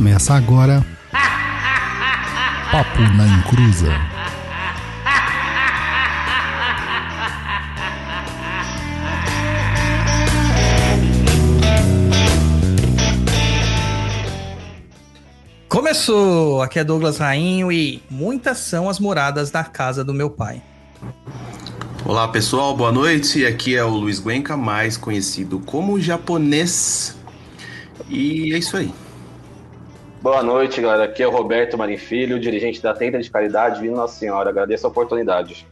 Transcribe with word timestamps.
Começa 0.00 0.32
agora. 0.32 0.82
Papo 2.72 3.00
na 3.18 3.26
Encruza. 3.26 3.92
Começou! 15.68 16.62
Aqui 16.62 16.78
é 16.78 16.84
Douglas 16.84 17.18
Rainho 17.18 17.70
e 17.70 18.02
muitas 18.08 18.56
são 18.56 18.88
as 18.88 18.98
moradas 18.98 19.50
da 19.50 19.62
casa 19.62 20.02
do 20.02 20.14
meu 20.14 20.30
pai. 20.30 20.62
Olá 22.06 22.26
pessoal, 22.26 22.74
boa 22.74 22.90
noite. 22.90 23.44
Aqui 23.44 23.76
é 23.76 23.84
o 23.84 23.90
Luiz 23.90 24.18
Guenca, 24.18 24.56
mais 24.56 24.96
conhecido 24.96 25.60
como 25.60 26.00
japonês. 26.00 27.14
E 28.08 28.54
é 28.54 28.58
isso 28.58 28.78
aí. 28.78 28.90
Boa 30.22 30.42
noite, 30.42 30.82
galera. 30.82 31.04
Aqui 31.04 31.22
é 31.22 31.26
o 31.26 31.30
Roberto 31.30 31.78
Marim 31.78 31.96
Filho, 31.96 32.38
dirigente 32.38 32.82
da 32.82 32.92
Tenda 32.92 33.18
de 33.18 33.30
Caridade 33.30 33.80
Vindo 33.80 33.96
Nossa 33.96 34.18
Senhora. 34.18 34.50
Agradeço 34.50 34.86
a 34.86 34.90
oportunidade. 34.90 35.66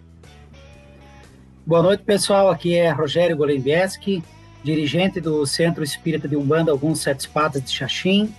Boa 1.66 1.82
noite, 1.82 2.02
pessoal. 2.02 2.48
Aqui 2.48 2.74
é 2.74 2.90
Rogério 2.90 3.36
Golembieski, 3.36 4.24
dirigente 4.64 5.20
do 5.20 5.44
Centro 5.44 5.84
Espírita 5.84 6.26
de 6.26 6.34
Umbanda 6.34 6.72
Alguns 6.72 7.00
Sete 7.00 7.20
Espadas 7.20 7.62
de 7.62 7.70
Xaxim, 7.70 8.34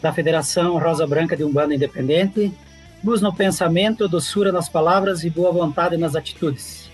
da 0.00 0.10
Federação 0.14 0.78
Rosa 0.78 1.06
Branca 1.06 1.36
de 1.36 1.44
Umbanda 1.44 1.74
Independente. 1.74 2.50
Luz 3.04 3.20
no 3.20 3.34
pensamento, 3.34 4.08
doçura 4.08 4.50
nas 4.50 4.66
palavras 4.66 5.24
e 5.24 5.28
boa 5.28 5.52
vontade 5.52 5.94
nas 5.98 6.16
atitudes. 6.16 6.89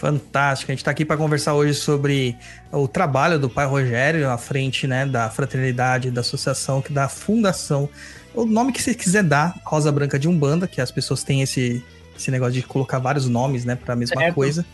Fantástico. 0.00 0.70
A 0.70 0.72
gente 0.72 0.80
está 0.80 0.90
aqui 0.90 1.04
para 1.04 1.18
conversar 1.18 1.52
hoje 1.52 1.74
sobre 1.74 2.34
o 2.72 2.88
trabalho 2.88 3.38
do 3.38 3.50
pai 3.50 3.66
Rogério 3.66 4.30
à 4.30 4.38
frente 4.38 4.86
né, 4.86 5.04
da 5.04 5.28
fraternidade, 5.28 6.10
da 6.10 6.22
associação, 6.22 6.82
da 6.88 7.06
fundação. 7.06 7.86
O 8.34 8.46
nome 8.46 8.72
que 8.72 8.82
você 8.82 8.94
quiser 8.94 9.22
dar, 9.22 9.60
Rosa 9.62 9.92
Branca 9.92 10.18
de 10.18 10.26
Umbanda, 10.26 10.66
que 10.66 10.80
as 10.80 10.90
pessoas 10.90 11.22
têm 11.22 11.42
esse, 11.42 11.84
esse 12.16 12.30
negócio 12.30 12.54
de 12.54 12.62
colocar 12.62 12.98
vários 12.98 13.28
nomes 13.28 13.66
né, 13.66 13.76
para 13.76 13.92
a 13.92 13.96
mesma 13.96 14.22
certo. 14.22 14.34
coisa. 14.34 14.64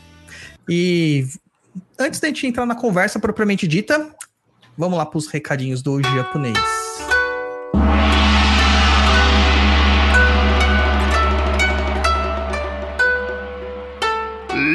E 0.68 1.26
antes 1.98 2.20
da 2.20 2.28
gente 2.28 2.46
entrar 2.46 2.64
na 2.64 2.76
conversa 2.76 3.18
propriamente 3.18 3.66
dita, 3.66 4.08
vamos 4.78 4.96
lá 4.96 5.04
para 5.04 5.18
os 5.18 5.26
recadinhos 5.26 5.82
do 5.82 6.00
japonês. 6.04 6.85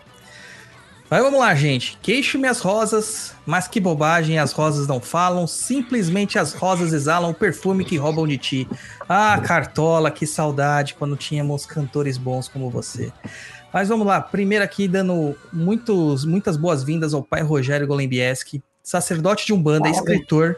Mas 1.10 1.22
vamos 1.22 1.38
lá, 1.38 1.54
gente. 1.54 1.98
Queixo-me 2.02 2.48
as 2.48 2.60
rosas, 2.60 3.34
mas 3.46 3.68
que 3.68 3.78
bobagem, 3.78 4.38
as 4.38 4.52
rosas 4.52 4.86
não 4.86 5.00
falam, 5.00 5.46
simplesmente 5.46 6.38
as 6.38 6.54
rosas 6.54 6.92
exalam 6.92 7.30
o 7.30 7.34
perfume 7.34 7.84
que 7.84 7.96
roubam 7.96 8.26
de 8.26 8.38
ti. 8.38 8.68
Ah, 9.08 9.40
Cartola, 9.40 10.10
que 10.10 10.26
saudade 10.26 10.94
quando 10.94 11.16
tínhamos 11.16 11.66
cantores 11.66 12.16
bons 12.16 12.48
como 12.48 12.70
você. 12.70 13.12
Mas 13.72 13.88
vamos 13.88 14.06
lá, 14.06 14.20
primeiro 14.20 14.64
aqui 14.64 14.88
dando 14.88 15.36
muitos, 15.52 16.24
muitas 16.24 16.56
boas-vindas 16.56 17.12
ao 17.12 17.22
pai 17.22 17.42
Rogério 17.42 17.86
Golembieski, 17.86 18.62
sacerdote 18.82 19.44
de 19.46 19.52
Umbanda, 19.52 19.88
escritor, 19.88 20.56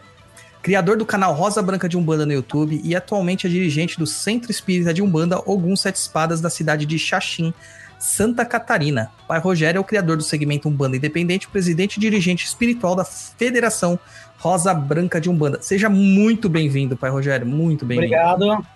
criador 0.62 0.96
do 0.96 1.06
canal 1.06 1.32
Rosa 1.32 1.62
Branca 1.62 1.88
de 1.88 1.96
Umbanda 1.96 2.26
no 2.26 2.32
YouTube 2.32 2.80
e 2.84 2.94
atualmente 2.94 3.46
é 3.46 3.50
dirigente 3.50 3.98
do 3.98 4.06
Centro 4.06 4.50
Espírita 4.50 4.92
de 4.92 5.00
Umbanda 5.00 5.38
Ogum 5.46 5.74
Sete 5.76 5.96
Espadas 5.96 6.40
da 6.40 6.50
cidade 6.50 6.84
de 6.84 6.98
Xaxim, 6.98 7.54
Santa 7.98 8.44
Catarina. 8.44 9.10
Pai 9.26 9.40
Rogério 9.40 9.78
é 9.78 9.80
o 9.80 9.84
criador 9.84 10.16
do 10.16 10.22
segmento 10.22 10.68
Umbanda 10.68 10.96
Independente, 10.96 11.48
presidente 11.48 11.96
e 11.96 12.00
dirigente 12.00 12.44
espiritual 12.44 12.94
da 12.94 13.04
Federação 13.04 13.98
Rosa 14.38 14.74
Branca 14.74 15.20
de 15.20 15.30
Umbanda. 15.30 15.60
Seja 15.62 15.88
muito 15.88 16.48
bem-vindo, 16.48 16.96
Pai 16.96 17.10
Rogério, 17.10 17.46
muito 17.46 17.84
bem-vindo. 17.84 18.14
Obrigado. 18.14 18.66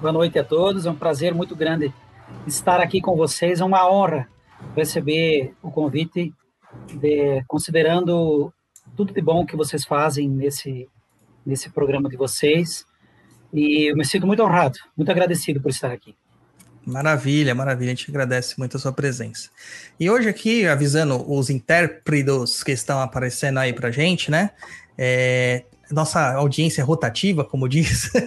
Boa 0.00 0.12
noite 0.12 0.38
a 0.38 0.44
todos. 0.44 0.86
É 0.86 0.90
um 0.90 0.94
prazer 0.94 1.34
muito 1.34 1.54
grande 1.54 1.92
estar 2.46 2.80
aqui 2.80 3.00
com 3.00 3.16
vocês. 3.16 3.60
É 3.60 3.64
uma 3.64 3.88
honra 3.90 4.28
receber 4.74 5.54
o 5.62 5.70
convite, 5.70 6.32
de, 6.94 7.44
considerando 7.46 8.52
tudo 8.96 9.12
de 9.12 9.20
bom 9.20 9.44
que 9.44 9.56
vocês 9.56 9.84
fazem 9.84 10.28
nesse, 10.28 10.88
nesse 11.44 11.70
programa 11.70 12.08
de 12.08 12.16
vocês. 12.16 12.86
E 13.52 13.90
eu 13.90 13.96
me 13.96 14.04
sinto 14.04 14.26
muito 14.26 14.42
honrado, 14.42 14.78
muito 14.96 15.10
agradecido 15.10 15.60
por 15.60 15.70
estar 15.70 15.92
aqui. 15.92 16.16
Maravilha, 16.84 17.54
maravilha. 17.54 17.92
A 17.92 17.94
gente 17.94 18.10
agradece 18.10 18.58
muito 18.58 18.76
a 18.76 18.80
sua 18.80 18.92
presença. 18.92 19.48
E 19.98 20.10
hoje 20.10 20.28
aqui, 20.28 20.66
avisando 20.66 21.24
os 21.32 21.48
intérpretos 21.48 22.62
que 22.62 22.72
estão 22.72 23.00
aparecendo 23.00 23.58
aí 23.58 23.72
pra 23.72 23.90
gente, 23.90 24.30
né? 24.30 24.50
É, 24.98 25.64
nossa 25.90 26.32
audiência 26.34 26.80
é 26.80 26.84
rotativa, 26.84 27.44
como 27.44 27.68
diz. 27.68 28.10
a 28.14 28.18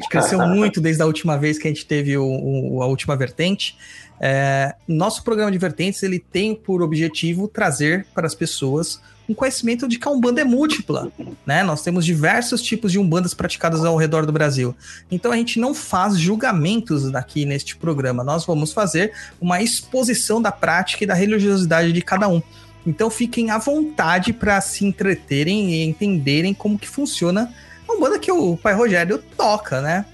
gente 0.00 0.08
cresceu 0.08 0.38
muito 0.48 0.80
desde 0.80 1.02
a 1.02 1.06
última 1.06 1.36
vez 1.36 1.58
que 1.58 1.68
a 1.68 1.70
gente 1.70 1.84
teve 1.84 2.16
o, 2.16 2.24
o, 2.24 2.82
a 2.82 2.86
última 2.86 3.16
vertente. 3.16 3.76
É, 4.20 4.74
nosso 4.86 5.22
programa 5.24 5.50
de 5.50 5.58
vertentes 5.58 6.02
ele 6.02 6.18
tem 6.18 6.54
por 6.54 6.80
objetivo 6.80 7.48
trazer 7.48 8.06
para 8.14 8.26
as 8.26 8.34
pessoas 8.34 9.00
um 9.28 9.34
conhecimento 9.34 9.86
de 9.86 9.98
que 9.98 10.08
a 10.08 10.10
Umbanda 10.10 10.40
é 10.40 10.44
múltipla, 10.44 11.10
né? 11.46 11.62
Nós 11.62 11.82
temos 11.82 12.04
diversos 12.04 12.60
tipos 12.60 12.90
de 12.90 12.98
Umbandas 12.98 13.32
praticadas 13.32 13.84
ao 13.84 13.96
redor 13.96 14.26
do 14.26 14.32
Brasil. 14.32 14.74
Então 15.10 15.32
a 15.32 15.36
gente 15.36 15.58
não 15.58 15.74
faz 15.74 16.18
julgamentos 16.18 17.14
aqui 17.14 17.44
neste 17.44 17.76
programa, 17.76 18.24
nós 18.24 18.44
vamos 18.44 18.72
fazer 18.72 19.12
uma 19.40 19.62
exposição 19.62 20.42
da 20.42 20.50
prática 20.50 21.04
e 21.04 21.06
da 21.06 21.14
religiosidade 21.14 21.92
de 21.92 22.02
cada 22.02 22.28
um. 22.28 22.42
Então 22.86 23.08
fiquem 23.08 23.50
à 23.50 23.58
vontade 23.58 24.32
para 24.32 24.60
se 24.60 24.84
entreterem 24.84 25.72
e 25.72 25.84
entenderem 25.84 26.52
como 26.52 26.78
que 26.78 26.88
funciona 26.88 27.52
a 27.88 27.92
Umbanda 27.92 28.18
que 28.18 28.32
o 28.32 28.56
Pai 28.56 28.74
Rogério 28.74 29.22
toca, 29.36 29.80
né? 29.80 30.04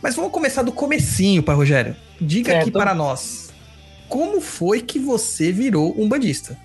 Mas 0.00 0.14
vamos 0.14 0.30
começar 0.30 0.62
do 0.62 0.70
comecinho, 0.70 1.42
Pai 1.42 1.56
Rogério. 1.56 1.96
Diga 2.20 2.52
certo. 2.52 2.62
aqui 2.62 2.70
para 2.70 2.94
nós, 2.94 3.52
como 4.08 4.40
foi 4.40 4.80
que 4.80 4.98
você 4.98 5.50
virou 5.50 5.94
um 6.00 6.08
bandista? 6.08 6.56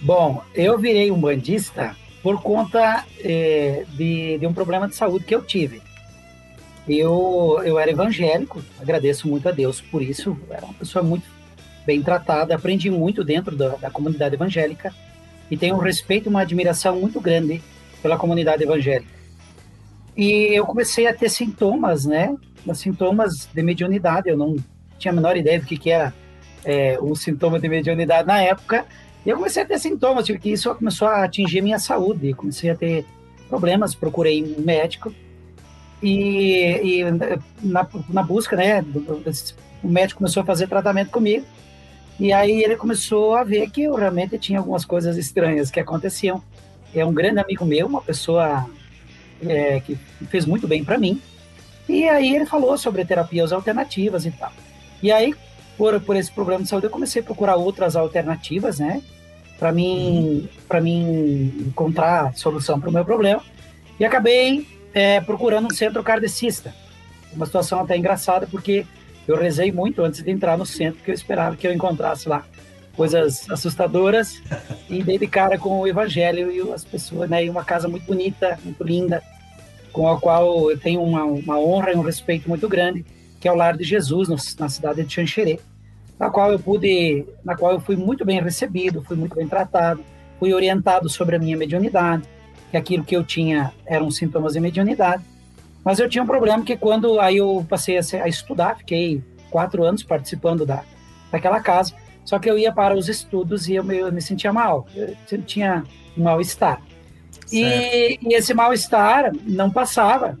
Bom, 0.00 0.42
eu 0.54 0.78
virei 0.78 1.10
um 1.10 1.20
bandista 1.20 1.96
por 2.22 2.40
conta 2.40 3.04
é, 3.20 3.84
de, 3.90 4.38
de, 4.38 4.46
um 4.46 4.52
problema 4.52 4.88
de 4.88 4.94
saúde 4.94 5.24
que 5.24 5.34
eu 5.34 5.42
tive. 5.42 5.82
Eu, 6.88 7.60
eu 7.64 7.78
era 7.78 7.90
evangélico, 7.90 8.62
agradeço 8.80 9.28
muito 9.28 9.48
a 9.48 9.52
Deus 9.52 9.80
por 9.80 10.00
isso, 10.00 10.36
era 10.48 10.64
uma 10.64 10.74
pessoa 10.74 11.02
muito 11.02 11.26
bem 11.84 12.02
tratada, 12.02 12.54
aprendi 12.54 12.90
muito 12.90 13.24
dentro 13.24 13.56
da, 13.56 13.70
da 13.76 13.90
comunidade 13.90 14.34
evangélica 14.34 14.94
e 15.50 15.56
tenho 15.56 15.74
um 15.74 15.78
respeito 15.78 16.26
e 16.26 16.30
uma 16.30 16.42
admiração 16.42 16.98
muito 17.00 17.20
grande 17.20 17.62
pela 18.02 18.16
comunidade 18.16 18.62
evangélica. 18.62 19.18
E 20.16 20.54
eu 20.54 20.66
comecei 20.66 21.06
a 21.06 21.14
ter 21.14 21.28
sintomas, 21.28 22.04
né? 22.04 22.34
Sintomas 22.74 23.48
de 23.52 23.62
mediunidade. 23.62 24.28
Eu 24.28 24.36
não 24.36 24.56
tinha 24.98 25.12
a 25.12 25.14
menor 25.14 25.36
ideia 25.36 25.60
do 25.60 25.66
que, 25.66 25.78
que 25.78 25.90
era 25.90 26.12
é, 26.64 26.98
um 27.00 27.14
sintoma 27.14 27.58
de 27.58 27.68
mediunidade 27.68 28.26
na 28.26 28.42
época, 28.42 28.84
e 29.28 29.30
eu 29.30 29.36
comecei 29.36 29.62
a 29.62 29.66
ter 29.66 29.78
sintomas, 29.78 30.26
porque 30.26 30.48
isso 30.48 30.74
começou 30.74 31.06
a 31.06 31.22
atingir 31.22 31.60
minha 31.60 31.78
saúde. 31.78 32.32
Comecei 32.32 32.70
a 32.70 32.74
ter 32.74 33.04
problemas, 33.46 33.94
procurei 33.94 34.42
um 34.42 34.62
médico. 34.62 35.12
E, 36.02 37.00
e 37.00 37.04
na, 37.62 37.86
na, 38.08 38.22
busca, 38.22 38.56
né, 38.56 38.82
o 39.82 39.86
médico 39.86 40.20
começou 40.20 40.42
a 40.42 40.46
fazer 40.46 40.66
tratamento 40.66 41.10
comigo. 41.10 41.44
E 42.18 42.32
aí 42.32 42.64
ele 42.64 42.74
começou 42.74 43.34
a 43.34 43.44
ver 43.44 43.68
que 43.68 43.82
eu 43.82 43.96
realmente 43.96 44.38
tinha 44.38 44.60
algumas 44.60 44.86
coisas 44.86 45.18
estranhas 45.18 45.70
que 45.70 45.78
aconteciam. 45.78 46.42
É 46.94 47.04
um 47.04 47.12
grande 47.12 47.38
amigo 47.38 47.66
meu, 47.66 47.86
uma 47.86 48.00
pessoa 48.00 48.64
é, 49.46 49.78
que 49.80 49.94
fez 50.30 50.46
muito 50.46 50.66
bem 50.66 50.82
para 50.82 50.96
mim. 50.96 51.20
E 51.86 52.08
aí 52.08 52.34
ele 52.34 52.46
falou 52.46 52.78
sobre 52.78 53.04
terapias 53.04 53.52
alternativas 53.52 54.24
e 54.24 54.30
tal. 54.30 54.52
E 55.02 55.12
aí 55.12 55.34
por, 55.76 56.00
por 56.00 56.16
esse 56.16 56.32
problema 56.32 56.62
de 56.62 56.68
saúde, 56.68 56.86
eu 56.86 56.90
comecei 56.90 57.20
a 57.20 57.24
procurar 57.24 57.56
outras 57.56 57.94
alternativas, 57.94 58.80
né? 58.80 59.02
Para 59.58 59.72
mim, 59.72 60.48
para 60.68 60.80
mim 60.80 61.66
encontrar 61.66 62.34
solução 62.34 62.78
para 62.78 62.88
o 62.88 62.92
meu 62.92 63.04
problema. 63.04 63.42
E 63.98 64.04
acabei 64.04 64.66
é, 64.94 65.20
procurando 65.20 65.66
um 65.66 65.74
centro 65.74 66.02
kardecista. 66.02 66.72
Uma 67.32 67.46
situação 67.46 67.80
até 67.80 67.96
engraçada, 67.96 68.46
porque 68.46 68.86
eu 69.26 69.36
rezei 69.36 69.72
muito 69.72 70.02
antes 70.02 70.22
de 70.22 70.30
entrar 70.30 70.56
no 70.56 70.64
centro, 70.64 70.96
porque 70.96 71.10
eu 71.10 71.14
esperava 71.14 71.56
que 71.56 71.66
eu 71.66 71.72
encontrasse 71.72 72.28
lá 72.28 72.44
coisas 72.96 73.48
assustadoras 73.50 74.40
e 74.88 75.02
dei 75.02 75.18
de 75.18 75.26
cara 75.26 75.58
com 75.58 75.80
o 75.80 75.86
evangelho 75.86 76.50
e 76.50 76.72
as 76.72 76.84
pessoas, 76.84 77.28
né? 77.28 77.44
E 77.44 77.50
uma 77.50 77.64
casa 77.64 77.88
muito 77.88 78.06
bonita, 78.06 78.58
muito 78.64 78.82
linda, 78.84 79.22
com 79.92 80.08
a 80.08 80.20
qual 80.20 80.70
eu 80.70 80.78
tenho 80.78 81.02
uma, 81.02 81.24
uma 81.24 81.58
honra 81.58 81.92
e 81.92 81.96
um 81.96 82.02
respeito 82.02 82.48
muito 82.48 82.68
grande 82.68 83.04
que 83.40 83.46
é 83.46 83.52
o 83.52 83.54
Lar 83.54 83.76
de 83.76 83.84
Jesus, 83.84 84.28
na 84.56 84.68
cidade 84.68 85.04
de 85.04 85.12
Xanxerê, 85.12 85.60
na 86.18 86.30
qual 86.30 86.52
eu 86.52 86.58
pude, 86.58 87.24
na 87.44 87.56
qual 87.56 87.72
eu 87.72 87.80
fui 87.80 87.96
muito 87.96 88.24
bem 88.24 88.40
recebido, 88.42 89.02
fui 89.02 89.16
muito 89.16 89.36
bem 89.36 89.46
tratado, 89.46 90.04
fui 90.38 90.52
orientado 90.52 91.08
sobre 91.08 91.36
a 91.36 91.38
minha 91.38 91.56
mediunidade, 91.56 92.24
que 92.70 92.76
aquilo 92.76 93.04
que 93.04 93.16
eu 93.16 93.24
tinha 93.24 93.72
eram 93.86 94.10
sintomas 94.10 94.54
de 94.54 94.60
mediunidade. 94.60 95.22
Mas 95.84 95.98
eu 95.98 96.08
tinha 96.08 96.22
um 96.22 96.26
problema 96.26 96.64
que 96.64 96.76
quando 96.76 97.20
aí 97.20 97.36
eu 97.36 97.64
passei 97.68 97.98
a, 97.98 98.28
estudar, 98.28 98.76
fiquei 98.78 99.22
quatro 99.50 99.84
anos 99.84 100.02
participando 100.02 100.66
da, 100.66 100.82
daquela 101.30 101.60
casa, 101.60 101.94
só 102.24 102.38
que 102.38 102.50
eu 102.50 102.58
ia 102.58 102.72
para 102.72 102.94
os 102.96 103.08
estudos 103.08 103.68
e 103.68 103.76
eu 103.76 103.84
me, 103.84 103.96
eu 103.96 104.12
me 104.12 104.20
sentia 104.20 104.52
mal, 104.52 104.86
eu 104.94 105.42
tinha 105.42 105.84
um 106.16 106.24
mal-estar. 106.24 106.82
E, 107.50 108.18
e, 108.20 108.34
esse 108.34 108.52
mal-estar 108.52 109.32
não 109.46 109.70
passava, 109.70 110.38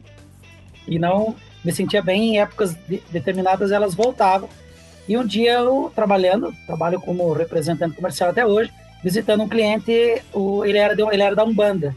e 0.86 0.98
não 0.98 1.34
me 1.64 1.72
sentia 1.72 2.02
bem 2.02 2.34
em 2.34 2.40
épocas 2.40 2.74
de, 2.86 3.02
determinadas, 3.10 3.72
elas 3.72 3.94
voltavam. 3.94 4.48
E 5.08 5.16
um 5.16 5.26
dia 5.26 5.54
eu 5.54 5.90
trabalhando, 5.94 6.54
trabalho 6.66 7.00
como 7.00 7.32
representante 7.32 7.96
comercial 7.96 8.30
até 8.30 8.44
hoje, 8.44 8.70
visitando 9.02 9.42
um 9.42 9.48
cliente, 9.48 10.22
o, 10.34 10.64
ele, 10.64 10.76
era 10.76 10.94
de, 10.94 11.02
ele 11.02 11.22
era 11.22 11.34
da 11.34 11.44
Umbanda. 11.44 11.96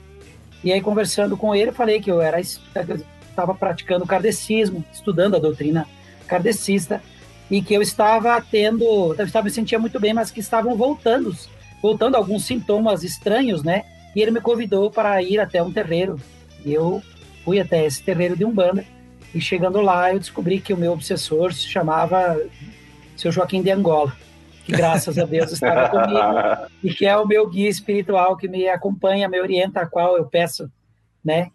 E 0.63 0.71
aí 0.71 0.79
conversando 0.79 1.35
com 1.35 1.53
ele, 1.53 1.71
falei 1.71 1.99
que 1.99 2.09
eu 2.09 2.21
era 2.21 2.39
estava 2.39 3.53
praticando 3.53 4.05
kardecismo, 4.05 4.83
estudando 4.93 5.35
a 5.35 5.39
doutrina 5.39 5.87
kardecista, 6.27 7.01
e 7.49 7.61
que 7.61 7.73
eu 7.73 7.81
estava 7.81 8.41
tendo, 8.49 8.85
eu 8.85 9.25
estava 9.25 9.43
me 9.45 9.51
sentia 9.51 9.77
muito 9.77 9.99
bem, 9.99 10.13
mas 10.13 10.31
que 10.31 10.39
estavam 10.39 10.77
voltando, 10.77 11.35
voltando 11.81 12.15
alguns 12.15 12.45
sintomas 12.45 13.03
estranhos, 13.03 13.61
né? 13.61 13.83
E 14.15 14.21
ele 14.21 14.31
me 14.31 14.39
convidou 14.39 14.89
para 14.89 15.21
ir 15.21 15.37
até 15.37 15.61
um 15.61 15.71
terreiro. 15.71 16.17
E 16.63 16.73
eu 16.73 17.01
fui 17.43 17.59
até 17.59 17.85
esse 17.85 18.01
terreiro 18.01 18.37
de 18.37 18.45
Umbanda 18.45 18.85
e 19.33 19.41
chegando 19.41 19.81
lá, 19.81 20.13
eu 20.13 20.19
descobri 20.19 20.62
que 20.62 20.74
o 20.74 20.77
meu 20.77 20.93
obsessor 20.93 21.53
se 21.53 21.67
chamava 21.67 22.39
seu 23.15 23.32
Joaquim 23.32 23.62
de 23.62 23.72
Angola, 23.72 24.15
que 24.65 24.72
graças 24.72 25.18
a 25.18 25.25
Deus 25.25 25.51
estava 25.51 25.89
comigo 25.89 26.70
e 26.84 26.94
que 26.94 27.06
é 27.06 27.15
o 27.18 27.27
meu 27.27 27.48
guia 27.50 27.70
espiritual 27.70 28.36
que 28.38 28.48
me 28.48 28.68
acompanha, 28.68 29.30
me 29.30 29.39
orienta, 29.39 29.82
a 29.82 29.86
qual 29.86 30.18
eu 30.18 30.25
peço, 30.25 30.70
né, 31.24 31.50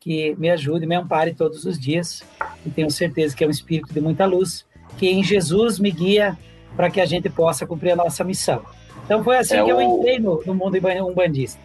que 0.00 0.34
me 0.36 0.50
ajude, 0.50 0.86
me 0.86 0.94
ampare 0.94 1.34
todos 1.34 1.64
os 1.64 1.78
dias. 1.78 2.22
E 2.64 2.70
tenho 2.70 2.90
certeza 2.90 3.36
que 3.36 3.44
é 3.44 3.46
um 3.46 3.50
espírito 3.50 3.92
de 3.92 4.00
muita 4.00 4.26
luz, 4.26 4.64
que 4.96 5.08
em 5.08 5.22
Jesus 5.22 5.78
me 5.78 5.90
guia 5.90 6.36
para 6.76 6.90
que 6.90 7.00
a 7.00 7.06
gente 7.06 7.28
possa 7.28 7.66
cumprir 7.66 7.92
a 7.92 7.96
nossa 7.96 8.22
missão. 8.22 8.62
Então 9.04 9.24
foi 9.24 9.38
assim 9.38 9.56
é 9.56 9.64
que 9.64 9.72
o... 9.72 9.80
eu 9.80 9.82
entrei 9.82 10.18
no, 10.18 10.42
no 10.44 10.54
mundo 10.54 10.76
umbandista. 11.06 11.60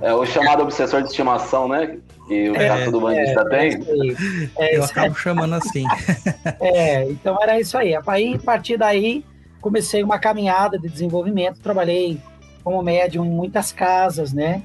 É 0.00 0.12
o 0.14 0.24
chamado 0.24 0.62
obsessor 0.62 1.02
de 1.02 1.08
estimação, 1.08 1.66
né? 1.68 1.98
Que 2.28 2.50
o 2.50 2.56
é, 2.56 2.68
gato 2.68 2.90
do 2.92 3.00
bandista 3.00 3.40
é, 3.40 3.70
tem. 3.70 4.16
É, 4.58 4.76
eu 4.76 4.84
acabo 4.84 5.14
chamando 5.14 5.54
assim. 5.54 5.84
É, 6.60 7.04
então 7.04 7.38
era 7.42 7.58
isso 7.58 7.76
aí. 7.76 7.94
Aí, 8.06 8.34
a 8.34 8.38
partir 8.38 8.76
daí, 8.76 9.24
comecei 9.60 10.02
uma 10.02 10.18
caminhada 10.18 10.78
de 10.78 10.88
desenvolvimento, 10.88 11.60
trabalhei 11.60 12.20
como 12.62 12.82
médium 12.82 13.24
em 13.24 13.30
muitas 13.30 13.72
casas, 13.72 14.32
né? 14.32 14.62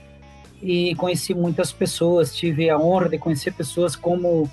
E 0.62 0.96
conheci 0.96 1.34
muitas 1.34 1.72
pessoas, 1.72 2.36
tive 2.36 2.70
a 2.70 2.78
honra 2.78 3.10
de 3.10 3.18
conhecer 3.18 3.54
pessoas 3.54 3.96
como 3.96 4.50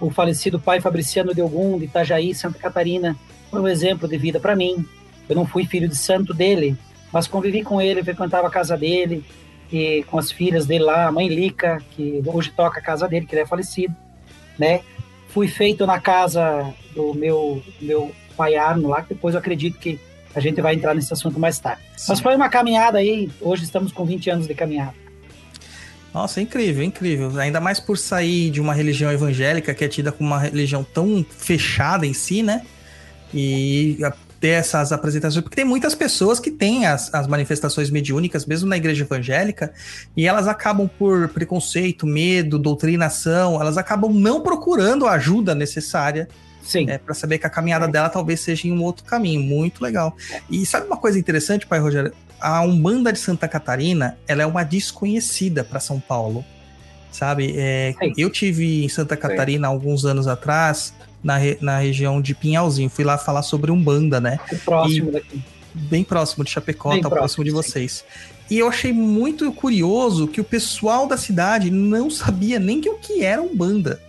o 0.00 0.10
falecido 0.10 0.60
pai 0.60 0.80
Fabriciano 0.80 1.34
de 1.34 1.42
Ogum, 1.42 1.78
de 1.78 1.86
Itajaí, 1.86 2.34
Santa 2.34 2.58
Catarina, 2.58 3.16
foi 3.50 3.60
um 3.60 3.68
exemplo 3.68 4.08
de 4.08 4.16
vida 4.16 4.38
para 4.38 4.54
mim. 4.54 4.84
Eu 5.28 5.36
não 5.36 5.46
fui 5.46 5.66
filho 5.66 5.88
de 5.88 5.96
santo 5.96 6.32
dele, 6.32 6.76
mas 7.12 7.26
convivi 7.26 7.62
com 7.62 7.80
ele, 7.80 8.02
frequentava 8.02 8.46
a 8.46 8.50
casa 8.50 8.76
dele, 8.76 9.24
e 9.72 10.04
com 10.04 10.18
as 10.18 10.30
filhas 10.30 10.66
dele 10.66 10.84
lá, 10.84 11.06
a 11.06 11.12
mãe 11.12 11.28
Lica, 11.28 11.82
que 11.90 12.22
hoje 12.26 12.50
toca 12.50 12.80
a 12.80 12.82
casa 12.82 13.06
dele, 13.06 13.26
que 13.26 13.34
ele 13.34 13.42
é 13.42 13.46
falecido, 13.46 13.94
né? 14.58 14.80
Fui 15.28 15.46
feito 15.46 15.86
na 15.86 16.00
casa 16.00 16.72
do 16.94 17.12
meu, 17.14 17.62
meu 17.80 18.12
pai 18.36 18.56
Arno 18.56 18.88
lá, 18.88 19.02
que 19.02 19.14
depois 19.14 19.34
eu 19.34 19.40
acredito 19.40 19.78
que 19.78 20.00
a 20.34 20.40
gente 20.40 20.60
vai 20.60 20.74
entrar 20.74 20.94
nesse 20.94 21.12
assunto 21.12 21.38
mais 21.38 21.58
tarde. 21.58 21.82
Sim. 21.96 22.06
Mas 22.08 22.20
foi 22.20 22.34
uma 22.34 22.48
caminhada 22.48 22.98
aí, 22.98 23.30
hoje 23.40 23.64
estamos 23.64 23.92
com 23.92 24.04
20 24.04 24.30
anos 24.30 24.46
de 24.46 24.54
caminhada. 24.54 24.94
Nossa, 26.12 26.40
é 26.40 26.42
incrível, 26.42 26.82
incrível. 26.82 27.38
Ainda 27.38 27.60
mais 27.60 27.78
por 27.78 27.98
sair 27.98 28.50
de 28.50 28.60
uma 28.60 28.72
religião 28.72 29.12
evangélica 29.12 29.74
que 29.74 29.84
é 29.84 29.88
tida 29.88 30.10
como 30.10 30.30
uma 30.30 30.38
religião 30.38 30.82
tão 30.82 31.24
fechada 31.28 32.06
em 32.06 32.14
si, 32.14 32.42
né? 32.42 32.62
E 33.32 33.98
ter 34.40 34.48
essas 34.48 34.92
apresentações, 34.92 35.42
porque 35.42 35.56
tem 35.56 35.64
muitas 35.64 35.94
pessoas 35.94 36.38
que 36.38 36.50
têm 36.50 36.86
as, 36.86 37.12
as 37.12 37.26
manifestações 37.26 37.90
mediúnicas, 37.90 38.46
mesmo 38.46 38.68
na 38.68 38.76
igreja 38.76 39.04
evangélica, 39.04 39.72
e 40.16 40.26
elas 40.26 40.46
acabam 40.46 40.88
por 40.88 41.28
preconceito, 41.28 42.06
medo, 42.06 42.58
doutrinação, 42.58 43.60
elas 43.60 43.76
acabam 43.76 44.12
não 44.12 44.40
procurando 44.40 45.06
a 45.06 45.12
ajuda 45.12 45.54
necessária 45.54 46.28
Sim. 46.62 46.88
é, 46.88 46.98
para 46.98 47.14
saber 47.14 47.38
que 47.38 47.46
a 47.46 47.50
caminhada 47.50 47.88
dela 47.88 48.08
talvez 48.08 48.40
seja 48.40 48.68
em 48.68 48.72
um 48.72 48.82
outro 48.82 49.04
caminho. 49.04 49.42
Muito 49.42 49.82
legal. 49.82 50.16
E 50.50 50.64
sabe 50.64 50.86
uma 50.86 50.96
coisa 50.96 51.18
interessante, 51.18 51.66
pai 51.66 51.80
Rogério? 51.80 52.12
A 52.40 52.60
Umbanda 52.60 53.12
de 53.12 53.18
Santa 53.18 53.48
Catarina, 53.48 54.16
ela 54.28 54.42
é 54.42 54.46
uma 54.46 54.62
desconhecida 54.62 55.64
para 55.64 55.80
São 55.80 55.98
Paulo. 55.98 56.44
Sabe? 57.10 57.54
É, 57.56 57.94
Sim. 57.98 58.12
eu 58.16 58.30
tive 58.30 58.84
em 58.84 58.88
Santa 58.88 59.16
Catarina 59.16 59.66
alguns 59.66 60.04
anos 60.04 60.28
atrás, 60.28 60.92
na, 61.22 61.36
re- 61.36 61.58
na 61.60 61.78
região 61.78 62.20
de 62.20 62.34
Pinhalzinho. 62.34 62.88
Fui 62.90 63.04
lá 63.04 63.16
falar 63.18 63.42
sobre 63.42 63.70
Umbanda, 63.70 64.20
né? 64.20 64.38
O 64.52 64.58
próximo 64.58 65.12
daqui. 65.12 65.42
Bem 65.74 66.02
próximo 66.02 66.44
de 66.44 66.50
Chapecó, 66.50 66.90
Bem 66.90 67.00
tá 67.02 67.08
próximo, 67.08 67.42
próximo, 67.42 67.44
de 67.44 67.50
sim. 67.50 67.56
vocês. 67.56 68.04
E 68.50 68.58
eu 68.58 68.68
achei 68.68 68.92
muito 68.92 69.52
curioso 69.52 70.26
que 70.26 70.40
o 70.40 70.44
pessoal 70.44 71.06
da 71.06 71.16
cidade 71.16 71.70
não 71.70 72.10
sabia 72.10 72.58
nem 72.58 72.80
que 72.80 72.88
o 72.88 72.94
que 72.94 73.22
era 73.22 73.42
Umbanda. 73.42 74.00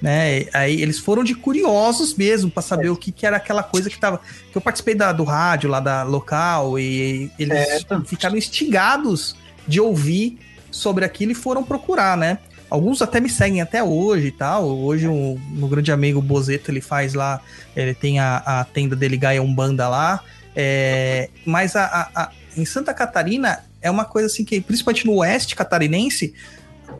Né? 0.00 0.46
Aí 0.52 0.80
eles 0.80 0.98
foram 0.98 1.24
de 1.24 1.34
curiosos 1.34 2.14
mesmo 2.14 2.50
para 2.50 2.62
saber 2.62 2.90
o 2.90 2.96
que, 2.96 3.10
que 3.12 3.26
era 3.26 3.36
aquela 3.36 3.62
coisa 3.62 3.88
que 3.88 3.98
tava. 3.98 4.20
Que 4.50 4.56
eu 4.56 4.60
participei 4.62 4.94
da, 4.94 5.12
do 5.12 5.24
rádio 5.24 5.70
lá 5.70 5.80
da 5.80 6.02
local 6.02 6.78
e 6.78 7.30
eles 7.38 7.66
Certo. 7.66 8.04
ficaram 8.04 8.36
instigados 8.36 9.36
de 9.66 9.80
ouvir 9.80 10.38
sobre 10.70 11.04
aquilo 11.04 11.32
e 11.32 11.34
foram 11.34 11.62
procurar, 11.62 12.16
né? 12.16 12.38
Alguns 12.68 13.00
até 13.00 13.20
me 13.20 13.28
seguem 13.28 13.60
até 13.60 13.82
hoje 13.82 14.26
e 14.28 14.32
tal. 14.32 14.66
Hoje 14.66 15.06
o 15.06 15.38
meu 15.50 15.68
grande 15.68 15.92
amigo 15.92 16.20
Bozeto 16.20 16.70
ele 16.70 16.80
faz 16.80 17.14
lá, 17.14 17.40
ele 17.76 17.94
tem 17.94 18.18
a, 18.18 18.38
a 18.38 18.64
tenda 18.64 18.96
dele 18.96 19.16
Gaia 19.16 19.42
Umbanda 19.42 19.88
lá. 19.88 20.20
É, 20.54 21.28
mas 21.44 21.76
a, 21.76 21.84
a- 21.84 22.10
a- 22.22 22.30
em 22.56 22.64
Santa 22.64 22.92
Catarina 22.94 23.64
é 23.80 23.90
uma 23.90 24.04
coisa 24.04 24.26
assim 24.26 24.44
que, 24.44 24.60
principalmente 24.60 25.06
no 25.06 25.16
oeste 25.16 25.54
catarinense, 25.54 26.34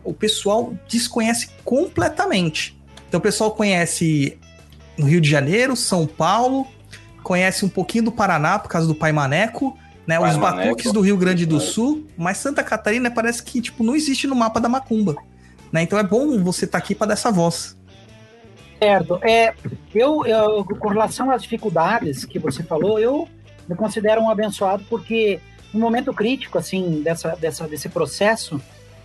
o 0.03 0.13
pessoal 0.13 0.73
desconhece 0.87 1.49
completamente. 1.65 2.77
Então 3.09 3.17
o 3.19 3.21
pessoal 3.23 3.51
conhece 3.51 4.37
no 4.97 5.05
Rio 5.07 5.19
de 5.19 5.29
Janeiro, 5.29 5.75
São 5.75 6.05
Paulo, 6.07 6.67
conhece 7.23 7.65
um 7.65 7.69
pouquinho 7.69 8.05
do 8.05 8.11
Paraná 8.11 8.59
por 8.59 8.69
causa 8.69 8.87
do 8.87 8.95
Pai 8.95 9.11
Maneco, 9.11 9.77
né? 10.05 10.19
Pai 10.19 10.29
os 10.31 10.37
Maneco. 10.37 10.63
batuques 10.67 10.91
do 10.93 11.01
Rio 11.01 11.17
Grande 11.17 11.45
do 11.45 11.59
Sul, 11.59 12.07
mas 12.17 12.37
Santa 12.37 12.63
Catarina 12.63 13.09
parece 13.11 13.41
que 13.43 13.59
tipo 13.59 13.83
não 13.83 13.95
existe 13.95 14.27
no 14.27 14.35
mapa 14.35 14.59
da 14.61 14.69
macumba, 14.69 15.15
né? 15.71 15.83
Então 15.83 15.97
é 15.97 16.03
bom 16.03 16.41
você 16.43 16.65
estar 16.65 16.77
aqui 16.77 16.95
para 16.95 17.07
dar 17.07 17.13
essa 17.13 17.31
voz. 17.31 17.77
Certo. 18.79 19.19
É, 19.23 19.53
eu, 19.93 20.25
eu, 20.25 20.63
com 20.63 20.89
relação 20.89 21.31
às 21.31 21.41
dificuldades 21.41 22.25
que 22.25 22.37
você 22.37 22.61
falou, 22.61 22.99
eu 22.99 23.27
me 23.67 23.75
considero 23.75 24.21
um 24.21 24.29
abençoado 24.29 24.83
porque 24.89 25.39
no 25.73 25.79
momento 25.79 26.13
crítico 26.13 26.57
assim 26.57 27.01
dessa, 27.01 27.35
dessa 27.35 27.67
desse 27.67 27.89
processo, 27.89 28.61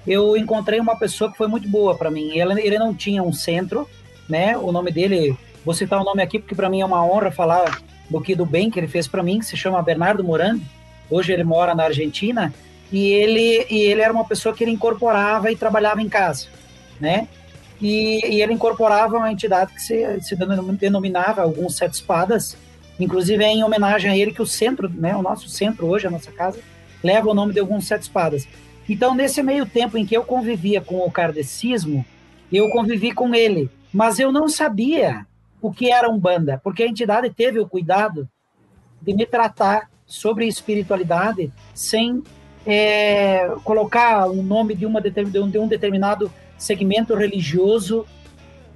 eu 0.06 0.36
encontrei 0.36 0.78
uma 0.78 0.96
pessoa 0.96 1.30
que 1.30 1.38
foi 1.38 1.46
muito 1.46 1.68
boa 1.68 1.94
para 1.94 2.10
mim. 2.10 2.38
Ele, 2.38 2.60
ele 2.60 2.78
não 2.78 2.94
tinha 2.94 3.22
um 3.22 3.32
centro, 3.32 3.88
né? 4.28 4.56
O 4.56 4.70
nome 4.72 4.90
dele, 4.90 5.36
vou 5.64 5.74
citar 5.74 6.00
o 6.00 6.04
nome 6.04 6.22
aqui 6.22 6.38
porque 6.38 6.54
para 6.54 6.68
mim 6.68 6.80
é 6.80 6.84
uma 6.84 7.04
honra 7.04 7.30
falar 7.30 7.80
do 8.10 8.20
que 8.20 8.34
do 8.34 8.44
bem 8.44 8.70
que 8.70 8.78
ele 8.78 8.88
fez 8.88 9.08
para 9.08 9.22
mim, 9.22 9.38
que 9.38 9.46
se 9.46 9.56
chama 9.56 9.82
Bernardo 9.82 10.22
Morandi. 10.22 10.66
Hoje 11.08 11.32
ele 11.32 11.44
mora 11.44 11.74
na 11.74 11.84
Argentina 11.84 12.52
e 12.92 13.10
ele 13.10 13.66
e 13.70 13.78
ele 13.84 14.02
era 14.02 14.12
uma 14.12 14.24
pessoa 14.24 14.54
que 14.54 14.62
ele 14.62 14.70
incorporava 14.70 15.50
e 15.50 15.56
trabalhava 15.56 16.02
em 16.02 16.08
casa, 16.08 16.46
né? 17.00 17.26
E, 17.80 18.36
e 18.36 18.42
ele 18.42 18.52
incorporava 18.52 19.16
uma 19.16 19.32
entidade 19.32 19.72
que 19.74 19.82
se, 19.82 20.20
se 20.20 20.36
denom- 20.36 20.74
denominava 20.74 21.42
alguns 21.42 21.76
sete 21.76 21.94
espadas, 21.94 22.56
inclusive 23.00 23.42
é 23.42 23.48
em 23.48 23.64
homenagem 23.64 24.10
a 24.10 24.16
ele 24.16 24.32
que 24.32 24.42
o 24.42 24.46
centro, 24.46 24.88
né, 24.88 25.16
o 25.16 25.22
nosso 25.22 25.48
centro 25.48 25.88
hoje, 25.88 26.06
a 26.06 26.10
nossa 26.10 26.30
casa, 26.30 26.60
leva 27.02 27.28
o 27.28 27.34
nome 27.34 27.52
de 27.52 27.58
alguns 27.58 27.86
sete 27.86 28.02
espadas. 28.02 28.46
Então, 28.88 29.14
nesse 29.14 29.42
meio 29.42 29.66
tempo 29.66 29.98
em 29.98 30.06
que 30.06 30.16
eu 30.16 30.22
convivia 30.22 30.80
com 30.80 30.98
o 30.98 31.10
kardecismo, 31.10 32.04
eu 32.52 32.68
convivi 32.70 33.12
com 33.12 33.34
ele, 33.34 33.68
mas 33.92 34.20
eu 34.20 34.30
não 34.30 34.48
sabia 34.48 35.26
o 35.60 35.72
que 35.72 35.90
era 35.90 36.10
Umbanda, 36.10 36.60
porque 36.62 36.82
a 36.82 36.86
entidade 36.86 37.30
teve 37.30 37.58
o 37.58 37.66
cuidado 37.66 38.28
de 39.00 39.14
me 39.14 39.26
tratar 39.26 39.90
sobre 40.06 40.46
espiritualidade 40.46 41.52
sem 41.74 42.22
é, 42.66 43.48
colocar 43.64 44.26
o 44.28 44.42
nome 44.42 44.74
de, 44.74 44.86
uma 44.86 45.00
de 45.00 45.38
um- 45.38 45.48
de 45.50 45.66
determinado 45.68 46.30
segmento 46.56 47.14
religioso 47.14 48.06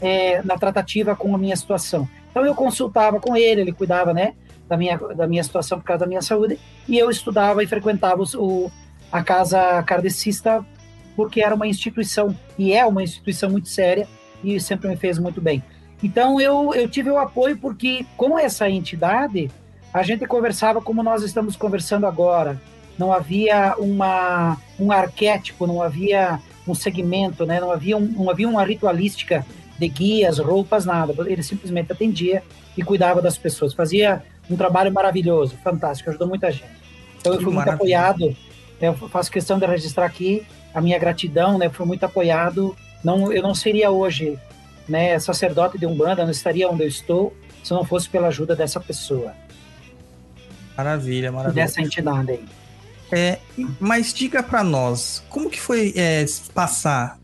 é, 0.01 0.43
na 0.43 0.59
tratativa 0.59 1.15
com 1.15 1.35
a 1.35 1.39
minha 1.39 1.57
situação. 1.57 2.09
Então 2.31 2.45
eu 2.45 2.55
consultava 2.55 3.19
com 3.21 3.37
ele, 3.37 3.63
ele 3.63 3.73
cuidava, 3.73 4.13
né, 4.13 4.35
da 4.69 4.77
minha 4.77 4.97
da 4.99 5.27
minha 5.27 5.43
situação 5.43 5.79
por 5.79 5.85
causa 5.85 6.01
da 6.01 6.07
minha 6.07 6.21
saúde, 6.21 6.59
e 6.89 6.99
eu 6.99 7.09
estudava 7.11 7.63
e 7.63 7.67
frequentava 7.67 8.23
o, 8.35 8.71
a 9.11 9.23
casa 9.23 9.83
kardecista 9.85 10.65
porque 11.15 11.41
era 11.41 11.55
uma 11.55 11.67
instituição 11.67 12.37
e 12.59 12.73
é 12.75 12.85
uma 12.85 13.03
instituição 13.03 13.49
muito 13.49 13.69
séria 13.69 14.07
e 14.45 14.61
sempre 14.61 14.89
me 14.89 14.97
fez 14.97 15.19
muito 15.19 15.41
bem. 15.41 15.63
Então 16.03 16.39
eu 16.41 16.75
eu 16.75 16.89
tive 16.89 17.11
o 17.11 17.17
apoio 17.19 17.57
porque 17.57 18.05
com 18.17 18.39
essa 18.39 18.69
entidade 18.69 19.51
a 19.95 20.03
gente 20.03 20.27
conversava 20.27 20.83
como 20.83 21.03
nós 21.03 21.23
estamos 21.23 21.57
conversando 21.57 22.07
agora. 22.07 22.61
Não 22.99 23.13
havia 23.13 23.75
uma 23.79 24.57
um 24.79 24.93
arquétipo, 24.93 25.67
não 25.67 25.83
havia 25.83 26.41
um 26.67 26.75
segmento, 26.75 27.47
né? 27.47 27.61
Não 27.61 27.71
havia, 27.71 27.97
um, 27.97 28.07
não 28.07 28.31
havia 28.31 28.49
uma 28.49 28.65
ritualística 28.65 29.45
de 29.79 29.89
guias, 29.89 30.39
roupas, 30.39 30.85
nada. 30.85 31.15
Ele 31.27 31.43
simplesmente 31.43 31.93
atendia 31.93 32.43
e 32.77 32.83
cuidava 32.83 33.23
das 33.23 33.39
pessoas. 33.39 33.75
Fazia 33.75 34.23
um 34.51 34.57
trabalho 34.57 34.93
maravilhoso, 34.93 35.57
fantástico, 35.63 36.11
ajudou 36.11 36.29
muita 36.29 36.51
gente. 36.51 36.77
Então 37.21 37.35
eu 37.35 37.41
fui 37.41 37.53
muito 37.53 37.69
apoiado. 37.69 38.37
Eu 38.81 38.95
faço 38.95 39.31
questão 39.31 39.59
de 39.59 39.67
registrar 39.67 40.07
aqui 40.07 40.47
a 40.75 40.81
minha 40.81 40.99
gratidão, 40.99 41.59
né? 41.59 41.69
Fui 41.69 41.87
muito 41.87 42.05
apoiado. 42.05 42.77
Não, 43.03 43.33
eu 43.33 43.43
não 43.43 43.55
seria 43.55 43.91
hoje, 43.91 44.39
né, 44.89 45.19
sacerdote 45.19 45.79
de 45.79 45.87
umbanda, 45.87 46.25
não 46.25 46.31
estaria 46.31 46.69
onde 46.69 46.83
eu 46.83 46.89
estou 46.89 47.35
se 47.63 47.73
não 47.73 47.85
fosse 47.85 48.09
pela 48.09 48.29
ajuda 48.29 48.55
dessa 48.55 48.79
pessoa, 48.79 49.33
Maravilha, 50.77 51.33
maravilha. 51.33 51.65
dessa 51.65 51.81
entidade 51.81 52.31
aí. 52.33 52.45
É, 53.11 53.39
mas 53.79 54.13
diga 54.13 54.43
pra 54.43 54.65
nós, 54.65 55.23
como 55.29 55.49
que 55.49 55.61
foi 55.61 55.93
é, 55.97 56.25
passar 56.53 57.19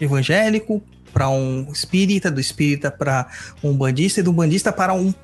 evangélico 0.00 0.82
para 1.12 1.28
um 1.28 1.70
espírita, 1.70 2.30
do 2.30 2.40
espírita 2.40 2.90
para 2.90 3.26
um 3.62 3.76
bandista 3.76 4.20
e 4.20 4.22
do 4.22 4.32
bandista 4.32 4.72
para 4.72 4.94
um 4.94 5.14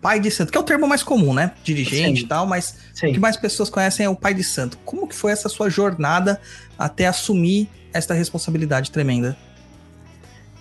pai 0.00 0.18
de 0.18 0.30
santo, 0.30 0.50
que 0.50 0.56
é 0.56 0.60
o 0.60 0.64
termo 0.64 0.88
mais 0.88 1.02
comum, 1.02 1.34
né? 1.34 1.52
Dirigente 1.62 2.20
Sim. 2.20 2.26
e 2.26 2.28
tal, 2.28 2.46
mas 2.46 2.74
o 2.94 2.98
Sim. 2.98 3.12
que 3.12 3.18
mais 3.18 3.36
pessoas 3.36 3.68
conhecem 3.68 4.06
é 4.06 4.08
o 4.08 4.16
pai 4.16 4.32
de 4.32 4.42
santo. 4.42 4.78
Como 4.84 5.06
que 5.06 5.14
foi 5.14 5.30
essa 5.30 5.48
sua 5.48 5.68
jornada 5.68 6.40
até 6.78 7.06
assumir 7.06 7.68
esta 7.92 8.14
responsabilidade 8.14 8.90
tremenda? 8.90 9.36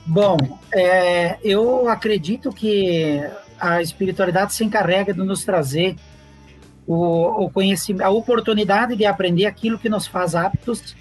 Bom, 0.06 0.38
é, 0.74 1.38
eu 1.44 1.88
acredito 1.88 2.52
que 2.52 3.22
a 3.60 3.82
espiritualidade 3.82 4.54
se 4.54 4.64
encarrega 4.64 5.14
de 5.14 5.20
nos 5.20 5.44
trazer 5.44 5.96
o, 6.90 7.46
o 7.46 7.50
conhecimento, 7.52 8.02
a 8.02 8.10
oportunidade 8.10 8.96
de 8.96 9.06
aprender 9.06 9.46
aquilo 9.46 9.78
que 9.78 9.88
nos 9.88 10.08
faz 10.08 10.34
aptos 10.34 10.96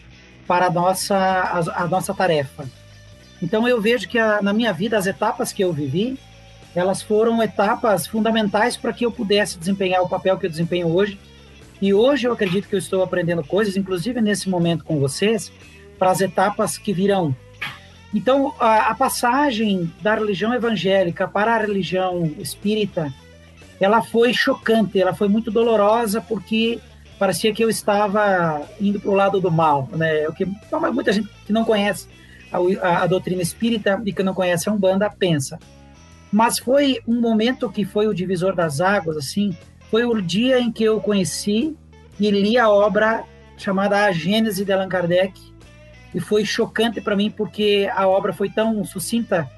para 0.47 0.67
a 0.67 0.71
nossa, 0.71 1.17
a, 1.17 1.85
a 1.85 1.89
nossa 1.89 2.13
tarefa. 2.13 2.67
Então 3.41 3.67
eu 3.67 3.81
vejo 3.81 4.07
que 4.07 4.19
a, 4.19 4.43
na 4.43 4.53
minha 4.53 4.71
vida 4.71 4.99
as 4.99 5.07
etapas 5.07 5.51
que 5.51 5.65
eu 5.65 5.73
vivi, 5.73 6.19
elas 6.75 7.01
foram 7.01 7.43
etapas 7.43 8.07
fundamentais 8.07 8.77
para 8.77 8.93
que 8.93 9.07
eu 9.07 9.11
pudesse 9.11 9.59
desempenhar 9.59 10.03
o 10.03 10.09
papel 10.09 10.37
que 10.37 10.45
eu 10.45 10.51
desempenho 10.51 10.89
hoje. 10.89 11.19
E 11.81 11.95
hoje 11.95 12.29
eu 12.29 12.35
acredito 12.35 12.69
que 12.69 12.75
eu 12.75 12.79
estou 12.79 13.03
aprendendo 13.03 13.43
coisas, 13.43 13.75
inclusive 13.75 14.21
nesse 14.21 14.47
momento 14.51 14.85
com 14.85 14.99
vocês, 15.01 15.51
para 15.99 16.11
as 16.11 16.21
etapas 16.21 16.77
que 16.77 16.93
virão. 16.93 17.35
Então, 18.13 18.55
a, 18.61 18.91
a 18.91 18.95
passagem 18.95 19.91
da 20.03 20.15
religião 20.15 20.53
evangélica 20.53 21.27
para 21.27 21.55
a 21.55 21.59
religião 21.59 22.31
espírita, 22.39 23.13
ela 23.81 24.03
foi 24.03 24.33
chocante, 24.33 25.01
ela 25.01 25.15
foi 25.15 25.29
muito 25.29 25.51
dolorosa, 25.51 26.21
porque 26.21 26.81
parecia 27.19 27.53
que 27.53 27.63
eu 27.63 27.69
estava 27.69 28.63
indo 28.81 29.01
para 29.01 29.11
o 29.11 29.15
lado 29.15 29.41
do 29.41 29.51
mal, 29.51 29.89
né? 29.93 30.29
O 30.29 30.33
que 30.33 30.47
muita 30.93 31.13
gente 31.13 31.29
que 31.47 31.53
não 31.53 31.65
conhece 31.65 32.09
a, 32.53 32.59
a, 32.87 33.03
a 33.03 33.07
doutrina 33.07 33.43
espírita 33.43 34.01
e 34.05 34.13
que 34.13 34.23
não 34.23 34.35
conhece 34.35 34.69
a 34.69 34.73
Umbanda 34.73 35.11
pensa. 35.11 35.59
Mas 36.31 36.59
foi 36.59 37.01
um 37.07 37.21
momento 37.21 37.71
que 37.71 37.85
foi 37.85 38.07
o 38.07 38.15
divisor 38.15 38.55
das 38.55 38.81
águas, 38.81 39.17
assim, 39.17 39.57
foi 39.91 40.05
o 40.05 40.21
dia 40.21 40.61
em 40.61 40.71
que 40.71 40.85
eu 40.85 41.01
conheci 41.01 41.75
e 42.21 42.31
li 42.31 42.59
a 42.59 42.69
obra 42.69 43.25
chamada 43.57 44.05
A 44.05 44.13
Gênese 44.13 44.65
de 44.65 44.73
Allan 44.73 44.89
Kardec, 44.89 45.41
e 46.15 46.21
foi 46.21 46.45
chocante 46.45 47.01
para 47.01 47.17
mim 47.17 47.31
porque 47.31 47.91
a 47.95 48.07
obra 48.07 48.33
foi 48.33 48.49
tão 48.49 48.85
sucinta 48.85 49.51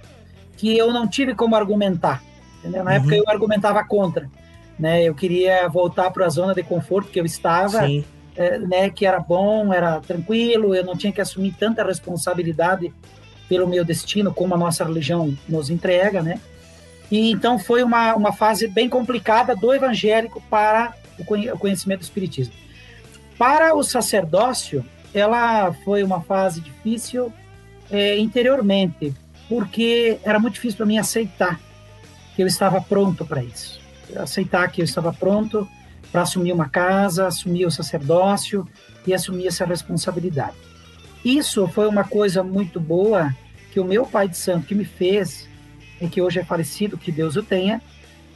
que 0.57 0.77
eu 0.77 0.93
não 0.93 1.07
tive 1.07 1.35
como 1.35 1.57
argumentar. 1.57 2.23
Entendeu? 2.61 2.85
Na 2.85 2.91
Uhum. 2.93 2.97
época 2.99 3.17
eu 3.17 3.25
argumentava 3.27 3.83
contra, 3.85 4.31
né? 4.79 5.03
Eu 5.03 5.15
queria 5.15 5.67
voltar 5.69 6.11
para 6.11 6.27
a 6.27 6.29
zona 6.29 6.55
de 6.55 6.63
conforto 6.63 7.11
que 7.11 7.19
eu 7.19 7.25
estava, 7.25 7.87
eh, 8.37 8.59
né? 8.59 8.91
Que 8.91 9.05
era 9.07 9.19
bom, 9.19 9.73
era 9.73 10.01
tranquilo, 10.01 10.75
eu 10.75 10.85
não 10.85 10.97
tinha 10.97 11.13
que 11.13 11.21
assumir 11.21 11.55
tanta 11.59 11.83
responsabilidade 11.85 12.93
pelo 13.49 13.67
meu 13.67 13.85
destino 13.85 14.33
como 14.33 14.55
a 14.55 14.59
nossa 14.59 14.85
religião 14.85 15.37
nos 15.49 15.71
entrega, 15.71 16.23
né? 16.23 16.39
E 17.11 17.31
então 17.33 17.59
foi 17.59 17.83
uma, 17.83 18.15
uma 18.15 18.33
fase 18.33 18.69
bem 18.69 18.89
complicada 18.89 19.57
do 19.57 19.75
evangélico 19.75 20.41
para 20.49 20.95
o 21.19 21.25
conhe- 21.25 21.51
o 21.51 21.59
conhecimento 21.59 22.01
do 22.01 22.05
espiritismo. 22.05 22.55
Para 23.37 23.75
o 23.75 23.83
sacerdócio, 23.83 24.85
ela 25.13 25.73
foi 25.85 26.03
uma 26.05 26.21
fase 26.21 26.61
difícil 26.61 27.33
é, 27.91 28.17
interiormente, 28.19 29.13
porque 29.49 30.19
era 30.23 30.39
muito 30.39 30.55
difícil 30.55 30.77
para 30.77 30.87
mim 30.87 30.99
aceitar 30.99 31.59
eu 32.39 32.47
estava 32.47 32.81
pronto 32.81 33.25
para 33.25 33.43
isso. 33.43 33.81
Aceitar 34.17 34.71
que 34.71 34.81
eu 34.81 34.85
estava 34.85 35.13
pronto 35.13 35.69
para 36.11 36.23
assumir 36.23 36.53
uma 36.53 36.69
casa, 36.69 37.27
assumir 37.27 37.67
o 37.67 37.71
sacerdócio 37.71 38.67
e 39.07 39.15
assumir 39.15 39.47
essa 39.47 39.65
responsabilidade. 39.65 40.57
Isso 41.25 41.69
foi 41.69 41.87
uma 41.87 42.05
coisa 42.05 42.43
muito 42.43 42.81
boa 42.81 43.35
que 43.73 43.79
o 43.79 43.85
meu 43.85 44.05
pai 44.05 44.29
de 44.29 44.37
santo 44.37 44.67
que 44.67 44.75
me 44.75 44.85
fez, 44.85 45.49
e 46.01 46.09
que 46.09 46.21
hoje 46.21 46.41
é 46.41 46.45
falecido, 46.45 46.99
que 46.99 47.13
Deus 47.13 47.37
o 47.37 47.43
tenha, 47.43 47.81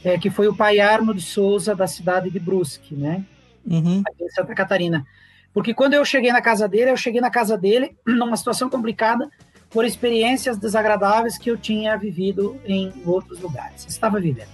é, 0.03 0.17
que 0.17 0.29
foi 0.29 0.47
o 0.47 0.55
pai 0.55 0.79
Arno 0.79 1.13
de 1.13 1.21
Souza, 1.21 1.75
da 1.75 1.87
cidade 1.87 2.29
de 2.29 2.39
Brusque, 2.39 2.95
né? 2.95 3.23
Uhum. 3.65 4.03
aqui 4.05 4.23
em 4.23 4.29
Santa 4.29 4.53
Catarina. 4.53 5.05
Porque 5.51 5.73
quando 5.73 5.95
eu 5.95 6.05
cheguei 6.05 6.31
na 6.31 6.41
casa 6.41 6.67
dele, 6.67 6.91
eu 6.91 6.97
cheguei 6.97 7.19
na 7.19 7.31
casa 7.31 7.57
dele 7.57 7.95
numa 8.05 8.37
situação 8.37 8.69
complicada 8.69 9.29
por 9.75 9.83
experiências 9.83 10.57
desagradáveis 10.57 11.37
que 11.37 11.51
eu 11.51 11.57
tinha 11.57 11.97
vivido 11.97 12.55
em 12.65 12.93
outros 13.05 13.41
lugares. 13.41 13.85
Estava 13.85 14.21
vivendo. 14.21 14.47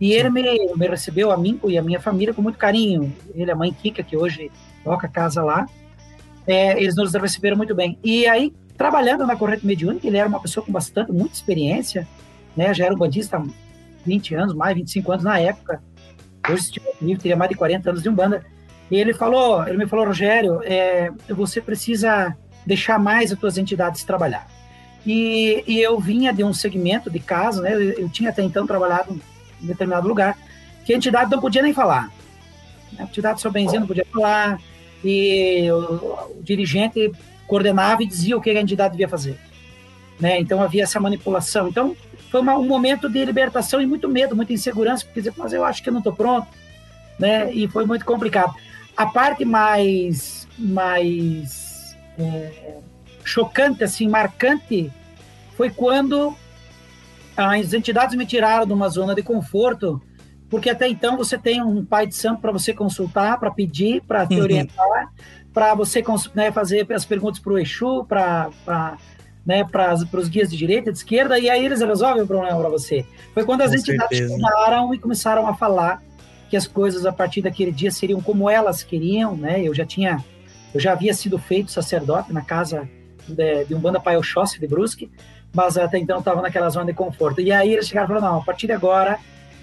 E 0.00 0.12
ele 0.12 0.30
me, 0.30 0.42
me 0.76 0.86
recebeu, 0.86 1.32
a 1.32 1.36
mim 1.36 1.58
e 1.64 1.76
a 1.76 1.82
minha 1.82 1.98
família, 1.98 2.32
com 2.32 2.40
muito 2.40 2.56
carinho. 2.56 3.12
Ele, 3.34 3.50
a 3.50 3.56
mãe 3.56 3.72
Kika, 3.72 4.04
que 4.04 4.16
hoje 4.16 4.52
toca 4.84 5.08
a 5.08 5.10
casa 5.10 5.42
lá, 5.42 5.66
é, 6.46 6.80
eles 6.80 6.94
nos 6.94 7.12
receberam 7.14 7.56
muito 7.56 7.74
bem. 7.74 7.98
E 8.04 8.28
aí, 8.28 8.54
trabalhando 8.76 9.26
na 9.26 9.34
corrente 9.34 9.66
mediúnica, 9.66 10.06
ele 10.06 10.18
era 10.18 10.28
uma 10.28 10.38
pessoa 10.38 10.64
com 10.64 10.70
bastante, 10.70 11.10
muita 11.10 11.34
experiência, 11.34 12.06
né? 12.56 12.72
Já 12.72 12.84
era 12.84 12.94
um 12.94 12.98
bandista 12.98 13.36
há 13.36 13.44
20 14.06 14.36
anos, 14.36 14.54
mais 14.54 14.76
25 14.76 15.10
anos 15.10 15.24
na 15.24 15.40
época. 15.40 15.82
Hoje, 16.48 16.62
se 16.62 17.16
teria 17.16 17.34
mais 17.34 17.50
de 17.50 17.56
40 17.56 17.90
anos 17.90 18.02
de 18.04 18.08
Umbanda. 18.08 18.46
E 18.88 18.94
ele 18.94 19.14
falou, 19.14 19.66
ele 19.66 19.78
me 19.78 19.88
falou, 19.88 20.06
Rogério, 20.06 20.60
é, 20.62 21.10
você 21.28 21.60
precisa 21.60 22.36
deixar 22.64 22.98
mais 22.98 23.32
as 23.32 23.38
tuas 23.38 23.58
entidades 23.58 24.04
trabalhar. 24.04 24.48
E, 25.06 25.62
e 25.66 25.80
eu 25.80 25.98
vinha 26.00 26.32
de 26.32 26.42
um 26.42 26.52
segmento 26.52 27.10
de 27.10 27.18
casa, 27.18 27.62
né? 27.62 27.74
Eu, 27.74 27.80
eu 27.80 28.08
tinha 28.08 28.30
até 28.30 28.42
então 28.42 28.66
trabalhado 28.66 29.20
em 29.62 29.66
determinado 29.66 30.08
lugar, 30.08 30.38
que 30.84 30.92
a 30.92 30.96
entidade 30.96 31.30
não 31.30 31.40
podia 31.40 31.62
nem 31.62 31.74
falar. 31.74 32.10
A 32.98 33.02
entidade 33.02 33.40
só 33.40 33.50
benzinho 33.50 33.80
não 33.80 33.86
podia 33.86 34.06
falar, 34.12 34.58
e 35.04 35.70
o, 35.70 36.38
o 36.38 36.42
dirigente 36.42 37.12
coordenava 37.46 38.02
e 38.02 38.06
dizia 38.06 38.36
o 38.36 38.40
que 38.40 38.50
a 38.50 38.60
entidade 38.60 38.92
devia 38.92 39.08
fazer. 39.08 39.38
Né? 40.18 40.40
Então 40.40 40.62
havia 40.62 40.84
essa 40.84 40.98
manipulação. 40.98 41.68
Então 41.68 41.96
foi 42.30 42.40
uma, 42.40 42.56
um 42.56 42.66
momento 42.66 43.08
de 43.08 43.24
libertação 43.24 43.80
e 43.80 43.86
muito 43.86 44.08
medo, 44.08 44.34
muita 44.34 44.52
insegurança, 44.52 45.04
porque 45.04 45.20
dizer, 45.20 45.34
mas 45.36 45.52
eu 45.52 45.64
acho 45.64 45.82
que 45.82 45.88
eu 45.88 45.92
não 45.92 46.00
estou 46.00 46.12
pronto, 46.12 46.48
né? 47.18 47.52
E 47.52 47.68
foi 47.68 47.84
muito 47.84 48.04
complicado. 48.04 48.54
A 48.96 49.06
parte 49.06 49.44
mais 49.44 50.48
mais 50.56 51.63
é, 52.18 52.78
chocante, 53.24 53.82
assim, 53.84 54.08
marcante, 54.08 54.92
foi 55.56 55.70
quando 55.70 56.34
as 57.36 57.72
entidades 57.72 58.16
me 58.16 58.26
tiraram 58.26 58.66
de 58.66 58.72
uma 58.72 58.88
zona 58.88 59.14
de 59.14 59.22
conforto, 59.22 60.00
porque 60.48 60.70
até 60.70 60.88
então 60.88 61.16
você 61.16 61.36
tem 61.36 61.62
um 61.62 61.84
pai 61.84 62.06
de 62.06 62.14
santo 62.14 62.40
para 62.40 62.52
você 62.52 62.72
consultar, 62.72 63.38
para 63.40 63.50
pedir, 63.50 64.02
para 64.02 64.26
te 64.26 64.34
Uhum. 64.34 64.42
orientar, 64.42 65.12
para 65.52 65.74
você 65.74 66.02
né, 66.34 66.52
fazer 66.52 66.86
as 66.92 67.04
perguntas 67.04 67.40
para 67.40 67.52
o 67.52 67.58
Exu, 67.58 68.04
para 68.04 68.50
né, 69.46 69.62
para 69.62 69.94
os 69.94 70.28
guias 70.28 70.50
de 70.50 70.56
direita, 70.56 70.90
de 70.90 70.96
esquerda, 70.98 71.38
e 71.38 71.50
aí 71.50 71.62
eles 71.64 71.80
resolvem 71.82 72.22
o 72.22 72.26
problema 72.26 72.58
para 72.58 72.68
você. 72.70 73.04
Foi 73.34 73.44
quando 73.44 73.60
as 73.60 73.72
Com 73.72 73.76
entidades 73.76 74.16
certeza. 74.16 74.40
chegaram 74.40 74.94
e 74.94 74.98
começaram 74.98 75.46
a 75.46 75.54
falar 75.54 76.02
que 76.48 76.56
as 76.56 76.66
coisas 76.66 77.04
a 77.04 77.12
partir 77.12 77.42
daquele 77.42 77.70
dia 77.70 77.90
seriam 77.90 78.22
como 78.22 78.48
elas 78.48 78.82
queriam, 78.82 79.36
né? 79.36 79.60
Eu 79.62 79.74
já 79.74 79.84
tinha, 79.84 80.24
eu 80.74 80.80
já 80.80 80.92
havia 80.92 81.14
sido 81.14 81.38
feito 81.38 81.70
sacerdote 81.70 82.32
na 82.32 82.42
casa 82.42 82.88
de, 83.28 83.64
de 83.64 83.74
Umbanda 83.74 84.00
Pai 84.00 84.16
Oxóssi 84.16 84.58
de 84.60 84.66
Brusque, 84.66 85.10
mas 85.54 85.78
até 85.78 85.98
então 85.98 86.18
estava 86.18 86.42
naquela 86.42 86.68
zona 86.68 86.86
de 86.86 86.92
conforto. 86.94 87.40
E 87.40 87.52
aí 87.52 87.72
eles 87.72 87.86
chegaram 87.86 88.06
e 88.06 88.08
falaram, 88.08 88.34
não, 88.34 88.42
a 88.42 88.44
partir 88.44 88.66
de 88.66 88.72
agora... 88.72 89.18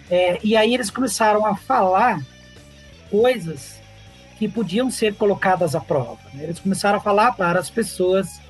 é, 0.09 0.39
e 0.43 0.55
aí 0.55 0.73
eles 0.73 0.89
começaram 0.89 1.45
a 1.45 1.55
falar 1.55 2.21
coisas 3.09 3.79
que 4.39 4.47
podiam 4.47 4.89
ser 4.89 5.13
colocadas 5.15 5.75
à 5.75 5.79
prova. 5.81 6.17
né? 6.33 6.45
Eles 6.45 6.59
começaram 6.59 6.97
a 6.97 7.01
falar 7.01 7.33
para 7.33 7.59
as 7.59 7.69
pessoas 7.69 8.41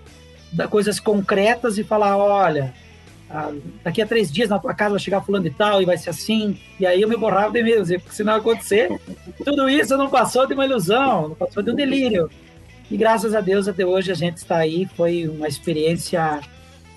da, 0.53 0.67
coisas 0.67 0.99
concretas 0.99 1.77
e 1.77 1.83
falar, 1.83 2.15
olha, 2.15 2.73
daqui 3.83 4.01
a 4.01 4.07
três 4.07 4.31
dias 4.31 4.49
na 4.49 4.59
tua 4.59 4.73
casa 4.73 4.91
vai 4.91 4.99
chegar 4.99 5.21
fulano 5.21 5.43
de 5.43 5.49
tal 5.49 5.81
e 5.81 5.85
vai 5.85 5.97
ser 5.97 6.11
assim. 6.11 6.57
E 6.79 6.85
aí 6.85 7.01
eu 7.01 7.09
me 7.09 7.17
borrava 7.17 7.51
de 7.51 7.63
medo, 7.63 7.85
porque 7.99 8.15
se 8.15 8.23
não 8.23 8.35
acontecer, 8.35 8.89
tudo 9.43 9.69
isso 9.69 9.97
não 9.97 10.09
passou 10.09 10.45
de 10.47 10.53
uma 10.53 10.65
ilusão, 10.65 11.29
não 11.29 11.35
passou 11.35 11.63
de 11.63 11.71
um 11.71 11.75
delírio. 11.75 12.29
E 12.91 12.97
graças 12.97 13.33
a 13.33 13.39
Deus 13.39 13.69
até 13.69 13.85
hoje 13.85 14.11
a 14.11 14.15
gente 14.15 14.37
está 14.37 14.57
aí, 14.57 14.85
foi 14.97 15.25
uma 15.25 15.47
experiência 15.47 16.41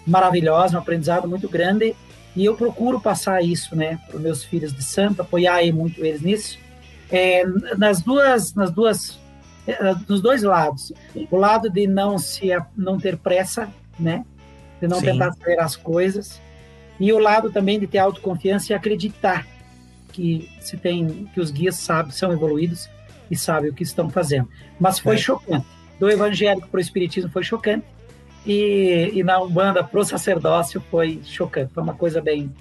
maravilhosa, 0.05 0.77
um 0.77 0.81
aprendizado 0.81 1.29
muito 1.29 1.49
grande. 1.49 1.95
E 2.35 2.45
eu 2.45 2.57
procuro 2.57 3.01
passar 3.01 3.43
isso, 3.45 3.77
né, 3.77 4.01
para 4.09 4.17
os 4.17 4.23
meus 4.23 4.43
filhos 4.43 4.75
de 4.75 4.83
santo, 4.83 5.23
apoiar 5.23 5.63
muito 5.73 6.05
eles 6.05 6.21
nisso. 6.21 6.59
É, 7.13 7.45
nas 7.79 8.03
duas, 8.03 8.53
nas 8.55 8.73
duas, 8.73 9.21
nos 10.09 10.21
dois 10.21 10.43
lados, 10.43 10.93
o 11.31 11.37
lado 11.37 11.71
de 11.71 11.87
não 11.87 12.19
se, 12.19 12.49
não 12.77 12.99
ter 12.99 13.17
pressa, 13.17 13.69
né, 13.97 14.25
de 14.81 14.89
não 14.89 14.99
Sim. 14.99 15.07
tentar 15.07 15.29
acelerar 15.29 15.65
as 15.65 15.77
coisas, 15.77 16.41
e 16.99 17.13
o 17.13 17.21
lado 17.21 17.53
também 17.53 17.79
de 17.79 17.87
ter 17.87 17.99
autoconfiança 17.99 18.73
e 18.73 18.75
acreditar 18.75 19.47
que 20.13 20.51
se 20.61 20.77
tem, 20.77 21.29
que 21.33 21.41
os 21.41 21.53
guias 21.53 21.77
sabem, 21.77 22.11
são 22.11 22.33
evoluídos 22.33 22.89
e 23.31 23.37
sabem 23.37 23.71
o 23.71 23.75
que 23.75 23.85
estão 23.85 24.11
fazendo. 24.11 24.49
Mas 24.79 24.99
foi 24.99 25.15
É. 25.15 25.19
chocante. 25.19 25.67
Do 25.99 26.11
evangélico 26.11 26.69
para 26.69 26.79
o 26.79 26.81
espiritismo 26.81 27.31
foi 27.31 27.43
chocante 27.43 27.85
e, 28.47 29.11
e 29.15 29.23
na 29.23 29.41
umbanda 29.41 29.83
para 29.83 30.01
o 30.01 30.05
sacerdócio 30.05 30.83
foi 30.91 31.21
chocante. 31.25 31.73
Foi 31.73 31.83
uma 31.83 31.95
coisa 31.95 32.21
bem, 32.21 32.53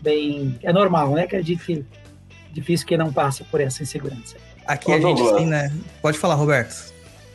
bem 0.00 0.58
é 0.62 0.72
normal, 0.72 1.10
né? 1.12 1.26
Que 1.26 1.40
difícil 1.42 2.86
que 2.86 2.96
não 2.96 3.12
passa 3.12 3.44
por 3.50 3.60
essa 3.60 3.82
insegurança. 3.82 4.36
Aqui 4.66 4.90
Ô, 4.90 4.94
a 4.94 5.00
gente 5.00 5.34
tem, 5.34 5.46
né? 5.46 5.72
Pode 6.02 6.18
falar, 6.18 6.34
Roberto. 6.34 6.92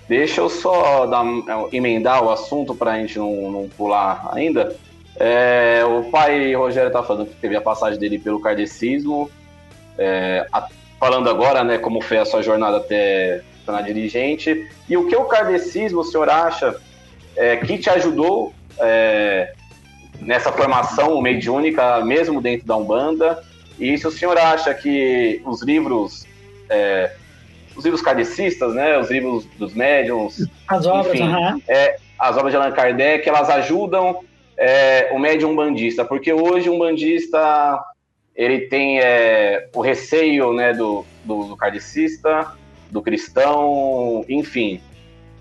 Deixa 0.07 0.39
eu 0.41 0.49
só 0.49 1.07
dar, 1.07 1.25
emendar 1.71 2.23
o 2.23 2.29
assunto 2.29 2.75
para 2.75 2.91
a 2.91 2.97
gente 2.97 3.17
não, 3.17 3.51
não 3.51 3.69
pular 3.69 4.29
ainda. 4.33 4.75
É, 5.17 5.83
o 5.85 6.03
pai 6.11 6.53
Rogério 6.53 6.91
tá 6.91 7.01
falando 7.01 7.27
que 7.27 7.35
teve 7.35 7.55
a 7.55 7.61
passagem 7.61 7.99
dele 7.99 8.19
pelo 8.19 8.39
kardecismo. 8.39 9.31
É, 9.97 10.45
a- 10.51 10.67
falando 10.99 11.29
agora, 11.29 11.63
né, 11.63 11.77
como 11.77 12.01
foi 12.01 12.17
a 12.17 12.25
sua 12.25 12.43
jornada 12.43 12.77
até 12.77 13.41
tornar 13.65 13.82
dirigente. 13.82 14.69
E 14.88 14.95
o 14.95 15.08
que 15.08 15.15
o 15.15 15.25
kardecismo, 15.25 16.01
o 16.01 16.04
senhor 16.04 16.30
acha 16.30 16.75
é, 17.36 17.58
que 17.58 17.78
te 17.78 17.89
ajudou 17.89 18.54
é, 18.80 19.54
nessa 20.21 20.51
formação 20.51 21.21
mediúnica, 21.21 22.04
mesmo 22.04 22.41
dentro 22.41 22.65
da 22.65 22.78
Umbanda? 22.78 23.43
E 23.80 23.97
se 23.97 24.08
o 24.08 24.12
senhor 24.12 24.38
acha 24.38 24.73
que 24.73 25.41
os 25.45 25.62
livros, 25.62 26.25
é, 26.69 27.12
os 27.75 27.84
livros 27.84 28.01
kardecistas, 28.01 28.73
né, 28.73 28.97
os 28.97 29.12
livros 29.12 29.45
dos 29.58 29.73
médiums, 29.73 30.47
As 30.67 30.86
obras, 30.86 31.13
Enfim. 31.13 31.23
aham. 31.23 31.60
as 32.17 32.38
obras 32.38 32.51
de 32.51 32.58
Allan 32.58 32.71
Kardec, 32.71 33.28
elas 33.28 33.49
ajudam 33.49 34.21
é, 34.58 35.10
o 35.12 35.19
médium 35.19 35.56
bandista, 35.56 36.06
porque 36.06 36.32
hoje 36.32 36.69
um 36.69 36.80
bandista 36.80 37.84
ele 38.36 38.62
tem 38.62 38.99
é, 38.99 39.69
o 39.73 39.82
receio 39.82 40.54
né, 40.54 40.73
do, 40.73 41.06
do, 41.23 41.45
do 41.45 41.58
kardecista, 41.58 42.51
do 42.91 43.01
cristão, 43.01 44.25
enfim. 44.29 44.79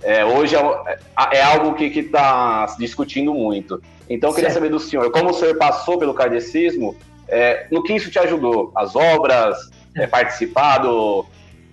É, 0.02 0.24
hoje 0.24 0.54
é, 0.54 0.98
é 1.38 1.42
algo 1.42 1.74
que 1.74 1.85
está 1.87 2.66
se 2.68 2.78
discutindo 2.78 3.33
muito. 3.33 3.80
Então 4.09 4.30
eu 4.30 4.35
queria 4.35 4.50
Certo. 4.50 4.62
saber 4.62 4.70
do 4.70 4.78
senhor, 4.80 5.11
como 5.11 5.30
o 5.30 5.35
senhor 5.35 5.57
passou 5.57 5.98
pelo 5.98 6.12
kardecismo, 6.12 6.94
é, 7.26 7.66
no 7.70 7.83
que 7.83 7.94
isso 7.94 8.11
te 8.11 8.18
ajudou? 8.18 8.70
As 8.76 8.94
obras, 8.94 9.57
é, 9.96 10.07
participar 10.07 10.78
do, 10.78 11.24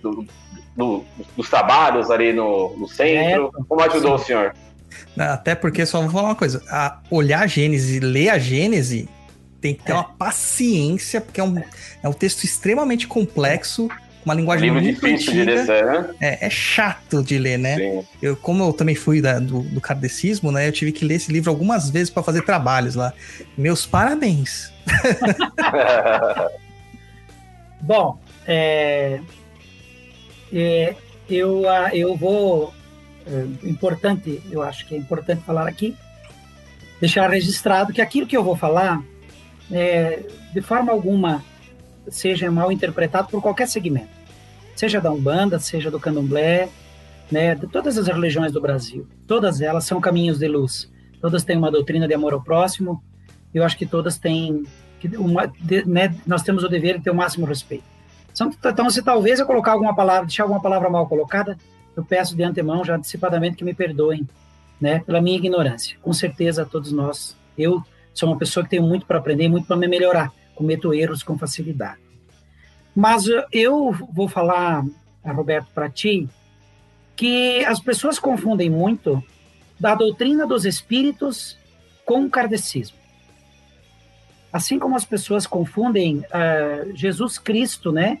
do- 0.02 0.26
do- 0.74 1.04
dos 1.36 1.50
trabalhos 1.50 2.10
ali 2.10 2.32
no, 2.32 2.74
no 2.78 2.88
centro? 2.88 3.50
Como 3.68 3.82
ajudou 3.82 4.14
o 4.14 4.18
senhor? 4.18 4.54
Até 5.18 5.54
porque, 5.54 5.84
só 5.84 6.00
vou 6.00 6.10
falar 6.10 6.28
uma 6.28 6.34
coisa: 6.34 6.62
a 6.70 7.00
olhar 7.10 7.42
a 7.42 7.46
Gênese 7.46 7.98
e 7.98 8.00
ler 8.00 8.30
a 8.30 8.38
Gênese 8.38 9.08
tem 9.60 9.74
que 9.74 9.82
ter 9.84 9.92
É. 9.92 9.94
uma 9.94 10.04
paciência, 10.04 11.20
porque 11.20 11.40
é 11.40 11.44
um, 11.44 11.62
é 12.02 12.08
um 12.08 12.12
texto 12.14 12.44
extremamente 12.44 13.06
complexo, 13.06 13.88
com 13.88 13.94
uma 14.24 14.34
linguagem 14.34 14.68
livro 14.70 14.82
muito 14.82 15.00
difícil 15.00 15.32
de 15.32 15.40
antiga. 15.40 15.56
descer, 15.60 15.84
né? 15.84 16.14
É, 16.20 16.46
é 16.46 16.50
chato 16.50 17.22
de 17.22 17.38
ler, 17.38 17.58
né? 17.58 17.76
Sim. 17.76 18.04
Eu, 18.22 18.36
como 18.36 18.64
eu 18.64 18.72
também 18.72 18.94
fui 18.94 19.20
da- 19.20 19.38
do, 19.38 19.60
do 19.62 19.80
kardecismo, 19.80 20.52
né? 20.52 20.68
Eu 20.68 20.72
tive 20.72 20.92
que 20.92 21.04
ler 21.04 21.16
esse 21.16 21.32
livro 21.32 21.50
algumas 21.50 21.90
vezes 21.90 22.10
para 22.10 22.22
fazer 22.22 22.42
trabalhos 22.42 22.94
lá. 22.94 23.12
Meus 23.56 23.86
parabéns. 23.86 24.72
Bom, 27.80 28.18
é, 28.46 29.20
é, 30.52 30.94
eu, 31.28 31.62
eu 31.92 32.16
vou. 32.16 32.72
É, 33.26 33.68
importante, 33.68 34.40
eu 34.50 34.62
acho 34.62 34.86
que 34.86 34.94
é 34.94 34.98
importante 34.98 35.42
falar 35.44 35.68
aqui, 35.68 35.96
deixar 37.00 37.30
registrado 37.30 37.92
que 37.92 38.02
aquilo 38.02 38.26
que 38.26 38.36
eu 38.36 38.42
vou 38.42 38.56
falar 38.56 39.00
é, 39.70 40.20
de 40.52 40.60
forma 40.60 40.90
alguma, 40.92 41.44
seja 42.08 42.50
mal 42.50 42.72
interpretado 42.72 43.28
por 43.28 43.40
qualquer 43.40 43.68
segmento, 43.68 44.10
seja 44.74 45.00
da 45.00 45.12
Umbanda, 45.12 45.58
seja 45.58 45.90
do 45.90 46.00
Candomblé, 46.00 46.68
né, 47.30 47.54
de 47.54 47.66
todas 47.66 47.96
as 47.96 48.06
religiões 48.06 48.52
do 48.52 48.60
Brasil. 48.60 49.06
Todas 49.26 49.60
elas 49.60 49.84
são 49.84 50.00
caminhos 50.00 50.38
de 50.38 50.46
luz. 50.46 50.90
Todas 51.20 51.44
têm 51.44 51.56
uma 51.56 51.70
doutrina 51.70 52.06
de 52.06 52.14
amor 52.14 52.34
ao 52.34 52.42
próximo. 52.42 53.02
Eu 53.54 53.64
acho 53.64 53.78
que 53.78 53.86
todas 53.86 54.18
têm 54.18 54.64
uma, 55.16 55.46
de, 55.46 55.84
né, 55.86 56.14
nós 56.26 56.42
temos 56.42 56.62
o 56.62 56.68
dever 56.68 56.98
de 56.98 57.04
ter 57.04 57.10
o 57.10 57.14
máximo 57.14 57.46
respeito. 57.46 57.84
Então, 58.64 58.90
se 58.90 59.02
talvez 59.02 59.40
eu 59.40 59.46
colocar 59.46 59.72
alguma 59.72 59.94
palavra, 59.94 60.26
deixar 60.26 60.44
alguma 60.44 60.60
palavra 60.60 60.88
mal 60.88 61.06
colocada, 61.06 61.56
eu 61.96 62.04
peço 62.04 62.34
de 62.34 62.42
antemão, 62.42 62.84
já 62.84 62.96
antecipadamente, 62.96 63.56
que 63.56 63.64
me 63.64 63.74
perdoem, 63.74 64.26
né, 64.80 65.00
pela 65.00 65.20
minha 65.20 65.36
ignorância. 65.36 65.96
Com 66.02 66.12
certeza, 66.12 66.64
todos 66.64 66.92
nós, 66.92 67.36
eu 67.56 67.82
sou 68.14 68.28
uma 68.28 68.38
pessoa 68.38 68.64
que 68.64 68.70
tenho 68.70 68.82
muito 68.82 69.06
para 69.06 69.18
aprender, 69.18 69.48
muito 69.48 69.66
para 69.66 69.76
me 69.76 69.86
melhorar, 69.86 70.32
cometo 70.54 70.92
erros 70.92 71.22
com 71.22 71.38
facilidade. 71.38 72.00
Mas 72.94 73.24
eu 73.50 73.92
vou 74.12 74.28
falar, 74.28 74.84
Roberto, 75.24 75.68
para 75.74 75.88
ti, 75.88 76.28
que 77.16 77.64
as 77.64 77.80
pessoas 77.80 78.18
confundem 78.18 78.68
muito 78.68 79.22
da 79.78 79.94
doutrina 79.94 80.46
dos 80.46 80.64
espíritos 80.64 81.58
com 82.04 82.24
o 82.24 82.30
kardecismo. 82.30 82.96
Assim 84.52 84.78
como 84.78 84.94
as 84.94 85.04
pessoas 85.04 85.46
confundem 85.46 86.18
uh, 86.18 86.94
Jesus 86.94 87.38
Cristo, 87.38 87.90
né, 87.90 88.18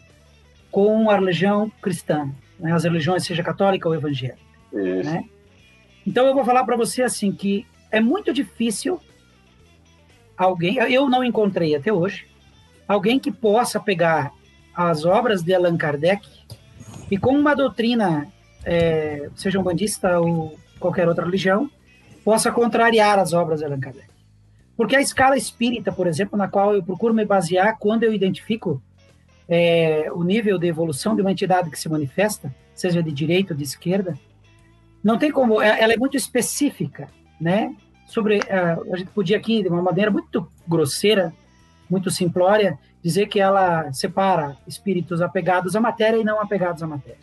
com 0.70 1.10
a 1.10 1.16
religião 1.16 1.70
cristã, 1.82 2.30
né, 2.58 2.72
as 2.72 2.84
religiões, 2.84 3.24
seja 3.24 3.42
católica 3.42 3.86
ou 3.86 3.94
evangélica. 3.94 4.40
Né? 4.72 5.28
Então 6.06 6.26
eu 6.26 6.34
vou 6.34 6.44
falar 6.44 6.64
para 6.64 6.76
você 6.76 7.02
assim 7.02 7.30
que 7.30 7.66
é 7.90 8.00
muito 8.00 8.32
difícil 8.32 8.98
alguém, 10.36 10.76
eu 10.76 11.08
não 11.08 11.22
encontrei 11.22 11.74
até 11.74 11.92
hoje, 11.92 12.26
alguém 12.86 13.18
que 13.18 13.30
possa 13.30 13.78
pegar 13.78 14.32
as 14.74 15.04
obras 15.04 15.42
de 15.42 15.54
Allan 15.54 15.76
Kardec 15.76 16.26
e 17.10 17.18
com 17.18 17.36
uma 17.36 17.54
doutrina, 17.54 18.26
é, 18.64 19.28
seja 19.34 19.58
um 19.58 19.62
bandista 19.62 20.18
ou 20.18 20.58
qualquer 20.78 21.08
outra 21.08 21.24
religião, 21.24 21.70
possa 22.24 22.50
contrariar 22.50 23.18
as 23.18 23.32
obras 23.32 23.60
de 23.60 23.66
Allan 23.66 23.80
Kardec. 23.80 24.08
Porque 24.76 24.96
a 24.96 25.00
escala 25.00 25.36
espírita, 25.36 25.92
por 25.92 26.06
exemplo, 26.06 26.38
na 26.38 26.48
qual 26.48 26.74
eu 26.74 26.82
procuro 26.82 27.12
me 27.12 27.24
basear 27.24 27.76
quando 27.78 28.04
eu 28.04 28.12
identifico 28.12 28.82
é, 29.48 30.10
o 30.12 30.24
nível 30.24 30.58
de 30.58 30.66
evolução 30.66 31.14
de 31.14 31.20
uma 31.20 31.32
entidade 31.32 31.70
que 31.70 31.78
se 31.78 31.88
manifesta, 31.88 32.54
seja 32.74 33.02
de 33.02 33.12
direita 33.12 33.52
ou 33.52 33.56
de 33.56 33.64
esquerda, 33.64 34.18
não 35.04 35.18
tem 35.18 35.30
como, 35.30 35.60
é, 35.60 35.80
ela 35.80 35.92
é 35.92 35.96
muito 35.96 36.16
específica, 36.16 37.08
né? 37.40 37.74
Sobre, 38.12 38.40
uh, 38.40 38.92
a 38.92 38.96
gente 38.98 39.08
podia 39.08 39.38
aqui, 39.38 39.62
de 39.62 39.70
uma 39.70 39.80
maneira 39.80 40.10
muito 40.10 40.46
grosseira, 40.68 41.32
muito 41.88 42.10
simplória, 42.10 42.78
dizer 43.02 43.26
que 43.26 43.40
ela 43.40 43.90
separa 43.90 44.54
espíritos 44.66 45.22
apegados 45.22 45.74
à 45.74 45.80
matéria 45.80 46.18
e 46.18 46.24
não 46.24 46.38
apegados 46.38 46.82
à 46.82 46.86
matéria. 46.86 47.22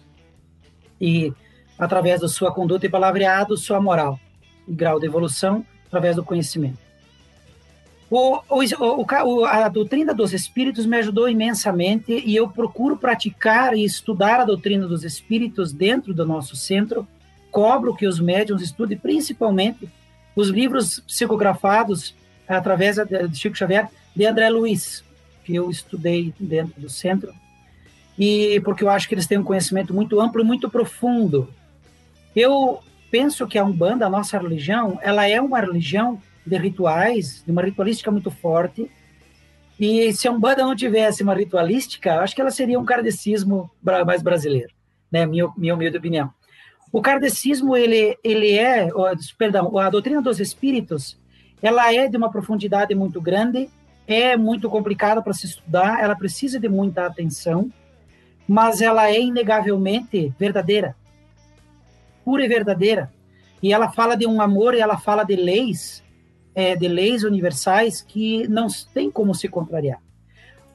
E 0.99 1.31
através 1.77 2.21
da 2.21 2.27
sua 2.27 2.51
conduta 2.51 2.87
e 2.87 2.89
palavreado, 2.89 3.55
sua 3.55 3.79
moral 3.79 4.19
e 4.67 4.73
grau 4.73 4.99
de 4.99 5.05
evolução 5.05 5.63
através 5.85 6.15
do 6.15 6.23
conhecimento. 6.23 6.79
O, 8.09 8.39
o, 8.49 9.05
o, 9.25 9.45
a 9.45 9.69
doutrina 9.69 10.11
dos 10.11 10.33
espíritos 10.33 10.87
me 10.87 10.97
ajudou 10.97 11.29
imensamente 11.29 12.23
e 12.25 12.35
eu 12.35 12.49
procuro 12.49 12.97
praticar 12.97 13.77
e 13.77 13.85
estudar 13.85 14.39
a 14.39 14.45
doutrina 14.45 14.87
dos 14.87 15.03
espíritos 15.03 15.71
dentro 15.71 16.15
do 16.15 16.25
nosso 16.25 16.55
centro. 16.55 17.07
Cobro 17.51 17.95
que 17.95 18.07
os 18.07 18.19
médiums 18.19 18.63
estudem 18.63 18.97
principalmente 18.97 19.87
os 20.39 20.49
livros 20.49 21.01
psicografados 21.01 22.15
através 22.47 22.95
de 22.95 23.37
Chico 23.37 23.57
Xavier 23.57 23.89
de 24.15 24.25
André 24.25 24.49
Luiz, 24.49 25.03
que 25.43 25.53
eu 25.53 25.69
estudei 25.69 26.33
dentro 26.39 26.79
do 26.79 26.89
centro, 26.89 27.33
e 28.17 28.61
porque 28.61 28.83
eu 28.83 28.89
acho 28.89 29.07
que 29.07 29.15
eles 29.15 29.27
têm 29.27 29.37
um 29.37 29.43
conhecimento 29.43 29.93
muito 29.93 30.19
amplo 30.19 30.41
e 30.41 30.45
muito 30.45 30.69
profundo. 30.69 31.53
Eu 32.35 32.79
penso 33.11 33.47
que 33.47 33.57
a 33.57 33.63
Umbanda, 33.63 34.05
a 34.05 34.09
nossa 34.09 34.37
religião, 34.37 34.97
ela 35.01 35.27
é 35.27 35.41
uma 35.41 35.59
religião 35.59 36.21
de 36.45 36.57
rituais, 36.57 37.43
de 37.45 37.51
uma 37.51 37.61
ritualística 37.61 38.09
muito 38.09 38.31
forte. 38.31 38.89
E 39.79 40.11
se 40.13 40.27
a 40.27 40.31
Umbanda 40.31 40.63
não 40.63 40.75
tivesse 40.75 41.21
uma 41.21 41.33
ritualística, 41.33 42.19
acho 42.21 42.33
que 42.33 42.41
ela 42.41 42.51
seria 42.51 42.79
um 42.79 42.85
kardecismo 42.85 43.69
mais 44.05 44.21
brasileiro, 44.21 44.73
né? 45.11 45.25
Minha, 45.25 45.49
minha 45.57 45.75
humilde 45.75 45.97
opinião. 45.97 46.33
O 46.91 47.01
kardecismo, 47.01 47.77
ele, 47.77 48.17
ele 48.23 48.57
é, 48.57 48.89
perdão, 49.37 49.77
a 49.77 49.89
doutrina 49.89 50.21
dos 50.21 50.39
espíritos, 50.39 51.19
ela 51.61 51.93
é 51.93 52.07
de 52.07 52.17
uma 52.17 52.31
profundidade 52.31 52.95
muito 52.95 53.21
grande, 53.21 53.69
é 54.07 54.35
muito 54.35 54.69
complicada 54.69 55.21
para 55.21 55.33
se 55.33 55.45
estudar, 55.45 56.01
ela 56.01 56.15
precisa 56.15 56.59
de 56.59 56.67
muita 56.67 57.05
atenção, 57.05 57.71
mas 58.47 58.81
ela 58.81 59.09
é 59.09 59.21
inegavelmente 59.21 60.33
verdadeira, 60.39 60.95
pura 62.25 62.43
e 62.43 62.47
verdadeira. 62.47 63.11
E 63.61 63.71
ela 63.71 63.91
fala 63.91 64.15
de 64.15 64.25
um 64.25 64.41
amor 64.41 64.73
e 64.73 64.79
ela 64.79 64.97
fala 64.97 65.23
de 65.23 65.35
leis 65.35 66.03
é, 66.55 66.75
de 66.75 66.87
leis 66.87 67.23
universais 67.23 68.01
que 68.01 68.47
não 68.47 68.67
tem 68.93 69.09
como 69.09 69.33
se 69.33 69.47
contrariar. 69.47 70.01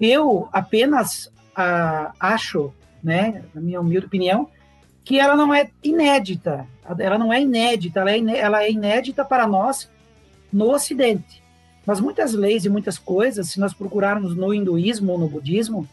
Eu 0.01 0.49
apenas 0.53 1.31
ah, 1.55 2.13
acho, 2.19 2.73
né, 3.03 3.45
na 3.55 3.61
minha 3.61 3.81
humilde 3.81 4.07
opinião, 4.07 4.49
que 5.05 5.21
ela 5.21 5.37
não 5.37 5.55
é 5.55 5.69
inédita. 5.83 6.67
Ela 6.99 7.19
não 7.19 7.33
é 7.33 7.41
inédita, 7.43 8.01
ela 8.01 8.11
é, 8.11 8.39
ela 8.39 8.65
é 8.65 8.71
inédita 8.71 9.25
para 9.25 9.47
nós 9.47 9.91
no 10.53 10.71
Ocidente. 10.73 11.43
Mas 11.87 12.01
muitas 12.01 12.33
leis 12.33 12.65
e 12.65 12.71
muitas 12.71 12.99
coisas, 12.99 13.51
se 13.51 13.61
nós 13.61 13.75
procurarmos 13.75 14.35
no 14.35 14.55
hinduísmo 14.55 15.13
ou 15.13 15.19
no 15.19 15.29
budismo, 15.29 15.87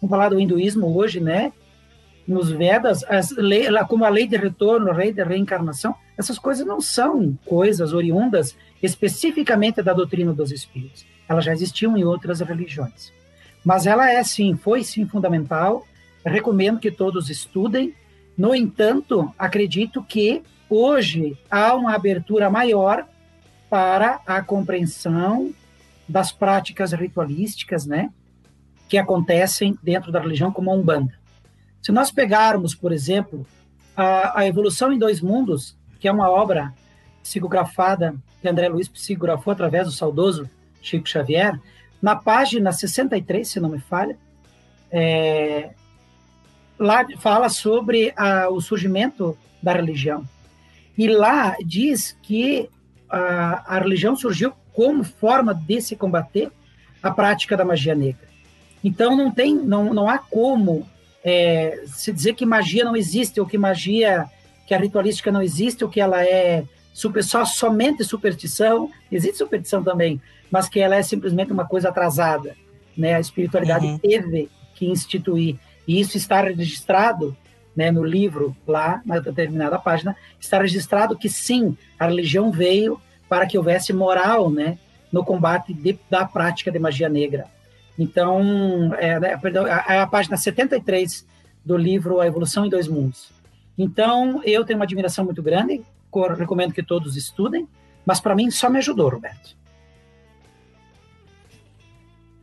vamos 0.00 0.10
falar 0.10 0.30
do 0.30 0.40
hinduísmo 0.40 0.96
hoje, 0.96 1.20
né? 1.20 1.52
Nos 2.26 2.50
Vedas, 2.50 3.04
como 3.88 4.04
a 4.04 4.08
lei 4.08 4.26
de 4.26 4.36
retorno, 4.36 4.90
a 4.90 4.94
lei 4.94 5.12
de 5.12 5.22
reencarnação, 5.22 5.94
essas 6.18 6.38
coisas 6.38 6.66
não 6.66 6.80
são 6.80 7.38
coisas 7.44 7.92
oriundas 7.92 8.56
especificamente 8.82 9.80
da 9.80 9.92
doutrina 9.92 10.32
dos 10.32 10.50
espíritos. 10.50 11.06
Elas 11.28 11.44
já 11.44 11.52
existiam 11.52 11.96
em 11.96 12.04
outras 12.04 12.40
religiões. 12.40 13.12
Mas 13.64 13.86
ela 13.86 14.10
é 14.10 14.22
sim, 14.24 14.56
foi 14.56 14.82
sim 14.82 15.06
fundamental. 15.06 15.86
Recomendo 16.24 16.80
que 16.80 16.90
todos 16.90 17.30
estudem. 17.30 17.94
No 18.36 18.54
entanto, 18.54 19.32
acredito 19.38 20.02
que 20.02 20.42
hoje 20.68 21.38
há 21.50 21.74
uma 21.74 21.94
abertura 21.94 22.50
maior 22.50 23.06
para 23.70 24.20
a 24.26 24.42
compreensão 24.42 25.52
das 26.08 26.30
práticas 26.30 26.92
ritualísticas, 26.92 27.86
né, 27.86 28.10
que 28.88 28.98
acontecem 28.98 29.76
dentro 29.82 30.12
da 30.12 30.20
religião 30.20 30.52
como 30.52 30.70
a 30.70 30.74
Umbanda. 30.74 31.14
Se 31.82 31.90
nós 31.90 32.10
pegarmos, 32.10 32.74
por 32.74 32.92
exemplo, 32.92 33.46
a, 33.96 34.40
a 34.40 34.46
Evolução 34.46 34.92
em 34.92 34.98
Dois 34.98 35.20
Mundos, 35.20 35.76
que 35.98 36.06
é 36.06 36.12
uma 36.12 36.30
obra 36.30 36.72
psicografada 37.22 38.14
que 38.40 38.48
André 38.48 38.68
Luiz 38.68 38.88
psicografou 38.88 39.52
através 39.52 39.86
do 39.86 39.92
saudoso 39.92 40.48
Chico 40.80 41.08
Xavier, 41.08 41.58
na 42.00 42.14
página 42.14 42.70
63, 42.72 43.48
se 43.48 43.58
não 43.58 43.68
me 43.68 43.80
falha, 43.80 44.16
é, 44.90 45.70
lá 46.78 47.06
fala 47.18 47.48
sobre 47.48 48.12
o 48.50 48.60
surgimento 48.60 49.36
da 49.62 49.72
religião. 49.72 50.24
E 50.96 51.08
lá 51.08 51.56
diz 51.64 52.16
que 52.22 52.68
a, 53.08 53.76
a 53.76 53.78
religião 53.78 54.16
surgiu 54.16 54.52
como 54.72 55.04
forma 55.04 55.54
de 55.54 55.80
se 55.80 55.96
combater 55.96 56.50
a 57.02 57.10
prática 57.10 57.56
da 57.56 57.64
magia 57.64 57.94
negra. 57.94 58.26
Então 58.82 59.16
não 59.16 59.30
tem, 59.30 59.54
não, 59.54 59.92
não 59.92 60.08
há 60.08 60.18
como 60.18 60.86
é, 61.24 61.82
se 61.86 62.12
dizer 62.12 62.34
que 62.34 62.46
magia 62.46 62.84
não 62.84 62.96
existe 62.96 63.40
ou 63.40 63.46
que 63.46 63.58
magia, 63.58 64.26
que 64.66 64.74
a 64.74 64.78
ritualística 64.78 65.32
não 65.32 65.42
existe 65.42 65.82
ou 65.82 65.90
que 65.90 66.00
ela 66.00 66.24
é 66.24 66.64
super, 66.92 67.22
só 67.24 67.44
somente 67.44 68.04
superstição, 68.04 68.90
existe 69.10 69.38
superstição 69.38 69.82
também, 69.82 70.20
mas 70.50 70.68
que 70.68 70.80
ela 70.80 70.96
é 70.96 71.02
simplesmente 71.02 71.52
uma 71.52 71.66
coisa 71.66 71.88
atrasada, 71.88 72.56
né? 72.96 73.14
A 73.14 73.20
espiritualidade 73.20 73.86
uhum. 73.86 73.98
teve 73.98 74.48
que 74.74 74.86
instituir, 74.86 75.58
e 75.86 76.00
isso 76.00 76.16
está 76.16 76.42
registrado 76.42 77.36
né, 77.74 77.90
no 77.90 78.02
livro, 78.02 78.56
lá, 78.66 79.02
na 79.04 79.18
determinada 79.18 79.78
página, 79.78 80.16
está 80.40 80.60
registrado 80.60 81.16
que 81.16 81.28
sim, 81.28 81.76
a 81.98 82.06
religião 82.06 82.50
veio 82.50 83.00
para 83.28 83.46
que 83.46 83.58
houvesse 83.58 83.92
moral 83.92 84.50
né, 84.50 84.78
no 85.12 85.24
combate 85.24 85.74
de, 85.74 85.98
da 86.08 86.24
prática 86.24 86.70
de 86.70 86.78
magia 86.78 87.08
negra. 87.08 87.46
Então, 87.98 88.94
é, 88.98 89.20
né, 89.20 89.36
perdão, 89.36 89.66
é 89.66 89.98
a 90.00 90.06
página 90.06 90.36
73 90.36 91.26
do 91.64 91.76
livro 91.76 92.20
A 92.20 92.26
Evolução 92.26 92.66
em 92.66 92.70
Dois 92.70 92.88
Mundos. 92.88 93.30
Então, 93.76 94.40
eu 94.44 94.64
tenho 94.64 94.78
uma 94.78 94.84
admiração 94.84 95.24
muito 95.24 95.42
grande 95.42 95.84
recomendo 96.36 96.72
que 96.72 96.82
todos 96.82 97.16
estudem, 97.16 97.68
mas 98.04 98.20
para 98.20 98.34
mim 98.34 98.50
só 98.50 98.70
me 98.70 98.78
ajudou, 98.78 99.10
Roberto. 99.10 99.56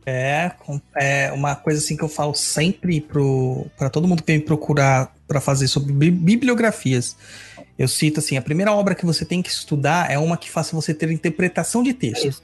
É, 0.06 0.52
é 0.96 1.32
uma 1.32 1.54
coisa 1.54 1.80
assim 1.80 1.96
que 1.96 2.04
eu 2.04 2.08
falo 2.08 2.34
sempre 2.34 3.00
para 3.76 3.88
todo 3.88 4.06
mundo 4.06 4.22
que 4.22 4.32
vem 4.32 4.40
procurar 4.40 5.14
para 5.26 5.40
fazer 5.40 5.66
sobre 5.68 6.10
bibliografias. 6.10 7.16
Eu 7.78 7.88
cito 7.88 8.20
assim, 8.20 8.36
a 8.36 8.42
primeira 8.42 8.72
obra 8.72 8.94
que 8.94 9.06
você 9.06 9.24
tem 9.24 9.42
que 9.42 9.50
estudar 9.50 10.10
é 10.10 10.18
uma 10.18 10.36
que 10.36 10.50
faça 10.50 10.76
você 10.76 10.92
ter 10.92 11.10
interpretação 11.10 11.82
de 11.82 11.92
texto. 11.92 12.42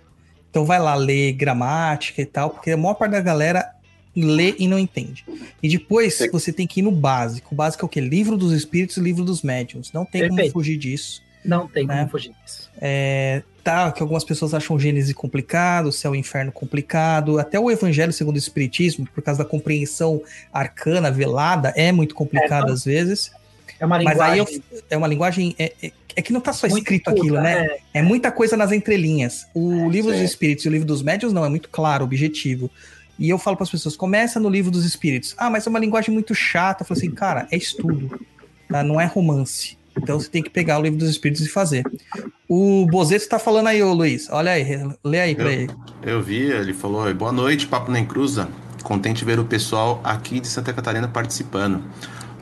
Então 0.51 0.65
vai 0.65 0.81
lá 0.81 0.95
ler 0.95 1.33
gramática 1.33 2.21
e 2.21 2.27
tal, 2.27 2.51
porque 2.51 2.73
a 2.73 2.77
maior 2.77 2.95
parte 2.95 3.13
da 3.13 3.21
galera 3.21 3.73
lê 4.17 4.57
e 4.59 4.67
não 4.67 4.79
entende. 4.79 5.25
E 5.63 5.69
depois 5.69 6.15
Sim. 6.15 6.31
você 6.31 6.53
tem 6.53 6.67
que 6.67 6.81
ir 6.81 6.83
no 6.83 6.91
básico. 6.91 7.55
O 7.55 7.57
básico 7.57 7.85
é 7.85 7.87
o 7.87 7.89
quê? 7.89 8.01
Livro 8.01 8.37
dos 8.37 8.53
Espíritos 8.53 8.97
e 8.97 9.01
Livro 9.01 9.25
dos 9.25 9.43
Médiuns. 9.43 9.93
Não 9.93 10.05
tem 10.05 10.23
como 10.23 10.37
Perfeito. 10.37 10.53
fugir 10.53 10.77
disso. 10.77 11.23
Não 11.45 11.67
tem 11.67 11.87
como 11.87 11.99
Né? 11.99 12.09
fugir 12.09 12.33
disso. 12.45 12.69
É, 12.81 13.43
tá, 13.65 13.91
que 13.93 14.03
algumas 14.03 14.25
pessoas 14.25 14.53
acham 14.55 14.79
Gênesis 14.79 15.15
complicado, 15.15 15.91
céu 15.93 16.15
e 16.15 16.19
inferno 16.19 16.53
complicado, 16.53 17.39
até 17.39 17.59
o 17.59 17.71
Evangelho 17.71 18.13
segundo 18.13 18.37
o 18.37 18.39
Espiritismo, 18.39 19.07
por 19.15 19.23
causa 19.23 19.43
da 19.43 19.49
compreensão 19.49 20.23
arcana, 20.53 21.11
velada, 21.11 21.73
é 21.77 21.91
muito 21.93 22.15
complicado 22.15 22.69
É, 22.69 22.73
às 22.73 22.85
vezes. 22.85 23.31
É 23.79 23.87
uma 23.87 23.97
Mas 24.03 24.21
aí 24.21 24.33
linguagem 24.39 24.63
eu- 24.73 24.83
é 24.91 24.97
uma 24.97 25.07
linguagem. 25.07 25.55
É, 25.59 25.73
é- 25.83 25.93
é 26.17 26.23
que 26.23 26.33
não 26.33 26.41
tá 26.41 26.53
só 26.53 26.67
muito 26.69 26.83
escrito 26.83 27.05
curta, 27.05 27.21
aquilo, 27.21 27.41
né? 27.41 27.67
é. 27.95 28.01
É 28.01 28.03
muita 28.03 28.31
coisa 28.33 28.57
nas 28.57 28.73
entrelinhas. 28.73 29.47
O 29.55 29.89
livro 29.89 30.11
dos 30.13 30.21
espíritos 30.21 30.65
e 30.65 30.69
o 30.69 30.71
livro 30.73 30.87
dos 30.87 31.03
médiuns 31.03 31.33
não, 31.33 31.45
é 31.45 31.49
muito 31.49 31.69
claro, 31.71 32.05
objetivo. 32.05 32.71
E 33.19 33.29
eu 33.31 33.39
falo 33.39 33.57
para 33.57 33.65
as 33.65 33.71
pessoas, 33.71 33.97
começa 33.97 34.41
no 34.41 34.49
livro 34.49 34.71
dos 34.71 34.85
espíritos. 34.85 35.35
Ah, 35.39 35.49
mas 35.49 35.67
é 35.67 35.71
uma 35.71 35.79
linguagem 35.79 36.13
muito 36.13 36.35
chata. 36.35 36.83
Eu 36.83 36.87
falo 36.87 36.99
assim, 36.99 37.11
cara, 37.11 37.47
é 37.51 37.57
estudo, 37.57 38.21
tá? 38.69 38.83
não 38.83 39.01
é 39.01 39.05
romance. 39.07 39.79
Então 39.97 40.19
você 40.19 40.29
tem 40.29 40.43
que 40.43 40.51
pegar 40.51 40.79
o 40.79 40.83
livro 40.83 40.99
dos 40.99 41.09
espíritos 41.11 41.45
e 41.45 41.49
fazer. 41.49 41.85
O 42.49 42.87
Bozeto 42.87 43.29
tá 43.29 43.39
falando 43.39 43.67
aí, 43.69 43.83
ô 43.83 43.93
Luiz. 43.93 44.29
Olha 44.31 44.53
aí, 44.53 44.65
lê 45.05 45.21
aí 45.21 45.35
pra 45.35 45.45
Eu- 45.47 45.51
ele. 45.51 45.71
Eu 46.03 46.23
vi, 46.23 46.43
ele 46.51 46.73
falou: 46.73 47.13
boa 47.15 47.33
noite, 47.33 47.67
Papo 47.67 47.91
Nem 47.91 48.05
Cruza. 48.05 48.49
Contente 48.83 49.25
ver 49.25 49.39
o 49.39 49.45
pessoal 49.45 50.01
aqui 50.03 50.41
de 50.41 50.47
Santa 50.49 50.73
Catarina 50.73 51.07
participando. 51.07 51.83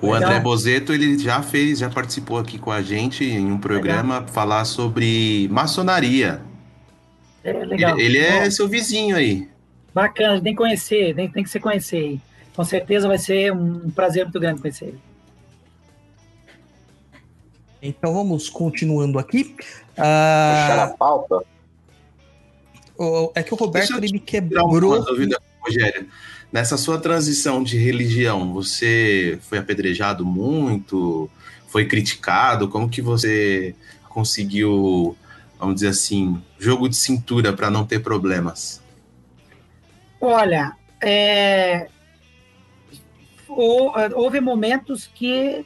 O 0.00 0.12
Legal. 0.12 0.28
André 0.30 0.40
Bozeto, 0.40 0.92
ele 0.92 1.18
já 1.18 1.42
fez, 1.42 1.80
já 1.80 1.90
participou 1.90 2.38
aqui 2.38 2.56
com 2.58 2.70
a 2.70 2.80
gente 2.80 3.24
em 3.24 3.50
um 3.50 3.58
programa 3.58 4.24
falar 4.28 4.64
sobre 4.64 5.48
maçonaria. 5.50 6.40
É 7.42 7.50
Ele, 7.50 7.64
legal. 7.64 7.98
ele 7.98 8.18
é 8.18 8.44
Bom, 8.44 8.50
seu 8.52 8.68
vizinho 8.68 9.16
aí. 9.16 9.48
bacana, 9.92 10.40
tem 10.40 10.52
que 10.52 10.58
conhecer, 10.58 11.14
tem, 11.16 11.28
tem 11.28 11.42
que 11.42 11.50
se 11.50 11.58
conhecer. 11.58 12.20
Com 12.54 12.62
certeza 12.64 13.08
vai 13.08 13.18
ser 13.18 13.52
um 13.52 13.90
prazer 13.90 14.24
muito 14.24 14.38
grande 14.38 14.60
conhecer 14.60 14.84
ele. 14.86 14.98
Então 17.80 18.12
vamos 18.14 18.48
continuando 18.48 19.18
aqui. 19.18 19.44
Puxar 19.94 20.78
a 20.78 20.84
Ah, 20.84 20.94
pauta. 20.98 21.40
é 23.34 23.42
que 23.42 23.54
o 23.54 23.56
Roberto 23.56 23.92
ele 23.96 24.12
me 24.12 24.18
Tirar 24.20 24.62
uma 24.64 24.72
quebrou. 24.72 25.04
dúvida, 25.04 25.40
Rogério. 25.60 26.08
Nessa 26.52 26.76
sua 26.76 26.98
transição 26.98 27.62
de 27.62 27.76
religião, 27.76 28.52
você 28.52 29.38
foi 29.42 29.58
apedrejado 29.58 30.24
muito? 30.24 31.30
Foi 31.68 31.84
criticado? 31.86 32.68
Como 32.68 32.88
que 32.88 33.02
você 33.02 33.74
conseguiu, 34.08 35.14
vamos 35.58 35.76
dizer 35.76 35.88
assim, 35.88 36.42
jogo 36.58 36.88
de 36.88 36.96
cintura 36.96 37.52
para 37.52 37.70
não 37.70 37.84
ter 37.84 38.00
problemas? 38.00 38.82
Olha, 40.20 40.72
é, 41.00 41.88
hou- 43.46 43.92
houve 44.16 44.40
momentos 44.40 45.08
que 45.14 45.64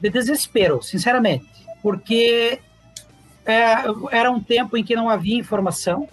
de 0.00 0.10
desespero, 0.10 0.82
sinceramente, 0.82 1.46
porque 1.82 2.60
é, 3.44 3.74
era 4.10 4.30
um 4.30 4.40
tempo 4.40 4.76
em 4.76 4.84
que 4.84 4.94
não 4.94 5.08
havia 5.08 5.38
informação, 5.38 6.08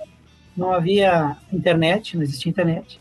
não 0.56 0.72
havia 0.72 1.38
internet, 1.52 2.16
não 2.16 2.24
existia 2.24 2.50
internet, 2.50 3.00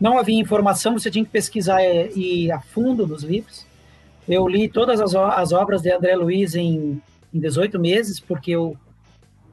não 0.00 0.18
havia 0.18 0.40
informação, 0.40 0.98
você 0.98 1.10
tinha 1.10 1.24
que 1.24 1.30
pesquisar 1.30 1.82
e 1.82 2.12
e 2.14 2.44
ir 2.46 2.52
a 2.52 2.60
fundo 2.60 3.06
nos 3.06 3.22
livros. 3.22 3.64
Eu 4.28 4.48
li 4.48 4.68
todas 4.68 5.00
as, 5.00 5.14
as 5.14 5.52
obras 5.52 5.82
de 5.82 5.92
André 5.92 6.16
Luiz 6.16 6.54
em, 6.54 7.00
em 7.32 7.40
18 7.40 7.78
meses, 7.78 8.18
porque 8.18 8.50
eu 8.50 8.76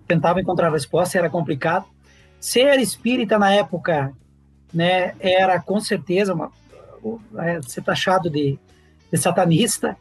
tentava 0.08 0.42
encontrar 0.42 0.72
resposta, 0.72 1.18
era 1.18 1.30
complicado. 1.30 1.86
Ser 2.40 2.80
espírita 2.80 3.38
na 3.38 3.54
época, 3.54 4.12
né, 4.74 5.14
era 5.20 5.60
com 5.60 5.80
certeza 5.80 6.34
uma, 6.34 6.52
é, 7.38 7.62
ser 7.62 7.84
taxado 7.84 8.30
de, 8.30 8.58
de 9.12 9.18
satanista, 9.18 9.96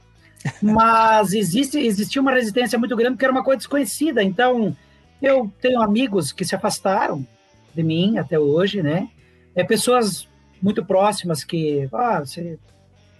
mas 0.63 1.33
existe, 1.33 1.79
existia 1.79 2.21
uma 2.23 2.33
resistência 2.33 2.79
muito 2.79 2.97
grande 2.97 3.13
porque 3.13 3.25
era 3.25 3.33
uma 3.33 3.45
coisa 3.45 3.59
desconhecida. 3.59 4.23
Então, 4.23 4.77
eu 5.21 5.53
tenho 5.61 5.81
amigos 5.83 6.33
que 6.33 6.45
se 6.45 6.55
afastaram 6.55 7.27
de 7.75 7.83
mim 7.83 8.19
até 8.19 8.39
hoje, 8.39 8.83
né? 8.83 9.09
É 9.55 9.65
pessoas 9.65 10.29
muito 10.61 10.85
próximas 10.85 11.45
que, 11.45 11.89
ah, 11.93 12.21
você 12.21 12.59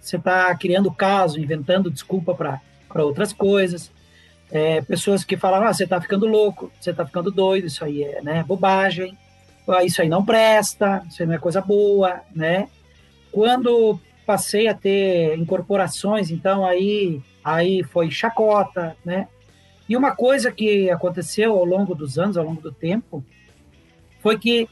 está 0.01 0.55
criando 0.55 0.91
caso, 0.91 1.41
inventando 1.41 1.91
desculpa 1.91 2.35
para 2.35 3.05
outras 3.05 3.33
coisas. 3.33 3.91
É, 4.51 4.81
pessoas 4.81 5.25
que 5.25 5.37
falam, 5.37 5.63
ah, 5.63 5.73
você 5.73 5.85
está 5.85 6.01
ficando 6.01 6.27
louco, 6.27 6.73
você 6.81 6.91
está 6.91 7.05
ficando 7.05 7.31
doido, 7.31 7.67
isso 7.67 7.85
aí 7.85 8.03
é 8.03 8.23
né, 8.23 8.43
bobagem, 8.43 9.17
ah, 9.69 9.85
isso 9.85 10.01
aí 10.01 10.09
não 10.09 10.25
presta, 10.25 11.05
isso 11.09 11.23
aí 11.23 11.29
não 11.29 11.35
é 11.35 11.39
coisa 11.39 11.61
boa, 11.61 12.23
né? 12.35 12.69
Quando 13.31 14.01
passei 14.29 14.69
a 14.69 14.75
ter 14.75 15.39
incorporações, 15.39 16.31
então 16.31 16.67
aí, 16.67 17.19
aí 17.43 17.83
foi 17.83 18.11
chacota, 18.11 18.95
né? 19.03 19.27
E 19.89 19.97
uma 19.97 20.15
coisa 20.15 20.53
que 20.53 20.91
aconteceu 20.91 21.55
ao 21.55 21.65
longo 21.65 21.95
dos 21.95 22.19
anos, 22.19 22.37
ao 22.37 22.45
longo 22.45 22.61
do 22.61 22.71
tempo, 22.71 23.25
foi 24.21 24.39
que, 24.39 24.69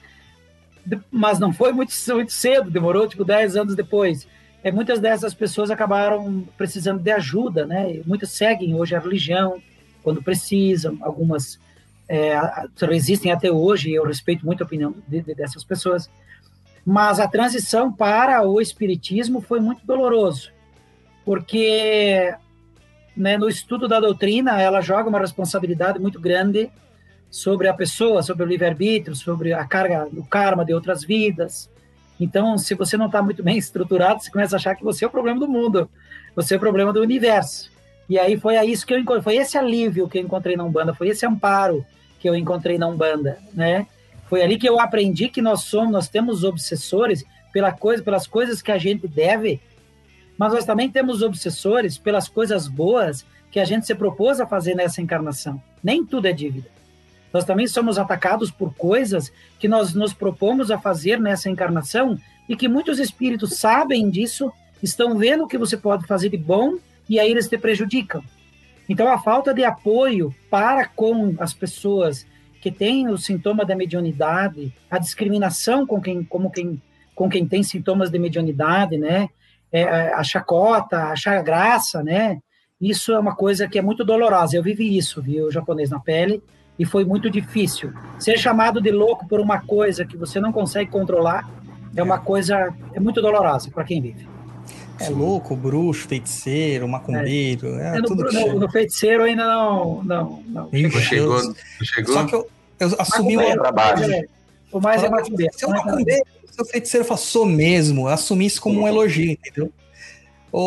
mas 1.10 1.38
não 1.38 1.54
foi 1.54 1.72
muito, 1.72 1.90
muito 2.12 2.32
cedo, 2.34 2.70
demorou 2.70 3.08
tipo 3.08 3.24
10 3.24 3.56
anos 3.56 3.74
depois, 3.74 4.28
é, 4.62 4.70
muitas 4.70 5.00
dessas 5.00 5.32
pessoas 5.32 5.70
acabaram 5.70 6.46
precisando 6.58 7.02
de 7.02 7.10
ajuda, 7.10 7.64
né? 7.64 8.02
Muitas 8.04 8.32
seguem 8.32 8.74
hoje 8.74 8.94
a 8.94 9.00
religião 9.00 9.62
quando 10.02 10.22
precisam, 10.22 10.98
algumas 11.00 11.58
é, 12.06 12.38
resistem 12.82 13.32
até 13.32 13.50
hoje, 13.50 13.88
e 13.88 13.94
eu 13.94 14.04
respeito 14.04 14.44
muito 14.44 14.62
a 14.62 14.66
opinião 14.66 14.94
de, 15.08 15.22
de, 15.22 15.34
dessas 15.34 15.64
pessoas. 15.64 16.10
Mas 16.86 17.18
a 17.18 17.26
transição 17.26 17.92
para 17.92 18.46
o 18.46 18.60
espiritismo 18.60 19.40
foi 19.40 19.58
muito 19.58 19.84
doloroso, 19.84 20.52
porque 21.24 22.32
né, 23.16 23.36
no 23.36 23.48
estudo 23.48 23.88
da 23.88 23.98
doutrina 23.98 24.62
ela 24.62 24.80
joga 24.80 25.08
uma 25.08 25.18
responsabilidade 25.18 25.98
muito 25.98 26.20
grande 26.20 26.70
sobre 27.28 27.66
a 27.66 27.74
pessoa, 27.74 28.22
sobre 28.22 28.44
o 28.44 28.46
livre-arbítrio, 28.46 29.16
sobre 29.16 29.52
a 29.52 29.64
carga, 29.64 30.08
o 30.16 30.24
karma 30.24 30.64
de 30.64 30.72
outras 30.72 31.02
vidas. 31.02 31.68
Então, 32.20 32.56
se 32.56 32.74
você 32.74 32.96
não 32.96 33.06
está 33.06 33.20
muito 33.20 33.42
bem 33.42 33.56
estruturado, 33.58 34.22
você 34.22 34.30
começa 34.30 34.54
a 34.54 34.58
achar 34.58 34.76
que 34.76 34.84
você 34.84 35.04
é 35.04 35.08
o 35.08 35.10
problema 35.10 35.40
do 35.40 35.48
mundo, 35.48 35.90
você 36.36 36.54
é 36.54 36.56
o 36.56 36.60
problema 36.60 36.92
do 36.92 37.00
universo. 37.00 37.68
E 38.08 38.16
aí 38.16 38.38
foi 38.38 38.64
isso 38.64 38.86
que 38.86 38.94
eu 38.94 38.98
encontrei, 39.00 39.22
foi 39.22 39.36
esse 39.36 39.58
alívio 39.58 40.08
que 40.08 40.18
eu 40.18 40.22
encontrei 40.22 40.56
na 40.56 40.62
Umbanda, 40.62 40.94
foi 40.94 41.08
esse 41.08 41.26
amparo 41.26 41.84
que 42.20 42.28
eu 42.28 42.36
encontrei 42.36 42.78
na 42.78 42.86
Umbanda, 42.86 43.38
né? 43.52 43.88
Foi 44.28 44.42
ali 44.42 44.58
que 44.58 44.68
eu 44.68 44.80
aprendi 44.80 45.28
que 45.28 45.40
nós 45.40 45.62
somos, 45.62 45.92
nós 45.92 46.08
temos 46.08 46.44
obsessores 46.44 47.24
pela 47.52 47.72
coisa, 47.72 48.02
pelas 48.02 48.26
coisas 48.26 48.60
que 48.60 48.72
a 48.72 48.78
gente 48.78 49.06
deve, 49.06 49.60
mas 50.36 50.52
nós 50.52 50.64
também 50.64 50.90
temos 50.90 51.22
obsessores 51.22 51.96
pelas 51.96 52.28
coisas 52.28 52.68
boas 52.68 53.24
que 53.50 53.60
a 53.60 53.64
gente 53.64 53.86
se 53.86 53.94
propôs 53.94 54.40
a 54.40 54.46
fazer 54.46 54.74
nessa 54.74 55.00
encarnação. 55.00 55.62
Nem 55.82 56.04
tudo 56.04 56.26
é 56.26 56.32
dívida. 56.32 56.68
Nós 57.32 57.44
também 57.44 57.66
somos 57.66 57.98
atacados 57.98 58.50
por 58.50 58.74
coisas 58.74 59.32
que 59.58 59.68
nós 59.68 59.94
nos 59.94 60.12
propomos 60.12 60.70
a 60.70 60.78
fazer 60.78 61.20
nessa 61.20 61.48
encarnação 61.48 62.18
e 62.48 62.56
que 62.56 62.68
muitos 62.68 62.98
espíritos 62.98 63.58
sabem 63.58 64.10
disso, 64.10 64.52
estão 64.82 65.16
vendo 65.16 65.44
o 65.44 65.48
que 65.48 65.58
você 65.58 65.76
pode 65.76 66.06
fazer 66.06 66.28
de 66.28 66.36
bom 66.36 66.76
e 67.08 67.18
aí 67.18 67.30
eles 67.30 67.48
te 67.48 67.56
prejudicam. 67.56 68.22
Então 68.88 69.10
a 69.10 69.18
falta 69.18 69.52
de 69.52 69.64
apoio 69.64 70.34
para 70.50 70.86
com 70.86 71.34
as 71.38 71.52
pessoas 71.52 72.26
que 72.66 72.70
têm 72.72 73.08
o 73.08 73.16
sintoma 73.16 73.64
da 73.64 73.76
mediunidade, 73.76 74.74
a 74.90 74.98
discriminação 74.98 75.86
com 75.86 76.00
quem, 76.00 76.24
como 76.24 76.50
quem, 76.50 76.82
com 77.14 77.28
quem 77.28 77.46
tem 77.46 77.62
sintomas 77.62 78.10
de 78.10 78.18
mediunidade, 78.18 78.98
né? 78.98 79.28
É, 79.70 80.12
a 80.12 80.24
chacota, 80.24 81.04
achar 81.04 81.40
graça, 81.44 82.02
né? 82.02 82.40
Isso 82.80 83.12
é 83.12 83.18
uma 83.20 83.36
coisa 83.36 83.68
que 83.68 83.78
é 83.78 83.82
muito 83.82 84.04
dolorosa. 84.04 84.56
Eu 84.56 84.64
vivi 84.64 84.98
isso, 84.98 85.22
vi 85.22 85.40
o 85.40 85.48
japonês 85.48 85.90
na 85.90 86.00
pele 86.00 86.42
e 86.76 86.84
foi 86.84 87.04
muito 87.04 87.30
difícil. 87.30 87.92
Ser 88.18 88.36
chamado 88.36 88.80
de 88.80 88.90
louco 88.90 89.28
por 89.28 89.38
uma 89.38 89.60
coisa 89.60 90.04
que 90.04 90.16
você 90.16 90.40
não 90.40 90.50
consegue 90.50 90.90
controlar 90.90 91.48
é 91.94 92.02
uma 92.02 92.18
coisa 92.18 92.74
é 92.92 92.98
muito 92.98 93.22
dolorosa 93.22 93.70
para 93.70 93.84
quem 93.84 94.00
vive. 94.00 94.26
É 94.98 95.08
louco, 95.08 95.54
bruxo, 95.54 96.08
feiticeiro, 96.08 96.88
macumbeiro, 96.88 97.68
é, 97.78 97.96
É, 97.96 98.00
no, 98.00 98.08
tudo 98.08 98.24
que 98.26 98.34
no, 98.34 98.40
chega. 98.40 98.54
no 98.54 98.70
feiticeiro 98.70 99.22
ainda 99.24 99.46
não, 99.46 100.02
não, 100.02 100.42
não. 100.48 100.68
Ixi, 100.72 101.00
chegou? 101.02 101.54
chegou? 101.82 102.14
Só 102.14 102.24
que 102.24 102.34
eu, 102.34 102.48
eu 102.78 102.94
assumi 102.98 103.36
uma. 103.36 103.56
pra 103.56 103.72
baixo. 103.72 104.10
É, 104.10 104.24
o 104.72 104.80
mais 104.80 105.02
é 105.02 105.08
macumbeiro. 105.08 105.52
Seu 105.56 105.68
macumbeiro, 105.68 106.24
seu 106.50 106.64
feiticeiro 106.64 107.04
fala, 107.06 107.18
sou 107.18 107.46
mesmo. 107.46 108.02
Eu 108.08 108.12
assumi 108.12 108.46
isso 108.46 108.60
como 108.60 108.82
um 108.82 108.88
elogio, 108.88 109.32
entendeu? 109.32 109.70
Ô, 110.52 110.60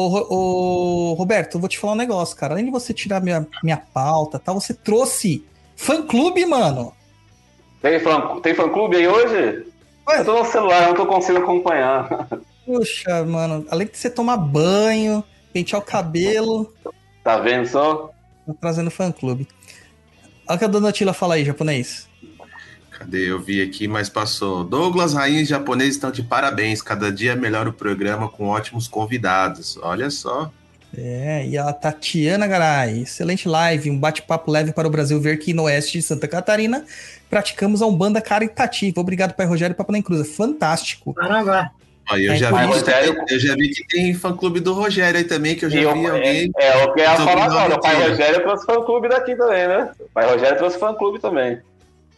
ô, 1.12 1.14
Roberto, 1.14 1.56
eu 1.56 1.60
vou 1.60 1.70
te 1.70 1.80
falar 1.80 1.94
um 1.94 1.98
negócio, 1.98 2.36
cara. 2.36 2.54
Além 2.54 2.66
de 2.66 2.72
você 2.72 2.94
tirar 2.94 3.22
minha, 3.22 3.48
minha 3.64 3.78
pauta, 3.78 4.38
tá, 4.38 4.54
você 4.54 4.74
trouxe 4.74 5.44
fã-clube, 5.76 6.46
mano. 6.46 6.94
Tem 7.82 8.00
fã, 8.00 8.40
tem 8.42 8.54
fã 8.54 8.70
clube 8.70 8.98
aí 8.98 9.08
hoje? 9.08 9.66
Ué? 10.08 10.20
Eu 10.20 10.26
tô 10.26 10.40
no 10.40 10.46
celular, 10.46 10.88
não 10.88 10.94
tô 10.94 11.06
conseguindo 11.06 11.44
acompanhar. 11.44 12.28
Puxa, 12.66 13.24
mano, 13.26 13.66
além 13.72 13.88
de 13.88 13.98
você 13.98 14.10
tomar 14.10 14.38
banho, 14.38 15.24
pentear 15.54 15.82
o 15.82 15.86
cabelo, 15.86 16.72
Tá 17.24 17.38
vendo 17.38 17.68
só? 17.68 18.12
tá 18.46 18.54
trazendo 18.60 18.92
fã-clube. 18.92 19.48
Olha 20.50 20.56
o 20.56 20.60
que 20.60 20.66
a 20.66 20.68
dona 20.68 20.92
Tila 20.92 21.14
fala 21.14 21.36
aí, 21.36 21.46
japonês. 21.46 22.10
Cadê? 22.90 23.30
Eu 23.30 23.40
vi 23.40 23.62
aqui, 23.62 23.88
mas 23.88 24.10
passou. 24.10 24.64
Douglas, 24.64 25.14
rainhas 25.14 25.48
japoneses 25.48 25.94
estão 25.94 26.10
de 26.10 26.24
parabéns. 26.24 26.82
Cada 26.82 27.12
dia 27.12 27.36
melhora 27.36 27.70
o 27.70 27.74
programa 27.74 28.28
com 28.28 28.48
ótimos 28.48 28.88
convidados. 28.88 29.78
Olha 29.84 30.10
só. 30.10 30.52
É, 30.98 31.48
e 31.48 31.56
a 31.56 31.72
Tatiana 31.72 32.48
Garay, 32.48 33.04
excelente 33.04 33.48
live, 33.48 33.92
um 33.92 34.00
bate-papo 34.00 34.50
leve 34.50 34.74
para 34.74 34.88
o 34.88 34.92
Brasil 34.92 35.22
ver 35.22 35.38
que 35.38 35.54
no 35.54 35.64
oeste 35.64 36.00
de 36.00 36.02
Santa 36.02 36.28
Catarina 36.28 36.84
praticamos 37.30 37.84
a 37.84 37.86
Umbanda 37.86 38.20
caritativa. 38.20 39.00
Obrigado, 39.00 39.36
Pai 39.36 39.46
Rogério 39.46 39.76
e 39.76 39.78
Papo 39.78 39.94
Cruz. 40.02 40.36
Fantástico. 40.36 41.14
Parabéns. 41.14 41.79
Aí 42.10 42.26
eu, 42.26 42.34
É, 42.34 42.38
já 42.38 42.52
vi, 42.52 42.66
Rogério- 42.66 43.24
eu 43.30 43.40
já 43.40 43.56
vi 43.56 43.70
que 43.70 43.86
tem 43.88 44.14
fã-clube 44.14 44.60
do 44.60 44.74
Rogério 44.74 45.18
aí 45.20 45.24
também, 45.24 45.56
que 45.56 45.66
eu 45.66 45.70
já 45.70 45.78
E 45.78 45.82
vi 45.82 45.86
alguém... 45.88 46.52
é, 46.58 46.68
é 46.68 46.84
o 46.84 46.94
que 46.94 47.02
eu 47.02 47.04
ia 47.06 47.16
falar 47.16 47.44
agora. 47.46 47.76
O 47.76 47.80
pai. 47.82 48.10
Rogério 48.10 48.42
trouxe 48.42 48.66
fã-clube 48.66 49.10
daqui 49.10 49.36
também, 49.36 49.68
né? 49.68 49.92
O 50.00 50.10
pai 50.14 50.32
Rogério 50.32 50.58
trouxe 50.58 50.80
fã-clube 50.80 51.20
também. 51.20 51.60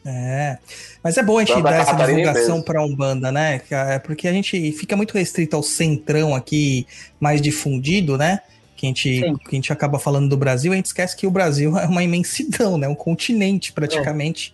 É, 0.03 0.57
mas 1.03 1.15
é 1.17 1.21
bom 1.23 1.37
a 1.37 1.41
gente 1.41 1.53
Santa 1.53 1.69
dar 1.69 1.75
essa 1.75 1.91
Catarina 1.91 2.19
divulgação 2.21 2.61
para 2.61 2.79
a 2.79 2.83
Umbanda, 2.85 3.31
né? 3.31 3.59
Que 3.59 3.75
é 3.75 3.99
Porque 3.99 4.27
a 4.27 4.33
gente 4.33 4.71
fica 4.71 4.95
muito 4.95 5.13
restrito 5.13 5.55
ao 5.55 5.61
centrão 5.61 6.33
aqui, 6.33 6.87
mais 7.19 7.39
difundido, 7.41 8.17
né? 8.17 8.39
Que 8.75 8.87
a, 8.87 8.89
gente, 8.89 9.19
Sim. 9.19 9.35
que 9.35 9.49
a 9.49 9.55
gente 9.55 9.71
acaba 9.71 9.99
falando 9.99 10.27
do 10.27 10.35
Brasil, 10.37 10.73
a 10.73 10.75
gente 10.75 10.87
esquece 10.87 11.15
que 11.15 11.27
o 11.27 11.31
Brasil 11.31 11.77
é 11.77 11.85
uma 11.85 12.01
imensidão, 12.03 12.77
né? 12.77 12.87
Um 12.87 12.95
continente, 12.95 13.71
praticamente. 13.73 14.53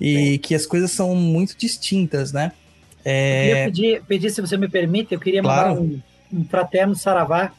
E 0.00 0.38
que 0.38 0.54
as 0.54 0.64
coisas 0.64 0.90
são 0.92 1.14
muito 1.14 1.54
distintas, 1.58 2.32
né? 2.32 2.52
Eu 2.98 3.04
queria 3.04 3.56
É, 3.58 3.64
pedir, 3.66 4.02
pedir, 4.04 4.30
se 4.30 4.40
você 4.40 4.56
me 4.56 4.68
permite, 4.68 5.14
eu 5.14 5.20
queria 5.20 5.40
Claro. 5.42 5.68
mandar 5.70 5.80
um, 5.80 6.00
um 6.32 6.44
fraterno 6.44 6.94
saravá 6.94 7.52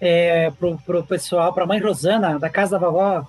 é, 0.00 0.50
pro, 0.50 0.76
pro 0.84 1.04
pessoal, 1.04 1.52
pra 1.52 1.66
mãe 1.66 1.78
Rosana, 1.80 2.38
da 2.38 2.48
casa 2.50 2.72
da 2.78 2.78
vovó, 2.86 3.26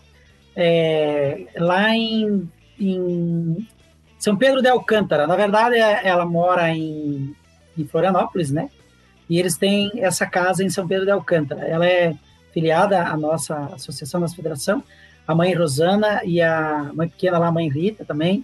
é, 0.56 1.46
lá 1.58 1.96
em, 1.96 2.50
em 2.80 3.68
São 4.20 4.36
Pedro 4.36 4.62
de 4.62 4.68
Alcântara. 4.68 5.28
Na 5.28 5.36
verdade, 5.36 5.76
é- 5.76 6.08
ela 6.08 6.26
mora 6.26 6.70
em, 6.72 7.36
em 7.78 7.86
Florianópolis, 7.86 8.52
né? 8.52 8.70
E 9.30 9.40
eles 9.40 9.58
têm 9.58 9.92
essa 9.98 10.26
casa 10.26 10.64
em 10.64 10.70
São 10.70 10.88
Pedro 10.88 11.06
de 11.06 11.12
Alcântara. 11.12 11.66
Ela 11.68 11.86
é 11.88 12.16
filiada 12.54 13.04
à 13.04 13.16
nossa 13.16 13.56
Associação 13.74 14.20
das 14.22 14.34
Federação, 14.34 14.84
a 15.28 15.36
mãe 15.36 15.54
Rosana 15.54 16.22
e 16.24 16.42
a 16.42 16.90
mãe 16.94 17.08
pequena 17.08 17.38
lá, 17.38 17.48
a 17.48 17.52
mãe 17.52 17.70
Rita 17.70 18.04
também 18.06 18.44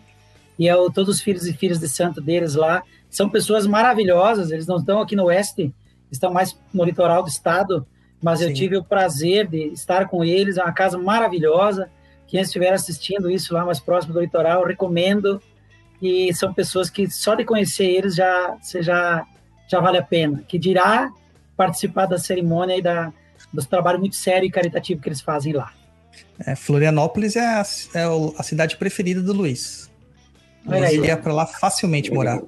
e 0.58 0.68
é 0.68 0.76
o, 0.76 0.89
todos 0.89 1.16
os 1.16 1.22
filhos 1.22 1.46
e 1.46 1.54
filhas 1.54 1.80
de 1.80 1.88
santo 1.88 2.22
deles 2.22 2.56
lá. 2.56 2.84
São 3.10 3.30
pessoas 3.30 3.66
maravilhosas, 3.68 4.52
eles 4.52 4.68
não 4.68 4.78
estão 4.78 5.02
aqui 5.02 5.16
no 5.16 5.26
oeste, 5.26 5.74
estão 6.12 6.32
mais 6.32 6.58
no 6.74 6.84
litoral 6.84 7.24
do 7.24 7.30
estado, 7.30 7.86
mas 8.22 8.42
eu 8.42 8.48
Sim. 8.50 8.54
tive 8.54 8.78
o 8.78 8.84
prazer 8.84 9.48
de 9.48 9.66
estar 9.74 10.08
com 10.08 10.24
eles, 10.24 10.58
é 10.58 10.63
uma 10.63 10.72
casa 10.72 10.98
maravilhosa. 10.98 11.89
Quem 12.28 12.42
estiver 12.42 12.74
assistindo 12.74 13.30
isso 13.30 13.54
lá 13.54 13.66
mais 13.66 13.80
próximo 13.80 14.13
do 14.13 14.22
litoral, 14.22 14.62
eu 14.62 14.68
recomendo. 14.68 15.42
E 16.02 16.34
são 16.34 16.54
pessoas 16.54 16.89
que 16.89 17.10
só 17.10 17.36
de 17.36 17.46
conhecer 17.46 17.86
eles 17.86 18.16
já, 18.16 18.58
você 18.62 18.82
já, 18.82 19.26
já 19.68 19.80
vale 19.80 19.98
a 19.98 20.04
pena. 20.04 20.44
Que 20.48 20.58
dirá 20.58 21.12
participar 21.56 22.06
da 22.06 22.18
cerimônia 22.18 22.78
e 22.78 22.82
da, 22.82 23.13
dos 23.52 23.66
trabalhos 23.66 24.00
muito 24.00 24.16
sério 24.16 24.48
e 24.48 24.52
caritativo 24.52 25.02
que 25.02 25.10
eles 25.10 25.22
fazem 25.22 25.54
lá. 25.54 25.72
é, 26.46 26.56
Florianópolis 26.56 27.36
é 27.36 27.46
a, 27.46 27.63
é 27.94 28.04
a 28.38 28.44
cidade 28.44 28.78
preferida 28.78 29.22
do 29.22 29.34
Luiz. 29.34 29.92
Ele 30.69 31.08
ia 31.08 31.17
para 31.17 31.34
lá 31.34 31.45
facilmente 31.45 32.12
morar. 32.12 32.41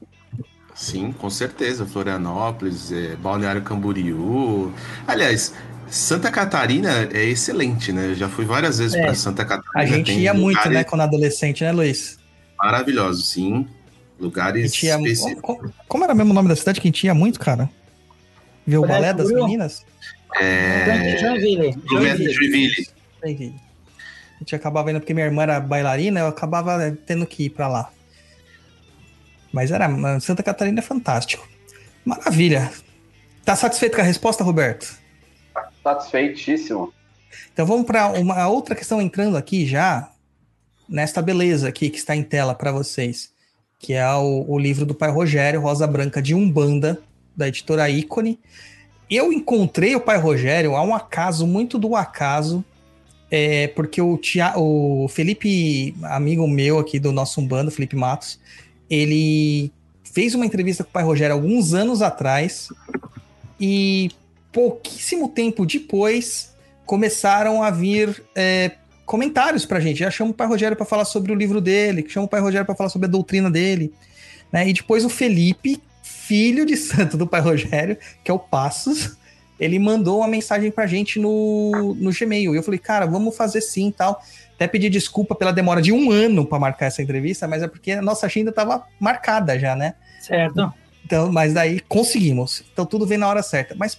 Sim, 0.74 1.14
com 1.14 1.30
certeza. 1.30 1.86
Florianópolis, 1.86 2.92
é, 2.92 3.16
Balneário 3.16 3.62
Camboriú. 3.62 4.74
Aliás, 5.08 5.54
Santa 5.88 6.32
Catarina 6.32 7.08
é 7.14 7.24
excelente, 7.24 7.92
né? 7.94 8.08
Eu 8.08 8.16
já 8.16 8.28
fui 8.28 8.44
várias 8.46 8.80
vezes 8.80 8.96
É. 8.96 9.02
para 9.04 9.16
Santa 9.16 9.46
Catarina. 9.46 9.72
A 9.74 9.86
gente 9.86 10.12
ia 10.12 10.34
muito, 10.34 10.58
lugares 10.58 10.74
né, 10.74 10.84
quando 10.84 11.02
adolescente, 11.02 11.64
né, 11.64 11.72
Luiz? 11.72 12.18
Maravilhosos, 12.58 13.30
sim. 13.30 13.68
Lugares 14.20 14.82
ia, 14.82 14.96
específicos. 14.98 15.42
como, 15.42 15.74
como 15.88 16.04
era 16.04 16.14
mesmo 16.14 16.32
o 16.32 16.34
nome 16.34 16.50
da 16.50 16.56
cidade 16.56 16.82
que 16.82 16.88
a 16.88 16.90
gente 16.90 17.06
ia 17.06 17.14
muito, 17.14 17.40
cara? 17.40 17.70
Ver 18.66 18.78
o 18.78 18.88
balé 18.88 19.14
das 19.14 19.30
meninas? 19.30 19.86
É... 20.40 21.18
Joinville. 21.20 21.78
Joinville. 21.90 22.34
Joinville. 23.22 23.56
A 24.36 24.40
gente 24.40 24.56
acabava 24.56 24.92
indo 24.92 25.00
porque 25.00 25.14
minha 25.14 25.26
irmã 25.26 25.44
era 25.44 25.60
bailarina, 25.60 26.20
eu 26.20 26.28
acabava 26.28 26.96
tendo 27.06 27.26
que 27.26 27.46
ir 27.46 27.50
pra 27.52 27.68
lá. 27.68 27.90
Mas 29.56 29.72
era, 29.72 29.88
Santa 30.20 30.44
Catarina 30.44 30.80
é 30.80 30.82
fantástico. 30.82 31.48
Maravilha. 32.04 32.70
Tá 33.46 33.56
satisfeito 33.56 33.96
com 33.96 34.02
a 34.02 34.04
resposta, 34.04 34.44
Roberto? 34.44 35.00
Satisfeitíssimo. 35.82 36.94
Então 37.54 37.66
vamos 37.66 37.86
para 37.86 38.10
uma 38.10 38.50
outra 38.50 38.76
questão 38.76 39.02
entrando 39.02 39.38
aqui 39.38 39.66
já, 39.66 40.12
nesta 40.90 41.22
beleza 41.22 41.70
aqui 41.70 41.90
que 41.90 41.98
está 41.98 42.14
em 42.14 42.22
tela 42.22 42.54
para 42.54 42.74
vocês, 42.74 43.32
que 43.80 43.94
é 43.94 44.06
o, 44.14 44.44
o 44.46 44.60
livro 44.60 44.86
do 44.86 44.94
pai 44.94 45.10
Rogério, 45.10 45.62
Rosa 45.62 45.88
Branca 45.88 46.22
de 46.22 46.36
Umbanda, 46.36 47.02
da 47.34 47.48
editora 47.48 47.90
Ícone. 47.90 48.38
Eu 49.10 49.32
encontrei 49.32 49.96
o 49.96 50.02
pai 50.02 50.18
Rogério 50.18 50.76
a 50.76 50.82
um 50.84 50.94
acaso, 50.94 51.48
muito 51.48 51.80
do 51.80 51.96
acaso, 51.96 52.62
é, 53.32 53.70
porque 53.70 54.02
o, 54.02 54.18
Tia, 54.18 54.52
o 54.58 55.08
Felipe, 55.08 55.96
amigo 56.04 56.46
meu 56.46 56.78
aqui 56.78 57.00
do 57.00 57.14
nosso 57.14 57.40
Umbanda, 57.40 57.72
Felipe 57.72 57.96
Matos, 57.96 58.38
ele 58.90 59.72
fez 60.04 60.34
uma 60.36 60.46
entrevista 60.46 60.84
com 60.84 60.90
o 60.90 60.94
pai 60.94 61.04
Rogério 61.04 61.34
alguns 61.36 61.74
anos 61.74 62.02
atrás 62.02 62.70
e 63.60 64.12
pouquíssimo 64.52 65.28
tempo 65.30 65.66
depois 65.66 66.54
começaram 66.86 67.62
a 67.62 67.70
vir 67.70 68.24
é, 68.36 68.72
comentários 69.06 69.66
pra 69.66 69.80
gente. 69.80 70.00
Já 70.00 70.12
chama 70.12 70.32
o 70.32 70.34
pai 70.34 70.48
Rogério 70.48 70.78
para 70.78 70.86
falar 70.86 71.06
sobre 71.06 71.32
o 71.32 71.36
livro 71.36 71.60
dele, 71.60 72.06
chama 72.08 72.26
o 72.26 72.30
pai 72.30 72.40
Rogério 72.40 72.66
para 72.66 72.76
falar 72.76 72.90
sobre 72.90 73.08
a 73.08 73.12
doutrina 73.12 73.52
dele. 73.52 73.94
Né? 74.52 74.70
E 74.70 74.74
depois 74.74 75.04
o 75.04 75.10
Felipe, 75.10 75.82
filho 76.02 76.66
de 76.66 76.78
santo 76.78 77.18
do 77.18 77.28
pai 77.28 77.42
Rogério, 77.42 77.98
que 78.24 78.32
é 78.32 78.34
o 78.34 78.40
Passos, 78.40 79.18
ele 79.60 79.80
mandou 79.80 80.20
uma 80.20 80.28
mensagem 80.28 80.72
pra 80.72 80.88
gente 80.88 81.20
no, 81.20 81.96
no 81.96 82.12
Gmail. 82.12 82.54
E 82.54 82.58
eu 82.58 82.64
falei, 82.64 82.80
cara, 82.80 83.06
vamos 83.06 83.36
fazer 83.36 83.62
sim 83.62 83.90
e 83.90 83.92
tal. 83.92 84.22
Até 84.56 84.68
pedi 84.68 84.90
desculpa 84.90 85.36
pela 85.36 85.52
demora 85.52 85.82
de 85.82 85.92
um 85.92 86.12
ano 86.12 86.46
para 86.46 86.58
marcar 86.58 86.86
essa 86.86 87.02
entrevista, 87.02 87.48
mas 87.48 87.62
é 87.62 87.68
porque 87.68 87.92
a 87.92 88.02
nossa 88.02 88.26
agenda 88.26 88.50
estava 88.52 88.86
marcada 89.00 89.60
já, 89.60 89.76
né? 89.76 89.96
Certo. 90.22 90.74
Então, 91.06 91.32
mas 91.32 91.54
daí 91.54 91.82
conseguimos. 91.82 92.64
Então 92.72 92.86
tudo 92.86 93.06
vem 93.06 93.18
na 93.18 93.28
hora 93.28 93.44
certa. 93.44 93.76
Mas, 93.76 93.98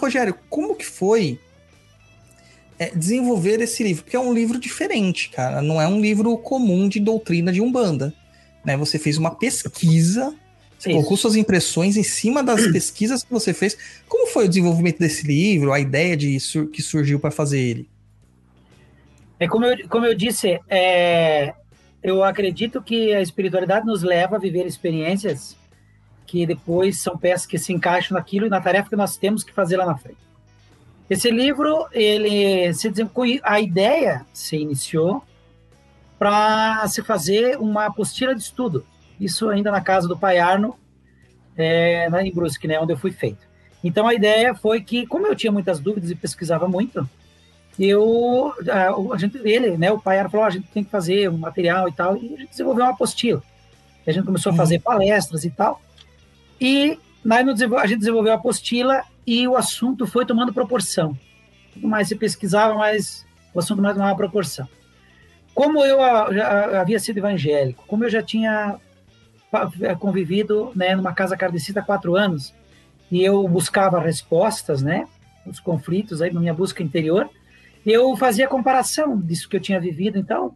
Rogério, 0.00 0.34
como 0.48 0.74
que 0.74 0.86
foi 0.86 1.38
é, 2.78 2.90
desenvolver 2.94 3.60
esse 3.60 3.82
livro? 3.82 4.04
Porque 4.04 4.16
é 4.16 4.20
um 4.20 4.32
livro 4.32 4.58
diferente, 4.58 5.28
cara. 5.28 5.60
Não 5.60 5.80
é 5.80 5.86
um 5.86 6.00
livro 6.00 6.36
comum 6.38 6.88
de 6.88 6.98
doutrina 6.98 7.52
de 7.52 7.60
Umbanda. 7.60 8.14
Né? 8.64 8.76
Você 8.76 8.98
fez 8.98 9.18
uma 9.18 9.32
pesquisa, 9.32 10.34
você 10.78 10.88
Isso. 10.88 10.96
colocou 10.96 11.16
suas 11.16 11.36
impressões 11.36 11.96
em 11.96 12.02
cima 12.02 12.42
das 12.42 12.66
pesquisas 12.72 13.22
que 13.22 13.30
você 13.30 13.52
fez. 13.52 13.76
Como 14.08 14.26
foi 14.28 14.46
o 14.46 14.48
desenvolvimento 14.48 14.98
desse 14.98 15.26
livro, 15.26 15.72
a 15.72 15.78
ideia 15.78 16.16
de 16.16 16.40
sur- 16.40 16.68
que 16.70 16.82
surgiu 16.82 17.20
para 17.20 17.30
fazer 17.30 17.60
ele? 17.60 17.88
É 19.40 19.46
como 19.46 19.64
eu, 19.64 19.88
como 19.88 20.06
eu 20.06 20.14
disse, 20.14 20.60
é, 20.68 21.54
eu 22.02 22.24
acredito 22.24 22.82
que 22.82 23.12
a 23.12 23.20
espiritualidade 23.20 23.86
nos 23.86 24.02
leva 24.02 24.36
a 24.36 24.38
viver 24.38 24.66
experiências 24.66 25.56
que 26.26 26.44
depois 26.46 27.00
são 27.00 27.16
peças 27.16 27.46
que 27.46 27.58
se 27.58 27.72
encaixam 27.72 28.16
naquilo 28.16 28.46
e 28.46 28.50
na 28.50 28.60
tarefa 28.60 28.90
que 28.90 28.96
nós 28.96 29.16
temos 29.16 29.42
que 29.42 29.52
fazer 29.52 29.76
lá 29.76 29.86
na 29.86 29.96
frente. 29.96 30.18
Esse 31.08 31.30
livro, 31.30 31.88
ele 31.90 32.72
se 32.74 32.92
a 33.42 33.60
ideia 33.60 34.26
se 34.32 34.56
iniciou 34.56 35.22
para 36.18 36.86
se 36.88 37.02
fazer 37.02 37.58
uma 37.58 37.86
apostila 37.86 38.34
de 38.34 38.42
estudo. 38.42 38.84
Isso 39.18 39.48
ainda 39.48 39.70
na 39.70 39.80
casa 39.80 40.06
do 40.06 40.18
Pai 40.18 40.38
Arno, 40.38 40.76
é, 41.56 42.08
em 42.22 42.32
Brusque, 42.32 42.68
né, 42.68 42.78
onde 42.78 42.92
eu 42.92 42.98
fui 42.98 43.10
feito. 43.10 43.48
Então 43.82 44.06
a 44.06 44.14
ideia 44.14 44.54
foi 44.54 44.82
que, 44.82 45.06
como 45.06 45.26
eu 45.26 45.34
tinha 45.34 45.52
muitas 45.52 45.80
dúvidas 45.80 46.10
e 46.10 46.14
pesquisava 46.14 46.68
muito, 46.68 47.08
eu 47.86 48.52
a, 49.12 49.16
gente 49.18 49.38
ele 49.44 49.76
né 49.76 49.90
o 49.92 50.00
pai 50.00 50.18
Arno 50.18 50.30
falou 50.30 50.44
"Ó, 50.44 50.48
a 50.48 50.50
gente 50.50 50.66
tem 50.68 50.82
que 50.82 50.90
fazer 50.90 51.30
um 51.30 51.38
material 51.38 51.88
e 51.88 51.92
tal 51.92 52.16
e 52.16 52.34
a 52.34 52.38
gente 52.38 52.50
desenvolveu 52.50 52.84
uma 52.84 52.92
apostila. 52.92 53.42
A 54.06 54.10
gente 54.12 54.24
começou 54.24 54.52
a 54.52 54.54
fazer 54.56 54.78
palestras 54.80 55.44
e 55.44 55.50
tal. 55.50 55.80
E 56.60 56.98
desenvol- 57.52 57.78
a 57.78 57.86
gente 57.86 57.98
desenvolveu 57.98 58.32
a 58.32 58.36
apostila 58.36 59.02
e 59.26 59.46
o 59.46 59.54
assunto 59.56 60.06
foi 60.06 60.24
tomando 60.24 60.52
proporção. 60.52 61.16
Quanto 61.74 61.86
mais 61.86 62.08
se 62.08 62.16
pesquisava 62.16 62.74
mais 62.74 63.24
o 63.54 63.58
assunto 63.58 63.82
mais 63.82 63.94
tomava 63.94 64.16
proporção. 64.16 64.66
Como 65.54 65.84
eu 65.84 65.98
já 66.32 66.80
havia 66.80 66.98
sido 66.98 67.18
evangélico 67.18 67.84
como 67.86 68.04
eu 68.04 68.10
já 68.10 68.22
tinha 68.22 68.76
pa- 69.50 69.70
convivido 69.98 70.72
né 70.74 70.96
numa 70.96 71.12
casa 71.12 71.36
kardecista 71.36 71.80
há 71.80 71.82
quatro 71.82 72.16
anos 72.16 72.54
e 73.10 73.22
eu 73.22 73.46
buscava 73.48 73.98
respostas 74.00 74.82
né 74.82 75.06
os 75.46 75.58
conflitos 75.60 76.20
aí 76.22 76.30
na 76.32 76.40
minha 76.40 76.52
busca 76.54 76.82
interior 76.82 77.28
eu 77.90 78.16
fazia 78.16 78.48
comparação 78.48 79.18
disso 79.18 79.48
que 79.48 79.56
eu 79.56 79.60
tinha 79.60 79.80
vivido. 79.80 80.18
Então, 80.18 80.54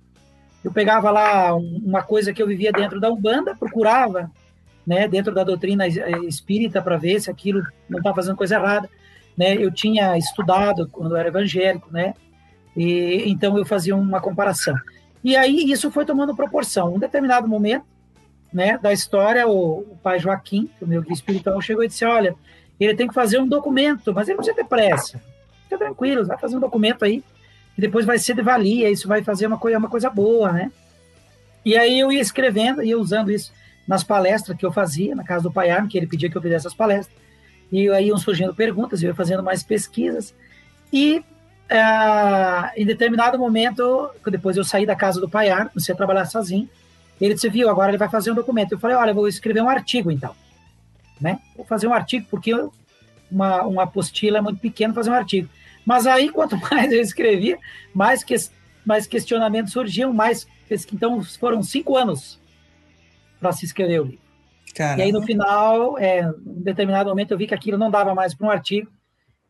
eu 0.65 0.73
pegava 0.73 1.11
lá 1.11 1.55
um- 1.57 1.81
uma 1.85 2.03
coisa 2.03 2.33
que 2.33 2.43
eu 2.43 2.47
vivia 2.47 2.73
dentro 2.73 3.01
da 3.01 3.11
Umbanda, 3.11 3.55
procurava, 3.57 4.31
né, 4.87 5.07
dentro 5.09 5.33
da 5.35 5.45
doutrina 5.45 5.87
eh, 5.87 6.19
espírita 6.27 6.83
para 6.83 6.97
ver 6.97 7.21
se 7.21 7.31
aquilo 7.31 7.63
não 7.89 7.99
estava 7.99 8.17
fazendo 8.17 8.37
coisa 8.37 8.57
errada, 8.57 8.89
né? 9.37 9.55
Eu 9.55 9.71
tinha 9.71 10.17
estudado 10.19 10.89
quando 10.89 11.13
eu 11.13 11.17
era 11.17 11.29
evangélico, 11.29 11.89
né? 11.93 12.15
E 12.77 13.25
então 13.27 13.57
eu 13.57 13.65
fazia 13.65 13.95
uma 13.95 14.21
comparação. 14.21 14.75
E 15.23 15.37
aí 15.37 15.71
isso 15.71 15.91
foi 15.91 16.05
tomando 16.05 16.35
proporção. 16.35 16.95
Um 16.95 16.99
determinado 16.99 17.47
momento, 17.47 17.85
né, 18.53 18.77
da 18.79 18.93
história, 18.93 19.47
o, 19.47 19.81
o 19.81 19.97
pai 20.03 20.19
Joaquim, 20.19 20.69
o 20.81 20.87
meu 20.87 21.01
guia 21.01 21.13
espiritual, 21.13 21.61
chegou 21.61 21.85
e 21.85 21.89
disse: 21.89 22.05
Olha, 22.05 22.35
ele 22.79 22.95
tem 22.95 23.07
que 23.07 23.15
fazer 23.15 23.39
um 23.39 23.47
documento, 23.47 24.13
mas 24.13 24.29
ele 24.29 24.37
não 24.37 24.45
precisa 24.45 24.57
ter 24.57 24.69
pressa. 24.69 25.21
Fica 25.73 25.79
tranquilo, 25.79 26.27
vai 26.27 26.37
fazer 26.37 26.57
um 26.57 26.61
documento 26.61 27.03
aí, 27.03 27.25
que 27.75 27.81
depois 27.81 28.05
vai 28.05 28.19
ser 28.19 28.35
de 28.35 28.43
valia, 28.43 28.91
isso 28.91 29.09
vai 29.09 29.23
fazer 29.23 29.47
uma 29.47 29.57
coisa, 29.57 29.79
uma 29.79 29.89
coisa 29.89 30.11
boa, 30.11 30.53
né? 30.53 30.71
E 31.65 31.77
aí 31.77 31.99
eu 31.99 32.13
ia 32.13 32.21
escrevendo, 32.21 32.83
ia 32.83 32.99
usando 32.99 33.31
isso 33.31 33.53
nas 33.89 34.05
palestras 34.05 34.57
que 34.57 34.67
eu 34.67 34.71
fazia, 34.71 35.15
na 35.15 35.25
casa 35.25 35.45
do 35.45 35.53
Pai 35.53 35.71
Arme, 35.71 35.89
que 35.89 35.97
ele 35.97 36.07
pedia 36.07 36.31
que 36.31 36.37
eu 36.37 36.43
fizesse 36.43 36.67
as 36.67 36.75
palestras. 36.75 37.17
E 37.71 37.89
aí 37.89 38.09
iam 38.09 38.19
surgindo 38.19 38.55
perguntas, 38.55 39.03
eu 39.03 39.09
ia 39.09 39.15
fazendo 39.15 39.43
mais 39.43 39.63
pesquisas. 39.63 40.35
E 40.93 41.25
ah, 41.71 42.71
em 42.77 42.85
determinado 42.85 43.39
momento, 43.39 44.11
depois 44.27 44.59
eu 44.59 44.65
saí 44.65 44.85
da 44.85 44.95
casa 44.95 45.21
do 45.21 45.29
Pai 45.29 45.49
Arme, 45.49 45.71
comecei 45.71 45.95
a 45.95 45.97
trabalhar 45.97 46.27
sozinho, 46.27 46.69
ele 47.19 47.33
disse, 47.33 47.49
viu, 47.49 47.71
agora 47.71 47.91
ele 47.91 47.99
vai 47.99 48.11
fazer 48.11 48.31
um 48.31 48.35
documento. 48.35 48.73
Eu 48.73 48.79
falei, 48.79 48.95
olha, 48.95 49.13
eu 49.13 49.15
vou 49.15 49.27
escrever 49.27 49.63
um 49.63 49.71
artigo 49.71 50.11
então. 50.11 50.35
Né? 51.19 51.39
Vou 51.57 51.65
fazer 51.65 51.87
um 51.87 51.95
artigo, 51.95 52.27
porque 52.31 52.53
uma, 53.31 53.63
uma 53.63 53.83
apostila 53.85 54.37
é 54.37 54.41
muito 54.43 54.61
pequena 54.61 54.93
fazer 54.93 55.09
um 55.09 55.15
artigo. 55.15 55.49
Mas 55.85 56.07
aí, 56.07 56.29
quanto 56.29 56.57
mais 56.71 56.93
eu 56.93 57.01
escrevia, 57.01 57.59
mais, 57.95 58.23
que, 58.23 58.35
mais 58.85 59.07
questionamentos 59.07 59.73
surgiam, 59.73 60.13
mais. 60.13 60.47
Então, 60.93 61.23
foram 61.23 61.63
cinco 61.63 61.97
anos 61.97 62.41
para 63.39 63.53
se 63.53 63.65
escrever 63.65 64.01
o 64.01 64.05
livro. 64.05 64.23
Caramba. 64.75 65.01
E 65.01 65.03
aí, 65.03 65.13
no 65.13 65.23
final, 65.23 65.99
é, 65.99 66.21
em 66.21 66.63
determinado 66.63 67.11
momento, 67.11 67.33
eu 67.33 67.39
vi 67.39 67.47
que 67.47 67.55
aquilo 67.55 67.77
não 67.77 67.91
dava 67.91 68.15
mais 68.15 68.35
para 68.35 68.47
um 68.47 68.51
artigo, 68.51 68.91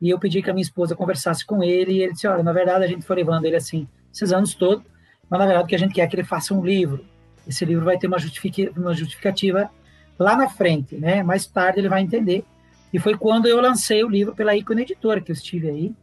e 0.01 0.11
eu 0.11 0.19
pedi 0.19 0.43
que 0.43 0.51
a 0.51 0.53
minha 0.53 0.63
esposa 0.63 0.97
conversasse 0.97 1.47
com 1.47 1.63
ele, 1.63 1.93
e 1.93 2.03
ele 2.03 2.13
disse: 2.13 2.27
Olha, 2.27 2.43
na 2.43 2.53
verdade, 2.53 2.85
a 2.85 2.89
gente 2.89 3.07
foi 3.07 3.17
levando 3.17 3.45
ele 3.45 3.57
assim, 3.57 3.87
esses 4.13 4.33
anos 4.33 4.55
todos, 4.55 4.85
mas 5.31 5.39
na 5.39 5.47
verdade, 5.47 5.65
o 5.65 5.69
que 5.69 5.75
a 5.77 5.79
gente 5.79 5.95
quer 5.95 6.03
é 6.03 6.07
que 6.09 6.17
ele 6.17 6.25
faça 6.25 6.53
um 6.53 6.65
livro. 6.65 7.05
Esse 7.47 7.65
livro 7.65 7.85
vai 7.85 7.99
ter 7.99 8.07
uma, 8.07 8.19
justific... 8.19 8.73
uma 8.77 8.95
justificativa 8.95 9.71
lá 10.19 10.37
na 10.37 10.49
frente, 10.49 10.97
né? 10.97 11.23
Mais 11.23 11.47
tarde 11.47 11.81
ele 11.81 11.89
vai 11.89 12.03
entender. 12.03 12.45
E 12.93 12.99
foi 12.99 13.17
quando 13.17 13.47
eu 13.47 13.61
lancei 13.61 14.05
o 14.05 14.09
livro 14.09 14.35
pela 14.35 14.55
Icon 14.57 14.79
Editora, 14.79 15.21
que 15.21 15.31
eu 15.31 15.35
estive 15.35 15.69
aí, 15.69 15.95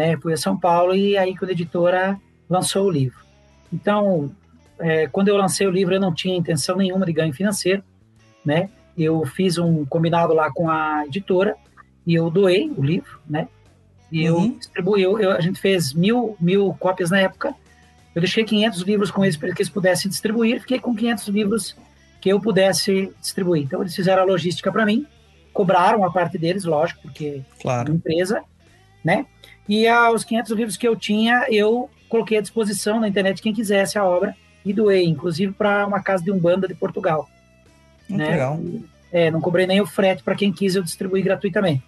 né? 0.00 0.16
Fui 0.16 0.32
a 0.32 0.36
São 0.36 0.56
Paulo 0.58 0.94
e 0.94 1.16
a 1.18 1.28
Icon 1.28 1.46
Editora 1.46 2.18
lançou 2.48 2.86
o 2.86 2.90
livro. 2.90 3.18
Então, 3.72 4.30
é, 4.78 5.06
quando 5.06 5.28
eu 5.28 5.36
lancei 5.36 5.66
o 5.66 5.70
livro, 5.70 5.94
eu 5.94 6.00
não 6.00 6.14
tinha 6.14 6.34
intenção 6.36 6.76
nenhuma 6.76 7.04
de 7.04 7.12
ganho 7.12 7.32
financeiro, 7.34 7.82
né? 8.44 8.70
Eu 8.96 9.24
fiz 9.26 9.58
um 9.58 9.84
combinado 9.84 10.32
lá 10.32 10.50
com 10.50 10.70
a 10.70 11.04
editora 11.06 11.54
e 12.06 12.14
eu 12.14 12.30
doei 12.30 12.70
o 12.76 12.82
livro, 12.82 13.20
né? 13.28 13.46
E 14.10 14.28
Uhum. 14.28 14.44
eu 14.46 14.58
distribuí, 14.58 15.02
eu, 15.02 15.18
eu- 15.20 15.32
a 15.32 15.40
gente 15.40 15.60
fez 15.60 15.92
mil, 15.92 16.34
mil 16.40 16.74
cópias 16.80 17.10
na 17.10 17.20
época. 17.20 17.54
Eu 18.14 18.20
deixei 18.22 18.42
500 18.42 18.80
livros 18.80 19.10
com 19.10 19.22
eles 19.24 19.36
para 19.36 19.52
que 19.54 19.60
eles 19.62 19.68
pudessem 19.70 20.10
distribuir. 20.10 20.60
Fiquei 20.62 20.80
com 20.80 20.96
500 20.96 21.28
livros 21.28 21.76
que 22.20 22.28
eu 22.32 22.40
pudesse 22.40 23.12
distribuir. 23.20 23.62
Então, 23.62 23.80
eles 23.82 23.94
fizeram 23.94 24.22
a 24.22 24.26
logística 24.26 24.72
para 24.72 24.84
mim, 24.84 25.06
cobraram 25.52 26.04
a 26.04 26.10
parte 26.10 26.36
deles, 26.38 26.64
lógico, 26.64 27.02
porque 27.02 27.36
uma 27.36 27.62
Claro. 27.62 27.92
empresa, 27.92 28.42
né? 29.04 29.26
E 29.70 29.86
ah, 29.86 30.10
os 30.10 30.24
500 30.24 30.50
livros 30.50 30.76
que 30.76 30.88
eu 30.88 30.96
tinha, 30.96 31.46
eu 31.48 31.88
coloquei 32.08 32.36
à 32.36 32.40
disposição 32.40 32.98
na 32.98 33.06
internet 33.06 33.40
quem 33.40 33.54
quisesse 33.54 33.96
a 33.96 34.04
obra 34.04 34.36
e 34.64 34.72
doei, 34.72 35.04
inclusive 35.04 35.52
para 35.52 35.86
uma 35.86 36.02
casa 36.02 36.24
de 36.24 36.32
umbanda 36.32 36.66
de 36.66 36.74
Portugal. 36.74 37.30
Muito 38.08 38.20
né? 38.20 38.30
legal. 38.32 38.60
É, 39.12 39.30
não 39.30 39.40
cobrei 39.40 39.68
nem 39.68 39.80
o 39.80 39.86
frete 39.86 40.24
para 40.24 40.34
quem 40.34 40.52
quis, 40.52 40.74
eu 40.74 40.82
distribuí 40.82 41.22
gratuitamente. 41.22 41.84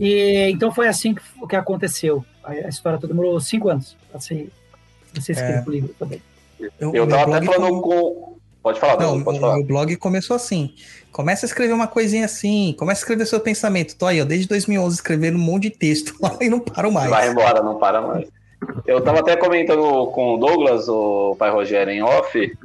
E 0.00 0.50
então 0.50 0.72
foi 0.72 0.88
assim 0.88 1.14
que, 1.14 1.22
que 1.48 1.54
aconteceu. 1.54 2.24
A, 2.42 2.50
a 2.50 2.68
história 2.68 2.98
toda 2.98 3.14
demorou 3.14 3.38
cinco 3.38 3.68
anos 3.68 3.96
para 4.10 4.20
ser, 4.20 4.50
pra 5.12 5.22
ser 5.22 5.32
escrito 5.32 5.68
o 5.68 5.72
livro 5.72 5.94
também. 5.96 6.20
Eu, 6.58 6.72
Eu 6.80 6.90
meu 6.90 7.08
tava 7.08 7.36
até 7.36 7.46
falando 7.46 7.82
com. 7.82 8.35
Pode 8.66 8.80
falar, 8.80 8.98
Não, 9.00 9.22
pode 9.22 9.38
o 9.38 9.40
falar. 9.40 9.54
meu 9.54 9.64
blog 9.64 9.94
começou 9.94 10.34
assim. 10.34 10.74
Começa 11.12 11.46
a 11.46 11.48
escrever 11.48 11.72
uma 11.72 11.86
coisinha 11.86 12.24
assim, 12.24 12.74
começa 12.76 12.98
a 12.98 13.02
escrever 13.02 13.24
seu 13.24 13.38
pensamento. 13.38 13.94
Tô 13.96 14.06
aí, 14.06 14.20
ó, 14.20 14.24
desde 14.24 14.48
2011 14.48 14.96
escrevendo 14.96 15.36
um 15.36 15.40
monte 15.40 15.62
de 15.64 15.70
texto 15.70 16.16
lá 16.20 16.36
e 16.40 16.48
não 16.48 16.58
paro 16.58 16.90
mais. 16.90 17.08
Vai 17.08 17.28
embora, 17.28 17.62
não 17.62 17.78
para 17.78 18.00
mais. 18.02 18.26
Eu 18.84 19.00
tava 19.02 19.20
até 19.20 19.36
comentando 19.36 20.08
com 20.08 20.34
o 20.34 20.36
Douglas, 20.36 20.88
o 20.88 21.36
pai 21.38 21.48
Rogério, 21.48 21.92
em 21.92 22.02
off, 22.02 22.58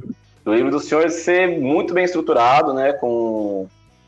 do 0.44 0.56
livro 0.56 0.72
do 0.72 0.80
senhor 0.80 1.08
ser 1.12 1.60
muito 1.60 1.94
bem 1.94 2.04
estruturado, 2.04 2.74
né? 2.74 2.94
Com, 2.94 3.68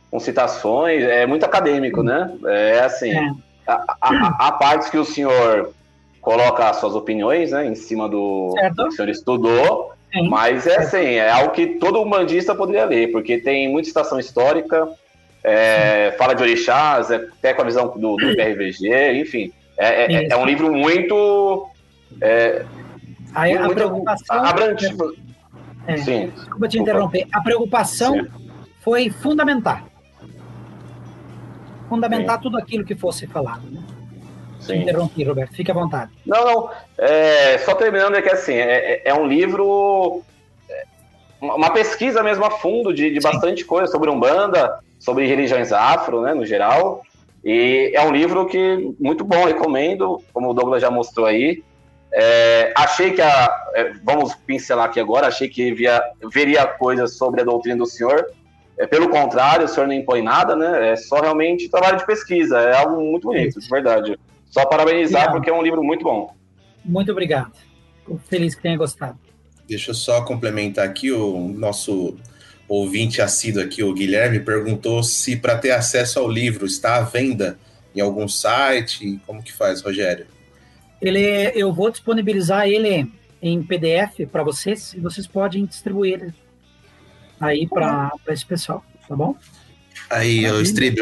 com 0.09 0.19
citações, 0.19 1.03
é 1.03 1.27
muito 1.27 1.45
acadêmico, 1.45 2.01
né? 2.01 2.33
É 2.47 2.79
assim, 2.79 3.11
É. 3.11 3.31
há, 3.67 4.47
há 4.47 4.51
partes 4.53 4.89
que 4.89 4.97
o 4.97 5.05
senhor 5.05 5.71
coloca 6.19 6.67
as 6.71 6.77
suas 6.77 6.95
opiniões, 6.95 7.51
né? 7.51 7.67
Em 7.67 7.75
cima 7.75 8.09
do 8.09 8.51
Certo. 8.59 8.75
que 8.77 8.81
o 8.87 8.91
senhor 8.93 9.09
estudou, 9.09 9.92
Sim. 10.13 10.29
mas 10.29 10.67
é 10.67 10.77
assim, 10.77 10.97
é 11.15 11.29
algo 11.31 11.51
que 11.53 11.65
todo 11.65 12.01
humanista 12.01 12.53
poderia 12.53 12.85
ler, 12.85 13.11
porque 13.11 13.37
tem 13.39 13.67
muita 13.69 13.87
citação 13.87 14.19
histórica, 14.19 14.87
é, 15.43 16.13
fala 16.17 16.33
de 16.35 16.43
orixás, 16.43 17.09
é, 17.11 17.15
até 17.15 17.53
com 17.53 17.63
a 17.63 17.65
visão 17.65 17.87
do, 17.97 18.15
do 18.15 18.35
PRVG, 18.35 19.19
enfim. 19.19 19.51
É, 19.77 20.13
é- 20.13 20.27
é 20.29 20.37
um 20.37 20.45
livro 20.45 20.71
muito 20.71 21.67
é, 22.21 22.63
Aí 23.33 23.57
a 23.57 23.61
muito 23.63 23.73
preocupação. 23.75 24.45
abrangente. 24.45 24.95
É. 25.87 25.97
Sim, 25.97 26.27
Desculpa 26.35 26.67
te 26.67 26.79
interromper. 26.79 27.27
A 27.33 27.41
preocupação 27.41 28.13
Sim. 28.13 28.27
foi 28.81 29.09
fundamentar. 29.09 29.83
Fundamentar 31.89 32.39
tudo 32.39 32.57
aquilo 32.57 32.85
que 32.85 32.95
fosse 32.95 33.27
falado. 33.27 33.63
Né? 33.69 33.81
Sim. 34.65 34.81
interrompi, 34.81 35.23
Roberto. 35.23 35.55
Fique 35.55 35.71
à 35.71 35.73
vontade. 35.73 36.11
Não, 36.25 36.45
não. 36.45 36.69
É, 36.97 37.57
só 37.59 37.75
terminando 37.75 38.15
é 38.15 38.21
que 38.21 38.29
assim, 38.29 38.53
é, 38.53 38.93
é- 38.95 39.01
é 39.05 39.13
um 39.13 39.27
livro, 39.27 40.21
é, 40.69 40.83
uma 41.41 41.55
uma 41.55 41.69
pesquisa 41.71 42.23
mesmo 42.23 42.45
a 42.45 42.51
fundo 42.51 42.93
de, 42.93 43.11
de 43.11 43.19
bastante 43.19 43.65
coisa 43.65 43.91
sobre 43.91 44.09
Umbanda, 44.09 44.79
sobre 44.99 45.27
religiões 45.27 45.71
afro, 45.71 46.21
né, 46.21 46.33
no 46.33 46.45
geral. 46.45 47.03
E 47.43 47.91
é 47.93 48.01
um 48.01 48.11
livro 48.11 48.45
que 48.45 48.93
muito 48.99 49.23
bom, 49.25 49.43
recomendo, 49.45 50.21
como 50.33 50.49
o 50.49 50.53
Douglas 50.53 50.81
já 50.81 50.89
mostrou 50.89 51.25
aí. 51.25 51.61
É, 52.15 52.71
achei 52.77 53.11
que 53.11 53.21
a. 53.21 53.65
é, 53.73 53.91
vamos 54.03 54.35
pincelar 54.35 54.85
aqui 54.85 54.99
agora, 54.99 55.27
achei 55.27 55.49
que 55.49 55.73
via, 55.73 56.01
veria 56.31 56.65
coisas 56.65 57.17
sobre 57.17 57.41
a 57.41 57.43
doutrina 57.43 57.77
do 57.77 57.85
senhor. 57.87 58.27
É, 58.77 58.87
pelo 58.87 59.09
contrário, 59.09 59.65
o 59.65 59.67
senhor 59.67 59.87
não 59.87 59.93
impõe 59.93 60.21
nada, 60.21 60.55
né? 60.55 60.91
É 60.91 60.95
só 60.95 61.19
realmente 61.19 61.69
trabalho 61.69 61.97
de 61.97 62.05
pesquisa. 62.05 62.59
É 62.59 62.77
algo 62.77 63.01
muito 63.01 63.27
bonito, 63.27 63.59
de 63.59 63.67
verdade. 63.67 64.19
Só 64.53 64.67
parabenizar, 64.67 65.23
Obrigado. 65.23 65.31
porque 65.31 65.49
é 65.49 65.53
um 65.53 65.63
livro 65.63 65.83
muito 65.83 66.03
bom. 66.03 66.31
Muito 66.85 67.11
obrigado. 67.11 67.51
Fico 68.05 68.21
feliz 68.29 68.53
que 68.53 68.61
tenha 68.61 68.77
gostado. 68.77 69.17
Deixa 69.67 69.89
eu 69.89 69.95
só 69.95 70.23
complementar 70.23 70.85
aqui, 70.85 71.11
o 71.11 71.47
nosso 71.47 72.15
ouvinte 72.67 73.19
assíduo 73.19 73.63
aqui, 73.63 73.81
o 73.81 73.91
Guilherme, 73.91 74.39
perguntou 74.39 75.01
se 75.01 75.35
para 75.35 75.57
ter 75.57 75.71
acesso 75.71 76.19
ao 76.19 76.29
livro 76.29 76.67
está 76.67 76.97
à 76.97 77.01
venda 77.01 77.57
em 77.95 77.99
algum 77.99 78.27
site, 78.27 79.19
como 79.25 79.41
que 79.41 79.51
faz, 79.51 79.81
Rogério? 79.81 80.27
Ele, 81.01 81.51
eu 81.55 81.73
vou 81.73 81.89
disponibilizar 81.89 82.67
ele 82.67 83.11
em 83.41 83.63
PDF 83.63 84.27
para 84.31 84.43
vocês 84.43 84.93
e 84.93 84.99
vocês 84.99 85.25
podem 85.25 85.65
distribuir 85.65 86.13
ele 86.21 86.33
aí 87.39 87.67
para 87.67 88.11
esse 88.27 88.45
pessoal, 88.45 88.85
tá 89.07 89.15
bom? 89.15 89.35
Aí, 90.13 90.49
o. 90.49 90.61
Strib, 90.61 90.97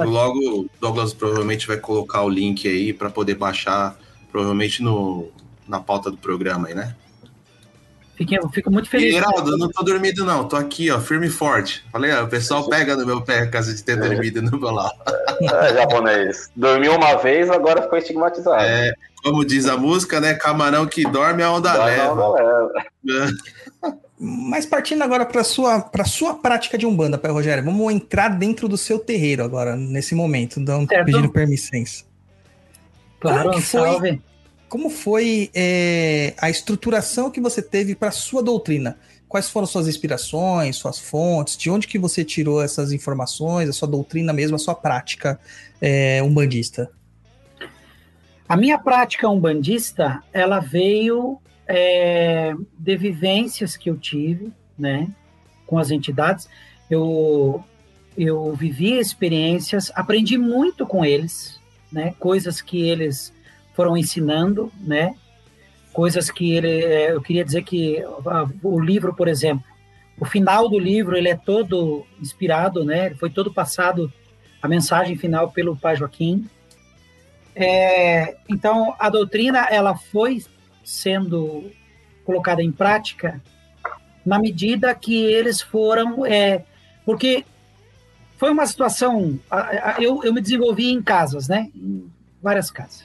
logo 0.00 0.38
o 0.38 0.70
Douglas 0.80 1.14
provavelmente 1.14 1.66
vai 1.66 1.76
colocar 1.76 2.22
o 2.22 2.28
link 2.28 2.66
aí 2.66 2.92
para 2.92 3.10
poder 3.10 3.34
baixar, 3.34 3.96
provavelmente 4.30 4.82
no, 4.82 5.28
na 5.66 5.80
pauta 5.80 6.10
do 6.10 6.16
programa 6.16 6.68
aí, 6.68 6.74
né? 6.74 6.94
Fiquei, 8.18 8.36
eu 8.36 8.48
fico 8.48 8.68
muito 8.68 8.90
feliz. 8.90 9.14
Geraldo, 9.14 9.52
eu 9.52 9.58
não 9.58 9.68
tô 9.68 9.84
dormindo 9.84 10.24
não, 10.24 10.48
tô 10.48 10.56
aqui, 10.56 10.90
ó, 10.90 10.98
firme 10.98 11.28
e 11.28 11.30
forte. 11.30 11.84
Falei, 11.92 12.12
ó, 12.12 12.24
o 12.24 12.28
pessoal 12.28 12.68
pega 12.68 12.96
no 12.96 13.06
meu 13.06 13.22
pé 13.22 13.46
caso 13.46 13.72
de 13.72 13.80
ter 13.80 13.96
dormido 13.96 14.42
no 14.42 14.58
meu 14.58 14.70
lado. 14.72 14.92
É, 15.40 15.74
japonês. 15.74 16.50
Dormiu 16.56 16.96
uma 16.96 17.14
vez, 17.14 17.48
agora 17.48 17.80
ficou 17.80 17.96
estigmatizado. 17.96 18.60
É, 18.60 18.92
como 19.22 19.44
diz 19.44 19.66
a 19.66 19.76
música, 19.76 20.20
né, 20.20 20.34
camarão 20.34 20.84
que 20.84 21.04
dorme 21.04 21.44
a 21.44 21.52
onda 21.52 21.72
Dá 21.72 21.84
leva. 21.84 22.12
uma 22.12 22.32
leva. 22.32 22.72
Mas 24.20 24.66
partindo 24.66 25.02
agora 25.02 25.24
para 25.24 25.44
sua 25.44 25.80
para 25.80 26.04
sua 26.04 26.34
prática 26.34 26.76
de 26.76 26.84
umbanda, 26.84 27.16
Pai 27.16 27.30
Rogério, 27.30 27.64
vamos 27.64 27.92
entrar 27.92 28.28
dentro 28.28 28.68
do 28.68 28.76
seu 28.76 28.98
terreiro 28.98 29.44
agora 29.44 29.76
nesse 29.76 30.14
momento, 30.14 30.58
dando 30.58 30.88
Certo. 30.88 31.06
pedindo 31.06 31.30
permissões. 31.30 32.04
Claro, 33.20 33.50
Como 33.50 33.54
que 33.54 33.62
foi? 33.62 33.80
salve. 33.80 34.22
Como 34.68 34.90
foi 34.90 35.50
é, 35.54 36.34
a 36.36 36.50
estruturação 36.50 37.30
que 37.30 37.40
você 37.40 37.62
teve 37.62 37.94
para 37.94 38.10
sua 38.10 38.42
doutrina? 38.42 38.98
Quais 39.26 39.48
foram 39.48 39.66
suas 39.66 39.88
inspirações, 39.88 40.76
suas 40.76 40.98
fontes? 40.98 41.56
De 41.56 41.70
onde 41.70 41.86
que 41.86 41.98
você 41.98 42.24
tirou 42.24 42.62
essas 42.62 42.92
informações, 42.92 43.68
a 43.68 43.72
sua 43.72 43.88
doutrina 43.88 44.32
mesmo, 44.32 44.56
a 44.56 44.58
sua 44.58 44.74
prática 44.74 45.38
é, 45.80 46.22
umbandista? 46.22 46.90
A 48.48 48.56
minha 48.56 48.78
prática 48.78 49.28
umbandista, 49.28 50.22
ela 50.32 50.58
veio 50.60 51.38
é, 51.68 52.54
de 52.78 52.96
vivências 52.96 53.76
que 53.76 53.90
eu 53.90 53.96
tive, 53.96 54.50
né, 54.76 55.08
com 55.66 55.78
as 55.78 55.90
entidades. 55.90 56.48
Eu, 56.90 57.62
eu 58.16 58.54
vivi 58.54 58.98
experiências, 58.98 59.92
aprendi 59.94 60.38
muito 60.38 60.86
com 60.86 61.04
eles, 61.04 61.60
né, 61.92 62.14
coisas 62.18 62.62
que 62.62 62.80
eles 62.88 63.32
foram 63.74 63.96
ensinando, 63.96 64.72
né, 64.80 65.14
coisas 65.92 66.30
que 66.30 66.52
ele, 66.52 66.84
é, 66.84 67.12
eu 67.12 67.20
queria 67.20 67.44
dizer 67.44 67.62
que 67.62 68.02
o 68.62 68.80
livro, 68.80 69.14
por 69.14 69.28
exemplo, 69.28 69.64
o 70.20 70.24
final 70.24 70.68
do 70.68 70.78
livro 70.78 71.16
ele 71.16 71.28
é 71.28 71.36
todo 71.36 72.04
inspirado, 72.20 72.84
né? 72.84 73.14
Foi 73.14 73.30
todo 73.30 73.52
passado 73.52 74.12
a 74.60 74.66
mensagem 74.66 75.16
final 75.16 75.50
pelo 75.52 75.76
Pai 75.76 75.94
Joaquim. 75.94 76.48
É, 77.54 78.36
então 78.48 78.94
a 78.98 79.08
doutrina 79.08 79.66
ela 79.70 79.96
foi 79.96 80.42
sendo 80.88 81.70
colocada 82.24 82.62
em 82.62 82.72
prática 82.72 83.40
na 84.24 84.38
medida 84.38 84.94
que 84.94 85.14
eles 85.14 85.60
foram, 85.60 86.24
é, 86.24 86.64
porque 87.04 87.44
foi 88.36 88.50
uma 88.50 88.66
situação, 88.66 89.38
eu, 89.98 90.22
eu 90.22 90.32
me 90.32 90.40
desenvolvi 90.40 90.90
em 90.90 91.02
casas, 91.02 91.48
né? 91.48 91.70
Em 91.74 92.10
várias 92.42 92.70
casas. 92.70 93.04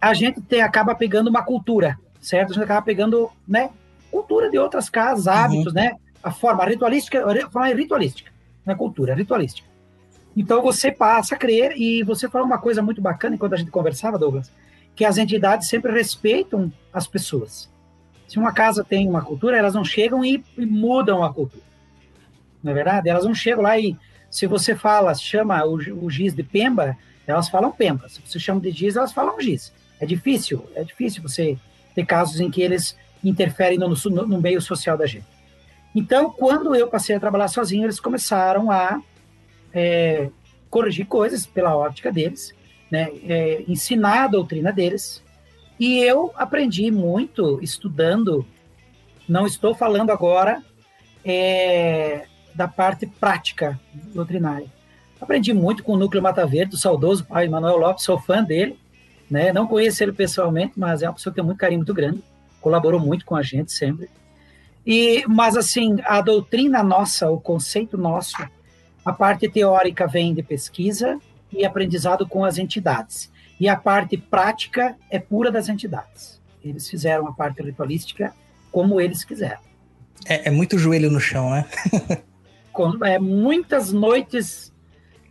A 0.00 0.14
gente 0.14 0.40
tem, 0.40 0.62
acaba 0.62 0.94
pegando 0.94 1.28
uma 1.28 1.42
cultura, 1.42 1.98
certo? 2.20 2.50
A 2.50 2.54
gente 2.54 2.64
acaba 2.64 2.82
pegando, 2.82 3.30
né? 3.46 3.70
Cultura 4.10 4.50
de 4.50 4.58
outras 4.58 4.88
casas, 4.88 5.26
uhum. 5.26 5.32
hábitos, 5.32 5.66
uhum. 5.66 5.80
né? 5.80 5.92
A 6.22 6.30
forma 6.30 6.64
ritualística, 6.64 7.24
a 7.24 7.50
forma 7.50 7.68
ritualística, 7.68 8.32
não 8.64 8.74
é 8.74 8.76
cultura, 8.76 9.12
é 9.12 9.16
ritualística. 9.16 9.68
Então 10.36 10.62
você 10.62 10.90
passa 10.90 11.34
a 11.34 11.38
crer, 11.38 11.72
e 11.76 12.02
você 12.02 12.28
falou 12.28 12.46
uma 12.46 12.58
coisa 12.58 12.82
muito 12.82 13.00
bacana 13.00 13.34
enquanto 13.34 13.54
a 13.54 13.56
gente 13.56 13.70
conversava, 13.70 14.18
Douglas, 14.18 14.50
que 14.98 15.04
as 15.04 15.16
entidades 15.16 15.68
sempre 15.68 15.92
respeitam 15.92 16.70
as 16.92 17.06
pessoas. 17.06 17.70
Se 18.26 18.38
uma 18.38 18.52
casa 18.52 18.84
tem 18.84 19.08
uma 19.08 19.22
cultura, 19.22 19.56
elas 19.56 19.72
não 19.72 19.84
chegam 19.84 20.22
e, 20.22 20.44
e 20.58 20.66
mudam 20.66 21.24
a 21.24 21.32
cultura 21.32 21.68
não 22.62 22.72
é 22.72 22.74
verdade? 22.74 23.08
Elas 23.08 23.24
não 23.24 23.34
chegam 23.34 23.62
lá 23.62 23.78
e, 23.78 23.96
se 24.30 24.46
você 24.46 24.74
fala, 24.74 25.14
chama 25.14 25.64
o, 25.64 25.76
o 26.04 26.10
giz 26.10 26.34
de 26.34 26.42
Pemba, 26.42 26.96
elas 27.26 27.48
falam 27.48 27.70
Pemba. 27.70 28.08
Se 28.08 28.20
você 28.24 28.38
chama 28.38 28.60
de 28.60 28.70
giz, 28.70 28.96
elas 28.96 29.12
falam 29.12 29.40
giz. 29.40 29.72
É 30.00 30.06
difícil, 30.06 30.64
é 30.74 30.84
difícil 30.84 31.22
você 31.22 31.56
ter 31.94 32.04
casos 32.04 32.40
em 32.40 32.50
que 32.50 32.62
eles 32.62 32.96
interferem 33.24 33.78
no, 33.78 33.88
no, 33.88 34.26
no 34.26 34.40
meio 34.40 34.60
social 34.60 34.96
da 34.96 35.06
gente. 35.06 35.26
Então, 35.94 36.30
quando 36.30 36.74
eu 36.74 36.86
passei 36.86 37.16
a 37.16 37.20
trabalhar 37.20 37.48
sozinho, 37.48 37.84
eles 37.84 37.98
começaram 37.98 38.70
a 38.70 39.00
é, 39.72 40.30
corrigir 40.70 41.06
coisas 41.06 41.46
pela 41.46 41.76
óptica 41.76 42.12
deles, 42.12 42.54
né, 42.90 43.10
é, 43.26 43.64
ensinar 43.68 44.24
a 44.24 44.28
doutrina 44.28 44.72
deles, 44.72 45.22
e 45.78 45.98
eu 45.98 46.32
aprendi 46.34 46.90
muito 46.90 47.60
estudando. 47.62 48.44
Não 49.28 49.46
estou 49.46 49.74
falando 49.74 50.10
agora 50.10 50.62
é, 51.24 52.26
da 52.54 52.66
parte 52.66 53.06
prática 53.06 53.78
doutrinária. 54.14 54.66
Aprendi 55.20 55.52
muito 55.52 55.82
com 55.82 55.92
o 55.92 55.96
Núcleo 55.96 56.22
Mata 56.22 56.46
Verde, 56.46 56.72
do 56.72 56.78
saudoso 56.78 57.24
pai 57.24 57.48
Manuel 57.48 57.76
Lopes, 57.76 58.04
sou 58.04 58.18
fã 58.18 58.42
dele, 58.42 58.78
né? 59.30 59.52
Não 59.52 59.66
conheço 59.66 60.02
ele 60.02 60.12
pessoalmente, 60.12 60.72
mas 60.76 61.02
é 61.02 61.08
uma 61.08 61.14
pessoa 61.14 61.32
que 61.32 61.36
tem 61.36 61.44
muito 61.44 61.58
carinho 61.58 61.80
muito 61.80 61.94
grande, 61.94 62.22
colaborou 62.60 63.00
muito 63.00 63.24
com 63.24 63.36
a 63.36 63.42
gente 63.42 63.72
sempre. 63.72 64.08
E, 64.86 65.24
mas 65.28 65.56
assim, 65.56 65.96
a 66.04 66.20
doutrina 66.20 66.82
nossa, 66.82 67.30
o 67.30 67.40
conceito 67.40 67.98
nosso, 67.98 68.36
a 69.04 69.12
parte 69.12 69.48
teórica 69.48 70.06
vem 70.06 70.32
de 70.32 70.42
pesquisa 70.42 71.18
e 71.52 71.64
aprendizado 71.64 72.26
com 72.26 72.44
as 72.44 72.58
entidades. 72.58 73.30
E 73.60 73.68
a 73.68 73.76
parte 73.76 74.16
prática 74.16 74.96
é 75.10 75.18
pura 75.18 75.50
das 75.50 75.68
entidades. 75.68 76.40
Eles 76.64 76.88
fizeram 76.88 77.26
a 77.26 77.32
parte 77.32 77.62
ritualística 77.62 78.32
como 78.70 79.00
eles 79.00 79.24
quiseram. 79.24 79.60
É, 80.26 80.48
é 80.48 80.50
muito 80.50 80.78
joelho 80.78 81.10
no 81.10 81.20
chão, 81.20 81.50
né? 81.50 81.64
é, 83.04 83.18
muitas 83.18 83.92
noites, 83.92 84.72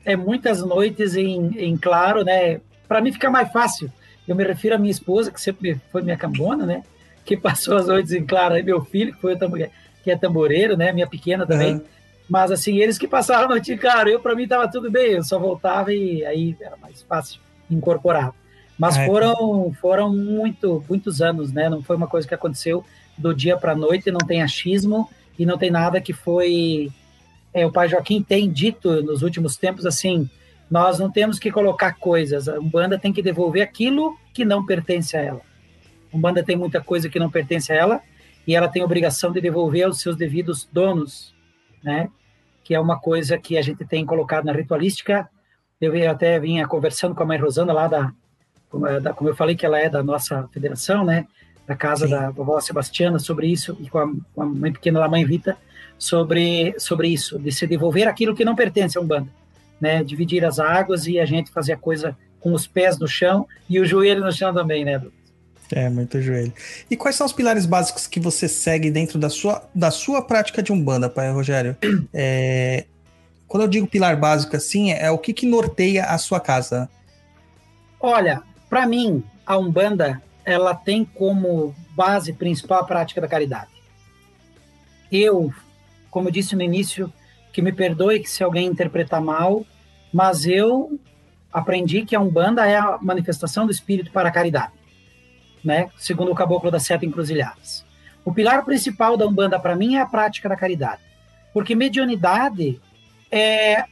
é 0.03 0.15
muitas 0.15 0.61
noites 0.61 1.15
em, 1.15 1.57
em 1.57 1.77
claro, 1.77 2.23
né? 2.23 2.59
Para 2.87 3.01
mim 3.01 3.11
fica 3.11 3.29
mais 3.29 3.51
fácil. 3.51 3.91
Eu 4.27 4.35
me 4.35 4.43
refiro 4.43 4.75
à 4.75 4.77
minha 4.77 4.91
esposa, 4.91 5.31
que 5.31 5.39
sempre 5.39 5.79
foi 5.91 6.01
minha 6.01 6.17
cambona, 6.17 6.65
né? 6.65 6.83
Que 7.23 7.37
passou 7.37 7.77
as 7.77 7.87
noites 7.87 8.11
em 8.11 8.25
claro, 8.25 8.55
aí 8.55 8.63
meu 8.63 8.83
filho, 8.83 9.13
que 9.13 9.21
foi 9.21 9.35
o 9.35 9.37
tambor, 9.37 9.59
que 10.03 10.11
é 10.11 10.17
tamboreiro, 10.17 10.75
né? 10.75 10.91
Minha 10.91 11.07
pequena 11.07 11.45
também. 11.45 11.75
Uhum. 11.75 11.81
Mas 12.29 12.51
assim, 12.51 12.77
eles 12.77 12.97
que 12.97 13.07
passaram 13.07 13.45
a 13.45 13.49
noite 13.49 13.75
claro, 13.77 14.09
eu 14.09 14.19
para 14.19 14.35
mim 14.35 14.47
tava 14.47 14.69
tudo 14.69 14.91
bem, 14.91 15.13
eu 15.13 15.23
só 15.23 15.39
voltava 15.39 15.93
e 15.93 16.25
aí 16.25 16.55
era 16.59 16.75
mais 16.77 17.01
fácil 17.03 17.39
incorporar. 17.69 18.33
Mas 18.77 18.97
foram 18.97 19.73
foram 19.81 20.13
muito 20.13 20.83
muitos 20.87 21.21
anos, 21.21 21.51
né? 21.51 21.67
Não 21.69 21.81
foi 21.81 21.95
uma 21.95 22.07
coisa 22.07 22.27
que 22.27 22.33
aconteceu 22.33 22.83
do 23.17 23.33
dia 23.33 23.57
para 23.57 23.75
noite, 23.75 24.11
não 24.11 24.19
tem 24.19 24.41
achismo 24.41 25.09
e 25.39 25.45
não 25.45 25.57
tem 25.57 25.71
nada 25.71 25.99
que 25.99 26.13
foi 26.13 26.91
é, 27.53 27.65
o 27.65 27.71
pai 27.71 27.87
Joaquim 27.87 28.21
tem 28.21 28.51
dito 28.51 29.01
nos 29.01 29.23
últimos 29.23 29.57
tempos 29.57 29.85
assim: 29.85 30.29
nós 30.69 30.99
não 30.99 31.09
temos 31.09 31.39
que 31.39 31.51
colocar 31.51 31.93
coisas, 31.93 32.47
a 32.47 32.59
Umbanda 32.59 32.99
tem 32.99 33.11
que 33.11 33.21
devolver 33.21 33.63
aquilo 33.63 34.17
que 34.33 34.45
não 34.45 34.65
pertence 34.65 35.17
a 35.17 35.21
ela. 35.21 35.41
A 36.13 36.17
Umbanda 36.17 36.43
tem 36.43 36.55
muita 36.55 36.81
coisa 36.81 37.09
que 37.09 37.19
não 37.19 37.31
pertence 37.31 37.71
a 37.71 37.75
ela 37.75 38.01
e 38.45 38.55
ela 38.55 38.67
tem 38.67 38.81
a 38.81 38.85
obrigação 38.85 39.31
de 39.31 39.41
devolver 39.41 39.85
aos 39.85 39.99
seus 39.99 40.15
devidos 40.15 40.69
donos, 40.71 41.33
né? 41.83 42.09
Que 42.67 42.75
é 42.75 42.79
uma 42.81 42.99
coisa 42.99 43.37
que 43.37 43.57
a 43.57 43.61
gente 43.61 43.85
tem 43.85 44.05
colocado 44.05 44.43
na 44.43 44.51
ritualística. 44.51 45.29
Eu 45.79 46.11
até 46.11 46.37
vinha 46.37 46.67
conversando 46.67 47.15
com 47.15 47.23
a 47.23 47.25
mãe 47.25 47.37
Rosana 47.37 47.71
lá 47.71 47.87
da, 47.87 48.11
como 49.15 49.29
eu 49.29 49.35
falei 49.37 49.55
que 49.55 49.65
ela 49.65 49.79
é 49.79 49.89
da 49.89 50.03
nossa 50.03 50.49
federação, 50.51 51.05
né? 51.05 51.25
Da 51.65 51.77
casa 51.77 52.05
Sim. 52.05 52.11
da 52.11 52.29
vovó 52.29 52.59
Sebastiana 52.59 53.19
sobre 53.19 53.47
isso 53.47 53.77
e 53.79 53.89
com 53.89 53.99
a, 53.99 54.11
com 54.35 54.41
a 54.41 54.45
mãe 54.45 54.73
pequena 54.73 54.99
da 54.99 55.07
mãe 55.07 55.23
Rita 55.23 55.55
sobre, 55.97 56.77
sobre 56.77 57.07
isso, 57.07 57.39
de 57.39 57.53
se 57.53 57.65
devolver 57.65 58.05
aquilo 58.05 58.35
que 58.35 58.43
não 58.43 58.53
pertence 58.53 58.97
a 58.97 59.01
Umbanda, 59.01 59.29
né? 59.79 60.03
Dividir 60.03 60.43
as 60.43 60.59
águas 60.59 61.07
e 61.07 61.21
a 61.21 61.25
gente 61.25 61.51
fazer 61.51 61.71
a 61.71 61.77
coisa 61.77 62.17
com 62.41 62.51
os 62.51 62.67
pés 62.67 62.99
no 62.99 63.07
chão 63.07 63.47
e 63.69 63.79
o 63.79 63.85
joelho 63.85 64.25
no 64.25 64.31
chão 64.33 64.53
também, 64.53 64.83
né, 64.83 65.01
É, 65.71 65.89
muito 65.89 66.21
joelho. 66.21 66.53
E 66.89 66.95
quais 66.95 67.15
são 67.15 67.25
os 67.25 67.33
pilares 67.33 67.65
básicos 67.65 68.07
que 68.07 68.19
você 68.19 68.47
segue 68.47 68.89
dentro 68.89 69.19
da 69.19 69.29
sua, 69.29 69.67
da 69.75 69.91
sua 69.91 70.21
prática 70.21 70.63
de 70.63 70.71
Umbanda, 70.71 71.09
pai 71.09 71.31
Rogério? 71.31 71.75
É, 72.13 72.85
quando 73.47 73.63
eu 73.63 73.69
digo 73.69 73.87
pilar 73.87 74.17
básico 74.17 74.55
assim, 74.55 74.91
é 74.91 75.11
o 75.11 75.17
que, 75.17 75.33
que 75.33 75.45
norteia 75.45 76.05
a 76.05 76.17
sua 76.17 76.39
casa? 76.39 76.89
Olha, 77.99 78.41
para 78.69 78.85
mim, 78.87 79.23
a 79.45 79.57
Umbanda, 79.57 80.21
ela 80.45 80.73
tem 80.73 81.03
como 81.03 81.75
base 81.95 82.33
principal 82.33 82.79
a 82.79 82.83
prática 82.83 83.21
da 83.21 83.27
caridade. 83.27 83.69
Eu 85.11 85.53
como 86.17 86.29
eu 86.29 86.31
disse 86.31 86.55
no 86.55 86.63
início, 86.63 87.13
que 87.53 87.61
me 87.61 87.71
perdoe 87.71 88.19
que 88.19 88.29
se 88.29 88.43
alguém 88.43 88.65
interpretar 88.67 89.21
mal, 89.21 89.63
mas 90.11 90.47
eu 90.47 90.99
aprendi 91.53 92.03
que 92.05 92.15
a 92.15 92.19
Umbanda 92.19 92.65
é 92.65 92.75
a 92.75 92.97
manifestação 92.99 93.67
do 93.67 93.71
espírito 93.71 94.11
para 94.11 94.29
a 94.29 94.31
caridade, 94.31 94.73
né? 95.67 95.89
Segundo 95.97 96.31
o 96.31 96.35
caboclo 96.35 96.71
das 96.71 96.83
sete 96.83 97.05
encruzilhadas. 97.05 97.85
O 98.25 98.33
pilar 98.33 98.65
principal 98.65 99.15
da 99.15 99.25
Umbanda 99.25 99.59
para 99.59 99.75
mim 99.75 99.95
é 99.95 100.01
a 100.01 100.05
prática 100.05 100.49
da 100.49 100.55
caridade, 100.55 101.01
porque 101.53 101.75
mediunidade 101.75 102.81
é, 103.31 103.85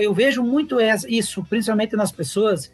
eu 0.00 0.14
vejo 0.14 0.42
muito 0.42 0.78
isso, 1.08 1.44
principalmente 1.44 1.96
nas 1.96 2.12
pessoas 2.12 2.72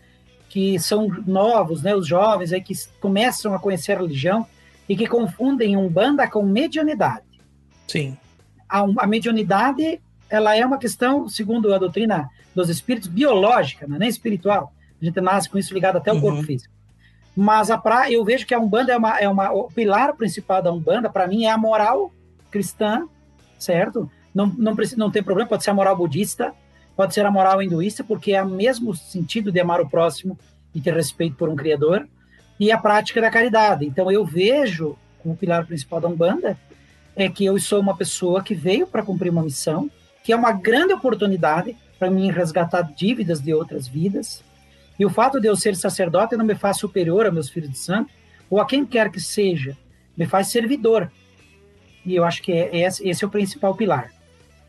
que 0.49 0.79
são 0.79 1.09
novos, 1.27 1.83
né, 1.83 1.95
os 1.95 2.07
jovens 2.07 2.53
aí 2.53 2.61
que 2.61 2.75
começam 3.01 3.55
a 3.55 3.59
conhecer 3.59 3.93
a 3.93 3.99
religião 3.99 4.47
e 4.89 4.97
que 4.97 5.07
confundem 5.07 5.77
Umbanda 5.77 6.29
com 6.29 6.43
mediunidade. 6.43 7.25
Sim 7.87 8.17
a, 8.71 8.87
a 8.99 9.07
mediunidade 9.07 10.01
ela 10.29 10.57
é 10.57 10.65
uma 10.65 10.79
questão, 10.79 11.29
segundo 11.29 11.75
a 11.75 11.79
doutrina 11.79 12.31
dos 12.55 12.69
espíritos, 12.69 13.09
biológica, 13.09 13.87
não 13.87 13.97
é 13.97 13.99
nem 13.99 14.09
espiritual. 14.09 14.73
A 15.03 15.05
gente 15.05 15.21
nasce 15.21 15.51
com 15.51 15.59
isso 15.59 15.75
ligado 15.75 15.97
até 15.97 16.11
ao 16.11 16.17
uhum. 16.17 16.23
corpo 16.23 16.43
físico. 16.45 16.73
Mas 17.41 17.71
a 17.71 17.79
pra, 17.79 18.13
eu 18.13 18.23
vejo 18.23 18.47
que 18.47 18.53
a 18.53 18.59
Umbanda 18.59 18.93
é 18.93 18.97
uma, 18.99 19.19
é 19.19 19.27
uma 19.27 19.51
o 19.51 19.71
pilar 19.71 20.15
principal 20.15 20.61
da 20.61 20.71
Umbanda, 20.71 21.09
para 21.09 21.27
mim, 21.27 21.47
é 21.47 21.51
a 21.51 21.57
moral 21.57 22.13
cristã, 22.51 23.09
certo? 23.59 24.11
Não, 24.35 24.47
não, 24.59 24.77
precisa, 24.77 24.99
não 24.99 25.11
tem 25.11 25.23
problema, 25.23 25.49
pode 25.49 25.65
ser 25.65 25.71
a 25.71 25.75
moral 25.75 25.97
budista, 25.97 26.53
pode 26.95 27.15
ser 27.15 27.25
a 27.25 27.31
moral 27.31 27.63
hinduísta, 27.63 28.05
porque 28.05 28.35
é 28.35 28.43
o 28.43 28.47
mesmo 28.51 28.95
sentido 28.95 29.51
de 29.51 29.59
amar 29.59 29.81
o 29.81 29.89
próximo 29.89 30.39
e 30.75 30.83
ter 30.83 30.93
respeito 30.93 31.35
por 31.35 31.49
um 31.49 31.57
Criador, 31.57 32.07
e 32.59 32.71
a 32.71 32.77
prática 32.77 33.23
da 33.23 33.31
caridade. 33.31 33.87
Então, 33.87 34.13
eu 34.13 34.23
vejo 34.23 34.99
como 35.23 35.35
pilar 35.35 35.65
principal 35.65 35.99
da 35.99 36.09
Umbanda 36.09 36.59
é 37.17 37.27
que 37.31 37.47
eu 37.47 37.59
sou 37.59 37.81
uma 37.81 37.97
pessoa 37.97 38.43
que 38.43 38.55
veio 38.55 38.87
para 38.87 39.03
cumprir 39.03 39.31
uma 39.31 39.43
missão, 39.43 39.91
que 40.23 40.31
é 40.31 40.37
uma 40.37 40.53
grande 40.53 40.93
oportunidade 40.93 41.75
para 41.99 42.11
mim 42.11 42.31
resgatar 42.31 42.83
dívidas 42.83 43.41
de 43.41 43.55
outras 43.55 43.89
vidas. 43.89 44.45
E 45.01 45.05
o 45.07 45.09
fato 45.09 45.41
de 45.41 45.49
eu 45.49 45.57
ser 45.57 45.75
sacerdote 45.75 46.37
não 46.37 46.45
me 46.45 46.55
faz 46.55 46.77
superior 46.77 47.25
a 47.25 47.31
meus 47.31 47.49
filhos 47.49 47.71
de 47.71 47.79
santo, 47.79 48.13
ou 48.51 48.61
a 48.61 48.67
quem 48.67 48.85
quer 48.85 49.11
que 49.11 49.19
seja, 49.19 49.75
me 50.15 50.27
faz 50.27 50.49
servidor. 50.49 51.11
E 52.05 52.15
eu 52.15 52.23
acho 52.23 52.43
que 52.43 52.53
é, 52.53 52.77
esse, 52.77 53.09
esse 53.09 53.25
é 53.25 53.27
o 53.27 53.31
principal 53.31 53.75
pilar. 53.75 54.13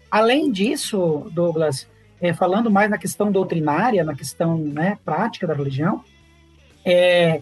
Além 0.10 0.50
disso, 0.50 1.30
Douglas, 1.34 1.86
é, 2.22 2.32
falando 2.32 2.72
mais 2.72 2.90
na 2.90 2.98
questão 2.98 3.30
doutrinária, 3.30 4.06
na 4.06 4.16
questão 4.16 4.58
né, 4.58 4.98
prática 5.04 5.46
da 5.46 5.54
religião, 5.54 6.02
é, 6.86 7.42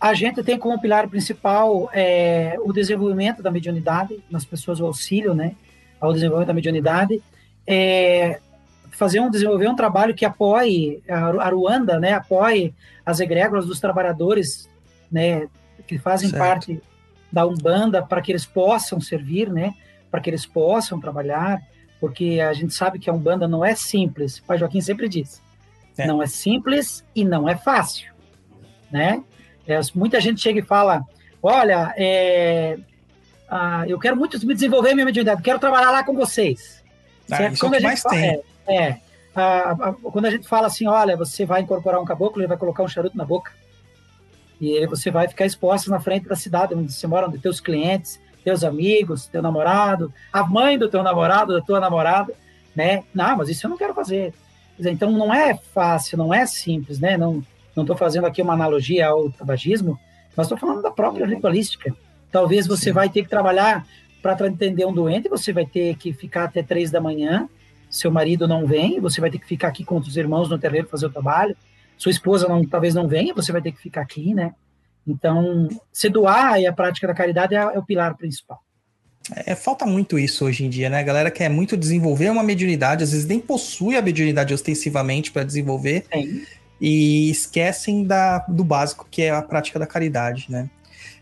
a 0.00 0.14
gente 0.14 0.42
tem 0.42 0.58
como 0.58 0.80
pilar 0.80 1.08
principal 1.08 1.88
é, 1.92 2.56
o 2.64 2.72
desenvolvimento 2.72 3.40
da 3.40 3.52
mediunidade 3.52 4.20
nas 4.28 4.44
pessoas, 4.44 4.80
o 4.80 4.86
auxílio, 4.86 5.32
né, 5.32 5.54
ao 6.00 6.12
desenvolvimento 6.12 6.48
da 6.48 6.54
mediunidade, 6.54 7.22
é, 7.64 8.40
fazer 8.96 9.20
um 9.20 9.30
desenvolver 9.30 9.68
um 9.68 9.76
trabalho 9.76 10.14
que 10.14 10.24
apoie 10.24 11.02
a 11.08 11.48
Ruanda, 11.48 11.98
né, 11.98 12.12
apoie 12.12 12.74
as 13.04 13.20
egrégoras 13.20 13.66
dos 13.66 13.80
trabalhadores, 13.80 14.68
né, 15.10 15.48
que 15.86 15.98
fazem 15.98 16.30
Certo. 16.30 16.40
parte 16.42 16.82
da 17.30 17.46
Umbanda 17.46 18.02
para 18.02 18.20
que 18.22 18.30
eles 18.32 18.46
possam 18.46 19.00
servir, 19.00 19.50
né? 19.50 19.74
Para 20.10 20.20
que 20.20 20.30
eles 20.30 20.46
possam 20.46 21.00
trabalhar, 21.00 21.60
porque 22.00 22.40
a 22.40 22.52
gente 22.52 22.72
sabe 22.72 22.98
que 23.00 23.10
a 23.10 23.12
Umbanda 23.12 23.48
não 23.48 23.64
é 23.64 23.74
simples. 23.74 24.38
O 24.38 24.44
Pai 24.44 24.56
Joaquim 24.56 24.80
sempre 24.80 25.08
diz, 25.08 25.42
É. 25.98 26.06
não 26.06 26.22
é 26.22 26.26
simples 26.26 27.04
e 27.14 27.24
não 27.24 27.48
é 27.48 27.56
fácil, 27.56 28.12
né? 28.90 29.22
É, 29.66 29.80
muita 29.94 30.20
gente 30.20 30.40
chega 30.40 30.60
e 30.60 30.62
fala, 30.62 31.02
olha, 31.42 31.92
é, 31.96 32.78
ah, 33.50 33.84
eu 33.88 33.98
quero 33.98 34.16
muito 34.16 34.38
me 34.46 34.54
desenvolver 34.54 34.94
minha 34.94 35.04
mediunidade, 35.06 35.42
quero 35.42 35.58
trabalhar 35.58 35.90
lá 35.90 36.04
com 36.04 36.14
vocês. 36.14 36.82
Ah, 37.30 37.36
Certo? 37.36 37.54
isso 37.54 37.64
é 37.64 37.68
o 37.68 37.70
que 37.72 37.76
a 37.78 37.80
mais 37.80 37.98
gente 37.98 38.02
fa- 38.02 38.10
tem. 38.10 38.42
É. 38.66 38.96
A- 39.34 39.70
a- 39.72 39.92
quando 39.92 40.26
a 40.26 40.30
gente 40.30 40.48
fala 40.48 40.66
assim, 40.68 40.86
olha, 40.86 41.16
você 41.16 41.44
vai 41.44 41.62
incorporar 41.62 42.00
um 42.00 42.04
caboclo, 42.04 42.40
ele 42.40 42.48
vai 42.48 42.56
colocar 42.56 42.82
um 42.82 42.88
charuto 42.88 43.16
na 43.16 43.24
boca. 43.24 43.52
E 44.60 44.86
você 44.86 45.10
vai 45.10 45.26
ficar 45.28 45.46
exposto 45.46 45.90
na 45.90 46.00
frente 46.00 46.28
da 46.28 46.36
cidade 46.36 46.74
onde 46.74 46.92
você 46.92 47.06
mora, 47.06 47.26
onde 47.26 47.38
teus 47.38 47.60
clientes, 47.60 48.20
teus 48.44 48.62
amigos, 48.62 49.26
teu 49.26 49.42
namorado, 49.42 50.12
a 50.32 50.44
mãe 50.44 50.78
do 50.78 50.88
teu 50.88 51.02
namorado, 51.02 51.52
da 51.52 51.60
tua 51.60 51.80
namorada, 51.80 52.32
né? 52.74 53.02
Não, 53.12 53.36
mas 53.36 53.48
isso 53.48 53.66
eu 53.66 53.70
não 53.70 53.76
quero 53.76 53.94
fazer. 53.94 54.32
Então 54.78 55.10
não 55.10 55.32
é 55.34 55.54
fácil, 55.54 56.18
não 56.18 56.32
é 56.32 56.46
simples, 56.46 56.98
né? 56.98 57.16
Não 57.16 57.42
não 57.74 57.82
estou 57.82 57.96
fazendo 57.96 58.26
aqui 58.26 58.40
uma 58.40 58.52
analogia 58.52 59.08
ao 59.08 59.30
tabagismo, 59.30 59.98
mas 60.36 60.46
estou 60.46 60.56
falando 60.56 60.80
da 60.80 60.92
própria 60.92 61.26
ritualística. 61.26 61.92
Talvez 62.30 62.68
você 62.68 62.84
Sim. 62.84 62.92
vai 62.92 63.08
ter 63.08 63.24
que 63.24 63.28
trabalhar 63.28 63.84
para 64.22 64.32
atender 64.32 64.86
um 64.86 64.92
doente, 64.92 65.28
você 65.28 65.52
vai 65.52 65.66
ter 65.66 65.96
que 65.96 66.12
ficar 66.12 66.44
até 66.44 66.62
três 66.62 66.92
da 66.92 67.00
manhã, 67.00 67.48
seu 67.94 68.10
marido 68.10 68.48
não 68.48 68.66
vem, 68.66 69.00
você 69.00 69.20
vai 69.20 69.30
ter 69.30 69.38
que 69.38 69.46
ficar 69.46 69.68
aqui 69.68 69.84
com 69.84 69.98
os 69.98 70.16
irmãos 70.16 70.50
no 70.50 70.58
terreiro 70.58 70.88
fazer 70.88 71.06
o 71.06 71.10
trabalho, 71.10 71.56
sua 71.96 72.10
esposa 72.10 72.48
não, 72.48 72.66
talvez 72.66 72.92
não 72.92 73.06
venha, 73.06 73.32
você 73.32 73.52
vai 73.52 73.62
ter 73.62 73.70
que 73.70 73.80
ficar 73.80 74.00
aqui, 74.00 74.34
né? 74.34 74.52
Então, 75.06 75.68
se 75.92 76.08
doar 76.08 76.60
e 76.60 76.66
a 76.66 76.72
prática 76.72 77.06
da 77.06 77.14
caridade 77.14 77.54
é, 77.54 77.58
é 77.58 77.78
o 77.78 77.84
pilar 77.84 78.16
principal. 78.16 78.60
É, 79.46 79.54
falta 79.54 79.86
muito 79.86 80.18
isso 80.18 80.44
hoje 80.44 80.64
em 80.64 80.68
dia, 80.68 80.90
né? 80.90 80.98
A 80.98 81.02
galera 81.02 81.30
quer 81.30 81.48
muito 81.48 81.76
desenvolver 81.76 82.30
uma 82.30 82.42
mediunidade, 82.42 83.04
às 83.04 83.12
vezes 83.12 83.26
nem 83.26 83.38
possui 83.38 83.96
a 83.96 84.02
mediunidade 84.02 84.52
ostensivamente 84.52 85.30
para 85.30 85.44
desenvolver 85.44 86.04
Tem. 86.10 86.42
e 86.80 87.30
esquecem 87.30 88.04
da, 88.04 88.40
do 88.48 88.64
básico, 88.64 89.06
que 89.08 89.22
é 89.22 89.30
a 89.30 89.40
prática 89.40 89.78
da 89.78 89.86
caridade, 89.86 90.46
né? 90.48 90.68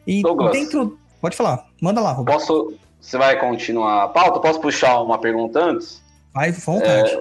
E 0.07 0.23
Douglas. 0.23 0.53
dentro. 0.53 0.99
Pode 1.21 1.37
falar, 1.37 1.69
manda 1.81 2.01
lá, 2.01 2.13
Roberto. 2.13 2.39
Posso. 2.39 2.75
Você 2.99 3.19
vai 3.19 3.39
continuar 3.39 4.05
a 4.05 4.09
pauta? 4.09 4.41
Posso 4.41 4.61
puxar 4.61 5.01
uma 5.03 5.19
pergunta 5.19 5.61
antes? 5.61 6.03
Vai, 6.33 6.53
vontade. 6.53 7.21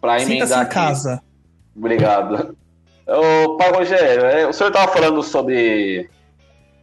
Para 0.00 0.18
Sinta-se 0.20 0.36
emendar 0.36 0.58
em 0.58 0.62
aqui. 0.62 0.74
casa. 0.74 1.22
Obrigado. 1.76 2.56
Ô, 3.06 3.56
pai 3.56 3.72
Rogério, 3.72 4.24
é, 4.26 4.46
o 4.46 4.52
senhor 4.52 4.68
estava 4.68 4.92
falando 4.92 5.22
sobre 5.22 6.10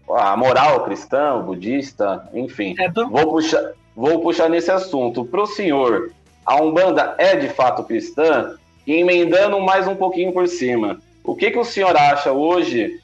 a 0.10 0.36
moral 0.36 0.84
cristã, 0.84 1.40
budista, 1.40 2.28
enfim. 2.34 2.76
Certo? 2.76 3.10
Vou 3.10 3.30
puxar, 3.30 3.72
vou 3.96 4.20
puxar 4.22 4.50
nesse 4.50 4.72
assunto. 4.72 5.26
Para 5.26 5.42
o 5.42 5.48
senhor, 5.48 6.12
a 6.46 6.56
Umbanda 6.56 7.16
é 7.18 7.36
de 7.36 7.50
fato 7.50 7.84
cristã? 7.84 8.56
E 8.88 8.94
emendando 8.94 9.60
mais 9.60 9.88
um 9.88 9.96
pouquinho 9.96 10.32
por 10.32 10.48
cima, 10.48 11.00
o 11.24 11.36
que, 11.36 11.50
que 11.50 11.58
o 11.58 11.66
senhor 11.66 11.96
acha 11.98 12.32
hoje 12.32 13.00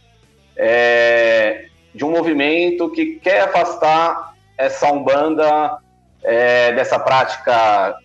é, 0.55 1.65
de 1.93 2.05
um 2.05 2.11
movimento 2.11 2.89
que 2.89 3.15
quer 3.15 3.41
afastar 3.41 4.33
essa 4.57 4.91
Umbanda 4.91 5.77
é, 6.23 6.71
dessa 6.73 6.99
prática, 6.99 7.95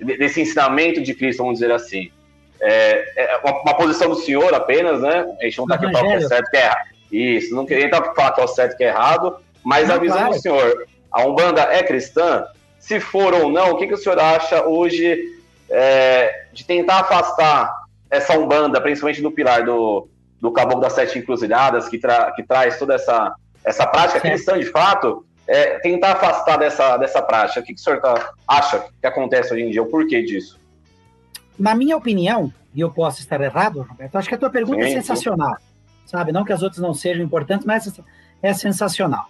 desse 0.00 0.40
ensinamento 0.40 1.02
de 1.02 1.14
Cristo, 1.14 1.38
vamos 1.42 1.60
dizer 1.60 1.72
assim? 1.72 2.10
É, 2.60 3.04
é 3.16 3.40
uma, 3.44 3.60
uma 3.62 3.74
posição 3.74 4.08
do 4.08 4.16
senhor 4.16 4.54
apenas, 4.54 5.00
né? 5.00 5.26
A 5.40 5.44
gente 5.44 5.58
não 5.58 5.64
está 5.64 5.74
aqui 5.74 5.90
para 5.90 6.00
falar 6.00 6.18
que 6.18 6.24
é 6.24 6.28
certo 6.28 6.50
que 6.50 6.56
é 6.56 6.64
errado. 6.64 6.88
Isso, 7.12 7.54
não 7.54 7.66
queria 7.66 7.88
para 7.88 8.14
falar 8.14 8.32
que 8.32 8.40
é 8.40 8.44
o 8.44 8.48
certo 8.48 8.76
que 8.76 8.84
é 8.84 8.88
errado, 8.88 9.36
mas 9.62 9.88
Não, 9.88 9.94
a 9.94 9.98
visão 9.98 10.18
claro. 10.18 10.34
do 10.34 10.40
senhor, 10.40 10.86
a 11.10 11.24
Umbanda 11.24 11.62
é 11.62 11.82
cristã? 11.82 12.44
Se 12.78 13.00
for 13.00 13.32
ou 13.34 13.50
não, 13.50 13.70
o 13.70 13.76
que, 13.76 13.86
que 13.86 13.94
o 13.94 13.96
senhor 13.96 14.18
acha 14.18 14.66
hoje 14.66 15.38
é, 15.70 16.46
de 16.52 16.64
tentar 16.64 17.00
afastar 17.00 17.72
essa 18.10 18.38
Umbanda, 18.38 18.80
principalmente 18.80 19.22
do 19.22 19.30
pilar 19.30 19.64
do, 19.64 20.08
do 20.40 20.52
Caboclo 20.52 20.80
das 20.80 20.92
Sete 20.92 21.18
Encruzilhadas, 21.18 21.88
que, 21.88 21.98
tra, 21.98 22.32
que 22.32 22.42
traz 22.42 22.78
toda 22.78 22.94
essa, 22.94 23.34
essa 23.64 23.86
prática 23.86 24.20
Certo. 24.20 24.34
cristã 24.34 24.58
de 24.58 24.66
fato, 24.66 25.24
é, 25.46 25.78
tentar 25.80 26.12
afastar 26.12 26.58
dessa, 26.58 26.96
dessa 26.96 27.20
prática. 27.22 27.60
O 27.60 27.62
que, 27.62 27.74
que 27.74 27.80
o 27.80 27.82
senhor 27.82 28.00
tá- 28.00 28.32
acha 28.48 28.84
que 29.00 29.06
acontece 29.06 29.52
hoje 29.52 29.62
em 29.62 29.70
dia? 29.70 29.82
O 29.82 29.86
porquê 29.86 30.22
disso? 30.22 30.58
Na 31.58 31.74
minha 31.74 31.96
opinião, 31.96 32.52
e 32.74 32.80
eu 32.80 32.90
posso 32.90 33.20
estar 33.20 33.40
errado, 33.40 33.82
Roberto, 33.82 34.16
acho 34.16 34.28
que 34.28 34.34
a 34.34 34.38
tua 34.38 34.50
pergunta 34.50 34.80
é 34.80 34.84
Sim, 34.84 34.88
sim. 34.88 34.94
sensacional. 35.00 35.56
Sabe? 36.06 36.32
Não 36.32 36.44
que 36.44 36.52
as 36.52 36.62
outras 36.62 36.80
não 36.82 36.92
sejam 36.94 37.24
importantes, 37.24 37.66
mas 37.66 37.90
é 38.42 38.52
sensacional. 38.52 39.26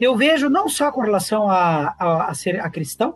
Eu 0.00 0.16
vejo 0.16 0.48
não 0.48 0.68
só 0.68 0.90
com 0.90 1.00
relação 1.00 1.48
a, 1.48 1.94
a, 1.98 2.24
a 2.30 2.34
ser 2.34 2.60
a 2.60 2.68
cristão, 2.70 3.14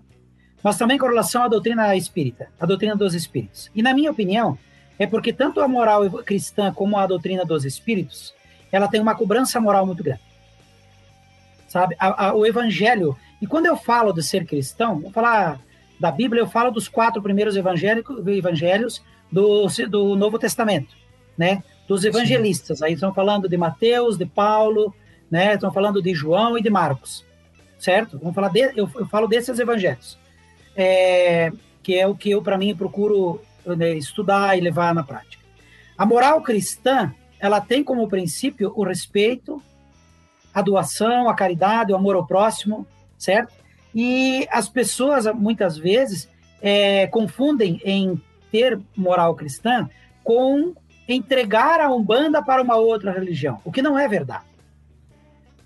mas 0.62 0.76
também 0.76 0.98
com 0.98 1.06
relação 1.06 1.42
à 1.42 1.48
doutrina 1.48 1.94
espírita, 1.96 2.48
a 2.60 2.66
doutrina 2.66 2.96
dos 2.96 3.14
espíritos. 3.14 3.70
E 3.74 3.82
na 3.82 3.94
minha 3.94 4.10
opinião, 4.10 4.58
é 4.98 5.06
porque 5.06 5.32
tanto 5.32 5.60
a 5.60 5.68
moral 5.68 6.08
cristã 6.24 6.72
como 6.72 6.96
a 6.98 7.06
doutrina 7.06 7.44
dos 7.44 7.64
espíritos, 7.64 8.34
ela 8.70 8.88
tem 8.88 9.00
uma 9.00 9.14
cobrança 9.14 9.60
moral 9.60 9.86
muito 9.86 10.02
grande. 10.02 10.20
Sabe? 11.68 11.94
A- 11.98 12.28
a- 12.28 12.34
o 12.34 12.44
evangelho, 12.46 13.16
e 13.40 13.46
quando 13.46 13.66
eu 13.66 13.76
falo 13.76 14.12
de 14.12 14.22
ser 14.22 14.44
cristão, 14.46 14.98
vou 14.98 15.10
falar 15.12 15.60
da 16.00 16.10
Bíblia, 16.10 16.40
eu 16.42 16.46
falo 16.48 16.70
dos 16.70 16.88
quatro 16.88 17.20
primeiros 17.22 17.56
evangelhos 17.56 19.02
do, 19.30 19.66
do 19.88 20.16
Novo 20.16 20.38
Testamento, 20.38 20.96
né? 21.36 21.62
Dos 21.86 22.04
evangelistas. 22.04 22.82
Aí 22.82 22.94
estão 22.94 23.12
falando 23.12 23.48
de 23.48 23.56
Mateus, 23.56 24.16
de 24.16 24.24
Paulo, 24.24 24.94
né? 25.30 25.54
Estão 25.54 25.72
falando 25.72 26.00
de 26.02 26.14
João 26.14 26.56
e 26.56 26.62
de 26.62 26.70
Marcos, 26.70 27.24
certo? 27.78 28.18
Vamos 28.18 28.34
falar 28.34 28.48
de, 28.48 28.60
eu, 28.76 28.90
eu 28.94 29.06
falo 29.06 29.26
desses 29.26 29.58
evangelhos, 29.58 30.18
é, 30.76 31.52
que 31.82 31.98
é 31.98 32.06
o 32.06 32.14
que 32.14 32.30
eu 32.30 32.42
para 32.42 32.56
mim 32.56 32.74
procuro 32.74 33.40
né, 33.66 33.94
estudar 33.94 34.56
e 34.56 34.60
levar 34.60 34.94
na 34.94 35.02
prática. 35.02 35.42
A 35.96 36.06
moral 36.06 36.40
cristã, 36.40 37.12
ela 37.40 37.60
tem 37.60 37.82
como 37.84 38.08
princípio 38.08 38.72
o 38.74 38.84
respeito, 38.84 39.60
a 40.58 40.62
doação, 40.62 41.28
a 41.28 41.34
caridade, 41.34 41.92
o 41.92 41.96
amor 41.96 42.16
ao 42.16 42.26
próximo, 42.26 42.86
certo? 43.16 43.52
E 43.94 44.46
as 44.50 44.68
pessoas, 44.68 45.26
muitas 45.34 45.76
vezes, 45.76 46.28
é, 46.60 47.06
confundem 47.06 47.80
em 47.84 48.20
ter 48.50 48.78
moral 48.96 49.34
cristã 49.34 49.88
com 50.24 50.74
entregar 51.08 51.80
a 51.80 51.90
Umbanda 51.90 52.42
para 52.42 52.62
uma 52.62 52.76
outra 52.76 53.12
religião, 53.12 53.60
o 53.64 53.72
que 53.72 53.80
não 53.82 53.98
é 53.98 54.06
verdade. 54.06 54.44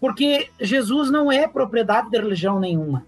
Porque 0.00 0.48
Jesus 0.60 1.10
não 1.10 1.30
é 1.30 1.46
propriedade 1.46 2.10
de 2.10 2.18
religião 2.18 2.58
nenhuma. 2.58 3.04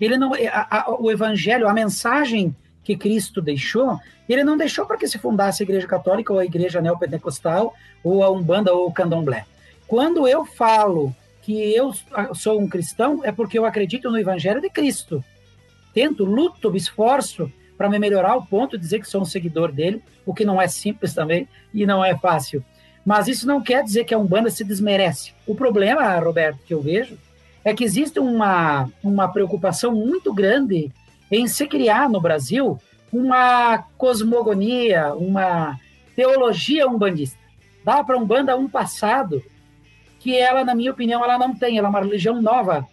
Ele 0.00 0.16
não, 0.18 0.32
a- 0.34 0.66
a- 0.70 0.90
o 1.00 1.10
evangelho, 1.10 1.68
a 1.68 1.72
mensagem 1.72 2.54
que 2.82 2.96
Cristo 2.96 3.40
deixou, 3.42 3.98
ele 4.28 4.44
não 4.44 4.56
deixou 4.56 4.86
para 4.86 4.96
que 4.96 5.08
se 5.08 5.18
fundasse 5.18 5.62
a 5.62 5.64
Igreja 5.64 5.86
Católica 5.86 6.32
ou 6.32 6.38
a 6.38 6.44
Igreja 6.44 6.80
Neopentecostal 6.80 7.74
ou 8.04 8.22
a 8.22 8.30
Umbanda 8.30 8.72
ou 8.72 8.86
o 8.86 8.92
Candomblé. 8.92 9.44
Quando 9.86 10.26
eu 10.26 10.44
falo 10.44 11.14
que 11.42 11.74
eu 11.74 11.92
sou 12.34 12.60
um 12.60 12.68
cristão, 12.68 13.20
é 13.24 13.30
porque 13.30 13.58
eu 13.58 13.64
acredito 13.64 14.10
no 14.10 14.18
Evangelho 14.18 14.60
de 14.60 14.68
Cristo. 14.68 15.24
Tento, 15.94 16.24
luto, 16.24 16.70
me 16.70 16.78
esforço 16.78 17.50
para 17.78 17.88
me 17.88 17.98
melhorar 17.98 18.32
ao 18.32 18.44
ponto 18.44 18.76
de 18.76 18.82
dizer 18.82 19.00
que 19.00 19.08
sou 19.08 19.22
um 19.22 19.26
seguidor 19.26 19.70
dele, 19.70 20.02
o 20.24 20.34
que 20.34 20.44
não 20.44 20.60
é 20.60 20.66
simples 20.66 21.14
também 21.14 21.48
e 21.72 21.86
não 21.86 22.04
é 22.04 22.16
fácil. 22.16 22.64
Mas 23.04 23.28
isso 23.28 23.46
não 23.46 23.62
quer 23.62 23.84
dizer 23.84 24.04
que 24.04 24.12
a 24.12 24.18
Umbanda 24.18 24.50
se 24.50 24.64
desmerece. 24.64 25.32
O 25.46 25.54
problema, 25.54 26.18
Roberto, 26.18 26.58
que 26.66 26.74
eu 26.74 26.80
vejo, 26.80 27.16
é 27.64 27.72
que 27.72 27.84
existe 27.84 28.18
uma, 28.18 28.90
uma 29.02 29.28
preocupação 29.28 29.94
muito 29.94 30.34
grande 30.34 30.90
em 31.30 31.46
se 31.46 31.66
criar 31.66 32.08
no 32.08 32.20
Brasil 32.20 32.78
uma 33.12 33.78
cosmogonia, 33.96 35.14
uma 35.14 35.78
teologia 36.16 36.88
umbandista. 36.88 37.38
Dá 37.84 38.02
para 38.02 38.16
a 38.16 38.18
Umbanda 38.18 38.56
um 38.56 38.68
passado 38.68 39.42
que 40.26 40.36
ela, 40.36 40.64
na 40.64 40.74
minha 40.74 40.90
opinião, 40.90 41.22
ela 41.22 41.38
não 41.38 41.54
tem. 41.54 41.78
Ela 41.78 41.86
é 41.86 41.90
uma 41.90 42.00
religião 42.00 42.42
nova, 42.42 42.84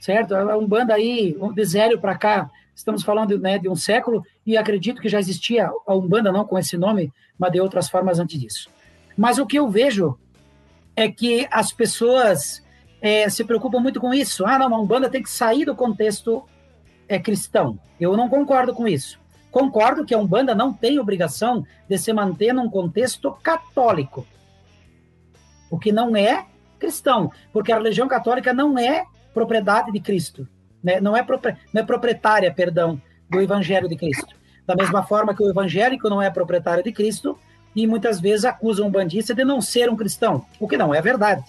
certo? 0.00 0.34
A 0.34 0.58
Umbanda 0.58 0.94
aí, 0.94 1.36
de 1.54 1.64
zero 1.64 1.96
para 2.00 2.18
cá, 2.18 2.50
estamos 2.74 3.04
falando 3.04 3.38
né, 3.38 3.56
de 3.56 3.68
um 3.68 3.76
século, 3.76 4.24
e 4.44 4.56
acredito 4.56 5.00
que 5.00 5.08
já 5.08 5.20
existia 5.20 5.70
a 5.86 5.94
Umbanda, 5.94 6.32
não 6.32 6.44
com 6.44 6.58
esse 6.58 6.76
nome, 6.76 7.12
mas 7.38 7.52
de 7.52 7.60
outras 7.60 7.88
formas 7.88 8.18
antes 8.18 8.40
disso. 8.40 8.68
Mas 9.16 9.38
o 9.38 9.46
que 9.46 9.60
eu 9.60 9.68
vejo 9.68 10.18
é 10.96 11.08
que 11.08 11.46
as 11.52 11.72
pessoas 11.72 12.60
é, 13.00 13.28
se 13.28 13.44
preocupam 13.44 13.78
muito 13.78 14.00
com 14.00 14.12
isso. 14.12 14.44
Ah, 14.44 14.58
não, 14.58 14.74
a 14.74 14.80
Umbanda 14.80 15.08
tem 15.08 15.22
que 15.22 15.30
sair 15.30 15.64
do 15.64 15.76
contexto 15.76 16.42
é, 17.08 17.16
cristão. 17.16 17.78
Eu 18.00 18.16
não 18.16 18.28
concordo 18.28 18.74
com 18.74 18.88
isso. 18.88 19.20
Concordo 19.52 20.04
que 20.04 20.14
a 20.14 20.18
Umbanda 20.18 20.52
não 20.52 20.72
tem 20.72 20.98
obrigação 20.98 21.64
de 21.88 21.96
se 21.96 22.12
manter 22.12 22.52
num 22.52 22.68
contexto 22.68 23.30
católico, 23.40 24.26
o 25.70 25.78
que 25.78 25.92
não 25.92 26.16
é 26.16 26.46
cristão, 26.82 27.30
porque 27.52 27.72
a 27.72 27.76
religião 27.76 28.08
católica 28.08 28.52
não 28.52 28.76
é 28.78 29.04
propriedade 29.32 29.92
de 29.92 30.00
Cristo, 30.00 30.46
né? 30.82 31.00
não, 31.00 31.16
é 31.16 31.24
não 31.72 31.80
é 31.80 31.84
proprietária, 31.84 32.52
perdão, 32.52 33.00
do 33.30 33.40
Evangelho 33.40 33.88
de 33.88 33.96
Cristo. 33.96 34.34
Da 34.66 34.76
mesma 34.76 35.02
forma 35.02 35.34
que 35.34 35.42
o 35.42 35.50
evangélico 35.50 36.08
não 36.08 36.20
é 36.22 36.30
proprietário 36.30 36.84
de 36.84 36.92
Cristo 36.92 37.38
e 37.74 37.86
muitas 37.86 38.20
vezes 38.20 38.44
acusam 38.44 38.86
um 38.86 38.90
bandista 38.90 39.34
de 39.34 39.44
não 39.44 39.60
ser 39.60 39.88
um 39.88 39.96
cristão, 39.96 40.44
o 40.60 40.68
que 40.68 40.76
não 40.76 40.94
é 40.94 41.00
verdade. 41.00 41.44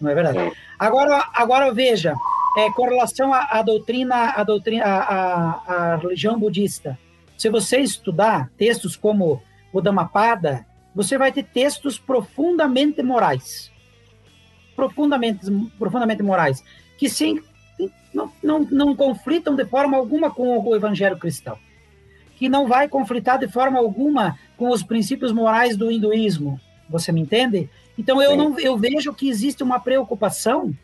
Não 0.00 0.10
é 0.10 0.14
verdade? 0.14 0.52
Agora, 0.78 1.24
agora 1.34 1.72
veja, 1.72 2.14
é, 2.56 2.70
com 2.70 2.84
relação 2.84 3.32
à, 3.32 3.48
à 3.50 3.62
doutrina, 3.62 4.32
à 4.36 4.44
doutrina, 4.44 4.84
à- 4.84 5.92
à 5.92 5.96
religião 5.96 6.38
budista, 6.38 6.98
se 7.36 7.48
você 7.50 7.78
estudar 7.78 8.50
textos 8.56 8.96
como 8.96 9.42
o 9.72 9.80
Dhammapada, 9.80 10.64
você 10.94 11.18
vai 11.18 11.32
ter 11.32 11.42
textos 11.42 11.98
profundamente 11.98 13.02
morais, 13.02 13.72
profundamente, 14.74 15.40
profundamente 15.78 16.22
morais, 16.22 16.62
que 16.98 17.08
sim, 17.08 17.40
não, 18.12 18.30
não, 18.42 18.60
não 18.70 18.96
conflitam 18.96 19.54
de 19.54 19.64
forma 19.64 19.96
alguma 19.96 20.30
com 20.30 20.58
o 20.58 20.76
evangelho 20.76 21.18
cristão, 21.18 21.58
que 22.36 22.48
não 22.48 22.66
vai 22.66 22.88
conflitar 22.88 23.38
de 23.38 23.48
forma 23.48 23.78
alguma 23.78 24.38
com 24.56 24.68
os 24.70 24.82
princípios 24.82 25.32
morais 25.32 25.76
do 25.76 25.90
hinduísmo. 25.90 26.60
Você 26.88 27.10
me 27.10 27.20
entende? 27.20 27.68
Então 27.96 28.20
eu 28.20 28.36
não 28.36 28.58
eu 28.58 28.76
vejo 28.76 29.14
que 29.14 29.28
existe 29.28 29.62
uma 29.62 29.80
preocupação 29.80 30.74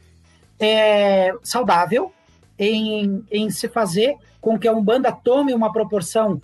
é, 0.58 1.32
saudável 1.42 2.12
em, 2.58 3.24
em 3.30 3.50
se 3.50 3.68
fazer 3.68 4.16
com 4.40 4.58
que 4.58 4.68
a 4.68 4.72
Umbanda 4.72 5.12
tome 5.12 5.52
uma 5.52 5.72
proporção 5.72 6.40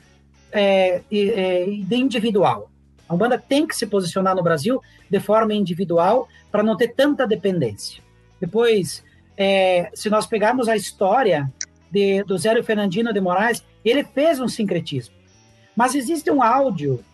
é, 0.53 1.03
é, 1.11 1.65
de 1.67 1.97
individual. 1.97 2.71
A 3.09 3.15
Umbanda 3.15 3.39
tem 3.39 3.67
que 3.67 3.77
se 3.77 3.87
posicionar 3.87 4.35
no 4.35 4.43
Brasil 4.43 4.83
de 5.11 5.21
forma 5.21 5.55
individual 5.55 6.29
para 6.51 6.63
não 6.63 6.77
ter 6.77 6.89
tanta 6.89 7.27
dependência. 7.27 8.03
Depois, 8.41 9.03
é, 9.37 9.91
se 9.95 10.11
nós 10.11 10.27
pegarmos 10.27 10.69
a 10.69 10.77
história 10.77 11.51
de, 11.91 12.23
do 12.25 12.37
Zélio 12.37 12.65
Fernandino 12.65 13.13
de 13.13 13.21
Moraes, 13.21 13.63
ele 13.85 14.03
fez 14.05 14.41
um 14.41 14.49
sincretismo. 14.49 15.15
Mas 15.77 15.95
existe 15.95 16.31
um 16.31 16.43
áudio 16.43 17.05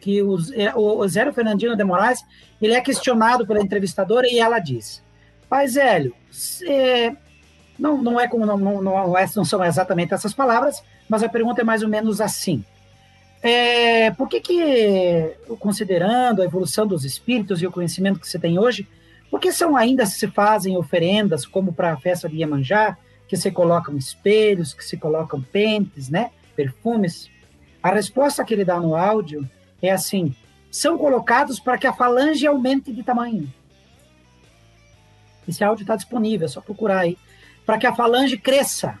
que 0.00 0.22
os- 0.22 0.52
é, 0.52 0.72
o, 0.74 0.98
o 0.98 1.08
Zélio 1.08 1.32
Fernandino 1.32 1.76
de 1.76 1.82
Moraes 1.84 2.24
ele 2.62 2.74
é 2.74 2.80
questionado 2.80 3.46
pela 3.46 3.60
entrevistadora 3.60 4.26
e 4.28 4.38
ela 4.38 4.58
diz: 4.60 5.02
Pai 5.48 5.66
Zélio, 5.66 6.14
cê- 6.30 7.16
não, 7.78 8.00
não 8.00 8.20
é 8.20 8.28
como 8.28 8.46
não, 8.46 8.56
não, 8.56 8.80
não, 8.82 9.18
é- 9.18 9.26
não 9.34 9.44
são 9.44 9.64
exatamente 9.64 10.14
essas 10.14 10.32
palavras, 10.32 10.82
mas 11.08 11.22
a 11.24 11.28
pergunta 11.28 11.62
é 11.62 11.64
mais 11.64 11.82
ou 11.82 11.88
menos 11.88 12.20
assim. 12.20 12.64
É, 13.42 14.10
por 14.10 14.28
que 14.28 14.40
que, 14.40 15.36
considerando 15.58 16.42
a 16.42 16.44
evolução 16.44 16.86
dos 16.86 17.04
espíritos 17.04 17.62
e 17.62 17.66
o 17.66 17.72
conhecimento 17.72 18.20
que 18.20 18.28
você 18.28 18.38
tem 18.38 18.58
hoje, 18.58 18.86
por 19.30 19.40
que 19.40 19.52
são 19.52 19.76
ainda 19.76 20.04
se 20.04 20.26
fazem 20.26 20.76
oferendas 20.76 21.46
como 21.46 21.72
para 21.72 21.92
a 21.92 21.96
festa 21.96 22.28
de 22.28 22.36
Iemanjá, 22.36 22.98
que 23.26 23.36
se 23.36 23.50
colocam 23.50 23.96
espelhos, 23.96 24.74
que 24.74 24.84
se 24.84 24.96
colocam 24.96 25.40
pentes, 25.40 26.10
né, 26.10 26.30
perfumes? 26.54 27.30
A 27.82 27.90
resposta 27.90 28.44
que 28.44 28.52
ele 28.52 28.64
dá 28.64 28.78
no 28.78 28.94
áudio 28.94 29.48
é 29.80 29.90
assim: 29.90 30.34
são 30.70 30.98
colocados 30.98 31.58
para 31.58 31.78
que 31.78 31.86
a 31.86 31.92
falange 31.92 32.46
aumente 32.46 32.92
de 32.92 33.02
tamanho. 33.02 33.50
Esse 35.48 35.64
áudio 35.64 35.82
está 35.82 35.96
disponível, 35.96 36.44
é 36.44 36.48
só 36.48 36.60
procurar 36.60 37.00
aí. 37.00 37.16
Para 37.64 37.78
que 37.78 37.86
a 37.86 37.94
falange 37.94 38.36
cresça, 38.36 38.98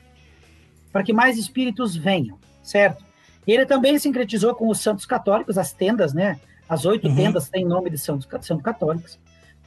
para 0.92 1.02
que 1.02 1.12
mais 1.12 1.36
espíritos 1.36 1.94
venham, 1.94 2.38
certo? 2.62 3.09
Ele 3.46 3.66
também 3.66 3.98
sincretizou 3.98 4.54
com 4.54 4.68
os 4.68 4.80
santos 4.80 5.06
católicos, 5.06 5.58
as 5.58 5.72
tendas, 5.72 6.12
né? 6.12 6.38
As 6.68 6.84
oito 6.84 7.08
Uhum. 7.08 7.16
tendas 7.16 7.48
têm 7.48 7.64
nome 7.64 7.90
de 7.90 7.98
santos, 7.98 8.28
santos 8.46 8.62
católicos. 8.64 9.18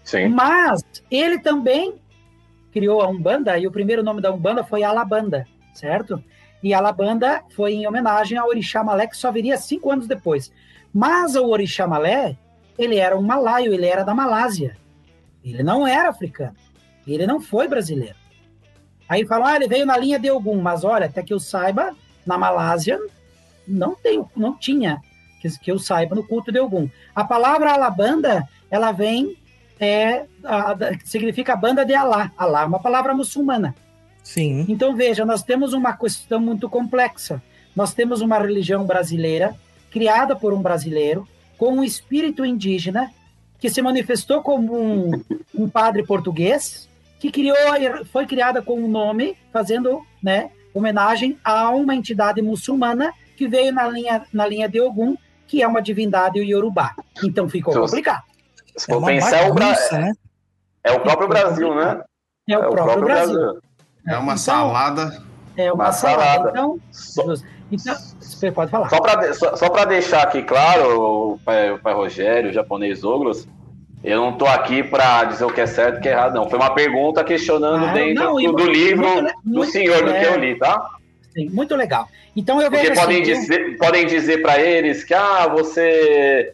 Sim. 0.04 0.30
Mas 0.30 0.82
ele 1.10 1.40
também 1.40 1.96
criou 2.72 3.02
a 3.02 3.08
Umbanda, 3.08 3.58
e 3.58 3.68
o 3.68 3.72
primeiro 3.72 4.04
nome 4.04 4.22
da 4.22 4.32
Umbanda 4.32 4.64
foi 4.64 4.84
Alabanda, 4.84 5.46
certo? 5.74 6.24
E 6.62 6.74
Alabanda 6.74 7.44
foi 7.56 7.74
em 7.74 7.88
homenagem 7.88 8.38
ao 8.38 8.48
Orixá 8.48 8.84
Malé, 8.84 9.06
que 9.08 9.18
só 9.18 9.32
viria 9.32 9.58
cinco 9.58 9.92
anos 9.92 10.08
depois. 10.08 10.52
Mas 10.94 11.36
o 11.36 11.46
Orixá 11.48 11.86
Malé, 11.86 12.38
ele 12.78 12.98
era 12.98 13.18
um 13.18 13.22
malaio, 13.22 13.74
ele 13.74 13.86
era 13.86 14.04
da 14.04 14.14
Malásia. 14.14 14.78
Ele 15.44 15.62
não 15.62 15.86
era 15.86 16.10
africano. 16.10 16.56
Ele 17.06 17.28
não 17.28 17.42
foi 17.42 17.68
brasileiro. 17.68 18.16
Aí 19.10 19.26
falam, 19.26 19.46
ah, 19.48 19.56
ele 19.58 19.68
veio 19.68 19.86
na 19.86 19.98
linha 19.98 20.18
de 20.18 20.32
Ogum, 20.32 20.62
mas 20.62 20.84
olha, 20.86 21.08
até 21.08 21.22
que 21.22 21.34
eu 21.34 21.40
saiba, 21.40 21.94
na 22.26 22.38
Malásia 22.38 22.98
não 23.68 23.96
tem, 23.96 24.24
não 24.36 24.58
tinha, 24.58 25.02
que, 25.42 25.50
que 25.60 25.72
eu 25.72 25.80
saiba, 25.80 26.16
no 26.16 26.24
culto 26.26 26.52
de 26.52 26.60
Ogum. 26.60 26.90
A 27.16 27.24
palavra 27.24 27.72
Alabanda, 27.74 28.48
ela 28.70 28.92
vem 28.92 29.38
é, 29.80 30.26
a- 30.44 30.72
a- 30.72 30.78
significa 31.04 31.56
banda 31.56 31.86
de 31.86 31.94
Alá. 31.94 32.32
Alá 32.38 32.62
é 32.62 32.66
uma 32.66 32.80
palavra 32.80 33.14
muçulmana. 33.14 33.76
Sim. 34.24 34.66
Então, 34.70 34.96
veja, 34.96 35.26
nós 35.26 35.44
temos 35.44 35.74
uma 35.74 35.92
questão 35.98 36.40
muito 36.40 36.70
complexa. 36.70 37.42
Nós 37.76 37.94
temos 37.94 38.22
uma 38.22 38.38
religião 38.40 38.86
brasileira, 38.86 39.56
criada 39.92 40.36
por 40.36 40.54
um 40.54 40.62
brasileiro, 40.62 41.28
com 41.58 41.74
um 41.74 41.84
espírito 41.84 42.46
indígena, 42.46 43.12
que 43.60 43.70
se 43.70 43.82
manifestou 43.82 44.42
como 44.42 44.76
um, 44.78 45.24
um 45.56 45.70
padre 45.70 46.04
português, 46.06 46.88
que 47.20 47.32
criou, 47.32 47.56
foi 48.12 48.26
criada 48.26 48.62
com 48.62 48.80
um 48.80 48.88
nome, 48.88 49.36
fazendo 49.52 50.02
né, 50.22 50.52
homenagem 50.74 51.38
a 51.44 51.70
uma 51.70 51.96
entidade 51.96 52.42
muçulmana 52.42 53.14
que 53.36 53.48
veio 53.48 53.74
na 53.74 53.88
linha, 53.88 54.24
na 54.34 54.46
linha 54.48 54.68
de 54.70 54.80
Ogum, 54.82 55.16
que 55.48 55.62
é 55.62 55.68
uma 55.68 55.82
divindade 55.82 56.40
Yorubá. 56.40 56.94
Então 57.24 57.48
ficou 57.50 57.74
Então, 57.74 57.86
complicado. 57.86 58.24
Se 58.76 58.90
É 58.90 58.94
for 58.94 59.00
uma 59.00 59.08
pensar, 59.08 59.38
é 59.38 59.50
o, 59.50 59.54
Bra- 59.54 59.76
né? 59.92 60.12
é 60.84 60.92
o 60.92 61.00
próprio 61.02 61.28
Brasil, 61.28 61.76
né? 61.76 62.02
É 62.50 62.58
o, 62.58 62.70
próprio, 62.70 63.02
Brasil. 63.06 63.40
É 64.08 64.14
uma 64.18 64.24
Então, 64.34 64.38
salada. 64.38 65.24
É 65.56 65.72
uma, 65.72 65.86
Uma 65.86 65.92
salada. 65.92 66.26
salada. 66.26 66.50
Então, 66.50 66.80
Só, 66.92 67.24
então, 67.72 67.96
você 68.20 68.52
pode 68.52 68.72
falar. 68.72 68.90
só 68.90 69.00
para 69.00 69.34
só, 69.36 69.56
só 69.56 69.70
pra 69.70 69.86
deixar 69.86 70.24
aqui 70.24 70.42
claro, 70.42 71.34
o 71.34 71.40
pai, 71.46 71.72
o 71.72 71.80
pai 71.80 71.94
Rogério, 71.94 72.50
o 72.50 72.54
japonês 72.54 73.04
Ogros, 73.04 73.48
eu 74.04 74.20
não 74.20 74.34
tô 74.38 74.46
aqui 74.48 74.82
para 74.84 75.24
dizer 75.26 75.46
o 75.46 75.54
que 75.54 75.62
é 75.62 75.68
certo 75.68 75.96
e 75.96 76.00
o 76.00 76.02
que 76.02 76.10
é 76.10 76.12
errado, 76.14 76.34
não. 76.34 76.50
Foi 76.50 76.58
uma 76.60 76.74
pergunta 76.74 77.24
questionando 77.24 77.86
Ah, 77.86 77.94
dentro 77.94 78.24
não, 78.24 78.36
do, 78.36 78.52
do 78.54 78.66
livro 78.70 79.08
muito 79.08 79.34
do 79.44 79.50
muito- 79.58 79.72
senhor 79.72 80.00
do 80.04 80.12
que 80.12 80.18
é. 80.18 80.34
eu 80.34 80.40
li, 80.40 80.58
tá? 80.58 80.90
Sim, 81.34 81.50
muito 81.50 81.76
legal. 81.76 82.08
Então 82.36 82.62
eu 82.62 82.70
vejo 82.70 82.84
Porque 82.86 83.00
podem 83.00 83.22
assim, 83.22 83.32
eu- 83.32 83.40
dizer, 83.40 83.78
podem 83.78 84.06
dizer 84.06 84.42
para 84.42 84.60
eles 84.62 85.04
que 85.04 85.14
ah, 85.14 85.48
você 85.48 86.54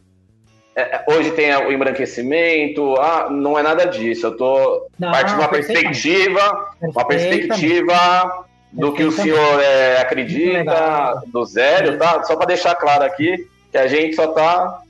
é, 0.76 0.82
é, 0.82 1.04
hoje 1.08 1.32
tem 1.32 1.54
o 1.56 1.72
embranquecimento, 1.72 2.96
ah, 2.98 3.30
não 3.30 3.58
é 3.60 3.64
nada 3.64 3.86
disso. 3.86 4.28
Eu 4.28 4.38
tô 4.38 4.88
Não, 4.98 5.12
partindo 5.12 5.36
de 5.38 5.42
uma 5.42 5.48
perspectiva, 5.50 6.70
uma 6.82 7.06
perspectiva 7.08 8.46
do 8.72 8.94
que 8.94 9.04
o 9.04 9.12
senhor 9.12 9.60
é, 9.62 9.98
acredita, 10.00 11.22
do 11.28 11.44
zero, 11.46 11.98
tá? 11.98 12.24
Só 12.24 12.36
para 12.36 12.48
deixar 12.48 12.76
claro 12.76 13.04
aqui 13.04 13.48
que 13.72 13.78
a 13.78 13.88
gente 13.88 14.16
só 14.16 14.28
tá 14.28 14.82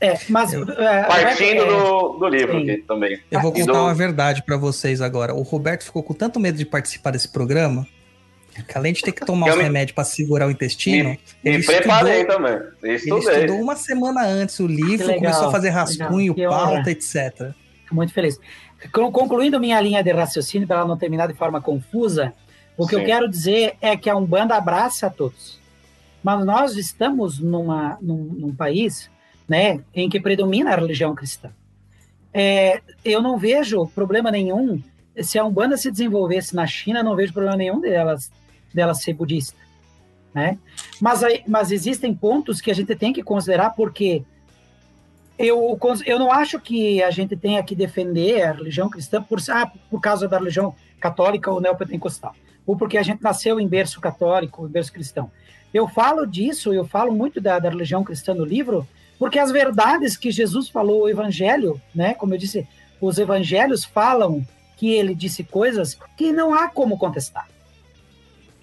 É, 0.00 0.18
mas 0.28 0.52
Eu- 0.52 0.64
é, 0.70 1.04
partindo 1.04 1.62
é, 1.62 1.66
do, 1.66 2.08
do 2.18 2.28
livro 2.28 2.58
aqui 2.58 2.76
também. 2.86 3.18
Eu 3.30 3.40
vou 3.40 3.52
contar 3.52 3.72
do- 3.72 3.78
uma 3.78 3.94
verdade 3.94 4.42
pra 4.42 4.56
vocês 4.56 5.00
agora. 5.00 5.32
O 5.34 5.40
Roberto 5.42 5.84
ficou 5.84 6.02
com 6.02 6.12
tanto 6.12 6.38
medo 6.38 6.58
de 6.58 6.66
participar 6.66 7.10
desse 7.12 7.28
programa 7.28 7.86
além 8.74 8.92
de 8.92 9.02
ter 9.02 9.12
que 9.12 9.24
tomar 9.24 9.46
Eu 9.48 9.52
os 9.52 9.58
me- 9.58 9.64
remédios 9.64 9.94
pra 9.94 10.04
segurar 10.04 10.46
o 10.46 10.50
intestino, 10.50 11.10
Me 11.10 11.18
ele 11.42 11.62
preparei 11.64 12.20
estudou, 12.22 12.36
também. 12.36 12.68
ele 12.82 12.94
Estudei. 12.94 13.34
estudou 13.34 13.60
uma 13.60 13.76
semana 13.76 14.22
antes 14.26 14.58
o 14.60 14.66
livro, 14.66 15.06
legal, 15.06 15.20
começou 15.22 15.48
a 15.48 15.50
fazer 15.50 15.70
rascunho, 15.70 16.34
pauta, 16.34 16.90
etc. 16.90 17.52
Muito 17.92 18.12
feliz. 18.12 18.38
Con- 18.92 19.10
Concluindo 19.12 19.58
minha 19.60 19.80
linha 19.80 20.02
de 20.02 20.12
raciocínio, 20.12 20.66
para 20.68 20.78
ela 20.78 20.88
não 20.88 20.96
terminar 20.96 21.26
de 21.28 21.34
forma 21.34 21.60
confusa, 21.60 22.32
o 22.76 22.86
que 22.86 22.94
eu 22.94 23.00
Sim. 23.00 23.06
quero 23.06 23.28
dizer 23.28 23.74
é 23.80 23.96
que 23.96 24.10
a 24.10 24.16
Umbanda 24.16 24.54
abraça 24.56 25.06
a 25.06 25.10
todos. 25.10 25.58
Mas 26.22 26.44
nós 26.44 26.76
estamos 26.76 27.38
numa, 27.38 27.98
num, 28.00 28.16
num 28.24 28.54
país 28.54 29.10
né, 29.48 29.80
em 29.94 30.08
que 30.08 30.18
predomina 30.18 30.72
a 30.72 30.76
religião 30.76 31.14
cristã. 31.14 31.50
É, 32.32 32.80
eu 33.04 33.22
não 33.22 33.38
vejo 33.38 33.86
problema 33.94 34.30
nenhum 34.30 34.82
se 35.22 35.38
a 35.38 35.44
Umbanda 35.44 35.76
se 35.76 35.90
desenvolvesse 35.90 36.54
na 36.56 36.66
China, 36.66 37.02
não 37.02 37.14
vejo 37.14 37.32
problema 37.32 37.56
nenhum 37.56 37.80
delas, 37.80 38.32
delas 38.74 39.02
ser 39.02 39.14
budista. 39.14 39.56
Né? 40.34 40.58
Mas, 41.00 41.20
mas 41.46 41.70
existem 41.70 42.12
pontos 42.12 42.60
que 42.60 42.70
a 42.70 42.74
gente 42.74 42.94
tem 42.96 43.12
que 43.12 43.22
considerar 43.22 43.70
porque 43.70 44.24
eu, 45.38 45.78
eu 46.06 46.18
não 46.18 46.30
acho 46.30 46.60
que 46.60 47.02
a 47.02 47.10
gente 47.10 47.36
tenha 47.36 47.62
que 47.62 47.74
defender 47.74 48.42
a 48.42 48.52
religião 48.52 48.88
cristã 48.88 49.22
por, 49.22 49.38
ah, 49.50 49.70
por 49.90 50.00
causa 50.00 50.28
da 50.28 50.38
religião 50.38 50.74
católica 51.00 51.50
ou 51.50 51.60
neopentecostal, 51.60 52.34
ou 52.66 52.76
porque 52.76 52.96
a 52.96 53.02
gente 53.02 53.22
nasceu 53.22 53.60
em 53.60 53.66
berço 53.66 54.00
católico, 54.00 54.66
em 54.66 54.70
berço 54.70 54.92
cristão. 54.92 55.30
Eu 55.72 55.88
falo 55.88 56.24
disso, 56.24 56.72
eu 56.72 56.84
falo 56.84 57.12
muito 57.12 57.40
da, 57.40 57.58
da 57.58 57.68
religião 57.68 58.04
cristã 58.04 58.32
no 58.32 58.44
livro, 58.44 58.86
porque 59.18 59.38
as 59.38 59.50
verdades 59.50 60.16
que 60.16 60.30
Jesus 60.30 60.68
falou, 60.68 61.02
o 61.02 61.08
evangelho, 61.08 61.80
né, 61.94 62.14
como 62.14 62.34
eu 62.34 62.38
disse, 62.38 62.66
os 63.00 63.18
evangelhos 63.18 63.84
falam 63.84 64.46
que 64.76 64.92
ele 64.92 65.14
disse 65.14 65.42
coisas 65.44 65.98
que 66.16 66.32
não 66.32 66.54
há 66.54 66.68
como 66.68 66.98
contestar. 66.98 67.48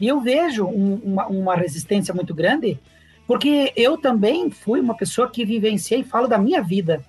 E 0.02 0.08
eu 0.08 0.20
vejo 0.20 0.66
um- 0.66 1.00
uma, 1.04 1.28
uma 1.28 1.56
resistência 1.56 2.12
muito 2.12 2.34
grande, 2.34 2.80
porque 3.28 3.72
eu 3.76 3.98
também 4.00 4.50
fui 4.50 4.80
uma 4.80 4.96
pessoa 4.96 5.30
que 5.30 5.46
vivenciei, 5.46 6.04
falo 6.04 6.28
da 6.28 6.40
minha 6.40 6.62
vida, 6.62 7.06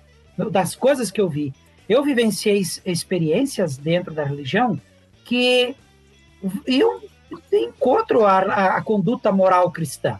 das 0.51 0.75
coisas 0.75 1.09
que 1.09 1.19
eu 1.19 1.27
vi. 1.27 1.51
Eu 1.89 2.03
vivenciei 2.03 2.61
experiências 2.85 3.77
dentro 3.77 4.13
da 4.13 4.23
religião 4.23 4.79
que 5.25 5.75
eu 6.67 7.01
encontro 7.51 8.25
a, 8.25 8.39
a, 8.39 8.77
a 8.77 8.81
conduta 8.81 9.31
moral 9.31 9.71
cristã. 9.71 10.19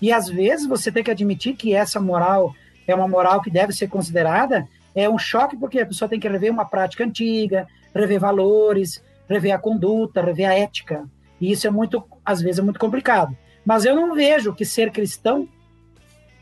E 0.00 0.12
às 0.12 0.28
vezes 0.28 0.66
você 0.66 0.92
tem 0.92 1.02
que 1.02 1.10
admitir 1.10 1.54
que 1.54 1.74
essa 1.74 1.98
moral 1.98 2.54
é 2.86 2.94
uma 2.94 3.08
moral 3.08 3.40
que 3.40 3.50
deve 3.50 3.72
ser 3.72 3.88
considerada, 3.88 4.68
é 4.94 5.08
um 5.08 5.18
choque 5.18 5.56
porque 5.56 5.80
a 5.80 5.86
pessoa 5.86 6.08
tem 6.08 6.20
que 6.20 6.28
rever 6.28 6.52
uma 6.52 6.64
prática 6.66 7.04
antiga, 7.04 7.66
rever 7.94 8.20
valores, 8.20 9.02
rever 9.28 9.52
a 9.54 9.58
conduta, 9.58 10.20
rever 10.20 10.48
a 10.48 10.54
ética. 10.54 11.08
E 11.42 11.50
isso 11.50 11.66
é 11.66 11.70
muito, 11.70 12.02
às 12.24 12.40
vezes, 12.40 12.60
é 12.60 12.62
muito 12.62 12.78
complicado. 12.78 13.36
Mas 13.66 13.84
eu 13.84 13.96
não 13.96 14.14
vejo 14.14 14.54
que 14.54 14.64
ser 14.64 14.92
cristão 14.92 15.48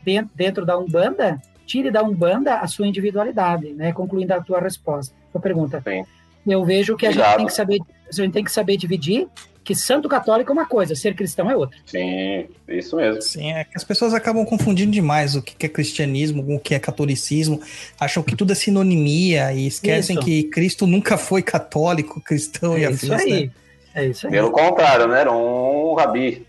dentro, 0.03 0.31
dentro 0.35 0.65
da 0.65 0.77
Umbanda 0.77 1.41
tire 1.65 1.89
da 1.89 2.03
Umbanda 2.03 2.55
a 2.55 2.67
sua 2.67 2.85
individualidade, 2.85 3.73
né? 3.73 3.91
Concluindo 3.93 4.33
a 4.33 4.41
tua 4.41 4.59
resposta, 4.59 5.15
a 5.29 5.31
tua 5.31 5.41
pergunta. 5.41 5.81
Sim. 5.83 6.03
Eu 6.45 6.63
vejo 6.63 6.95
que 6.95 7.07
a 7.07 7.11
gente 7.11 7.35
tem 7.37 7.45
que 7.45 7.53
saber, 7.53 7.79
a 8.07 8.11
gente 8.13 8.31
tem 8.33 8.43
que 8.43 8.51
saber 8.51 8.77
dividir 8.77 9.27
que 9.63 9.75
santo 9.75 10.09
católico 10.09 10.51
é 10.51 10.53
uma 10.53 10.65
coisa, 10.65 10.95
ser 10.95 11.15
cristão 11.15 11.49
é 11.49 11.55
outra. 11.55 11.77
Sim, 11.85 12.47
isso 12.67 12.95
mesmo. 12.95 13.21
Sim, 13.21 13.53
é 13.53 13.63
que 13.63 13.75
as 13.75 13.83
pessoas 13.83 14.13
acabam 14.13 14.43
confundindo 14.43 14.91
demais 14.91 15.35
o 15.35 15.41
que 15.41 15.65
é 15.65 15.69
cristianismo 15.69 16.43
com 16.43 16.55
o 16.55 16.59
que 16.59 16.73
é 16.73 16.79
catolicismo, 16.79 17.61
acham 17.99 18.23
que 18.23 18.35
tudo 18.35 18.51
é 18.51 18.55
sinonimia 18.55 19.53
e 19.53 19.67
esquecem 19.67 20.15
Isso. 20.15 20.25
que 20.25 20.43
Cristo 20.45 20.87
nunca 20.87 21.15
foi 21.15 21.43
católico, 21.43 22.19
cristão 22.19 22.77
e 22.77 22.83
É 22.83 22.87
afins, 22.87 23.03
isso 23.03 23.11
né? 23.11 23.23
aí. 23.23 23.51
É 23.93 24.05
isso 24.05 24.27
aí. 24.27 24.31
Pelo 24.31 24.51
contrário, 24.51 25.07
né? 25.07 25.21
Era 25.21 25.31
um 25.31 25.93
rabi. 25.93 26.45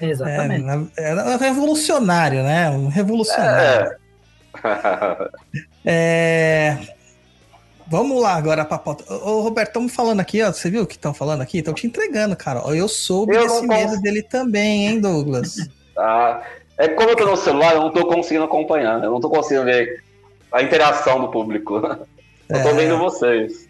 É, 0.00 0.06
Exatamente. 0.10 0.66
é 0.98 1.36
revolucionário, 1.38 2.42
né? 2.42 2.68
Um 2.70 2.88
revolucionário. 2.88 3.92
É. 3.92 3.96
É, 5.84 6.78
Vamos 7.88 8.20
lá 8.20 8.34
agora 8.34 8.64
pra 8.64 8.78
pauta. 8.78 9.04
Ô, 9.12 9.38
ô, 9.38 9.40
Roberto, 9.42 9.68
estamos 9.68 9.94
falando 9.94 10.18
aqui, 10.20 10.42
ó. 10.42 10.52
Você 10.52 10.68
viu 10.68 10.82
o 10.82 10.86
que 10.86 10.94
estão 10.96 11.14
falando 11.14 11.40
aqui? 11.40 11.58
Estão 11.58 11.72
te 11.72 11.86
entregando, 11.86 12.34
cara. 12.36 12.60
Ó, 12.64 12.74
Eu 12.74 12.88
soube 12.88 13.34
Eu 13.34 13.42
desse 13.42 13.60
não 13.60 13.68
medo 13.68 14.00
dele 14.00 14.22
também, 14.22 14.88
hein, 14.88 15.00
Douglas? 15.00 15.56
Ah, 15.98 16.42
é 16.76 16.88
como 16.88 17.08
eu 17.08 17.16
tô 17.16 17.24
no 17.24 17.38
celular, 17.38 17.72
eu 17.74 17.80
não 17.80 17.90
tô 17.90 18.04
conseguindo 18.06 18.44
acompanhar. 18.44 19.02
Eu 19.02 19.12
não 19.12 19.18
tô 19.18 19.30
conseguindo 19.30 19.64
ver 19.64 20.04
a 20.52 20.62
interação 20.62 21.18
do 21.22 21.28
público. 21.30 21.76
Eu 22.50 22.62
tô 22.62 22.68
É. 22.68 22.74
vendo 22.74 22.98
vocês. 22.98 23.66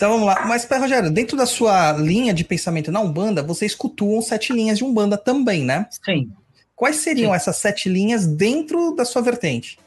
Então 0.00 0.12
vamos 0.12 0.28
lá. 0.28 0.46
Mas, 0.46 0.64
Pé 0.64 0.78
Rogério, 0.78 1.10
dentro 1.10 1.36
da 1.36 1.44
sua 1.44 1.92
linha 1.92 2.32
de 2.32 2.42
pensamento 2.42 2.90
na 2.90 3.00
Umbanda, 3.00 3.42
vocês 3.42 3.74
cultuam 3.74 4.22
sete 4.22 4.50
linhas 4.50 4.78
de 4.78 4.84
Umbanda 4.84 5.18
também, 5.18 5.62
né? 5.62 5.86
Sim. 6.02 6.32
Quais 6.74 6.96
seriam 6.96 7.32
Sim. 7.32 7.36
essas 7.36 7.56
sete 7.56 7.86
linhas 7.86 8.26
dentro 8.26 8.94
da 8.94 9.04
sua 9.04 9.20
vertente? 9.20 9.78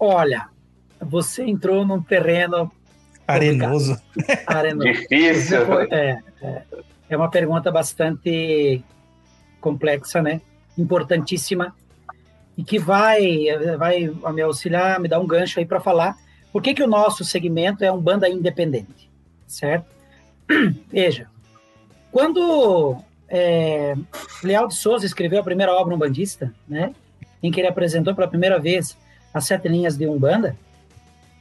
Olha, 0.00 0.48
você 0.98 1.44
entrou 1.44 1.84
num 1.84 2.00
terreno 2.00 2.72
Arenoso. 3.28 4.00
arenoso. 4.46 4.90
Difícil. 4.90 5.78
É, 5.92 6.22
é, 6.40 6.62
é 7.10 7.14
uma 7.14 7.30
pergunta 7.30 7.70
bastante 7.70 8.82
complexa, 9.60 10.22
né? 10.22 10.40
Importantíssima 10.78 11.76
e 12.56 12.64
que 12.64 12.78
vai 12.78 13.28
vai 13.76 14.10
me 14.32 14.40
auxiliar, 14.40 14.98
me 14.98 15.06
dar 15.06 15.20
um 15.20 15.26
gancho 15.26 15.58
aí 15.60 15.66
para 15.66 15.80
falar 15.80 16.16
por 16.50 16.62
que, 16.62 16.72
que 16.72 16.82
o 16.82 16.88
nosso 16.88 17.26
segmento 17.26 17.84
é 17.84 17.92
um 17.92 18.00
banda 18.00 18.26
independente, 18.26 19.10
certo? 19.46 19.86
Veja, 20.90 21.28
quando 22.10 22.96
é, 23.28 23.94
Leal 24.42 24.66
de 24.68 24.74
Souza 24.74 25.04
escreveu 25.06 25.40
a 25.40 25.44
primeira 25.44 25.74
obra 25.74 25.94
umbandista, 25.94 26.52
né? 26.68 26.94
Em 27.42 27.50
que 27.50 27.60
ele 27.60 27.68
apresentou 27.68 28.14
pela 28.14 28.28
primeira 28.28 28.58
vez 28.58 28.96
as 29.32 29.46
sete 29.46 29.66
linhas 29.68 29.96
de 29.96 30.06
Umbanda, 30.06 30.54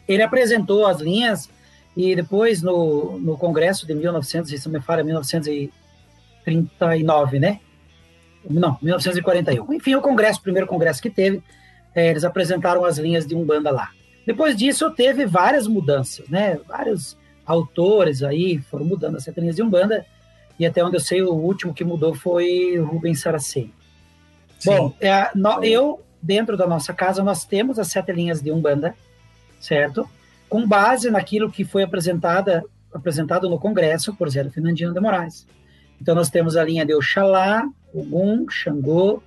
ele 0.07 0.23
apresentou 0.23 0.87
as 0.87 0.99
linhas 0.99 1.49
e 1.95 2.15
depois 2.15 2.61
no, 2.61 3.19
no 3.19 3.37
congresso 3.37 3.85
de 3.85 3.93
1900, 3.93 4.49
se 4.49 4.69
me 4.69 4.81
falha, 4.81 5.03
1939, 5.03 7.39
né? 7.39 7.59
Não, 8.49 8.77
1941. 8.81 9.73
Enfim, 9.73 9.93
o 9.95 10.01
congresso, 10.01 10.39
o 10.39 10.43
primeiro 10.43 10.67
congresso 10.67 11.01
que 11.01 11.09
teve, 11.09 11.43
eh, 11.95 12.09
eles 12.09 12.23
apresentaram 12.23 12.83
as 12.83 12.97
linhas 12.97 13.27
de 13.27 13.35
Umbanda 13.35 13.71
lá. 13.71 13.91
Depois 14.25 14.55
disso, 14.55 14.89
teve 14.91 15.25
várias 15.25 15.67
mudanças, 15.67 16.27
né? 16.27 16.59
Vários 16.67 17.17
autores 17.45 18.23
aí 18.23 18.59
foram 18.69 18.85
mudando 18.85 19.17
as 19.17 19.23
sete 19.23 19.39
linhas 19.39 19.55
de 19.55 19.63
Umbanda, 19.63 20.05
e 20.59 20.65
até 20.65 20.83
onde 20.83 20.95
eu 20.97 20.99
sei, 21.01 21.21
o 21.21 21.33
último 21.33 21.73
que 21.73 21.83
mudou 21.83 22.13
foi 22.13 22.77
Rubens 22.77 23.21
Saraceni. 23.21 23.73
Bom, 24.65 24.93
é, 25.01 25.29
no- 25.35 25.63
eu, 25.63 26.01
dentro 26.21 26.55
da 26.55 26.67
nossa 26.67 26.93
casa, 26.93 27.23
nós 27.23 27.43
temos 27.43 27.79
as 27.79 27.87
sete 27.87 28.11
linhas 28.13 28.41
de 28.41 28.51
Umbanda, 28.51 28.95
certo? 29.59 30.07
Com 30.47 30.67
base 30.67 31.09
naquilo 31.09 31.51
que 31.51 31.65
foi 31.65 31.83
apresentada, 31.83 32.63
apresentado 32.93 33.49
no 33.49 33.59
Congresso 33.59 34.13
por 34.15 34.29
Zé 34.29 34.47
Fernandino 34.49 34.93
de 34.93 34.99
Moraes. 34.99 35.47
Então, 35.99 36.13
nós 36.13 36.29
temos 36.29 36.55
a 36.55 36.63
linha 36.63 36.85
de 36.85 36.93
Oxalá, 36.93 37.67
Ogum, 37.93 38.45
Xangô, 38.49 39.21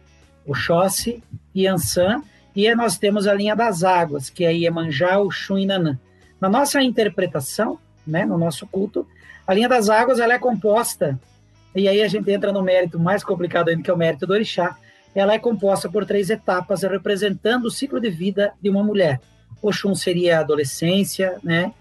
Oxóssi 0.47 1.23
e 1.55 1.67
Ansan, 1.67 2.23
e 2.55 2.73
nós 2.75 2.97
temos 2.97 3.27
a 3.27 3.35
linha 3.35 3.55
das 3.57 3.83
águas, 3.83 4.31
que 4.31 4.45
é 4.45 4.55
Iemanjá, 4.55 5.19
Oxum 5.19 5.59
e 5.59 5.67
Nanã. 5.67 5.99
Na 6.41 6.49
nossa 6.49 6.83
interpretação, 6.83 7.79
né, 8.07 8.25
no 8.25 8.39
nosso 8.39 8.67
culto, 8.67 9.07
a 9.47 9.55
linha 9.55 9.69
das 9.69 9.89
águas 9.89 10.19
ela 10.19 10.35
é 10.35 10.39
composta, 10.39 11.19
e 11.75 11.89
aí 11.89 12.03
a 12.03 12.09
gente 12.09 12.31
entra 12.31 12.53
no 12.53 12.63
mérito 12.63 12.99
mais 12.99 13.23
complicado 13.23 13.69
ainda, 13.69 13.83
que 13.83 13.91
é 13.91 13.95
o 13.95 13.99
mérito 13.99 14.27
do 14.27 14.33
orixá, 14.33 14.77
ela 15.15 15.35
é 15.35 15.39
composta 15.39 15.89
por 15.89 16.05
três 16.05 16.29
etapas, 16.31 16.83
representando 16.83 17.67
o 17.67 17.71
ciclo 17.71 18.01
de 18.01 18.11
vida 18.11 18.53
de 18.61 18.69
uma 18.69 18.85
mulher. 18.85 19.21
Oxum 19.63 19.95
seria 19.95 20.39
a 20.39 20.41
adolescência, 20.41 21.39
né? 21.43 21.73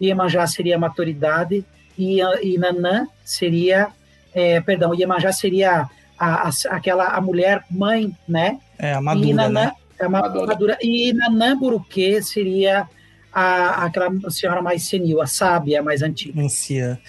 Iemanjá 0.00 0.46
seria 0.46 0.76
a 0.76 0.78
maturidade, 0.78 1.64
e, 1.96 2.20
e 2.42 2.58
Nanã 2.58 3.06
seria, 3.24 3.88
é, 4.34 4.60
perdão, 4.60 4.94
Iemanjá 4.94 5.32
seria 5.32 5.88
a, 6.18 6.48
a, 6.48 6.50
aquela 6.70 7.08
a 7.08 7.20
mulher 7.20 7.64
mãe, 7.70 8.14
né? 8.28 8.60
É, 8.78 8.94
a 8.94 8.98
e 8.98 9.02
madura, 9.02 9.34
Nanã, 9.34 9.64
né? 9.66 9.72
é 9.98 10.06
uma 10.06 10.20
Madura. 10.20 10.46
madura. 10.46 10.78
E 10.82 11.12
Nanã 11.12 11.56
Buruquê 11.56 12.22
seria 12.22 12.88
a, 13.34 13.84
aquela 13.84 14.10
senhora 14.30 14.62
mais 14.62 14.86
senil, 14.86 15.20
a 15.20 15.26
sábia 15.26 15.82
mais 15.82 16.02
antiga. 16.02 16.40
Ancia. 16.40 17.00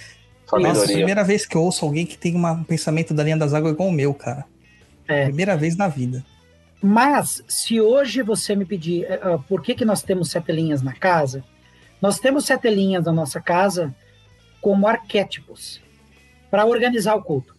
Nossa, 0.52 0.64
Sabedoria. 0.66 0.96
primeira 0.96 1.24
vez 1.24 1.46
que 1.46 1.56
eu 1.56 1.62
ouço 1.64 1.86
alguém 1.86 2.06
que 2.06 2.18
tem 2.18 2.36
uma- 2.36 2.52
um 2.54 2.64
pensamento 2.64 3.14
da 3.14 3.24
linha 3.24 3.38
das 3.38 3.54
águas 3.54 3.74
igual 3.74 3.90
o 3.90 3.92
meu, 3.92 4.14
cara. 4.14 4.46
É. 5.08 5.26
Primeira 5.26 5.56
vez 5.56 5.76
na 5.76 5.88
vida. 5.88 6.24
Mas, 6.82 7.44
se 7.48 7.82
hoje 7.82 8.22
você 8.22 8.56
me 8.56 8.66
pedir 8.66 9.08
ah, 9.12 9.40
por 9.48 9.62
que, 9.62 9.74
que 9.76 9.86
nós 9.86 10.04
temos 10.04 10.30
sete 10.30 10.52
linhas 10.52 10.82
na 10.82 10.94
casa, 10.94 11.44
nós 12.02 12.20
temos 12.20 12.46
sete 12.46 12.70
linhas 12.70 13.06
na 13.06 13.12
nossa 13.12 13.40
casa 13.42 13.94
como 14.62 14.88
arquétipos 14.88 15.82
para 16.52 16.66
organizar 16.66 17.16
o 17.16 17.24
culto. 17.24 17.56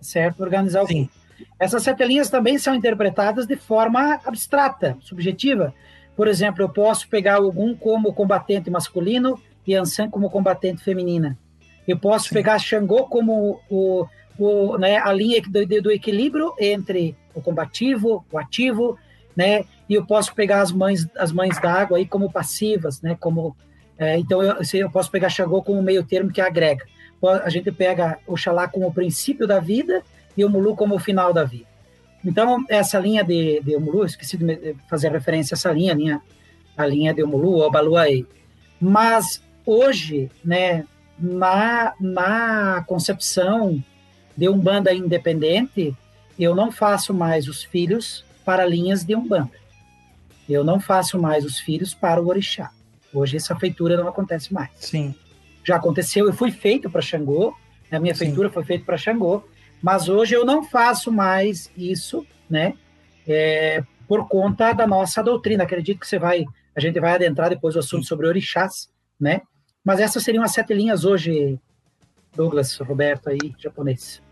Certo? 0.00 0.42
Organizar 0.42 0.82
o 0.82 0.86
Sim. 0.86 1.04
culto. 1.06 1.24
Essas 1.58 1.82
sete 1.82 2.04
linhas 2.04 2.28
também 2.30 2.58
são 2.58 2.74
interpretadas 2.74 3.46
de 3.46 3.56
forma 3.56 4.20
abstrata, 4.24 4.96
subjetiva. 5.00 5.72
Por 6.16 6.28
exemplo, 6.28 6.62
eu 6.62 6.68
posso 6.68 7.08
pegar 7.08 7.36
algum 7.36 7.74
como 7.74 8.12
combatente 8.12 8.70
masculino 8.70 9.40
e 9.66 9.74
Ansan 9.74 10.08
como 10.08 10.30
combatente 10.30 10.82
feminina. 10.82 11.38
Eu 11.86 11.98
posso 11.98 12.28
Sim. 12.28 12.34
pegar 12.34 12.58
Xangô 12.58 13.04
como 13.04 13.60
o, 13.68 14.06
o, 14.38 14.78
né, 14.78 14.96
a 14.96 15.12
linha 15.12 15.40
do, 15.42 15.82
do 15.82 15.90
equilíbrio 15.90 16.54
entre 16.58 17.16
o 17.34 17.42
combativo, 17.42 18.24
o 18.30 18.38
ativo, 18.38 18.98
né? 19.36 19.64
E 19.88 19.94
eu 19.94 20.06
posso 20.06 20.34
pegar 20.34 20.62
as 20.62 20.70
mães, 20.70 21.08
as 21.16 21.32
mães 21.32 21.60
d'água 21.60 21.98
aí 21.98 22.06
como 22.06 22.32
passivas, 22.32 23.02
né? 23.02 23.16
Como 23.18 23.56
é, 23.98 24.18
então 24.18 24.42
eu, 24.42 24.64
se 24.64 24.78
eu 24.78 24.90
posso 24.90 25.10
pegar 25.10 25.28
Xangô 25.28 25.62
como 25.62 25.82
meio 25.82 26.04
termo 26.04 26.32
que 26.32 26.40
agrega. 26.40 26.84
A 27.42 27.48
gente 27.48 27.72
pega 27.72 28.18
Oxalá 28.26 28.68
como 28.68 28.86
o 28.86 28.92
princípio 28.92 29.46
da 29.46 29.58
vida 29.58 30.02
e 30.36 30.44
o 30.44 30.50
Mulu 30.50 30.76
como 30.76 30.94
o 30.94 30.98
final 30.98 31.32
da 31.32 31.42
vida. 31.42 31.66
Então 32.24 32.64
essa 32.68 32.98
linha 32.98 33.22
de, 33.22 33.60
de 33.60 33.76
Omulu, 33.76 34.04
esqueci 34.04 34.36
de 34.36 34.74
fazer 34.88 35.12
referência 35.12 35.54
a 35.54 35.56
essa 35.56 35.72
linha, 35.72 35.92
a 35.92 35.96
linha, 35.96 36.22
a 36.76 36.86
linha 36.86 37.14
de 37.14 37.22
Omulu, 37.22 37.60
o 37.60 37.70
Baluaê. 37.70 38.24
Mas 38.80 39.42
hoje, 39.64 40.30
né? 40.44 40.84
Na, 41.16 41.94
na 42.00 42.84
concepção 42.88 43.80
de 44.36 44.48
Umbanda 44.48 44.92
independente, 44.92 45.96
eu 46.36 46.56
não 46.56 46.72
faço 46.72 47.14
mais 47.14 47.46
os 47.46 47.62
filhos 47.62 48.24
para 48.44 48.66
linhas 48.66 49.04
de 49.04 49.14
Umbanda. 49.14 49.52
Eu 50.48 50.64
não 50.64 50.80
faço 50.80 51.18
mais 51.18 51.44
os 51.44 51.58
filhos 51.58 51.94
para 51.94 52.20
o 52.20 52.26
Orixá. 52.26 52.70
Hoje 53.12 53.36
essa 53.36 53.54
feitura 53.54 53.96
não 53.96 54.08
acontece 54.08 54.52
mais. 54.52 54.70
Sim. 54.74 55.14
Já 55.62 55.76
aconteceu, 55.76 56.26
eu 56.26 56.32
fui 56.32 56.50
feito 56.50 56.90
para 56.90 57.00
Xangô, 57.00 57.54
a 57.90 57.98
minha 57.98 58.14
Sim. 58.14 58.26
feitura 58.26 58.50
foi 58.50 58.64
feita 58.64 58.84
para 58.84 58.98
Xangô, 58.98 59.44
mas 59.84 60.08
hoje 60.08 60.34
eu 60.34 60.46
não 60.46 60.64
faço 60.64 61.12
mais 61.12 61.70
isso, 61.76 62.26
né? 62.48 62.72
É, 63.28 63.84
por 64.08 64.26
conta 64.26 64.72
da 64.72 64.86
nossa 64.86 65.22
doutrina. 65.22 65.64
Acredito 65.64 66.00
que 66.00 66.06
você 66.06 66.18
vai, 66.18 66.46
a 66.74 66.80
gente 66.80 66.98
vai 66.98 67.12
adentrar 67.12 67.50
depois 67.50 67.76
o 67.76 67.80
assunto 67.80 68.06
sobre 68.06 68.26
orixás, 68.26 68.88
né? 69.20 69.42
Mas 69.84 70.00
essas 70.00 70.24
seriam 70.24 70.42
as 70.42 70.52
sete 70.52 70.72
linhas 70.72 71.04
hoje, 71.04 71.60
Douglas, 72.34 72.78
Roberto 72.78 73.28
aí, 73.28 73.38
japonês. 73.58 74.22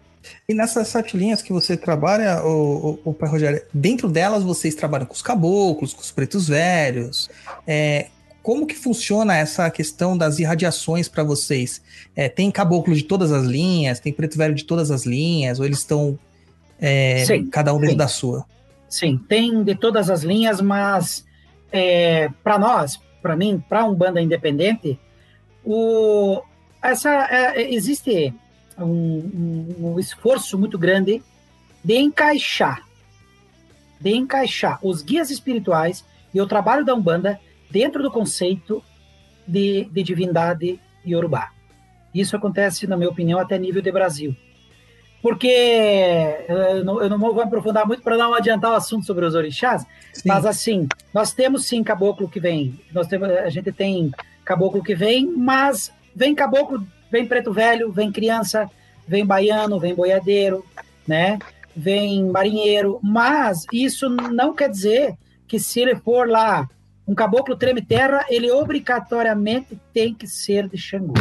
E 0.48 0.54
nessas 0.54 0.88
sete 0.88 1.18
linhas 1.18 1.42
que 1.42 1.52
você 1.52 1.76
trabalha, 1.76 2.42
o, 2.42 3.00
o, 3.04 3.10
o 3.10 3.12
Pai 3.12 3.28
Rogério, 3.28 3.60
dentro 3.74 4.08
delas 4.08 4.42
vocês 4.42 4.74
trabalham 4.74 5.04
com 5.04 5.12
os 5.12 5.20
caboclos, 5.20 5.92
com 5.92 6.00
os 6.00 6.10
pretos 6.10 6.48
velhos. 6.48 7.28
É, 7.66 8.08
como 8.42 8.66
que 8.66 8.74
funciona 8.74 9.36
essa 9.36 9.70
questão 9.70 10.18
das 10.18 10.38
irradiações 10.38 11.08
para 11.08 11.22
vocês? 11.22 11.80
É, 12.14 12.28
tem 12.28 12.50
caboclo 12.50 12.94
de 12.94 13.04
todas 13.04 13.30
as 13.30 13.44
linhas, 13.44 14.00
tem 14.00 14.12
preto 14.12 14.36
velho 14.36 14.54
de 14.54 14.64
todas 14.64 14.90
as 14.90 15.06
linhas, 15.06 15.60
ou 15.60 15.64
eles 15.64 15.78
estão 15.78 16.18
é, 16.80 17.24
Sim, 17.24 17.46
cada 17.46 17.72
um 17.72 17.76
dentro 17.76 17.92
sim. 17.92 17.96
da 17.96 18.08
sua? 18.08 18.44
Sim, 18.88 19.16
tem 19.28 19.62
de 19.62 19.74
todas 19.76 20.10
as 20.10 20.22
linhas, 20.22 20.60
mas 20.60 21.24
é, 21.70 22.28
para 22.42 22.58
nós, 22.58 23.00
para 23.22 23.36
mim, 23.36 23.62
para 23.68 23.84
um 23.84 23.94
banda 23.94 24.20
independente, 24.20 24.98
o, 25.64 26.42
essa, 26.82 27.10
é, 27.30 27.72
existe 27.72 28.34
um, 28.76 28.84
um, 28.84 29.92
um 29.92 29.98
esforço 30.00 30.58
muito 30.58 30.76
grande 30.76 31.22
de 31.84 31.96
encaixar, 31.96 32.82
de 34.00 34.10
encaixar 34.10 34.80
os 34.82 35.02
guias 35.02 35.30
espirituais 35.30 36.04
e 36.34 36.40
o 36.40 36.46
trabalho 36.46 36.84
da 36.84 36.94
Umbanda 36.94 37.38
dentro 37.72 38.02
do 38.02 38.10
conceito 38.10 38.84
de, 39.48 39.88
de 39.90 40.02
divindade 40.02 40.78
iorubá. 41.04 41.50
Isso 42.14 42.36
acontece, 42.36 42.86
na 42.86 42.96
minha 42.96 43.08
opinião, 43.08 43.38
até 43.38 43.58
nível 43.58 43.80
de 43.80 43.90
Brasil. 43.90 44.36
Porque 45.22 45.48
eu 46.48 46.84
não, 46.84 47.02
eu 47.02 47.08
não 47.08 47.18
vou 47.18 47.40
aprofundar 47.40 47.86
muito 47.86 48.02
para 48.02 48.16
não 48.16 48.34
adiantar 48.34 48.72
o 48.72 48.74
assunto 48.74 49.06
sobre 49.06 49.24
os 49.24 49.34
orixás, 49.34 49.86
Sim. 50.12 50.22
mas 50.26 50.44
assim, 50.44 50.88
nós 51.14 51.32
temos 51.32 51.64
sim 51.64 51.82
caboclo 51.82 52.28
que 52.28 52.40
vem, 52.40 52.78
nós 52.92 53.06
temos, 53.06 53.30
a 53.30 53.48
gente 53.48 53.70
tem 53.70 54.10
caboclo 54.44 54.82
que 54.82 54.96
vem, 54.96 55.26
mas 55.26 55.92
vem 56.14 56.34
caboclo, 56.34 56.84
vem 57.08 57.24
preto 57.24 57.52
velho, 57.52 57.92
vem 57.92 58.10
criança, 58.10 58.68
vem 59.06 59.24
baiano, 59.24 59.78
vem 59.78 59.94
boiadeiro, 59.94 60.64
né? 61.06 61.38
Vem 61.74 62.24
marinheiro, 62.24 62.98
mas 63.00 63.64
isso 63.72 64.10
não 64.10 64.52
quer 64.52 64.68
dizer 64.68 65.14
que 65.46 65.58
se 65.58 65.80
ele 65.80 65.94
for 65.94 66.28
lá 66.28 66.68
um 67.06 67.14
caboclo 67.14 67.56
treme 67.56 67.82
terra, 67.82 68.24
ele 68.28 68.50
obrigatoriamente 68.50 69.78
tem 69.92 70.14
que 70.14 70.26
ser 70.26 70.68
de 70.68 70.78
Xangô. 70.78 71.14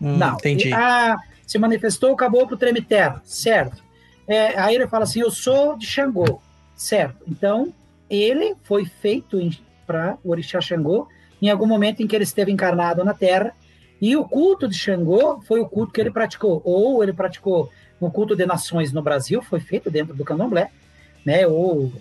Hum, 0.00 0.16
Não. 0.18 0.34
Entendi. 0.34 0.72
Ah, 0.72 1.16
se 1.46 1.58
manifestou 1.58 2.12
o 2.12 2.16
caboclo 2.16 2.56
treme 2.56 2.80
terra, 2.80 3.20
certo. 3.24 3.82
É, 4.26 4.58
aí 4.58 4.74
ele 4.74 4.86
fala 4.86 5.04
assim, 5.04 5.20
eu 5.20 5.30
sou 5.30 5.76
de 5.76 5.86
Xangô, 5.86 6.40
certo. 6.74 7.22
Então, 7.28 7.72
ele 8.08 8.54
foi 8.62 8.86
feito 8.86 9.38
para 9.86 10.16
o 10.24 10.30
orixá 10.30 10.60
Xangô 10.60 11.08
em 11.40 11.50
algum 11.50 11.66
momento 11.66 12.02
em 12.02 12.06
que 12.06 12.16
ele 12.16 12.24
esteve 12.24 12.50
encarnado 12.50 13.04
na 13.04 13.12
Terra, 13.12 13.54
e 14.00 14.16
o 14.16 14.24
culto 14.24 14.66
de 14.66 14.76
Xangô 14.76 15.42
foi 15.42 15.60
o 15.60 15.68
culto 15.68 15.92
que 15.92 16.00
ele 16.00 16.10
praticou, 16.10 16.62
ou 16.64 17.02
ele 17.02 17.12
praticou 17.12 17.70
o 18.00 18.10
culto 18.10 18.34
de 18.34 18.46
nações 18.46 18.92
no 18.92 19.02
Brasil, 19.02 19.42
foi 19.42 19.60
feito 19.60 19.90
dentro 19.90 20.14
do 20.14 20.24
candomblé, 20.24 20.70
né, 21.24 21.46
ou, 21.46 21.92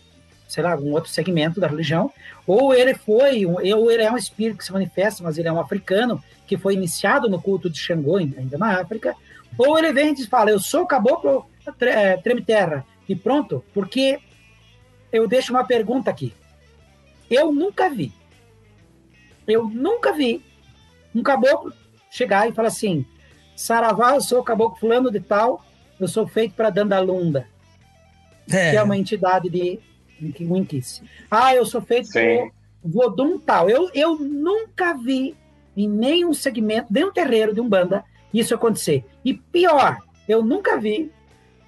sei 0.47 0.63
lá, 0.63 0.71
algum 0.73 0.91
outro 0.91 1.09
segmento 1.09 1.59
da 1.59 1.67
religião, 1.67 2.11
ou 2.45 2.73
ele 2.73 2.93
foi, 2.93 3.45
ou 3.45 3.91
ele 3.91 4.03
é 4.03 4.11
um 4.11 4.17
espírito 4.17 4.57
que 4.57 4.65
se 4.65 4.71
manifesta, 4.71 5.23
mas 5.23 5.37
ele 5.37 5.47
é 5.47 5.51
um 5.51 5.59
africano, 5.59 6.21
que 6.45 6.57
foi 6.57 6.73
iniciado 6.73 7.29
no 7.29 7.41
culto 7.41 7.69
de 7.69 7.79
Xangô, 7.79 8.17
ainda 8.17 8.57
na 8.57 8.79
África, 8.79 9.15
ou 9.57 9.77
ele 9.77 9.93
vem 9.93 10.09
e 10.11 10.15
diz, 10.15 10.25
fala, 10.27 10.49
eu 10.51 10.59
sou 10.59 10.85
caboclo 10.85 11.45
tre- 11.77 11.89
eh, 11.91 12.17
treme 12.17 12.41
terra, 12.43 12.85
e 13.07 13.15
pronto, 13.15 13.63
porque 13.73 14.19
eu 15.11 15.27
deixo 15.27 15.53
uma 15.53 15.63
pergunta 15.63 16.09
aqui. 16.09 16.33
Eu 17.29 17.51
nunca 17.51 17.89
vi, 17.89 18.11
eu 19.47 19.67
nunca 19.67 20.13
vi 20.13 20.43
um 21.15 21.23
caboclo 21.23 21.73
chegar 22.09 22.47
e 22.47 22.51
falar 22.53 22.67
assim, 22.67 23.05
Saravá, 23.55 24.15
eu 24.15 24.21
sou 24.21 24.39
o 24.39 24.43
caboclo 24.43 24.79
fulano 24.79 25.11
de 25.11 25.19
tal, 25.19 25.63
eu 25.99 26.07
sou 26.07 26.27
feito 26.27 26.53
para 26.55 26.69
Dandalunda, 26.69 27.47
que 28.47 28.55
é 28.55 28.75
É, 28.75 28.83
uma 28.83 28.97
entidade 28.97 29.49
de 29.49 29.79
Winkice. 30.45 31.01
Ah, 31.29 31.53
eu 31.55 31.65
sou 31.65 31.81
feito 31.81 32.07
Sim. 32.07 32.49
por 32.81 32.89
Vodum 32.91 33.39
tal. 33.39 33.69
Eu, 33.69 33.89
eu 33.93 34.17
nunca 34.17 34.93
vi 34.93 35.35
em 35.75 35.87
nenhum 35.87 36.33
segmento, 36.33 36.87
nenhum 36.91 37.11
terreiro 37.11 37.53
de 37.53 37.59
Umbanda, 37.61 38.03
isso 38.33 38.53
acontecer. 38.53 39.03
E 39.25 39.33
pior, 39.33 39.97
eu 40.27 40.43
nunca 40.43 40.77
vi, 40.77 41.11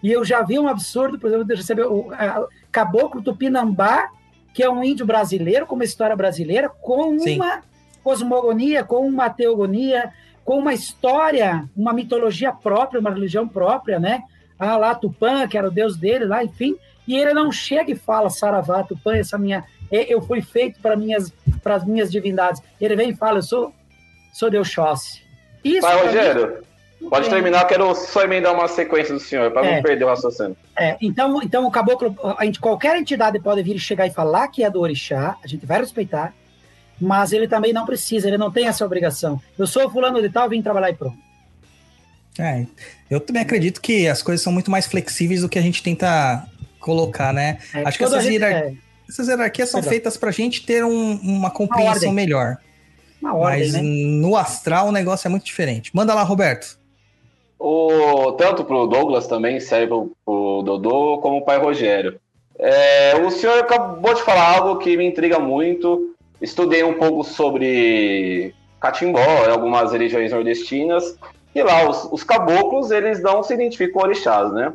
e 0.04 0.12
eu 0.12 0.24
já 0.24 0.42
vi 0.44 0.60
um 0.60 0.68
absurdo, 0.68 1.18
por 1.20 1.28
exemplo, 1.28 1.46
de 1.46 1.56
receber 1.56 1.84
o 1.86 2.12
a- 2.14 2.48
Caboclo 2.72 3.22
Tupinambá, 3.22 4.10
que 4.54 4.62
é 4.64 4.70
um 4.70 4.84
índio 4.84 5.06
brasileiro, 5.06 5.66
com 5.66 5.76
uma 5.76 5.84
história 5.84 6.16
brasileira, 6.16 6.70
com 6.70 7.18
Sim. 7.20 7.36
uma 7.38 7.62
cosmogonia, 8.04 8.84
com 8.84 9.06
uma 9.08 9.30
teogonia, 9.30 10.14
com 10.44 10.60
uma 10.60 10.74
história, 10.74 11.68
uma 11.76 11.92
mitologia 11.92 12.52
própria, 12.52 13.00
uma 13.00 13.10
religião 13.10 13.48
própria, 13.48 14.00
né? 14.00 14.24
Ah, 14.60 14.78
lá 14.78 14.94
Tupã, 14.94 15.48
que 15.48 15.58
era 15.58 15.68
o 15.68 15.72
deus 15.72 15.98
dele, 15.98 16.26
lá, 16.26 16.44
enfim. 16.44 16.76
E 17.08 17.16
ele 17.18 17.34
não 17.34 17.52
chega 17.52 17.92
e 17.92 17.96
fala, 17.96 18.30
Saravá, 18.30 18.84
Tupã, 18.84 19.16
essa 19.16 19.38
minha, 19.38 19.64
eu 19.92 20.22
fui 20.22 20.42
feito 20.42 20.80
para 20.80 20.96
minhas, 20.96 21.32
para 21.64 21.76
as 21.76 21.86
minhas 21.86 22.12
divindades. 22.12 22.62
Ele 22.82 22.96
vem 22.96 23.10
e 23.12 23.16
fala, 23.16 23.40
eu 23.40 23.44
sou, 23.44 23.74
sou 24.34 24.50
Deus 24.50 24.68
Xóssi. 24.70 25.22
Isso. 25.64 25.82
Vai, 25.82 25.98
pra 25.98 26.12
mim, 26.12 26.18
Rogério, 26.18 26.64
pode 27.10 27.30
terminar, 27.30 27.62
eu 27.62 27.68
quero 27.68 27.96
só 27.96 28.24
emendar 28.24 28.54
uma 28.54 28.68
sequência 28.68 29.14
do 29.14 29.20
senhor, 29.20 29.52
para 29.52 29.66
É. 29.68 29.76
não 29.76 29.84
perder 29.84 30.06
o 30.06 30.08
raciocínio. 30.08 30.58
É, 30.78 30.98
então, 31.02 31.42
então 31.44 31.66
o 31.66 31.72
caboclo, 31.72 32.16
a 32.38 32.44
gente, 32.46 32.60
qualquer 32.60 32.98
entidade 32.98 33.40
pode 33.40 33.62
vir 33.62 33.76
e 33.76 33.80
chegar 33.80 34.08
e 34.08 34.12
falar 34.12 34.48
que 34.48 34.64
é 34.64 34.70
do 34.70 34.82
orixá, 34.82 35.36
a 35.44 35.48
gente 35.48 35.66
vai 35.66 35.80
respeitar, 35.80 36.34
mas 37.00 37.32
ele 37.34 37.48
também 37.48 37.72
não 37.74 37.86
precisa, 37.86 38.28
ele 38.28 38.38
não 38.38 38.50
tem 38.52 38.68
essa 38.68 38.86
obrigação. 38.86 39.40
Eu 39.58 39.68
sou 39.68 39.90
fulano 39.90 40.22
de 40.22 40.30
tal, 40.30 40.50
vim 40.50 40.62
trabalhar 40.62 40.90
e 40.90 40.96
pronto. 40.96 41.18
é, 42.40 42.66
eu 43.10 43.20
também 43.20 43.42
acredito 43.42 43.80
que 43.82 44.08
as 44.08 44.22
coisas 44.24 44.44
são 44.44 44.52
muito 44.52 44.70
mais 44.72 44.86
flexíveis 44.88 45.42
do 45.42 45.50
que 45.50 45.58
a 45.60 45.62
gente 45.62 45.82
tenta 45.84 46.46
colocar, 46.86 47.34
né? 47.34 47.58
É, 47.74 47.84
Acho 47.84 47.98
que 47.98 48.04
essas 48.04 48.26
a 48.26 48.30
hierar- 48.30 48.52
é, 48.52 48.74
Essas 49.10 49.28
hierarquias 49.28 49.70
são 49.70 49.80
Perdão. 49.82 49.90
feitas 49.92 50.18
pra 50.18 50.32
gente 50.32 50.66
ter 50.66 50.84
um- 50.84 51.20
uma 51.22 51.50
compreensão 51.52 51.94
ordem. 52.10 52.14
melhor. 52.14 52.58
uma 53.22 53.36
ordem, 53.36 53.60
Mas 53.62 53.74
né? 53.74 53.82
no 53.82 54.36
astral 54.36 54.88
o 54.88 54.92
negócio 54.92 55.28
é 55.28 55.30
muito 55.30 55.44
diferente. 55.46 55.90
Manda 55.96 56.14
lá, 56.14 56.22
Roberto. 56.24 56.78
O, 57.60 58.34
tanto 58.34 58.64
pro 58.64 58.86
Douglas 58.88 59.26
também 59.28 59.60
serve 59.60 59.88
pro, 59.88 60.12
pro 60.26 60.62
Dodô, 60.64 61.18
como 61.20 61.38
o 61.38 61.42
pai 61.46 61.58
Rogério. 61.58 62.20
É, 62.60 63.16
o 63.16 63.32
senhor 63.32 63.58
acabou 63.60 64.14
de 64.14 64.22
falar 64.22 64.58
algo 64.58 64.78
que 64.80 64.96
me 64.98 65.06
intriga 65.08 65.40
muito. 65.40 66.14
Estudei 66.42 66.84
um 66.84 66.94
pouco 66.94 67.24
sobre 67.24 68.54
catimbó, 68.80 69.20
algumas 69.50 69.92
religiões 69.94 70.32
nordestinas, 70.32 71.18
e 71.56 71.64
lá 71.64 71.90
os, 71.90 72.08
os 72.12 72.24
caboclos, 72.24 72.92
eles 72.92 73.22
não 73.24 73.42
se 73.42 73.54
identificam 73.54 73.94
com 74.02 74.08
orixás, 74.08 74.52
né? 74.54 74.74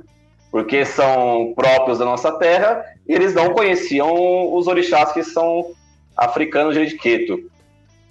Porque 0.51 0.85
são 0.85 1.53
próprios 1.55 1.99
da 1.99 2.05
nossa 2.05 2.33
terra, 2.33 2.85
e 3.09 3.13
eles 3.15 3.35
não 3.35 3.53
conheciam 3.53 4.53
os 4.55 4.67
orixás 4.67 5.13
que 5.13 5.23
são 5.23 5.73
africanos 6.17 6.75
de 6.75 6.97
Queto. 6.97 7.39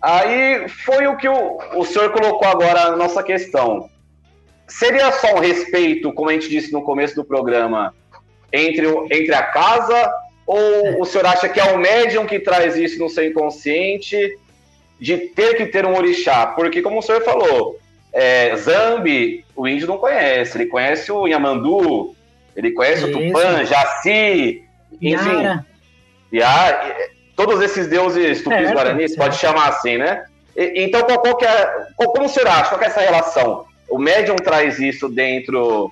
Aí 0.02 0.68
foi 0.70 1.08
o 1.08 1.18
que 1.18 1.28
o, 1.28 1.58
o 1.76 1.84
senhor 1.86 2.12
colocou 2.12 2.48
agora 2.48 2.92
na 2.92 2.96
nossa 2.96 3.22
questão 3.22 3.90
seria 4.70 5.12
só 5.12 5.34
um 5.36 5.40
respeito, 5.40 6.14
como 6.14 6.30
a 6.30 6.34
gente 6.34 6.48
disse 6.48 6.72
no 6.72 6.84
começo 6.84 7.16
do 7.16 7.26
programa, 7.26 7.94
entre, 8.54 8.86
o- 8.88 9.06
entre 9.12 9.34
a 9.34 9.44
casa? 9.44 10.14
Ou 10.46 11.02
o 11.02 11.06
senhor 11.06 11.26
acha 11.26 11.50
que 11.50 11.60
é 11.60 11.64
o 11.74 11.78
médium 11.78 12.26
que 12.26 12.40
traz 12.40 12.76
isso 12.76 13.00
no 13.00 13.10
seu 13.10 13.26
inconsciente 13.26 14.38
de 15.00 15.18
ter 15.18 15.56
que 15.56 15.66
ter 15.66 15.86
um 15.86 15.96
orixá? 15.98 16.48
Porque, 16.48 16.82
como 16.82 17.00
o 17.00 17.02
senhor 17.02 17.22
falou, 17.24 17.80
é, 18.14 18.56
Zambi, 18.56 19.44
o 19.56 19.68
índio 19.68 19.88
não 19.88 19.98
conhece. 19.98 20.58
Ele 20.58 20.68
conhece 20.68 21.12
o 21.12 21.28
Yamandu, 21.28 22.16
ele 22.60 22.72
conhece 22.72 23.06
o 23.06 23.10
Isso. 23.10 23.20
Tupã, 23.34 23.66
Jaci, 23.66 24.64
enfim. 25.02 25.62
Yara, 26.34 26.96
todos 27.36 27.62
esses 27.62 27.88
deuses 27.88 28.44
tupis 28.44 28.72
guaranis, 28.72 29.16
pode 29.16 29.36
chamar 29.38 29.70
assim, 29.70 29.98
né? 29.98 30.26
E- 30.56 30.84
então, 30.84 31.02
qual, 31.04 31.20
qual 31.20 31.38
que 31.38 31.46
é, 31.46 31.66
qual- 31.96 32.12
como 32.12 32.26
o 32.26 32.30
senhor 32.30 32.48
acha? 32.50 32.70
Qual 32.70 32.80
que 32.80 32.86
é 32.86 32.90
essa 32.90 33.00
relação? 33.02 33.66
O 33.90 33.98
médium 33.98 34.36
traz 34.36 34.78
isso 34.80 35.10
dentro 35.10 35.92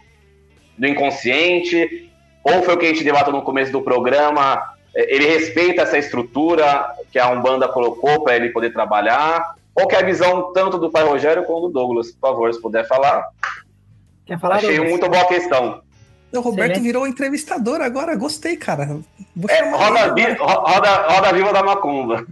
do 0.78 0.88
inconsciente? 0.88 2.12
Ou 2.44 2.62
foi 2.64 2.76
o 2.76 2.78
que 2.78 2.86
a 2.86 2.90
gente 2.90 3.04
debateu 3.04 3.34
no 3.34 3.42
começo 3.42 3.72
do 3.72 3.82
programa? 3.82 4.62
é, 4.96 5.14
Ele 5.16 5.26
respeita 5.26 5.82
essa 5.84 5.98
estrutura 5.98 6.92
que 7.12 7.18
a 7.18 7.30
Umbanda 7.30 7.68
colocou 7.68 8.24
para 8.24 8.36
ele 8.36 8.50
poder 8.50 8.72
trabalhar? 8.72 9.56
Qual 9.74 9.88
que 9.88 9.96
é 9.96 10.00
a 10.00 10.04
visão 10.06 10.52
tanto 10.54 10.78
do 10.78 10.90
pai 10.92 11.04
Rogério 11.04 11.44
como 11.46 11.68
do 11.68 11.74
Douglas? 11.74 12.12
Por 12.12 12.20
favor, 12.30 12.54
se 12.54 12.62
puder 12.62 12.86
falar. 12.88 13.26
quer 14.26 14.40
falar? 14.40 14.56
Achei 14.56 14.70
Douglas? 14.76 14.90
muito 14.92 15.10
boa 15.10 15.22
a 15.24 15.28
questão. 15.28 15.82
O 16.34 16.40
Roberto 16.42 16.72
Excelente. 16.72 16.84
virou 16.86 17.08
entrevistador 17.08 17.82
agora, 17.82 18.16
gostei, 18.16 18.58
cara. 18.58 19.00
Vou 19.36 19.50
É, 19.50 19.70
roda, 19.72 20.00
ele 20.02 20.14
vi- 20.14 20.32
agora. 20.34 20.54
ro- 20.54 20.62
roda, 20.74 21.08
roda 21.08 21.34
viva 21.34 21.54
da 21.54 21.64
macumba. 21.64 22.28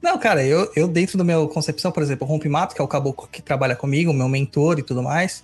Não, 0.00 0.16
cara, 0.16 0.44
eu, 0.44 0.70
eu 0.76 0.86
dentro 0.86 1.18
do 1.18 1.24
meu 1.24 1.48
concepção, 1.48 1.90
por 1.90 2.02
exemplo, 2.02 2.26
o 2.26 2.30
Rompimato, 2.30 2.74
que 2.74 2.80
é 2.80 2.84
o 2.84 2.88
caboclo 2.88 3.28
que 3.30 3.42
trabalha 3.42 3.74
comigo, 3.74 4.12
meu 4.12 4.28
mentor 4.28 4.78
e 4.78 4.82
tudo 4.82 5.02
mais, 5.02 5.42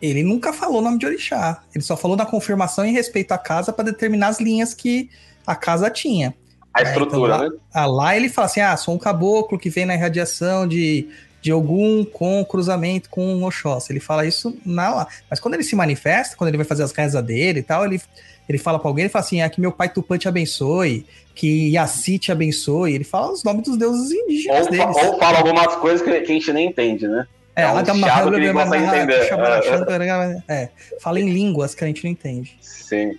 ele 0.00 0.22
nunca 0.22 0.52
falou 0.52 0.78
o 0.78 0.80
nome 0.82 0.98
de 0.98 1.06
orixá. 1.06 1.60
Ele 1.74 1.82
só 1.82 1.96
falou 1.96 2.16
na 2.16 2.24
confirmação 2.24 2.84
em 2.84 2.92
respeito 2.92 3.32
à 3.32 3.38
casa 3.38 3.72
para 3.72 3.84
determinar 3.86 4.28
as 4.28 4.40
linhas 4.40 4.72
que 4.72 5.10
a 5.46 5.56
casa 5.56 5.90
tinha. 5.90 6.34
A 6.72 6.82
É, 6.82 6.84
estrutura, 6.84 7.34
então, 7.34 7.48
né? 7.50 7.56
Ah, 7.74 7.86
lá 7.86 8.16
ele 8.16 8.28
fala 8.28 8.46
assim: 8.46 8.60
ah, 8.60 8.76
sou 8.76 8.94
um 8.94 8.98
caboclo 8.98 9.58
que 9.58 9.68
vem 9.68 9.84
na 9.86 9.94
irradiação 9.94 10.68
de, 10.68 11.08
de 11.40 11.52
Ogum 11.52 12.04
com 12.04 12.44
cruzamento 12.44 13.08
com 13.08 13.24
um 13.34 13.44
Oxóssi. 13.44 13.92
Ele 13.92 14.00
fala 14.00 14.26
isso 14.26 14.56
na 14.64 14.94
lá. 14.94 15.08
Mas 15.28 15.40
quando 15.40 15.54
ele 15.54 15.62
se 15.62 15.74
manifesta, 15.74 16.36
quando 16.36 16.48
ele 16.48 16.56
vai 16.56 16.66
fazer 16.66 16.82
as 16.82 16.92
rezas 16.92 17.22
dele 17.24 17.60
e 17.60 17.62
tal, 17.62 17.84
ele, 17.84 18.00
ele 18.48 18.58
fala 18.58 18.78
pra 18.78 18.88
alguém, 18.88 19.04
ele 19.04 19.12
fala 19.12 19.24
assim: 19.24 19.40
ah, 19.40 19.48
que 19.48 19.60
meu 19.60 19.72
pai 19.72 19.88
Tupã 19.88 20.18
te 20.18 20.28
abençoe, 20.28 21.06
que 21.34 21.70
Yassi 21.70 22.18
te 22.18 22.30
abençoe. 22.32 22.94
Ele 22.94 23.04
fala 23.04 23.32
os 23.32 23.42
nomes 23.42 23.64
dos 23.64 23.76
deuses 23.76 24.10
indígenas 24.10 24.66
Ou, 24.66 24.70
deles. 24.70 24.96
ou 24.96 25.18
fala 25.18 25.38
algumas 25.38 25.74
coisas 25.76 26.02
que, 26.02 26.10
que 26.20 26.30
a 26.32 26.34
gente 26.34 26.52
nem 26.52 26.68
entende, 26.68 27.08
né? 27.08 27.26
É, 27.56 27.62
é 27.62 27.72
um 27.72 27.76
Adama- 27.78 28.06
chato 28.06 28.30
que 28.32 28.52
consegue 28.52 29.12
É, 30.48 30.68
fala 31.00 31.20
em 31.20 31.30
línguas 31.30 31.74
que 31.74 31.84
a 31.84 31.86
gente 31.86 32.04
não 32.04 32.10
entende. 32.10 32.56
Sim. 32.60 33.18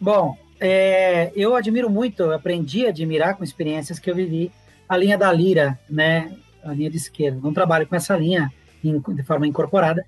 Bom, 0.00 0.36
é, 0.60 1.32
eu 1.34 1.54
admiro 1.56 1.90
muito, 1.90 2.22
eu 2.22 2.32
aprendi 2.32 2.86
a 2.86 2.90
admirar 2.90 3.36
com 3.36 3.42
experiências 3.44 3.98
que 3.98 4.10
eu 4.10 4.14
vivi 4.14 4.50
a 4.88 4.96
linha 4.96 5.18
da 5.18 5.32
lira, 5.32 5.78
né? 5.88 6.32
a 6.62 6.72
linha 6.72 6.90
de 6.90 6.96
esquerda. 6.96 7.40
Não 7.42 7.52
trabalho 7.52 7.86
com 7.86 7.96
essa 7.96 8.16
linha 8.16 8.52
de 8.82 9.22
forma 9.22 9.46
incorporada, 9.46 10.04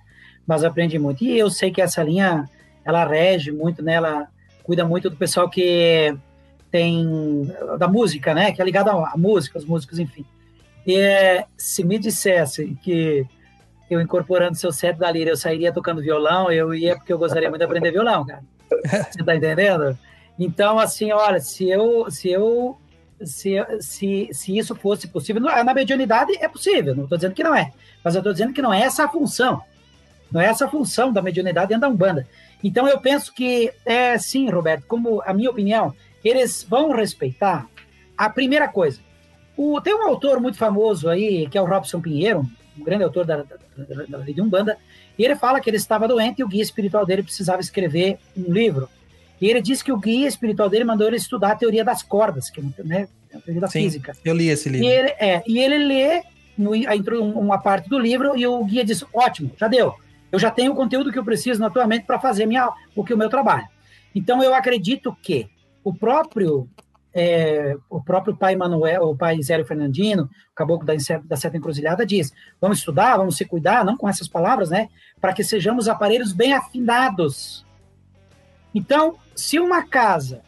mas 0.46 0.64
aprendi 0.64 0.98
muito. 0.98 1.24
E 1.24 1.38
eu 1.38 1.50
sei 1.50 1.70
que 1.70 1.80
essa 1.80 2.02
linha, 2.02 2.48
ela 2.84 3.04
rege 3.04 3.50
muito, 3.50 3.82
né? 3.82 3.94
Ela 3.94 4.28
cuida 4.62 4.84
muito 4.84 5.10
do 5.10 5.16
pessoal 5.16 5.48
que 5.48 6.14
tem 6.70 7.50
da 7.78 7.88
música, 7.88 8.34
né? 8.34 8.52
Que 8.52 8.62
é 8.62 8.64
ligado 8.64 8.90
à 8.90 9.16
música, 9.16 9.58
os 9.58 9.64
músicos, 9.64 9.98
enfim. 9.98 10.24
E 10.86 10.94
é, 10.96 11.44
se 11.56 11.84
me 11.84 11.98
dissesse 11.98 12.76
que 12.82 13.26
eu 13.90 14.00
incorporando 14.00 14.56
seu 14.56 14.72
set 14.72 14.96
da 14.96 15.10
lira, 15.10 15.30
eu 15.30 15.36
sairia 15.36 15.72
tocando 15.72 16.00
violão, 16.00 16.50
eu 16.50 16.72
ia 16.72 16.96
porque 16.96 17.12
eu 17.12 17.18
gostaria 17.18 17.48
muito 17.48 17.60
de 17.60 17.64
aprender 17.64 17.90
violão, 17.90 18.24
cara. 18.24 18.42
Você 19.10 19.24
tá 19.24 19.34
entendendo? 19.34 19.98
Então, 20.38 20.78
assim, 20.78 21.10
olha, 21.12 21.40
se 21.40 21.68
eu, 21.68 22.08
se 22.10 22.30
eu, 22.30 22.78
se, 23.24 23.54
se, 23.80 24.28
se 24.32 24.56
isso 24.56 24.74
fosse 24.74 25.08
possível, 25.08 25.42
na 25.42 25.74
mediunidade 25.74 26.36
é 26.40 26.48
possível, 26.48 26.94
não 26.94 27.04
estou 27.04 27.18
dizendo 27.18 27.34
que 27.34 27.42
não 27.42 27.54
é, 27.54 27.72
mas 28.02 28.14
eu 28.14 28.20
estou 28.20 28.32
dizendo 28.32 28.52
que 28.52 28.62
não 28.62 28.72
é 28.72 28.80
essa 28.82 29.04
a 29.04 29.08
função, 29.08 29.62
não 30.30 30.40
é 30.40 30.46
essa 30.46 30.66
a 30.66 30.68
função 30.68 31.12
da 31.12 31.22
mediunidade 31.22 31.68
dentro 31.68 31.82
da 31.82 31.88
Umbanda. 31.88 32.26
Então, 32.62 32.86
eu 32.86 33.00
penso 33.00 33.32
que, 33.32 33.72
é 33.84 34.18
sim, 34.18 34.48
Roberto, 34.48 34.84
como 34.86 35.22
a 35.24 35.32
minha 35.32 35.50
opinião, 35.50 35.94
eles 36.24 36.62
vão 36.68 36.92
respeitar 36.92 37.66
a 38.16 38.28
primeira 38.28 38.68
coisa. 38.68 39.00
O, 39.56 39.80
tem 39.80 39.94
um 39.94 40.06
autor 40.06 40.40
muito 40.40 40.58
famoso 40.58 41.08
aí, 41.08 41.48
que 41.48 41.58
é 41.58 41.62
o 41.62 41.66
Robson 41.66 42.00
Pinheiro, 42.00 42.46
um 42.78 42.84
grande 42.84 43.04
autor 43.04 43.24
da, 43.24 43.36
da, 43.36 43.56
da, 44.08 44.18
da 44.18 44.42
Umbanda, 44.42 44.78
e 45.18 45.24
ele 45.24 45.36
fala 45.36 45.60
que 45.60 45.68
ele 45.68 45.76
estava 45.76 46.06
doente 46.06 46.40
e 46.40 46.44
o 46.44 46.48
guia 46.48 46.62
espiritual 46.62 47.04
dele 47.04 47.22
precisava 47.22 47.60
escrever 47.60 48.18
um 48.36 48.52
livro. 48.52 48.88
E 49.40 49.46
ele 49.46 49.62
disse 49.62 49.82
que 49.82 49.92
o 49.92 49.98
guia 49.98 50.28
espiritual 50.28 50.68
dele 50.68 50.84
mandou 50.84 51.06
ele 51.06 51.16
estudar 51.16 51.52
a 51.52 51.56
teoria 51.56 51.84
das 51.84 52.02
cordas, 52.02 52.50
que 52.50 52.60
né, 52.84 53.08
é 53.30 53.36
a 53.36 53.40
teoria 53.40 53.60
da 53.60 53.68
Sim, 53.68 53.82
física. 53.82 54.16
Eu 54.24 54.34
li 54.34 54.48
esse 54.48 54.68
livro. 54.68 54.86
E 54.86 54.90
ele, 54.90 55.08
é, 55.18 55.42
e 55.46 55.58
ele 55.58 55.78
lê 55.78 56.22
no, 56.58 56.74
entrou 56.74 57.24
uma 57.24 57.58
parte 57.58 57.88
do 57.88 57.98
livro 57.98 58.36
e 58.36 58.46
o 58.46 58.62
guia 58.64 58.84
disse: 58.84 59.06
ótimo, 59.14 59.52
já 59.56 59.66
deu. 59.66 59.94
Eu 60.30 60.38
já 60.38 60.50
tenho 60.50 60.72
o 60.72 60.76
conteúdo 60.76 61.10
que 61.10 61.18
eu 61.18 61.24
preciso 61.24 61.60
na 61.60 61.70
tua 61.70 61.86
mente 61.86 62.04
para 62.04 62.20
fazer 62.20 62.46
minha, 62.46 62.70
o 62.94 63.02
que 63.02 63.14
o 63.14 63.18
meu 63.18 63.28
trabalho. 63.28 63.66
Então 64.14 64.42
eu 64.42 64.54
acredito 64.54 65.16
que 65.22 65.48
o 65.82 65.94
próprio 65.94 66.68
é, 67.12 67.76
o 67.88 68.00
próprio 68.00 68.36
pai 68.36 68.54
Manuel, 68.54 69.02
o 69.02 69.16
pai 69.16 69.42
Zélio 69.42 69.66
Fernandino, 69.66 70.24
o 70.24 70.54
caboclo 70.54 70.86
da, 70.86 70.94
da 71.24 71.36
Seta 71.36 71.56
Encruzilhada, 71.56 72.06
diz: 72.06 72.32
vamos 72.60 72.78
estudar, 72.78 73.16
vamos 73.16 73.36
se 73.36 73.44
cuidar, 73.44 73.84
não 73.84 73.96
com 73.96 74.08
essas 74.08 74.28
palavras, 74.28 74.70
né? 74.70 74.88
Para 75.20 75.32
que 75.32 75.42
sejamos 75.42 75.88
aparelhos 75.88 76.32
bem 76.32 76.52
afinados. 76.52 77.64
Então, 78.72 79.16
se 79.40 79.58
uma 79.58 79.82
casa 79.82 80.42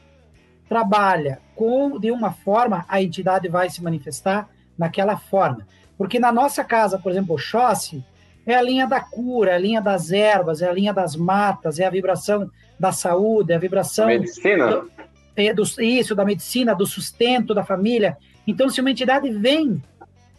trabalha 0.68 1.40
com 1.55 1.99
de 1.99 2.11
uma 2.11 2.32
forma, 2.32 2.84
a 2.88 3.03
entidade 3.03 3.49
vai 3.49 3.70
se 3.70 3.82
manifestar 3.82 4.49
naquela 4.76 5.16
forma. 5.16 5.66
Porque 5.97 6.18
na 6.18 6.32
nossa 6.32 6.62
casa, 6.62 6.99
por 6.99 7.11
exemplo, 7.11 7.34
o 7.34 7.38
Xóssi 7.38 8.05
é 8.47 8.55
a 8.55 8.62
linha 8.62 8.86
da 8.86 9.01
cura, 9.01 9.53
é 9.53 9.55
a 9.55 9.59
linha 9.59 9.80
das 9.80 10.11
ervas, 10.11 10.61
é 10.62 10.68
a 10.68 10.72
linha 10.72 10.93
das 10.93 11.16
matas, 11.16 11.78
é 11.78 11.86
a 11.86 11.90
vibração 11.90 12.51
da 12.78 12.93
saúde, 12.93 13.53
é 13.53 13.57
a 13.57 13.59
vibração. 13.59 14.07
Medicina? 14.07 14.68
Do, 14.68 14.90
é, 15.36 15.55
do, 15.55 15.62
isso, 15.80 16.14
da 16.14 16.24
medicina, 16.24 16.74
do 16.74 16.86
sustento 16.86 17.55
da 17.55 17.64
família. 17.64 18.18
Então, 18.47 18.68
se 18.68 18.80
uma 18.80 18.90
entidade 18.90 19.30
vem 19.30 19.82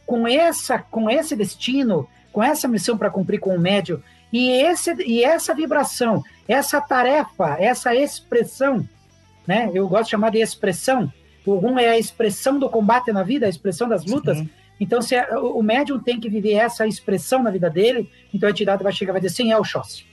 com, 0.06 0.28
essa, 0.28 0.78
com 0.78 1.10
esse 1.10 1.36
destino, 1.36 2.08
com 2.32 2.43
essa 2.43 2.68
missão 2.68 2.97
para 2.97 3.10
cumprir 3.10 3.39
com 3.39 3.56
o 3.56 3.60
médio, 3.60 4.04
e, 4.34 4.49
esse, 4.49 4.91
e 5.05 5.23
essa 5.23 5.53
vibração, 5.53 6.23
essa 6.47 6.81
tarefa, 6.81 7.55
essa 7.59 7.95
expressão, 7.95 8.84
né? 9.47 9.69
Eu 9.73 9.88
gosto 9.88 10.05
de 10.05 10.11
chamar 10.11 10.31
de 10.31 10.39
expressão. 10.39 11.13
O 11.45 11.55
rum 11.55 11.77
é 11.77 11.89
a 11.89 11.99
expressão 11.99 12.57
do 12.57 12.67
combate 12.67 13.11
na 13.11 13.21
vida, 13.21 13.45
a 13.45 13.49
expressão 13.49 13.88
das 13.88 14.03
lutas. 14.05 14.39
Sim. 14.39 14.49
Então, 14.79 15.01
se 15.01 15.15
a, 15.15 15.39
o 15.39 15.61
médium 15.61 15.99
tem 15.99 16.19
que 16.19 16.29
viver 16.29 16.53
essa 16.53 16.88
expressão 16.88 17.43
na 17.43 17.51
vida 17.51 17.69
dele, 17.69 18.09
então 18.34 18.47
a 18.47 18.51
entidade 18.51 18.81
vai 18.84 18.91
chegar 18.91 19.11
e 19.11 19.13
vai 19.13 19.21
dizer, 19.21 19.36
sim, 19.36 19.51
é 19.51 19.57
o 19.57 19.63
Xóssi. 19.63 20.05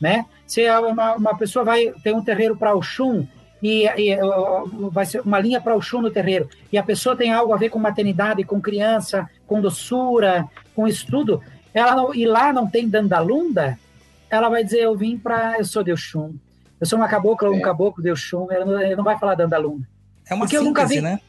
Né? 0.00 0.26
Se 0.46 0.68
uma, 0.80 1.14
uma 1.14 1.38
pessoa 1.38 1.64
vai 1.64 1.92
ter 2.02 2.12
um 2.12 2.22
terreiro 2.22 2.56
para 2.56 2.74
o 2.74 2.82
Xum 2.82 3.26
e, 3.62 3.86
e, 3.86 4.18
vai 4.90 5.06
ser 5.06 5.20
uma 5.20 5.38
linha 5.38 5.60
para 5.60 5.76
o 5.76 5.80
Xum 5.80 6.02
no 6.02 6.10
terreiro, 6.10 6.48
e 6.70 6.76
a 6.76 6.82
pessoa 6.82 7.16
tem 7.16 7.32
algo 7.32 7.54
a 7.54 7.56
ver 7.56 7.70
com 7.70 7.78
maternidade, 7.78 8.44
com 8.44 8.60
criança, 8.60 9.30
com 9.46 9.60
doçura, 9.60 10.46
com 10.74 10.86
estudo, 10.88 11.40
ela 11.74 11.94
não, 11.96 12.14
e 12.14 12.24
lá 12.24 12.52
não 12.52 12.66
tem 12.66 12.88
Dandalunda, 12.88 13.78
ela 14.30 14.48
vai 14.48 14.64
dizer, 14.64 14.80
eu 14.80 14.96
vim 14.96 15.18
para, 15.18 15.58
eu 15.58 15.64
sou 15.64 15.82
de 15.82 15.92
Oxum, 15.92 16.34
eu 16.80 16.86
sou 16.86 16.98
uma 16.98 17.08
cabocla, 17.08 17.50
um 17.50 17.60
caboclo 17.60 18.02
de 18.02 18.10
Oxum, 18.10 18.46
ela 18.50 18.64
não, 18.64 18.80
ela 18.80 18.96
não 18.96 19.04
vai 19.04 19.18
falar 19.18 19.34
Dandalunda. 19.34 19.86
É 20.26 20.34
uma 20.34 20.46
Porque 20.46 20.56
síntese, 20.56 20.56
eu 20.56 20.64
nunca 20.64 20.86
vi, 20.86 21.00
né? 21.00 21.20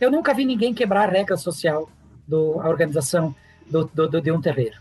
Eu 0.00 0.10
nunca 0.10 0.34
vi 0.34 0.44
ninguém 0.44 0.74
quebrar 0.74 1.08
a 1.08 1.12
regra 1.12 1.36
social 1.36 1.90
da 2.28 2.36
organização 2.36 3.34
do, 3.68 3.84
do, 3.86 4.08
do, 4.08 4.20
de 4.20 4.30
um 4.30 4.40
terreiro. 4.40 4.76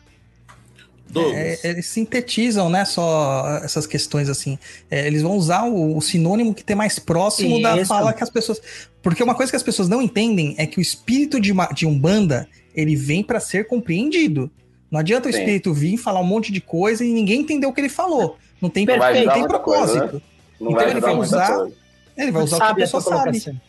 É, 1.34 1.70
eles 1.70 1.86
sintetizam, 1.86 2.70
né, 2.70 2.84
só 2.84 3.60
essas 3.64 3.88
questões 3.88 4.28
assim. 4.28 4.58
É, 4.90 5.08
eles 5.08 5.22
vão 5.22 5.38
usar 5.38 5.64
o, 5.64 5.96
o, 5.96 6.02
sinônimo 6.02 6.54
que 6.54 6.64
tem 6.64 6.76
mais 6.76 7.00
próximo 7.00 7.56
Isso. 7.56 7.62
da 7.62 7.86
fala 7.86 8.12
que 8.12 8.24
as 8.24 8.30
pessoas. 8.30 8.62
Porque 9.02 9.24
uma 9.24 9.36
coisa 9.36 9.52
que 9.52 9.56
as 9.56 9.64
pessoas 9.64 9.88
não 9.88 10.02
entendem 10.02 10.56
é 10.58 10.66
que 10.66 10.80
o 10.80 10.82
espírito 10.82 11.40
de, 11.40 11.52
uma, 11.52 11.68
de 11.68 11.86
Umbanda 11.86 12.48
ele 12.74 12.96
vem 12.96 13.24
para 13.24 13.40
ser 13.40 13.68
compreendido. 13.68 14.52
Não 14.96 15.02
adianta 15.02 15.30
Sim. 15.30 15.36
o 15.36 15.40
espírito 15.40 15.74
vir 15.74 15.98
falar 15.98 16.22
um 16.22 16.26
monte 16.26 16.54
de 16.54 16.62
coisa 16.62 17.04
e 17.04 17.12
ninguém 17.12 17.42
entender 17.42 17.68
o 17.68 17.74
que 17.74 17.82
ele 17.82 17.90
falou. 17.90 18.38
Não 18.62 18.70
tem, 18.70 18.86
não 18.86 18.98
tem 19.34 19.46
propósito. 19.46 20.00
Coisa, 20.00 20.14
né? 20.14 20.22
Então 20.58 20.72
vai 20.72 20.90
ele 20.90 21.02
vai 21.02 21.16
usar. 21.16 21.68
Ele 22.16 22.32
vai 22.32 22.44
usar 22.44 22.56
o 22.56 22.60
que 22.60 22.66
a 22.66 22.76
pessoa 22.76 23.02
sabe. 23.02 23.62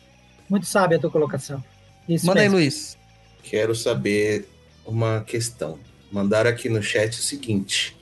Muito 0.49 0.65
sábia 0.65 0.97
a 0.97 1.01
tua 1.01 1.11
colocação. 1.11 1.61
Isso 2.07 2.25
Manda 2.25 2.39
mesmo. 2.39 2.55
aí, 2.55 2.61
Luiz. 2.63 2.97
Quero 3.43 3.75
saber 3.75 4.47
uma 4.85 5.19
questão. 5.19 5.77
Mandaram 6.09 6.49
aqui 6.49 6.69
no 6.69 6.81
chat 6.81 7.19
o 7.19 7.21
seguinte: 7.21 7.97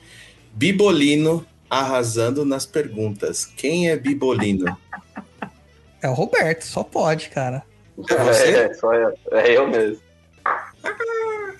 Bibolino 0.52 1.44
arrasando 1.68 2.44
nas 2.44 2.64
perguntas. 2.64 3.44
Quem 3.44 3.90
é 3.90 3.96
Bibolino? 3.96 4.78
É 6.02 6.08
o 6.08 6.12
Roberto, 6.12 6.62
só 6.62 6.84
pode, 6.84 7.30
cara. 7.30 7.64
É, 8.08 8.24
você? 8.24 8.50
é, 8.50 8.74
só 8.74 8.94
eu, 8.94 9.18
é 9.32 9.56
eu 9.56 9.66
mesmo. 9.66 10.00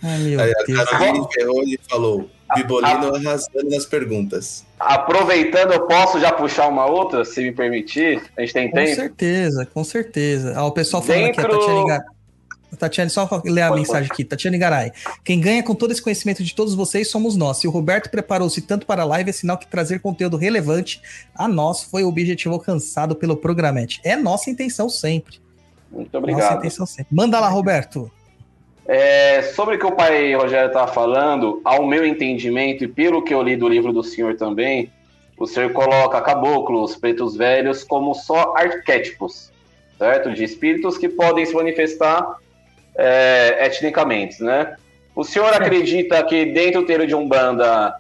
Ai, 0.03 0.19
meu 0.19 0.41
Aí, 0.41 0.53
Deus. 0.67 0.81
A 0.81 0.87
Caroline 0.87 1.27
ferrou 1.33 1.63
e 1.65 1.81
falou: 1.89 2.31
Bibolino 2.55 3.15
a, 3.15 3.19
arrasando 3.19 3.71
nas 3.71 3.87
perguntas. 3.87 4.65
Aproveitando, 4.79 5.73
eu 5.73 5.87
posso 5.87 6.21
já 6.21 6.33
puxar 6.33 6.69
uma 6.69 6.87
outra, 6.87 7.25
se 7.25 7.43
me 7.43 7.53
permitir? 7.53 8.23
A 8.37 8.43
gente 8.43 8.53
tem 8.53 8.71
com 8.71 8.77
tempo? 8.77 8.89
Com 8.89 8.95
certeza, 8.95 9.67
com 9.67 9.85
certeza. 9.85 10.53
Ah, 10.57 10.65
o 10.67 10.73
pessoal 10.73 11.03
falando 11.03 11.25
Dentro... 11.25 11.43
aqui, 11.43 11.55
a 11.55 11.59
Tatiana 11.59 12.05
Tatiane, 12.77 13.11
só 13.11 13.29
ler 13.45 13.63
a 13.63 13.75
mensagem 13.75 14.09
aqui. 14.11 14.25
Tatiane 14.25 14.59
Garay. 14.59 14.93
Quem 15.25 15.41
ganha 15.41 15.63
com 15.63 15.75
todo 15.75 15.93
esse 15.93 16.03
conhecimento 16.03 16.45
de 16.45 16.55
todos 16.55 16.75
vocês 16.75 17.09
somos 17.09 17.37
nós. 17.37 17.59
Se 17.59 17.67
o 17.67 17.71
Roberto 17.71 18.11
preparou-se 18.11 18.61
tanto 18.61 18.87
para 18.87 19.03
a 19.03 19.05
live, 19.07 19.31
é 19.31 19.33
sinal 19.33 19.59
que 19.59 19.67
trazer 19.67 20.01
conteúdo 20.01 20.37
relevante 20.37 21.01
a 21.35 21.49
nós 21.49 21.83
foi 21.83 22.05
o 22.05 22.09
objetivo 22.09 22.55
alcançado 22.55 23.17
pelo 23.17 23.37
Programete. 23.37 24.01
É 24.05 24.17
nossa 24.17 24.51
intenção 24.51 24.89
sempre. 24.89 25.41
Muito 25.91 26.17
obrigado. 26.17 26.43
Nossa 26.43 26.59
intenção 26.59 26.87
sempre. 26.87 27.15
Manda 27.15 27.41
lá, 27.41 27.49
Roberto. 27.49 28.11
É, 28.89 29.43
sobre 29.43 29.75
o 29.75 29.79
que 29.79 29.87
o 29.87 29.93
pai 29.93 30.35
Rogério 30.35 30.69
estava 30.69 30.93
falando, 30.93 31.61
ao 31.65 31.85
meu 31.85 32.07
entendimento 32.07 32.85
e 32.85 32.89
pelo 32.89 33.23
que 33.23 33.35
eu 33.35 33.43
li 33.43 33.57
do 33.57 33.69
livro 33.69 33.93
do 33.93 34.03
senhor 34.03 34.37
também, 34.37 34.91
o 35.37 35.47
senhor 35.47 35.73
coloca 35.73 36.21
caboclos, 36.21 36.97
pretos 36.97 37.37
velhos 37.37 37.83
como 37.83 38.15
só 38.15 38.55
arquétipos, 38.57 39.51
certo? 39.99 40.33
De 40.33 40.45
espíritos 40.45 40.97
que 40.97 41.09
podem 41.09 41.45
se 41.45 41.55
manifestar 41.55 42.37
é, 42.97 43.67
etnicamente, 43.67 44.43
né? 44.43 44.77
O 45.15 45.25
senhor 45.25 45.53
acredita 45.53 46.23
que 46.25 46.47
dentro 46.47 46.83
do 46.83 46.87
terreiro 46.87 47.09
de 47.09 47.15
Umbanda, 47.15 47.97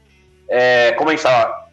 é, 0.48 0.92
como 0.92 1.10
a 1.10 1.12
gente 1.12 1.24
está 1.24 1.66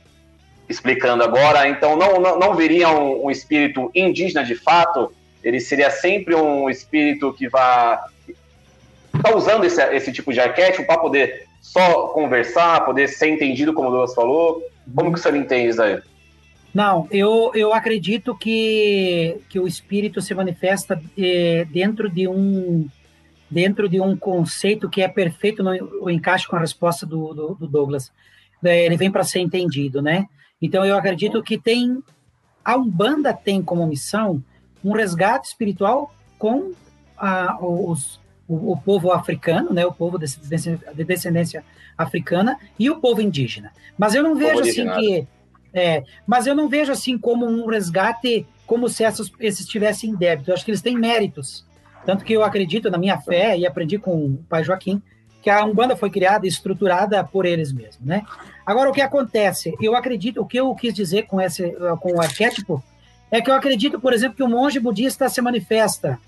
explicando 0.67 1.23
agora, 1.23 1.67
então 1.67 1.95
não, 1.95 2.19
não, 2.19 2.39
não 2.39 2.55
viria 2.55 2.89
um, 2.89 3.25
um, 3.25 3.31
espírito 3.31 3.91
indígena 3.93 4.43
de 4.43 4.55
fato? 4.55 5.13
Ele 5.43 5.59
seria 5.59 5.91
sempre 5.91 6.33
um 6.33 6.69
espírito 6.69 7.33
que 7.33 7.47
vai 7.47 7.99
tá 9.21 9.35
usando 9.35 9.63
esse, 9.63 9.81
esse 9.93 10.11
tipo 10.11 10.33
de 10.33 10.39
arquétipo 10.39 10.85
para 10.85 10.97
poder 10.97 11.47
só 11.61 12.07
conversar, 12.07 12.83
poder 12.85 13.07
ser 13.07 13.29
entendido, 13.29 13.73
como 13.73 13.87
o 13.87 13.91
Douglas 13.91 14.13
falou? 14.13 14.61
Como 14.93 15.13
que 15.13 15.19
senhor 15.19 15.37
entende 15.37 15.69
isso 15.69 15.81
aí? 15.81 16.01
Não, 16.73 17.07
eu, 17.11 17.51
eu 17.53 17.73
acredito 17.73 18.35
que, 18.35 19.37
que 19.47 19.59
o 19.59 19.67
espírito 19.67 20.21
se 20.21 20.33
manifesta 20.33 20.99
eh, 21.17 21.65
dentro 21.71 22.09
de 22.09 22.27
um 22.27 22.87
dentro 23.49 23.87
de 23.87 24.01
um 24.01 24.17
conceito 24.17 24.89
que 24.89 25.03
é 25.03 25.07
perfeito 25.07 25.61
no 25.61 26.09
encaixe 26.09 26.47
com 26.47 26.55
a 26.55 26.59
resposta 26.59 27.05
do, 27.05 27.35
do, 27.35 27.53
do 27.53 27.67
Douglas. 27.67 28.11
É, 28.63 28.85
ele 28.87 28.97
vem 28.97 29.11
para 29.11 29.23
ser 29.23 29.41
entendido, 29.41 30.01
né? 30.01 30.25
Então 30.59 30.83
eu 30.83 30.97
acredito 30.97 31.43
que 31.43 31.55
tem 31.55 32.01
a 32.65 32.75
Umbanda 32.75 33.31
tem 33.31 33.61
como 33.61 33.85
missão 33.85 34.43
um 34.83 34.93
resgate 34.93 35.47
espiritual 35.49 36.11
com 36.39 36.71
a, 37.15 37.57
os, 37.61 38.19
o, 38.47 38.73
o, 38.73 38.77
povo 38.77 39.11
africano, 39.11 39.73
né? 39.73 39.85
O 39.85 39.93
povo 39.93 40.17
de 40.17 40.25
descendência, 40.25 40.79
de 40.93 41.03
descendência 41.03 41.63
africana 41.97 42.57
e 42.77 42.89
o 42.89 42.97
povo 42.97 43.21
indígena. 43.21 43.71
Mas 43.97 44.15
eu 44.15 44.23
não 44.23 44.35
vejo 44.35 44.61
assim 44.61 44.87
que 44.99 45.27
é, 45.73 46.03
mas 46.27 46.45
eu 46.45 46.53
não 46.53 46.69
vejo 46.69 46.91
assim 46.91 47.17
como 47.17 47.47
um 47.47 47.65
resgate 47.65 48.45
como 48.67 48.87
se 48.87 49.03
essas, 49.03 49.31
esses 49.39 49.65
tivessem 49.65 50.15
débito. 50.15 50.51
Eu 50.51 50.53
acho 50.53 50.63
que 50.63 50.71
eles 50.71 50.81
têm 50.81 50.95
méritos 50.95 51.65
tanto 52.05 52.23
que 52.23 52.33
eu 52.33 52.43
acredito 52.43 52.89
na 52.89 52.97
minha 52.97 53.19
fé 53.19 53.57
e 53.57 53.65
aprendi 53.65 53.97
com 53.97 54.25
o 54.25 54.37
pai 54.49 54.63
Joaquim, 54.63 55.01
que 55.41 55.49
a 55.49 55.63
Umbanda 55.65 55.95
foi 55.95 56.09
criada 56.09 56.45
e 56.45 56.49
estruturada 56.49 57.23
por 57.23 57.45
eles 57.45 57.71
mesmos, 57.71 58.05
né? 58.05 58.23
Agora, 58.65 58.89
o 58.89 58.93
que 58.93 59.01
acontece? 59.01 59.73
Eu 59.81 59.95
acredito, 59.95 60.41
o 60.41 60.45
que 60.45 60.57
eu 60.57 60.73
quis 60.75 60.93
dizer 60.93 61.23
com, 61.23 61.39
esse, 61.39 61.75
com 61.99 62.13
o 62.13 62.21
arquétipo, 62.21 62.83
é 63.29 63.41
que 63.41 63.49
eu 63.49 63.55
acredito, 63.55 63.99
por 63.99 64.13
exemplo, 64.13 64.37
que 64.37 64.43
o 64.43 64.47
monge 64.47 64.79
budista 64.79 65.27
se 65.27 65.41
manifesta 65.41 66.19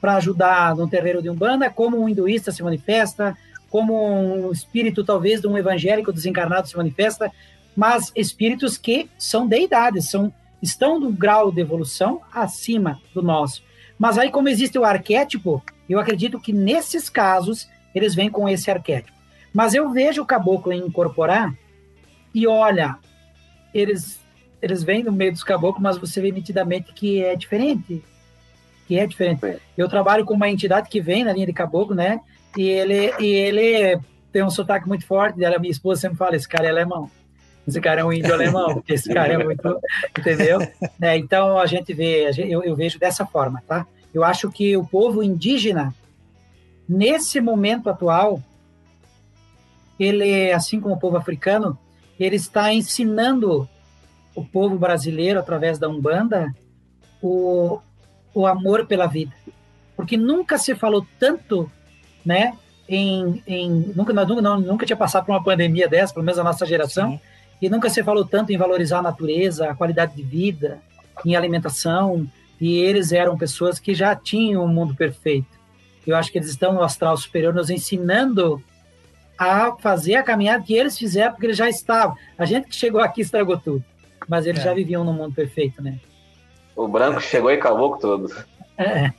para 0.00 0.16
ajudar 0.16 0.74
no 0.74 0.88
terreiro 0.88 1.22
de 1.22 1.28
Umbanda, 1.28 1.68
como 1.70 2.00
um 2.00 2.08
hinduísta 2.08 2.50
se 2.50 2.62
manifesta, 2.62 3.36
como 3.68 3.94
um 3.94 4.50
espírito, 4.50 5.04
talvez, 5.04 5.40
de 5.40 5.46
um 5.46 5.56
evangélico 5.56 6.12
desencarnado 6.12 6.68
se 6.68 6.76
manifesta, 6.76 7.30
mas 7.76 8.10
espíritos 8.16 8.76
que 8.76 9.08
são 9.18 9.46
deidades, 9.46 10.10
são, 10.10 10.32
estão 10.60 10.98
no 10.98 11.12
grau 11.12 11.52
de 11.52 11.60
evolução 11.60 12.20
acima 12.32 13.00
do 13.14 13.22
nosso. 13.22 13.62
Mas 13.98 14.18
aí, 14.18 14.30
como 14.30 14.48
existe 14.48 14.78
o 14.78 14.84
arquétipo, 14.84 15.62
eu 15.88 16.00
acredito 16.00 16.40
que 16.40 16.52
nesses 16.52 17.08
casos 17.08 17.68
eles 17.94 18.14
vêm 18.14 18.30
com 18.30 18.48
esse 18.48 18.70
arquétipo. 18.70 19.16
Mas 19.52 19.74
eu 19.74 19.90
vejo 19.90 20.22
o 20.22 20.26
caboclo 20.26 20.72
incorporar 20.72 21.52
e 22.34 22.46
olha, 22.46 22.96
eles 23.74 24.20
eles 24.62 24.82
vêm 24.82 25.02
no 25.02 25.12
meio 25.12 25.32
dos 25.32 25.42
caboclos, 25.42 25.82
mas 25.82 25.96
você 25.96 26.20
vê 26.20 26.30
nitidamente 26.30 26.92
que 26.92 27.22
é 27.22 27.34
diferente. 27.34 28.02
Que 28.90 28.98
é 28.98 29.06
diferente. 29.06 29.40
Eu 29.78 29.88
trabalho 29.88 30.24
com 30.24 30.34
uma 30.34 30.50
entidade 30.50 30.88
que 30.88 31.00
vem 31.00 31.22
na 31.22 31.32
linha 31.32 31.46
de 31.46 31.52
caboclo, 31.52 31.94
né? 31.94 32.20
E 32.58 32.62
ele, 32.62 33.14
e 33.20 33.24
ele 33.24 34.00
tem 34.32 34.42
um 34.42 34.50
sotaque 34.50 34.88
muito 34.88 35.06
forte 35.06 35.38
dela. 35.38 35.60
Minha 35.60 35.70
esposa 35.70 36.00
sempre 36.00 36.16
fala: 36.18 36.34
esse 36.34 36.48
cara 36.48 36.66
é 36.66 36.70
alemão. 36.70 37.08
Esse 37.68 37.80
cara 37.80 38.00
é 38.00 38.04
um 38.04 38.12
índio 38.12 38.34
alemão, 38.34 38.82
esse 38.88 39.14
cara 39.14 39.34
é 39.34 39.44
muito. 39.44 39.80
Entendeu? 40.18 40.58
É, 41.00 41.16
então 41.16 41.56
a 41.56 41.66
gente 41.66 41.94
vê, 41.94 42.32
eu, 42.36 42.64
eu 42.64 42.74
vejo 42.74 42.98
dessa 42.98 43.24
forma, 43.24 43.62
tá? 43.64 43.86
Eu 44.12 44.24
acho 44.24 44.50
que 44.50 44.76
o 44.76 44.84
povo 44.84 45.22
indígena, 45.22 45.94
nesse 46.88 47.40
momento 47.40 47.88
atual, 47.88 48.42
ele, 50.00 50.50
assim 50.50 50.80
como 50.80 50.96
o 50.96 50.98
povo 50.98 51.16
africano, 51.16 51.78
ele 52.18 52.34
está 52.34 52.74
ensinando 52.74 53.68
o 54.34 54.44
povo 54.44 54.76
brasileiro, 54.76 55.38
através 55.38 55.78
da 55.78 55.88
Umbanda, 55.88 56.52
o, 57.22 57.78
o 58.34 58.46
amor 58.46 58.86
pela 58.86 59.06
vida. 59.06 59.32
Porque 59.96 60.16
nunca 60.16 60.58
se 60.58 60.74
falou 60.74 61.06
tanto, 61.18 61.70
né, 62.24 62.56
em, 62.88 63.42
em 63.46 63.70
nunca, 63.94 64.12
nunca, 64.12 64.42
não, 64.42 64.60
nunca 64.60 64.86
tinha 64.86 64.96
passado 64.96 65.26
por 65.26 65.32
uma 65.32 65.44
pandemia 65.44 65.88
dessa, 65.88 66.12
pelo 66.12 66.24
menos 66.24 66.38
a 66.38 66.44
nossa 66.44 66.66
geração, 66.66 67.12
Sim. 67.12 67.20
e 67.62 67.68
nunca 67.68 67.88
se 67.88 68.02
falou 68.02 68.24
tanto 68.24 68.52
em 68.52 68.56
valorizar 68.56 68.98
a 68.98 69.02
natureza, 69.02 69.70
a 69.70 69.74
qualidade 69.74 70.16
de 70.16 70.22
vida, 70.22 70.78
em 71.24 71.36
alimentação, 71.36 72.26
e 72.60 72.78
eles 72.78 73.12
eram 73.12 73.38
pessoas 73.38 73.78
que 73.78 73.94
já 73.94 74.14
tinham 74.16 74.64
um 74.64 74.68
mundo 74.68 74.94
perfeito. 74.94 75.48
Eu 76.06 76.16
acho 76.16 76.32
que 76.32 76.38
eles 76.38 76.50
estão 76.50 76.72
no 76.72 76.82
astral 76.82 77.16
superior 77.16 77.54
nos 77.54 77.70
ensinando 77.70 78.62
a 79.38 79.76
fazer 79.76 80.16
a 80.16 80.22
caminhada 80.22 80.64
que 80.64 80.74
eles 80.74 80.98
fizeram, 80.98 81.32
porque 81.32 81.46
eles 81.46 81.56
já 81.56 81.68
estavam. 81.68 82.16
A 82.36 82.44
gente 82.44 82.68
que 82.68 82.74
chegou 82.74 83.00
aqui 83.00 83.22
estragou 83.22 83.56
tudo, 83.56 83.84
mas 84.28 84.46
eles 84.46 84.60
é. 84.60 84.64
já 84.64 84.74
viviam 84.74 85.04
num 85.04 85.12
mundo 85.12 85.34
perfeito, 85.34 85.82
né? 85.82 85.98
O 86.76 86.88
branco 86.88 87.18
é. 87.18 87.22
chegou 87.22 87.50
e 87.50 87.54
acabou 87.54 87.92
com 87.92 87.98
tudo. 87.98 88.34
É. 88.78 89.12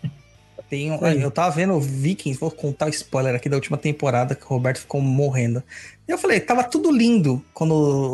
Tem 0.69 0.89
um, 0.89 1.05
eu 1.05 1.29
tava 1.29 1.53
vendo 1.53 1.77
Vikings, 1.81 2.39
vou 2.39 2.49
contar 2.49 2.85
o 2.85 2.89
spoiler 2.89 3.35
aqui 3.35 3.49
da 3.49 3.57
última 3.57 3.77
temporada 3.77 4.33
que 4.33 4.45
o 4.45 4.47
Roberto 4.47 4.79
ficou 4.79 5.01
morrendo. 5.01 5.61
Eu 6.07 6.17
falei, 6.17 6.39
tava 6.39 6.63
tudo 6.63 6.89
lindo 6.89 7.43
quando 7.53 7.73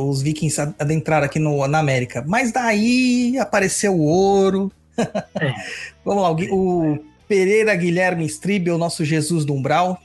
os 0.09 0.23
Vikings 0.23 0.59
adentraram 0.79 1.25
aqui 1.25 1.37
no, 1.37 1.67
na 1.67 1.77
América, 1.77 2.23
mas 2.25 2.51
daí 2.51 3.37
apareceu 3.37 3.93
o 3.93 4.01
ouro, 4.01 4.71
é. 4.97 5.53
Vamos 6.03 6.23
lá, 6.23 6.31
o, 6.31 6.93
o 6.93 6.99
Pereira 7.27 7.75
Guilherme 7.75 8.25
Stribel, 8.25 8.75
o 8.75 8.79
nosso 8.79 9.05
Jesus 9.05 9.45
do 9.45 9.53
Umbral, 9.53 10.01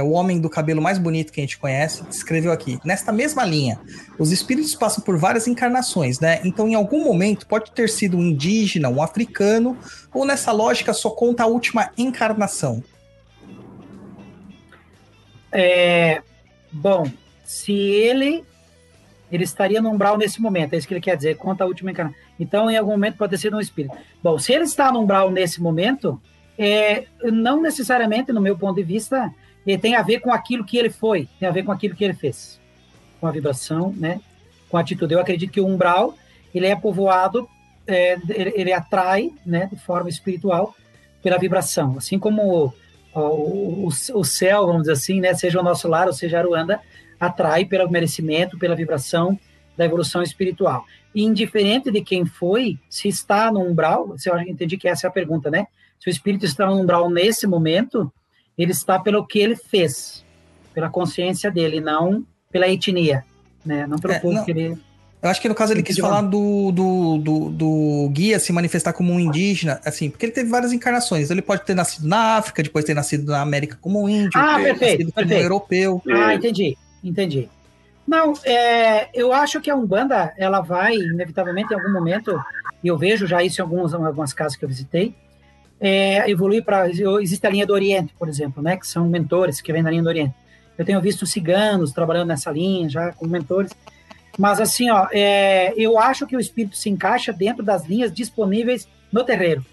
é 0.00 0.02
o 0.02 0.10
homem 0.10 0.40
do 0.40 0.50
cabelo 0.50 0.82
mais 0.82 0.98
bonito 0.98 1.32
que 1.32 1.40
a 1.40 1.44
gente 1.44 1.58
conhece, 1.58 2.02
escreveu 2.10 2.50
aqui. 2.50 2.78
Nesta 2.84 3.12
mesma 3.12 3.44
linha, 3.44 3.78
os 4.18 4.32
espíritos 4.32 4.74
passam 4.74 5.04
por 5.04 5.16
várias 5.16 5.46
encarnações, 5.46 6.18
né? 6.18 6.40
Então, 6.44 6.66
em 6.66 6.74
algum 6.74 7.04
momento, 7.04 7.46
pode 7.46 7.70
ter 7.72 7.88
sido 7.88 8.16
um 8.16 8.22
indígena, 8.22 8.88
um 8.88 9.02
africano, 9.02 9.76
ou 10.12 10.24
nessa 10.24 10.50
lógica 10.52 10.92
só 10.92 11.10
conta 11.10 11.44
a 11.44 11.46
última 11.46 11.90
encarnação. 11.96 12.82
É, 15.52 16.22
bom, 16.72 17.06
se 17.44 17.72
ele 17.72 18.44
ele 19.30 19.44
estaria 19.44 19.80
no 19.80 19.90
umbral 19.90 20.18
nesse 20.18 20.40
momento, 20.42 20.74
é 20.74 20.76
isso 20.76 20.88
que 20.88 20.94
ele 20.94 21.00
quer 21.00 21.16
dizer, 21.16 21.36
conta 21.36 21.62
a 21.62 21.66
última 21.66 21.92
encarnação. 21.92 22.18
Então, 22.38 22.68
em 22.68 22.76
algum 22.76 22.90
momento 22.90 23.16
pode 23.16 23.30
ter 23.30 23.38
sido 23.38 23.56
um 23.56 23.60
espírito. 23.60 23.96
Bom, 24.20 24.38
se 24.38 24.52
ele 24.52 24.64
está 24.64 24.90
no 24.90 25.00
umbral 25.00 25.30
nesse 25.30 25.62
momento, 25.62 26.20
é, 26.58 27.04
não 27.22 27.62
necessariamente, 27.62 28.32
no 28.32 28.40
meu 28.40 28.58
ponto 28.58 28.76
de 28.76 28.82
vista, 28.82 29.32
ele 29.70 29.80
tem 29.80 29.94
a 29.94 30.02
ver 30.02 30.20
com 30.20 30.32
aquilo 30.32 30.64
que 30.64 30.76
ele 30.76 30.90
foi, 30.90 31.28
tem 31.38 31.48
a 31.48 31.52
ver 31.52 31.62
com 31.62 31.72
aquilo 31.72 31.94
que 31.94 32.04
ele 32.04 32.14
fez, 32.14 32.60
com 33.20 33.26
a 33.26 33.30
vibração, 33.30 33.94
né? 33.96 34.20
Com 34.68 34.76
a 34.76 34.80
atitude. 34.80 35.14
Eu 35.14 35.20
acredito 35.20 35.52
que 35.52 35.60
o 35.60 35.66
umbral 35.66 36.14
ele 36.54 36.66
é 36.66 36.76
povoado, 36.76 37.48
é, 37.86 38.14
ele, 38.28 38.52
ele, 38.54 38.72
atrai, 38.72 39.30
né, 39.44 39.68
de 39.72 39.78
forma 39.78 40.08
espiritual 40.08 40.74
pela 41.22 41.38
vibração, 41.38 41.96
assim 41.96 42.18
como 42.18 42.72
o, 43.14 43.18
o, 43.18 43.88
o, 43.88 44.24
céu, 44.24 44.66
vamos 44.66 44.82
dizer 44.82 44.92
assim, 44.92 45.20
né, 45.20 45.34
seja 45.34 45.60
o 45.60 45.62
nosso 45.62 45.88
lar 45.88 46.06
ou 46.06 46.12
seja 46.12 46.38
Aruanda, 46.38 46.80
atrai 47.18 47.64
pelo 47.64 47.90
merecimento, 47.90 48.58
pela 48.58 48.74
vibração 48.74 49.38
da 49.76 49.84
evolução 49.84 50.22
espiritual. 50.22 50.84
E 51.14 51.22
indiferente 51.22 51.90
de 51.90 52.00
quem 52.02 52.24
foi, 52.24 52.78
se 52.88 53.08
está 53.08 53.50
no 53.50 53.60
umbral, 53.60 54.16
se 54.16 54.30
eu 54.30 54.38
entendi 54.40 54.76
que 54.76 54.88
essa 54.88 55.06
é 55.06 55.08
a 55.08 55.12
pergunta, 55.12 55.50
né? 55.50 55.66
Se 55.98 56.08
o 56.08 56.10
espírito 56.10 56.46
está 56.46 56.66
no 56.66 56.80
umbral 56.80 57.10
nesse 57.10 57.46
momento, 57.46 58.10
ele 58.62 58.72
está 58.72 58.98
pelo 58.98 59.26
que 59.26 59.38
ele 59.38 59.56
fez, 59.56 60.24
pela 60.74 60.88
consciência 60.88 61.50
dele, 61.50 61.80
não 61.80 62.24
pela 62.50 62.68
etnia, 62.68 63.24
né? 63.64 63.86
Não 63.86 63.98
pelo 63.98 64.14
é, 64.14 64.18
povo 64.18 64.34
não. 64.34 64.44
que 64.44 64.50
ele. 64.50 64.78
Eu 65.22 65.28
acho 65.28 65.40
que 65.40 65.48
no 65.48 65.54
caso 65.54 65.74
ele 65.74 65.82
quis 65.82 65.98
falar 65.98 66.22
do, 66.22 66.72
do, 66.72 67.18
do, 67.18 67.50
do, 67.50 68.08
guia 68.10 68.38
se 68.38 68.54
manifestar 68.54 68.94
como 68.94 69.12
um 69.12 69.20
indígena, 69.20 69.78
assim, 69.84 70.08
porque 70.08 70.24
ele 70.24 70.32
teve 70.32 70.48
várias 70.48 70.72
encarnações. 70.72 71.30
Ele 71.30 71.42
pode 71.42 71.62
ter 71.66 71.74
nascido 71.74 72.08
na 72.08 72.36
África, 72.36 72.62
depois 72.62 72.86
ter 72.86 72.94
nascido 72.94 73.30
na 73.30 73.42
América 73.42 73.76
como 73.82 74.02
um 74.02 74.08
índio, 74.08 74.40
ah, 74.40 74.54
perfeito, 74.56 74.78
perfeito. 74.78 75.12
como 75.12 75.34
um 75.34 75.38
europeu. 75.38 76.02
Ah, 76.10 76.34
entendi, 76.34 76.76
entendi. 77.04 77.50
Não, 78.06 78.32
é, 78.44 79.10
eu 79.12 79.30
acho 79.30 79.60
que 79.60 79.70
a 79.70 79.76
Umbanda, 79.76 80.32
ela 80.38 80.62
vai, 80.62 80.94
inevitavelmente, 80.94 81.72
em 81.72 81.76
algum 81.76 81.92
momento, 81.92 82.42
e 82.82 82.88
eu 82.88 82.96
vejo 82.96 83.26
já 83.26 83.42
isso 83.42 83.60
em 83.60 83.62
alguns, 83.62 83.92
algumas 83.92 84.32
casas 84.32 84.56
que 84.56 84.64
eu 84.64 84.68
visitei, 84.68 85.14
é, 85.80 86.30
evoluir 86.30 86.62
para. 86.62 86.88
Existe 86.88 87.46
a 87.46 87.50
linha 87.50 87.66
do 87.66 87.72
Oriente, 87.72 88.14
por 88.18 88.28
exemplo, 88.28 88.62
né, 88.62 88.76
que 88.76 88.86
são 88.86 89.08
mentores 89.08 89.60
que 89.60 89.72
vêm 89.72 89.82
da 89.82 89.90
linha 89.90 90.02
do 90.02 90.08
Oriente. 90.08 90.34
Eu 90.76 90.84
tenho 90.84 91.00
visto 91.00 91.26
ciganos 91.26 91.92
trabalhando 91.92 92.28
nessa 92.28 92.50
linha, 92.50 92.88
já 92.88 93.12
como 93.12 93.30
mentores. 93.30 93.72
Mas, 94.38 94.60
assim, 94.60 94.90
ó, 94.90 95.08
é, 95.12 95.74
eu 95.76 95.98
acho 95.98 96.26
que 96.26 96.36
o 96.36 96.40
espírito 96.40 96.76
se 96.76 96.88
encaixa 96.88 97.32
dentro 97.32 97.62
das 97.62 97.84
linhas 97.84 98.12
disponíveis 98.12 98.88
no 99.12 99.24
terreiro. 99.24 99.64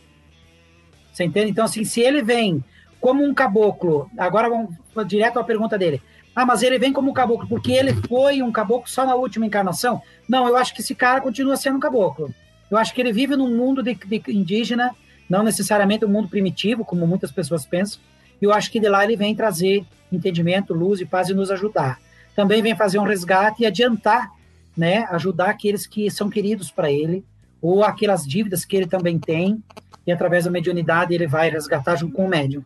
Você 1.14 1.24
entende? 1.24 1.52
Então, 1.52 1.66
assim, 1.66 1.86
se 1.86 2.02
ele 2.02 2.22
vem 2.22 2.64
como 3.00 3.24
um 3.24 3.34
caboclo, 3.34 4.10
agora 4.18 4.50
vamos 4.50 4.76
direto 5.08 5.40
à 5.40 5.44
pergunta 5.44 5.78
dele. 5.78 6.02
Ah, 6.36 6.46
mas 6.46 6.62
ele 6.62 6.78
vem 6.78 6.94
como 6.94 7.10
um 7.10 7.14
caboclo 7.14 7.48
porque 7.48 7.72
ele 7.72 7.94
foi 8.08 8.42
um 8.42 8.52
caboclo 8.52 8.88
só 8.88 9.06
na 9.06 9.16
última 9.16 9.46
encarnação? 9.46 10.02
Não, 10.28 10.48
eu 10.48 10.56
acho 10.56 10.74
que 10.74 10.82
esse 10.82 10.94
cara 10.94 11.22
continua 11.22 11.56
sendo 11.56 11.78
um 11.78 11.80
caboclo. 11.80 12.34
Eu 12.70 12.78
acho 12.78 12.94
que 12.94 13.02
ele 13.02 13.14
vive 13.14 13.36
num 13.36 13.56
mundo 13.56 13.82
de, 13.82 13.96
de 13.96 14.22
indígena 14.28 14.94
não 15.30 15.44
necessariamente 15.44 16.06
um 16.06 16.10
mundo 16.10 16.28
primitivo, 16.28 16.86
como 16.86 17.06
muitas 17.06 17.32
pessoas 17.32 17.66
pensam. 17.66 18.00
E 18.42 18.46
eu 18.46 18.54
acho 18.54 18.72
que 18.72 18.80
de 18.80 18.88
lá 18.88 19.04
ele 19.04 19.16
vem 19.16 19.36
trazer 19.36 19.86
entendimento, 20.12 20.74
luz 20.74 21.02
e 21.02 21.06
paz 21.06 21.30
e 21.30 21.34
nos 21.34 21.52
ajudar. 21.52 22.00
Também 22.36 22.62
vem 22.62 22.76
fazer 22.76 23.00
um 23.00 23.04
resgate 23.04 23.64
e 23.64 23.66
adiantar, 23.66 24.32
né, 24.76 25.06
ajudar 25.10 25.50
aqueles 25.50 25.88
que 25.88 26.10
são 26.10 26.30
queridos 26.30 26.70
para 26.72 26.92
ele, 26.92 27.26
ou 27.62 27.84
aquelas 27.84 28.26
dívidas 28.26 28.64
que 28.64 28.78
ele 28.78 28.88
também 28.88 29.18
tem, 29.18 29.62
e 30.06 30.12
através 30.12 30.46
da 30.46 30.52
mediunidade 30.52 31.14
ele 31.14 31.28
vai 31.28 31.50
resgatar 31.50 31.96
junto 31.96 32.14
com 32.14 32.26
o 32.26 32.30
médium. 32.30 32.64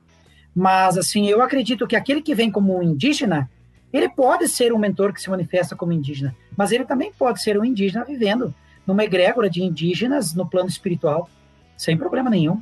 Mas, 0.53 0.97
assim, 0.97 1.27
eu 1.27 1.41
acredito 1.41 1.87
que 1.87 1.95
aquele 1.95 2.21
que 2.21 2.35
vem 2.35 2.51
como 2.51 2.77
um 2.77 2.83
indígena, 2.83 3.49
ele 3.93 4.09
pode 4.09 4.47
ser 4.49 4.73
um 4.73 4.77
mentor 4.77 5.13
que 5.13 5.21
se 5.21 5.29
manifesta 5.29 5.75
como 5.75 5.93
indígena, 5.93 6.35
mas 6.55 6.71
ele 6.71 6.83
também 6.83 7.11
pode 7.17 7.41
ser 7.41 7.57
um 7.57 7.63
indígena 7.63 8.03
vivendo 8.03 8.53
numa 8.85 9.03
egrégora 9.03 9.49
de 9.49 9.63
indígenas 9.63 10.33
no 10.33 10.45
plano 10.45 10.67
espiritual 10.67 11.29
sem 11.81 11.97
problema 11.97 12.29
nenhum. 12.29 12.61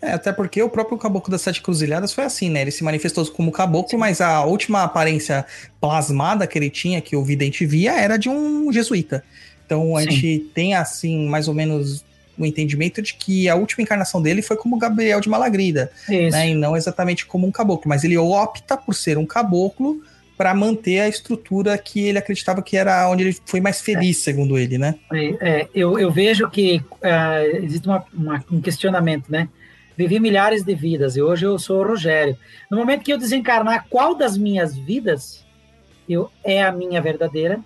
É, 0.00 0.12
até 0.12 0.32
porque 0.32 0.62
o 0.62 0.68
próprio 0.68 0.96
Caboclo 0.96 1.32
das 1.32 1.42
Sete 1.42 1.60
Cruzilhadas 1.60 2.12
foi 2.12 2.22
assim, 2.22 2.48
né? 2.48 2.62
Ele 2.62 2.70
se 2.70 2.84
manifestou 2.84 3.26
como 3.26 3.50
caboclo, 3.50 3.90
Sim. 3.90 3.96
mas 3.96 4.20
a 4.20 4.44
última 4.44 4.84
aparência 4.84 5.44
plasmada 5.80 6.46
que 6.46 6.56
ele 6.56 6.70
tinha, 6.70 7.00
que 7.00 7.16
o 7.16 7.24
vidente 7.24 7.66
via, 7.66 7.98
era 7.98 8.16
de 8.16 8.28
um 8.28 8.72
jesuíta. 8.72 9.24
Então 9.66 9.96
a 9.96 10.02
Sim. 10.02 10.10
gente 10.12 10.38
tem, 10.54 10.74
assim, 10.74 11.26
mais 11.26 11.48
ou 11.48 11.54
menos 11.54 12.04
o 12.38 12.46
entendimento 12.46 13.02
de 13.02 13.14
que 13.14 13.48
a 13.48 13.56
última 13.56 13.82
encarnação 13.82 14.22
dele 14.22 14.42
foi 14.42 14.56
como 14.56 14.78
Gabriel 14.78 15.20
de 15.20 15.28
Malagrida, 15.28 15.90
né? 16.08 16.50
E 16.50 16.54
não 16.54 16.76
exatamente 16.76 17.26
como 17.26 17.48
um 17.48 17.50
caboclo, 17.50 17.88
mas 17.88 18.04
ele 18.04 18.16
opta 18.16 18.76
por 18.76 18.94
ser 18.94 19.18
um 19.18 19.26
caboclo 19.26 20.00
para 20.36 20.54
manter 20.54 21.00
a 21.00 21.08
estrutura 21.08 21.76
que 21.78 22.00
ele 22.00 22.18
acreditava 22.18 22.62
que 22.62 22.76
era 22.76 23.08
onde 23.08 23.24
ele 23.24 23.36
foi 23.46 23.60
mais 23.60 23.80
feliz, 23.80 24.18
é. 24.20 24.22
segundo 24.24 24.58
ele, 24.58 24.76
né? 24.76 24.94
É, 25.12 25.26
é, 25.40 25.68
eu, 25.74 25.98
eu 25.98 26.10
vejo 26.10 26.48
que 26.50 26.82
uh, 26.92 27.56
existe 27.64 27.88
uma, 27.88 28.04
uma, 28.12 28.44
um 28.50 28.60
questionamento, 28.60 29.30
né? 29.30 29.48
vivi 29.96 30.20
milhares 30.20 30.62
de 30.62 30.74
vidas 30.74 31.16
e 31.16 31.22
hoje 31.22 31.46
eu 31.46 31.58
sou 31.58 31.80
o 31.80 31.86
Rogério. 31.86 32.36
No 32.70 32.76
momento 32.76 33.02
que 33.02 33.12
eu 33.12 33.18
desencarnar, 33.18 33.86
qual 33.88 34.14
das 34.14 34.36
minhas 34.36 34.76
vidas 34.76 35.44
eu 36.08 36.30
é 36.44 36.62
a 36.62 36.70
minha 36.70 37.00
verdadeira, 37.00 37.58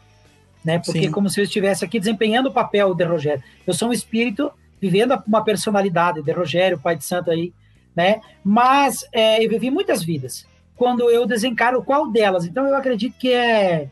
né? 0.64 0.78
Porque 0.78 1.02
Sim. 1.02 1.10
como 1.10 1.28
se 1.28 1.40
eu 1.40 1.44
estivesse 1.44 1.84
aqui 1.84 1.98
desempenhando 1.98 2.48
o 2.48 2.52
papel 2.52 2.94
de 2.94 3.04
Rogério. 3.04 3.42
Eu 3.66 3.74
sou 3.74 3.88
um 3.88 3.92
espírito 3.92 4.50
vivendo 4.80 5.20
uma 5.26 5.44
personalidade 5.44 6.22
de 6.22 6.32
Rogério, 6.32 6.78
pai 6.78 6.96
de 6.96 7.04
santo 7.04 7.30
aí, 7.30 7.52
né? 7.94 8.20
Mas 8.44 9.04
é, 9.12 9.44
eu 9.44 9.48
vivi 9.48 9.70
muitas 9.70 10.02
vidas. 10.02 10.46
Quando 10.80 11.10
eu 11.10 11.26
desencarno, 11.26 11.84
qual 11.84 12.10
delas? 12.10 12.46
Então 12.46 12.66
eu 12.66 12.74
acredito 12.74 13.14
que 13.18 13.30
é 13.30 13.90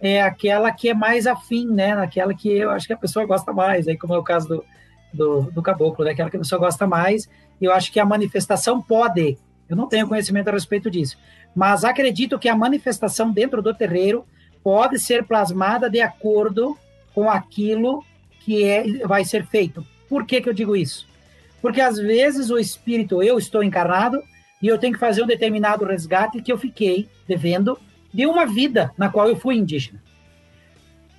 é 0.00 0.22
aquela 0.22 0.70
que 0.70 0.88
é 0.88 0.94
mais 0.94 1.26
afim, 1.26 1.66
né? 1.66 1.92
Naquela 1.92 2.32
que 2.32 2.48
eu 2.48 2.70
acho 2.70 2.86
que 2.86 2.92
a 2.92 2.96
pessoa 2.96 3.26
gosta 3.26 3.52
mais, 3.52 3.88
aí 3.88 3.98
como 3.98 4.14
é 4.14 4.18
o 4.18 4.22
caso 4.22 4.46
do, 4.46 4.64
do, 5.12 5.50
do 5.50 5.60
caboclo, 5.60 6.04
né? 6.04 6.12
Aquela 6.12 6.30
que 6.30 6.36
a 6.36 6.38
pessoa 6.38 6.60
gosta 6.60 6.86
mais. 6.86 7.28
Eu 7.60 7.72
acho 7.72 7.90
que 7.90 7.98
a 7.98 8.04
manifestação 8.04 8.80
pode. 8.80 9.36
Eu 9.68 9.74
não 9.74 9.88
tenho 9.88 10.06
conhecimento 10.06 10.46
a 10.46 10.52
respeito 10.52 10.88
disso, 10.88 11.18
mas 11.52 11.82
acredito 11.82 12.38
que 12.38 12.48
a 12.48 12.54
manifestação 12.54 13.32
dentro 13.32 13.60
do 13.60 13.74
terreiro 13.74 14.24
pode 14.62 15.00
ser 15.00 15.24
plasmada 15.24 15.90
de 15.90 16.00
acordo 16.00 16.78
com 17.12 17.28
aquilo 17.28 18.04
que 18.44 18.62
é, 18.62 19.04
vai 19.04 19.24
ser 19.24 19.44
feito. 19.44 19.84
Por 20.08 20.24
que, 20.24 20.40
que 20.40 20.48
eu 20.48 20.54
digo 20.54 20.76
isso? 20.76 21.08
Porque 21.60 21.80
às 21.80 21.98
vezes 21.98 22.50
o 22.50 22.56
espírito, 22.56 23.20
eu 23.20 23.36
estou 23.36 23.64
encarnado 23.64 24.22
e 24.60 24.68
eu 24.68 24.78
tenho 24.78 24.92
que 24.92 24.98
fazer 24.98 25.22
um 25.22 25.26
determinado 25.26 25.84
resgate 25.84 26.42
que 26.42 26.52
eu 26.52 26.58
fiquei 26.58 27.08
devendo 27.26 27.78
de 28.12 28.26
uma 28.26 28.44
vida 28.46 28.92
na 28.96 29.08
qual 29.08 29.28
eu 29.28 29.36
fui 29.36 29.56
indígena. 29.56 30.02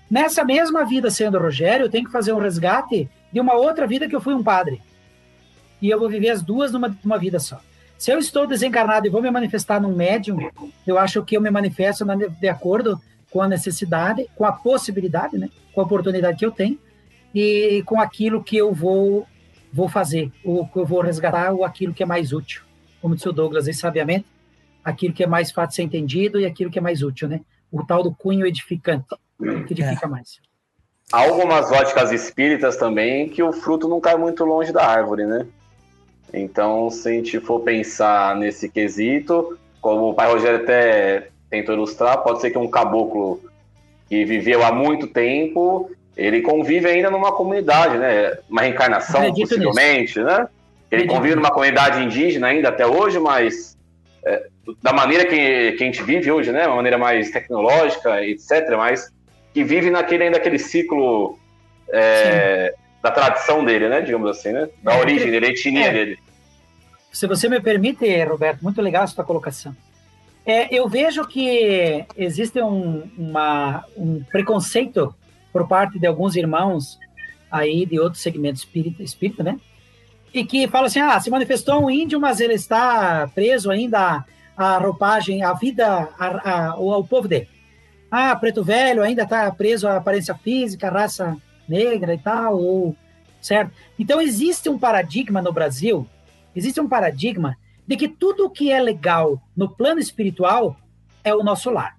Nessa 0.10 0.44
mesma 0.44 0.86
vida 0.86 1.10
sendo 1.10 1.40
Rogério, 1.40 1.86
eu 1.86 1.90
tenho 1.90 2.06
que 2.06 2.12
fazer 2.12 2.34
um 2.34 2.40
resgate 2.40 3.10
de 3.32 3.40
uma 3.40 3.54
outra 3.54 3.88
vida 3.88 4.08
que 4.10 4.16
eu 4.16 4.22
fui 4.22 4.34
um 4.34 4.44
padre. 4.44 4.82
E 5.82 5.90
eu 5.90 5.98
vou 5.98 6.10
viver 6.10 6.30
as 6.30 6.42
duas 6.42 6.72
numa, 6.72 6.96
numa 7.04 7.18
vida 7.18 7.40
só. 7.40 7.62
Se 7.98 8.12
eu 8.12 8.20
estou 8.20 8.46
desencarnado 8.46 9.08
e 9.08 9.10
vou 9.10 9.22
me 9.22 9.32
manifestar 9.32 9.80
num 9.80 9.96
médium, 9.96 10.50
eu 10.86 10.98
acho 10.98 11.24
que 11.24 11.38
eu 11.38 11.42
me 11.42 11.50
manifesto 11.50 12.04
na- 12.04 12.16
de 12.16 12.48
acordo 12.50 13.00
com 13.30 13.42
a 13.42 13.48
necessidade, 13.48 14.28
com 14.36 14.44
a 14.44 14.52
possibilidade, 14.52 15.38
né? 15.38 15.50
com 15.74 15.82
a 15.82 15.84
oportunidade 15.86 16.38
que 16.38 16.46
eu 16.46 16.52
tenho 16.52 16.78
e 17.34 17.82
com 17.86 18.02
aquilo 18.02 18.44
que 18.44 18.58
eu 18.58 18.74
vou 18.74 19.26
vou 19.74 19.88
fazer, 19.88 20.30
ou 20.44 20.68
que 20.68 20.78
eu 20.78 20.86
vou 20.86 21.00
resgatar, 21.00 21.54
ou 21.54 21.64
aquilo 21.64 21.94
que 21.94 22.04
é 22.04 22.06
mais 22.06 22.34
útil. 22.34 22.62
Como 23.02 23.16
disse 23.16 23.28
o 23.28 23.34
Douglas 23.34 23.68
aí, 23.68 23.74
sabiamente, 23.74 24.26
aquilo 24.84 25.14
que 25.14 25.24
é 25.24 25.28
mais 25.28 25.52
fácil 25.52 25.70
de 25.70 25.76
ser 25.76 25.84
entendido 25.84 26.40
e 26.40 26.46
aquilo 26.46 26.70
que 26.70 26.80
é 26.80 26.82
mais 26.82 27.02
útil, 27.02 27.28
né? 27.28 27.42
O 27.72 27.84
tal 27.84 28.04
do 28.04 28.14
cunho 28.14 28.46
edificante, 28.46 29.06
que 29.68 29.74
edifica 29.74 30.08
mais. 30.08 30.40
Há 31.12 31.22
algumas 31.22 31.72
óticas 31.72 32.12
espíritas 32.12 32.78
também 32.78 33.28
que 33.28 33.44
o 33.44 33.52
fruto 33.52 33.88
não 33.88 34.00
cai 34.00 34.16
muito 34.16 34.46
longe 34.46 34.72
da 34.72 34.86
árvore, 34.86 35.26
né? 35.26 35.46
Então, 36.34 36.90
se 36.90 37.10
a 37.10 37.12
gente 37.12 37.40
for 37.40 37.60
pensar 37.60 38.36
nesse 38.38 38.70
quesito, 38.70 39.58
como 39.82 40.10
o 40.10 40.14
pai 40.14 40.32
Rogério 40.32 40.64
até 40.64 41.30
tentou 41.50 41.76
ilustrar, 41.76 42.24
pode 42.24 42.40
ser 42.40 42.52
que 42.52 42.58
um 42.58 42.70
caboclo 42.70 43.42
que 44.08 44.24
viveu 44.24 44.64
há 44.64 44.72
muito 44.72 45.08
tempo, 45.08 45.92
ele 46.16 46.42
convive 46.42 46.88
ainda 46.88 47.10
numa 47.10 47.34
comunidade, 47.34 47.98
né? 47.98 48.38
Uma 48.50 48.62
reencarnação, 48.62 49.22
Acredito 49.22 49.50
possivelmente, 49.50 50.20
né? 50.22 50.48
Ele 50.92 51.08
convive 51.08 51.36
numa 51.36 51.52
comunidade 51.52 52.04
indígena 52.04 52.48
ainda 52.48 52.68
até 52.70 52.86
hoje, 52.86 53.18
mas 53.18 53.78
é, 54.26 54.48
da 54.84 54.92
maneira 54.92 55.26
que, 55.26 55.72
que 55.72 55.84
a 55.84 55.86
gente 55.86 56.04
vive 56.04 56.30
hoje, 56.30 56.52
né? 56.52 56.68
Uma 56.68 56.76
maneira 56.76 56.98
mais 56.98 57.32
tecnológica, 57.32 58.24
etc., 58.24 58.76
mas 58.78 59.12
que 59.54 59.64
vive 59.64 59.90
naquele 59.90 60.26
ainda 60.26 60.38
aquele 60.38 60.60
ciclo 60.60 61.40
é, 61.90 62.74
da 63.02 63.10
tradição 63.10 63.64
dele, 63.64 63.88
né? 63.88 64.02
Digamos 64.02 64.30
assim, 64.30 64.52
né? 64.52 64.70
Da 64.84 64.98
origem 64.98 65.32
dele, 65.32 65.48
a 65.48 65.50
etnia 65.50 65.88
é. 65.88 65.94
dele. 65.94 66.20
Se 67.12 67.26
você 67.26 67.50
me 67.50 67.60
permite, 67.60 68.24
Roberto, 68.24 68.62
muito 68.62 68.82
legal 68.82 69.04
a 69.04 69.08
sua 69.08 69.24
colocação. 69.24 69.76
É, 70.46 70.74
eu 70.74 70.88
vejo 70.90 71.26
que 71.28 72.06
existe 72.18 72.62
um, 72.62 73.04
uma, 73.18 73.86
um 73.96 74.24
preconceito 74.24 75.14
por 75.54 75.68
parte 75.68 76.00
de 76.00 76.08
alguns 76.08 76.36
irmãos 76.36 76.98
aí 77.52 77.86
de 77.86 78.00
outros 78.00 78.24
segmentos 78.24 78.62
espírita, 78.62 79.04
espírita, 79.04 79.44
né? 79.44 79.60
E 80.34 80.46
que 80.46 80.68
falam 80.68 80.88
assim, 80.88 81.00
ah, 81.00 81.20
se 81.20 81.30
manifestou 81.30 81.84
um 81.84 81.90
índio, 81.90 82.20
mas 82.20 82.40
ele 82.40 82.54
está 82.54 83.30
preso 83.34 83.70
ainda 83.70 84.24
à 84.56 84.78
roupagem, 84.78 85.44
à 85.44 85.54
vida, 85.54 86.10
a, 86.18 86.70
ao, 86.70 86.92
ao 86.92 87.04
povo 87.04 87.28
dele. 87.28 87.50
Ah, 88.10 88.36
preto 88.36 88.64
velho 88.64 89.04
ainda 89.04 89.24
está 89.24 89.50
preso 89.52 89.88
à 89.88 89.98
aparência 89.98 90.36
física, 90.36 90.88
à 90.88 90.92
raça 90.92 91.38
negra 91.68 92.14
e 92.14 92.18
tal, 92.18 92.58
ou, 92.58 92.96
certo? 93.42 93.72
Então 93.98 94.22
existe 94.22 94.70
um 94.70 94.78
paradigma 94.78 95.42
no 95.42 95.52
Brasil 95.52 96.08
existe 96.56 96.80
um 96.80 96.88
paradigma 96.88 97.58
de 97.88 97.98
que 97.98 98.08
tudo 98.08 98.50
que 98.50 98.72
é 98.72 98.80
legal 98.80 99.42
no 99.56 99.70
plano 99.70 100.00
espiritual 100.00 100.78
é 101.24 101.34
o 101.34 101.44
nosso 101.44 101.70
lar. 101.70 101.98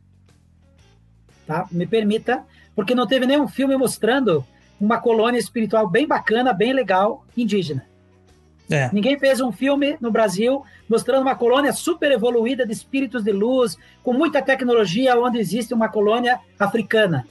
Tá? 1.46 1.66
Me 1.70 1.86
permita, 1.86 2.44
porque 2.74 2.94
não 2.94 3.06
teve 3.06 3.26
nenhum 3.26 3.48
filme 3.48 3.76
mostrando 3.76 4.44
uma 4.80 4.98
colônia 4.98 5.38
espiritual 5.38 5.88
bem 5.88 6.06
bacana, 6.06 6.52
bem 6.52 6.72
legal, 6.72 7.24
indígena. 7.36 7.86
É. 8.72 8.90
Ninguém 8.92 9.18
fez 9.18 9.40
um 9.40 9.52
filme 9.52 9.96
no 10.00 10.10
Brasil 10.10 10.64
mostrando 10.88 11.22
uma 11.22 11.34
colônia 11.34 11.72
super 11.72 12.10
evoluída 12.10 12.66
de 12.66 12.72
espíritos 12.72 13.24
de 13.24 13.32
luz, 13.32 13.76
com 14.02 14.12
muita 14.12 14.42
tecnologia, 14.42 15.18
onde 15.18 15.38
existe 15.38 15.72
uma 15.72 15.88
colônia 15.88 16.38
africana. 16.58 17.26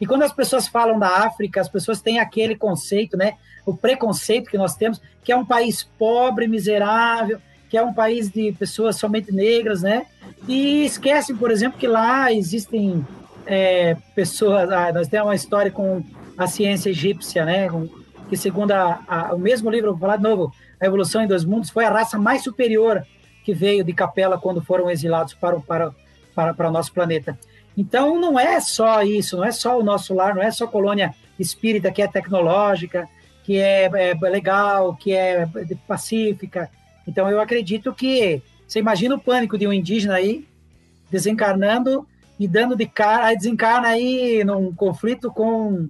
E 0.00 0.06
quando 0.06 0.22
as 0.22 0.32
pessoas 0.32 0.68
falam 0.68 0.98
da 0.98 1.08
África, 1.08 1.60
as 1.60 1.68
pessoas 1.68 2.00
têm 2.00 2.18
aquele 2.18 2.54
conceito, 2.54 3.16
né? 3.16 3.34
O 3.64 3.74
preconceito 3.74 4.50
que 4.50 4.58
nós 4.58 4.76
temos, 4.76 5.00
que 5.24 5.32
é 5.32 5.36
um 5.36 5.44
país 5.44 5.82
pobre, 5.98 6.46
miserável, 6.46 7.40
que 7.68 7.76
é 7.76 7.82
um 7.82 7.92
país 7.92 8.30
de 8.30 8.52
pessoas 8.52 8.96
somente 8.96 9.32
negras, 9.32 9.82
né? 9.82 10.06
E 10.46 10.84
esquecem, 10.84 11.34
por 11.34 11.50
exemplo, 11.50 11.78
que 11.78 11.86
lá 11.86 12.32
existem 12.32 13.04
é, 13.46 13.96
pessoas. 14.14 14.70
Ah, 14.70 14.92
nós 14.92 15.08
temos 15.08 15.28
uma 15.28 15.34
história 15.34 15.70
com 15.70 16.04
a 16.36 16.46
ciência 16.46 16.90
egípcia, 16.90 17.44
né? 17.44 17.68
Com, 17.68 17.88
que 18.28 18.36
segundo 18.36 18.72
a, 18.72 19.00
a, 19.06 19.34
o 19.34 19.38
mesmo 19.38 19.70
livro, 19.70 19.92
vou 19.92 20.00
falar 20.00 20.16
de 20.16 20.22
novo, 20.22 20.52
A 20.80 20.86
Evolução 20.86 21.22
em 21.22 21.26
Dois 21.26 21.44
Mundos, 21.44 21.70
foi 21.70 21.84
a 21.84 21.90
raça 21.90 22.18
mais 22.18 22.42
superior 22.42 23.04
que 23.44 23.54
veio 23.54 23.84
de 23.84 23.92
Capela 23.92 24.38
quando 24.38 24.60
foram 24.60 24.90
exilados 24.90 25.34
para, 25.34 25.60
para, 25.60 25.94
para, 26.34 26.52
para 26.52 26.68
o 26.68 26.72
nosso 26.72 26.92
planeta. 26.92 27.38
Então, 27.76 28.18
não 28.18 28.38
é 28.40 28.58
só 28.60 29.02
isso, 29.02 29.36
não 29.36 29.44
é 29.44 29.52
só 29.52 29.78
o 29.78 29.84
nosso 29.84 30.14
lar, 30.14 30.34
não 30.34 30.42
é 30.42 30.50
só 30.50 30.66
colônia 30.66 31.14
espírita 31.38 31.92
que 31.92 32.02
é 32.02 32.08
tecnológica, 32.08 33.08
que 33.44 33.58
é, 33.58 33.84
é 33.84 34.14
legal, 34.28 34.96
que 34.96 35.12
é 35.12 35.46
pacífica. 35.86 36.70
Então, 37.06 37.30
eu 37.30 37.40
acredito 37.40 37.94
que 37.94 38.42
você 38.66 38.80
imagina 38.80 39.14
o 39.14 39.20
pânico 39.20 39.56
de 39.56 39.66
um 39.66 39.72
indígena 39.72 40.14
aí 40.14 40.46
desencarnando 41.10 42.06
e 42.38 42.48
dando 42.48 42.74
de 42.74 42.86
cara, 42.86 43.26
aí 43.26 43.36
desencarna 43.36 43.88
aí 43.88 44.42
num 44.42 44.74
conflito 44.74 45.30
com, 45.30 45.88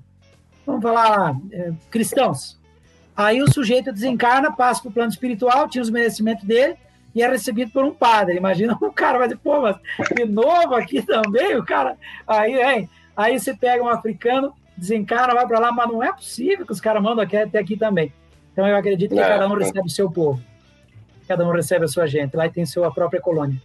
vamos 0.66 0.82
falar, 0.82 1.36
é, 1.52 1.72
cristãos. 1.90 2.58
Aí 3.16 3.40
o 3.40 3.50
sujeito 3.50 3.92
desencarna, 3.92 4.52
passa 4.52 4.82
para 4.82 4.90
o 4.90 4.92
plano 4.92 5.10
espiritual, 5.10 5.68
tira 5.68 5.82
os 5.82 5.90
merecimentos 5.90 6.44
dele 6.44 6.76
e 7.14 7.22
é 7.22 7.28
recebido 7.28 7.70
por 7.70 7.84
um 7.84 7.94
padre. 7.94 8.36
Imagina 8.36 8.76
o 8.80 8.92
cara 8.92 9.18
vai 9.18 9.28
dizer, 9.28 9.40
pô, 9.42 9.62
mas 9.62 9.76
de 10.14 10.24
novo 10.26 10.74
aqui 10.74 11.00
também, 11.00 11.56
o 11.56 11.64
cara. 11.64 11.96
Aí, 12.26 12.60
hein? 12.60 12.90
Aí 13.16 13.38
você 13.40 13.54
pega 13.54 13.82
um 13.82 13.88
africano, 13.88 14.52
desencarna, 14.76 15.32
vai 15.32 15.46
para 15.46 15.58
lá, 15.58 15.72
mas 15.72 15.88
não 15.88 16.02
é 16.02 16.12
possível 16.12 16.66
que 16.66 16.72
os 16.72 16.80
caras 16.80 17.02
mandam 17.02 17.24
aqui, 17.24 17.36
até 17.36 17.58
aqui 17.58 17.76
também. 17.76 18.12
Então 18.52 18.66
eu 18.66 18.76
acredito 18.76 19.14
que 19.14 19.20
É, 19.20 19.26
cada 19.26 19.48
um 19.48 19.56
é. 19.56 19.64
recebe 19.64 19.86
o 19.86 19.90
seu 19.90 20.10
povo. 20.10 20.42
Cada 21.26 21.46
um 21.46 21.50
recebe 21.50 21.86
a 21.86 21.88
sua 21.88 22.06
gente. 22.06 22.36
Lá 22.36 22.48
tem 22.48 22.66
sua 22.66 22.92
própria 22.92 23.20
colônia. 23.20 23.60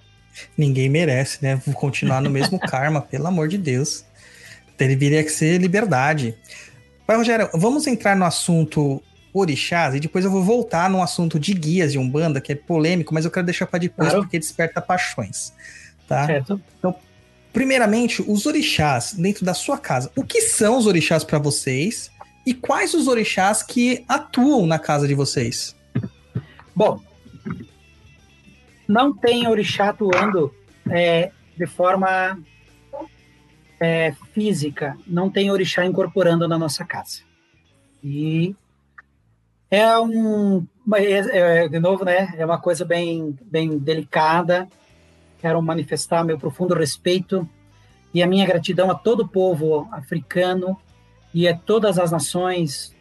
Ninguém 0.57 0.90
merece, 0.90 1.44
né? 1.44 1.61
Vou 1.65 1.76
continuar 1.76 2.22
no 2.22 2.30
mesmo 2.30 2.57
karma, 2.68 3.02
pelo 3.02 3.28
amor 3.28 3.48
de 3.48 3.57
Deus. 3.57 4.06
Deveria 4.78 5.28
ser 5.30 5.60
liberdade. 5.60 6.36
Pai 7.06 7.18
Rogério, 7.18 7.49
vamos 7.53 7.88
entrar 7.88 8.15
no 8.15 8.26
assunto 8.26 9.02
orixás 9.34 9.95
e 9.95 9.99
depois 9.99 10.26
eu 10.26 10.32
vou 10.32 10.44
voltar 10.44 10.90
no 10.90 11.02
assunto 11.02 11.40
de 11.40 11.53
guias 11.53 11.94
de 11.94 11.98
Umbanda, 11.98 12.41
que 12.41 12.52
é 12.52 12.56
polêmico, 12.56 13.14
mas 13.14 13.26
eu 13.26 13.32
quero 13.32 13.45
deixar 13.45 13.65
para 13.65 13.80
depois 13.80 14.10
Claro. 14.10 14.23
porque 14.23 14.38
desperta 14.40 14.82
paixões. 14.82 15.53
Tá? 16.07 16.26
Certo? 16.26 16.61
Primeiramente, 17.53 18.22
os 18.26 18.45
orixás 18.45 19.14
dentro 19.14 19.45
da 19.45 19.53
sua 19.53 19.78
casa. 19.78 20.11
O 20.15 20.23
que 20.23 20.41
são 20.41 20.78
os 20.78 20.86
orixás 20.86 21.23
para 21.23 21.38
vocês? 21.38 22.11
E 22.45 22.53
quais 22.53 22.94
os 22.94 23.07
orixás 23.07 23.61
que 23.61 24.03
atuam 24.07 24.65
na 24.65 24.80
casa 24.80 25.07
de 25.07 25.14
vocês? 25.14 25.76
Bom, 26.76 26.99
não 28.88 29.14
tem 29.15 29.48
orixá 29.48 29.90
atuando 29.90 30.53
é, 30.90 31.32
de 31.57 31.65
forma 31.68 32.38
é, 33.82 34.12
física, 34.34 34.95
não 35.08 35.30
tem 35.30 35.49
orixá 35.49 35.86
incorporando 35.86 36.48
na 36.48 36.58
nossa 36.58 36.86
casa. 36.86 37.22
E 38.03 38.56
é 39.70 39.98
um, 39.99 40.66
é- 40.95 41.64
é, 41.64 41.68
de 41.68 41.80
novo, 41.80 42.06
né? 42.06 42.34
É 42.38 42.45
uma 42.45 42.60
coisa 42.60 42.86
bem, 42.86 43.38
bem 43.41 43.78
delicada. 43.78 44.68
Quero 45.40 45.62
manifestar 45.62 46.24
meu 46.24 46.38
profundo 46.38 46.76
respeito 46.76 47.48
e 48.14 48.22
a 48.22 48.28
minha 48.28 48.45
gratidão 48.45 48.91
a 48.91 48.95
todo 48.95 49.22
o 49.22 49.28
povo 49.28 49.88
africano 49.91 50.78
e 51.34 51.48
a 51.48 51.58
todas 51.58 51.98
as 51.98 52.12
nações 52.12 52.95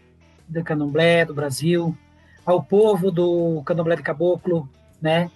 do 0.48 0.65
Candomblé, 0.65 1.24
do 1.24 1.35
Brasil, 1.35 1.97
ao 2.47 2.62
povo 2.62 3.11
do 3.11 3.62
Candomblé 3.65 3.97
de 3.97 4.02
Caboclo, 4.02 4.69
né? 5.01 5.31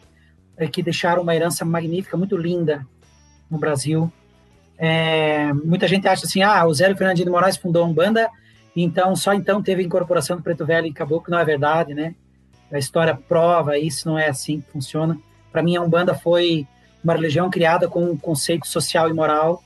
é, 0.56 0.66
que 0.66 0.82
deixaram 0.82 1.22
uma 1.22 1.34
herança 1.34 1.64
magnífica, 1.64 2.16
muito 2.16 2.36
linda 2.36 2.86
no 3.50 3.58
Brasil. 3.58 4.10
É, 4.78 5.52
muita 5.52 5.86
gente 5.86 6.06
acha 6.08 6.26
assim, 6.26 6.42
ah, 6.42 6.66
o 6.66 6.74
Zélio 6.74 6.96
Fernandinho 6.96 7.26
de 7.26 7.30
Moraes 7.30 7.56
fundou 7.56 7.84
a 7.84 7.86
Umbanda, 7.86 8.28
então 8.74 9.14
só 9.14 9.32
então 9.32 9.62
teve 9.62 9.82
incorporação 9.82 10.36
do 10.36 10.42
Preto 10.42 10.66
Velho 10.66 10.86
e 10.86 10.92
Caboclo, 10.92 11.30
não 11.30 11.38
é 11.38 11.44
verdade, 11.44 11.94
né? 11.94 12.14
A 12.72 12.78
história 12.78 13.14
prova 13.14 13.78
isso, 13.78 14.08
não 14.08 14.18
é 14.18 14.28
assim 14.28 14.60
que 14.60 14.70
funciona. 14.70 15.16
Para 15.52 15.62
mim, 15.62 15.76
a 15.76 15.82
Umbanda 15.82 16.14
foi 16.14 16.66
uma 17.02 17.12
religião 17.12 17.48
criada 17.50 17.86
com 17.86 18.04
um 18.04 18.16
conceito 18.16 18.66
social 18.66 19.08
e 19.08 19.12
moral 19.12 19.62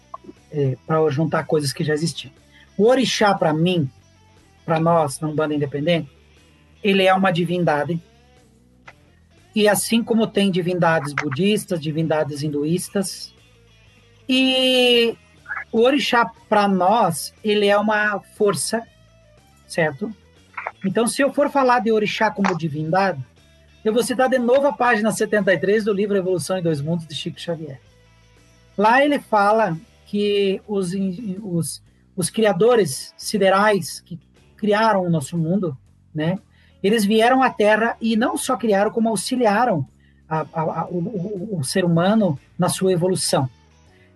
é, 0.52 0.76
para 0.86 1.08
juntar 1.08 1.44
coisas 1.46 1.72
que 1.72 1.84
já 1.84 1.94
existiam. 1.94 2.32
O 2.76 2.86
orixá, 2.86 3.34
para 3.34 3.52
mim, 3.52 3.88
para 4.64 4.78
nós, 4.78 5.20
na 5.20 5.28
Umbanda 5.28 5.54
Independente, 5.54 6.10
ele 6.82 7.04
é 7.04 7.14
uma 7.14 7.30
divindade 7.30 8.00
e 9.54 9.68
assim 9.68 10.04
como 10.04 10.26
tem 10.26 10.50
divindades 10.50 11.12
budistas, 11.12 11.80
divindades 11.80 12.42
hinduístas, 12.42 13.34
e 14.28 15.16
o 15.72 15.80
orixá 15.80 16.30
para 16.48 16.68
nós, 16.68 17.32
ele 17.42 17.66
é 17.66 17.76
uma 17.76 18.20
força, 18.36 18.86
certo? 19.66 20.14
Então, 20.84 21.06
se 21.06 21.22
eu 21.22 21.32
for 21.32 21.50
falar 21.50 21.80
de 21.80 21.90
orixá 21.90 22.30
como 22.30 22.56
divindade, 22.56 23.24
eu 23.84 23.92
vou 23.92 24.02
citar 24.02 24.28
de 24.28 24.38
novo 24.38 24.66
a 24.66 24.72
página 24.72 25.10
73 25.10 25.84
do 25.84 25.92
livro 25.92 26.16
Evolução 26.16 26.58
em 26.58 26.62
Dois 26.62 26.80
Mundos 26.80 27.06
de 27.06 27.14
Chico 27.14 27.40
Xavier. 27.40 27.80
Lá 28.76 29.04
ele 29.04 29.18
fala 29.18 29.76
que 30.06 30.60
os, 30.66 30.92
os, 31.42 31.82
os 32.16 32.30
criadores 32.30 33.14
siderais 33.16 34.00
que 34.00 34.18
criaram 34.56 35.04
o 35.04 35.10
nosso 35.10 35.36
mundo, 35.38 35.76
né, 36.14 36.38
eles 36.82 37.04
vieram 37.04 37.42
à 37.42 37.50
Terra 37.50 37.96
e 38.00 38.16
não 38.16 38.36
só 38.36 38.56
criaram, 38.56 38.90
como 38.90 39.08
auxiliaram 39.08 39.86
a, 40.28 40.40
a, 40.52 40.60
a, 40.60 40.86
o, 40.88 41.58
o, 41.58 41.64
ser 41.64 41.84
humano 41.84 42.38
na 42.58 42.68
sua 42.68 42.92
evolução. 42.92 43.48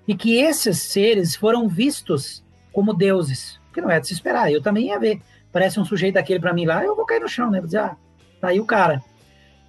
E 0.06 0.14
que 0.14 0.36
esses 0.36 0.80
seres 0.82 1.36
foram 1.36 1.68
vistos 1.68 2.44
como 2.72 2.94
deuses, 2.94 3.60
que 3.72 3.80
não 3.80 3.90
é 3.90 4.00
de 4.00 4.08
se 4.08 4.14
esperar. 4.14 4.50
Eu 4.50 4.62
também 4.62 4.86
ia 4.86 4.98
ver. 4.98 5.20
Parece 5.52 5.78
um 5.78 5.84
sujeito 5.84 6.14
daquele 6.14 6.40
para 6.40 6.52
mim 6.52 6.64
lá, 6.64 6.82
eu 6.84 6.96
vou 6.96 7.04
cair 7.04 7.20
no 7.20 7.28
chão, 7.28 7.50
né? 7.50 7.58
Vou 7.58 7.66
dizer, 7.66 7.78
ah, 7.78 7.96
tá 8.40 8.48
aí 8.48 8.58
o 8.58 8.64
cara. 8.64 9.02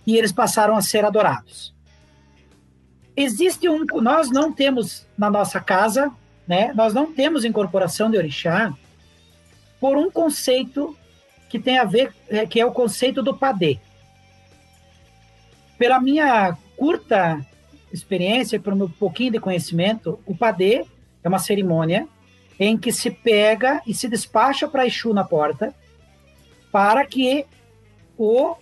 E 0.08 0.18
eles 0.18 0.32
passaram 0.32 0.76
a 0.76 0.82
ser 0.82 1.04
adorados. 1.06 1.74
Existe 3.16 3.70
um. 3.70 3.86
Nós 4.02 4.32
não 4.32 4.52
temos 4.52 5.06
na 5.18 5.30
nossa 5.30 5.60
casa, 5.60 6.12
né? 6.48 6.74
Nós 6.74 6.94
não 6.94 7.14
temos 7.14 7.46
incorporação 7.46 8.10
de 8.10 8.18
orixá 8.18 8.74
por 9.80 9.98
um 9.98 10.10
conceito 10.10 10.98
que 11.50 11.60
tem 11.60 11.78
a 11.78 11.84
ver, 11.84 12.14
é, 12.30 12.46
que 12.48 12.60
é 12.60 12.66
o 12.66 12.72
conceito 12.72 13.22
do 13.22 13.36
padê. 13.36 13.78
Pela 15.78 16.00
minha 16.00 16.58
curta 16.76 17.46
experiência, 17.94 18.60
pelo 18.60 18.76
meu 18.76 18.90
pouquinho 18.90 19.32
de 19.32 19.40
conhecimento, 19.40 20.20
o 20.26 20.36
padê 20.36 20.86
é 21.24 21.30
uma 21.30 21.40
cerimônia 21.40 22.08
em 22.60 22.78
que 22.78 22.92
se 22.92 23.12
pega 23.12 23.82
e 23.86 23.94
se 23.94 24.10
despacha 24.10 24.68
para 24.68 24.86
Exu 24.86 25.14
na 25.14 25.24
porta 25.24 25.74
para 26.72 27.06
que 27.06 27.46
o, 28.18 28.56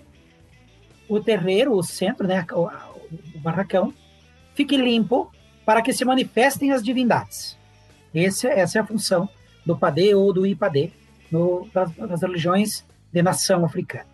o 1.07 1.19
terreiro, 1.21 1.73
o 1.73 1.81
centro, 1.81 2.27
né, 2.27 2.45
o, 2.51 2.67
o 3.35 3.39
barracão, 3.39 3.93
fique 4.53 4.75
limpo 4.75 5.31
para 5.65 5.81
que 5.81 5.93
se 5.93 6.03
manifestem 6.03 6.73
as 6.73 6.83
divindades. 6.83 7.57
Esse, 8.13 8.47
essa 8.47 8.79
é 8.79 8.81
a 8.81 8.85
função 8.85 9.29
do 9.65 9.77
padê 9.77 10.13
ou 10.13 10.33
do 10.33 10.45
ipadê 10.45 10.91
no, 11.31 11.67
das, 11.73 11.91
das 11.95 12.21
religiões 12.21 12.85
de 13.11 13.21
nação 13.21 13.63
africana. 13.63 14.05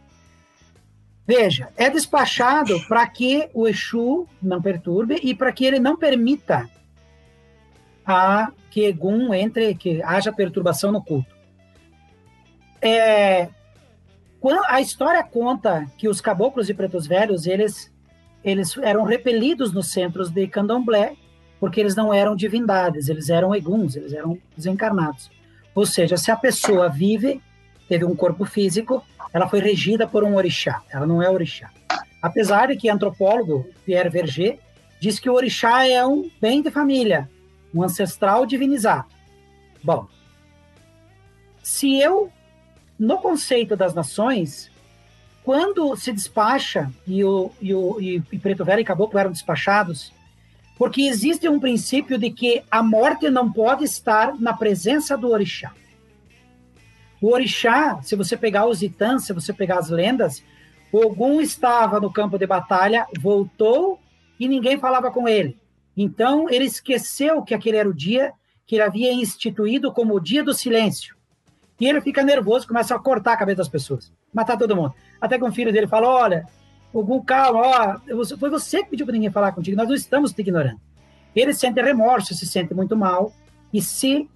Veja, 1.27 1.67
é 1.75 1.89
despachado 1.89 2.79
para 2.87 3.05
que 3.05 3.49
o 3.53 3.67
Exu 3.67 4.25
não 4.41 4.61
perturbe 4.61 5.19
e 5.21 5.35
para 5.35 5.51
que 5.51 5.65
ele 5.65 5.77
não 5.77 5.97
permita 5.97 6.69
a 8.05 8.49
que 8.71 8.85
Egum 8.85 9.33
entre, 9.33 9.75
que 9.75 10.01
haja 10.03 10.31
perturbação 10.31 10.89
no 10.89 11.03
culto. 11.03 11.35
É, 12.81 13.49
a 14.69 14.79
história 14.79 15.21
conta 15.21 15.85
que 15.97 16.07
os 16.07 16.21
caboclos 16.21 16.69
e 16.69 16.73
pretos 16.73 17.05
velhos, 17.05 17.45
eles, 17.45 17.91
eles 18.41 18.77
eram 18.77 19.03
repelidos 19.03 19.73
nos 19.73 19.91
centros 19.91 20.29
de 20.29 20.47
candomblé, 20.47 21.17
porque 21.59 21.81
eles 21.81 21.95
não 21.95 22.13
eram 22.13 22.37
divindades, 22.37 23.09
eles 23.09 23.29
eram 23.29 23.53
eguns, 23.53 23.97
eles 23.97 24.13
eram 24.13 24.39
desencarnados. 24.55 25.29
Ou 25.75 25.85
seja, 25.85 26.15
se 26.15 26.31
a 26.31 26.37
pessoa 26.37 26.87
vive, 26.87 27.41
teve 27.89 28.05
um 28.05 28.15
corpo 28.15 28.45
físico, 28.45 29.03
ela 29.33 29.47
foi 29.47 29.59
regida 29.59 30.07
por 30.07 30.23
um 30.23 30.35
orixá, 30.35 30.81
ela 30.89 31.05
não 31.05 31.21
é 31.21 31.29
orixá. 31.29 31.69
Apesar 32.21 32.67
de 32.67 32.75
que 32.75 32.89
antropólogo 32.89 33.69
Pierre 33.85 34.09
Verger 34.09 34.59
diz 34.99 35.19
que 35.19 35.29
o 35.29 35.33
orixá 35.33 35.87
é 35.87 36.05
um 36.05 36.29
bem 36.41 36.61
de 36.61 36.71
família, 36.71 37.29
um 37.73 37.83
ancestral 37.83 38.45
divinizado. 38.45 39.05
Bom, 39.83 40.07
se 41.61 41.99
eu, 41.99 42.31
no 42.97 43.17
conceito 43.19 43.75
das 43.75 43.93
nações, 43.93 44.71
quando 45.43 45.95
se 45.95 46.11
despacha, 46.11 46.91
e 47.05 47.23
o, 47.23 47.51
e 47.61 47.73
o 47.73 48.01
e 48.01 48.39
Preto 48.39 48.65
Velho 48.65 48.81
e 48.81 48.85
Caboclo 48.85 49.19
eram 49.19 49.31
despachados, 49.31 50.11
porque 50.77 51.03
existe 51.03 51.47
um 51.47 51.59
princípio 51.59 52.17
de 52.17 52.29
que 52.31 52.63
a 52.69 52.83
morte 52.83 53.29
não 53.29 53.51
pode 53.51 53.83
estar 53.83 54.39
na 54.39 54.53
presença 54.53 55.17
do 55.17 55.29
orixá. 55.29 55.71
O 57.21 57.31
orixá, 57.31 57.99
se 58.01 58.15
você 58.15 58.37
pegar 58.37 58.67
os 58.67 58.81
itãs, 58.81 59.25
se 59.25 59.33
você 59.33 59.51
pegar 59.51 59.79
as 59.79 59.89
lendas, 59.89 60.43
Ogum 60.91 61.41
estava 61.41 61.99
no 61.99 62.11
campo 62.11 62.37
de 62.37 62.45
batalha, 62.45 63.05
voltou 63.19 63.99
e 64.39 64.47
ninguém 64.47 64.77
falava 64.77 65.11
com 65.11 65.27
ele. 65.27 65.57
Então 65.95 66.49
ele 66.49 66.65
esqueceu 66.65 67.41
que 67.41 67.53
aquele 67.53 67.77
era 67.77 67.89
o 67.89 67.93
dia 67.93 68.33
que 68.65 68.75
ele 68.75 68.83
havia 68.83 69.11
instituído 69.11 69.91
como 69.91 70.15
o 70.15 70.19
dia 70.19 70.43
do 70.43 70.53
silêncio. 70.53 71.15
E 71.79 71.87
ele 71.87 72.01
fica 72.01 72.23
nervoso, 72.23 72.67
começa 72.67 72.95
a 72.95 72.99
cortar 72.99 73.33
a 73.33 73.37
cabeça 73.37 73.57
das 73.57 73.69
pessoas, 73.69 74.11
matar 74.33 74.57
todo 74.57 74.75
mundo. 74.75 74.93
Até 75.19 75.37
que 75.37 75.43
um 75.43 75.51
filho 75.51 75.71
dele 75.71 75.87
fala: 75.87 76.07
Olha, 76.07 76.45
Ogum, 76.93 77.21
calma, 77.23 77.61
ó, 77.61 78.25
foi 78.37 78.49
você 78.49 78.83
que 78.83 78.91
pediu 78.91 79.05
para 79.05 79.13
ninguém 79.13 79.31
falar 79.31 79.51
contigo, 79.51 79.77
nós 79.77 79.87
não 79.87 79.95
estamos 79.95 80.33
te 80.33 80.41
ignorando. 80.41 80.79
Ele 81.35 81.53
sente 81.53 81.81
remorso, 81.81 82.33
se 82.33 82.45
sente 82.45 82.73
muito 82.73 82.95
mal 82.95 83.31
e 83.71 83.81
se 83.81 84.29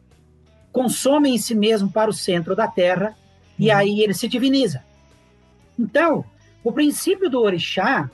consome 0.72 1.30
em 1.30 1.38
si 1.38 1.53
mesmo 1.53 1.91
para 1.91 2.10
o 2.10 2.14
centro 2.14 2.56
da 2.56 2.68
Terra 2.68 3.15
e 3.57 3.69
uhum. 3.69 3.76
aí 3.76 4.02
ele 4.02 4.14
se 4.14 4.27
diviniza. 4.27 4.84
Então, 5.77 6.23
o 6.64 6.72
princípio 6.72 7.30
do 7.30 7.41
orixá 7.41 8.10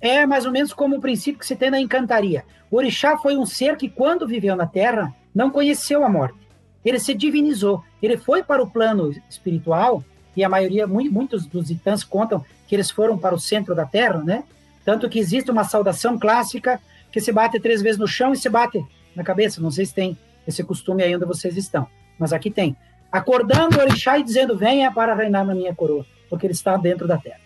é 0.00 0.26
mais 0.26 0.46
ou 0.46 0.52
menos 0.52 0.72
como 0.72 0.96
o 0.96 1.00
princípio 1.00 1.38
que 1.38 1.46
se 1.46 1.56
tem 1.56 1.70
na 1.70 1.80
encantaria. 1.80 2.44
O 2.70 2.76
orixá 2.76 3.16
foi 3.18 3.36
um 3.36 3.44
ser 3.44 3.76
que, 3.76 3.88
quando 3.88 4.26
viveu 4.26 4.56
na 4.56 4.66
Terra, 4.66 5.14
não 5.34 5.50
conheceu 5.50 6.04
a 6.04 6.08
morte. 6.08 6.38
Ele 6.84 6.98
se 6.98 7.14
divinizou. 7.14 7.84
Ele 8.02 8.16
foi 8.16 8.42
para 8.42 8.62
o 8.62 8.70
plano 8.70 9.14
espiritual, 9.28 10.02
e 10.34 10.42
a 10.42 10.48
maioria, 10.48 10.86
muitos 10.86 11.44
dos 11.44 11.70
itãs 11.70 12.02
contam 12.02 12.44
que 12.66 12.74
eles 12.74 12.90
foram 12.90 13.18
para 13.18 13.34
o 13.34 13.40
centro 13.40 13.74
da 13.74 13.84
Terra, 13.84 14.22
né? 14.22 14.44
Tanto 14.84 15.08
que 15.08 15.18
existe 15.18 15.50
uma 15.50 15.64
saudação 15.64 16.18
clássica 16.18 16.80
que 17.12 17.20
se 17.20 17.32
bate 17.32 17.60
três 17.60 17.82
vezes 17.82 17.98
no 17.98 18.06
chão 18.06 18.32
e 18.32 18.36
se 18.36 18.48
bate 18.48 18.82
na 19.14 19.22
cabeça. 19.22 19.60
Não 19.60 19.70
sei 19.70 19.84
se 19.84 19.94
tem 19.94 20.16
esse 20.46 20.64
costume 20.64 21.02
aí 21.02 21.14
onde 21.14 21.26
vocês 21.26 21.56
estão 21.56 21.86
mas 22.20 22.32
aqui 22.34 22.50
tem. 22.50 22.76
Acordando 23.10 23.78
o 23.78 23.80
orixá 23.80 24.18
e 24.18 24.22
dizendo, 24.22 24.56
venha 24.56 24.92
para 24.92 25.14
reinar 25.14 25.44
na 25.44 25.54
minha 25.54 25.74
coroa, 25.74 26.06
porque 26.28 26.46
ele 26.46 26.52
está 26.52 26.76
dentro 26.76 27.08
da 27.08 27.16
terra. 27.16 27.40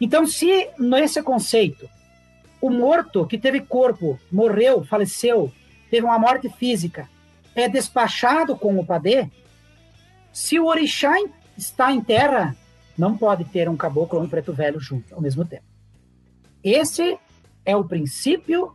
Então, 0.00 0.26
se 0.26 0.70
nesse 0.78 1.20
conceito, 1.22 1.90
o 2.60 2.70
morto 2.70 3.26
que 3.26 3.36
teve 3.36 3.60
corpo, 3.60 4.18
morreu, 4.30 4.84
faleceu, 4.84 5.52
teve 5.90 6.06
uma 6.06 6.18
morte 6.18 6.48
física, 6.48 7.08
é 7.54 7.68
despachado 7.68 8.56
com 8.56 8.78
o 8.78 8.86
padê, 8.86 9.28
se 10.32 10.58
o 10.58 10.66
orixá 10.66 11.12
está 11.56 11.92
em 11.92 12.00
terra, 12.00 12.56
não 12.96 13.16
pode 13.16 13.44
ter 13.44 13.68
um 13.68 13.76
caboclo 13.76 14.18
ou 14.18 14.24
um 14.24 14.28
preto 14.28 14.52
velho 14.52 14.80
junto 14.80 15.14
ao 15.14 15.20
mesmo 15.20 15.44
tempo. 15.44 15.64
Esse 16.62 17.18
é 17.64 17.76
o 17.76 17.84
princípio 17.84 18.74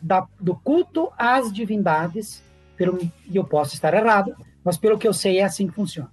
da, 0.00 0.26
do 0.38 0.54
culto 0.54 1.10
às 1.16 1.52
divindades, 1.52 2.42
pelo, 2.76 2.98
e 3.00 3.36
eu 3.36 3.44
posso 3.44 3.74
estar 3.74 3.94
errado, 3.94 4.36
mas 4.66 4.76
pelo 4.76 4.98
que 4.98 5.06
eu 5.06 5.12
sei, 5.12 5.38
é 5.38 5.44
assim 5.44 5.68
que 5.68 5.74
funciona. 5.74 6.10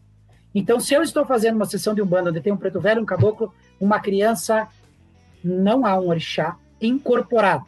Então, 0.53 0.79
se 0.79 0.93
eu 0.93 1.01
estou 1.01 1.25
fazendo 1.25 1.55
uma 1.55 1.65
sessão 1.65 1.95
de 1.95 2.03
umbanda 2.03 2.29
onde 2.29 2.39
tem 2.39 2.53
um 2.53 2.57
preto 2.57 2.79
velho, 2.79 3.01
um 3.01 3.05
caboclo, 3.05 3.51
uma 3.81 3.99
criança, 3.99 4.67
não 5.43 5.87
há 5.87 5.99
um 5.99 6.07
orixá 6.07 6.55
incorporado. 6.79 7.65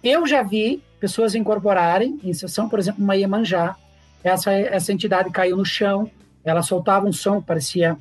Eu 0.00 0.28
já 0.28 0.44
vi 0.44 0.80
pessoas 1.00 1.34
incorporarem 1.34 2.20
em 2.22 2.32
sessão, 2.32 2.68
por 2.68 2.78
exemplo, 2.78 3.02
uma 3.02 3.16
Iemanjá. 3.16 3.74
Essa, 4.22 4.52
essa 4.52 4.92
entidade 4.92 5.28
caiu 5.30 5.56
no 5.56 5.64
chão, 5.64 6.08
ela 6.44 6.62
soltava 6.62 7.08
um 7.08 7.12
som, 7.12 7.42
parecia 7.42 7.96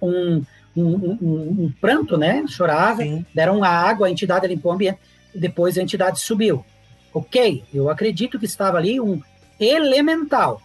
um, 0.00 0.42
um, 0.74 0.84
um, 0.84 1.64
um 1.64 1.72
pranto, 1.78 2.16
né? 2.16 2.42
Chorava, 2.48 3.02
Sim. 3.02 3.26
deram 3.34 3.62
água, 3.62 4.06
a 4.06 4.10
entidade 4.10 4.46
limpou 4.46 4.72
o 4.72 4.74
ambiente, 4.74 4.98
depois 5.34 5.76
a 5.76 5.82
entidade 5.82 6.20
subiu. 6.20 6.64
Ok, 7.12 7.64
eu 7.74 7.90
acredito 7.90 8.38
que 8.38 8.46
estava 8.46 8.78
ali 8.78 8.98
um 8.98 9.20
elemental, 9.60 10.62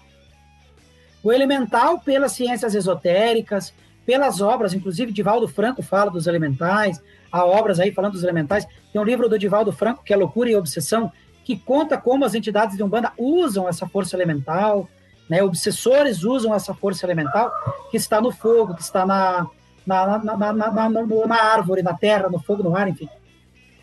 o 1.27 1.31
elemental, 1.33 1.99
pelas 1.99 2.31
ciências 2.31 2.73
esotéricas, 2.73 3.73
pelas 4.05 4.39
obras, 4.39 4.73
inclusive 4.73 5.11
Divaldo 5.11 5.45
Franco 5.45 5.83
fala 5.83 6.09
dos 6.09 6.25
elementais, 6.25 7.03
há 7.29 7.45
obras 7.45 7.81
aí 7.81 7.91
falando 7.91 8.13
dos 8.13 8.23
elementais. 8.23 8.65
Tem 8.93 9.01
um 9.01 9.03
livro 9.03 9.27
do 9.27 9.37
Divaldo 9.37 9.73
Franco, 9.73 10.05
que 10.05 10.13
é 10.13 10.15
Loucura 10.15 10.49
e 10.49 10.55
Obsessão, 10.55 11.11
que 11.43 11.57
conta 11.57 11.97
como 11.97 12.23
as 12.23 12.33
entidades 12.33 12.77
de 12.77 12.83
Umbanda 12.83 13.11
usam 13.17 13.67
essa 13.67 13.85
força 13.85 14.15
elemental, 14.15 14.87
né? 15.29 15.43
Obsessores 15.43 16.23
usam 16.23 16.55
essa 16.55 16.73
força 16.73 17.05
elemental 17.05 17.51
que 17.91 17.97
está 17.97 18.21
no 18.21 18.31
fogo, 18.31 18.73
que 18.73 18.81
está 18.81 19.05
na, 19.05 19.47
na, 19.85 20.19
na, 20.19 20.53
na, 20.53 20.89
na, 20.89 21.43
árvore, 21.43 21.83
na 21.83 21.93
terra, 21.93 22.29
no 22.29 22.39
fogo, 22.39 22.63
no 22.63 22.73
ar, 22.73 22.87
enfim. 22.87 23.09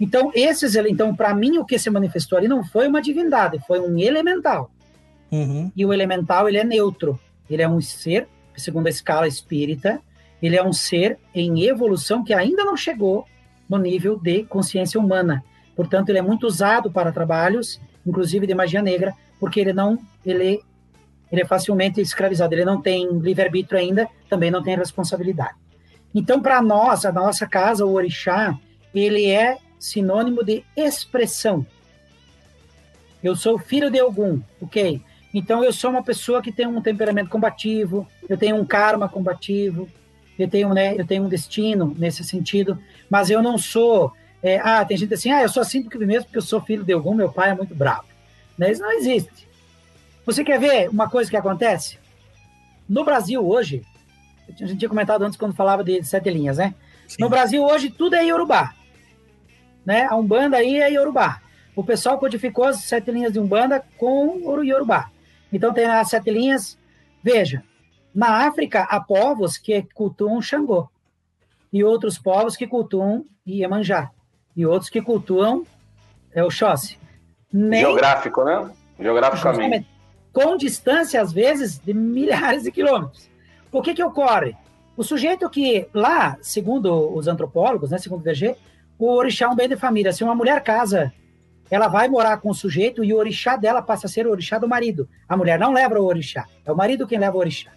Então, 0.00 0.32
esses, 0.34 0.74
então, 0.76 1.14
para 1.14 1.34
mim, 1.34 1.58
o 1.58 1.64
que 1.66 1.78
se 1.78 1.90
manifestou 1.90 2.38
ali 2.38 2.48
não 2.48 2.64
foi 2.64 2.88
uma 2.88 3.02
divindade, 3.02 3.62
foi 3.66 3.80
um 3.80 3.98
elemental. 3.98 4.70
Uhum. 5.30 5.70
E 5.76 5.84
o 5.84 5.92
elemental, 5.92 6.48
ele 6.48 6.56
é 6.56 6.64
neutro. 6.64 7.20
Ele 7.54 7.62
é 7.62 7.68
um 7.68 7.80
ser, 7.80 8.28
segundo 8.56 8.88
a 8.88 8.90
escala 8.90 9.28
espírita, 9.28 10.00
ele 10.42 10.56
é 10.56 10.62
um 10.62 10.72
ser 10.72 11.18
em 11.32 11.62
evolução 11.62 12.24
que 12.24 12.34
ainda 12.34 12.64
não 12.64 12.76
chegou 12.76 13.24
no 13.68 13.78
nível 13.78 14.18
de 14.18 14.42
consciência 14.42 14.98
humana. 14.98 15.42
Portanto, 15.76 16.08
ele 16.08 16.18
é 16.18 16.22
muito 16.22 16.46
usado 16.46 16.90
para 16.90 17.12
trabalhos, 17.12 17.80
inclusive 18.04 18.46
de 18.46 18.54
magia 18.54 18.82
negra, 18.82 19.14
porque 19.38 19.60
ele 19.60 19.72
não, 19.72 19.98
ele, 20.26 20.60
ele 21.30 21.42
é 21.42 21.44
facilmente 21.44 22.00
escravizado. 22.00 22.52
Ele 22.54 22.64
não 22.64 22.82
tem 22.82 23.08
livre-arbítrio 23.18 23.78
ainda, 23.78 24.08
também 24.28 24.50
não 24.50 24.62
tem 24.62 24.76
responsabilidade. 24.76 25.54
Então, 26.12 26.42
para 26.42 26.60
nós, 26.60 27.04
a 27.04 27.12
nossa 27.12 27.46
casa, 27.46 27.86
o 27.86 27.92
orixá, 27.92 28.58
ele 28.92 29.26
é 29.30 29.58
sinônimo 29.78 30.44
de 30.44 30.64
expressão. 30.76 31.64
Eu 33.22 33.36
sou 33.36 33.58
filho 33.58 33.90
de 33.90 34.00
algum, 34.00 34.40
ok? 34.60 35.00
Então 35.34 35.64
eu 35.64 35.72
sou 35.72 35.90
uma 35.90 36.02
pessoa 36.02 36.40
que 36.40 36.52
tem 36.52 36.64
um 36.64 36.80
temperamento 36.80 37.28
combativo, 37.28 38.06
eu 38.28 38.38
tenho 38.38 38.54
um 38.54 38.64
karma 38.64 39.08
combativo, 39.08 39.88
eu 40.38 40.48
tenho, 40.48 40.72
né, 40.72 40.94
eu 40.96 41.04
tenho 41.04 41.24
um 41.24 41.28
destino 41.28 41.92
nesse 41.98 42.22
sentido, 42.22 42.78
mas 43.10 43.30
eu 43.30 43.42
não 43.42 43.58
sou. 43.58 44.12
É, 44.40 44.60
ah, 44.60 44.84
tem 44.84 44.96
gente 44.96 45.12
assim, 45.12 45.32
ah, 45.32 45.42
eu 45.42 45.48
sou 45.48 45.60
assim 45.60 45.82
porque 45.82 45.98
mesmo 45.98 46.26
porque 46.26 46.38
eu 46.38 46.42
sou 46.42 46.60
filho 46.60 46.84
de 46.84 46.92
algum, 46.92 47.14
meu 47.14 47.32
pai 47.32 47.50
é 47.50 47.54
muito 47.54 47.74
bravo. 47.74 48.04
Né? 48.56 48.70
Isso 48.70 48.80
não 48.80 48.92
existe. 48.92 49.48
Você 50.24 50.44
quer 50.44 50.60
ver 50.60 50.88
uma 50.88 51.10
coisa 51.10 51.28
que 51.28 51.36
acontece? 51.36 51.98
No 52.88 53.04
Brasil 53.04 53.44
hoje, 53.44 53.82
a 54.48 54.66
gente 54.66 54.78
tinha 54.78 54.88
comentado 54.88 55.22
antes 55.22 55.36
quando 55.36 55.54
falava 55.54 55.82
de 55.82 56.04
sete 56.04 56.30
linhas, 56.30 56.58
né? 56.58 56.74
Sim. 57.08 57.16
No 57.18 57.28
Brasil 57.28 57.64
hoje 57.64 57.90
tudo 57.90 58.14
é 58.14 58.24
Yorubá. 58.24 58.72
Né? 59.84 60.04
A 60.04 60.14
Umbanda 60.14 60.58
aí 60.58 60.76
é 60.76 60.92
Yorubá. 60.92 61.40
O 61.74 61.82
pessoal 61.82 62.18
codificou 62.18 62.66
as 62.66 62.76
sete 62.84 63.10
linhas 63.10 63.32
de 63.32 63.40
Umbanda 63.40 63.82
com 63.98 64.28
o 64.44 64.62
Yorubá. 64.62 65.10
Então 65.54 65.72
tem 65.72 65.86
as 65.86 66.08
sete 66.08 66.30
linhas. 66.30 66.76
Veja, 67.22 67.62
na 68.14 68.46
África 68.46 68.82
há 68.82 69.00
povos 69.00 69.56
que 69.56 69.86
cultuam 69.94 70.42
Xangô 70.42 70.88
e 71.72 71.82
outros 71.84 72.18
povos 72.18 72.56
que 72.56 72.66
cultuam 72.66 73.24
Iemanjá 73.46 74.10
e 74.56 74.66
outros 74.66 74.90
que 74.90 75.00
cultuam 75.00 75.64
é 76.32 76.42
o 76.42 76.50
Xóssi. 76.50 76.98
Nem... 77.52 77.80
Geográfico, 77.80 78.44
né? 78.44 78.70
Geograficamente. 78.98 79.86
Com 80.32 80.56
distância, 80.56 81.20
às 81.22 81.32
vezes, 81.32 81.78
de 81.78 81.94
milhares 81.94 82.64
de 82.64 82.72
quilômetros. 82.72 83.30
O 83.70 83.80
que 83.80 83.94
que 83.94 84.02
ocorre? 84.02 84.56
O 84.96 85.04
sujeito 85.04 85.48
que 85.48 85.88
lá, 85.94 86.36
segundo 86.40 87.14
os 87.14 87.28
antropólogos, 87.28 87.90
né, 87.90 87.98
segundo 87.98 88.20
o 88.20 88.24
VG, 88.24 88.56
o 88.98 89.12
orixá 89.12 89.46
é 89.46 89.48
um 89.48 89.54
bem 89.54 89.68
de 89.68 89.76
família. 89.76 90.12
Se 90.12 90.24
uma 90.24 90.34
mulher 90.34 90.60
casa 90.62 91.12
ela 91.70 91.88
vai 91.88 92.08
morar 92.08 92.38
com 92.38 92.50
o 92.50 92.54
sujeito 92.54 93.04
e 93.04 93.12
o 93.12 93.16
orixá 93.16 93.56
dela 93.56 93.82
passa 93.82 94.06
a 94.06 94.10
ser 94.10 94.26
o 94.26 94.30
orixá 94.30 94.58
do 94.58 94.68
marido. 94.68 95.08
A 95.28 95.36
mulher 95.36 95.58
não 95.58 95.72
leva 95.72 95.98
o 95.98 96.04
orixá, 96.04 96.46
é 96.64 96.70
o 96.70 96.76
marido 96.76 97.06
quem 97.06 97.18
leva 97.18 97.36
o 97.36 97.40
orixá. 97.40 97.72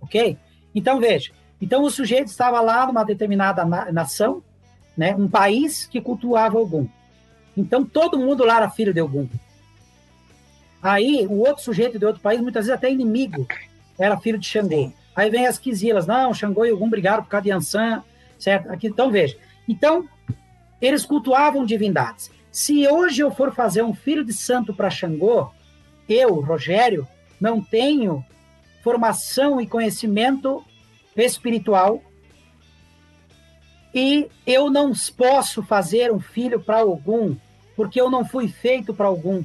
Ok? 0.00 0.36
Então 0.74 0.98
veja, 1.00 1.32
então 1.60 1.82
o 1.82 1.90
sujeito 1.90 2.28
estava 2.28 2.60
lá 2.60 2.86
numa 2.86 3.04
determinada 3.04 3.64
na 3.64 3.90
nação, 3.92 4.42
né, 4.96 5.14
um 5.14 5.28
país 5.28 5.86
que 5.86 6.00
cultuava 6.00 6.58
Ogum. 6.58 6.88
Então 7.56 7.84
todo 7.84 8.18
mundo 8.18 8.44
lá 8.44 8.58
era 8.58 8.70
filho 8.70 8.94
de 8.94 9.00
Ogum. 9.00 9.28
Aí 10.82 11.26
o 11.28 11.40
outro 11.40 11.62
sujeito 11.62 11.98
de 11.98 12.06
outro 12.06 12.20
país, 12.20 12.40
muitas 12.40 12.66
vezes 12.66 12.76
até 12.76 12.90
inimigo, 12.90 13.46
era 13.98 14.16
filho 14.16 14.38
de 14.38 14.46
Xangô. 14.46 14.92
Aí 15.14 15.28
vem 15.30 15.46
as 15.46 15.58
quisilas, 15.58 16.06
não, 16.06 16.32
Xangô 16.32 16.64
e 16.64 16.72
Ogum 16.72 16.88
brigaram 16.88 17.24
por 17.24 17.28
causa 17.28 17.44
de 17.44 17.50
Ansan, 17.50 18.04
certo? 18.38 18.70
Aqui, 18.70 18.86
então 18.86 19.10
veja. 19.10 19.36
Então 19.68 20.08
eles 20.80 21.04
cultuavam 21.04 21.66
divindades. 21.66 22.30
Se 22.58 22.88
hoje 22.88 23.22
eu 23.22 23.30
for 23.30 23.54
fazer 23.54 23.84
um 23.84 23.94
filho 23.94 24.24
de 24.24 24.32
santo 24.32 24.74
para 24.74 24.90
Xangô, 24.90 25.48
eu, 26.08 26.40
Rogério, 26.40 27.06
não 27.40 27.62
tenho 27.62 28.24
formação 28.82 29.60
e 29.60 29.66
conhecimento 29.66 30.64
espiritual 31.14 32.02
e 33.94 34.28
eu 34.44 34.68
não 34.70 34.90
posso 35.16 35.62
fazer 35.62 36.12
um 36.12 36.18
filho 36.18 36.58
para 36.58 36.80
algum, 36.80 37.36
porque 37.76 38.00
eu 38.00 38.10
não 38.10 38.24
fui 38.24 38.48
feito 38.48 38.92
para 38.92 39.06
algum. 39.06 39.44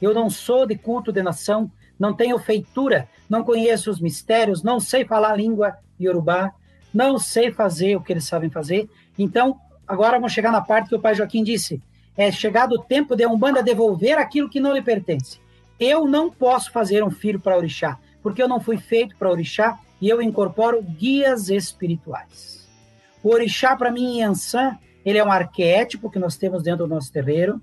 Eu 0.00 0.12
não 0.12 0.28
sou 0.28 0.66
de 0.66 0.76
culto 0.76 1.10
de 1.10 1.22
nação, 1.22 1.72
não 1.98 2.12
tenho 2.12 2.38
feitura, 2.38 3.08
não 3.26 3.42
conheço 3.42 3.90
os 3.90 4.02
mistérios, 4.02 4.62
não 4.62 4.78
sei 4.78 5.06
falar 5.06 5.30
a 5.32 5.36
língua 5.36 5.78
iorubá, 5.98 6.52
não 6.92 7.18
sei 7.18 7.50
fazer 7.50 7.96
o 7.96 8.02
que 8.02 8.12
eles 8.12 8.24
sabem 8.24 8.50
fazer. 8.50 8.86
Então, 9.18 9.58
agora 9.88 10.18
vamos 10.18 10.34
chegar 10.34 10.52
na 10.52 10.60
parte 10.60 10.90
que 10.90 10.94
o 10.94 11.00
pai 11.00 11.14
Joaquim 11.14 11.42
disse 11.42 11.80
é 12.20 12.30
chegado 12.30 12.74
o 12.74 12.78
tempo 12.78 13.16
de 13.16 13.24
a 13.24 13.28
Umbanda 13.30 13.62
devolver 13.62 14.18
aquilo 14.18 14.50
que 14.50 14.60
não 14.60 14.74
lhe 14.74 14.82
pertence. 14.82 15.40
Eu 15.78 16.06
não 16.06 16.30
posso 16.30 16.70
fazer 16.70 17.02
um 17.02 17.10
filho 17.10 17.40
para 17.40 17.56
orixá, 17.56 17.98
porque 18.22 18.42
eu 18.42 18.48
não 18.48 18.60
fui 18.60 18.76
feito 18.76 19.16
para 19.16 19.30
orixá 19.30 19.78
e 19.98 20.06
eu 20.06 20.20
incorporo 20.20 20.82
guias 20.82 21.48
espirituais. 21.48 22.68
O 23.22 23.30
orixá, 23.30 23.74
para 23.74 23.90
mim, 23.90 24.18
em 24.18 24.22
Ansan, 24.22 24.76
ele 25.02 25.16
é 25.16 25.24
um 25.24 25.32
arquétipo 25.32 26.10
que 26.10 26.18
nós 26.18 26.36
temos 26.36 26.62
dentro 26.62 26.86
do 26.86 26.94
nosso 26.94 27.10
terreiro. 27.10 27.58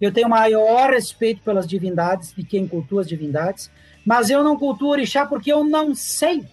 Eu 0.00 0.12
tenho 0.12 0.28
maior 0.28 0.90
respeito 0.90 1.42
pelas 1.42 1.66
divindades, 1.66 2.32
de 2.32 2.44
quem 2.44 2.68
cultua 2.68 3.00
as 3.00 3.08
divindades, 3.08 3.68
mas 4.06 4.30
eu 4.30 4.44
não 4.44 4.56
cultuo 4.56 4.90
orixá 4.90 5.26
porque 5.26 5.52
eu 5.52 5.64
não 5.64 5.92
sei. 5.92 6.44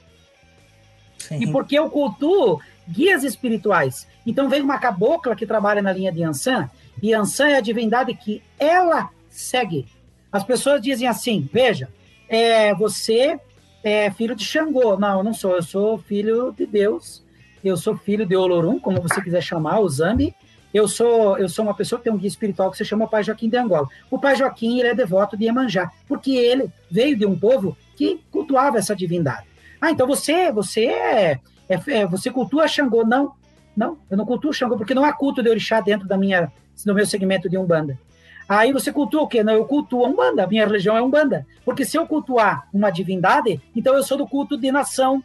Sim. 1.19 1.43
E 1.43 1.51
porque 1.51 1.77
eu 1.77 1.91
cultuo 1.91 2.59
guias 2.89 3.23
espirituais. 3.23 4.07
Então 4.25 4.49
vem 4.49 4.61
uma 4.61 4.79
cabocla 4.79 5.35
que 5.35 5.45
trabalha 5.45 5.81
na 5.81 5.93
linha 5.93 6.11
de 6.11 6.23
Ansan, 6.23 6.69
e 7.01 7.13
Ansan 7.13 7.47
é 7.49 7.57
a 7.57 7.61
divindade 7.61 8.13
que 8.13 8.41
ela 8.59 9.09
segue. 9.29 9.85
As 10.31 10.43
pessoas 10.43 10.81
dizem 10.81 11.07
assim: 11.07 11.47
veja, 11.51 11.89
é, 12.27 12.73
você 12.73 13.39
é 13.83 14.09
filho 14.11 14.35
de 14.35 14.43
Xangô. 14.43 14.97
Não, 14.97 15.19
eu 15.19 15.23
não 15.23 15.33
sou, 15.33 15.55
eu 15.55 15.63
sou 15.63 15.97
filho 15.97 16.51
de 16.51 16.65
Deus. 16.65 17.23
Eu 17.63 17.77
sou 17.77 17.97
filho 17.97 18.25
de 18.25 18.35
Olorum, 18.35 18.79
como 18.79 19.01
você 19.01 19.21
quiser 19.21 19.41
chamar, 19.41 19.79
o 19.79 19.89
Zambi. 19.89 20.35
Eu 20.73 20.87
sou, 20.87 21.37
eu 21.37 21.47
sou 21.47 21.63
uma 21.63 21.73
pessoa 21.73 21.97
que 21.97 22.03
tem 22.03 22.13
um 22.13 22.17
guia 22.17 22.27
espiritual 22.27 22.69
que 22.69 22.77
se 22.77 22.83
chama 22.83 23.07
Pai 23.07 23.23
Joaquim 23.23 23.47
de 23.47 23.57
Angola. 23.57 23.87
O 24.11 24.19
Pai 24.19 24.35
Joaquim 24.35 24.79
ele 24.79 24.89
é 24.89 24.93
devoto 24.93 25.37
de 25.37 25.45
Iemanjá, 25.45 25.89
porque 26.07 26.31
ele 26.31 26.69
veio 26.91 27.17
de 27.17 27.25
um 27.25 27.39
povo 27.39 27.77
que 27.95 28.19
cultuava 28.29 28.77
essa 28.77 28.95
divindade. 28.95 29.47
Ah, 29.79 29.89
então 29.91 30.05
você, 30.05 30.51
você 30.51 30.85
é, 30.85 31.39
é, 31.69 31.79
é 31.87 32.05
você 32.05 32.29
cultua 32.29 32.67
Xangô? 32.67 33.05
Não, 33.05 33.33
não, 33.75 33.97
eu 34.11 34.17
não 34.17 34.25
cultuo 34.25 34.53
Xangô, 34.53 34.75
porque 34.77 34.93
não 34.93 35.05
há 35.05 35.13
culto 35.13 35.41
de 35.41 35.49
orixá 35.49 35.79
dentro 35.79 36.07
da 36.07 36.17
minha 36.17 36.51
no 36.85 36.93
meu 36.93 37.05
segmento 37.05 37.49
de 37.49 37.57
Umbanda. 37.57 37.99
Aí 38.47 38.71
você 38.71 38.91
cultua 38.91 39.23
o 39.23 39.27
quê? 39.27 39.43
Não, 39.43 39.53
eu 39.53 39.65
cultuo 39.65 40.05
a 40.05 40.07
Umbanda, 40.07 40.43
a 40.43 40.47
minha 40.47 40.65
religião 40.65 40.95
é 40.95 41.01
Umbanda. 41.01 41.45
Porque 41.63 41.83
se 41.83 41.97
eu 41.97 42.05
cultuar 42.05 42.67
uma 42.73 42.91
divindade, 42.91 43.61
então 43.75 43.95
eu 43.95 44.03
sou 44.03 44.17
do 44.17 44.27
culto 44.27 44.57
de 44.57 44.71
nação. 44.71 45.23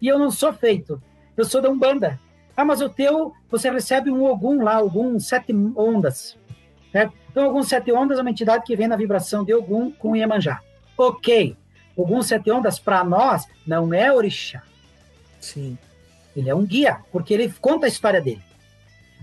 E 0.00 0.06
eu 0.06 0.18
não 0.18 0.30
sou 0.30 0.52
feito. 0.52 1.02
Eu 1.36 1.44
sou 1.44 1.60
da 1.60 1.68
Umbanda. 1.68 2.18
Ah, 2.56 2.64
mas 2.64 2.80
o 2.80 2.88
teu, 2.88 3.32
você 3.48 3.70
recebe 3.70 4.10
um 4.10 4.24
Ogum 4.24 4.62
lá, 4.62 4.80
Ogum 4.80 5.18
sete 5.18 5.52
ondas. 5.76 6.36
Certo? 6.90 7.12
Então, 7.30 7.48
Ogum 7.48 7.62
sete 7.62 7.92
ondas 7.92 8.18
é 8.18 8.20
uma 8.20 8.30
entidade 8.30 8.64
que 8.64 8.76
vem 8.76 8.88
na 8.88 8.96
vibração 8.96 9.44
de 9.44 9.54
Ogum 9.54 9.90
com 9.92 10.16
Iemanjá. 10.16 10.60
Ok. 10.96 11.56
Ogum 11.96 12.22
sete 12.22 12.50
ondas, 12.50 12.78
para 12.78 13.02
nós, 13.02 13.46
não 13.66 13.92
é 13.92 14.12
orixá. 14.12 14.62
Sim. 15.40 15.76
Ele 16.36 16.48
é 16.48 16.54
um 16.54 16.64
guia, 16.64 16.98
porque 17.10 17.34
ele 17.34 17.52
conta 17.60 17.86
a 17.86 17.88
história 17.88 18.20
dele. 18.20 18.42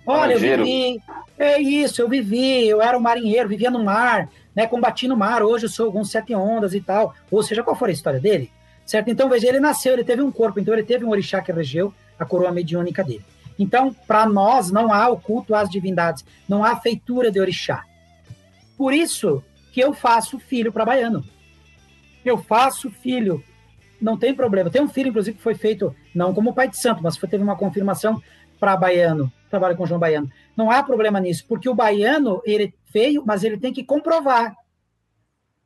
Olha, 0.05 0.33
eu 0.33 0.39
vivi. 0.39 1.01
É 1.37 1.59
isso, 1.59 2.01
eu 2.01 2.07
vivi, 2.07 2.67
eu 2.67 2.81
era 2.81 2.97
um 2.97 3.01
marinheiro, 3.01 3.49
vivia 3.49 3.71
no 3.71 3.83
mar, 3.83 4.29
né? 4.55 4.67
Combati 4.67 5.07
no 5.07 5.17
mar, 5.17 5.43
hoje 5.43 5.65
eu 5.65 5.69
sou 5.69 5.87
alguns 5.87 6.11
sete 6.11 6.33
ondas 6.35 6.73
e 6.73 6.81
tal. 6.81 7.13
Ou 7.31 7.41
seja, 7.43 7.63
qual 7.63 7.75
foi 7.75 7.89
a 7.89 7.93
história 7.93 8.19
dele? 8.19 8.51
Certo? 8.85 9.09
Então, 9.09 9.27
veja, 9.27 9.47
ele 9.47 9.59
nasceu, 9.59 9.93
ele 9.93 10.03
teve 10.03 10.21
um 10.21 10.31
corpo, 10.31 10.59
então 10.59 10.73
ele 10.73 10.83
teve 10.83 11.03
um 11.03 11.09
orixá 11.09 11.41
que 11.41 11.51
regeu 11.51 11.93
a 12.19 12.25
coroa 12.25 12.51
mediúnica 12.51 13.03
dele. 13.03 13.25
Então, 13.57 13.93
para 13.93 14.25
nós, 14.25 14.69
não 14.69 14.93
há 14.93 15.09
o 15.09 15.19
culto 15.19 15.55
às 15.55 15.69
divindades, 15.69 16.23
não 16.47 16.63
há 16.63 16.75
feitura 16.75 17.31
de 17.31 17.39
orixá. 17.39 17.83
Por 18.77 18.93
isso 18.93 19.43
que 19.71 19.79
eu 19.79 19.93
faço 19.93 20.39
filho 20.39 20.71
para 20.71 20.85
baiano. 20.85 21.23
Eu 22.23 22.37
faço 22.37 22.89
filho, 22.89 23.43
não 24.01 24.17
tem 24.17 24.33
problema. 24.33 24.69
Tem 24.69 24.81
um 24.81 24.89
filho, 24.89 25.09
inclusive, 25.09 25.37
que 25.37 25.43
foi 25.43 25.55
feito, 25.55 25.95
não 26.13 26.33
como 26.33 26.53
pai 26.53 26.69
de 26.69 26.77
santo, 26.77 27.01
mas 27.01 27.17
foi, 27.17 27.27
teve 27.29 27.43
uma 27.43 27.55
confirmação 27.55 28.21
para 28.59 28.77
baiano, 28.77 29.31
trabalha 29.49 29.75
com 29.75 29.85
João 29.85 29.99
Baiano. 29.99 30.29
Não 30.55 30.71
há 30.71 30.81
problema 30.83 31.19
nisso, 31.19 31.45
porque 31.47 31.69
o 31.69 31.73
baiano, 31.75 32.41
ele 32.45 32.73
veio, 32.91 33.23
mas 33.25 33.43
ele 33.43 33.57
tem 33.57 33.73
que 33.73 33.83
comprovar 33.83 34.55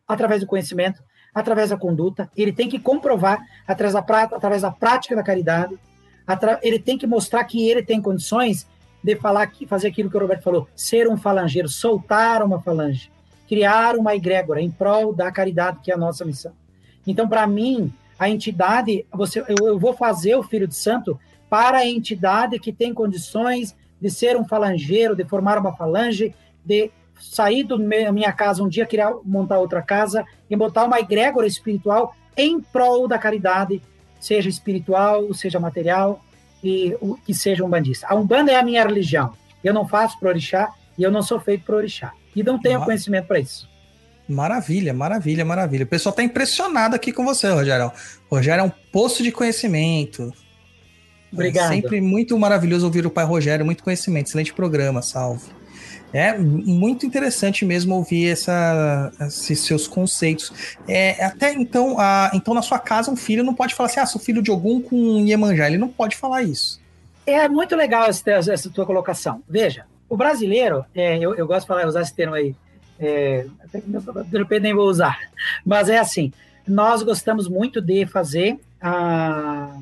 através 0.07 0.41
do 0.41 0.47
conhecimento, 0.47 1.01
através 1.33 1.69
da 1.69 1.77
conduta, 1.77 2.29
ele 2.35 2.51
tem 2.51 2.67
que 2.67 2.79
comprovar 2.79 3.39
através 3.67 3.93
da, 3.93 3.99
através 3.99 4.61
da 4.63 4.71
prática 4.71 5.15
da 5.15 5.23
caridade, 5.23 5.77
atra- 6.25 6.59
ele 6.63 6.79
tem 6.79 6.97
que 6.97 7.05
mostrar 7.05 7.43
que 7.43 7.69
ele 7.69 7.83
tem 7.83 8.01
condições 8.01 8.67
de 9.03 9.15
falar 9.15 9.45
que 9.47 9.67
fazer 9.67 9.87
aquilo 9.87 10.09
que 10.09 10.17
o 10.17 10.19
Roberto 10.19 10.43
falou, 10.43 10.67
ser 10.75 11.07
um 11.07 11.15
falangeiro, 11.15 11.69
soltar 11.69 12.43
uma 12.43 12.59
falange, 12.59 13.11
criar 13.47 13.95
uma 13.95 14.15
egrégora 14.15 14.61
em 14.61 14.69
prol 14.69 15.13
da 15.13 15.31
caridade 15.31 15.79
que 15.83 15.91
é 15.91 15.93
a 15.93 15.97
nossa 15.97 16.25
missão. 16.25 16.51
Então, 17.07 17.29
para 17.29 17.47
mim, 17.47 17.93
a 18.17 18.29
entidade, 18.29 19.05
você, 19.11 19.39
eu, 19.47 19.67
eu 19.67 19.79
vou 19.79 19.93
fazer 19.93 20.35
o 20.35 20.43
filho 20.43 20.67
de 20.67 20.75
santo 20.75 21.17
para 21.49 21.79
a 21.79 21.87
entidade 21.87 22.59
que 22.59 22.71
tem 22.71 22.93
condições 22.93 23.75
de 23.99 24.09
ser 24.09 24.37
um 24.37 24.47
falangeiro, 24.47 25.15
de 25.15 25.25
formar 25.25 25.57
uma 25.57 25.75
falange, 25.75 26.33
de 26.63 26.91
sair 27.19 27.63
da 27.63 27.77
minha 27.77 28.31
casa 28.31 28.63
um 28.63 28.69
dia, 28.69 28.85
criar, 28.85 29.13
montar 29.25 29.59
outra 29.59 29.81
casa 29.81 30.25
e 30.49 30.55
botar 30.55 30.85
uma 30.85 30.99
egrégora 30.99 31.45
espiritual 31.47 32.15
em 32.37 32.61
prol 32.61 33.07
da 33.07 33.17
caridade, 33.17 33.81
seja 34.19 34.47
espiritual, 34.47 35.33
seja 35.33 35.59
material 35.59 36.23
e 36.63 36.95
o 37.01 37.15
que 37.15 37.33
seja 37.33 37.63
um 37.65 37.69
bandista. 37.69 38.07
A 38.09 38.15
Umbanda 38.15 38.51
é 38.51 38.55
a 38.55 38.63
minha 38.63 38.85
religião. 38.85 39.33
Eu 39.63 39.73
não 39.73 39.87
faço 39.87 40.17
para 40.19 40.29
orixá 40.29 40.71
e 40.97 41.03
eu 41.03 41.11
não 41.11 41.21
sou 41.21 41.39
feito 41.39 41.65
para 41.65 41.75
orixá. 41.75 42.13
E 42.35 42.43
não 42.43 42.59
tenho 42.59 42.81
Ah. 42.81 42.85
conhecimento 42.85 43.27
para 43.27 43.39
isso. 43.39 43.67
Maravilha, 44.27 44.93
maravilha, 44.93 45.43
maravilha. 45.43 45.83
O 45.83 45.87
pessoal 45.87 46.13
tá 46.13 46.21
impressionado 46.21 46.95
aqui 46.95 47.11
com 47.11 47.25
você, 47.25 47.49
Rogério. 47.49 47.91
Rogério 48.29 48.61
é 48.61 48.63
um 48.63 48.71
poço 48.91 49.23
de 49.23 49.31
conhecimento. 49.31 50.31
Obrigado. 51.31 51.71
É 51.71 51.75
sempre 51.75 52.01
muito 52.01 52.37
maravilhoso 52.37 52.85
ouvir 52.85 53.05
o 53.05 53.09
pai 53.09 53.25
Rogério, 53.25 53.65
muito 53.65 53.83
conhecimento, 53.83 54.27
excelente 54.27 54.53
programa, 54.53 55.01
salve. 55.01 55.59
É 56.11 56.37
muito 56.37 57.05
interessante 57.05 57.63
mesmo 57.63 57.95
ouvir 57.95 58.29
essa, 58.29 59.11
esses 59.21 59.59
seus 59.59 59.87
conceitos. 59.87 60.77
É, 60.87 61.23
até 61.23 61.53
então, 61.53 61.99
a, 61.99 62.31
então, 62.33 62.53
na 62.53 62.63
sua 62.63 62.79
casa, 62.79 63.11
um 63.11 63.15
filho 63.15 63.43
não 63.43 63.53
pode 63.53 63.75
falar 63.75 63.89
assim: 63.89 63.99
ah, 63.99 64.05
sou 64.07 64.19
filho 64.19 64.41
de 64.41 64.49
algum 64.49 64.81
com 64.81 65.19
Iemanjá. 65.19 65.67
Ele 65.67 65.77
não 65.77 65.89
pode 65.89 66.15
falar 66.15 66.41
isso. 66.41 66.81
É 67.27 67.47
muito 67.47 67.75
legal 67.75 68.05
essa, 68.05 68.31
essa 68.31 68.69
tua 68.71 68.87
colocação. 68.87 69.43
Veja, 69.47 69.85
o 70.09 70.17
brasileiro, 70.17 70.83
é, 70.95 71.17
eu, 71.19 71.35
eu 71.35 71.45
gosto 71.45 71.61
de 71.61 71.67
falar, 71.67 71.85
usar 71.85 72.01
esse 72.01 72.15
termo 72.15 72.33
aí, 72.33 72.55
é, 72.99 73.45
até 73.63 73.79
que 73.79 73.87
de 73.87 74.37
repente 74.37 74.63
nem 74.63 74.73
vou 74.73 74.89
usar, 74.89 75.19
mas 75.63 75.89
é 75.89 75.99
assim, 75.99 76.33
nós 76.67 77.03
gostamos 77.03 77.47
muito 77.47 77.79
de 77.79 78.07
fazer 78.07 78.59
a, 78.81 79.77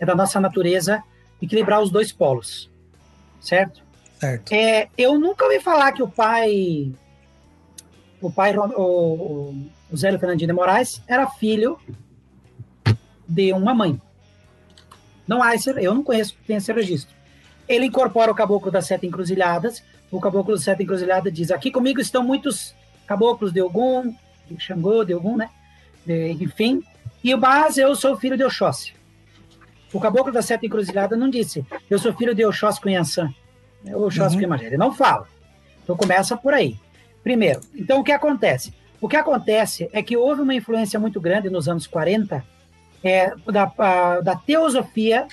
é 0.00 0.06
da 0.06 0.14
nossa 0.14 0.40
natureza 0.40 1.02
equilibrar 1.40 1.80
os 1.80 1.90
dois 1.90 2.10
polos, 2.10 2.70
certo? 3.40 3.82
Certo. 4.18 4.52
É, 4.52 4.88
eu 4.98 5.18
nunca 5.18 5.44
ouvi 5.44 5.60
falar 5.60 5.92
que 5.92 6.02
o 6.02 6.08
pai, 6.08 6.92
o 8.20 8.30
pai, 8.30 8.56
o, 8.56 9.54
o, 9.90 9.96
Zélio 9.96 10.18
Fernandinho 10.18 10.48
de 10.48 10.52
Moraes, 10.52 11.02
era 11.06 11.28
filho 11.28 11.78
de 13.28 13.52
uma 13.52 13.74
mãe. 13.74 14.00
Não 15.26 15.42
há 15.42 15.54
esse, 15.54 15.70
eu 15.70 15.94
não 15.94 16.02
conheço, 16.02 16.36
tem 16.46 16.56
esse 16.56 16.72
registro. 16.72 17.14
Ele 17.68 17.86
incorpora 17.86 18.32
o 18.32 18.34
caboclo 18.34 18.70
das 18.70 18.86
sete 18.86 19.06
encruzilhadas. 19.06 19.82
O 20.10 20.20
caboclo 20.20 20.54
das 20.54 20.64
sete 20.64 20.82
encruzilhadas 20.82 21.32
diz: 21.32 21.50
aqui 21.50 21.70
comigo 21.70 22.00
estão 22.00 22.22
muitos 22.22 22.74
caboclos 23.06 23.52
de 23.52 23.62
Ogum, 23.62 24.14
de 24.50 24.60
Xangô, 24.62 25.04
de 25.04 25.14
Ogum, 25.14 25.36
né? 25.36 25.48
De, 26.04 26.32
enfim. 26.32 26.82
E 27.22 27.32
o 27.34 27.38
mas 27.38 27.78
eu 27.78 27.94
sou 27.94 28.16
filho 28.16 28.36
de 28.36 28.44
Oxóssi. 28.44 28.99
O 29.92 30.00
caboclo 30.00 30.32
das 30.32 30.44
sete 30.44 30.66
encruzilhadas 30.66 31.18
não 31.18 31.28
disse: 31.28 31.64
eu 31.88 31.98
sou 31.98 32.12
filho 32.12 32.34
de 32.34 32.44
Oxóssi 32.44 32.80
Cunhançã. 32.80 33.32
Oxóssi 33.94 34.36
uhum. 34.36 34.54
Ele 34.56 34.76
não 34.76 34.92
fala. 34.92 35.26
Então 35.82 35.96
começa 35.96 36.36
por 36.36 36.54
aí. 36.54 36.76
Primeiro, 37.22 37.60
então 37.74 38.00
o 38.00 38.04
que 38.04 38.12
acontece? 38.12 38.72
O 39.00 39.08
que 39.08 39.16
acontece 39.16 39.88
é 39.92 40.02
que 40.02 40.16
houve 40.16 40.42
uma 40.42 40.54
influência 40.54 41.00
muito 41.00 41.20
grande 41.20 41.48
nos 41.48 41.68
anos 41.68 41.86
40 41.86 42.44
é, 43.02 43.32
da, 43.46 43.72
a, 43.78 44.20
da 44.20 44.36
teosofia 44.36 45.26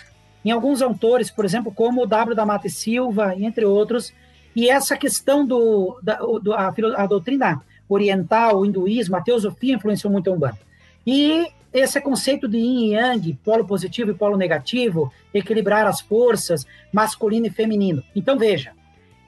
em 0.44 0.52
alguns 0.52 0.82
autores, 0.82 1.30
por 1.30 1.44
exemplo, 1.44 1.74
como 1.74 2.04
o 2.04 2.06
W. 2.06 2.36
da 2.36 2.46
Mata 2.46 2.68
e 2.68 2.70
Silva, 2.70 3.36
entre 3.38 3.66
outros, 3.66 4.14
e 4.56 4.70
essa 4.70 4.96
questão 4.96 5.46
do, 5.46 6.00
da 6.02 6.16
do, 6.16 6.54
a, 6.54 6.74
a, 6.96 7.06
doutrina 7.06 7.62
oriental, 7.90 8.60
o 8.60 8.66
hinduísmo, 8.66 9.16
a 9.16 9.22
teosofia 9.22 9.76
influenciou 9.76 10.12
muito 10.12 10.30
a 10.30 10.34
Umbanda. 10.34 10.60
E 11.06 11.48
esse 11.80 12.00
conceito 12.02 12.48
de 12.48 12.58
yin 12.58 12.88
e 12.88 12.94
yang, 12.94 13.34
polo 13.44 13.66
positivo 13.66 14.12
e 14.12 14.14
polo 14.14 14.38
negativo, 14.38 15.12
equilibrar 15.34 15.86
as 15.86 16.02
forças, 16.02 16.66
masculino 16.92 17.48
e 17.48 17.52
feminino. 17.52 18.04
Então, 18.16 18.38
veja, 18.38 18.74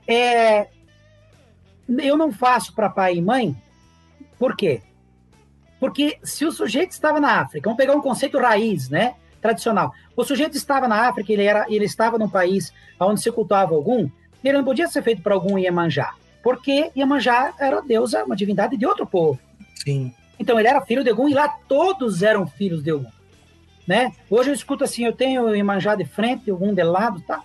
é, 0.07 0.67
eu 1.87 2.17
não 2.17 2.31
faço 2.31 2.73
para 2.73 2.89
pai 2.89 3.15
e 3.15 3.21
mãe, 3.21 3.55
por 4.37 4.55
quê? 4.55 4.81
Porque 5.79 6.17
se 6.23 6.45
o 6.45 6.51
sujeito 6.51 6.91
estava 6.91 7.19
na 7.19 7.39
África, 7.41 7.69
vamos 7.69 7.77
pegar 7.77 7.95
um 7.95 8.01
conceito 8.01 8.37
raiz, 8.37 8.89
né? 8.89 9.15
Tradicional. 9.41 9.93
O 10.15 10.23
sujeito 10.23 10.57
estava 10.57 10.87
na 10.87 11.07
África, 11.07 11.31
ele, 11.31 11.43
era, 11.43 11.65
ele 11.69 11.85
estava 11.85 12.17
num 12.17 12.29
país 12.29 12.73
onde 12.99 13.21
se 13.21 13.31
cultuava 13.31 13.73
algum, 13.75 14.09
ele 14.43 14.57
não 14.57 14.65
podia 14.65 14.87
ser 14.87 15.01
feito 15.01 15.21
para 15.21 15.33
algum 15.33 15.57
Iemanjá, 15.57 16.13
porque 16.43 16.91
Iemanjá 16.95 17.53
era 17.59 17.81
deusa, 17.81 18.23
uma 18.25 18.35
divindade 18.35 18.77
de 18.77 18.85
outro 18.85 19.05
povo. 19.05 19.39
Sim. 19.83 20.13
Então 20.39 20.57
ele 20.57 20.69
era 20.69 20.81
filho 20.81 21.03
de 21.03 21.11
Ogum 21.11 21.27
e 21.27 21.33
lá 21.33 21.49
todos 21.67 22.23
eram 22.23 22.47
filhos 22.47 22.81
de 22.81 22.91
Ogum. 22.91 23.11
Né? 23.85 24.13
Hoje 24.29 24.49
eu 24.49 24.53
escuto 24.53 24.83
assim, 24.83 25.03
eu 25.03 25.13
tenho 25.13 25.53
Iemanjá 25.53 25.95
de 25.95 26.05
frente, 26.05 26.51
Ogum 26.51 26.73
de 26.73 26.83
lado, 26.83 27.21
tá? 27.21 27.43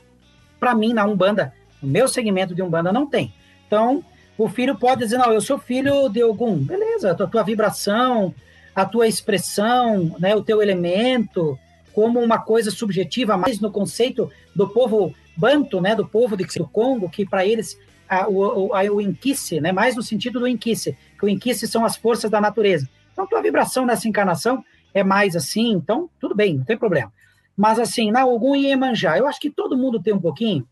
Para 0.61 0.75
mim, 0.75 0.93
na 0.93 1.05
Umbanda, 1.05 1.53
no 1.83 1.89
meu 1.89 2.07
segmento 2.07 2.55
de 2.55 2.63
Umbanda 2.63 2.93
não 2.93 3.07
tem. 3.07 3.35
Então, 3.67 4.05
o 4.39 4.49
filho 4.49 4.77
pode 4.77 5.01
dizer, 5.01 5.19
não, 5.19 5.33
eu 5.33 5.41
sou 5.41 5.59
filho 5.59 6.09
de 6.09 6.23
Ogum. 6.23 6.57
Beleza, 6.57 7.13
a 7.13 7.15
tua, 7.15 7.43
vibração, 7.43 8.35
a 8.75 8.85
tua 8.85 9.09
expressão, 9.09 10.15
né, 10.19 10.35
o 10.35 10.43
teu 10.43 10.63
elemento, 10.63 11.59
como 11.93 12.21
uma 12.21 12.39
coisa 12.39 12.71
subjetiva, 12.71 13.37
mais 13.37 13.61
no 13.61 13.71
conceito 13.71 14.31
do 14.55 14.69
povo 14.69 15.15
banto, 15.37 15.81
né, 15.81 15.95
do 15.95 16.07
povo 16.07 16.37
de, 16.37 16.45
Congo, 16.73 17.09
que 17.09 17.25
para 17.25 17.47
eles 17.47 17.79
a, 18.09 18.29
o, 18.29 18.75
a, 18.75 18.83
o 18.85 19.01
Inquice, 19.01 19.61
né, 19.61 19.73
mais 19.73 19.97
no 19.97 20.03
sentido 20.03 20.41
do 20.41 20.49
Inquice, 20.49 20.97
que 21.19 21.25
o 21.25 21.29
Inquice 21.29 21.67
são 21.67 21.85
as 21.85 21.97
forças 21.97 22.31
da 22.31 22.41
natureza. 22.41 22.89
Então, 23.13 23.27
tua 23.27 23.43
vibração 23.43 23.87
nessa 23.87 24.09
encarnação 24.09 24.65
é 24.93 25.03
mais 25.03 25.37
assim, 25.37 25.73
então, 25.73 26.09
tudo 26.21 26.35
bem, 26.35 26.59
não 26.59 26.65
tem 26.65 26.77
problema. 26.77 27.13
Mas 27.57 27.79
assim, 27.79 28.11
na 28.11 28.27
Ogum 28.27 28.57
e 28.57 28.67
Iemanjá, 28.67 29.17
eu 29.17 29.27
acho 29.27 29.41
que 29.41 29.51
todo 29.51 29.77
mundo 29.77 30.03
tem 30.03 30.13
um 30.13 30.21
pouquinho 30.21 30.67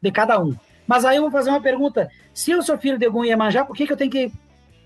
de 0.00 0.10
cada 0.12 0.40
um. 0.40 0.54
Mas 0.86 1.04
aí 1.04 1.16
eu 1.16 1.22
vou 1.22 1.30
fazer 1.30 1.50
uma 1.50 1.60
pergunta, 1.60 2.10
se 2.32 2.50
eu 2.50 2.62
sou 2.62 2.78
filho 2.78 2.98
de 2.98 3.06
Ogum 3.06 3.24
e 3.24 3.28
Iemanjá, 3.28 3.64
por 3.64 3.74
que, 3.74 3.86
que 3.86 3.92
eu 3.92 3.96
tenho 3.96 4.10
que, 4.10 4.32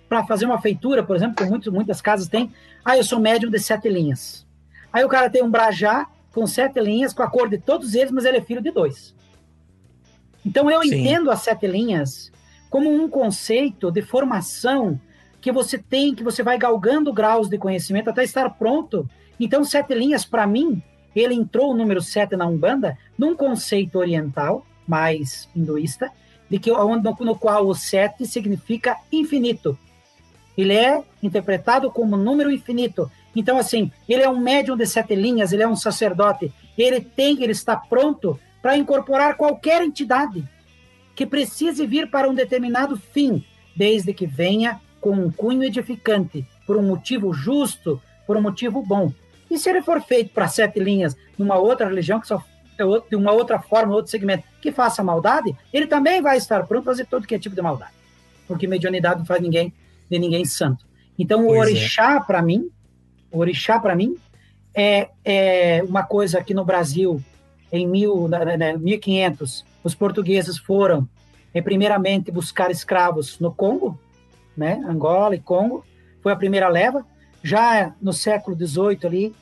para 0.08 0.24
fazer 0.24 0.46
uma 0.46 0.60
feitura, 0.60 1.02
por 1.02 1.16
exemplo, 1.16 1.60
que 1.60 1.70
muitas 1.70 2.00
casas 2.00 2.28
têm, 2.28 2.52
ah, 2.84 2.96
eu 2.96 3.04
sou 3.04 3.20
médium 3.20 3.50
de 3.50 3.58
sete 3.58 3.88
linhas. 3.88 4.46
Aí 4.92 5.04
o 5.04 5.08
cara 5.08 5.28
tem 5.28 5.42
um 5.42 5.50
brajá 5.50 6.06
com 6.32 6.46
sete 6.46 6.80
linhas, 6.80 7.12
com 7.12 7.22
a 7.22 7.30
cor 7.30 7.48
de 7.48 7.58
todos 7.58 7.94
eles, 7.94 8.10
mas 8.10 8.24
ele 8.24 8.38
é 8.38 8.40
filho 8.40 8.62
de 8.62 8.70
dois. 8.70 9.14
Então 10.44 10.70
eu 10.70 10.82
Sim. 10.82 11.00
entendo 11.00 11.30
as 11.30 11.40
sete 11.40 11.66
linhas 11.66 12.32
como 12.70 12.90
um 12.92 13.08
conceito 13.08 13.90
de 13.90 14.02
formação 14.02 15.00
que 15.40 15.52
você 15.52 15.78
tem, 15.78 16.14
que 16.14 16.24
você 16.24 16.42
vai 16.42 16.58
galgando 16.58 17.12
graus 17.12 17.48
de 17.48 17.58
conhecimento 17.58 18.10
até 18.10 18.24
estar 18.24 18.50
pronto. 18.50 19.08
Então, 19.38 19.64
sete 19.64 19.94
linhas, 19.94 20.24
para 20.24 20.46
mim, 20.46 20.82
ele 21.14 21.34
entrou 21.34 21.70
o 21.70 21.76
número 21.76 22.02
sete 22.02 22.36
na 22.36 22.46
Umbanda 22.46 22.98
num 23.16 23.36
conceito 23.36 23.98
oriental, 23.98 24.66
mais 24.86 25.48
hinduísta, 25.54 26.10
de 26.50 26.58
que 26.58 26.70
no, 26.70 27.16
no 27.20 27.36
qual 27.36 27.66
o 27.66 27.74
sete 27.74 28.26
significa 28.26 28.96
infinito. 29.12 29.78
Ele 30.56 30.74
é 30.74 31.02
interpretado 31.22 31.90
como 31.90 32.16
número 32.16 32.50
infinito. 32.50 33.10
Então, 33.34 33.58
assim, 33.58 33.92
ele 34.08 34.22
é 34.22 34.28
um 34.28 34.40
médium 34.40 34.76
de 34.76 34.86
sete 34.86 35.14
linhas, 35.14 35.52
ele 35.52 35.62
é 35.62 35.68
um 35.68 35.76
sacerdote. 35.76 36.52
Ele 36.76 37.00
tem, 37.00 37.42
ele 37.42 37.52
está 37.52 37.76
pronto 37.76 38.38
para 38.60 38.76
incorporar 38.76 39.36
qualquer 39.36 39.82
entidade 39.82 40.46
que 41.14 41.26
precise 41.26 41.86
vir 41.86 42.10
para 42.10 42.28
um 42.28 42.34
determinado 42.34 42.96
fim, 42.96 43.44
desde 43.74 44.12
que 44.12 44.26
venha 44.26 44.80
com 45.00 45.12
um 45.12 45.30
cunho 45.30 45.64
edificante, 45.64 46.46
por 46.66 46.76
um 46.76 46.82
motivo 46.82 47.32
justo, 47.32 48.00
por 48.26 48.36
um 48.36 48.40
motivo 48.40 48.82
bom. 48.82 49.12
E 49.50 49.58
se 49.58 49.70
ele 49.70 49.82
for 49.82 50.00
feito 50.02 50.32
para 50.32 50.48
sete 50.48 50.78
linhas 50.78 51.16
numa 51.36 51.56
outra 51.56 51.88
religião, 51.88 52.20
que 52.20 52.26
só 52.26 52.42
é 52.78 52.84
de 53.10 53.16
uma 53.16 53.32
outra 53.32 53.58
forma, 53.58 53.94
outro 53.94 54.10
segmento, 54.10 54.44
que 54.60 54.70
faça 54.70 55.02
maldade, 55.02 55.56
ele 55.72 55.86
também 55.86 56.22
vai 56.22 56.36
estar 56.36 56.64
pronto 56.66 56.84
para 56.84 56.92
fazer 56.92 57.06
todo 57.06 57.26
que 57.26 57.34
é 57.34 57.38
tipo 57.38 57.56
de 57.56 57.62
maldade. 57.62 57.92
Porque 58.46 58.66
mediunidade 58.66 59.18
não 59.18 59.26
faz 59.26 59.42
ninguém 59.42 59.72
de 60.08 60.18
ninguém 60.18 60.44
santo. 60.44 60.86
Então, 61.18 61.44
pois 61.44 61.58
o 61.58 61.60
orixá, 61.60 62.16
é. 62.16 62.20
para 62.20 62.40
mim, 62.40 62.70
o 63.30 63.38
orixá, 63.38 63.80
para 63.80 63.96
mim, 63.96 64.16
é, 64.74 65.08
é 65.24 65.82
uma 65.86 66.04
coisa 66.04 66.42
que 66.42 66.54
no 66.54 66.64
Brasil, 66.64 67.20
em 67.72 67.86
mil, 67.86 68.28
né, 68.28 68.76
1500, 68.76 69.64
os 69.84 69.94
portugueses 69.94 70.58
foram, 70.58 71.08
é, 71.52 71.60
primeiramente, 71.60 72.30
buscar 72.30 72.70
escravos 72.70 73.38
no 73.38 73.52
Congo, 73.52 73.98
né, 74.56 74.82
Angola 74.88 75.34
e 75.34 75.40
Congo, 75.40 75.84
foi 76.22 76.32
a 76.32 76.36
primeira 76.36 76.68
leva. 76.68 77.04
Já 77.42 77.94
no 78.00 78.12
século 78.12 78.56
XVIII 78.56 78.98
ali, 79.04 79.34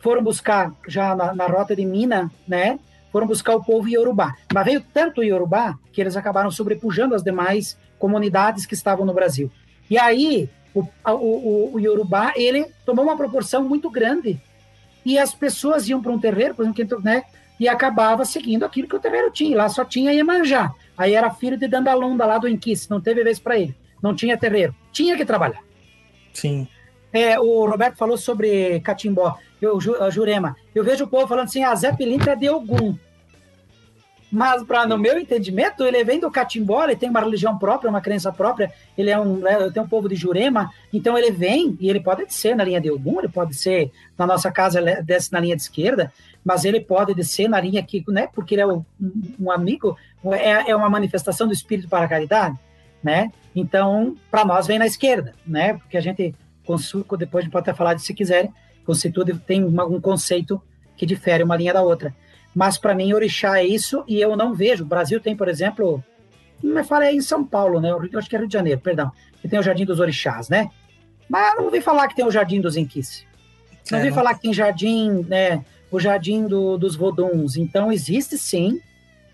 foram 0.00 0.22
buscar, 0.22 0.72
já 0.86 1.14
na, 1.14 1.34
na 1.34 1.46
rota 1.46 1.74
de 1.74 1.84
Mina, 1.84 2.30
né, 2.46 2.78
foram 3.12 3.26
buscar 3.26 3.54
o 3.54 3.64
povo 3.64 3.88
Yorubá. 3.88 4.34
Mas 4.52 4.64
veio 4.64 4.84
tanto 4.92 5.20
o 5.20 5.24
Yorubá 5.24 5.78
que 5.92 6.00
eles 6.00 6.16
acabaram 6.16 6.50
sobrepujando 6.50 7.14
as 7.14 7.22
demais 7.22 7.78
comunidades 7.98 8.66
que 8.66 8.74
estavam 8.74 9.04
no 9.04 9.14
Brasil. 9.14 9.50
E 9.90 9.98
aí, 9.98 10.48
o, 10.74 10.86
o, 11.06 11.74
o 11.74 11.80
Yorubá, 11.80 12.32
ele 12.36 12.66
tomou 12.84 13.04
uma 13.04 13.16
proporção 13.16 13.64
muito 13.64 13.90
grande. 13.90 14.40
E 15.04 15.18
as 15.18 15.34
pessoas 15.34 15.88
iam 15.88 16.02
para 16.02 16.12
um 16.12 16.18
terreiro, 16.18 16.54
por 16.54 16.64
exemplo, 16.64 17.00
né, 17.02 17.24
e 17.58 17.68
acabava 17.68 18.24
seguindo 18.24 18.64
aquilo 18.64 18.88
que 18.88 18.96
o 18.96 19.00
terreiro 19.00 19.30
tinha. 19.30 19.56
Lá 19.56 19.68
só 19.68 19.84
tinha 19.84 20.12
Iemanjá. 20.12 20.72
Aí 20.96 21.14
era 21.14 21.30
filho 21.30 21.56
de 21.56 21.68
Dandalunda 21.68 22.24
lá 22.24 22.38
do 22.38 22.48
Inquis, 22.48 22.88
não 22.88 23.00
teve 23.00 23.22
vez 23.22 23.38
para 23.38 23.58
ele. 23.58 23.76
Não 24.02 24.14
tinha 24.14 24.36
terreiro. 24.36 24.74
Tinha 24.92 25.16
que 25.16 25.24
trabalhar. 25.24 25.62
Sim. 26.32 26.68
É, 27.12 27.38
o 27.40 27.66
Roberto 27.66 27.96
falou 27.96 28.16
sobre 28.16 28.80
Catimbó, 28.80 29.38
eu, 29.60 29.78
Jurema. 30.10 30.56
Eu 30.74 30.84
vejo 30.84 31.04
o 31.04 31.08
povo 31.08 31.26
falando 31.26 31.46
assim, 31.46 31.64
a 31.64 31.74
Zé 31.74 31.92
Pilintra 31.92 32.32
é 32.32 32.36
de 32.36 32.48
Ogum. 32.48 32.96
Mas, 34.30 34.62
pra, 34.62 34.86
no 34.86 34.98
meu 34.98 35.18
entendimento, 35.18 35.82
ele 35.84 36.04
vem 36.04 36.20
do 36.20 36.30
Catimbó, 36.30 36.84
ele 36.84 36.96
tem 36.96 37.08
uma 37.08 37.20
religião 37.20 37.56
própria, 37.56 37.88
uma 37.88 38.00
crença 38.00 38.30
própria, 38.30 38.70
ele 38.96 39.10
é 39.10 39.18
um, 39.18 39.38
né, 39.38 39.70
tem 39.70 39.82
um 39.82 39.88
povo 39.88 40.06
de 40.06 40.14
Jurema, 40.14 40.70
então 40.92 41.16
ele 41.16 41.30
vem, 41.30 41.76
e 41.80 41.88
ele 41.88 42.00
pode 42.00 42.32
ser 42.32 42.54
na 42.54 42.62
linha 42.62 42.80
de 42.80 42.90
Ogum, 42.90 43.20
ele 43.20 43.28
pode 43.28 43.54
ser, 43.54 43.90
na 44.18 44.26
nossa 44.26 44.52
casa, 44.52 44.82
desce 45.02 45.32
na 45.32 45.40
linha 45.40 45.56
de 45.56 45.62
esquerda, 45.62 46.12
mas 46.44 46.64
ele 46.64 46.80
pode 46.80 47.14
descer 47.14 47.48
na 47.48 47.60
linha 47.60 47.82
que, 47.82 48.02
né, 48.08 48.28
porque 48.34 48.54
ele 48.54 48.62
é 48.62 48.66
um, 48.66 48.84
um 49.38 49.50
amigo, 49.50 49.96
é, 50.32 50.70
é 50.70 50.76
uma 50.76 50.88
manifestação 50.88 51.46
do 51.46 51.52
espírito 51.52 51.88
para 51.88 52.04
a 52.04 52.08
caridade, 52.08 52.56
né? 53.02 53.30
Então, 53.54 54.16
para 54.30 54.44
nós 54.44 54.66
vem 54.66 54.78
na 54.78 54.86
esquerda, 54.86 55.34
né? 55.46 55.74
Porque 55.74 55.96
a 55.96 56.00
gente 56.00 56.34
consulta, 56.64 57.16
depois 57.16 57.42
a 57.42 57.44
gente 57.44 57.52
pode 57.52 57.68
até 57.68 57.76
falar 57.76 57.94
disso 57.94 58.06
se 58.06 58.14
quiserem, 58.14 58.52
constitui 58.84 59.34
tem 59.46 59.62
uma- 59.64 59.84
um 59.84 60.00
conceito 60.00 60.60
que 60.96 61.04
difere 61.06 61.42
uma 61.42 61.56
linha 61.56 61.72
da 61.72 61.82
outra. 61.82 62.14
Mas 62.54 62.76
para 62.78 62.94
mim, 62.94 63.12
orixá 63.12 63.58
é 63.60 63.66
isso, 63.66 64.02
e 64.08 64.20
eu 64.20 64.36
não 64.36 64.54
vejo. 64.54 64.84
O 64.84 64.86
Brasil 64.86 65.20
tem, 65.20 65.36
por 65.36 65.48
exemplo, 65.48 66.02
me 66.62 66.82
fala 66.84 67.06
é 67.06 67.12
em 67.14 67.20
São 67.20 67.44
Paulo, 67.44 67.80
né? 67.80 67.90
Eu 67.90 68.18
acho 68.18 68.28
que 68.28 68.34
é 68.36 68.38
Rio 68.38 68.48
de 68.48 68.52
Janeiro, 68.54 68.80
perdão, 68.80 69.12
que 69.40 69.48
tem 69.48 69.58
o 69.58 69.62
Jardim 69.62 69.84
dos 69.84 70.00
Orixás, 70.00 70.48
né? 70.48 70.70
Mas 71.28 71.56
não 71.56 71.66
ouvi 71.66 71.80
falar 71.80 72.08
que 72.08 72.16
tem 72.16 72.24
o 72.26 72.30
Jardim 72.30 72.60
dos 72.60 72.76
Enquis. 72.76 73.24
Não 73.90 73.98
É, 73.98 74.00
ouvi 74.00 74.08
não- 74.10 74.16
falar 74.16 74.34
que 74.34 74.40
tem 74.42 74.52
jardim, 74.52 75.24
né? 75.28 75.64
O 75.90 75.98
Jardim 75.98 76.46
do- 76.46 76.76
dos 76.76 76.94
Voduns. 76.96 77.56
Então, 77.56 77.90
existe 77.90 78.36
sim, 78.36 78.80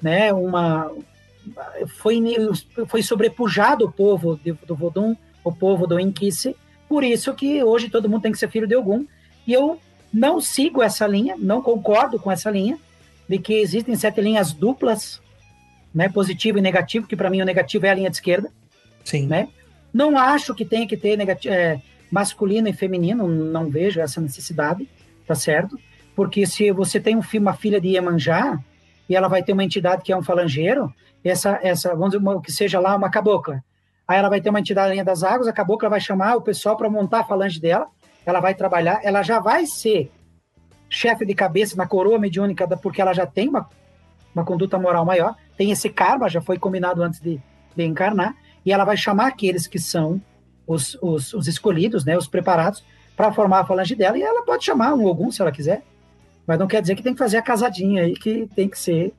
né? 0.01 0.33
Uma. 0.33 0.91
Foi, 1.97 2.23
foi 2.87 3.03
sobrepujado 3.03 3.85
o 3.85 3.93
povo 3.93 4.39
de- 4.43 4.53
do 4.53 4.75
Vodun, 4.75 5.15
o 5.43 5.53
povo 5.53 5.87
do 5.87 6.01
Inquice, 6.01 6.57
por 6.89 7.05
isso 7.05 7.35
que 7.35 7.63
hoje 7.63 7.91
todo 7.91 8.09
mundo 8.09 8.23
tem 8.23 8.33
que 8.33 8.39
ser 8.39 8.49
filho 8.51 8.67
de 8.67 8.75
Ogum. 8.77 9.05
E 9.47 9.53
eu 9.53 9.79
não 10.13 10.41
sigo 10.41 10.83
essa 10.83 11.07
linha, 11.07 11.37
não 11.39 11.61
concordo 11.61 12.19
com 12.19 12.31
essa 12.31 12.51
linha, 12.51 12.79
de 13.29 13.39
que 13.39 13.55
existem 13.55 13.95
sete 13.97 14.21
linhas 14.21 14.53
duplas, 14.53 15.21
né? 15.95 16.09
Positivo 16.09 16.59
e 16.59 16.63
negativo, 16.63 17.07
que 17.07 17.17
para 17.17 17.29
mim 17.29 17.43
o 17.43 17.45
negativo 17.45 17.85
é 17.87 17.91
a 17.91 17.95
linha 17.95 18.11
de 18.11 18.17
esquerda. 18.17 18.51
Sim. 19.05 19.27
né? 19.27 19.49
Não 19.93 20.17
acho 20.17 20.55
que 20.55 20.65
tenha 20.65 20.87
que 20.89 20.97
ter 20.97 21.15
negati- 21.17 21.49
é, 21.51 21.79
masculino 22.11 22.69
e 22.69 22.73
feminino, 22.73 23.29
não 23.29 23.69
vejo 23.69 24.01
essa 24.01 24.19
necessidade, 24.19 24.89
tá 25.27 25.35
certo? 25.35 25.79
Porque 26.15 26.47
se 26.47 26.71
você 26.71 27.01
tem 27.01 27.17
um 27.17 27.23
uma 27.41 27.55
filha 27.55 27.81
de 27.81 27.89
Iemanjá 27.89 28.59
e 29.09 29.17
ela 29.17 29.29
vai 29.29 29.43
ter 29.43 29.53
uma 29.53 29.65
entidade 29.65 30.03
que 30.03 30.13
é 30.13 30.17
um 30.17 30.23
falangeiro, 30.23 30.93
essa, 31.25 31.59
essa 31.63 31.91
vamos 31.91 32.11
dizer, 32.11 32.19
uma- 32.19 32.41
que 32.41 32.53
seja 32.53 32.79
lá 32.79 32.95
uma 32.95 33.11
cabocla. 33.11 33.63
Aí 34.07 34.19
ela 34.19 34.29
vai 34.29 34.41
ter 34.41 34.51
uma 34.51 34.61
entidade 34.61 34.93
linha 34.93 35.05
das 35.05 35.23
águas, 35.23 35.49
a 35.49 35.53
cabocla 35.53 35.89
vai 35.89 36.01
chamar 36.01 36.37
o 36.37 36.43
pessoal 36.43 36.77
para 36.77 36.91
montar 36.91 37.21
a 37.21 37.25
falange 37.25 37.61
dela, 37.61 37.87
ela 38.25 38.41
vai 38.41 38.55
trabalhar, 38.55 39.01
ela 39.03 39.23
já 39.23 39.41
vai 39.41 39.67
ser 39.67 40.11
chefe 40.89 41.25
de 41.25 41.35
cabeça 41.35 41.77
na 41.77 41.87
coroa 41.87 42.19
mediúnica, 42.19 42.67
porque 42.77 43.01
ela 43.01 43.13
já 43.13 43.27
tem 43.27 43.49
uma, 43.49 43.69
uma 44.35 44.45
conduta 44.45 44.79
moral 44.79 45.05
maior, 45.05 45.35
tem 45.57 45.71
esse 45.71 45.89
karma, 45.89 46.29
já 46.29 46.41
foi 46.41 46.59
combinado 46.59 47.03
antes 47.03 47.21
de, 47.21 47.41
de 47.75 47.85
encarnar, 47.85 48.37
e 48.65 48.73
ela 48.73 48.85
vai 48.85 48.97
chamar 48.97 49.29
aqueles 49.29 49.67
que 49.67 49.79
são 49.79 50.21
os, 50.67 50.97
os, 51.03 51.35
os 51.35 51.49
escolhidos, 51.49 52.05
né, 52.05 52.17
os 52.17 52.29
preparados, 52.29 52.85
para 53.17 53.33
formar 53.33 53.61
a 53.61 53.65
falange 53.65 53.95
dela, 53.95 54.19
e 54.19 54.23
ela 54.23 54.45
pode 54.45 54.65
chamar 54.65 54.95
um 54.95 55.07
algum 55.09 55.31
se 55.31 55.41
ela 55.41 55.53
quiser, 55.53 55.83
mas 56.47 56.59
não 56.59 56.67
quer 56.67 56.81
dizer 56.81 56.95
que 56.95 57.03
tem 57.03 57.13
que 57.13 57.19
fazer 57.19 57.37
a 57.39 57.43
casadinha 57.43 58.03
aí, 58.03 58.15
que 58.15 58.49
tem 58.55 58.69
que 58.69 58.79
ser 58.79 59.13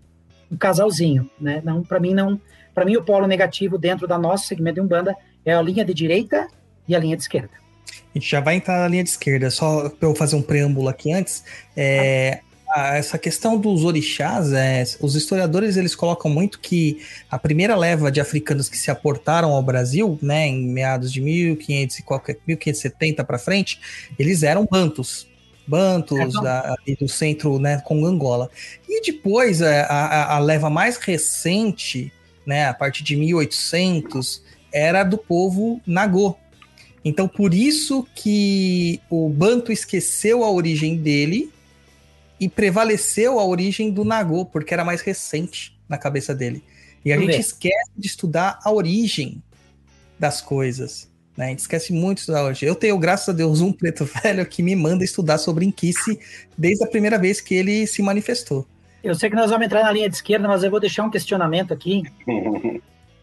um 0.52 0.58
casalzinho, 0.58 1.30
né? 1.40 1.62
Não, 1.64 1.82
para 1.84 2.00
mim 2.00 2.14
não, 2.14 2.40
para 2.74 2.86
mim 2.86 2.96
o 2.98 3.04
polo 3.04 3.28
negativo 3.28 3.78
dentro 3.78 4.08
da 4.08 4.18
nosso 4.18 4.48
segmento 4.48 4.76
de 4.76 4.82
umbanda 4.82 5.16
é 5.46 5.54
a 5.54 5.62
linha 5.62 5.84
de 5.84 5.94
direita 5.94 6.48
e 6.88 6.96
a 6.96 7.00
linha 7.00 7.16
de 7.16 7.24
esquerda. 7.24 7.52
A 8.14 8.18
gente 8.18 8.30
já 8.30 8.40
vai 8.40 8.56
entrar 8.56 8.80
na 8.80 8.88
linha 8.88 9.04
de 9.04 9.10
esquerda, 9.10 9.50
só 9.50 9.90
para 9.90 10.08
eu 10.08 10.16
fazer 10.16 10.36
um 10.36 10.42
preâmbulo 10.42 10.88
aqui 10.88 11.12
antes. 11.12 11.44
É, 11.76 12.40
a- 12.70 12.96
essa 12.98 13.18
questão 13.18 13.58
dos 13.58 13.84
orixás, 13.84 14.54
é, 14.54 14.84
os 15.02 15.16
historiadores 15.16 15.78
eles 15.78 15.96
colocam 15.96 16.30
muito 16.32 16.60
que 16.60 17.02
a 17.30 17.38
primeira 17.38 17.76
leva 17.76 18.12
de 18.12 18.22
africanos 18.22 18.70
que 18.70 18.78
se 18.78 18.90
aportaram 18.90 19.52
ao 19.52 19.62
Brasil, 19.62 20.18
né, 20.22 20.48
em 20.48 20.66
meados 20.68 21.12
de 21.12 21.22
1500 21.22 22.00
e 22.00 22.04
qualquer 22.04 22.38
1570 22.48 23.24
para 23.24 23.38
frente, 23.38 23.80
eles 24.18 24.44
eram 24.44 24.66
bantus. 24.70 25.28
Bantus 25.68 26.36
É, 26.36 26.42
da, 26.42 26.76
do 27.00 27.08
centro, 27.08 27.60
né, 27.60 27.82
com 27.86 28.06
Angola. 28.06 28.50
E 28.88 29.02
depois 29.02 29.62
é, 29.62 29.82
a, 29.82 30.36
a- 30.36 30.40
leva 30.40 30.70
mais 30.70 30.98
recente, 30.98 32.12
né, 32.46 32.68
a 32.68 32.74
partir 32.74 33.04
de 33.04 33.16
1800, 33.16 34.44
era 34.72 35.04
do 35.04 35.18
povo 35.18 35.82
Nagô, 35.86 36.36
então, 37.08 37.28
por 37.28 37.54
isso 37.54 38.04
que 38.16 39.00
o 39.12 39.30
Banto 39.30 39.72
esqueceu 39.72 40.44
a 40.44 40.50
origem 40.50 40.98
dele 40.98 41.54
e 42.40 42.50
prevaleceu 42.50 43.40
a 43.40 43.46
origem 43.46 43.92
do 43.92 44.04
Nagô, 44.04 44.44
porque 44.44 44.74
era 44.74 44.84
mais 44.84 45.02
recente 45.02 45.78
na 45.88 46.00
cabeça 46.00 46.34
dele. 46.34 46.64
E 47.06 47.14
a 47.14 47.18
gente 47.20 47.30
esquece 47.40 47.92
de 47.96 48.08
estudar 48.08 48.58
a 48.64 48.72
origem 48.72 49.42
das 50.18 50.42
coisas. 50.42 51.08
Né? 51.36 51.46
A 51.46 51.50
gente 51.50 51.60
esquece 51.60 51.92
muito 51.92 52.18
de 52.18 52.22
estudar 52.22 52.44
origem. 52.44 52.68
Eu 52.68 52.76
tenho, 52.76 52.98
graças 52.98 53.30
a 53.30 53.34
Deus, 53.34 53.62
um 53.62 53.72
preto 53.72 54.06
velho 54.24 54.46
que 54.46 54.64
me 54.64 54.76
manda 54.76 55.04
estudar 55.04 55.38
sobre 55.38 55.66
Inquice 55.66 56.20
desde 56.58 56.84
a 56.84 56.88
primeira 56.88 57.18
vez 57.18 57.42
que 57.42 57.56
ele 57.56 57.86
se 57.88 58.02
manifestou. 58.02 58.66
Eu 59.04 59.14
sei 59.14 59.30
que 59.30 59.36
nós 59.36 59.52
vamos 59.52 59.66
entrar 59.66 59.84
na 59.84 59.92
linha 59.92 60.10
de 60.10 60.16
esquerda, 60.16 60.48
mas 60.48 60.64
eu 60.64 60.72
vou 60.72 60.80
deixar 60.80 61.04
um 61.04 61.12
questionamento 61.12 61.74
aqui. 61.74 62.04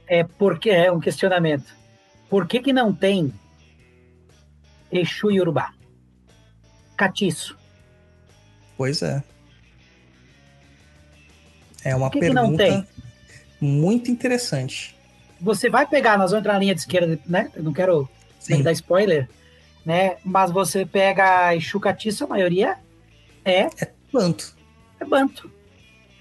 É 0.06 0.22
porque 0.22 0.70
é 0.70 0.92
um 0.92 1.00
questionamento. 1.00 1.74
Por 2.28 2.46
que 2.46 2.60
que 2.60 2.72
não 2.72 2.94
tem 2.94 3.32
Exu 4.92 5.30
e 5.30 5.40
Urubá? 5.40 5.72
Catiço. 6.96 7.58
Pois 8.76 9.02
é. 9.02 9.22
É 11.84 11.96
uma 11.96 12.10
que 12.10 12.20
que 12.20 12.26
pergunta 12.26 12.86
muito 13.60 14.10
interessante. 14.10 14.91
Você 15.42 15.68
vai 15.68 15.86
pegar, 15.86 16.16
nós 16.16 16.30
vamos 16.30 16.40
entrar 16.42 16.54
na 16.54 16.60
linha 16.60 16.74
de 16.74 16.80
esquerda, 16.80 17.18
né? 17.26 17.50
Eu 17.54 17.64
não 17.64 17.72
quero 17.72 18.08
Sim. 18.38 18.62
dar 18.62 18.72
spoiler, 18.72 19.28
né? 19.84 20.16
Mas 20.24 20.50
você 20.52 20.86
pega 20.86 21.52
Catiço, 21.80 22.24
a 22.24 22.28
maioria 22.28 22.76
é 23.44 23.68
Banto. 24.12 24.54
é 25.00 25.04
banto. 25.04 25.50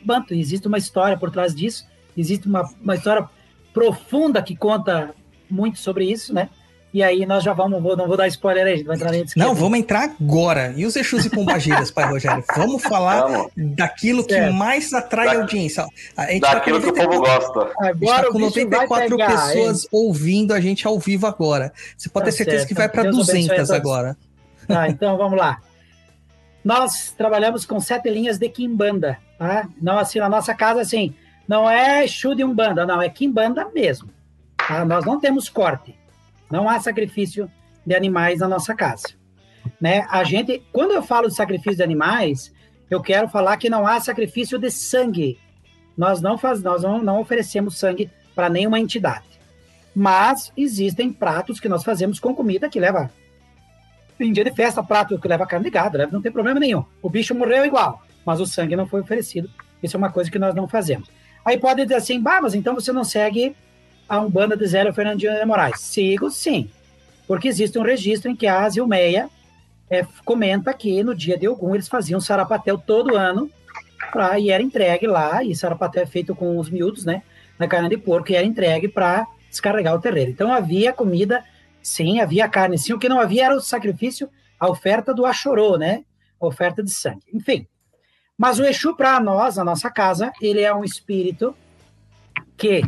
Banto. 0.03 0.33
Existe 0.33 0.67
uma 0.67 0.79
história 0.79 1.15
por 1.15 1.29
trás 1.29 1.53
disso. 1.53 1.87
Existe 2.17 2.47
uma, 2.47 2.67
uma 2.81 2.95
história 2.95 3.29
profunda 3.71 4.41
que 4.41 4.55
conta 4.55 5.13
muito 5.49 5.77
sobre 5.77 6.05
isso, 6.05 6.33
né? 6.33 6.49
E 6.93 7.01
aí 7.01 7.25
nós 7.25 7.41
já 7.41 7.53
vamos, 7.53 7.81
vou, 7.81 7.95
não 7.95 8.05
vou 8.05 8.17
dar 8.17 8.27
spoiler 8.27 8.65
aí, 8.67 8.73
a 8.73 8.75
gente 8.75 8.85
vai 8.85 8.97
entrar 8.97 9.15
esquerda. 9.15 9.47
Não, 9.47 9.55
vamos 9.55 9.79
entrar 9.79 10.03
agora. 10.19 10.73
E 10.75 10.85
os 10.85 10.93
Exus 10.97 11.25
e 11.25 11.29
Pombagiras, 11.29 11.89
pai 11.89 12.09
Rogério? 12.09 12.43
Vamos 12.55 12.83
falar 12.83 13.21
Vamos. 13.27 13.51
daquilo 13.55 14.25
que 14.25 14.37
mais 14.49 14.91
atrai 14.93 15.27
Da- 15.27 15.41
audiência. 15.41 15.85
A 16.17 16.25
gente 16.25 16.41
tá 16.41 16.55
Daquilo 16.55 16.81
com 16.81 16.91
que 16.91 16.99
o 16.99 17.05
povo 17.05 17.21
94 17.21 17.53
gosta. 17.53 17.73
a 17.81 17.93
gente 17.93 18.03
Agora 18.03 18.21
tá 18.23 18.29
o 18.29 18.31
com 18.33 18.37
bicho 18.39 18.53
vai 18.53 18.63
94 18.65 19.17
pegar, 19.17 19.27
pessoas 19.47 19.83
hein? 19.83 19.89
ouvindo 19.93 20.53
a 20.53 20.59
gente 20.59 20.85
ao 20.85 20.99
vivo 20.99 21.25
agora. 21.27 21.71
Você 21.97 22.09
pode 22.09 22.25
Tá 22.25 22.31
ter 22.31 22.37
certeza 22.37 22.57
certo. 22.59 22.67
que 22.67 22.73
vai 22.73 22.89
para 22.89 23.03
Deus 23.03 23.15
abençoe 23.29 23.35
a 23.37 23.41
200 23.55 23.55
todos. 23.67 23.71
agora. 23.71 24.17
Tá, 24.67 24.89
então 24.89 25.17
vamos 25.17 25.37
lá. 25.39 25.59
Nós 26.63 27.13
trabalhamos 27.17 27.65
com 27.65 27.79
sete 27.79 28.09
linhas 28.09 28.37
de 28.37 28.47
Kimbanda, 28.49 29.17
tá? 29.39 29.67
Não 29.81 29.97
assim, 29.97 30.19
na 30.19 30.29
nossa 30.29 30.53
casa, 30.53 30.81
assim, 30.81 31.13
não 31.47 31.69
é 31.69 32.03
Exu 32.03 32.35
de 32.35 32.43
Umbanda, 32.43 32.85
não, 32.85 33.01
é 33.01 33.09
Kimbanda 33.09 33.67
mesmo. 33.73 34.09
tá? 34.57 34.85
Nós 34.85 35.03
não 35.05 35.19
temos 35.19 35.49
corte. 35.49 35.95
Não 36.51 36.69
há 36.69 36.79
sacrifício 36.79 37.49
de 37.85 37.95
animais 37.95 38.39
na 38.39 38.47
nossa 38.47 38.75
casa. 38.75 39.09
Né? 39.79 40.05
A 40.09 40.23
gente, 40.23 40.63
quando 40.71 40.91
eu 40.91 41.01
falo 41.01 41.27
de 41.27 41.35
sacrifício 41.35 41.77
de 41.77 41.83
animais, 41.83 42.53
eu 42.89 43.01
quero 43.01 43.27
falar 43.29 43.57
que 43.57 43.69
não 43.69 43.87
há 43.87 43.99
sacrifício 43.99 44.59
de 44.59 44.69
sangue. 44.69 45.39
Nós 45.97 46.21
não 46.21 46.37
faz, 46.37 46.61
nós 46.61 46.83
não, 46.83 47.01
não 47.01 47.19
oferecemos 47.19 47.77
sangue 47.77 48.09
para 48.35 48.49
nenhuma 48.49 48.79
entidade. 48.79 49.25
Mas 49.95 50.51
existem 50.55 51.11
pratos 51.11 51.59
que 51.59 51.69
nós 51.69 51.83
fazemos 51.83 52.19
com 52.19 52.33
comida 52.33 52.69
que 52.69 52.79
leva 52.79 53.11
em 54.19 54.31
dia 54.31 54.43
de 54.43 54.51
festa, 54.51 54.83
prato 54.83 55.17
que 55.17 55.27
leva 55.27 55.47
carne 55.47 55.65
de 55.65 55.71
gado, 55.71 55.97
leva- 55.97 56.11
não 56.11 56.21
tem 56.21 56.31
problema 56.31 56.59
nenhum. 56.59 56.85
O 57.01 57.09
bicho 57.09 57.33
morreu 57.33 57.65
igual, 57.65 58.03
mas 58.23 58.39
o 58.39 58.45
sangue 58.45 58.75
não 58.75 58.85
foi 58.85 59.01
oferecido. 59.01 59.49
Isso 59.81 59.95
é 59.95 59.99
uma 59.99 60.11
coisa 60.11 60.29
que 60.29 60.37
nós 60.37 60.53
não 60.53 60.67
fazemos. 60.67 61.09
Aí 61.43 61.57
pode 61.57 61.81
dizer 61.81 61.95
assim, 61.95 62.21
bah, 62.21 62.39
mas 62.39 62.53
então 62.53 62.75
você 62.75 62.91
não 62.91 63.03
segue 63.03 63.55
a 64.11 64.19
Umbanda 64.19 64.57
de 64.57 64.67
Zélio 64.67 64.93
Fernandinho 64.93 65.33
de 65.33 65.45
Moraes. 65.45 65.79
Sigo, 65.79 66.29
sim. 66.29 66.69
Porque 67.25 67.47
existe 67.47 67.79
um 67.79 67.81
registro 67.81 68.29
em 68.29 68.35
que 68.35 68.45
a 68.45 68.67
Zilmeia 68.67 69.29
é, 69.89 70.05
comenta 70.25 70.73
que 70.73 71.01
no 71.01 71.15
dia 71.15 71.37
de 71.37 71.47
Ogum 71.47 71.73
eles 71.73 71.87
faziam 71.87 72.19
sarapatel 72.19 72.77
todo 72.77 73.15
ano 73.15 73.49
pra, 74.11 74.37
e 74.37 74.49
era 74.49 74.61
entregue 74.61 75.07
lá, 75.07 75.41
e 75.41 75.55
sarapatel 75.55 76.03
é 76.03 76.05
feito 76.05 76.35
com 76.35 76.57
os 76.59 76.69
miúdos, 76.69 77.05
né, 77.05 77.23
na 77.57 77.69
carne 77.69 77.87
de 77.87 77.97
porco, 77.97 78.29
e 78.31 78.35
era 78.35 78.45
entregue 78.45 78.89
para 78.89 79.25
descarregar 79.49 79.95
o 79.95 80.01
terreiro. 80.01 80.31
Então 80.31 80.51
havia 80.51 80.91
comida 80.91 81.41
Sim, 81.81 82.19
havia 82.19 82.47
carne, 82.47 82.77
sim. 82.77 82.93
O 82.93 82.99
que 82.99 83.09
não 83.09 83.19
havia 83.19 83.45
era 83.45 83.55
o 83.55 83.61
sacrifício, 83.61 84.29
a 84.59 84.69
oferta 84.69 85.13
do 85.13 85.25
achorô, 85.25 85.77
né? 85.77 86.03
A 86.39 86.45
oferta 86.45 86.83
de 86.83 86.91
sangue. 86.91 87.23
Enfim. 87.33 87.65
Mas 88.37 88.59
o 88.59 88.63
Exu, 88.63 88.95
para 88.95 89.19
nós, 89.19 89.55
na 89.55 89.63
nossa 89.63 89.89
casa, 89.89 90.31
ele 90.41 90.61
é 90.61 90.73
um 90.73 90.83
espírito 90.83 91.55
que 92.57 92.81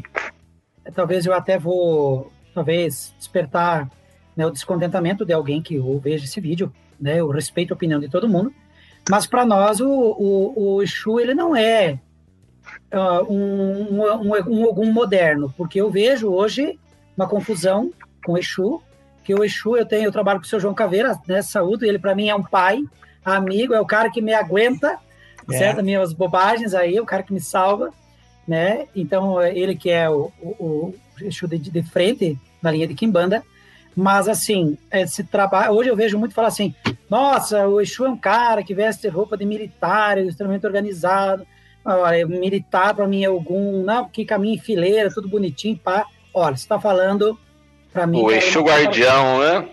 talvez 0.91 1.25
eu 1.25 1.33
até 1.33 1.57
vou 1.57 2.31
talvez 2.53 3.13
despertar 3.17 3.89
né, 4.35 4.45
o 4.45 4.51
descontentamento 4.51 5.25
de 5.25 5.33
alguém 5.33 5.61
que 5.61 5.79
veja 6.01 6.25
esse 6.25 6.39
vídeo, 6.39 6.71
né? 6.99 7.19
Eu 7.19 7.29
respeito 7.29 7.73
a 7.73 7.75
opinião 7.75 7.99
de 7.99 8.09
todo 8.09 8.29
mundo, 8.29 8.53
mas 9.09 9.25
para 9.25 9.45
nós 9.45 9.79
o, 9.79 9.89
o, 9.89 10.75
o 10.75 10.83
Exu 10.83 11.19
ele 11.19 11.33
não 11.33 11.55
é 11.55 11.99
uh, 12.93 13.31
um, 13.31 13.99
um, 13.99 14.31
um, 14.47 14.65
algum 14.65 14.91
moderno, 14.91 15.53
porque 15.57 15.79
eu 15.79 15.89
vejo 15.89 16.29
hoje 16.29 16.79
uma 17.15 17.27
confusão 17.27 17.91
com 18.25 18.33
o 18.33 18.37
Exu, 18.37 18.81
que 19.23 19.33
o 19.33 19.43
Exu 19.43 19.77
eu 19.77 19.85
tenho 19.85 20.05
eu 20.05 20.11
trabalho 20.11 20.39
com 20.39 20.45
o 20.45 20.49
seu 20.49 20.59
João 20.59 20.73
Caveira, 20.73 21.17
né? 21.27 21.41
Saúde, 21.41 21.85
ele 21.85 21.99
para 21.99 22.15
mim 22.15 22.29
é 22.29 22.35
um 22.35 22.43
pai, 22.43 22.81
amigo, 23.23 23.73
é 23.73 23.81
o 23.81 23.85
cara 23.85 24.09
que 24.09 24.21
me 24.21 24.33
aguenta, 24.33 24.97
é. 25.49 25.57
certo? 25.57 25.83
Minhas 25.83 26.13
bobagens 26.13 26.73
aí, 26.73 26.99
o 26.99 27.05
cara 27.05 27.23
que 27.23 27.33
me 27.33 27.41
salva, 27.41 27.91
né? 28.47 28.87
Então 28.95 29.41
ele 29.41 29.75
que 29.75 29.89
é 29.89 30.09
o, 30.09 30.31
o, 30.41 30.49
o 30.51 30.95
Exu 31.21 31.47
de, 31.47 31.57
de 31.57 31.83
frente 31.83 32.37
na 32.61 32.71
linha 32.71 32.87
de 32.87 32.93
Kimbanda. 32.93 33.43
Mas, 33.95 34.27
assim, 34.27 34.77
esse 34.91 35.23
trabalho. 35.23 35.73
Hoje 35.73 35.89
eu 35.89 35.95
vejo 35.95 36.17
muito 36.17 36.33
falar 36.33 36.47
assim: 36.47 36.73
nossa, 37.09 37.67
o 37.67 37.79
Exu 37.79 38.05
é 38.05 38.09
um 38.09 38.17
cara 38.17 38.63
que 38.63 38.73
veste 38.73 39.07
roupa 39.07 39.37
de 39.37 39.45
militar, 39.45 40.17
é 40.17 40.23
extremamente 40.23 40.65
organizado. 40.65 41.45
Olha, 41.85 42.25
militar 42.25 42.95
para 42.95 43.07
mim 43.07 43.23
é 43.23 43.27
algum, 43.27 43.83
não, 43.83 44.07
que 44.07 44.23
caminho 44.23 44.55
em 44.55 44.59
fileira, 44.59 45.13
tudo 45.13 45.27
bonitinho, 45.27 45.77
pá. 45.77 46.05
Olha, 46.33 46.55
você 46.55 46.63
está 46.63 46.79
falando 46.79 47.37
para 47.91 48.07
mim. 48.07 48.21
O 48.21 48.31
Exu 48.31 48.63
Guardião, 48.63 49.39
né? 49.39 49.67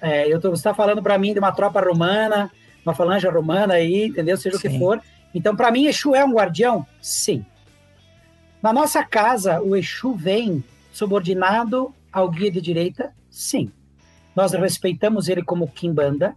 É, 0.00 0.32
eu 0.32 0.40
tô, 0.40 0.50
você 0.50 0.60
está 0.60 0.72
falando 0.72 1.02
para 1.02 1.18
mim 1.18 1.32
de 1.32 1.40
uma 1.40 1.52
tropa 1.52 1.80
romana, 1.80 2.50
uma 2.86 2.94
falange 2.94 3.26
romana 3.26 3.74
aí, 3.74 4.06
entendeu? 4.06 4.36
Seja 4.36 4.56
Sim. 4.56 4.68
o 4.68 4.70
que 4.70 4.78
for. 4.78 5.02
Então, 5.34 5.54
para 5.54 5.70
mim, 5.70 5.86
Exu 5.86 6.14
é 6.14 6.24
um 6.24 6.32
guardião? 6.32 6.86
Sim. 7.02 7.44
Na 8.62 8.72
nossa 8.72 9.04
casa, 9.04 9.60
o 9.60 9.76
Exu 9.76 10.14
vem 10.14 10.64
subordinado 10.92 11.94
ao 12.12 12.28
guia 12.28 12.50
de 12.50 12.60
direita 12.60 13.12
Sim. 13.38 13.70
Nós 14.34 14.52
respeitamos 14.52 15.28
ele 15.28 15.44
como 15.44 15.68
Kimbanda, 15.68 16.34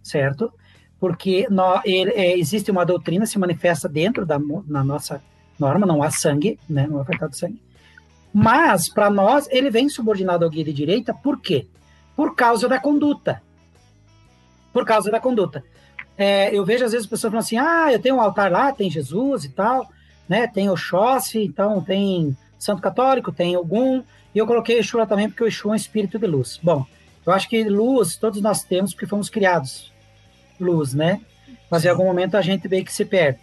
certo? 0.00 0.52
Porque 0.98 1.46
nós, 1.50 1.82
ele, 1.84 2.10
é, 2.12 2.38
existe 2.38 2.70
uma 2.70 2.84
doutrina, 2.84 3.26
se 3.26 3.36
manifesta 3.36 3.88
dentro 3.88 4.24
da 4.24 4.38
na 4.66 4.84
nossa 4.84 5.20
norma, 5.58 5.84
não 5.84 6.04
há 6.04 6.10
sangue, 6.10 6.56
né? 6.68 6.86
não 6.86 6.98
é 6.98 7.02
afetado 7.02 7.36
sangue. 7.36 7.60
Mas, 8.32 8.88
para 8.88 9.10
nós, 9.10 9.48
ele 9.50 9.70
vem 9.70 9.88
subordinado 9.88 10.44
ao 10.44 10.50
guia 10.50 10.64
de 10.64 10.72
direita, 10.72 11.12
por 11.12 11.40
quê? 11.40 11.66
Por 12.14 12.36
causa 12.36 12.68
da 12.68 12.78
conduta. 12.78 13.42
Por 14.72 14.84
causa 14.84 15.10
da 15.10 15.18
conduta. 15.18 15.64
É, 16.16 16.54
eu 16.56 16.64
vejo 16.64 16.84
às 16.84 16.92
vezes 16.92 17.06
pessoas 17.08 17.32
falando 17.32 17.44
assim: 17.44 17.58
ah, 17.58 17.92
eu 17.92 18.00
tenho 18.00 18.16
um 18.16 18.20
altar 18.20 18.52
lá, 18.52 18.72
tem 18.72 18.90
Jesus 18.90 19.44
e 19.44 19.48
tal, 19.50 19.88
né? 20.28 20.46
Tem 20.46 20.68
Oxóssi, 20.68 21.44
então 21.44 21.80
tem 21.82 22.36
Santo 22.58 22.82
Católico, 22.82 23.32
tem 23.32 23.54
algum, 23.54 24.02
e 24.34 24.38
eu 24.38 24.46
coloquei 24.46 24.78
Exu 24.78 24.98
lá 24.98 25.06
também 25.06 25.28
porque 25.28 25.44
o 25.44 25.46
Exu 25.46 25.68
é 25.68 25.72
um 25.72 25.74
espírito 25.74 26.18
de 26.18 26.26
luz. 26.26 26.58
Bom, 26.62 26.84
eu 27.24 27.32
acho 27.32 27.48
que 27.48 27.64
luz 27.64 28.16
todos 28.16 28.40
nós 28.40 28.62
temos 28.62 28.92
porque 28.92 29.06
fomos 29.06 29.28
criados 29.28 29.92
luz, 30.58 30.94
né? 30.94 31.20
Mas 31.70 31.84
em 31.84 31.88
algum 31.88 32.04
momento 32.04 32.36
a 32.36 32.42
gente 32.42 32.66
vê 32.66 32.82
que 32.82 32.92
se 32.92 33.04
perde. 33.04 33.40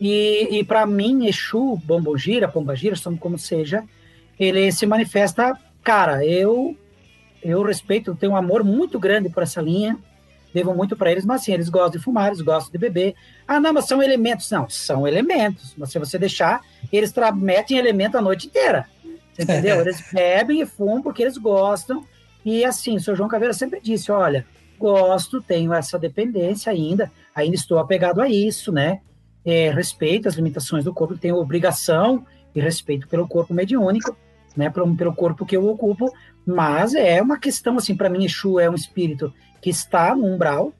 E, 0.00 0.48
e 0.58 0.64
para 0.64 0.84
mim, 0.86 1.26
Exu, 1.26 1.80
Bombogira, 1.84 2.48
Pombagira, 2.48 2.96
como 3.18 3.38
seja, 3.38 3.82
ele 4.38 4.70
se 4.70 4.84
manifesta, 4.86 5.58
cara, 5.82 6.24
eu 6.24 6.76
eu 7.42 7.62
respeito, 7.62 8.14
tenho 8.14 8.32
um 8.32 8.36
amor 8.36 8.64
muito 8.64 8.98
grande 8.98 9.28
por 9.28 9.42
essa 9.42 9.62
linha, 9.62 9.96
devo 10.56 10.74
muito 10.74 10.96
para 10.96 11.12
eles, 11.12 11.26
mas 11.26 11.42
assim, 11.42 11.52
eles 11.52 11.68
gostam 11.68 11.98
de 11.98 11.98
fumar, 11.98 12.28
eles 12.28 12.40
gostam 12.40 12.72
de 12.72 12.78
beber. 12.78 13.14
Ah, 13.46 13.60
não, 13.60 13.74
mas 13.74 13.86
são 13.86 14.02
elementos. 14.02 14.50
Não, 14.50 14.66
são 14.70 15.06
elementos. 15.06 15.74
Mas 15.76 15.90
se 15.90 15.98
você 15.98 16.18
deixar, 16.18 16.62
eles 16.90 17.12
metem 17.34 17.76
elemento 17.76 18.16
a 18.16 18.22
noite 18.22 18.46
inteira. 18.46 18.88
Entendeu? 19.38 19.78
Eles 19.84 20.02
bebem 20.10 20.62
e 20.62 20.66
fumam 20.66 21.02
porque 21.02 21.22
eles 21.22 21.36
gostam. 21.36 22.02
E 22.42 22.64
assim, 22.64 22.96
o 22.96 23.00
senhor 23.00 23.16
João 23.16 23.28
Caveira 23.28 23.52
sempre 23.52 23.78
disse: 23.82 24.10
olha, 24.10 24.46
gosto, 24.78 25.42
tenho 25.42 25.74
essa 25.74 25.98
dependência 25.98 26.72
ainda, 26.72 27.12
ainda 27.34 27.54
estou 27.54 27.78
apegado 27.78 28.22
a 28.22 28.28
isso, 28.30 28.72
né? 28.72 29.00
É, 29.44 29.70
respeito 29.70 30.26
as 30.26 30.36
limitações 30.36 30.84
do 30.84 30.94
corpo, 30.94 31.18
tenho 31.18 31.36
obrigação 31.36 32.24
e 32.54 32.60
respeito 32.62 33.06
pelo 33.08 33.28
corpo 33.28 33.52
mediúnico, 33.52 34.16
né? 34.56 34.70
Pelo, 34.70 34.96
pelo 34.96 35.14
corpo 35.14 35.44
que 35.44 35.54
eu 35.54 35.68
ocupo, 35.68 36.10
mas 36.46 36.94
é 36.94 37.20
uma 37.20 37.38
questão, 37.38 37.76
assim, 37.76 37.94
para 37.94 38.08
mim, 38.08 38.24
Exu 38.24 38.58
é 38.58 38.70
um 38.70 38.74
espírito 38.74 39.34
que 39.60 39.70
está 39.70 40.14
no 40.14 40.26
umbral, 40.26 40.72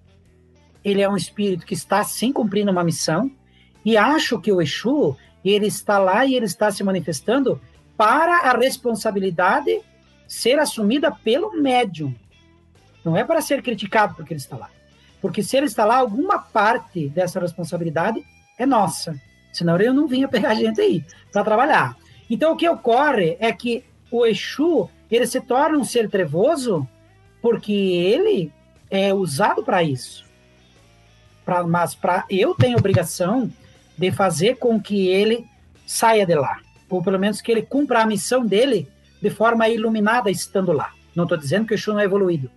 ele 0.84 1.02
é 1.02 1.08
um 1.08 1.16
espírito 1.16 1.66
que 1.66 1.74
está 1.74 2.02
sim 2.04 2.32
cumprindo 2.32 2.70
uma 2.70 2.84
missão, 2.84 3.30
e 3.84 3.96
acho 3.96 4.40
que 4.40 4.52
o 4.52 4.60
Exu, 4.60 5.16
ele 5.44 5.66
está 5.66 5.98
lá 5.98 6.24
e 6.26 6.34
ele 6.34 6.46
está 6.46 6.70
se 6.70 6.82
manifestando 6.82 7.60
para 7.96 8.50
a 8.50 8.56
responsabilidade 8.56 9.80
ser 10.26 10.58
assumida 10.58 11.10
pelo 11.10 11.60
médium. 11.60 12.14
Não 13.04 13.16
é 13.16 13.24
para 13.24 13.40
ser 13.40 13.62
criticado 13.62 14.14
porque 14.14 14.32
ele 14.32 14.40
está 14.40 14.56
lá. 14.56 14.70
Porque 15.20 15.42
se 15.42 15.56
ele 15.56 15.66
está 15.66 15.84
lá, 15.84 15.96
alguma 15.98 16.38
parte 16.38 17.08
dessa 17.08 17.40
responsabilidade 17.40 18.24
é 18.58 18.66
nossa. 18.66 19.14
Senão 19.52 19.76
eu 19.78 19.94
não 19.94 20.06
vinha 20.06 20.28
pegar 20.28 20.54
gente 20.56 20.80
aí 20.80 21.04
para 21.32 21.44
trabalhar. 21.44 21.96
Então 22.28 22.52
o 22.52 22.56
que 22.56 22.68
ocorre 22.68 23.36
é 23.38 23.52
que 23.52 23.84
o 24.10 24.26
Exu, 24.26 24.90
ele 25.10 25.26
se 25.26 25.40
torna 25.40 25.78
um 25.78 25.84
ser 25.84 26.10
trevoso 26.10 26.86
porque 27.40 27.72
ele 27.72 28.52
é 28.90 29.12
usado 29.12 29.62
para 29.62 29.82
isso. 29.82 30.24
Pra, 31.44 31.62
mas 31.64 31.94
para 31.94 32.24
eu 32.28 32.54
tenho 32.54 32.78
obrigação 32.78 33.50
de 33.96 34.10
fazer 34.10 34.56
com 34.56 34.80
que 34.80 35.08
ele 35.08 35.46
saia 35.86 36.26
de 36.26 36.34
lá 36.34 36.60
ou 36.88 37.02
pelo 37.02 37.18
menos 37.18 37.40
que 37.40 37.50
ele 37.50 37.62
cumpra 37.62 38.02
a 38.02 38.06
missão 38.06 38.44
dele 38.44 38.88
de 39.20 39.30
forma 39.30 39.68
iluminada 39.68 40.30
estando 40.30 40.72
lá. 40.72 40.92
Não 41.14 41.24
estou 41.24 41.38
dizendo 41.38 41.66
que 41.66 41.74
o 41.74 41.76
Exu 41.76 41.92
não 41.92 42.00
é 42.00 42.04
evoluído. 42.04 42.50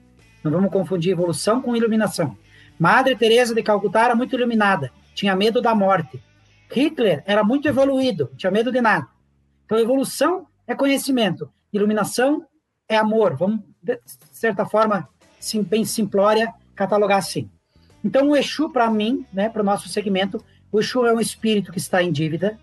Não 0.44 0.52
vamos 0.52 0.72
confundir 0.72 1.12
evolução 1.12 1.62
com 1.62 1.76
iluminação. 1.76 2.38
Madre 2.78 3.16
Teresa 3.16 3.54
de 3.54 3.64
Calcutá 3.64 4.06
era 4.06 4.16
muito 4.16 4.36
iluminada, 4.36 4.92
tinha 5.14 5.36
medo 5.36 5.62
da 5.62 5.76
morte. 5.76 6.22
Hitler 6.72 7.24
era 7.26 7.44
muito 7.44 7.68
evoluído, 7.68 8.32
tinha 8.38 8.52
medo 8.52 8.72
de 8.72 8.80
nada. 8.80 9.08
Então, 9.66 9.78
evolução 9.78 10.48
é 10.66 10.76
conhecimento, 10.76 11.52
iluminação 11.74 12.46
é 12.88 12.96
amor. 12.96 13.36
Vamos, 13.36 13.62
de 13.82 14.00
certa 14.32 14.66
forma, 14.66 15.10
sim, 15.40 15.64
bem 15.64 15.86
simplória, 15.86 16.54
catalogar 16.76 17.20
assim. 17.20 17.50
Então, 18.04 18.30
o 18.30 18.36
Exu, 18.36 18.70
para 18.70 18.90
mim, 18.90 19.26
né, 19.34 19.50
para 19.50 19.62
o 19.62 19.66
nosso 19.66 19.90
segmento, 19.90 20.44
o 20.72 20.80
Exu 20.80 21.06
é 21.06 21.14
um 21.14 21.20
espírito 21.20 21.72
que 21.72 21.80
está 21.80 22.02
em 22.02 22.12
dívida, 22.12 22.58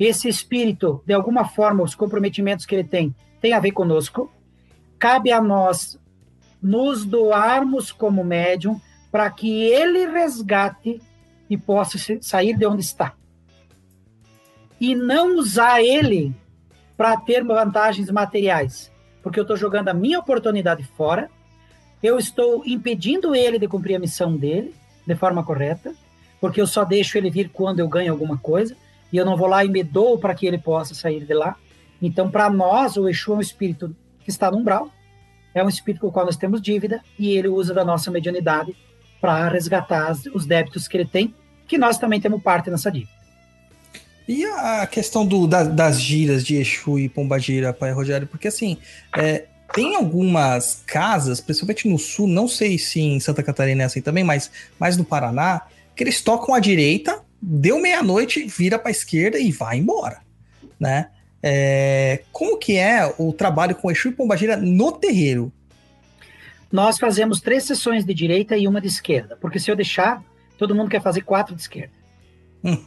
esse 0.00 0.28
espírito, 0.28 1.02
de 1.04 1.12
alguma 1.12 1.44
forma, 1.44 1.82
os 1.82 1.94
comprometimentos 1.94 2.64
que 2.64 2.74
ele 2.74 2.84
tem, 2.84 3.14
tem 3.38 3.52
a 3.52 3.60
ver 3.60 3.72
conosco. 3.72 4.32
Cabe 4.98 5.30
a 5.30 5.42
nós 5.42 6.00
nos 6.62 7.04
doarmos 7.04 7.92
como 7.92 8.24
médium 8.24 8.80
para 9.12 9.30
que 9.30 9.62
ele 9.64 10.06
resgate 10.06 11.02
e 11.50 11.56
possa 11.58 11.98
sair 12.22 12.56
de 12.56 12.64
onde 12.64 12.80
está. 12.80 13.14
E 14.80 14.94
não 14.94 15.36
usar 15.36 15.82
ele 15.82 16.34
para 16.96 17.18
ter 17.18 17.44
vantagens 17.44 18.10
materiais, 18.10 18.90
porque 19.22 19.38
eu 19.38 19.42
estou 19.42 19.56
jogando 19.56 19.88
a 19.88 19.94
minha 19.94 20.18
oportunidade 20.18 20.82
fora, 20.82 21.30
eu 22.02 22.18
estou 22.18 22.62
impedindo 22.66 23.34
ele 23.34 23.58
de 23.58 23.68
cumprir 23.68 23.96
a 23.96 23.98
missão 23.98 24.36
dele 24.36 24.74
de 25.06 25.14
forma 25.14 25.44
correta, 25.44 25.94
porque 26.40 26.60
eu 26.60 26.66
só 26.66 26.84
deixo 26.84 27.18
ele 27.18 27.30
vir 27.30 27.50
quando 27.50 27.80
eu 27.80 27.88
ganho 27.88 28.12
alguma 28.12 28.38
coisa 28.38 28.76
e 29.12 29.16
eu 29.16 29.24
não 29.24 29.36
vou 29.36 29.46
lá 29.46 29.64
e 29.64 29.68
me 29.68 29.82
dou 29.82 30.18
para 30.18 30.34
que 30.34 30.46
ele 30.46 30.58
possa 30.58 30.94
sair 30.94 31.24
de 31.24 31.34
lá. 31.34 31.56
Então, 32.00 32.30
para 32.30 32.48
nós, 32.48 32.96
o 32.96 33.08
Exu 33.08 33.32
é 33.32 33.36
um 33.36 33.40
espírito 33.40 33.94
que 34.24 34.30
está 34.30 34.50
no 34.50 34.58
umbral, 34.58 34.90
é 35.54 35.62
um 35.62 35.68
espírito 35.68 36.00
com 36.02 36.06
o 36.06 36.12
qual 36.12 36.24
nós 36.24 36.36
temos 36.36 36.62
dívida, 36.62 37.02
e 37.18 37.30
ele 37.36 37.48
usa 37.48 37.74
da 37.74 37.84
nossa 37.84 38.10
mediunidade 38.10 38.74
para 39.20 39.48
resgatar 39.48 40.16
os 40.32 40.46
débitos 40.46 40.88
que 40.88 40.96
ele 40.96 41.04
tem, 41.04 41.34
que 41.66 41.76
nós 41.76 41.98
também 41.98 42.20
temos 42.20 42.42
parte 42.42 42.70
nessa 42.70 42.90
dívida. 42.90 43.20
E 44.26 44.44
a 44.44 44.86
questão 44.86 45.26
do, 45.26 45.46
da, 45.46 45.64
das 45.64 46.00
giras 46.00 46.44
de 46.44 46.56
Exu 46.56 46.98
e 46.98 47.08
Pombagira, 47.08 47.72
Pai 47.72 47.92
Rogério? 47.92 48.28
Porque 48.28 48.46
assim, 48.46 48.78
é, 49.16 49.46
tem 49.72 49.96
algumas 49.96 50.82
casas, 50.86 51.40
principalmente 51.40 51.88
no 51.88 51.98
sul, 51.98 52.26
não 52.26 52.48
sei 52.48 52.78
se 52.78 53.00
em 53.00 53.20
Santa 53.20 53.42
Catarina 53.42 53.82
é 53.82 53.86
assim 53.86 54.00
também, 54.00 54.24
mas 54.24 54.50
mais 54.78 54.96
no 54.96 55.04
Paraná, 55.04 55.62
que 55.94 56.02
eles 56.02 56.20
tocam 56.20 56.54
à 56.54 56.60
direita 56.60 57.22
deu 57.40 57.80
meia-noite, 57.80 58.44
vira 58.44 58.78
para 58.78 58.88
a 58.88 58.92
esquerda 58.92 59.38
e 59.38 59.50
vai 59.50 59.78
embora, 59.78 60.18
né? 60.78 61.08
É, 61.42 62.22
como 62.30 62.58
que 62.58 62.76
é 62.76 63.14
o 63.16 63.32
trabalho 63.32 63.74
com 63.74 63.90
Exu 63.90 64.08
e 64.08 64.12
Pombagira 64.12 64.58
no 64.58 64.92
terreiro? 64.92 65.50
Nós 66.70 66.98
fazemos 66.98 67.40
três 67.40 67.64
sessões 67.64 68.04
de 68.04 68.12
direita 68.12 68.56
e 68.56 68.68
uma 68.68 68.80
de 68.80 68.88
esquerda, 68.88 69.38
porque 69.40 69.58
se 69.58 69.70
eu 69.70 69.76
deixar, 69.76 70.22
todo 70.58 70.74
mundo 70.74 70.90
quer 70.90 71.00
fazer 71.00 71.22
quatro 71.22 71.54
de 71.54 71.62
esquerda. 71.62 71.92
Hum. 72.62 72.84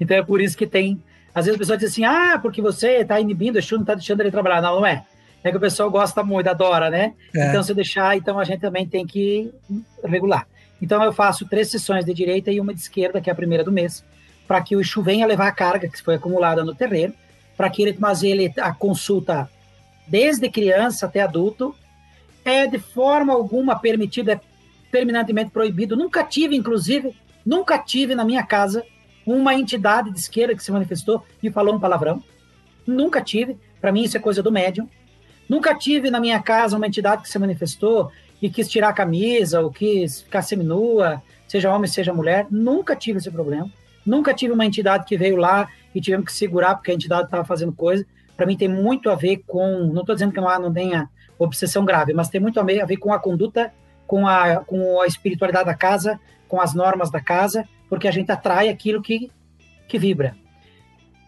Então 0.00 0.16
é 0.16 0.22
por 0.22 0.40
isso 0.40 0.56
que 0.56 0.66
tem. 0.66 1.02
Às 1.34 1.46
vezes 1.46 1.56
a 1.56 1.58
pessoa 1.58 1.76
diz 1.76 1.90
assim: 1.90 2.04
ah, 2.04 2.38
porque 2.40 2.62
você 2.62 2.98
está 2.98 3.18
inibindo, 3.18 3.56
o 3.56 3.58
Exu 3.58 3.74
não 3.74 3.82
está 3.82 3.94
deixando 3.94 4.20
ele 4.20 4.30
trabalhar. 4.30 4.62
Não, 4.62 4.76
não 4.76 4.86
é. 4.86 5.04
É 5.42 5.50
que 5.50 5.56
o 5.56 5.60
pessoal 5.60 5.90
gosta 5.90 6.22
muito, 6.22 6.48
adora, 6.48 6.90
né? 6.90 7.14
É. 7.34 7.48
Então, 7.48 7.62
se 7.62 7.70
eu 7.70 7.76
deixar, 7.76 8.16
então 8.16 8.38
a 8.38 8.44
gente 8.44 8.60
também 8.60 8.86
tem 8.86 9.06
que 9.06 9.52
regular. 10.04 10.46
Então 10.80 11.02
eu 11.02 11.12
faço 11.12 11.46
três 11.46 11.70
sessões 11.70 12.04
de 12.04 12.14
direita 12.14 12.50
e 12.50 12.60
uma 12.60 12.72
de 12.72 12.80
esquerda, 12.80 13.20
que 13.20 13.28
é 13.28 13.32
a 13.32 13.36
primeira 13.36 13.64
do 13.64 13.72
mês, 13.72 14.04
para 14.46 14.60
que 14.62 14.76
o 14.76 14.80
Exu 14.80 15.02
venha 15.02 15.26
levar 15.26 15.48
a 15.48 15.52
carga 15.52 15.88
que 15.88 16.02
foi 16.02 16.14
acumulada 16.14 16.64
no 16.64 16.74
terreno, 16.74 17.14
para 17.56 17.68
que 17.68 17.82
ele, 17.82 17.96
mas 17.98 18.22
ele 18.22 18.52
a 18.58 18.72
consulta 18.72 19.50
desde 20.06 20.48
criança 20.48 21.06
até 21.06 21.20
adulto 21.20 21.74
é 22.44 22.66
de 22.66 22.78
forma 22.78 23.32
alguma 23.32 23.78
permitido, 23.78 24.30
é 24.30 24.40
terminantemente 24.90 25.50
proibido. 25.50 25.96
Nunca 25.96 26.24
tive, 26.24 26.56
inclusive, 26.56 27.14
nunca 27.44 27.78
tive 27.78 28.14
na 28.14 28.24
minha 28.24 28.44
casa 28.44 28.84
uma 29.26 29.54
entidade 29.54 30.10
de 30.10 30.18
esquerda 30.18 30.54
que 30.54 30.62
se 30.62 30.72
manifestou 30.72 31.22
e 31.42 31.50
falou 31.50 31.74
um 31.74 31.80
palavrão. 31.80 32.22
Nunca 32.86 33.20
tive. 33.20 33.58
Para 33.80 33.92
mim, 33.92 34.04
isso 34.04 34.16
é 34.16 34.20
coisa 34.20 34.42
do 34.42 34.50
médium. 34.50 34.88
Nunca 35.48 35.74
tive 35.74 36.10
na 36.10 36.20
minha 36.20 36.40
casa 36.42 36.76
uma 36.76 36.86
entidade 36.86 37.22
que 37.22 37.28
se 37.28 37.38
manifestou 37.38 38.10
e 38.40 38.50
quis 38.50 38.68
tirar 38.68 38.90
a 38.90 38.92
camisa 38.92 39.60
ou 39.60 39.70
quis 39.70 40.22
ficar 40.22 40.42
seminua, 40.42 41.22
seja 41.46 41.72
homem, 41.74 41.88
seja 41.88 42.12
mulher. 42.12 42.46
Nunca 42.50 42.94
tive 42.94 43.18
esse 43.18 43.30
problema. 43.30 43.70
Nunca 44.04 44.34
tive 44.34 44.52
uma 44.52 44.66
entidade 44.66 45.04
que 45.04 45.16
veio 45.16 45.36
lá 45.36 45.68
e 45.94 46.00
tivemos 46.00 46.26
que 46.26 46.32
segurar 46.32 46.74
porque 46.74 46.90
a 46.90 46.94
entidade 46.94 47.24
estava 47.24 47.44
fazendo 47.44 47.72
coisa. 47.72 48.06
Para 48.36 48.46
mim, 48.46 48.56
tem 48.56 48.68
muito 48.68 49.10
a 49.10 49.14
ver 49.14 49.42
com. 49.46 49.90
Não 49.92 50.02
estou 50.02 50.14
dizendo 50.14 50.32
que 50.32 50.40
não, 50.40 50.60
não 50.60 50.72
tenha 50.72 51.08
obsessão 51.38 51.84
grave, 51.84 52.12
mas 52.12 52.28
tem 52.28 52.40
muito 52.40 52.58
a 52.60 52.62
ver, 52.62 52.80
a 52.80 52.86
ver 52.86 52.96
com 52.96 53.12
a 53.12 53.18
conduta, 53.18 53.72
com 54.06 54.26
a, 54.26 54.56
com 54.64 55.00
a 55.00 55.06
espiritualidade 55.06 55.66
da 55.66 55.74
casa, 55.74 56.18
com 56.48 56.60
as 56.60 56.74
normas 56.74 57.10
da 57.10 57.20
casa, 57.20 57.68
porque 57.88 58.08
a 58.08 58.10
gente 58.10 58.30
atrai 58.30 58.68
aquilo 58.68 59.02
que, 59.02 59.30
que 59.86 59.98
vibra. 59.98 60.36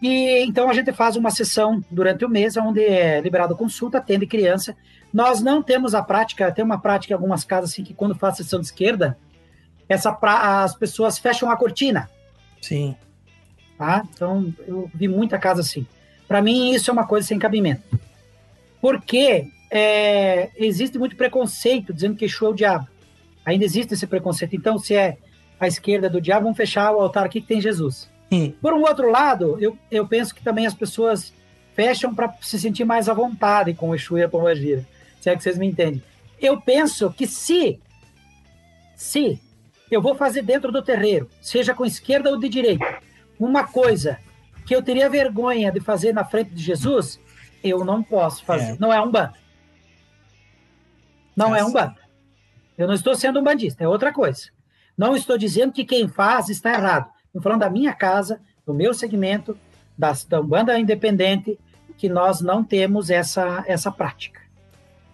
E 0.01 0.43
então 0.43 0.69
a 0.69 0.73
gente 0.73 0.91
faz 0.91 1.15
uma 1.15 1.29
sessão 1.29 1.83
durante 1.91 2.25
o 2.25 2.29
mês, 2.29 2.57
onde 2.57 2.83
é 2.83 3.21
liberado 3.21 3.55
consulta, 3.55 3.99
atende 3.99 4.25
criança. 4.25 4.75
Nós 5.13 5.41
não 5.41 5.61
temos 5.61 5.93
a 5.93 6.01
prática, 6.01 6.51
tem 6.51 6.65
uma 6.65 6.79
prática 6.79 7.13
em 7.13 7.15
algumas 7.15 7.43
casas 7.43 7.71
assim 7.71 7.83
que 7.83 7.93
quando 7.93 8.15
faz 8.15 8.37
sessão 8.37 8.59
de 8.59 8.65
esquerda, 8.65 9.17
essa 9.87 10.11
pra, 10.11 10.63
as 10.63 10.75
pessoas 10.75 11.19
fecham 11.19 11.51
a 11.51 11.57
cortina. 11.57 12.09
Sim. 12.61 12.95
Tá? 13.77 14.03
Então 14.13 14.53
eu 14.67 14.89
vi 14.93 15.07
muita 15.07 15.37
casa 15.37 15.61
assim. 15.61 15.85
Para 16.27 16.41
mim 16.41 16.71
isso 16.73 16.89
é 16.89 16.93
uma 16.93 17.05
coisa 17.05 17.27
sem 17.27 17.37
cabimento. 17.37 17.99
Porque 18.81 19.47
é, 19.69 20.49
existe 20.57 20.97
muito 20.97 21.15
preconceito 21.15 21.93
dizendo 21.93 22.15
que 22.15 22.25
Exu 22.25 22.45
é 22.45 22.49
o 22.49 22.53
diabo. 22.53 22.87
Ainda 23.45 23.63
existe 23.63 23.93
esse 23.93 24.05
preconceito. 24.05 24.55
Então, 24.55 24.77
se 24.77 24.93
é 24.93 25.17
a 25.59 25.67
esquerda 25.67 26.09
do 26.09 26.19
diabo, 26.19 26.43
vamos 26.43 26.57
fechar 26.57 26.91
o 26.91 26.99
altar 26.99 27.25
aqui 27.25 27.39
que 27.39 27.47
tem 27.47 27.61
Jesus. 27.61 28.10
Por 28.61 28.73
um 28.73 28.81
outro 28.81 29.09
lado, 29.11 29.57
eu, 29.59 29.77
eu 29.89 30.07
penso 30.07 30.33
que 30.33 30.41
também 30.41 30.65
as 30.65 30.73
pessoas 30.73 31.33
fecham 31.73 32.15
para 32.15 32.33
se 32.41 32.59
sentir 32.59 32.85
mais 32.85 33.09
à 33.09 33.13
vontade 33.13 33.73
com 33.73 33.89
o 33.89 33.95
Exu 33.95 34.17
e 34.17 34.23
a 34.23 34.29
Pombagira. 34.29 34.85
Se 35.19 35.29
é 35.29 35.35
que 35.35 35.43
vocês 35.43 35.57
me 35.57 35.67
entendem. 35.67 36.01
Eu 36.39 36.59
penso 36.59 37.11
que 37.11 37.27
se, 37.27 37.79
se 38.95 39.39
eu 39.89 40.01
vou 40.01 40.15
fazer 40.15 40.41
dentro 40.41 40.71
do 40.71 40.81
terreiro, 40.81 41.29
seja 41.41 41.73
com 41.73 41.85
esquerda 41.85 42.29
ou 42.29 42.39
de 42.39 42.47
direita, 42.47 42.99
uma 43.37 43.65
coisa 43.65 44.17
que 44.65 44.75
eu 44.75 44.81
teria 44.81 45.09
vergonha 45.09 45.71
de 45.71 45.79
fazer 45.79 46.13
na 46.13 46.23
frente 46.23 46.51
de 46.51 46.63
Jesus, 46.63 47.19
eu 47.63 47.83
não 47.83 48.01
posso 48.01 48.43
fazer. 48.45 48.73
É. 48.73 48.77
Não 48.79 48.93
é 48.93 49.01
um 49.01 49.11
bando. 49.11 49.33
Não 51.35 51.55
é 51.55 51.59
Nossa. 51.59 51.69
um 51.69 51.73
bando. 51.73 51.95
Eu 52.77 52.87
não 52.87 52.93
estou 52.93 53.15
sendo 53.15 53.39
um 53.39 53.43
bandista, 53.43 53.83
é 53.83 53.87
outra 53.87 54.13
coisa. 54.13 54.49
Não 54.97 55.15
estou 55.15 55.37
dizendo 55.37 55.73
que 55.73 55.83
quem 55.83 56.07
faz 56.07 56.49
está 56.49 56.73
errado. 56.73 57.09
Estou 57.31 57.41
falando 57.41 57.61
da 57.61 57.69
minha 57.69 57.93
casa, 57.93 58.41
do 58.65 58.73
meu 58.73 58.93
segmento, 58.93 59.57
da, 59.97 60.13
da 60.27 60.41
Umbanda 60.41 60.77
Independente, 60.77 61.57
que 61.97 62.09
nós 62.09 62.41
não 62.41 62.61
temos 62.61 63.09
essa, 63.09 63.63
essa 63.65 63.89
prática. 63.89 64.41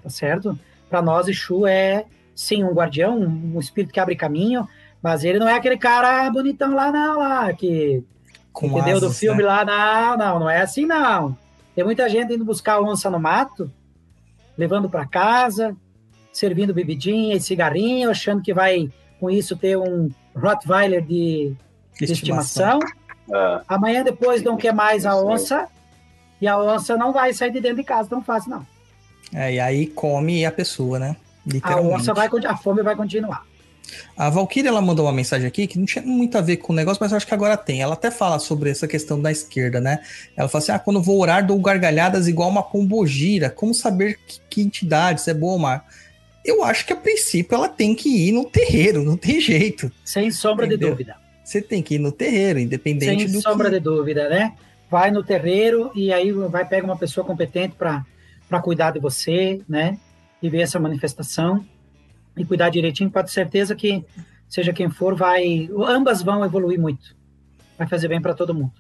Tá 0.02 0.10
certo? 0.10 0.58
Para 0.90 1.02
nós, 1.02 1.28
Exu 1.28 1.68
é, 1.68 2.06
sim, 2.34 2.64
um 2.64 2.74
guardião, 2.74 3.20
um, 3.20 3.60
espírito 3.60 3.94
que 3.94 4.00
abre 4.00 4.16
caminho, 4.16 4.68
mas 5.02 5.24
ele 5.24 5.38
não 5.38 5.48
é 5.48 5.54
aquele 5.54 5.78
cara 5.78 6.30
bonitão 6.32 6.74
lá, 6.74 6.92
não, 6.92 7.20
lá, 7.20 7.54
que 7.54 8.04
Com 8.52 8.68
entendeu? 8.68 9.00
do 9.00 9.06
asas, 9.06 9.20
filme 9.20 9.44
né? 9.44 9.48
lá, 9.48 9.66
não, 9.66 10.18
não, 10.18 10.40
não 10.40 10.50
é 10.50 10.62
assim, 10.62 10.86
não. 10.86 11.38
Tem 11.76 11.84
muita 11.84 12.10
gente 12.10 12.34
indo 12.34 12.44
buscar 12.44 12.82
onça 12.82 13.12
no 13.12 13.20
mato, 13.20 13.72
levando 14.58 14.90
para 14.90 15.06
casa, 15.06 15.76
servindo 16.32 16.74
bebidinha 16.74 17.36
e 17.36 17.40
cigarrinho, 17.42 18.10
achando 18.10 18.42
que 18.42 18.56
vai, 18.56 18.90
com 19.20 19.30
isso, 19.30 19.56
ter 19.56 19.78
um 19.78 20.10
Rottweiler 20.36 21.06
de, 21.06 21.56
de 22.06 22.12
estimação. 22.12 22.80
É, 23.34 23.62
Amanhã 23.68 24.04
depois 24.04 24.42
não 24.44 24.58
quer 24.58 24.74
mais 24.74 25.06
a 25.06 25.16
onça, 25.16 25.68
e 26.40 26.48
a 26.48 26.58
onça 26.58 26.96
não 26.96 27.12
vai 27.12 27.34
sair 27.34 27.52
de 27.52 27.60
dentro 27.60 27.78
de 27.78 27.84
casa 27.84 28.10
tão 28.10 28.22
fácil, 28.22 28.52
não. 28.52 28.68
É, 29.34 29.54
e 29.54 29.60
aí 29.60 29.88
come 29.88 30.46
a 30.46 30.52
pessoa, 30.52 31.00
né? 31.00 31.16
A 31.64 31.80
onça 31.80 32.14
vai, 32.14 32.30
a 32.46 32.58
fome 32.58 32.82
vai 32.84 32.96
continuar. 32.96 33.44
A 34.18 34.30
Valkyria 34.30 34.70
ela 34.70 34.82
mandou 34.82 35.06
uma 35.06 35.14
mensagem 35.14 35.48
aqui 35.48 35.66
que 35.66 35.78
não 35.78 35.86
tinha 35.86 36.04
muito 36.04 36.38
a 36.38 36.42
ver 36.42 36.58
com 36.58 36.74
o 36.74 36.76
negócio, 36.76 37.00
mas 37.02 37.12
eu 37.12 37.18
acho 37.18 37.28
que 37.28 37.34
agora 37.34 37.56
tem. 37.56 37.82
Ela 37.82 37.94
até 37.94 38.12
fala 38.12 38.38
sobre 38.40 38.70
essa 38.70 38.88
questão 38.88 39.22
da 39.22 39.32
esquerda, 39.32 39.80
né? 39.80 40.00
Ela 40.36 40.50
fala 40.50 40.62
assim: 40.62 40.72
ah, 40.72 40.80
quando 40.80 41.02
vou 41.02 41.20
orar, 41.22 41.46
dou 41.46 41.60
gargalhadas 41.60 42.28
igual 42.28 42.50
uma 42.50 42.64
pombogira. 42.64 43.50
Como 43.50 43.74
saber 43.74 44.20
que, 44.28 44.40
que 44.50 44.62
entidade, 44.62 45.22
se 45.22 45.32
é 45.32 45.34
boa 45.34 45.54
ou 45.54 45.60
má? 45.60 45.82
Eu 46.44 46.64
acho 46.64 46.86
que 46.86 46.94
a 46.94 46.98
princípio 46.98 47.56
ela 47.56 47.70
tem 47.70 47.94
que 47.94 48.10
ir 48.10 48.32
no 48.32 48.46
terreiro, 48.46 49.04
não 49.04 49.18
tem 49.18 49.40
jeito. 49.40 49.92
Sem 50.04 50.32
sombra 50.32 50.66
Entendeu? 50.66 50.90
de 50.90 50.96
dúvida. 50.96 51.27
Você 51.48 51.62
tem 51.62 51.82
que 51.82 51.96
ir 51.96 52.00
no 52.00 52.12
terreiro, 52.12 52.60
independente 52.60 53.24
Sem 53.24 53.32
do 53.32 53.42
sombra 53.42 53.70
que... 53.70 53.76
de 53.76 53.80
dúvida, 53.80 54.28
né? 54.28 54.54
Vai 54.92 55.12
no 55.12 55.24
terreiro 55.24 55.90
e 55.96 56.12
aí 56.12 56.30
vai 56.30 56.68
pegar 56.68 56.84
uma 56.84 56.98
pessoa 56.98 57.26
competente 57.26 57.74
para 57.74 58.62
cuidar 58.62 58.92
de 58.92 59.00
você, 59.00 59.62
né? 59.68 59.98
E 60.42 60.50
ver 60.50 60.60
essa 60.60 60.78
manifestação 60.78 61.66
e 62.36 62.44
cuidar 62.44 62.68
direitinho, 62.68 63.10
pode 63.10 63.28
ter 63.28 63.34
certeza 63.34 63.78
que 63.78 64.04
seja 64.50 64.74
quem 64.74 64.90
for, 64.90 65.16
vai, 65.16 65.70
ambas 65.88 66.22
vão 66.22 66.44
evoluir 66.44 66.78
muito. 66.78 67.16
Vai 67.78 67.88
fazer 67.88 68.10
bem 68.10 68.22
para 68.22 68.34
todo 68.34 68.54
mundo. 68.54 68.74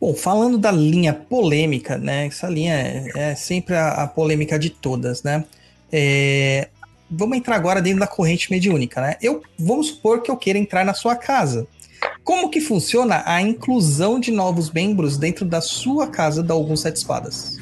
Bom, 0.00 0.12
falando 0.14 0.58
da 0.58 0.72
linha 0.72 1.14
polêmica, 1.14 1.96
né? 1.96 2.26
Essa 2.26 2.48
linha 2.48 2.74
é, 2.74 3.10
é 3.14 3.34
sempre 3.36 3.76
a, 3.76 4.02
a 4.02 4.08
polêmica 4.08 4.58
de 4.58 4.70
todas, 4.70 5.22
né? 5.22 5.44
É, 5.92 6.70
vamos 7.10 7.36
entrar 7.36 7.56
agora 7.56 7.82
dentro 7.82 8.00
da 8.00 8.06
corrente 8.06 8.50
mediúnica, 8.50 9.00
né? 9.00 9.16
Eu 9.20 9.42
vamos 9.58 9.88
supor 9.88 10.22
que 10.22 10.30
eu 10.30 10.36
queira 10.36 10.58
entrar 10.58 10.84
na 10.84 10.94
sua 10.94 11.16
casa. 11.16 11.66
Como 12.24 12.48
que 12.48 12.60
funciona 12.60 13.22
a 13.26 13.42
inclusão 13.42 14.20
de 14.20 14.30
novos 14.30 14.70
membros 14.70 15.18
dentro 15.18 15.44
da 15.44 15.60
sua 15.60 16.06
casa 16.06 16.42
da 16.42 16.54
Alguns 16.54 16.80
Sete 16.80 16.96
Espadas? 16.96 17.58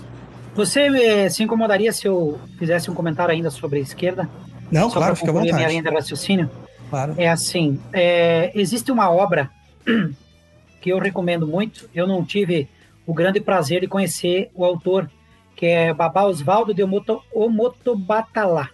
Você 0.55 0.81
eh, 0.81 1.31
se 1.31 1.43
incomodaria 1.43 1.93
se 1.93 2.07
eu 2.07 2.39
fizesse 2.59 2.91
um 2.91 2.95
comentário 2.95 3.33
ainda 3.33 3.51
sobre 3.51 3.79
a 3.79 3.83
esquerda? 3.83 4.29
Não, 4.71 4.91
Só 4.91 4.99
claro, 4.99 5.17
fica 5.17 5.31
à 5.31 5.35
a 5.35 5.41
minha 5.41 5.53
vontade. 5.53 5.71
linha 5.71 5.83
de 5.83 5.91
raciocínio? 5.91 6.51
Claro. 6.91 7.15
É 7.17 7.29
assim, 7.29 7.81
é, 7.93 8.51
existe 8.55 8.91
uma 8.91 9.11
obra 9.11 9.51
que 10.81 10.91
eu 10.91 10.99
recomendo 10.99 11.47
muito. 11.47 11.89
Eu 11.95 12.07
não 12.07 12.25
tive 12.25 12.69
o 13.07 13.15
grande 13.15 13.41
prazer 13.41 13.81
de 13.81 13.87
conhecer 13.87 14.51
o 14.55 14.65
autor, 14.65 15.11
que 15.57 15.67
é 15.67 15.95
Babá 15.95 16.25
Osvaldo 16.25 16.75
de 16.75 16.83
Omoto, 16.83 17.23
Omotobatalá. 17.33 18.71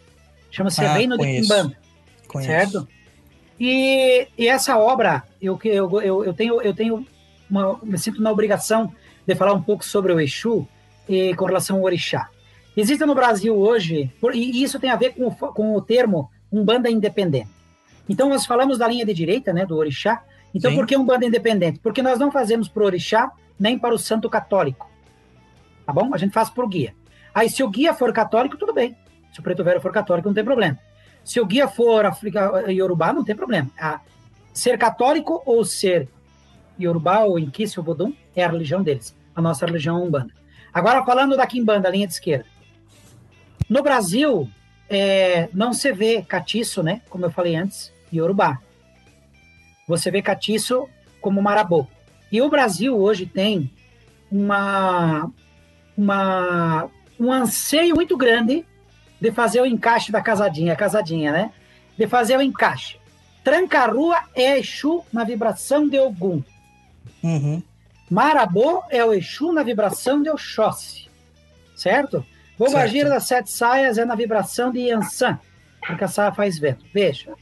Chama-se 0.55 0.85
Ah, 0.85 0.93
Reino 0.94 1.16
conheço. 1.16 1.48
de 1.48 1.55
Kimbanda, 1.55 1.76
Conheço. 2.28 2.51
certo? 2.51 2.89
E, 3.59 4.28
e 4.39 4.47
essa 4.48 4.78
obra, 4.78 5.22
eu, 5.40 5.56
que- 5.59 5.68
eu, 5.68 6.01
eu, 6.01 6.24
eu 6.24 6.32
tenho, 6.35 6.60
eu 6.62 6.72
tenho 6.74 7.05
uma, 7.51 7.78
me 7.82 7.98
sinto 7.98 8.22
na 8.22 8.31
obrigação 8.31 8.93
de 9.26 9.35
falar 9.35 9.52
um 9.52 9.62
pouco 9.62 9.85
sobre 9.85 10.12
o 10.12 10.20
Exu 10.20 10.66
e 11.09 11.35
com 11.35 11.44
relação 11.47 11.78
ao 11.78 11.82
Orixá. 11.82 12.28
Existe 12.76 13.05
no 13.05 13.14
Brasil 13.14 13.56
hoje, 13.56 14.12
e 14.32 14.62
isso 14.62 14.78
tem 14.78 14.90
a 14.90 14.97
ver 14.97 15.10
com, 15.14 15.26
o 15.26 15.35
com 15.35 15.74
o 15.76 15.81
termo 15.82 16.31
Umbanda 16.52 16.89
Independente. 16.90 17.48
Então, 18.09 18.28
nós 18.28 18.44
falamos 18.47 18.78
da 18.78 18.86
linha 18.86 19.05
de 19.05 19.14
direita, 19.14 19.52
né, 19.52 19.64
do 19.66 19.76
Orixá. 19.76 20.22
Então, 20.55 20.70
Sim. 20.70 20.76
por 20.76 20.86
que 20.86 20.97
Umbanda 20.97 21.24
Independente? 21.26 21.78
Porque 21.81 22.02
nós 22.02 22.18
não 22.18 22.31
fazemos 22.31 22.68
para 22.68 22.82
o 22.82 22.86
Orixá 22.86 23.31
nem 23.59 23.78
para 23.78 23.94
o 23.94 23.98
Santo 23.98 24.28
Católico. 24.28 24.89
Tá 25.86 25.93
bom? 25.93 26.12
A 26.14 26.18
gente 26.18 26.32
faz 26.32 26.48
por 26.51 26.68
guia. 26.68 26.94
Aí, 27.35 27.48
se 27.48 27.62
o 27.62 27.68
guia 27.68 27.93
for 27.94 28.12
católico, 28.12 28.56
tudo 28.56 28.72
bem. 28.72 28.94
Se 29.35 29.40
o 29.40 29.43
Preto 29.43 29.65
Velho 29.65 29.81
for 29.81 29.90
católico, 29.90 30.28
não 30.28 30.35
tem 30.35 30.44
problema. 30.44 30.78
Se 31.24 31.40
o 31.40 31.44
guia 31.47 31.66
for 31.66 32.06
Africa, 32.06 32.70
Yorubá, 32.70 33.12
não 33.12 33.24
tem 33.24 33.35
problema. 33.35 33.69
Ah, 33.77 34.01
ser 34.52 34.78
católico 34.78 35.43
ou 35.44 35.65
ser 35.65 36.09
Yorubá 36.81 37.24
ou 37.24 37.36
Inquice 37.36 37.81
ou 37.81 37.85
Vodum 37.85 38.12
é 38.36 38.44
a 38.44 38.48
religião 38.48 38.81
deles. 38.81 39.16
A 39.35 39.43
nossa 39.43 39.66
religião 39.66 39.98
é 39.98 40.01
Umbanda. 40.06 40.32
Agora, 40.73 41.05
falando 41.05 41.36
da 41.36 41.47
Kimbanda, 41.48 41.89
a 41.89 41.90
linha 41.90 42.06
de 42.06 42.12
esquerda. 42.12 42.47
No 43.69 43.82
Brasil, 43.82 44.48
é, 44.89 45.48
não 45.52 45.73
se 45.73 45.90
vê 45.93 46.23
catiço, 46.23 46.81
né? 46.81 47.01
Como 47.11 47.24
eu 47.27 47.31
falei 47.31 47.56
antes, 47.56 47.93
Yorubá. 48.12 48.61
Você 49.89 50.12
vê 50.12 50.23
catiço 50.23 50.89
como 51.20 51.43
marabô. 51.43 51.89
E 52.31 52.40
o 52.40 52.48
Brasil 52.48 52.97
hoje 52.97 53.27
tem 53.27 53.69
uma, 54.31 55.28
uma, 55.97 56.89
um 57.19 57.32
anseio 57.32 57.97
muito 57.97 58.16
grande 58.16 58.65
de 59.20 59.32
fazer 59.32 59.60
o 59.60 59.66
encaixe 59.66 60.12
da 60.12 60.20
casadinha, 60.20 60.76
casadinha, 60.76 61.32
né? 61.32 61.52
De 61.96 62.06
fazer 62.06 62.36
o 62.36 62.42
encaixe. 62.42 62.98
Tranca-rua 63.42 64.18
é 64.34 64.58
Exu 64.58 65.04
na 65.12 65.24
vibração 65.24 65.88
de 65.88 65.98
Ogum. 65.98 66.42
Uhum. 67.22 67.62
Marabô 68.10 68.82
é 68.90 69.04
o 69.04 69.12
Exu 69.12 69.52
na 69.52 69.62
vibração 69.62 70.22
de 70.22 70.30
Oxóssi. 70.30 71.08
Certo? 71.76 72.24
Bombagira 72.58 73.08
Certo. 73.08 73.14
das 73.14 73.26
Sete 73.26 73.50
Saias 73.50 73.98
é 73.98 74.04
na 74.04 74.14
vibração 74.14 74.70
de 74.70 74.80
Yansan, 74.80 75.38
porque 75.86 76.04
a 76.04 76.08
saia 76.08 76.32
faz 76.32 76.58
vento. 76.58 76.84
Veja. 76.92 77.34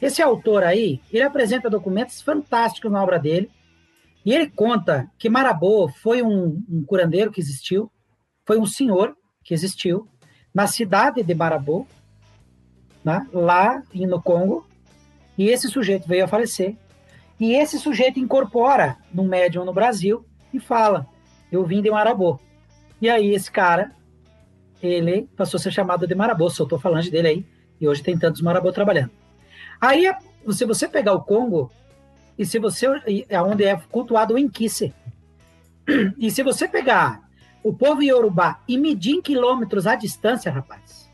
Esse 0.00 0.20
autor 0.20 0.64
aí, 0.64 1.00
ele 1.10 1.22
apresenta 1.22 1.70
documentos 1.70 2.20
fantásticos 2.20 2.90
na 2.90 3.02
obra 3.02 3.18
dele, 3.18 3.50
e 4.24 4.34
ele 4.34 4.50
conta 4.50 5.10
que 5.18 5.28
Marabô 5.28 5.88
foi 5.88 6.22
um, 6.22 6.62
um 6.68 6.84
curandeiro 6.84 7.30
que 7.30 7.40
existiu, 7.40 7.90
foi 8.44 8.58
um 8.58 8.66
senhor 8.66 9.16
que 9.44 9.54
existiu, 9.54 10.08
na 10.56 10.66
cidade 10.66 11.22
de 11.22 11.34
Marabô, 11.34 11.86
né, 13.04 13.26
lá 13.30 13.82
no 13.92 14.22
Congo, 14.22 14.66
e 15.36 15.50
esse 15.50 15.68
sujeito 15.68 16.08
veio 16.08 16.24
a 16.24 16.28
falecer. 16.28 16.74
E 17.38 17.52
esse 17.52 17.78
sujeito 17.78 18.18
incorpora 18.18 18.96
no 19.12 19.22
médium 19.22 19.66
no 19.66 19.72
Brasil 19.74 20.24
e 20.54 20.58
fala: 20.58 21.06
Eu 21.52 21.62
vim 21.62 21.82
de 21.82 21.90
Marabô. 21.90 22.40
E 23.02 23.10
aí 23.10 23.34
esse 23.34 23.52
cara, 23.52 23.92
ele 24.82 25.28
passou 25.36 25.58
a 25.58 25.60
ser 25.60 25.70
chamado 25.70 26.06
de 26.06 26.14
Marabô, 26.14 26.48
soltou 26.48 26.78
falando 26.78 27.10
dele 27.10 27.28
aí, 27.28 27.46
e 27.78 27.86
hoje 27.86 28.02
tem 28.02 28.18
tantos 28.18 28.40
Marabô 28.40 28.72
trabalhando. 28.72 29.10
Aí, 29.78 30.10
se 30.50 30.64
você 30.64 30.88
pegar 30.88 31.12
o 31.12 31.22
Congo, 31.22 31.70
e 32.38 32.46
se 32.46 32.58
você 32.58 32.86
é 33.28 33.42
onde 33.42 33.64
é 33.64 33.76
cultuado 33.90 34.32
o 34.32 34.38
Inquice, 34.38 34.94
e 36.16 36.30
se 36.30 36.42
você 36.42 36.66
pegar 36.66 37.25
o 37.68 37.72
povo 37.72 38.00
Yorubá 38.00 38.60
e 38.68 38.78
medir 38.78 39.14
em 39.14 39.20
quilômetros 39.20 39.88
a 39.88 39.96
distância, 39.96 40.52
rapaz, 40.52 41.10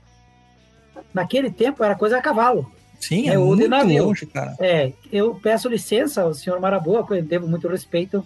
naquele 1.14 1.50
tempo 1.50 1.82
era 1.82 1.94
coisa 1.94 2.18
a 2.18 2.20
cavalo. 2.20 2.70
Sim, 3.00 3.30
É, 3.30 3.34
é, 3.34 3.38
o 3.38 3.44
de 3.54 3.60
muito 3.62 3.68
navio. 3.70 4.04
longe, 4.04 4.26
cara. 4.26 4.54
É, 4.60 4.92
eu 5.10 5.34
peço 5.36 5.66
licença 5.66 6.20
ao 6.20 6.34
senhor 6.34 6.60
Maraboa, 6.60 7.06
eu 7.08 7.22
devo 7.22 7.48
muito 7.48 7.66
respeito, 7.68 8.22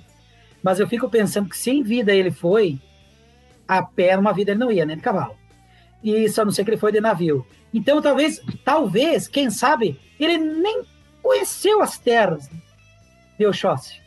mas 0.61 0.81
eu 0.81 0.89
fico 0.89 1.09
pensando 1.09 1.48
que 1.48 1.57
se 1.57 1.70
em 1.70 1.85
vida 1.85 2.12
ele 2.12 2.32
foi, 2.32 2.81
a 3.66 3.81
pé 3.81 4.16
numa 4.16 4.32
vida 4.32 4.51
ele 4.51 4.59
não 4.59 4.73
ia, 4.73 4.85
nem 4.85 4.97
de 4.97 5.03
cavalo. 5.03 5.36
E 6.03 6.28
só 6.28 6.44
não 6.44 6.51
sei 6.51 6.65
que 6.65 6.70
ele 6.73 6.81
foi 6.81 6.90
de 6.90 7.01
navio. 7.01 7.47
Então, 7.73 8.03
talvez, 8.03 8.40
talvez, 8.65 9.28
quem 9.28 9.51
sabe, 9.51 10.01
ele 10.19 10.36
nem 10.36 10.82
conheceu 11.23 11.81
as 11.81 11.97
terras 11.97 12.51
de 13.39 13.47
Oxóssi. 13.47 14.01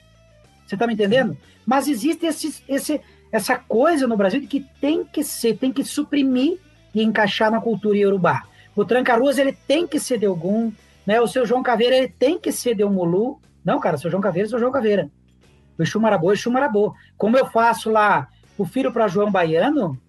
Você 0.68 0.76
tá 0.76 0.86
me 0.86 0.94
entendendo? 0.94 1.38
Mas 1.66 1.88
existe 1.88 2.26
esse, 2.26 2.64
esse, 2.68 3.02
essa 3.32 3.58
coisa 3.58 4.08
no 4.08 4.18
Brasil 4.18 4.42
de 4.42 4.48
que 4.48 4.66
tem 4.82 5.04
que 5.04 5.24
ser, 5.24 5.58
tem 5.58 5.72
que 5.72 5.84
suprimir 5.84 6.58
e 6.94 7.04
encaixar 7.04 7.52
na 7.52 7.62
cultura 7.62 7.98
iorubá. 7.98 8.44
O 8.76 8.86
Tranca-Ruas, 8.86 9.38
ele 9.38 9.54
tem 9.54 9.86
que 9.86 10.00
ser 10.00 10.18
de 10.18 10.26
algum, 10.26 10.72
né? 11.06 11.20
O 11.22 11.28
seu 11.28 11.46
João 11.46 11.62
Caveira, 11.62 11.96
ele 11.96 12.08
tem 12.08 12.40
que 12.40 12.52
ser 12.52 12.76
de 12.76 12.84
um 12.84 12.90
Mulu. 12.90 13.40
Não, 13.64 13.80
cara, 13.80 13.98
seu 13.98 14.10
João 14.10 14.22
Caveira, 14.22 14.48
seu 14.48 14.60
João 14.60 14.72
Caveira. 14.72 15.10
O 15.78 15.84
Exu 15.84 16.00
Marabô, 16.00 16.34
Exu. 16.34 16.52
Como 17.18 17.38
eu 17.38 17.46
faço 17.46 17.90
lá 17.90 18.28
o 18.58 18.66
filho 18.66 18.92
para 18.92 19.08
João 19.08 19.32
Baiano, 19.32 20.00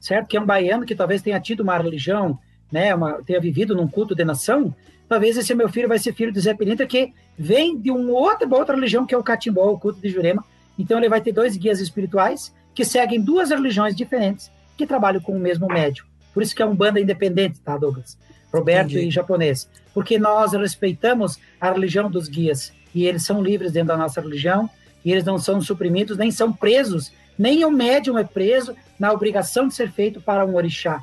certo? 0.00 0.28
Que 0.28 0.36
é 0.36 0.40
um 0.40 0.46
baiano 0.46 0.84
que 0.84 0.94
talvez 0.94 1.22
tenha 1.22 1.40
tido 1.40 1.60
uma 1.60 1.76
religião, 1.78 2.38
né? 2.70 2.94
Uma, 2.94 3.22
tenha 3.22 3.40
vivido 3.40 3.74
num 3.74 3.86
culto 3.86 4.14
de 4.14 4.24
nação. 4.24 4.74
Talvez 5.08 5.36
esse 5.36 5.54
meu 5.54 5.68
filho 5.68 5.88
vai 5.88 5.98
ser 5.98 6.12
filho 6.14 6.32
de 6.32 6.40
Zé 6.40 6.54
Pilintra, 6.54 6.86
que 6.86 7.12
vem 7.36 7.78
de 7.78 7.90
uma 7.90 8.12
outra, 8.12 8.46
uma 8.46 8.56
outra 8.56 8.74
religião, 8.74 9.04
que 9.04 9.14
é 9.14 9.18
o 9.18 9.22
Catimbó, 9.22 9.70
o 9.70 9.78
culto 9.78 10.00
de 10.00 10.08
Jurema. 10.08 10.44
Então 10.78 10.98
ele 10.98 11.08
vai 11.08 11.20
ter 11.20 11.32
dois 11.32 11.56
guias 11.56 11.80
espirituais 11.80 12.52
que 12.74 12.84
seguem 12.84 13.20
duas 13.20 13.50
religiões 13.50 13.94
diferentes, 13.94 14.50
que 14.76 14.86
trabalham 14.86 15.20
com 15.20 15.32
o 15.32 15.38
mesmo 15.40 15.66
médium. 15.66 16.06
Por 16.32 16.42
isso 16.42 16.54
que 16.54 16.62
é 16.62 16.66
um 16.66 16.74
banda 16.74 16.98
independente, 17.00 17.60
tá, 17.60 17.76
Douglas? 17.76 18.16
Roberto 18.52 18.90
Entendi. 18.92 19.08
e 19.08 19.10
japonês. 19.10 19.68
Porque 19.94 20.18
nós 20.18 20.52
respeitamos 20.52 21.38
a 21.60 21.70
religião 21.70 22.10
dos 22.10 22.28
guias. 22.28 22.72
E 22.94 23.04
eles 23.06 23.24
são 23.24 23.42
livres 23.42 23.72
dentro 23.72 23.88
da 23.88 23.96
nossa 23.96 24.20
religião. 24.20 24.68
E 25.04 25.10
eles 25.12 25.24
não 25.24 25.38
são 25.38 25.60
suprimidos, 25.60 26.16
nem 26.16 26.30
são 26.30 26.52
presos. 26.52 27.12
Nem 27.38 27.64
o 27.64 27.70
médium 27.70 28.18
é 28.18 28.24
preso 28.24 28.74
na 28.98 29.12
obrigação 29.12 29.68
de 29.68 29.74
ser 29.74 29.90
feito 29.90 30.20
para 30.20 30.44
um 30.44 30.54
orixá. 30.54 31.02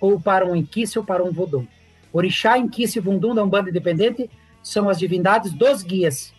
Ou 0.00 0.20
para 0.20 0.46
um 0.46 0.54
inquice 0.54 0.98
ou 0.98 1.04
para 1.04 1.22
um 1.24 1.32
vodum. 1.32 1.66
Orixá, 2.12 2.56
inquice 2.58 2.98
e 2.98 3.02
vundum 3.02 3.34
da 3.34 3.42
Umbanda 3.42 3.68
Independente 3.70 4.30
são 4.62 4.88
as 4.88 4.98
divindades 4.98 5.52
dos 5.52 5.82
guias. 5.82 6.32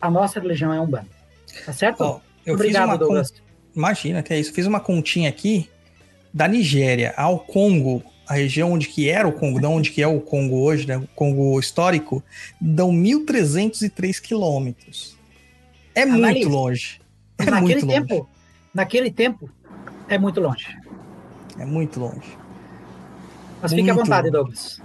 A 0.00 0.10
nossa 0.10 0.40
religião 0.40 0.72
é 0.72 0.80
Umbanda. 0.80 1.08
Tá 1.64 1.72
certo? 1.72 2.00
Ó, 2.02 2.20
eu 2.44 2.54
Obrigado, 2.54 2.98
Douglas. 2.98 3.30
con- 3.30 3.36
Imagina 3.76 4.22
que 4.22 4.32
é 4.32 4.40
isso. 4.40 4.52
Fiz 4.52 4.66
uma 4.66 4.80
continha 4.80 5.28
aqui 5.28 5.68
da 6.32 6.48
Nigéria 6.48 7.12
ao 7.16 7.38
Congo, 7.38 8.02
a 8.26 8.34
região 8.34 8.72
onde 8.72 8.88
que 8.88 9.08
era 9.08 9.28
o 9.28 9.32
Congo, 9.32 9.60
não 9.60 9.74
onde 9.74 9.90
que 9.90 10.02
é 10.02 10.06
o 10.06 10.20
Congo 10.20 10.56
hoje, 10.56 10.86
né? 10.86 10.96
O 10.96 11.06
Congo 11.08 11.60
histórico, 11.60 12.22
dão 12.60 12.90
1.303 12.90 14.20
quilômetros. 14.20 15.16
É 15.94 16.02
Analise. 16.02 16.40
muito 16.40 16.48
longe. 16.48 17.00
É 17.38 17.44
naquele 17.44 17.60
muito 17.62 17.86
longe. 17.86 18.00
tempo, 18.00 18.28
naquele 18.72 19.10
tempo, 19.10 19.50
é 20.08 20.18
muito 20.18 20.40
longe. 20.40 20.66
É 21.58 21.64
muito 21.64 22.00
longe. 22.00 22.36
Mas 23.60 23.72
fique 23.72 23.90
à 23.90 23.94
Muito 23.94 24.04
vontade. 24.04 24.30
Douglas. 24.30 24.80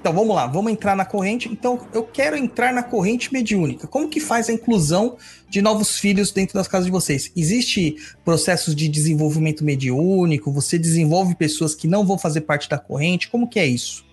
Então 0.00 0.12
vamos 0.12 0.34
lá, 0.34 0.46
vamos 0.46 0.70
entrar 0.72 0.94
na 0.94 1.04
corrente. 1.04 1.48
Então 1.48 1.86
eu 1.92 2.04
quero 2.04 2.36
entrar 2.36 2.72
na 2.72 2.82
corrente 2.82 3.32
mediúnica. 3.32 3.86
Como 3.86 4.08
que 4.08 4.20
faz 4.20 4.48
a 4.48 4.52
inclusão 4.52 5.16
de 5.48 5.62
novos 5.62 5.98
filhos 5.98 6.30
dentro 6.30 6.54
das 6.54 6.68
casas 6.68 6.86
de 6.86 6.92
vocês? 6.92 7.32
Existe 7.34 7.96
processos 8.24 8.74
de 8.74 8.88
desenvolvimento 8.88 9.64
mediúnico? 9.64 10.52
Você 10.52 10.78
desenvolve 10.78 11.34
pessoas 11.34 11.74
que 11.74 11.88
não 11.88 12.06
vão 12.06 12.18
fazer 12.18 12.42
parte 12.42 12.68
da 12.68 12.78
corrente? 12.78 13.28
Como 13.28 13.48
que 13.48 13.58
é 13.58 13.66
isso? 13.66 14.04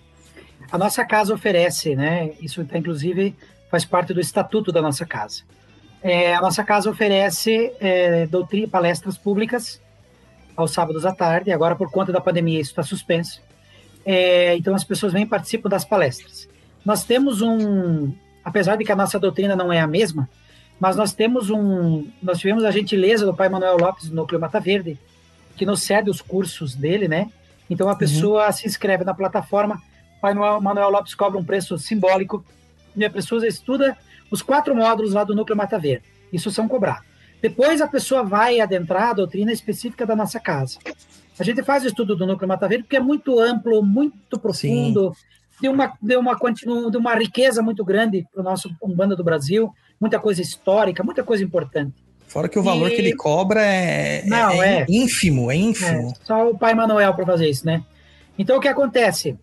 A 0.72 0.78
nossa 0.78 1.06
casa 1.06 1.34
oferece, 1.34 1.96
né? 1.96 2.32
Isso 2.42 2.64
tá, 2.66 2.78
inclusive 2.78 3.36
faz 3.70 3.84
parte 3.84 4.14
do 4.14 4.20
estatuto 4.20 4.72
da 4.72 4.82
nossa 4.82 5.06
casa. 5.06 5.44
É, 6.02 6.36
a 6.36 6.42
nossa 6.42 6.64
casa 6.64 6.90
oferece 6.90 7.72
é, 7.80 8.28
doutrina, 8.28 8.68
palestras 8.68 9.18
públicas 9.18 9.82
aos 10.56 10.72
sábados 10.72 11.06
à 11.06 11.14
tarde. 11.14 11.52
Agora, 11.52 11.76
por 11.76 11.92
conta 11.92 12.12
da 12.12 12.22
pandemia, 12.22 12.60
isso 12.60 12.72
está 12.72 12.84
suspenso. 12.84 13.42
É, 14.06 14.56
então, 14.56 14.76
as 14.76 14.84
pessoas 14.84 15.12
vêm 15.12 15.24
e 15.24 15.28
participam 15.28 15.68
das 15.68 15.84
palestras. 15.84 16.48
Nós 16.86 17.04
temos 17.04 17.42
um, 17.42 18.14
apesar 18.44 18.76
de 18.76 18.86
que 18.86 18.92
a 18.92 18.96
nossa 18.96 19.20
doutrina 19.20 19.56
não 19.56 19.74
é 19.74 19.80
a 19.80 19.88
mesma, 19.88 20.30
mas 20.80 20.96
nós 20.96 21.14
temos 21.14 21.50
um, 21.50 22.08
nós 22.22 22.40
tivemos 22.40 22.64
a 22.64 22.72
gentileza 22.72 23.26
do 23.26 23.34
Pai 23.34 23.50
Manuel 23.50 23.78
Lopes 23.78 24.10
do 24.10 24.16
Núcleo 24.16 24.40
Mata 24.40 24.60
Verde, 24.60 24.98
que 25.56 25.66
nos 25.66 25.82
cede 25.84 26.10
os 26.10 26.22
cursos 26.22 26.76
dele, 26.76 27.08
né? 27.08 27.30
Então 27.70 27.90
a 27.90 27.96
pessoa 27.96 28.52
se 28.52 28.68
inscreve 28.68 29.04
na 29.04 29.14
plataforma, 29.14 29.82
Pai 30.22 30.34
Manuel- 30.34 30.62
Manuel 30.62 30.90
Lopes 30.90 31.16
cobra 31.16 31.40
um 31.40 31.44
preço 31.44 31.78
simbólico 31.78 32.44
e 32.96 33.04
a 33.06 33.10
pessoa 33.10 33.46
estuda 33.48 33.98
os 34.30 34.42
quatro 34.42 34.76
módulos 34.76 35.14
lá 35.14 35.24
do 35.24 35.36
Núcleo 35.36 35.58
Mata 35.58 35.78
Verde. 35.80 36.06
Isso 36.32 36.52
são 36.52 36.68
cobrados. 36.68 37.04
Depois 37.42 37.80
a 37.82 37.88
pessoa 37.88 38.24
vai 38.24 38.60
adentrar 38.60 39.10
a 39.10 39.14
doutrina 39.14 39.52
específica 39.52 40.06
da 40.06 40.16
nossa 40.16 40.40
casa. 40.40 40.80
A 41.38 41.44
gente 41.44 41.62
faz 41.64 41.84
o 41.84 41.88
estudo 41.88 42.16
do 42.16 42.26
Núcleo 42.26 42.48
Mata 42.48 42.68
Verde 42.68 42.84
porque 42.84 42.96
é 42.98 43.00
muito 43.00 43.40
amplo, 43.40 43.84
muito 43.84 44.40
profundo, 44.40 45.16
de 45.62 45.70
uma, 45.70 45.94
de, 46.02 46.18
uma, 46.18 46.36
de 46.90 46.98
uma 46.98 47.16
riqueza 47.16 47.62
muito 47.62 47.84
grande 47.86 48.26
para 48.34 48.42
o 48.42 48.44
nosso 48.44 48.70
Umbanda 48.82 49.16
do 49.16 49.24
Brasil, 49.24 49.74
muita 50.06 50.20
coisa 50.20 50.40
histórica, 50.42 51.04
muita 51.04 51.24
coisa 51.24 51.44
importante. 51.44 51.94
Fora 52.28 52.48
que 52.48 52.60
o 52.60 52.64
valor 52.64 52.92
E- 52.92 52.96
que 52.96 53.02
ele 53.02 53.16
cobra 53.16 53.62
é, 53.66 54.24
Não, 54.26 54.62
é 54.62 54.82
é. 54.82 54.86
ínfimo, 54.88 55.50
é 55.52 55.56
É, 55.56 55.58
ínfimo. 55.58 56.14
só 56.24 56.50
o 56.52 56.58
pai 56.58 56.76
Manuel 56.76 57.14
para 57.16 57.26
fazer 57.26 57.50
isso, 57.50 57.66
né? 57.66 57.84
Então 58.38 58.58
o 58.58 58.60
que 58.62 58.68
acontece? 58.68 59.38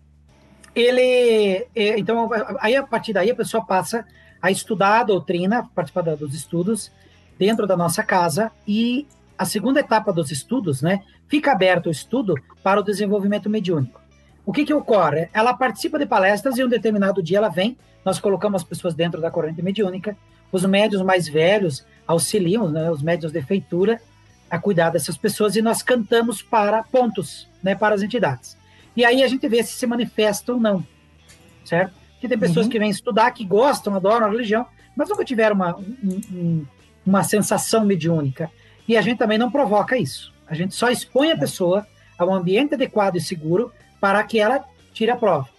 Ele, 0.75 1.67
é, 1.75 1.99
então 1.99 2.29
aí 2.59 2.75
a 2.75 2.83
partir 2.83 3.13
daí 3.13 3.29
a 3.29 3.35
pessoa 3.35 3.63
passa 3.65 4.05
a 4.41 4.49
estudar 4.51 5.01
a 5.01 5.03
doutrina, 5.03 5.69
participar 5.75 6.01
dos 6.15 6.33
estudos 6.33 6.91
dentro 7.37 7.67
da 7.67 7.75
nossa 7.77 8.03
casa 8.03 8.51
e 8.67 9.07
a 9.37 9.45
segunda 9.45 9.79
etapa 9.79 10.11
dos 10.13 10.31
estudos, 10.31 10.81
né? 10.81 11.01
Fica 11.27 11.51
aberto 11.51 11.87
o 11.87 11.91
estudo 11.91 12.35
para 12.63 12.79
o 12.79 12.83
desenvolvimento 12.83 13.49
mediúnico. 13.49 14.01
O 14.45 14.51
que 14.51 14.65
que 14.65 14.73
ocorre? 14.73 15.29
Ela 15.33 15.53
participa 15.53 15.97
de 15.97 16.05
palestras 16.05 16.57
e 16.57 16.63
um 16.63 16.67
determinado 16.69 17.21
dia 17.23 17.37
ela 17.37 17.49
vem, 17.49 17.77
nós 18.05 18.19
colocamos 18.19 18.61
as 18.61 18.67
pessoas 18.67 18.93
dentro 18.93 19.21
da 19.21 19.31
corrente 19.31 19.61
mediúnica, 19.61 20.15
os 20.57 20.65
médios 20.65 21.01
mais 21.01 21.27
velhos 21.27 21.85
auxiliam, 22.07 22.69
né, 22.69 22.89
os 22.91 23.01
médios 23.01 23.31
de 23.31 23.41
feitura, 23.41 24.01
a 24.49 24.59
cuidar 24.59 24.89
dessas 24.91 25.17
pessoas 25.17 25.55
e 25.55 25.61
nós 25.61 25.81
cantamos 25.81 26.41
para 26.41 26.83
pontos, 26.83 27.49
né, 27.61 27.73
para 27.75 27.95
as 27.95 28.01
entidades. 28.03 28.55
E 28.95 29.03
aí 29.03 29.23
a 29.23 29.27
gente 29.27 29.47
vê 29.47 29.63
se 29.63 29.73
se 29.73 29.87
manifesta 29.87 30.53
ou 30.53 30.59
não, 30.59 30.85
certo? 31.65 31.93
Porque 32.13 32.27
tem 32.27 32.37
pessoas 32.37 32.65
Uhum. 32.67 32.71
que 32.71 32.79
vêm 32.79 32.89
estudar, 32.89 33.31
que 33.31 33.43
gostam, 33.43 33.95
adoram 33.95 34.27
a 34.27 34.29
religião, 34.29 34.65
mas 34.95 35.09
nunca 35.09 35.25
tiveram 35.25 35.55
uma, 35.55 35.75
um- 35.75 36.21
um- 36.31 36.65
uma 37.05 37.23
sensação 37.23 37.83
mediúnica. 37.83 38.49
E 38.87 38.95
a 38.95 39.01
gente 39.01 39.17
também 39.17 39.37
não 39.37 39.49
provoca 39.51 39.97
isso. 39.97 40.31
A 40.47 40.53
gente 40.53 40.75
só 40.75 40.89
expõe 40.89 41.31
a 41.31 41.37
pessoa 41.37 41.87
a 42.17 42.25
um 42.25 42.33
ambiente 42.33 42.75
adequado 42.75 43.15
e 43.15 43.21
seguro 43.21 43.71
para 43.99 44.23
que 44.23 44.39
ela 44.39 44.63
tire 44.93 45.09
a 45.09 45.15
prova. 45.15 45.49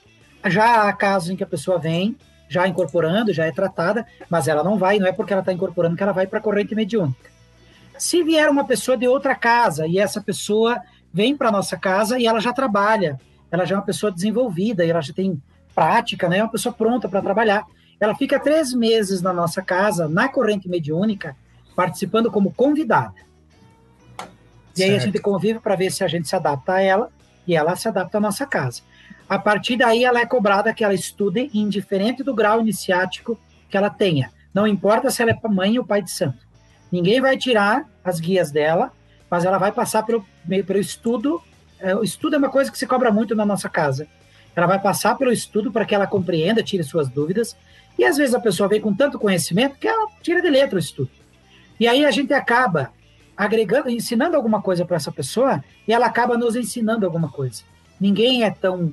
Já 0.46 0.82
há 0.88 0.92
casos 0.92 1.30
em 1.30 1.36
que 1.36 1.42
a 1.42 1.46
pessoa 1.46 1.78
vem, 1.78 2.16
já 2.54 2.68
incorporando, 2.68 3.32
já 3.32 3.44
é 3.46 3.50
tratada, 3.50 4.06
mas 4.30 4.46
ela 4.46 4.62
não 4.62 4.78
vai, 4.78 4.98
não 5.00 5.08
é 5.08 5.12
porque 5.12 5.32
ela 5.32 5.40
está 5.42 5.52
incorporando 5.52 5.96
que 5.96 6.02
ela 6.02 6.12
vai 6.12 6.26
para 6.26 6.38
a 6.38 6.42
corrente 6.42 6.72
mediúnica. 6.74 7.28
Se 7.98 8.22
vier 8.22 8.48
uma 8.48 8.64
pessoa 8.64 8.96
de 8.96 9.08
outra 9.08 9.34
casa 9.34 9.86
e 9.88 9.98
essa 9.98 10.20
pessoa 10.20 10.80
vem 11.12 11.36
para 11.36 11.50
nossa 11.50 11.76
casa 11.76 12.16
e 12.16 12.26
ela 12.26 12.40
já 12.40 12.52
trabalha, 12.52 13.20
ela 13.50 13.64
já 13.64 13.74
é 13.74 13.78
uma 13.78 13.84
pessoa 13.84 14.12
desenvolvida, 14.12 14.84
e 14.84 14.90
ela 14.90 15.00
já 15.00 15.12
tem 15.12 15.40
prática, 15.74 16.28
né? 16.28 16.38
É 16.38 16.42
uma 16.42 16.50
pessoa 16.50 16.72
pronta 16.72 17.08
para 17.08 17.20
trabalhar. 17.20 17.64
Ela 17.98 18.14
fica 18.14 18.38
três 18.38 18.72
meses 18.72 19.20
na 19.20 19.32
nossa 19.32 19.60
casa, 19.62 20.08
na 20.08 20.28
corrente 20.28 20.68
mediúnica, 20.68 21.36
participando 21.74 22.30
como 22.30 22.52
convidada. 22.52 23.14
E 24.76 24.82
aí 24.82 24.90
a 24.90 24.92
Certo. 24.94 25.04
gente 25.04 25.18
convive 25.20 25.58
para 25.58 25.74
ver 25.76 25.90
se 25.90 26.04
a 26.04 26.08
gente 26.08 26.28
se 26.28 26.36
adapta 26.36 26.74
a 26.74 26.80
ela 26.80 27.10
e 27.46 27.54
ela 27.56 27.74
se 27.76 27.88
adapta 27.88 28.18
à 28.18 28.20
nossa 28.20 28.46
casa. 28.46 28.82
A 29.28 29.38
partir 29.38 29.76
daí, 29.76 30.04
ela 30.04 30.20
é 30.20 30.26
cobrada 30.26 30.72
que 30.72 30.84
ela 30.84 30.94
estude, 30.94 31.50
indiferente 31.54 32.22
do 32.22 32.34
grau 32.34 32.60
iniciático 32.60 33.38
que 33.68 33.76
ela 33.76 33.90
tenha. 33.90 34.30
Não 34.52 34.66
importa 34.66 35.10
se 35.10 35.22
ela 35.22 35.32
é 35.32 35.48
mãe 35.48 35.78
ou 35.78 35.84
pai 35.84 36.02
de 36.02 36.10
santo. 36.10 36.38
Ninguém 36.92 37.20
vai 37.20 37.36
tirar 37.36 37.88
as 38.04 38.20
guias 38.20 38.50
dela, 38.50 38.92
mas 39.28 39.44
ela 39.44 39.58
vai 39.58 39.72
passar 39.72 40.04
pelo, 40.04 40.24
pelo 40.46 40.78
estudo. 40.78 41.42
É, 41.80 41.94
o 41.94 42.04
estudo 42.04 42.36
é 42.36 42.38
uma 42.38 42.50
coisa 42.50 42.70
que 42.70 42.78
se 42.78 42.86
cobra 42.86 43.10
muito 43.10 43.34
na 43.34 43.44
nossa 43.44 43.68
casa. 43.68 44.06
Ela 44.54 44.66
vai 44.66 44.80
passar 44.80 45.16
pelo 45.16 45.32
estudo 45.32 45.72
para 45.72 45.84
que 45.84 45.94
ela 45.94 46.06
compreenda, 46.06 46.62
tire 46.62 46.84
suas 46.84 47.08
dúvidas. 47.08 47.56
E 47.98 48.04
às 48.04 48.16
vezes 48.16 48.34
a 48.34 48.40
pessoa 48.40 48.68
vem 48.68 48.80
com 48.80 48.94
tanto 48.94 49.18
conhecimento 49.18 49.76
que 49.76 49.88
ela 49.88 50.08
tira 50.22 50.40
de 50.40 50.48
letra 50.48 50.76
o 50.76 50.78
estudo. 50.78 51.10
E 51.80 51.88
aí 51.88 52.04
a 52.04 52.10
gente 52.10 52.32
acaba 52.32 52.92
agregando, 53.36 53.90
ensinando 53.90 54.36
alguma 54.36 54.62
coisa 54.62 54.84
para 54.84 54.96
essa 54.96 55.10
pessoa 55.10 55.64
e 55.88 55.92
ela 55.92 56.06
acaba 56.06 56.38
nos 56.38 56.54
ensinando 56.54 57.04
alguma 57.04 57.28
coisa. 57.28 57.64
Ninguém 58.00 58.44
é 58.44 58.50
tão 58.50 58.92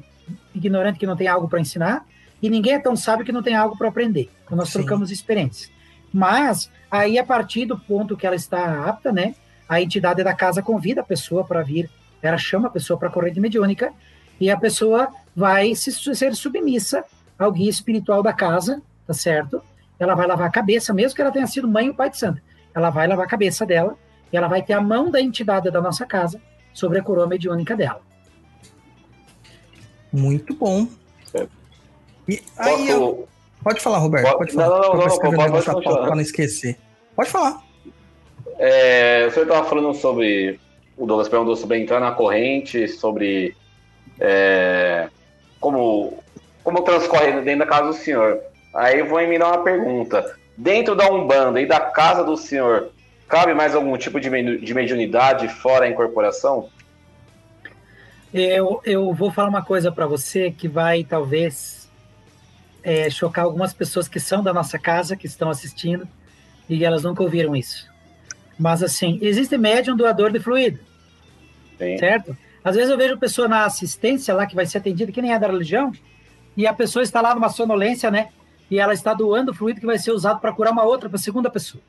ignorante 0.53 0.99
que 0.99 1.05
não 1.05 1.15
tem 1.15 1.27
algo 1.27 1.47
para 1.47 1.59
ensinar 1.59 2.05
e 2.41 2.49
ninguém 2.49 2.73
é 2.73 2.79
tão 2.79 2.95
sábio 2.95 3.25
que 3.25 3.31
não 3.31 3.43
tem 3.43 3.55
algo 3.55 3.77
para 3.77 3.87
aprender. 3.87 4.29
Então 4.43 4.57
nós 4.57 4.69
Sim. 4.69 4.79
trocamos 4.79 5.11
experiências. 5.11 5.71
Mas 6.11 6.69
aí 6.89 7.17
a 7.17 7.23
partir 7.23 7.65
do 7.65 7.77
ponto 7.77 8.17
que 8.17 8.25
ela 8.25 8.35
está 8.35 8.87
apta, 8.87 9.11
né, 9.11 9.35
a 9.69 9.81
entidade 9.81 10.23
da 10.23 10.33
casa 10.33 10.61
convida 10.61 11.01
a 11.01 11.03
pessoa 11.03 11.43
para 11.43 11.61
vir, 11.61 11.89
ela 12.21 12.37
chama 12.37 12.67
a 12.67 12.71
pessoa 12.71 12.97
para 12.97 13.07
a 13.07 13.11
corrente 13.11 13.39
mediúnica 13.39 13.93
e 14.39 14.49
a 14.49 14.57
pessoa 14.57 15.09
vai 15.35 15.73
se, 15.75 15.91
ser 15.91 16.35
submissa 16.35 17.05
ao 17.37 17.51
guia 17.51 17.69
espiritual 17.69 18.21
da 18.21 18.33
casa, 18.33 18.81
tá 19.07 19.13
certo? 19.13 19.61
Ela 19.99 20.15
vai 20.15 20.27
lavar 20.27 20.47
a 20.47 20.51
cabeça, 20.51 20.93
mesmo 20.93 21.15
que 21.15 21.21
ela 21.21 21.31
tenha 21.31 21.47
sido 21.47 21.67
mãe 21.67 21.89
ou 21.89 21.95
pai 21.95 22.09
de 22.09 22.17
santo. 22.17 22.41
Ela 22.73 22.89
vai 22.89 23.07
lavar 23.07 23.25
a 23.25 23.29
cabeça 23.29 23.65
dela 23.65 23.95
e 24.31 24.37
ela 24.37 24.47
vai 24.47 24.61
ter 24.61 24.73
a 24.73 24.81
mão 24.81 25.09
da 25.09 25.21
entidade 25.21 25.69
da 25.69 25.81
nossa 25.81 26.05
casa 26.05 26.41
sobre 26.73 26.99
a 26.99 27.03
coroa 27.03 27.27
mediúnica 27.27 27.75
dela. 27.75 28.01
Muito 30.11 30.53
bom. 30.55 30.87
Certo. 31.25 31.49
E 32.27 32.41
aí, 32.57 32.87
Posso, 32.87 33.27
pode 33.63 33.79
falar, 33.79 33.97
Roberto. 33.99 34.37
Pode- 34.37 34.53
falar. 34.53 34.67
não, 34.69 34.81
não, 34.89 34.95
não, 34.99 35.07
escrever 35.07 35.35
pode- 35.37 35.51
pode 35.51 35.65
continuar. 35.65 36.05
pra 36.05 36.15
não 36.15 36.21
esquecer. 36.21 36.77
Pode 37.15 37.29
falar. 37.29 37.61
É, 38.57 39.25
o 39.27 39.31
senhor 39.31 39.45
estava 39.47 39.67
falando 39.67 39.93
sobre. 39.93 40.59
O 40.97 41.05
Douglas 41.05 41.29
perguntou 41.29 41.55
sobre 41.55 41.79
entrar 41.79 41.99
na 41.99 42.11
corrente, 42.11 42.87
sobre 42.87 43.55
é, 44.19 45.07
como, 45.59 46.19
como 46.63 46.81
transcorre 46.83 47.31
dentro 47.41 47.59
da 47.59 47.65
casa 47.65 47.87
do 47.87 47.93
senhor. 47.93 48.39
Aí 48.75 48.99
eu 48.99 49.07
vou 49.07 49.19
emendar 49.19 49.47
uma 49.49 49.63
pergunta. 49.63 50.35
Dentro 50.55 50.95
da 50.95 51.09
Umbanda 51.11 51.59
e 51.59 51.65
da 51.65 51.79
casa 51.79 52.23
do 52.23 52.37
senhor, 52.37 52.89
cabe 53.27 53.53
mais 53.53 53.73
algum 53.73 53.97
tipo 53.97 54.19
de, 54.19 54.29
de 54.59 54.73
mediunidade 54.73 55.47
fora 55.47 55.85
a 55.85 55.89
incorporação? 55.89 56.69
Eu, 58.33 58.81
eu 58.85 59.13
vou 59.13 59.31
falar 59.31 59.49
uma 59.49 59.63
coisa 59.63 59.91
para 59.91 60.07
você 60.07 60.51
que 60.51 60.67
vai 60.67 61.03
talvez 61.03 61.89
é, 62.83 63.09
chocar 63.09 63.45
algumas 63.45 63.73
pessoas 63.73 64.07
que 64.07 64.19
são 64.19 64.41
da 64.41 64.53
nossa 64.53 64.79
casa, 64.79 65.15
que 65.15 65.27
estão 65.27 65.49
assistindo, 65.49 66.07
e 66.69 66.85
elas 66.85 67.03
nunca 67.03 67.21
ouviram 67.21 67.55
isso. 67.55 67.89
Mas 68.57 68.81
assim, 68.81 69.19
existe 69.21 69.57
médium 69.57 69.97
doador 69.97 70.31
de 70.31 70.39
fluido, 70.39 70.79
Sim. 71.77 71.97
certo? 71.97 72.37
Às 72.63 72.75
vezes 72.75 72.89
eu 72.89 72.97
vejo 72.97 73.17
pessoa 73.17 73.47
na 73.47 73.65
assistência 73.65 74.33
lá 74.33 74.45
que 74.45 74.55
vai 74.55 74.65
ser 74.65 74.77
atendida, 74.77 75.11
que 75.11 75.21
nem 75.21 75.33
é 75.33 75.39
da 75.39 75.47
religião, 75.47 75.91
e 76.55 76.67
a 76.67 76.73
pessoa 76.73 77.03
está 77.03 77.21
lá 77.21 77.33
numa 77.33 77.49
sonolência, 77.49 78.11
né? 78.11 78.29
E 78.69 78.79
ela 78.79 78.93
está 78.93 79.13
doando 79.13 79.53
fluido 79.53 79.79
que 79.79 79.85
vai 79.85 79.97
ser 79.97 80.11
usado 80.11 80.39
para 80.39 80.53
curar 80.53 80.71
uma 80.71 80.83
outra, 80.83 81.09
para 81.09 81.17
segunda 81.17 81.49
pessoa. 81.49 81.83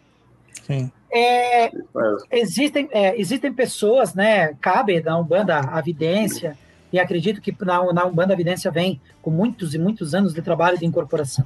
Sim. 0.66 0.90
É, 1.14 1.70
Mas, 1.92 2.22
existem, 2.30 2.88
é, 2.90 3.18
existem 3.20 3.52
pessoas, 3.52 4.14
né? 4.14 4.54
Cabe 4.60 5.00
na 5.02 5.18
Umbanda 5.18 5.58
a 5.58 5.80
vidência, 5.80 6.56
e 6.92 6.98
acredito 6.98 7.40
que 7.40 7.54
na, 7.64 7.92
na 7.92 8.06
Umbanda 8.06 8.32
a 8.34 8.36
vidência 8.36 8.70
vem 8.70 9.00
com 9.20 9.30
muitos 9.30 9.74
e 9.74 9.78
muitos 9.78 10.14
anos 10.14 10.32
de 10.32 10.40
trabalho 10.42 10.78
de 10.78 10.86
incorporação. 10.86 11.44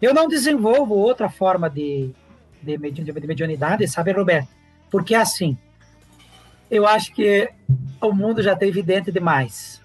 Eu 0.00 0.12
não 0.14 0.28
desenvolvo 0.28 0.94
outra 0.94 1.28
forma 1.28 1.68
de, 1.70 2.10
de, 2.62 2.78
medi- 2.78 3.02
de 3.02 3.26
mediunidade, 3.26 3.86
sabe, 3.88 4.12
Roberto? 4.12 4.48
Porque 4.90 5.14
assim, 5.14 5.56
eu 6.70 6.86
acho 6.86 7.12
que 7.14 7.48
o 8.00 8.12
mundo 8.12 8.42
já 8.42 8.54
tem 8.56 8.70
vidente 8.70 9.10
demais. 9.12 9.80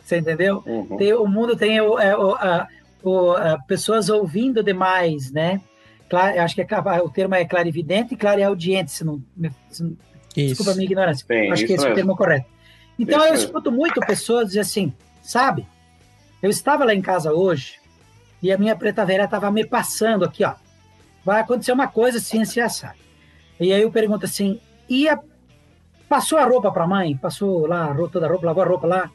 Você 0.00 0.18
entendeu? 0.18 0.62
uhum. 0.66 0.96
Tem- 0.96 1.14
o 1.14 1.26
mundo 1.26 1.56
tem 1.56 1.80
o, 1.80 1.98
é, 1.98 2.16
o- 2.16 2.34
a- 2.34 2.68
o- 3.02 3.30
a- 3.32 3.58
pessoas 3.66 4.08
ouvindo 4.08 4.62
demais, 4.62 5.30
né? 5.32 5.60
Cla- 6.12 6.36
eu 6.36 6.42
acho 6.42 6.54
que 6.54 6.60
é 6.60 6.66
o 7.02 7.08
termo 7.08 7.34
é 7.34 7.42
clarividente 7.46 8.12
e 8.12 8.16
clareaudiente, 8.18 8.90
se 8.90 9.02
não, 9.02 9.22
me- 9.34 9.50
se 9.70 9.82
não 9.82 9.96
Isso. 10.36 10.48
Desculpa 10.48 10.72
a 10.72 10.74
minha 10.74 10.84
ignorância. 10.84 11.24
Sim, 11.26 11.50
Acho 11.50 11.66
que 11.66 11.72
esse 11.72 11.86
é 11.86 11.90
o 11.90 11.94
termo 11.94 12.14
correto. 12.14 12.44
Então 12.98 13.18
Isso 13.18 13.26
eu 13.28 13.32
mesmo. 13.32 13.46
escuto 13.46 13.72
muito 13.72 13.98
pessoas 14.02 14.48
dizer 14.48 14.60
assim, 14.60 14.92
sabe? 15.22 15.66
Eu 16.42 16.50
estava 16.50 16.84
lá 16.84 16.94
em 16.94 17.00
casa 17.00 17.32
hoje 17.32 17.78
e 18.42 18.52
a 18.52 18.58
minha 18.58 18.76
preta 18.76 19.06
velha 19.06 19.24
estava 19.24 19.50
me 19.50 19.64
passando 19.66 20.22
aqui, 20.26 20.44
ó. 20.44 20.52
Vai 21.24 21.40
acontecer 21.40 21.72
uma 21.72 21.88
coisa 21.88 22.18
assim, 22.18 22.42
assim, 22.42 22.60
assado. 22.60 22.98
E 23.58 23.72
aí 23.72 23.80
eu 23.80 23.90
pergunto 23.90 24.26
assim, 24.26 24.60
e 24.90 25.08
a- 25.08 25.18
passou 26.10 26.36
a 26.38 26.44
roupa 26.44 26.70
para 26.70 26.84
a 26.84 26.86
mãe? 26.86 27.16
Passou 27.16 27.66
lá 27.66 27.84
a 27.84 27.92
roupa, 27.92 28.12
toda 28.12 28.26
a 28.26 28.28
roupa, 28.28 28.44
lavou 28.44 28.62
a 28.62 28.66
roupa 28.66 28.86
lá, 28.86 29.10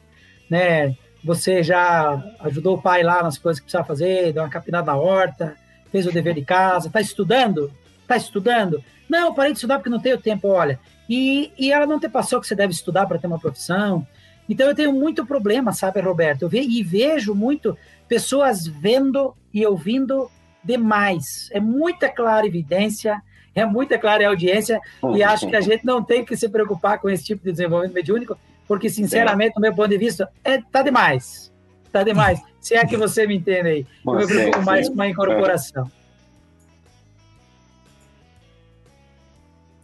né? 0.50 0.96
Você 1.22 1.62
já 1.62 2.20
ajudou 2.40 2.76
o 2.76 2.82
pai 2.82 3.04
lá 3.04 3.22
nas 3.22 3.38
coisas 3.38 3.60
que 3.60 3.66
precisava 3.66 3.86
fazer, 3.86 4.32
deu 4.32 4.42
uma 4.42 4.48
capinada 4.48 4.86
na 4.90 4.96
horta, 4.98 5.56
fez 5.90 6.06
o 6.06 6.12
dever 6.12 6.34
de 6.34 6.44
casa, 6.44 6.90
tá 6.90 7.00
estudando? 7.00 7.72
Tá 8.06 8.16
estudando? 8.16 8.82
Não, 9.08 9.34
parei 9.34 9.52
de 9.52 9.58
estudar 9.58 9.78
porque 9.78 9.90
não 9.90 10.00
tenho 10.00 10.18
tempo, 10.18 10.48
olha. 10.48 10.78
E, 11.08 11.50
e 11.58 11.72
ela 11.72 11.86
não 11.86 11.98
te 11.98 12.08
passou 12.08 12.40
que 12.40 12.46
você 12.46 12.54
deve 12.54 12.72
estudar 12.72 13.06
para 13.06 13.18
ter 13.18 13.26
uma 13.26 13.38
profissão. 13.38 14.06
Então 14.48 14.66
eu 14.66 14.74
tenho 14.74 14.92
muito 14.92 15.26
problema, 15.26 15.72
sabe, 15.72 16.00
Roberto? 16.00 16.42
Eu 16.42 16.48
ve, 16.48 16.60
e 16.60 16.82
vejo 16.82 17.34
muito 17.34 17.76
pessoas 18.06 18.66
vendo 18.66 19.34
e 19.52 19.64
ouvindo 19.66 20.30
demais. 20.62 21.48
É 21.52 21.60
muita 21.60 22.08
clara 22.08 22.46
evidência, 22.46 23.22
é 23.54 23.64
muita 23.64 23.98
clara 23.98 24.26
audiência, 24.28 24.80
e 25.14 25.22
acho 25.22 25.48
que 25.48 25.56
a 25.56 25.60
gente 25.60 25.84
não 25.84 26.02
tem 26.02 26.24
que 26.24 26.36
se 26.36 26.48
preocupar 26.48 26.98
com 26.98 27.10
esse 27.10 27.24
tipo 27.24 27.44
de 27.44 27.52
desenvolvimento 27.52 27.94
mediúnico, 27.94 28.38
porque, 28.66 28.88
sinceramente, 28.88 29.54
do 29.54 29.60
meu 29.60 29.74
ponto 29.74 29.88
de 29.88 29.98
vista, 29.98 30.30
é, 30.44 30.60
tá 30.60 30.82
demais. 30.82 31.52
Tá 31.90 32.02
demais. 32.02 32.40
Se 32.68 32.74
é 32.74 32.84
que 32.84 32.98
você 32.98 33.26
me 33.26 33.34
entende 33.34 33.66
aí. 33.66 33.86
Eu 34.06 34.12
me 34.12 34.26
Sim, 34.26 34.34
preocupo 34.34 34.62
mais 34.66 34.86
sim. 34.88 34.94
com 34.94 35.00
a 35.00 35.08
incorporação. 35.08 35.90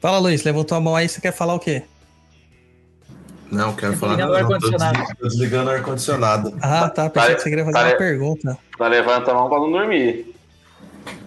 Fala, 0.03 0.19
Luiz. 0.19 0.43
Levantou 0.45 0.77
a 0.77 0.81
mão 0.83 0.95
aí. 0.95 1.09
Você 1.09 1.19
quer 1.19 1.33
falar 1.33 1.55
o 1.55 1.59
quê? 1.59 1.83
Não, 3.51 3.75
quero 3.75 3.93
Tá 3.95 3.99
falar. 3.99 4.17
tô 4.19 5.29
desligando, 5.29 5.71
o 5.71 5.73
ar-condicionado. 5.73 6.55
Ah, 6.61 6.91
tá. 6.91 7.09
Pensei 7.09 7.37
que 7.37 7.41
você 7.41 7.49
queria 7.49 7.65
fazer 7.65 7.79
tá- 7.79 7.87
uma 7.89 7.97
pergunta. 7.97 8.59
Tá 8.77 8.87
levanta 8.87 9.31
a 9.31 9.35
mão 9.35 9.49
para 9.49 9.61
não 9.61 9.73
dormir. 9.73 10.35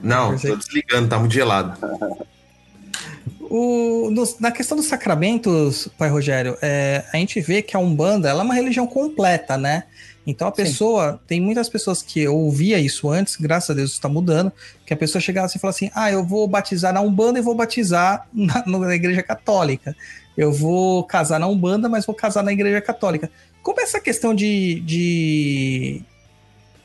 Não, 0.03 0.29
Pensei- 0.33 0.51
tô 0.51 0.57
desligando, 0.57 1.09
tá 1.09 1.17
muito 1.17 1.33
gelado. 1.33 1.75
O, 3.49 4.11
nos- 4.11 4.37
na 4.39 4.51
questão 4.51 4.77
dos 4.77 4.85
sacramentos, 4.85 5.87
pai 5.97 6.09
Rogério, 6.09 6.55
é, 6.61 7.03
a 7.11 7.17
gente 7.17 7.41
vê 7.41 7.63
que 7.63 7.75
a 7.75 7.79
Umbanda 7.79 8.29
ela 8.29 8.41
é 8.41 8.45
uma 8.45 8.53
religião 8.53 8.85
completa, 8.85 9.57
né? 9.57 9.85
Então 10.27 10.49
a 10.49 10.51
Sim. 10.51 10.63
pessoa, 10.63 11.21
tem 11.25 11.39
muitas 11.39 11.69
pessoas 11.69 12.01
que 12.01 12.27
ouvia 12.27 12.77
isso 12.77 13.09
antes, 13.09 13.37
graças 13.37 13.69
a 13.69 13.73
Deus 13.73 13.91
isso 13.91 13.97
está 13.97 14.09
mudando, 14.09 14.51
que 14.85 14.93
a 14.93 14.97
pessoa 14.97 15.21
chegava 15.21 15.45
assim 15.45 15.57
e 15.57 15.61
falava 15.61 15.75
assim: 15.75 15.89
ah, 15.95 16.11
eu 16.11 16.21
vou 16.21 16.45
batizar 16.45 16.93
na 16.93 16.99
Umbanda 16.99 17.39
e 17.39 17.41
vou 17.41 17.55
batizar 17.55 18.27
na, 18.33 18.61
na 18.65 18.93
igreja 18.93 19.23
católica. 19.23 19.95
Eu 20.35 20.51
vou 20.51 21.05
casar 21.05 21.39
na 21.39 21.47
Umbanda, 21.47 21.87
mas 21.87 22.05
vou 22.05 22.13
casar 22.13 22.43
na 22.43 22.51
igreja 22.51 22.81
católica. 22.81 23.31
Como 23.63 23.79
é 23.79 23.83
essa 23.83 24.01
questão 24.01 24.35
de, 24.35 24.81
de, 24.81 26.01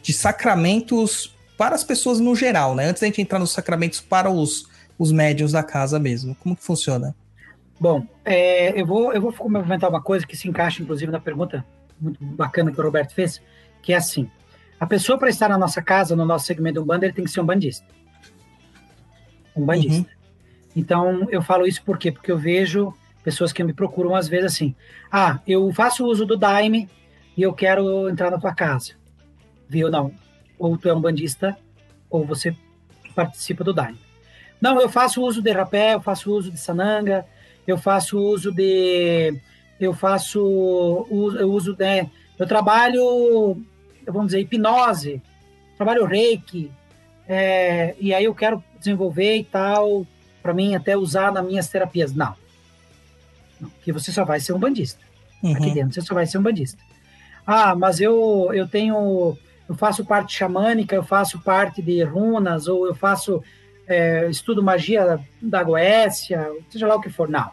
de 0.00 0.12
sacramentos 0.12 1.34
para 1.58 1.74
as 1.74 1.82
pessoas 1.82 2.20
no 2.20 2.36
geral, 2.36 2.76
né? 2.76 2.86
Antes 2.86 3.00
da 3.00 3.06
gente 3.08 3.20
entrar 3.20 3.40
nos 3.40 3.50
sacramentos 3.50 4.00
para 4.00 4.30
os, 4.30 4.68
os 4.96 5.10
médiuns 5.10 5.50
da 5.50 5.64
casa 5.64 5.98
mesmo. 5.98 6.36
Como 6.36 6.56
que 6.56 6.62
funciona? 6.62 7.14
Bom, 7.78 8.06
é, 8.24 8.80
eu, 8.80 8.86
vou, 8.86 9.12
eu 9.12 9.20
vou 9.20 9.32
comentar 9.32 9.90
uma 9.90 10.00
coisa 10.00 10.24
que 10.24 10.36
se 10.36 10.48
encaixa, 10.48 10.80
inclusive, 10.80 11.10
na 11.10 11.20
pergunta 11.20 11.64
muito 12.02 12.24
bacana 12.24 12.72
que 12.72 12.80
o 12.80 12.84
Roberto 12.84 13.14
fez, 13.14 13.40
que 13.80 13.92
é 13.92 13.96
assim: 13.96 14.30
a 14.78 14.86
pessoa 14.86 15.18
para 15.18 15.30
estar 15.30 15.48
na 15.48 15.58
nossa 15.58 15.80
casa, 15.80 16.16
no 16.16 16.24
nosso 16.24 16.46
segmento 16.46 16.80
Umbanda, 16.80 17.06
ele 17.06 17.14
tem 17.14 17.24
que 17.24 17.30
ser 17.30 17.40
um 17.40 17.46
bandista. 17.46 17.86
Um 19.54 19.64
bandista. 19.64 20.00
Uhum. 20.00 20.22
Então, 20.74 21.26
eu 21.30 21.42
falo 21.42 21.66
isso 21.66 21.82
por 21.84 21.98
quê? 21.98 22.10
Porque 22.10 22.32
eu 22.32 22.38
vejo 22.38 22.92
pessoas 23.22 23.52
que 23.52 23.62
me 23.62 23.72
procuram 23.72 24.14
às 24.14 24.28
vezes 24.28 24.52
assim: 24.52 24.74
ah, 25.10 25.38
eu 25.46 25.72
faço 25.72 26.04
uso 26.04 26.26
do 26.26 26.36
Daime 26.36 26.88
e 27.36 27.42
eu 27.42 27.52
quero 27.52 28.08
entrar 28.08 28.30
na 28.30 28.38
tua 28.38 28.54
casa. 28.54 28.94
Viu? 29.68 29.90
Não. 29.90 30.12
Ou 30.58 30.76
tu 30.76 30.88
é 30.88 30.94
um 30.94 31.00
bandista, 31.00 31.56
ou 32.10 32.26
você 32.26 32.56
participa 33.14 33.62
do 33.64 33.72
Daime. 33.72 34.00
Não, 34.60 34.80
eu 34.80 34.88
faço 34.88 35.22
uso 35.22 35.42
de 35.42 35.50
rapé, 35.50 35.94
eu 35.94 36.00
faço 36.00 36.32
uso 36.32 36.50
de 36.50 36.58
sananga, 36.58 37.26
eu 37.66 37.76
faço 37.76 38.18
uso 38.18 38.52
de. 38.52 39.40
Eu 39.84 39.94
faço. 39.94 40.38
Eu 41.38 41.50
uso. 41.52 41.76
Né, 41.78 42.10
eu 42.38 42.46
trabalho, 42.46 43.60
vamos 44.06 44.26
dizer, 44.26 44.40
hipnose, 44.40 45.22
trabalho 45.76 46.04
reiki, 46.04 46.70
é, 47.28 47.94
e 48.00 48.12
aí 48.12 48.24
eu 48.24 48.34
quero 48.34 48.62
desenvolver 48.78 49.36
e 49.36 49.44
tal, 49.44 50.06
para 50.42 50.52
mim 50.52 50.74
até 50.74 50.96
usar 50.96 51.32
nas 51.32 51.44
minhas 51.44 51.68
terapias. 51.68 52.12
Não. 52.14 52.34
Não, 53.60 53.70
Porque 53.70 53.92
você 53.92 54.10
só 54.10 54.24
vai 54.24 54.40
ser 54.40 54.52
um 54.52 54.58
bandista. 54.58 55.00
Aqui 55.44 55.66
Uhum. 55.68 55.74
dentro 55.74 55.92
você 55.94 56.00
só 56.00 56.14
vai 56.14 56.26
ser 56.26 56.38
um 56.38 56.42
bandista. 56.42 56.82
ah, 57.46 57.74
mas 57.74 58.00
eu, 58.00 58.50
eu 58.52 58.66
tenho, 58.68 59.36
eu 59.68 59.74
faço 59.76 60.04
parte 60.04 60.36
xamânica, 60.36 60.94
eu 60.96 61.02
faço 61.04 61.40
parte 61.40 61.80
de 61.82 62.02
runas, 62.02 62.66
ou 62.66 62.86
eu 62.86 62.94
faço, 62.94 63.42
é, 63.86 64.28
estudo 64.30 64.62
magia 64.62 65.18
da 65.40 65.62
Goécia, 65.62 66.50
seja 66.70 66.86
lá 66.88 66.96
o 66.96 67.00
que 67.00 67.10
for. 67.10 67.28
Não. 67.28 67.50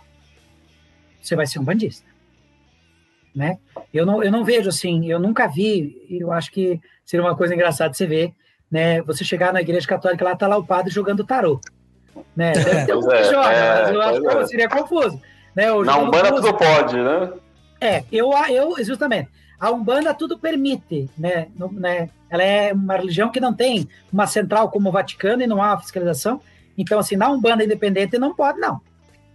Você 1.22 1.36
vai 1.36 1.46
ser 1.46 1.60
um 1.60 1.64
bandista. 1.64 2.09
Né? 3.36 3.58
Eu 3.94 4.06
não, 4.06 4.24
eu 4.24 4.32
não 4.32 4.44
vejo 4.44 4.70
assim, 4.70 5.10
eu 5.10 5.20
nunca 5.20 5.48
vi, 5.48 6.06
eu 6.10 6.32
acho 6.32 6.52
que 6.52 6.80
seria 7.06 7.26
uma 7.26 7.36
coisa 7.36 7.54
engraçada 7.54 7.92
de 7.92 7.98
você 7.98 8.06
ver, 8.08 8.34
né? 8.72 9.02
Você 9.04 9.24
chegar 9.24 9.54
na 9.54 9.62
igreja 9.62 9.88
católica, 9.88 10.26
lá 10.26 10.36
tá 10.36 10.48
lá 10.48 10.58
o 10.58 10.66
padre 10.66 10.92
jogando 10.92 11.24
tarô. 11.24 11.60
Né? 12.36 12.52
Deve 12.54 12.86
ter 12.86 12.96
um 12.96 13.08
que 13.08 13.14
é, 13.14 13.24
joga, 13.26 13.52
é, 13.52 13.82
mas 13.82 13.92
eu 13.92 14.02
acho 14.02 14.22
que 14.22 14.28
é. 14.28 14.46
seria 14.48 14.70
confuso. 14.70 15.22
Né? 15.56 15.72
O 15.72 15.84
Na 15.84 15.98
Umbanda 15.98 16.34
tudo 16.34 16.54
pode, 16.54 16.98
né? 16.98 17.32
é, 17.80 18.04
eu, 18.12 18.32
eu 18.50 18.84
justamente, 18.84 19.30
a 19.60 19.72
Umbanda 19.72 20.14
tudo 20.14 20.38
permite, 20.38 21.10
né, 21.18 21.48
no- 21.56 21.72
né? 21.72 22.10
Ela 22.30 22.44
é 22.44 22.74
uma 22.74 22.96
religião 22.98 23.32
que 23.32 23.40
não 23.40 23.54
tem 23.54 23.88
uma 24.14 24.28
central 24.28 24.70
como 24.70 24.90
o 24.90 24.92
Vaticano 24.92 25.42
e 25.42 25.48
não 25.48 25.62
há 25.62 25.70
uma 25.72 25.80
fiscalização. 25.80 26.40
Então, 26.78 27.00
assim, 27.00 27.16
na 27.16 27.30
Umbanda 27.30 27.64
independente 27.64 28.18
não 28.20 28.36
pode, 28.36 28.60
não. 28.60 28.80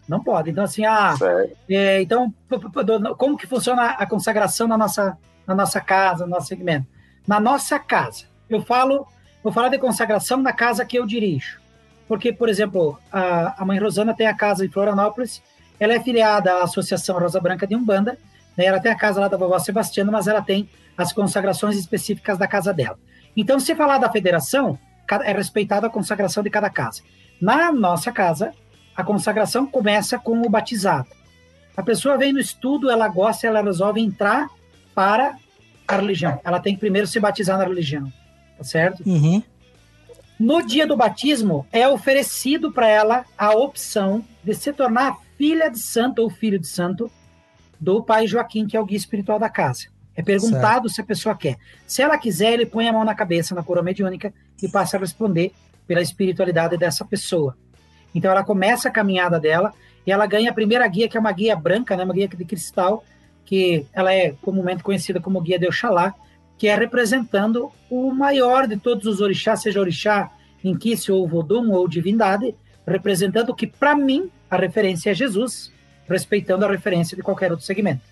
Não 0.08 0.22
pode. 0.22 0.50
Então, 0.50 0.64
assim, 0.64 0.84
ah, 0.84 1.14
é, 1.68 2.02
então, 2.02 2.32
como 3.16 3.36
que 3.36 3.46
funciona 3.46 3.90
a 3.90 4.06
consagração 4.06 4.68
na 4.68 4.76
nossa, 4.76 5.16
na 5.46 5.54
nossa 5.54 5.80
casa, 5.80 6.24
no 6.24 6.30
nosso 6.30 6.48
segmento? 6.48 6.86
Na 7.26 7.40
nossa 7.40 7.78
casa. 7.78 8.24
Eu 8.48 8.62
falo, 8.62 9.06
vou 9.42 9.52
falar 9.52 9.68
de 9.68 9.78
consagração 9.78 10.42
na 10.42 10.52
casa 10.52 10.84
que 10.84 10.98
eu 10.98 11.06
dirijo. 11.06 11.60
Porque, 12.06 12.32
por 12.32 12.48
exemplo, 12.48 12.98
a, 13.10 13.62
a 13.62 13.64
mãe 13.64 13.78
Rosana 13.78 14.14
tem 14.14 14.26
a 14.26 14.34
casa 14.34 14.64
em 14.64 14.68
Florianópolis, 14.68 15.42
ela 15.80 15.94
é 15.94 16.00
filiada 16.00 16.52
à 16.52 16.64
Associação 16.64 17.18
Rosa 17.18 17.40
Branca 17.40 17.66
de 17.66 17.74
Umbanda, 17.74 18.18
né? 18.56 18.66
ela 18.66 18.78
tem 18.78 18.92
a 18.92 18.96
casa 18.96 19.20
lá 19.20 19.28
da 19.28 19.36
vovó 19.36 19.58
Sebastiana, 19.58 20.12
mas 20.12 20.26
ela 20.26 20.42
tem 20.42 20.68
as 20.96 21.12
consagrações 21.12 21.76
específicas 21.76 22.38
da 22.38 22.46
casa 22.46 22.72
dela. 22.72 22.98
Então, 23.36 23.58
se 23.58 23.74
falar 23.74 23.98
da 23.98 24.10
federação, 24.10 24.78
é 25.24 25.32
respeitada 25.32 25.86
a 25.86 25.90
consagração 25.90 26.42
de 26.42 26.50
cada 26.50 26.70
casa. 26.70 27.02
Na 27.40 27.72
nossa 27.72 28.12
casa, 28.12 28.52
a 28.96 29.02
consagração 29.02 29.66
começa 29.66 30.18
com 30.18 30.40
o 30.42 30.48
batizado. 30.48 31.08
A 31.76 31.82
pessoa 31.82 32.16
vem 32.16 32.32
no 32.32 32.38
estudo, 32.38 32.90
ela 32.90 33.08
gosta, 33.08 33.46
ela 33.46 33.62
resolve 33.62 34.00
entrar 34.00 34.48
para 34.94 35.36
a 35.86 35.96
religião. 35.96 36.40
Ela 36.44 36.60
tem 36.60 36.74
que 36.74 36.80
primeiro 36.80 37.06
se 37.06 37.18
batizar 37.18 37.58
na 37.58 37.64
religião, 37.64 38.12
tá 38.56 38.64
certo? 38.64 39.02
Uhum. 39.04 39.42
No 40.38 40.64
dia 40.64 40.86
do 40.86 40.96
batismo, 40.96 41.66
é 41.72 41.88
oferecido 41.88 42.72
para 42.72 42.88
ela 42.88 43.24
a 43.36 43.50
opção 43.50 44.24
de 44.42 44.54
se 44.54 44.72
tornar 44.72 45.18
filha 45.36 45.68
de 45.68 45.78
santo 45.78 46.22
ou 46.22 46.30
filho 46.30 46.58
de 46.58 46.66
santo 46.66 47.10
do 47.80 48.02
pai 48.02 48.26
Joaquim, 48.26 48.66
que 48.66 48.76
é 48.76 48.80
o 48.80 48.84
guia 48.84 48.96
espiritual 48.96 49.38
da 49.38 49.48
casa. 49.48 49.86
É 50.16 50.22
perguntado 50.22 50.88
se 50.88 51.00
a 51.00 51.04
pessoa 51.04 51.34
quer. 51.34 51.56
Se 51.86 52.00
ela 52.00 52.16
quiser, 52.16 52.52
ele 52.52 52.66
põe 52.66 52.88
a 52.88 52.92
mão 52.92 53.04
na 53.04 53.14
cabeça, 53.14 53.54
na 53.54 53.64
coroa 53.64 53.82
mediúnica, 53.82 54.32
e 54.62 54.68
passa 54.68 54.96
a 54.96 55.00
responder 55.00 55.52
pela 55.86 56.00
espiritualidade 56.00 56.76
dessa 56.76 57.04
pessoa. 57.04 57.56
Então 58.14 58.30
ela 58.30 58.44
começa 58.44 58.88
a 58.88 58.92
caminhada 58.92 59.40
dela 59.40 59.72
e 60.06 60.12
ela 60.12 60.26
ganha 60.26 60.50
a 60.50 60.54
primeira 60.54 60.86
guia, 60.86 61.08
que 61.08 61.16
é 61.16 61.20
uma 61.20 61.32
guia 61.32 61.56
branca, 61.56 61.96
né, 61.96 62.04
uma 62.04 62.14
guia 62.14 62.28
de 62.28 62.44
cristal, 62.44 63.04
que 63.44 63.86
ela 63.92 64.12
é 64.12 64.34
comumente 64.42 64.82
conhecida 64.82 65.20
como 65.20 65.40
guia 65.40 65.58
de 65.58 65.66
Oxalá, 65.66 66.14
que 66.56 66.68
é 66.68 66.76
representando 66.76 67.70
o 67.90 68.12
maior 68.12 68.66
de 68.66 68.76
todos 68.76 69.06
os 69.06 69.20
orixás, 69.20 69.62
seja 69.62 69.80
orixá, 69.80 70.30
Inquice 70.62 71.12
ou 71.12 71.26
Vodum 71.28 71.70
ou 71.72 71.86
divindade, 71.88 72.54
representando 72.86 73.54
que, 73.54 73.66
para 73.66 73.94
mim, 73.94 74.30
a 74.50 74.56
referência 74.56 75.10
é 75.10 75.14
Jesus, 75.14 75.72
respeitando 76.08 76.64
a 76.64 76.70
referência 76.70 77.16
de 77.16 77.22
qualquer 77.22 77.50
outro 77.50 77.66
segmento. 77.66 78.02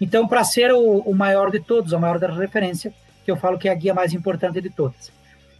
Então, 0.00 0.28
para 0.28 0.44
ser 0.44 0.72
o, 0.72 0.98
o 0.98 1.14
maior 1.14 1.50
de 1.50 1.60
todos, 1.60 1.92
a 1.92 1.98
maior 1.98 2.18
da 2.18 2.30
referência, 2.30 2.92
que 3.24 3.30
eu 3.30 3.36
falo 3.36 3.58
que 3.58 3.68
é 3.68 3.72
a 3.72 3.74
guia 3.74 3.94
mais 3.94 4.12
importante 4.12 4.60
de 4.60 4.70
todas. 4.70 5.10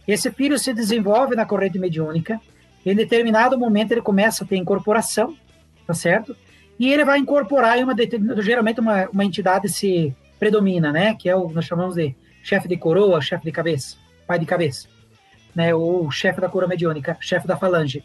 Esse 0.07 0.31
filho 0.31 0.57
se 0.57 0.73
desenvolve 0.73 1.35
na 1.35 1.45
corrente 1.45 1.77
mediúnica, 1.77 2.39
em 2.85 2.95
determinado 2.95 3.57
momento 3.57 3.91
ele 3.91 4.01
começa 4.01 4.43
a 4.43 4.47
ter 4.47 4.57
incorporação, 4.57 5.35
tá 5.85 5.93
certo? 5.93 6.35
E 6.79 6.91
ele 6.91 7.03
vai 7.03 7.19
incorporar 7.19 7.77
em 7.77 7.83
uma 7.83 7.93
geralmente 8.41 8.79
uma, 8.79 9.09
uma 9.09 9.25
entidade 9.25 9.67
se 9.67 10.15
predomina, 10.39 10.91
né? 10.91 11.13
Que 11.13 11.29
é 11.29 11.35
o 11.35 11.49
nós 11.49 11.65
chamamos 11.65 11.95
de 11.95 12.15
chefe 12.41 12.67
de 12.67 12.77
coroa, 12.77 13.21
chefe 13.21 13.43
de 13.45 13.51
cabeça, 13.51 13.97
pai 14.25 14.39
de 14.39 14.45
cabeça, 14.45 14.87
né? 15.53 15.75
Ou 15.75 16.09
chefe 16.09 16.39
da 16.39 16.47
coroa 16.47 16.69
mediúnica, 16.69 17.17
chefe 17.19 17.47
da 17.47 17.57
falange. 17.57 18.03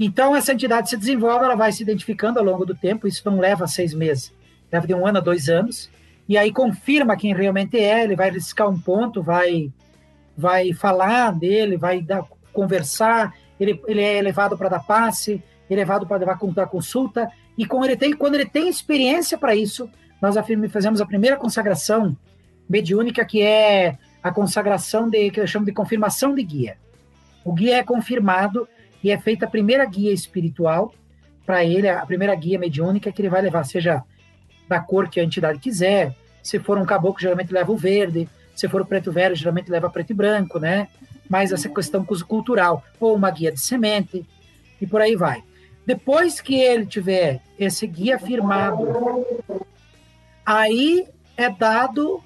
Então 0.00 0.34
essa 0.34 0.52
entidade 0.52 0.88
se 0.88 0.96
desenvolve, 0.96 1.44
ela 1.44 1.54
vai 1.54 1.70
se 1.70 1.82
identificando 1.82 2.38
ao 2.38 2.44
longo 2.44 2.64
do 2.64 2.74
tempo. 2.74 3.06
Isso 3.06 3.22
não 3.24 3.38
leva 3.38 3.66
seis 3.66 3.92
meses, 3.92 4.32
leva 4.72 4.86
de 4.86 4.94
um 4.94 5.06
ano 5.06 5.18
a 5.18 5.20
dois 5.20 5.48
anos. 5.48 5.90
E 6.28 6.38
aí 6.38 6.50
confirma 6.50 7.16
quem 7.16 7.34
realmente 7.34 7.78
é. 7.78 8.02
Ele 8.02 8.16
vai 8.16 8.30
riscar 8.30 8.68
um 8.68 8.78
ponto, 8.78 9.22
vai 9.22 9.70
vai 10.36 10.72
falar 10.72 11.32
dele, 11.32 11.76
vai 11.76 12.00
dar, 12.00 12.24
conversar. 12.52 13.34
Ele, 13.64 13.82
ele 13.86 14.02
é 14.02 14.20
levado 14.20 14.56
para 14.56 14.68
dar 14.68 14.80
passe, 14.80 15.42
ele 15.68 15.80
é 15.80 15.84
levado 15.84 16.06
para 16.06 16.18
levar 16.18 16.38
dar 16.54 16.66
consulta. 16.66 17.28
E 17.56 17.66
ele 17.84 17.96
tem, 17.96 18.12
quando 18.12 18.34
ele 18.34 18.46
tem 18.46 18.68
experiência 18.68 19.38
para 19.38 19.54
isso, 19.54 19.88
nós 20.20 20.34
fazemos 20.70 21.00
a 21.00 21.06
primeira 21.06 21.36
consagração 21.36 22.16
mediúnica, 22.68 23.24
que 23.24 23.42
é 23.42 23.98
a 24.22 24.30
consagração 24.30 25.08
de, 25.08 25.30
que 25.30 25.40
eu 25.40 25.46
chamo 25.46 25.66
de 25.66 25.72
confirmação 25.72 26.34
de 26.34 26.42
guia. 26.42 26.76
O 27.44 27.52
guia 27.52 27.76
é 27.76 27.82
confirmado 27.82 28.66
e 29.02 29.10
é 29.10 29.18
feita 29.18 29.44
a 29.44 29.50
primeira 29.50 29.84
guia 29.84 30.12
espiritual 30.12 30.94
para 31.44 31.62
ele, 31.62 31.88
a 31.88 32.04
primeira 32.06 32.34
guia 32.34 32.58
mediúnica 32.58 33.12
que 33.12 33.20
ele 33.20 33.28
vai 33.28 33.42
levar, 33.42 33.64
seja 33.64 34.02
da 34.66 34.80
cor 34.80 35.08
que 35.08 35.20
a 35.20 35.24
entidade 35.24 35.58
quiser. 35.58 36.14
Se 36.42 36.58
for 36.58 36.78
um 36.78 36.86
caboclo, 36.86 37.20
geralmente 37.20 37.52
leva 37.52 37.70
o 37.70 37.76
verde. 37.76 38.28
Se 38.56 38.68
for 38.68 38.80
o 38.80 38.86
preto 38.86 39.12
velho, 39.12 39.34
geralmente 39.34 39.70
leva 39.70 39.90
preto 39.90 40.10
e 40.10 40.14
branco, 40.14 40.58
né? 40.58 40.88
Mais 41.28 41.52
essa 41.52 41.68
questão 41.68 42.04
cultural. 42.04 42.84
Ou 43.00 43.14
uma 43.14 43.30
guia 43.30 43.52
de 43.52 43.60
semente, 43.60 44.26
e 44.80 44.86
por 44.86 45.00
aí 45.00 45.16
vai. 45.16 45.42
Depois 45.86 46.40
que 46.40 46.54
ele 46.54 46.86
tiver 46.86 47.40
esse 47.58 47.86
guia 47.86 48.18
firmado, 48.18 48.86
aí 50.44 51.06
é 51.36 51.50
dado 51.50 52.22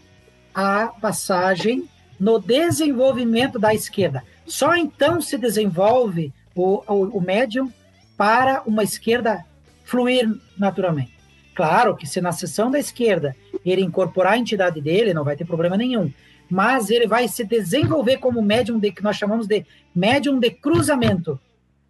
a 0.54 0.88
passagem 1.00 1.88
no 2.18 2.38
desenvolvimento 2.38 3.58
da 3.58 3.74
esquerda. 3.74 4.22
Só 4.46 4.74
então 4.74 5.20
se 5.20 5.36
desenvolve 5.36 6.32
o, 6.54 6.82
o, 6.86 7.18
o 7.18 7.20
médium 7.20 7.72
para 8.16 8.62
uma 8.66 8.82
esquerda 8.82 9.44
fluir 9.84 10.28
naturalmente. 10.56 11.16
Claro 11.54 11.96
que 11.96 12.06
se 12.06 12.20
na 12.20 12.32
sessão 12.32 12.70
da 12.70 12.78
esquerda 12.78 13.34
ele 13.64 13.82
incorporar 13.82 14.34
a 14.34 14.38
entidade 14.38 14.80
dele, 14.80 15.14
não 15.14 15.24
vai 15.24 15.36
ter 15.36 15.44
problema 15.44 15.76
nenhum. 15.76 16.12
Mas 16.50 16.90
ele 16.90 17.06
vai 17.06 17.28
se 17.28 17.44
desenvolver 17.44 18.18
como 18.18 18.40
médium 18.42 18.78
de 18.78 18.90
que 18.90 19.02
nós 19.02 19.16
chamamos 19.16 19.46
de 19.46 19.64
médium 19.94 20.38
de 20.38 20.50
cruzamento, 20.50 21.38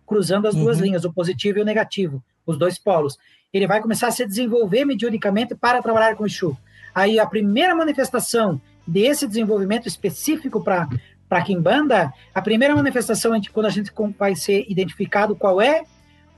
cruzando 0.06 0.48
as 0.48 0.54
duas 0.54 0.78
Uhum. 0.78 0.84
linhas, 0.84 1.04
o 1.04 1.12
positivo 1.12 1.58
e 1.58 1.62
o 1.62 1.64
negativo, 1.64 2.22
os 2.46 2.58
dois 2.58 2.78
polos. 2.78 3.16
Ele 3.52 3.66
vai 3.66 3.80
começar 3.80 4.08
a 4.08 4.10
se 4.10 4.26
desenvolver 4.26 4.84
mediunicamente 4.84 5.54
para 5.54 5.80
trabalhar 5.82 6.16
com 6.16 6.24
o 6.24 6.26
Exu. 6.26 6.56
Aí 6.94 7.18
a 7.20 7.26
primeira 7.26 7.74
manifestação 7.74 8.60
desse 8.86 9.26
desenvolvimento 9.26 9.86
específico 9.86 10.62
para 10.62 10.88
para 11.28 11.42
Kimbanda, 11.42 12.10
a 12.34 12.40
primeira 12.40 12.74
manifestação, 12.74 13.34
gente- 13.34 13.50
quando 13.50 13.66
a 13.66 13.70
gente 13.70 13.92
vai 14.18 14.34
ser 14.34 14.64
identificado 14.66 15.36
qual 15.36 15.60
é 15.60 15.82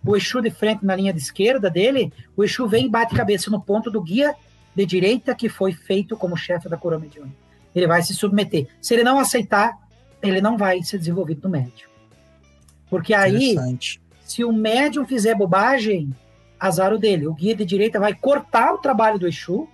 o 0.04 0.16
Exu 0.16 0.40
de 0.40 0.50
frente 0.50 0.84
na 0.84 0.96
linha 0.96 1.12
de 1.12 1.20
esquerda 1.20 1.70
dele, 1.70 2.12
o 2.36 2.42
Exu 2.42 2.66
vem 2.66 2.86
e 2.86 2.88
bate 2.88 3.14
cabeça 3.14 3.52
no 3.52 3.60
ponto 3.60 3.88
do 3.88 4.02
guia 4.02 4.34
de 4.74 4.84
direita 4.84 5.32
que 5.32 5.48
foi 5.48 5.70
feito 5.72 6.16
como 6.16 6.36
chefe 6.36 6.68
da 6.68 6.76
coroa 6.76 6.98
mediúnica. 6.98 7.36
Ele 7.74 7.86
vai 7.86 8.02
se 8.02 8.14
submeter. 8.14 8.66
Se 8.80 8.94
ele 8.94 9.04
não 9.04 9.18
aceitar, 9.18 9.76
ele 10.22 10.40
não 10.40 10.56
vai 10.58 10.82
ser 10.82 10.98
desenvolvido 10.98 11.42
no 11.44 11.50
médium. 11.50 11.88
Porque 12.88 13.14
aí, 13.14 13.54
se 14.24 14.44
o 14.44 14.52
médium 14.52 15.06
fizer 15.06 15.34
bobagem, 15.34 16.14
azar 16.58 16.92
o 16.92 16.98
dele. 16.98 17.26
O 17.26 17.32
guia 17.32 17.54
de 17.56 17.64
direita 17.64 17.98
vai 17.98 18.12
cortar 18.14 18.74
o 18.74 18.78
trabalho 18.78 19.18
do 19.18 19.26
Exu 19.26 19.66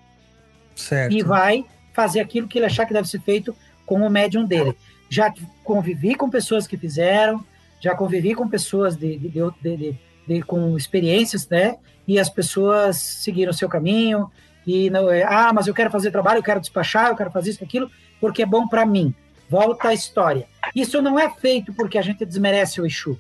Certo. 0.75 1.13
e 1.13 1.23
vai 1.23 1.65
fazer 1.93 2.21
aquilo 2.21 2.47
que 2.47 2.59
ele 2.59 2.67
achar 2.67 2.87
que 2.87 2.93
deve 2.93 3.09
ser 3.09 3.21
feito 3.21 3.55
com 3.85 4.01
o 4.07 4.11
médium 4.11 4.45
dele. 4.45 4.77
Já 5.09 5.33
convivi 5.65 6.15
com 6.15 6.31
pessoas 6.31 6.67
que 6.67 6.77
fizeram, 6.77 7.45
já 7.81 7.95
convivi 7.95 8.35
com 8.35 8.49
pessoas 8.49 8.97
de, 8.97 9.17
de, 9.19 9.31
de- 9.63 9.99
de- 10.29 10.43
com 10.43 10.77
experiências, 10.77 11.49
né? 11.49 11.77
E 12.07 12.19
as 12.21 12.29
pessoas 12.29 12.97
seguiram 12.99 13.51
o 13.51 13.55
seu 13.55 13.69
caminho 13.69 14.31
e 14.67 14.91
não 14.91 15.11
é, 15.11 15.23
ah, 15.23 15.53
mas 15.53 15.67
eu 15.67 15.75
quero 15.75 15.91
fazer 15.91 16.11
trabalho, 16.11 16.39
eu 16.39 16.43
quero 16.43 16.61
despachar, 16.61 17.09
eu 17.09 17.17
quero 17.17 17.31
fazer 17.31 17.51
isso, 17.51 17.63
aquilo, 17.63 17.91
porque 18.21 18.43
é 18.43 18.47
bom 18.47 18.67
para 18.67 18.85
mim. 18.85 19.15
Volta 19.49 19.89
à 19.89 19.95
história. 19.95 20.49
Isso 20.75 21.01
não 21.01 21.19
é 21.19 21.31
feito 21.31 21.73
porque 21.73 21.99
a 21.99 22.03
gente 22.03 22.25
desmerece 22.25 22.81
o 22.81 22.87
Exu. 22.87 23.19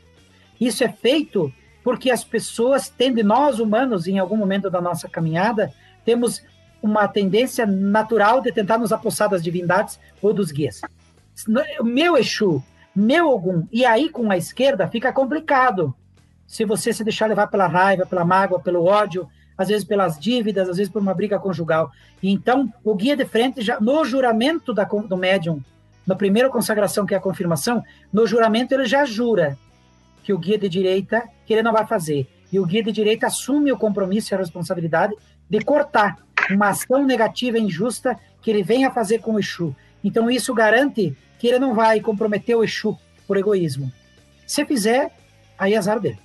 Isso 0.60 0.82
é 0.82 0.88
feito 0.88 1.52
porque 1.84 2.10
as 2.10 2.24
pessoas 2.24 2.88
tendem, 2.88 3.22
nós 3.22 3.60
humanos, 3.60 4.08
em 4.08 4.18
algum 4.18 4.36
momento 4.36 4.68
da 4.68 4.80
nossa 4.80 5.08
caminhada, 5.08 5.72
temos 6.04 6.42
uma 6.82 7.06
tendência 7.06 7.64
natural 7.64 8.40
de 8.40 8.50
tentar 8.50 8.78
nos 8.78 8.92
apossar 8.92 9.28
das 9.28 9.42
divindades 9.42 10.00
ou 10.20 10.34
dos 10.34 10.50
guias. 10.50 10.80
Meu 11.82 12.16
Exu, 12.16 12.62
meu 12.94 13.28
Ogum, 13.28 13.68
e 13.70 13.84
aí 13.84 14.08
com 14.08 14.30
a 14.30 14.36
esquerda 14.36 14.88
fica 14.88 15.12
complicado. 15.12 15.94
Se 16.46 16.64
você 16.64 16.92
se 16.92 17.04
deixar 17.04 17.26
levar 17.28 17.48
pela 17.48 17.66
raiva, 17.66 18.06
pela 18.06 18.24
mágoa, 18.24 18.58
pelo 18.58 18.84
ódio, 18.84 19.28
às 19.56 19.68
vezes 19.68 19.84
pelas 19.84 20.18
dívidas, 20.18 20.68
às 20.68 20.76
vezes 20.76 20.92
por 20.92 21.00
uma 21.00 21.14
briga 21.14 21.38
conjugal. 21.38 21.90
E 22.22 22.30
então, 22.30 22.72
o 22.84 22.94
guia 22.94 23.16
de 23.16 23.24
frente, 23.24 23.62
já 23.62 23.80
no 23.80 24.04
juramento 24.04 24.74
da, 24.74 24.84
do 24.84 25.16
médium, 25.16 25.62
na 26.06 26.14
primeira 26.14 26.48
consagração, 26.48 27.06
que 27.06 27.14
é 27.14 27.16
a 27.16 27.20
confirmação, 27.20 27.82
no 28.12 28.26
juramento 28.26 28.72
ele 28.72 28.86
já 28.86 29.04
jura 29.04 29.58
que 30.22 30.32
o 30.32 30.38
guia 30.38 30.58
de 30.58 30.68
direita, 30.68 31.22
que 31.44 31.52
ele 31.52 31.62
não 31.62 31.72
vai 31.72 31.86
fazer. 31.86 32.28
E 32.52 32.60
o 32.60 32.66
guia 32.66 32.82
de 32.82 32.92
direita 32.92 33.26
assume 33.26 33.72
o 33.72 33.76
compromisso 33.76 34.32
e 34.32 34.34
a 34.34 34.38
responsabilidade 34.38 35.14
de 35.48 35.60
cortar 35.60 36.18
uma 36.50 36.68
ação 36.68 37.04
negativa 37.04 37.58
e 37.58 37.62
injusta 37.62 38.18
que 38.40 38.50
ele 38.50 38.62
venha 38.62 38.90
fazer 38.90 39.20
com 39.20 39.34
o 39.34 39.38
Exu. 39.38 39.74
Então, 40.02 40.30
isso 40.30 40.54
garante 40.54 41.16
que 41.38 41.48
ele 41.48 41.58
não 41.58 41.74
vai 41.74 42.00
comprometer 42.00 42.56
o 42.56 42.64
Exu 42.64 42.96
por 43.26 43.36
egoísmo. 43.36 43.92
Se 44.46 44.64
fizer, 44.64 45.12
aí 45.58 45.74
é 45.74 45.76
azar 45.76 45.98
dele. 45.98 46.18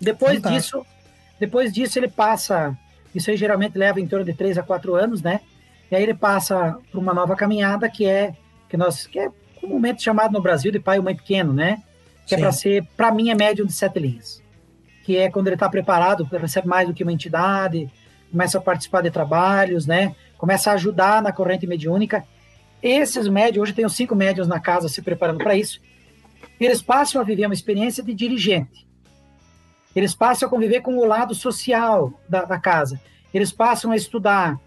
Depois 0.00 0.34
Fantástico. 0.34 0.78
disso, 0.78 0.93
depois 1.38 1.72
disso 1.72 1.98
ele 1.98 2.08
passa, 2.08 2.76
isso 3.14 3.30
aí 3.30 3.36
geralmente 3.36 3.76
leva 3.76 4.00
em 4.00 4.06
torno 4.06 4.24
de 4.24 4.34
três 4.34 4.56
a 4.58 4.62
quatro 4.62 4.94
anos, 4.94 5.22
né? 5.22 5.40
E 5.90 5.96
aí 5.96 6.02
ele 6.02 6.14
passa 6.14 6.78
para 6.90 7.00
uma 7.00 7.14
nova 7.14 7.36
caminhada 7.36 7.88
que 7.88 8.06
é 8.06 8.34
que 8.68 8.76
nós 8.76 9.06
que 9.06 9.18
é 9.18 9.30
comumente 9.60 10.02
chamado 10.02 10.32
no 10.32 10.40
Brasil 10.40 10.70
de 10.70 10.78
pai 10.78 10.98
ou 10.98 11.04
mãe 11.04 11.14
pequeno, 11.14 11.52
né? 11.52 11.82
Que 12.26 12.34
é 12.34 12.38
Sim. 12.38 12.42
é 12.42 12.44
para 12.44 12.52
ser, 12.52 12.84
para 12.96 13.12
mim 13.12 13.30
é 13.30 13.34
médium 13.34 13.66
de 13.66 13.72
sete 13.72 13.98
linhas, 13.98 14.42
que 15.04 15.16
é 15.16 15.30
quando 15.30 15.48
ele 15.48 15.56
está 15.56 15.68
preparado, 15.68 16.24
recebe 16.24 16.66
mais 16.66 16.86
do 16.86 16.94
que 16.94 17.02
uma 17.02 17.12
entidade, 17.12 17.90
começa 18.30 18.58
a 18.58 18.60
participar 18.60 19.02
de 19.02 19.10
trabalhos, 19.10 19.86
né? 19.86 20.14
Começa 20.36 20.70
a 20.70 20.74
ajudar 20.74 21.22
na 21.22 21.32
corrente 21.32 21.66
mediúnica. 21.66 22.24
Esses 22.82 23.28
médios, 23.28 23.62
hoje 23.62 23.72
tenho 23.72 23.88
cinco 23.88 24.14
médios 24.14 24.46
na 24.46 24.60
casa 24.60 24.88
se 24.88 25.00
preparando 25.00 25.38
para 25.38 25.56
isso. 25.56 25.80
Eles 26.58 26.82
passam 26.82 27.20
a 27.20 27.24
viver 27.24 27.46
uma 27.46 27.54
experiência 27.54 28.02
de 28.02 28.12
dirigente. 28.12 28.86
Eles 29.94 30.14
passam 30.14 30.46
a 30.46 30.50
conviver 30.50 30.80
com 30.80 30.96
o 30.96 31.04
lado 31.04 31.34
social 31.34 32.12
da, 32.28 32.44
da 32.44 32.58
casa. 32.58 33.00
Eles 33.32 33.52
passam 33.52 33.90
a 33.90 33.96
estudar 33.96 34.58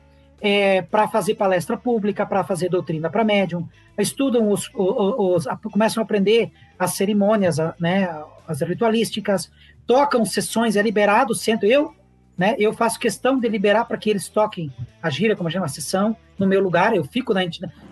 é, 0.41 0.81
para 0.81 1.07
fazer 1.07 1.35
palestra 1.35 1.77
pública, 1.77 2.25
para 2.25 2.43
fazer 2.43 2.69
doutrina 2.69 3.09
para 3.09 3.23
médium, 3.23 3.67
estudam 3.97 4.51
os, 4.51 4.69
os, 4.73 5.45
os, 5.45 5.47
começam 5.71 6.01
a 6.01 6.03
aprender 6.03 6.51
as 6.77 6.93
cerimônias, 6.93 7.57
né, 7.79 8.07
as 8.47 8.61
ritualísticas, 8.61 9.51
tocam 9.85 10.23
sessões, 10.25 10.75
é 10.75 10.81
liberado 10.81 11.33
o 11.33 11.35
centro. 11.35 11.67
Eu, 11.67 11.93
né, 12.37 12.55
eu 12.59 12.71
faço 12.71 12.99
questão 12.99 13.39
de 13.39 13.47
liberar 13.47 13.85
para 13.85 13.97
que 13.97 14.09
eles 14.09 14.29
toquem 14.29 14.71
a 15.01 15.09
gira, 15.09 15.35
como 15.35 15.49
chama 15.49 15.65
a 15.65 15.69
sessão, 15.69 16.15
no 16.37 16.45
meu 16.45 16.61
lugar. 16.61 16.95
Eu 16.95 17.03
fico 17.03 17.33
na 17.33 17.41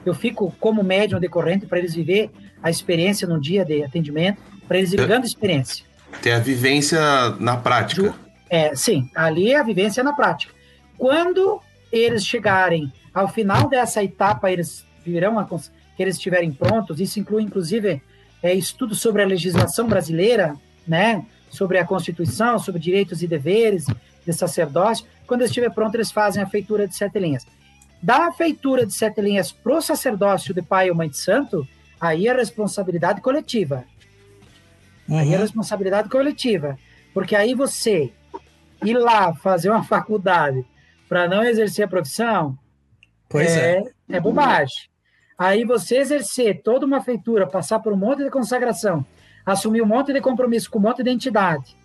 eu 0.05 0.13
fico 0.13 0.53
como 0.59 0.83
médium 0.83 1.19
decorrente 1.19 1.65
para 1.65 1.79
eles 1.79 1.95
viver 1.95 2.29
a 2.61 2.69
experiência 2.69 3.27
no 3.27 3.39
dia 3.41 3.65
de 3.65 3.83
atendimento, 3.83 4.39
para 4.67 4.77
eles 4.77 4.93
ir 4.93 4.97
ganhando 4.97 5.25
experiência. 5.25 5.85
Ter 6.21 6.33
a 6.33 6.39
vivência 6.39 6.99
na 7.39 7.57
prática. 7.57 8.13
É, 8.49 8.75
sim, 8.75 9.09
ali 9.15 9.51
é 9.51 9.57
a 9.57 9.63
vivência 9.63 10.03
na 10.03 10.13
prática. 10.13 10.53
Quando 10.97 11.61
eles 11.91 12.25
chegarem 12.25 12.91
ao 13.13 13.27
final 13.27 13.67
dessa 13.69 14.03
etapa, 14.03 14.51
eles 14.51 14.85
virão 15.05 15.39
a, 15.39 15.45
que 15.45 16.03
eles 16.03 16.15
estiverem 16.15 16.51
prontos. 16.51 16.99
Isso 16.99 17.19
inclui, 17.19 17.43
inclusive, 17.43 18.01
é, 18.41 18.53
estudo 18.53 18.95
sobre 18.95 19.21
a 19.21 19.25
legislação 19.25 19.87
brasileira, 19.87 20.55
né? 20.87 21.25
Sobre 21.49 21.77
a 21.77 21.85
Constituição, 21.85 22.59
sobre 22.59 22.81
direitos 22.81 23.23
e 23.23 23.27
deveres 23.27 23.85
de 24.25 24.33
sacerdócio. 24.33 25.05
Quando 25.25 25.43
estiver 25.43 25.71
pronto, 25.71 25.95
eles 25.95 26.11
fazem 26.11 26.43
a 26.43 26.47
feitura 26.47 26.87
de 26.87 26.95
sete 26.95 27.17
linhas. 27.19 27.45
Da 28.01 28.31
feitura 28.31 28.85
de 28.85 28.93
sete 28.93 29.21
linhas 29.21 29.51
para 29.51 29.77
o 29.77 29.81
sacerdócio 29.81 30.53
de 30.53 30.61
pai 30.61 30.89
ou 30.89 30.95
mãe 30.95 31.09
de 31.09 31.17
santo, 31.17 31.67
aí 31.99 32.27
é 32.27 32.33
responsabilidade 32.33 33.21
coletiva. 33.21 33.85
Uhum. 35.07 35.19
Aí 35.19 35.33
é 35.33 35.37
responsabilidade 35.37 36.09
coletiva. 36.09 36.77
Porque 37.13 37.35
aí 37.35 37.53
você 37.53 38.11
ir 38.83 38.97
lá 38.97 39.33
fazer 39.33 39.69
uma 39.69 39.83
faculdade 39.85 40.65
para 41.07 41.27
não 41.27 41.43
exercer 41.43 41.85
a 41.85 41.87
profissão, 41.87 42.57
pois 43.29 43.55
é, 43.55 43.83
é. 44.09 44.17
é 44.17 44.19
bobagem. 44.19 44.89
Aí 45.37 45.65
você 45.65 45.97
exercer 45.97 46.61
toda 46.63 46.85
uma 46.85 47.01
feitura, 47.01 47.45
passar 47.45 47.79
por 47.79 47.91
um 47.93 47.97
monte 47.97 48.23
de 48.23 48.29
consagração, 48.29 49.05
assumir 49.45 49.81
um 49.81 49.85
monte 49.85 50.13
de 50.13 50.21
compromisso 50.21 50.71
com 50.71 50.79
um 50.79 50.83
monte 50.83 51.03
de 51.03 51.09
entidade, 51.09 51.75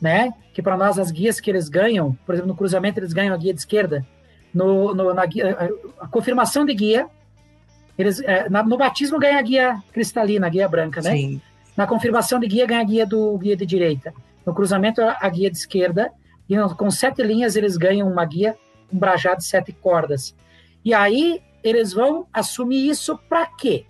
né? 0.00 0.32
Que 0.52 0.60
para 0.60 0.76
nós 0.76 0.98
as 0.98 1.10
guias 1.10 1.40
que 1.40 1.50
eles 1.50 1.68
ganham, 1.68 2.18
por 2.26 2.34
exemplo, 2.34 2.48
no 2.48 2.56
cruzamento 2.56 2.98
eles 2.98 3.12
ganham 3.12 3.34
a 3.34 3.38
guia 3.38 3.54
de 3.54 3.60
esquerda, 3.60 4.04
no, 4.52 4.94
no 4.94 5.14
na 5.14 5.24
guia, 5.24 5.56
a 6.00 6.08
confirmação 6.08 6.64
de 6.64 6.74
guia, 6.74 7.08
eles, 7.96 8.20
é, 8.20 8.48
na, 8.48 8.62
no 8.62 8.76
batismo 8.76 9.18
ganha 9.18 9.38
a 9.38 9.42
guia 9.42 9.82
cristalina, 9.92 10.46
a 10.46 10.50
guia 10.50 10.68
branca, 10.68 11.00
né? 11.00 11.12
Sim. 11.12 11.40
Na 11.76 11.86
confirmação 11.86 12.40
de 12.40 12.46
guia 12.46 12.66
ganha 12.66 12.80
a 12.80 12.84
guia 12.84 13.06
do 13.06 13.36
guia 13.38 13.56
de 13.56 13.66
direita. 13.66 14.14
No 14.44 14.54
cruzamento 14.54 15.00
a 15.02 15.28
guia 15.28 15.50
de 15.50 15.58
esquerda 15.58 16.10
e 16.48 16.56
com 16.76 16.90
sete 16.90 17.22
linhas 17.22 17.56
eles 17.56 17.76
ganham 17.76 18.08
uma 18.08 18.24
guia 18.24 18.56
um 18.92 18.98
brajado 18.98 19.38
de 19.38 19.46
sete 19.46 19.72
cordas. 19.72 20.34
E 20.84 20.94
aí 20.94 21.42
eles 21.62 21.92
vão 21.92 22.26
assumir 22.32 22.88
isso 22.88 23.18
para 23.28 23.46
quê? 23.46 23.84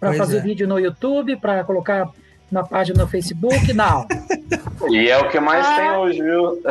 Para 0.00 0.14
fazer 0.14 0.38
é. 0.38 0.40
vídeo 0.40 0.66
no 0.66 0.78
YouTube, 0.78 1.36
para 1.36 1.62
colocar 1.62 2.10
na 2.50 2.64
página 2.64 3.02
no 3.02 3.08
Facebook? 3.08 3.72
Não. 3.72 4.06
e 4.90 5.08
é 5.08 5.18
o 5.18 5.28
que 5.30 5.38
mais 5.38 5.64
ah, 5.64 5.76
tem 5.76 5.90
hoje, 5.92 6.22
viu? 6.22 6.62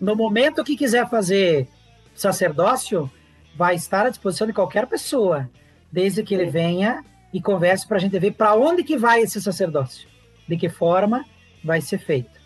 no 0.00 0.16
momento 0.16 0.64
que 0.64 0.76
quiser 0.76 1.08
fazer 1.08 1.68
sacerdócio, 2.14 3.08
vai 3.56 3.76
estar 3.76 4.06
à 4.06 4.10
disposição 4.10 4.46
de 4.46 4.52
qualquer 4.52 4.86
pessoa, 4.86 5.48
desde 5.90 6.22
que 6.24 6.34
ele 6.34 6.46
venha 6.46 7.04
e 7.32 7.40
converse 7.40 7.86
para 7.86 7.96
a 7.96 8.00
gente 8.00 8.18
ver 8.18 8.32
para 8.32 8.54
onde 8.54 8.84
que 8.84 8.96
vai 8.96 9.20
esse 9.20 9.40
sacerdócio, 9.40 10.08
de 10.48 10.56
que 10.56 10.68
forma 10.68 11.24
vai 11.64 11.80
ser 11.80 11.98
feito. 11.98 12.40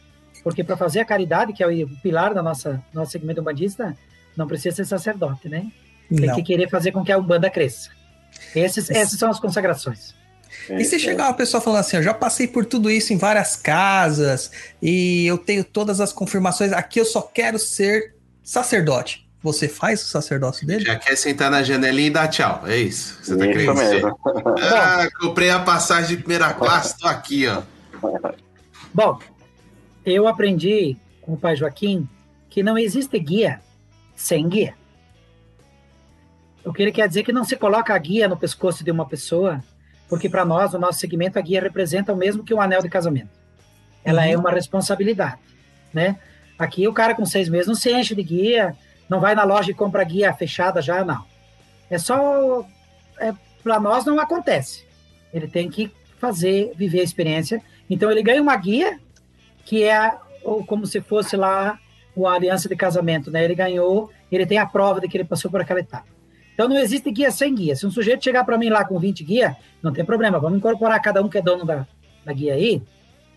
Porque 0.45 0.63
para 0.63 0.77
fazer 0.77 1.01
a 1.01 1.05
caridade, 1.05 1.53
que 1.53 1.63
é 1.63 1.67
o 1.67 1.89
pilar 2.03 2.33
da 2.33 2.43
nossa 2.43 2.83
nosso 2.95 3.11
segmento 3.13 3.41
umbandista, 3.41 3.97
não 4.37 4.47
precisa 4.47 4.77
ser 4.77 4.85
sacerdote, 4.85 5.49
né? 5.49 5.71
Tem 6.09 6.27
não. 6.27 6.37
que 6.37 6.43
querer 6.43 6.69
fazer 6.69 6.93
com 6.93 7.05
que 7.05 7.11
a 7.11 7.19
Umbanda 7.19 7.51
cresça. 7.51 7.91
Esses, 8.55 8.91
essas 8.91 9.19
são 9.19 9.31
as 9.31 9.41
consagrações. 9.41 10.15
E 10.71 10.85
se 10.85 10.99
chegar 10.99 11.25
uma 11.25 11.35
pessoa 11.35 11.61
falando 11.61 11.81
assim, 11.81 11.97
eu 11.97 12.03
já 12.03 12.15
passei 12.15 12.47
por 12.47 12.65
tudo 12.65 12.91
isso 12.91 13.13
em 13.13 13.17
várias 13.17 13.57
casas 13.57 14.51
e 14.81 15.27
eu 15.27 15.37
tenho 15.37 15.65
todas 15.65 16.01
as 16.01 16.13
confirmações, 16.13 16.73
aqui 16.73 17.01
eu 17.01 17.05
só 17.05 17.23
quero 17.23 17.59
ser 17.59 18.15
sacerdote. 18.43 19.26
Você 19.47 19.69
faz 19.69 20.03
o 20.03 20.07
sacerdócio 20.07 20.67
dele? 20.67 20.85
Já 20.85 20.97
quer 20.97 21.15
sentar 21.15 21.53
na 21.53 21.63
janelinha 21.63 22.09
e 22.09 22.11
dar 22.11 22.27
tchau. 22.27 22.63
É 22.67 22.77
isso. 22.79 23.17
Você 23.23 23.37
tá 23.37 23.47
querendo 23.47 23.75
dizer. 23.75 24.03
Ah, 24.75 25.09
comprei 25.21 25.51
a 25.51 25.61
passagem 25.61 26.17
de 26.17 26.23
primeira 26.23 26.53
classe, 26.53 26.99
tô 26.99 27.07
aqui, 27.07 27.47
ó. 27.47 27.63
Bom, 28.93 29.21
eu 30.05 30.27
aprendi 30.27 30.97
com 31.23 31.35
o 31.35 31.37
pai 31.37 31.55
Joaquim 31.55 32.09
que 32.51 32.61
não 32.61 32.77
existe 32.77 33.17
guia 33.21 33.61
sem 34.17 34.49
guia. 34.49 34.75
O 36.65 36.73
que 36.73 36.83
ele 36.83 36.91
quer 36.91 37.07
dizer 37.07 37.21
é 37.21 37.23
que 37.23 37.33
não 37.33 37.45
se 37.45 37.55
coloca 37.55 37.95
a 37.95 37.99
guia 37.99 38.27
no 38.27 38.37
pescoço 38.37 38.83
de 38.83 38.91
uma 38.91 39.07
pessoa, 39.07 39.63
porque 40.09 40.29
para 40.29 40.45
nós, 40.45 40.73
no 40.73 40.81
nosso 40.81 40.99
segmento, 40.99 41.39
a 41.39 41.43
guia 41.43 41.61
representa 41.61 42.13
o 42.13 42.17
mesmo 42.17 42.43
que 42.43 42.53
um 42.53 42.61
anel 42.61 42.83
de 42.83 42.89
casamento. 42.89 43.31
Ela 44.05 44.25
é 44.25 44.31
uhum. 44.31 44.35
é 44.35 44.39
uma 44.39 44.51
responsabilidade, 44.51 45.39
né? 45.95 46.17
Aqui 46.59 46.89
o 46.89 46.93
cara 46.93 47.15
com 47.15 47.25
seis 47.25 47.49
meses 47.49 47.69
não 47.69 47.77
se 47.77 47.93
enche 47.93 48.13
de 48.13 48.23
guia, 48.25 48.75
não 49.09 49.21
vai 49.21 49.35
na 49.35 49.45
loja 49.45 49.71
e 49.71 49.75
compra 49.75 50.05
guia 50.05 50.33
fechada 50.33 50.81
já, 50.81 51.05
não. 51.05 51.25
É 51.91 51.99
só... 51.99 52.65
É, 53.19 53.33
para 53.63 53.81
nós 53.81 54.05
não 54.05 54.21
acontece. 54.21 54.87
Ele 55.33 55.49
tem 55.49 55.69
que 55.69 55.91
fazer, 56.19 56.73
viver 56.77 57.01
a 57.01 57.05
experiência. 57.05 57.63
Então 57.89 58.11
ele 58.11 58.23
ganha 58.23 58.41
uma 58.41 58.57
guia 58.57 58.99
que 59.65 59.83
é 59.83 60.17
ou 60.45 60.65
como 60.65 60.87
se 60.87 61.01
fosse 61.01 61.37
lá 61.37 61.79
uma 62.17 62.33
aliança 62.33 62.69
de 62.69 62.77
casamento, 62.77 63.31
né? 63.31 63.45
Ele 63.45 63.55
ganhou, 63.55 64.11
ele 64.31 64.47
tem 64.47 64.59
a 64.59 64.67
prova 64.67 65.01
de 65.01 65.09
que 65.09 65.17
ele 65.17 65.25
passou 65.25 65.51
por 65.51 65.61
aquela 65.61 65.81
etapa. 65.81 66.07
Então 66.55 66.69
não 66.69 66.79
existe 66.79 67.11
guia 67.11 67.31
sem 67.31 67.55
guia. 67.55 67.77
Se 67.77 67.87
um 67.87 67.91
sujeito 67.91 68.25
chegar 68.25 68.45
para 68.45 68.57
mim 68.57 68.71
lá 68.71 68.85
com 68.85 68.99
20 68.99 69.23
guia, 69.25 69.57
não 69.83 69.93
tem 69.93 70.05
problema, 70.05 70.39
vamos 70.39 70.59
incorporar 70.59 71.01
cada 71.03 71.21
um 71.21 71.29
que 71.29 71.37
é 71.37 71.43
dono 71.43 71.67
da, 71.67 71.87
da 72.25 72.33
guia 72.33 72.55
aí, 72.55 72.83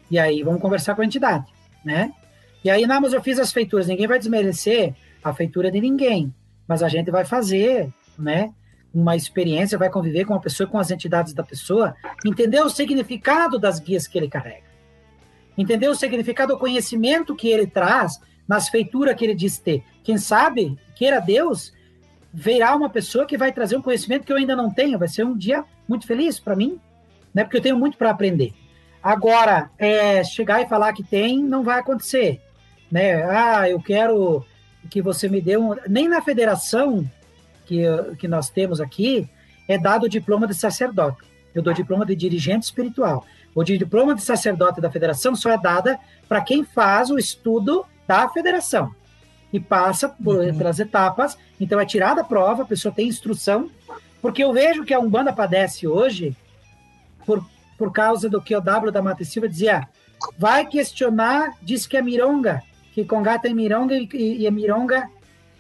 e 0.10 0.18
aí 0.18 0.42
vamos 0.42 0.62
conversar 0.62 0.96
com 0.96 1.02
a 1.02 1.06
entidade, 1.06 1.46
né? 1.84 2.14
E 2.64 2.70
aí, 2.70 2.86
não, 2.86 3.00
mas 3.02 3.14
eu 3.14 3.22
fiz 3.22 3.40
as 3.40 3.52
feituras, 3.52 3.88
ninguém 3.88 4.08
vai 4.08 4.20
desmerecer 4.20 4.94
a 5.24 5.34
feitura 5.34 5.72
de 5.72 5.80
ninguém, 5.80 6.34
mas 6.68 6.84
a 6.84 6.88
gente 6.88 7.12
vai 7.12 7.26
fazer, 7.26 7.92
né? 8.18 8.54
Uma 8.94 9.16
experiência, 9.16 9.78
vai 9.78 9.90
conviver 9.90 10.26
com 10.26 10.34
a 10.34 10.40
pessoa, 10.40 10.68
com 10.68 10.80
as 10.80 10.90
entidades 10.90 11.34
da 11.34 11.44
pessoa, 11.44 11.96
entender 12.26 12.62
o 12.62 12.70
significado 12.70 13.60
das 13.60 13.80
guias 13.80 14.08
que 14.08 14.18
ele 14.18 14.28
carrega 14.28 14.70
entender 15.62 15.90
o 15.90 15.96
significado, 15.96 16.54
o 16.54 16.58
conhecimento 16.58 17.36
que 17.36 17.50
ele 17.50 17.68
traz 17.68 18.20
nas 18.48 18.70
feituras 18.70 19.16
que 19.16 19.26
ele 19.26 19.36
diz 19.36 19.60
ter. 19.60 19.84
Quem 20.04 20.18
sabe, 20.18 20.78
queira 20.96 21.20
Deus, 21.20 21.74
verá 22.34 22.76
uma 22.76 22.90
pessoa 22.90 23.26
que 23.26 23.38
vai 23.38 23.52
trazer 23.52 23.76
um 23.76 23.82
conhecimento 23.82 24.26
que 24.26 24.32
eu 24.32 24.38
ainda 24.38 24.56
não 24.56 24.72
tenho. 24.72 24.98
Vai 24.98 25.10
ser 25.10 25.26
um 25.26 25.38
dia 25.38 25.66
muito 25.88 26.08
feliz 26.08 26.40
para 26.40 26.56
mim, 26.56 26.80
né? 27.34 27.44
Porque 27.44 27.58
eu 27.58 27.62
tenho 27.62 27.78
muito 27.78 27.98
para 27.98 28.10
aprender. 28.10 28.54
Agora, 29.04 29.70
é, 29.78 30.24
chegar 30.24 30.62
e 30.62 30.68
falar 30.68 30.94
que 30.94 31.04
tem, 31.04 31.44
não 31.44 31.62
vai 31.62 31.80
acontecer, 31.80 32.42
né? 32.90 33.24
Ah, 33.24 33.70
eu 33.70 33.82
quero 33.82 34.46
que 34.90 35.02
você 35.02 35.28
me 35.28 35.42
dê 35.42 35.58
um. 35.58 35.76
Nem 35.88 36.08
na 36.08 36.22
federação 36.22 37.10
que, 37.66 37.84
que 38.18 38.28
nós 38.28 38.50
temos 38.50 38.80
aqui 38.80 39.30
é 39.68 39.78
dado 39.78 40.04
o 40.06 40.10
diploma 40.10 40.48
de 40.48 40.54
sacerdote. 40.54 41.18
Eu 41.54 41.62
dou 41.62 41.74
diploma 41.74 42.06
de 42.06 42.16
dirigente 42.16 42.66
espiritual. 42.66 43.26
O 43.54 43.64
diploma 43.64 44.16
de 44.16 44.22
sacerdote 44.22 44.80
da 44.80 44.92
federação 44.92 45.36
só 45.36 45.52
é 45.52 45.58
dada 45.58 46.00
para 46.28 46.42
quem 46.42 46.64
faz 46.64 47.10
o 47.10 47.18
estudo 47.18 47.86
da 48.08 48.30
federação 48.30 48.94
e 49.52 49.60
passa 49.60 50.10
por, 50.10 50.36
Uhum. 50.38 50.58
pelas 50.58 50.80
etapas. 50.80 51.38
Então 51.60 51.80
é 51.80 51.86
tirada 51.86 52.22
a 52.22 52.24
prova, 52.24 52.64
a 52.64 52.66
pessoa 52.66 52.94
tem 52.94 53.08
instrução, 53.08 53.70
porque 54.22 54.44
eu 54.44 54.54
vejo 54.54 54.86
que 54.86 54.94
a 54.94 55.00
Umbanda 55.00 55.34
padece 55.34 55.88
hoje 55.88 56.36
por, 57.26 57.44
por 57.78 57.92
causa 57.92 58.30
do 58.30 58.42
que 58.42 58.56
o 58.56 58.62
W 58.62 58.92
da 58.92 59.02
Mata 59.02 59.24
Silva 59.24 59.50
dizia, 59.50 59.88
vai 60.38 60.66
questionar, 60.66 61.54
diz 61.62 61.88
que 61.88 61.98
é 61.98 62.02
mironga, 62.02 62.62
que 63.04 63.06
Congá 63.10 63.40
tem 63.40 63.54
mironga 63.54 63.96
e, 63.96 64.08
e, 64.14 64.46
e 64.46 64.52
mironga 64.52 65.10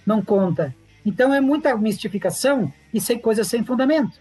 não 0.05 0.21
conta. 0.21 0.75
Então 1.05 1.33
é 1.33 1.39
muita 1.39 1.75
mistificação 1.77 2.71
e 2.93 2.99
sem 2.99 3.17
coisas 3.17 3.47
sem 3.47 3.63
fundamento. 3.63 4.19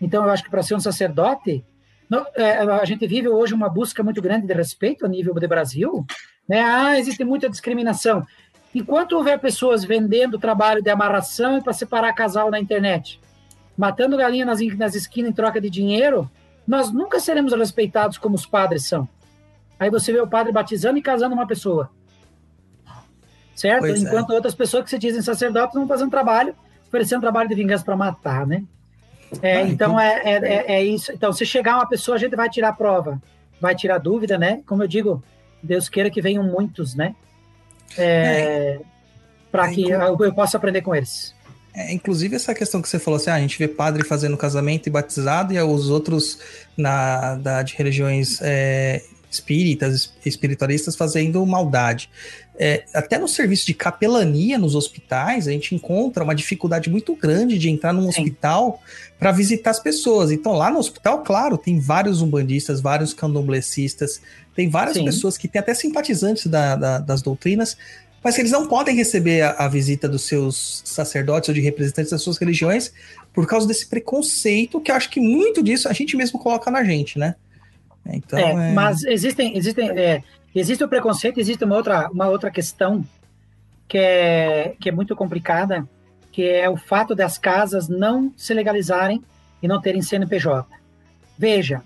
Então 0.00 0.24
eu 0.24 0.30
acho 0.30 0.44
que 0.44 0.50
para 0.50 0.62
ser 0.62 0.74
um 0.74 0.80
sacerdote, 0.80 1.64
não- 2.08 2.26
é, 2.34 2.58
a 2.58 2.84
gente 2.84 3.06
vive 3.06 3.28
hoje 3.28 3.54
uma 3.54 3.68
busca 3.68 4.02
muito 4.02 4.20
grande 4.20 4.46
de 4.46 4.54
respeito 4.54 5.04
a 5.06 5.08
nível 5.08 5.34
do 5.34 5.48
Brasil, 5.48 6.04
né? 6.48 6.60
Ah, 6.60 6.98
existe 6.98 7.24
muita 7.24 7.48
discriminação. 7.48 8.24
Enquanto 8.74 9.12
houver 9.12 9.38
pessoas 9.38 9.84
vendendo 9.84 10.38
trabalho 10.38 10.82
de 10.82 10.90
amarração 10.90 11.60
para 11.62 11.72
separar 11.72 12.12
casal 12.12 12.50
na 12.50 12.60
internet, 12.60 13.18
matando 13.76 14.16
galinha 14.16 14.44
nas, 14.44 14.60
nas 14.76 14.94
esquinas 14.94 15.30
em 15.30 15.34
troca 15.34 15.60
de 15.60 15.70
dinheiro, 15.70 16.30
nós 16.66 16.92
nunca 16.92 17.18
seremos 17.18 17.52
respeitados 17.54 18.18
como 18.18 18.34
os 18.34 18.44
padres 18.44 18.86
são. 18.86 19.08
Aí 19.80 19.90
você 19.90 20.12
vê 20.12 20.20
o 20.20 20.26
padre 20.26 20.52
batizando 20.52 20.98
e 20.98 21.02
casando 21.02 21.34
uma 21.34 21.46
pessoa. 21.46 21.90
Certo? 23.58 23.80
Pois 23.80 24.02
é. 24.04 24.06
Enquanto 24.06 24.30
outras 24.30 24.54
pessoas 24.54 24.84
que 24.84 24.90
se 24.90 24.98
dizem 24.98 25.20
sacerdotes 25.20 25.74
vão 25.74 25.86
fazendo 25.88 26.10
trabalho, 26.10 26.54
oferecendo 26.86 27.20
trabalho 27.20 27.48
de 27.48 27.54
vingança 27.56 27.84
para 27.84 27.96
matar, 27.96 28.46
né? 28.46 28.62
É, 29.42 29.56
Ah, 29.58 29.62
então 29.62 29.98
é, 30.00 30.22
é, 30.24 30.32
é- 30.36 30.72
é 30.76 30.84
isso. 30.84 31.10
Então, 31.12 31.32
se 31.32 31.44
chegar 31.44 31.74
uma 31.74 31.88
pessoa, 31.88 32.14
a 32.16 32.18
gente 32.18 32.36
vai 32.36 32.48
tirar 32.48 32.68
a 32.68 32.72
prova, 32.72 33.20
vai 33.60 33.74
tirar 33.74 33.98
dúvida, 33.98 34.38
né? 34.38 34.60
Como 34.64 34.82
eu 34.82 34.86
digo, 34.88 35.22
Deus 35.62 35.88
queira 35.88 36.08
que 36.08 36.22
venham 36.22 36.44
muitos, 36.44 36.94
né? 36.94 37.14
É, 37.96 38.78
para 39.50 39.70
É, 39.70 39.74
que 39.74 39.88
eu, 39.90 40.16
eu 40.20 40.32
possa 40.34 40.56
aprender 40.56 40.82
com 40.82 40.94
eles. 40.94 41.34
É, 41.74 41.92
inclusive 41.92 42.34
essa 42.36 42.54
questão 42.54 42.80
que 42.82 42.88
você 42.88 42.98
falou 42.98 43.16
assim, 43.18 43.30
ah, 43.30 43.34
a 43.34 43.40
gente 43.40 43.58
vê 43.58 43.68
padre 43.68 44.04
fazendo 44.04 44.36
casamento 44.36 44.86
e 44.86 44.90
batizado 44.90 45.52
e 45.52 45.60
os 45.60 45.90
outros 45.90 46.38
na, 46.76 47.34
da, 47.36 47.62
de 47.62 47.74
religiões 47.76 48.40
é, 48.42 49.02
espíritas, 49.30 49.94
es- 49.94 50.12
espiritualistas 50.24 50.96
fazendo 50.96 51.44
maldade. 51.46 52.10
É, 52.60 52.84
até 52.92 53.18
no 53.18 53.28
serviço 53.28 53.64
de 53.66 53.72
capelania 53.72 54.58
nos 54.58 54.74
hospitais, 54.74 55.46
a 55.46 55.52
gente 55.52 55.74
encontra 55.76 56.24
uma 56.24 56.34
dificuldade 56.34 56.90
muito 56.90 57.14
grande 57.14 57.56
de 57.56 57.70
entrar 57.70 57.92
num 57.92 58.02
Sim. 58.02 58.08
hospital 58.08 58.82
para 59.16 59.30
visitar 59.30 59.70
as 59.70 59.78
pessoas. 59.78 60.32
Então, 60.32 60.52
lá 60.54 60.68
no 60.70 60.78
hospital, 60.80 61.22
claro, 61.22 61.56
tem 61.56 61.78
vários 61.78 62.20
umbandistas, 62.20 62.80
vários 62.80 63.14
candomblecistas, 63.14 64.20
tem 64.56 64.68
várias 64.68 64.96
Sim. 64.96 65.04
pessoas 65.04 65.38
que 65.38 65.46
têm 65.46 65.60
até 65.60 65.72
simpatizantes 65.72 66.46
da- 66.48 66.74
da- 66.74 66.98
das 66.98 67.22
doutrinas, 67.22 67.76
mas 68.24 68.34
que 68.34 68.40
eles 68.40 68.50
não 68.50 68.66
podem 68.66 68.96
receber 68.96 69.42
a, 69.42 69.50
a 69.52 69.68
visita 69.68 70.08
dos 70.08 70.22
seus 70.22 70.82
sacerdotes 70.84 71.48
ou 71.48 71.54
de 71.54 71.60
representantes 71.60 72.10
das 72.10 72.20
suas 72.22 72.38
religiões 72.38 72.92
por 73.32 73.46
causa 73.46 73.68
desse 73.68 73.86
preconceito 73.86 74.80
que 74.80 74.90
eu 74.90 74.96
acho 74.96 75.08
que 75.10 75.20
muito 75.20 75.62
disso 75.62 75.88
a 75.88 75.92
gente 75.92 76.16
mesmo 76.16 76.40
coloca 76.40 76.70
na 76.72 76.82
gente, 76.82 77.18
né? 77.20 77.36
Então, 78.10 78.38
É, 78.38 78.70
é- 78.70 78.72
Mas 78.72 79.04
existem, 79.04 79.56
existem, 79.56 79.90
é, 79.90 80.22
existe 80.54 80.82
o 80.84 80.88
preconceito, 80.88 81.38
existe 81.38 81.64
uma 81.64 81.76
outra, 81.76 82.10
uma 82.10 82.28
outra 82.28 82.50
questão 82.50 83.04
que 83.86 83.98
é, 83.98 84.76
que 84.80 84.88
é 84.88 84.92
muito 84.92 85.16
complicada, 85.16 85.88
que 86.30 86.42
é 86.44 86.68
o 86.68 86.76
fato 86.76 87.14
das 87.14 87.38
casas 87.38 87.88
não 87.88 88.32
se 88.36 88.52
legalizarem 88.52 89.22
e 89.62 89.68
não 89.68 89.80
terem 89.80 90.02
CNPJ. 90.02 90.66
Veja, 91.36 91.82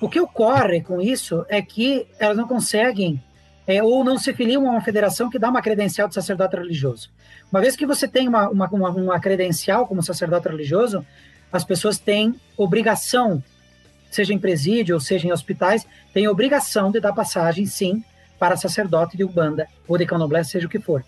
o 0.00 0.08
que 0.08 0.20
ocorre 0.20 0.80
com 0.80 1.00
isso 1.00 1.44
é 1.48 1.60
que 1.60 2.06
elas 2.18 2.36
não 2.36 2.46
conseguem 2.46 3.22
é, 3.66 3.82
ou 3.82 4.02
não 4.02 4.18
se 4.18 4.32
filiam 4.32 4.66
a 4.66 4.72
uma 4.72 4.80
federação 4.80 5.28
que 5.28 5.38
dá 5.38 5.48
uma 5.48 5.62
credencial 5.62 6.08
de 6.08 6.14
sacerdote 6.14 6.56
religioso. 6.56 7.10
Uma 7.52 7.60
vez 7.60 7.76
que 7.76 7.86
você 7.86 8.08
tem 8.08 8.26
uma, 8.26 8.48
uma, 8.48 8.68
uma, 8.68 9.20
credencial 9.20 9.86
como 9.86 10.02
sacerdote 10.02 10.48
religioso, 10.48 11.04
as 11.52 11.64
pessoas 11.64 11.98
têm 11.98 12.34
obrigação 12.56 13.42
seja 14.10 14.34
em 14.34 14.38
presídio 14.38 14.94
ou 14.94 15.00
seja 15.00 15.26
em 15.26 15.32
hospitais, 15.32 15.86
tem 16.12 16.28
obrigação 16.28 16.90
de 16.90 17.00
dar 17.00 17.12
passagem, 17.12 17.64
sim, 17.66 18.02
para 18.38 18.56
sacerdote 18.56 19.16
de 19.16 19.24
Ubanda 19.24 19.68
ou 19.86 19.96
de 19.96 20.06
Candomblé, 20.06 20.42
seja 20.42 20.66
o 20.66 20.70
que 20.70 20.80
for. 20.80 21.04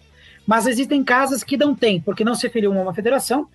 Mas 0.46 0.66
existem 0.66 1.02
casas 1.02 1.42
que 1.42 1.56
não 1.56 1.74
tem, 1.74 2.00
porque 2.00 2.24
não 2.24 2.34
se 2.34 2.48
filiam 2.48 2.78
a 2.78 2.82
uma 2.82 2.94
federação, 2.94 3.48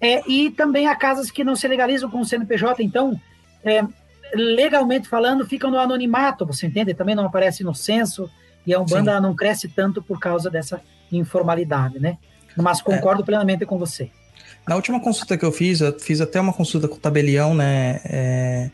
é, 0.00 0.22
e 0.28 0.50
também 0.50 0.88
há 0.88 0.94
casas 0.94 1.30
que 1.30 1.44
não 1.44 1.56
se 1.56 1.66
legalizam 1.66 2.10
com 2.10 2.20
o 2.20 2.24
CNPJ, 2.24 2.82
então, 2.82 3.20
é, 3.64 3.84
legalmente 4.34 5.08
falando, 5.08 5.46
ficam 5.46 5.70
no 5.70 5.78
anonimato, 5.78 6.46
você 6.46 6.66
entende? 6.66 6.94
Também 6.94 7.14
não 7.14 7.26
aparece 7.26 7.62
no 7.64 7.74
censo, 7.74 8.30
e 8.66 8.74
a 8.74 8.80
Umbanda 8.80 9.20
não 9.20 9.34
cresce 9.34 9.68
tanto 9.68 10.02
por 10.02 10.18
causa 10.18 10.50
dessa 10.50 10.80
informalidade, 11.12 11.98
né? 11.98 12.18
Mas 12.56 12.80
concordo 12.80 13.24
plenamente 13.24 13.66
com 13.66 13.78
você. 13.78 14.10
Na 14.66 14.76
última 14.76 15.00
consulta 15.00 15.36
que 15.36 15.44
eu 15.44 15.52
fiz, 15.52 15.80
eu 15.80 15.98
fiz 15.98 16.20
até 16.20 16.40
uma 16.40 16.52
consulta 16.52 16.88
com 16.88 16.96
o 16.96 17.00
tabelião, 17.00 17.54
né? 17.54 18.00
é, 18.04 18.70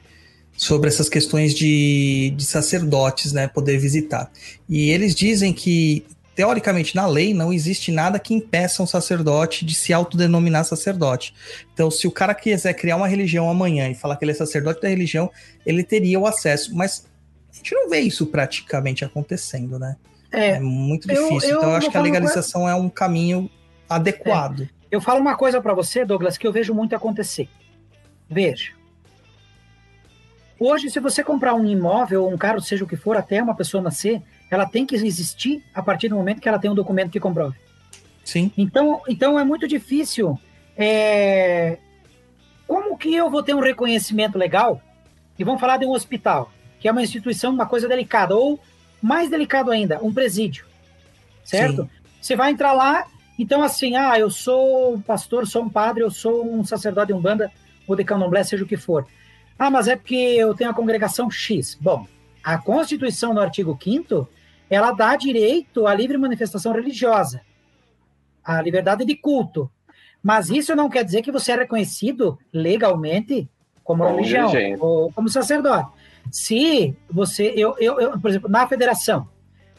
sobre 0.60 0.88
essas 0.90 1.08
questões 1.08 1.54
de, 1.54 2.34
de 2.36 2.44
sacerdotes, 2.44 3.32
né? 3.32 3.48
Poder 3.48 3.78
visitar. 3.78 4.30
E 4.68 4.90
eles 4.90 5.14
dizem 5.14 5.54
que, 5.54 6.04
teoricamente, 6.36 6.94
na 6.94 7.06
lei, 7.06 7.32
não 7.32 7.50
existe 7.50 7.90
nada 7.90 8.18
que 8.18 8.34
impeça 8.34 8.82
um 8.82 8.86
sacerdote 8.86 9.64
de 9.64 9.74
se 9.74 9.90
autodenominar 9.90 10.66
sacerdote. 10.66 11.32
Então, 11.72 11.90
se 11.90 12.06
o 12.06 12.10
cara 12.10 12.34
quiser 12.34 12.74
criar 12.74 12.96
uma 12.96 13.08
religião 13.08 13.48
amanhã 13.48 13.88
e 13.88 13.94
falar 13.94 14.16
que 14.16 14.24
ele 14.26 14.32
é 14.32 14.34
sacerdote 14.34 14.82
da 14.82 14.88
religião, 14.90 15.30
ele 15.64 15.82
teria 15.82 16.20
o 16.20 16.26
acesso. 16.26 16.74
Mas 16.76 17.06
a 17.50 17.56
gente 17.56 17.74
não 17.74 17.88
vê 17.88 18.00
isso 18.00 18.26
praticamente 18.26 19.02
acontecendo, 19.02 19.78
né? 19.78 19.96
É, 20.30 20.50
É 20.50 20.60
muito 20.60 21.10
eu- 21.10 21.26
difícil. 21.26 21.48
eu 21.52 21.56
então, 21.56 21.70
eu 21.70 21.76
acho 21.76 21.90
que 21.90 21.96
a 21.96 22.00
uma 22.00 22.04
legalização 22.04 22.68
é 22.68 22.74
um 22.74 22.90
caminho 22.90 23.48
adequado. 23.88 24.68
Eu 24.90 25.00
falo 25.00 25.20
uma 25.20 25.36
coisa 25.38 25.58
para 25.62 25.72
você, 25.72 26.04
Douglas, 26.04 26.36
que 26.36 26.46
eu 26.46 26.52
vejo 26.52 26.74
muito 26.74 26.94
acontecer. 26.94 27.48
Veja. 28.28 28.78
Hoje, 30.60 30.90
se 30.90 31.00
você 31.00 31.24
comprar 31.24 31.54
um 31.54 31.64
imóvel 31.64 32.24
ou 32.24 32.30
um 32.30 32.36
carro, 32.36 32.60
seja 32.60 32.84
o 32.84 32.86
que 32.86 32.94
for, 32.94 33.16
até 33.16 33.42
uma 33.42 33.56
pessoa 33.56 33.82
nascer, 33.82 34.20
ela 34.50 34.66
tem 34.66 34.84
que 34.84 34.94
existir 34.94 35.64
a 35.74 35.82
partir 35.82 36.10
do 36.10 36.16
momento 36.16 36.38
que 36.38 36.48
ela 36.48 36.58
tem 36.58 36.70
um 36.70 36.74
documento 36.74 37.10
que 37.10 37.18
comprove. 37.18 37.56
Sim. 38.22 38.52
Então, 38.58 39.00
então 39.08 39.38
é 39.38 39.42
muito 39.42 39.66
difícil. 39.66 40.38
é, 40.76 41.78
Como 42.66 42.98
que 42.98 43.14
eu 43.14 43.30
vou 43.30 43.42
ter 43.42 43.54
um 43.54 43.60
reconhecimento 43.60 44.36
legal? 44.36 44.82
E 45.38 45.44
vamos 45.44 45.62
falar 45.62 45.78
de 45.78 45.86
um 45.86 45.92
hospital, 45.92 46.52
que 46.78 46.86
é 46.86 46.92
uma 46.92 47.02
instituição, 47.02 47.54
uma 47.54 47.64
coisa 47.64 47.88
delicada, 47.88 48.36
ou 48.36 48.60
mais 49.00 49.30
delicado 49.30 49.70
ainda, 49.70 49.98
um 50.02 50.12
presídio, 50.12 50.66
certo? 51.42 51.84
Sim. 51.84 51.90
Você 52.20 52.36
vai 52.36 52.50
entrar 52.50 52.74
lá, 52.74 53.06
então 53.38 53.62
assim, 53.62 53.96
ah, 53.96 54.18
eu 54.18 54.28
sou 54.28 54.92
um 54.92 55.00
pastor, 55.00 55.46
sou 55.46 55.62
um 55.62 55.70
padre, 55.70 56.02
eu 56.02 56.10
sou 56.10 56.46
um 56.54 56.62
sacerdote 56.62 57.06
de 57.06 57.14
umbanda 57.14 57.50
ou 57.88 57.96
de 57.96 58.04
candomblé, 58.04 58.44
seja 58.44 58.62
o 58.62 58.66
que 58.66 58.76
for. 58.76 59.06
Ah, 59.60 59.68
mas 59.68 59.88
é 59.88 59.94
porque 59.94 60.14
eu 60.14 60.54
tenho 60.54 60.70
a 60.70 60.74
congregação 60.74 61.30
X. 61.30 61.76
Bom, 61.78 62.06
a 62.42 62.56
Constituição 62.56 63.34
no 63.34 63.42
artigo 63.42 63.78
5 63.78 64.26
ela 64.70 64.90
dá 64.92 65.14
direito 65.16 65.86
à 65.86 65.94
livre 65.94 66.16
manifestação 66.16 66.72
religiosa, 66.72 67.42
à 68.42 68.62
liberdade 68.62 69.04
de 69.04 69.14
culto. 69.14 69.70
Mas 70.22 70.48
isso 70.48 70.74
não 70.74 70.88
quer 70.88 71.04
dizer 71.04 71.20
que 71.20 71.30
você 71.30 71.52
é 71.52 71.56
reconhecido 71.56 72.38
legalmente 72.50 73.46
como, 73.84 74.02
Como 74.02 74.16
religião 74.16 74.50
ou 74.78 75.12
como 75.12 75.28
sacerdote. 75.28 75.90
Se 76.32 76.96
você, 77.10 77.52
eu, 77.54 77.76
eu, 77.78 78.00
eu, 78.00 78.18
por 78.18 78.30
exemplo, 78.30 78.48
na 78.48 78.66
federação, 78.66 79.28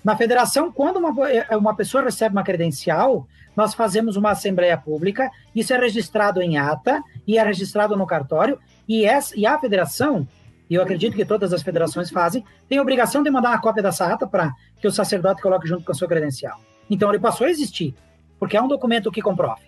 na 0.03 0.15
federação, 0.15 0.71
quando 0.71 0.97
uma, 0.97 1.11
uma 1.57 1.75
pessoa 1.75 2.03
recebe 2.03 2.35
uma 2.35 2.43
credencial, 2.43 3.27
nós 3.55 3.73
fazemos 3.73 4.15
uma 4.15 4.31
assembleia 4.31 4.77
pública, 4.77 5.31
isso 5.55 5.73
é 5.73 5.77
registrado 5.77 6.39
em 6.39 6.59
ata 6.59 7.03
e 7.25 7.39
é 7.39 7.43
registrado 7.43 7.95
no 7.95 8.05
cartório, 8.05 8.59
e, 8.99 9.05
essa, 9.05 9.38
e 9.39 9.45
a 9.45 9.57
federação, 9.59 10.27
e 10.69 10.76
eu 10.76 10.81
acredito 10.81 11.15
que 11.15 11.26
todas 11.26 11.53
as 11.53 11.61
federações 11.61 12.09
fazem, 12.09 12.43
tem 12.68 12.77
a 12.77 12.81
obrigação 12.81 13.22
de 13.23 13.30
mandar 13.30 13.49
uma 13.49 13.61
cópia 13.61 13.84
dessa 13.84 14.05
ata 14.11 14.26
para 14.27 14.53
que 14.80 14.88
o 14.88 14.91
sacerdote 14.91 15.41
coloque 15.41 15.68
junto 15.68 15.84
com 15.84 15.91
a 15.91 15.95
sua 15.95 16.07
credencial. 16.07 16.59
Então 16.89 17.09
ele 17.09 17.19
passou 17.19 17.47
a 17.47 17.49
existir, 17.49 17.93
porque 18.39 18.57
é 18.57 18.61
um 18.61 18.68
documento 18.68 19.11
que 19.11 19.22
comprove. 19.22 19.61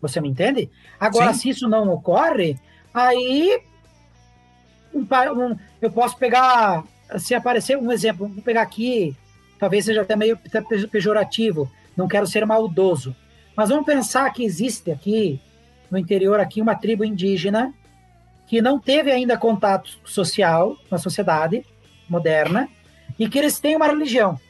Você 0.00 0.20
me 0.20 0.28
entende? 0.28 0.70
Agora, 1.00 1.32
Sim. 1.32 1.40
se 1.40 1.48
isso 1.50 1.68
não 1.68 1.88
ocorre, 1.92 2.56
aí 2.94 3.60
um 4.94 5.00
um- 5.00 5.56
eu 5.82 5.90
posso 5.90 6.16
pegar, 6.16 6.84
se 7.18 7.34
aparecer 7.34 7.76
um 7.76 7.90
exemplo, 7.92 8.28
vou 8.28 8.42
pegar 8.42 8.62
aqui, 8.62 9.16
talvez 9.58 9.84
seja 9.84 10.02
até 10.02 10.16
meio 10.16 10.36
pe- 10.36 10.48
pe- 10.62 10.86
pejorativo, 10.86 11.70
não 11.96 12.08
quero 12.08 12.26
ser 12.26 12.44
maldoso, 12.46 13.14
mas 13.56 13.68
vamos 13.70 13.84
pensar 13.86 14.32
que 14.32 14.44
existe 14.44 14.90
aqui, 14.90 15.40
no 15.90 15.98
interior 15.98 16.38
aqui, 16.38 16.60
uma 16.60 16.74
tribo 16.74 17.04
indígena 17.04 17.72
que 18.48 18.62
não 18.62 18.78
teve 18.78 19.10
ainda 19.10 19.36
contato 19.36 19.98
social 20.04 20.76
com 20.88 20.94
a 20.94 20.98
sociedade 20.98 21.64
moderna 22.08 22.68
e 23.18 23.28
que 23.28 23.38
eles 23.38 23.60
têm 23.60 23.76
uma 23.76 23.86
religião. 23.86 24.40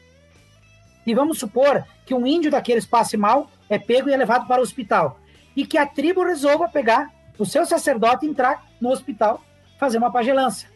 E 1.05 1.13
vamos 1.15 1.39
supor 1.39 1.85
que 2.07 2.15
um 2.15 2.27
índio 2.27 2.51
daqueles 2.51 2.87
passe 2.87 3.17
mal, 3.17 3.51
é 3.69 3.79
pego 3.79 4.09
e 4.09 4.13
é 4.13 4.17
levado 4.17 4.47
para 4.47 4.61
o 4.61 4.63
hospital. 4.63 5.21
E 5.57 5.67
que 5.67 5.77
a 5.77 5.87
tribo 5.87 6.23
resolva 6.23 6.69
pegar 6.69 7.13
o 7.37 7.45
seu 7.45 7.67
sacerdote 7.67 8.25
e 8.25 8.29
entrar 8.29 8.65
no 8.81 8.91
hospital 8.91 9.43
fazer 9.79 9.99
uma 9.99 10.13
pagelança. 10.13 10.67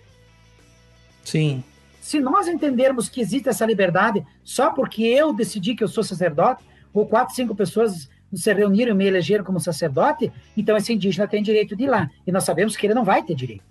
Sim. 1.24 1.62
se 2.00 2.18
nós 2.18 2.48
entendermos 2.48 3.08
que 3.08 3.20
existe 3.20 3.48
essa 3.48 3.64
liberdade 3.64 4.26
só 4.42 4.70
porque 4.70 5.04
eu 5.04 5.32
decidi 5.32 5.76
que 5.76 5.84
eu 5.84 5.88
sou 5.88 6.02
sacerdote, 6.02 6.64
ou 6.92 7.06
quatro, 7.06 7.32
cinco 7.32 7.54
pessoas 7.54 8.08
se 8.32 8.52
reuniram 8.52 8.92
e 8.92 8.94
me 8.94 9.06
elegeram 9.06 9.44
como 9.44 9.60
sacerdote, 9.60 10.32
então 10.56 10.76
esse 10.76 10.92
indígena 10.92 11.28
tem 11.28 11.42
direito 11.42 11.76
de 11.76 11.84
ir 11.84 11.88
lá. 11.88 12.10
E 12.26 12.32
nós 12.32 12.44
sabemos 12.44 12.76
que 12.76 12.86
ele 12.86 12.94
não 12.94 13.04
vai 13.04 13.22
ter 13.22 13.34
direito. 13.34 13.64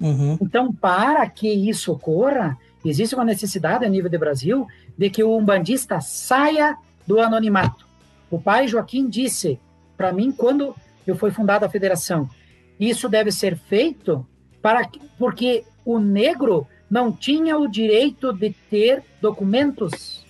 Uhum. 0.00 0.36
Então, 0.40 0.72
para 0.72 1.28
que 1.28 1.48
isso 1.48 1.92
ocorra, 1.92 2.56
existe 2.84 3.14
uma 3.14 3.24
necessidade 3.24 3.84
a 3.84 3.88
nível 3.88 4.10
do 4.10 4.18
Brasil 4.18 4.66
de 4.96 5.10
que 5.10 5.22
o 5.22 5.36
umbandista 5.36 6.00
saia 6.00 6.76
do 7.06 7.20
anonimato. 7.20 7.86
O 8.30 8.40
pai 8.40 8.68
Joaquim 8.68 9.08
disse 9.08 9.58
para 9.96 10.12
mim 10.12 10.32
quando 10.32 10.74
eu 11.06 11.16
fui 11.16 11.30
fundada 11.30 11.66
a 11.66 11.70
federação, 11.70 12.28
isso 12.78 13.08
deve 13.08 13.30
ser 13.30 13.56
feito 13.56 14.26
para 14.60 14.88
porque 15.18 15.64
o 15.84 15.98
negro 15.98 16.66
não 16.90 17.12
tinha 17.12 17.56
o 17.58 17.68
direito 17.68 18.32
de 18.32 18.50
ter 18.70 19.02
documentos. 19.20 20.23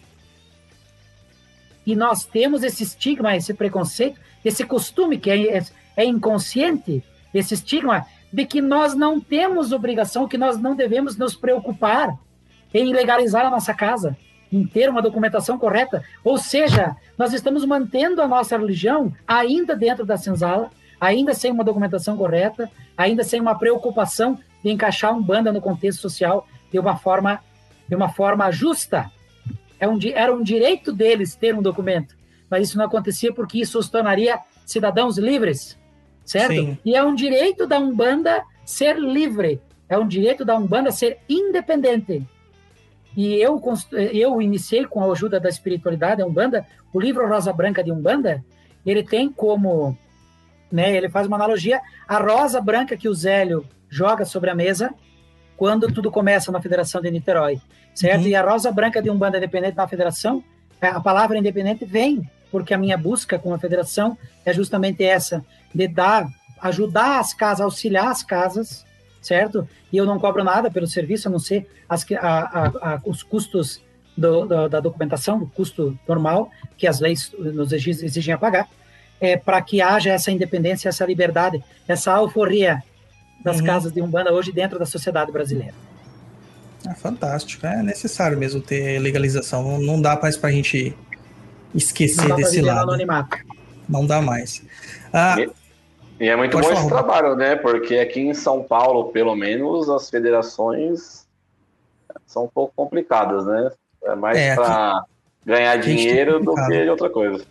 E 1.86 1.94
nós 1.94 2.24
temos 2.24 2.62
esse 2.62 2.82
estigma, 2.82 3.36
esse 3.36 3.52
preconceito, 3.52 4.20
esse 4.44 4.64
costume 4.64 5.18
que 5.18 5.30
é, 5.30 5.58
é, 5.58 5.62
é 5.96 6.04
inconsciente, 6.04 7.02
esse 7.32 7.54
estigma 7.54 8.06
de 8.32 8.44
que 8.44 8.60
nós 8.60 8.94
não 8.94 9.20
temos 9.20 9.72
obrigação, 9.72 10.26
que 10.26 10.38
nós 10.38 10.58
não 10.58 10.74
devemos 10.74 11.16
nos 11.16 11.36
preocupar 11.36 12.16
em 12.72 12.92
legalizar 12.92 13.46
a 13.46 13.50
nossa 13.50 13.72
casa, 13.72 14.16
em 14.50 14.66
ter 14.66 14.88
uma 14.88 15.00
documentação 15.00 15.58
correta. 15.58 16.02
Ou 16.24 16.36
seja, 16.36 16.96
nós 17.16 17.32
estamos 17.32 17.64
mantendo 17.64 18.20
a 18.20 18.28
nossa 18.28 18.56
religião 18.56 19.12
ainda 19.26 19.76
dentro 19.76 20.04
da 20.04 20.16
senzala, 20.16 20.70
ainda 21.00 21.34
sem 21.34 21.52
uma 21.52 21.62
documentação 21.62 22.16
correta, 22.16 22.70
ainda 22.96 23.22
sem 23.22 23.40
uma 23.40 23.56
preocupação 23.56 24.38
de 24.62 24.70
encaixar 24.70 25.14
um 25.14 25.22
banda 25.22 25.52
no 25.52 25.60
contexto 25.60 26.00
social 26.00 26.46
de 26.72 26.78
uma 26.78 26.96
forma, 26.96 27.40
de 27.88 27.94
uma 27.94 28.08
forma 28.08 28.50
justa. 28.50 29.10
É 29.84 29.88
um, 29.88 29.98
era 30.14 30.34
um 30.34 30.42
direito 30.42 30.90
deles 30.90 31.36
ter 31.36 31.54
um 31.54 31.60
documento, 31.60 32.16
mas 32.48 32.68
isso 32.68 32.78
não 32.78 32.86
acontecia 32.86 33.34
porque 33.34 33.58
isso 33.58 33.78
os 33.78 33.90
tornaria 33.90 34.40
cidadãos 34.64 35.18
livres, 35.18 35.78
certo? 36.24 36.54
Sim. 36.54 36.78
E 36.82 36.96
é 36.96 37.04
um 37.04 37.14
direito 37.14 37.66
da 37.66 37.78
Umbanda 37.78 38.42
ser 38.64 38.98
livre, 38.98 39.60
é 39.86 39.98
um 39.98 40.08
direito 40.08 40.42
da 40.42 40.56
Umbanda 40.56 40.90
ser 40.90 41.18
independente. 41.28 42.26
E 43.14 43.34
eu, 43.34 43.60
eu 43.92 44.40
iniciei 44.40 44.86
com 44.86 45.04
a 45.04 45.12
ajuda 45.12 45.38
da 45.38 45.50
espiritualidade 45.50 46.22
a 46.22 46.26
Umbanda, 46.26 46.66
o 46.90 46.98
livro 46.98 47.28
Rosa 47.28 47.52
Branca 47.52 47.84
de 47.84 47.92
Umbanda, 47.92 48.42
ele 48.86 49.02
tem 49.02 49.28
como, 49.30 49.98
né, 50.72 50.96
ele 50.96 51.10
faz 51.10 51.26
uma 51.26 51.36
analogia, 51.36 51.78
a 52.08 52.16
rosa 52.16 52.58
branca 52.58 52.96
que 52.96 53.08
o 53.08 53.14
Zélio 53.14 53.66
joga 53.90 54.24
sobre 54.24 54.48
a 54.48 54.54
mesa 54.54 54.94
quando 55.56 55.92
tudo 55.92 56.10
começa 56.10 56.50
na 56.50 56.60
Federação 56.60 57.00
de 57.00 57.10
Niterói, 57.10 57.60
certo? 57.94 58.22
Uhum. 58.22 58.28
E 58.28 58.34
a 58.34 58.42
rosa 58.42 58.70
branca 58.72 59.00
de 59.00 59.10
Umbanda 59.10 59.38
independente 59.38 59.76
na 59.76 59.88
Federação, 59.88 60.42
a 60.80 61.00
palavra 61.00 61.38
independente 61.38 61.84
vem 61.84 62.28
porque 62.50 62.72
a 62.72 62.78
minha 62.78 62.96
busca 62.96 63.36
com 63.36 63.52
a 63.52 63.58
Federação 63.58 64.16
é 64.44 64.52
justamente 64.52 65.02
essa, 65.02 65.44
de 65.74 65.88
dar, 65.88 66.28
ajudar 66.60 67.18
as 67.18 67.34
casas, 67.34 67.62
auxiliar 67.62 68.08
as 68.08 68.22
casas, 68.22 68.84
certo? 69.20 69.68
E 69.92 69.96
eu 69.96 70.06
não 70.06 70.20
cobro 70.20 70.44
nada 70.44 70.70
pelo 70.70 70.86
serviço, 70.86 71.26
a 71.26 71.30
não 71.32 71.40
ser 71.40 71.68
as, 71.88 72.06
a, 72.12 72.28
a, 72.28 72.66
a, 72.66 73.00
os 73.04 73.24
custos 73.24 73.82
do, 74.16 74.46
do, 74.46 74.68
da 74.68 74.78
documentação, 74.78 75.38
o 75.38 75.48
custo 75.48 75.98
normal 76.06 76.48
que 76.76 76.86
as 76.86 77.00
leis 77.00 77.32
nos 77.36 77.72
exigem 77.72 78.32
a 78.32 78.38
pagar, 78.38 78.68
é, 79.20 79.36
para 79.36 79.60
que 79.60 79.82
haja 79.82 80.10
essa 80.10 80.30
independência, 80.30 80.88
essa 80.88 81.04
liberdade, 81.04 81.62
essa 81.88 82.12
alforria 82.12 82.82
das 83.44 83.60
uhum. 83.60 83.66
casas 83.66 83.92
de 83.92 84.00
Umbanda 84.00 84.32
hoje 84.32 84.50
dentro 84.50 84.78
da 84.78 84.86
sociedade 84.86 85.30
brasileira. 85.30 85.74
É 86.88 86.94
fantástico, 86.94 87.66
é 87.66 87.82
necessário 87.82 88.36
mesmo 88.36 88.60
ter 88.60 88.98
legalização, 88.98 89.78
não, 89.78 90.00
dá 90.00 90.18
mais 90.20 90.36
para 90.36 90.48
a 90.48 90.52
gente 90.52 90.96
esquecer 91.74 92.34
desse 92.34 92.60
lado. 92.60 92.96
Não 93.88 94.06
dá 94.06 94.20
mais. 94.20 94.62
Ah, 95.12 95.36
e, 95.38 96.24
e 96.24 96.28
é 96.28 96.36
muito 96.36 96.58
bom 96.58 96.72
esse 96.72 96.88
trabalho, 96.88 97.36
né? 97.36 97.54
Porque 97.56 97.96
aqui 97.96 98.20
em 98.20 98.34
São 98.34 98.62
Paulo, 98.62 99.10
pelo 99.12 99.34
menos, 99.34 99.88
as 99.88 100.08
federações 100.08 101.26
são 102.26 102.44
um 102.44 102.48
pouco 102.48 102.72
complicadas, 102.74 103.44
né? 103.46 103.70
É 104.04 104.14
mais 104.14 104.36
é, 104.38 104.54
para 104.54 105.04
ganhar 105.44 105.76
dinheiro 105.76 106.40
do 106.40 106.54
que 106.54 106.88
outra 106.88 107.10
coisa. 107.10 107.44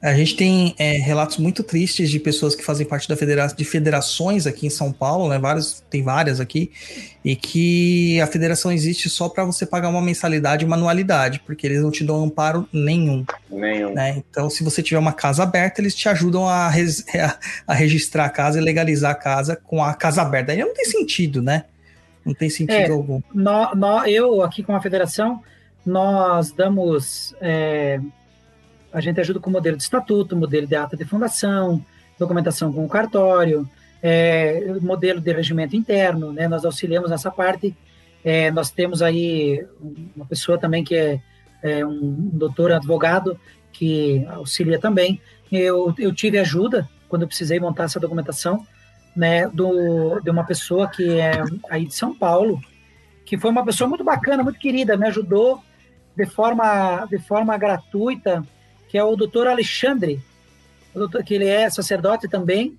A 0.00 0.14
gente 0.14 0.36
tem 0.36 0.76
é, 0.78 0.92
relatos 0.92 1.38
muito 1.38 1.64
tristes 1.64 2.08
de 2.08 2.20
pessoas 2.20 2.54
que 2.54 2.64
fazem 2.64 2.86
parte 2.86 3.08
da 3.08 3.16
federa 3.16 3.48
de 3.48 3.64
federações 3.64 4.46
aqui 4.46 4.64
em 4.64 4.70
São 4.70 4.92
Paulo, 4.92 5.28
né? 5.28 5.38
Vários, 5.40 5.82
tem 5.90 6.04
várias 6.04 6.38
aqui, 6.38 6.70
e 7.24 7.34
que 7.34 8.20
a 8.20 8.26
federação 8.28 8.70
existe 8.70 9.10
só 9.10 9.28
para 9.28 9.44
você 9.44 9.66
pagar 9.66 9.88
uma 9.88 10.00
mensalidade 10.00 10.64
e 10.64 10.68
manualidade, 10.68 11.40
porque 11.44 11.66
eles 11.66 11.82
não 11.82 11.90
te 11.90 12.04
dão 12.04 12.22
amparo 12.22 12.68
nenhum. 12.72 13.24
Nenhum. 13.50 13.92
Né? 13.92 14.22
Então, 14.30 14.48
se 14.48 14.62
você 14.62 14.82
tiver 14.84 15.00
uma 15.00 15.12
casa 15.12 15.42
aberta, 15.42 15.80
eles 15.80 15.96
te 15.96 16.08
ajudam 16.08 16.48
a, 16.48 16.68
a, 16.70 17.38
a 17.66 17.74
registrar 17.74 18.26
a 18.26 18.30
casa 18.30 18.60
e 18.60 18.62
legalizar 18.62 19.10
a 19.10 19.16
casa 19.16 19.56
com 19.56 19.82
a 19.82 19.94
casa 19.94 20.22
aberta. 20.22 20.52
Aí 20.52 20.58
não 20.58 20.74
tem 20.74 20.84
sentido, 20.84 21.42
né? 21.42 21.64
Não 22.24 22.34
tem 22.34 22.48
sentido 22.48 22.72
é, 22.72 22.90
algum. 22.90 23.20
No, 23.34 23.74
no, 23.74 24.06
eu, 24.06 24.42
aqui 24.42 24.62
com 24.62 24.76
a 24.76 24.80
federação, 24.80 25.42
nós 25.84 26.52
damos. 26.52 27.34
É, 27.40 27.98
a 28.92 29.00
gente 29.00 29.20
ajuda 29.20 29.40
com 29.40 29.50
modelo 29.50 29.76
de 29.76 29.82
estatuto, 29.82 30.36
modelo 30.36 30.66
de 30.66 30.74
ata 30.74 30.96
de 30.96 31.04
fundação, 31.04 31.84
documentação 32.18 32.72
com 32.72 32.84
o 32.84 32.88
cartório, 32.88 33.68
é, 34.02 34.74
modelo 34.80 35.20
de 35.20 35.32
regimento 35.32 35.76
interno, 35.76 36.32
né? 36.32 36.48
Nós 36.48 36.64
auxiliamos 36.64 37.10
nessa 37.10 37.30
parte. 37.30 37.76
É, 38.24 38.50
nós 38.50 38.70
temos 38.70 39.02
aí 39.02 39.64
uma 40.16 40.26
pessoa 40.26 40.58
também 40.58 40.82
que 40.82 40.94
é, 40.94 41.20
é 41.62 41.86
um 41.86 42.30
doutor 42.32 42.72
advogado 42.72 43.38
que 43.72 44.24
auxilia 44.30 44.78
também. 44.78 45.20
Eu, 45.50 45.94
eu 45.98 46.12
tive 46.12 46.38
ajuda 46.38 46.88
quando 47.08 47.22
eu 47.22 47.28
precisei 47.28 47.58
montar 47.58 47.84
essa 47.84 48.00
documentação, 48.00 48.66
né, 49.16 49.48
do, 49.48 50.20
de 50.20 50.30
uma 50.30 50.44
pessoa 50.44 50.88
que 50.88 51.18
é 51.18 51.32
aí 51.70 51.86
de 51.86 51.94
São 51.94 52.14
Paulo, 52.14 52.60
que 53.24 53.38
foi 53.38 53.50
uma 53.50 53.64
pessoa 53.64 53.88
muito 53.88 54.04
bacana, 54.04 54.42
muito 54.42 54.58
querida, 54.58 54.96
me 54.96 55.06
ajudou 55.06 55.62
de 56.14 56.26
forma, 56.26 57.06
de 57.06 57.18
forma 57.18 57.56
gratuita 57.56 58.44
que 58.88 58.96
é 58.98 59.04
o 59.04 59.14
doutor 59.14 59.46
Alexandre, 59.46 60.20
o 60.94 60.98
doutor, 60.98 61.22
que 61.22 61.34
ele 61.34 61.46
é 61.46 61.68
sacerdote 61.70 62.26
também, 62.26 62.78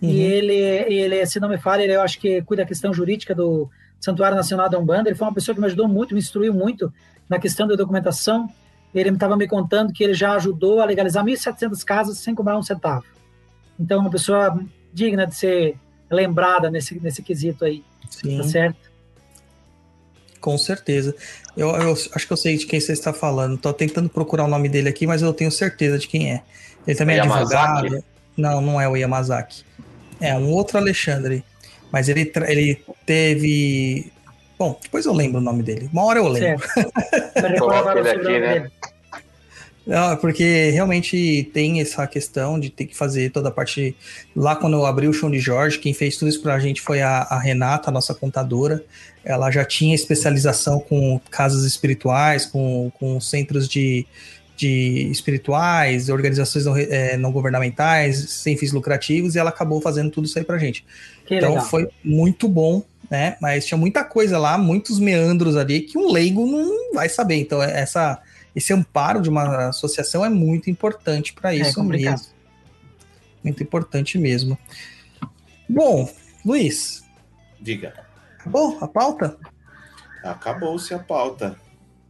uhum. 0.00 0.08
e 0.08 0.20
ele, 0.20 0.54
ele, 0.54 1.26
se 1.26 1.40
não 1.40 1.48
me 1.48 1.58
falha, 1.58 1.82
ele 1.82 1.94
eu 1.94 2.00
acho 2.00 2.18
que 2.18 2.40
cuida 2.42 2.62
da 2.62 2.68
questão 2.68 2.94
jurídica 2.94 3.34
do 3.34 3.68
Santuário 4.00 4.36
Nacional 4.36 4.70
da 4.70 4.78
Umbanda, 4.78 5.08
ele 5.08 5.16
foi 5.16 5.26
uma 5.26 5.34
pessoa 5.34 5.54
que 5.54 5.60
me 5.60 5.66
ajudou 5.66 5.88
muito, 5.88 6.14
me 6.14 6.20
instruiu 6.20 6.54
muito 6.54 6.92
na 7.28 7.38
questão 7.38 7.66
da 7.66 7.74
documentação, 7.74 8.48
ele 8.94 9.10
estava 9.10 9.36
me 9.36 9.46
contando 9.46 9.92
que 9.92 10.02
ele 10.02 10.14
já 10.14 10.32
ajudou 10.34 10.80
a 10.80 10.84
legalizar 10.84 11.24
1.700 11.24 11.84
casas 11.84 12.18
sem 12.18 12.34
cobrar 12.34 12.56
um 12.56 12.62
centavo. 12.62 13.04
Então, 13.78 14.00
uma 14.00 14.10
pessoa 14.10 14.58
digna 14.92 15.26
de 15.26 15.34
ser 15.34 15.76
lembrada 16.10 16.70
nesse, 16.70 16.98
nesse 17.00 17.22
quesito 17.22 17.64
aí, 17.64 17.84
Sim. 18.08 18.38
tá 18.38 18.44
certo? 18.44 18.87
Com 20.40 20.56
certeza. 20.56 21.14
Eu, 21.56 21.70
eu, 21.70 21.92
acho 21.92 22.26
que 22.26 22.32
eu 22.32 22.36
sei 22.36 22.56
de 22.56 22.66
quem 22.66 22.80
você 22.80 22.92
está 22.92 23.12
falando. 23.12 23.58
Tô 23.58 23.72
tentando 23.72 24.08
procurar 24.08 24.44
o 24.44 24.48
nome 24.48 24.68
dele 24.68 24.88
aqui, 24.88 25.06
mas 25.06 25.22
eu 25.22 25.32
tenho 25.32 25.50
certeza 25.50 25.98
de 25.98 26.06
quem 26.06 26.32
é. 26.32 26.42
Ele 26.86 26.96
também 26.96 27.16
é 27.16 27.20
advogado. 27.20 28.02
Não, 28.36 28.60
não 28.60 28.80
é 28.80 28.88
o 28.88 28.96
Yamazaki. 28.96 29.64
É 30.20 30.34
um 30.34 30.50
outro 30.50 30.78
Alexandre. 30.78 31.44
Mas 31.90 32.08
ele, 32.08 32.30
ele 32.46 32.82
teve. 33.04 34.12
Bom, 34.58 34.78
depois 34.82 35.06
eu 35.06 35.12
lembro 35.12 35.38
o 35.38 35.42
nome 35.42 35.62
dele. 35.62 35.88
Uma 35.92 36.04
hora 36.04 36.18
eu 36.18 36.28
lembro. 36.28 36.66
Coloca 37.58 37.98
ele 37.98 38.10
aqui, 38.10 38.38
né? 38.38 38.70
Não, 39.88 40.14
porque 40.18 40.68
realmente 40.68 41.50
tem 41.54 41.80
essa 41.80 42.06
questão 42.06 42.60
de 42.60 42.68
ter 42.68 42.84
que 42.84 42.94
fazer 42.94 43.30
toda 43.30 43.48
a 43.48 43.50
parte. 43.50 43.96
Lá 44.36 44.54
quando 44.54 44.74
eu 44.74 44.84
abri 44.84 45.08
o 45.08 45.14
chão 45.14 45.30
de 45.30 45.40
Jorge, 45.40 45.78
quem 45.78 45.94
fez 45.94 46.18
tudo 46.18 46.28
isso 46.28 46.42
pra 46.42 46.58
gente 46.58 46.82
foi 46.82 47.00
a, 47.00 47.22
a 47.22 47.38
Renata, 47.38 47.88
a 47.88 47.92
nossa 47.92 48.14
contadora. 48.14 48.84
Ela 49.24 49.50
já 49.50 49.64
tinha 49.64 49.94
especialização 49.94 50.78
com 50.78 51.18
casas 51.30 51.64
espirituais, 51.64 52.44
com, 52.44 52.92
com 53.00 53.18
centros 53.18 53.66
de, 53.66 54.06
de 54.54 55.08
espirituais, 55.10 56.10
organizações 56.10 56.66
não, 56.66 56.76
é, 56.76 57.16
não, 57.16 57.32
governamentais, 57.32 58.18
sem 58.28 58.58
fins 58.58 58.72
lucrativos, 58.72 59.36
e 59.36 59.38
ela 59.38 59.48
acabou 59.48 59.80
fazendo 59.80 60.10
tudo 60.10 60.26
isso 60.26 60.38
aí 60.38 60.44
pra 60.44 60.58
gente. 60.58 60.84
Que 61.24 61.36
então 61.36 61.52
legal. 61.52 61.64
foi 61.64 61.88
muito 62.04 62.46
bom, 62.46 62.82
né? 63.10 63.38
Mas 63.40 63.64
tinha 63.64 63.78
muita 63.78 64.04
coisa 64.04 64.38
lá, 64.38 64.58
muitos 64.58 64.98
meandros 64.98 65.56
ali 65.56 65.80
que 65.80 65.96
um 65.96 66.12
leigo 66.12 66.46
não 66.46 66.92
vai 66.92 67.08
saber. 67.08 67.36
Então, 67.36 67.62
essa 67.62 68.20
esse 68.54 68.72
amparo 68.72 69.20
de 69.20 69.28
uma 69.28 69.68
associação 69.68 70.24
é 70.24 70.28
muito 70.28 70.70
importante 70.70 71.32
para 71.32 71.54
é 71.54 71.58
isso 71.58 71.80
é 71.80 71.82
mesmo. 71.82 72.26
Muito 73.42 73.62
importante 73.62 74.18
mesmo. 74.18 74.58
Bom, 75.68 76.12
Luiz. 76.44 77.04
Diga. 77.60 77.94
Acabou 78.38 78.78
a 78.80 78.88
pauta? 78.88 79.36
Acabou-se 80.22 80.92
a 80.94 80.98
pauta. 80.98 81.56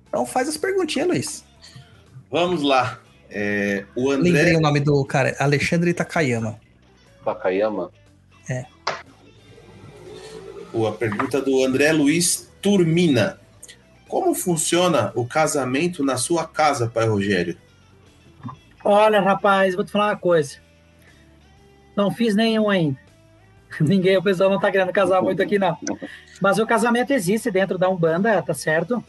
Então 0.09 0.25
faz 0.25 0.49
as 0.49 0.57
perguntinhas, 0.57 1.09
Luiz. 1.09 1.45
Vamos 2.31 2.63
lá. 2.63 3.01
É, 3.31 3.85
o 3.95 4.11
André... 4.11 4.31
Lembrei 4.31 4.57
o 4.57 4.61
nome 4.61 4.81
do 4.81 5.05
cara, 5.05 5.37
Alexandre 5.39 5.93
Takayama. 5.93 6.59
Takayama? 7.25 7.91
É. 8.49 8.65
A 10.87 10.93
pergunta 10.93 11.41
do 11.43 11.65
André 11.65 11.93
Luiz 11.93 12.49
Turmina. 12.63 13.39
Como 14.09 14.35
funciona 14.35 15.13
o 15.15 15.27
casamento 15.27 16.03
na 16.03 16.17
sua 16.17 16.47
casa, 16.47 16.89
pai 16.89 17.07
Rogério? 17.07 17.57
Olha, 18.83 19.21
rapaz, 19.21 19.75
vou 19.75 19.85
te 19.85 19.93
falar 19.93 20.07
uma 20.13 20.17
coisa. 20.17 20.57
Não 21.95 22.11
fiz 22.11 22.35
nenhum 22.35 22.71
ainda. 22.71 22.99
Ninguém, 23.81 24.17
o 24.17 24.23
pessoal 24.23 24.49
não 24.49 24.59
tá 24.59 24.71
querendo 24.71 24.93
casar 24.93 25.21
muito 25.21 25.43
aqui, 25.43 25.59
não. 25.59 25.77
Mas 26.41 26.59
o 26.59 26.67
casamento 26.67 27.13
existe 27.13 27.51
dentro 27.51 27.77
da 27.77 27.89
Umbanda, 27.89 28.41
tá 28.41 28.55
certo? 28.55 29.05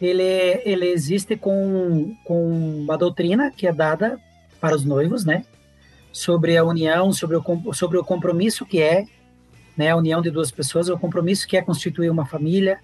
Ele, 0.00 0.22
ele 0.64 0.86
existe 0.86 1.36
com, 1.36 2.14
com 2.24 2.80
uma 2.82 2.96
doutrina 2.96 3.50
que 3.50 3.66
é 3.66 3.72
dada 3.72 4.20
para 4.60 4.76
os 4.76 4.84
noivos, 4.84 5.24
né? 5.24 5.44
Sobre 6.12 6.56
a 6.56 6.64
união, 6.64 7.12
sobre 7.12 7.36
o, 7.36 7.72
sobre 7.72 7.98
o 7.98 8.04
compromisso 8.04 8.64
que 8.64 8.80
é, 8.80 9.06
né? 9.76 9.90
A 9.90 9.96
união 9.96 10.22
de 10.22 10.30
duas 10.30 10.50
pessoas, 10.50 10.88
o 10.88 10.98
compromisso 10.98 11.48
que 11.48 11.56
é 11.56 11.62
constituir 11.62 12.10
uma 12.10 12.24
família, 12.24 12.78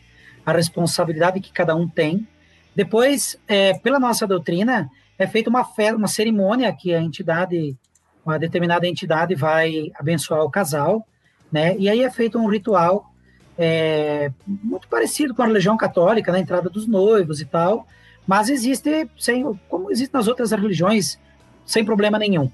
a 0.44 0.52
responsabilidade 0.52 1.40
que 1.40 1.52
cada 1.52 1.74
um 1.74 1.88
tem. 1.88 2.26
Depois, 2.74 3.38
é, 3.46 3.74
pela 3.74 3.98
nossa 3.98 4.26
doutrina, 4.26 4.90
é 5.18 5.26
feita 5.26 5.50
uma, 5.50 5.64
fe 5.64 5.92
uma 5.92 6.08
cerimônia 6.08 6.72
que 6.72 6.94
a 6.94 7.00
entidade, 7.00 7.76
uma 8.24 8.38
determinada 8.38 8.86
entidade 8.86 9.34
vai 9.34 9.90
abençoar 9.94 10.42
o 10.42 10.50
casal, 10.50 11.06
né? 11.52 11.76
E 11.78 11.88
aí 11.88 12.02
é 12.02 12.10
feito 12.10 12.38
um 12.38 12.46
ritual 12.46 13.10
é, 13.58 14.32
muito 14.46 14.88
parecido 14.88 15.34
com 15.34 15.42
a 15.42 15.46
religião 15.46 15.76
católica, 15.76 16.32
na 16.32 16.38
entrada 16.38 16.70
dos 16.70 16.86
noivos 16.86 17.42
e 17.42 17.44
tal, 17.44 17.86
mas 18.26 18.48
existe, 18.48 19.06
sem, 19.18 19.44
como 19.68 19.90
existe 19.90 20.14
nas 20.14 20.28
outras 20.28 20.52
religiões, 20.52 21.18
sem 21.66 21.84
problema 21.84 22.18
nenhum. 22.18 22.50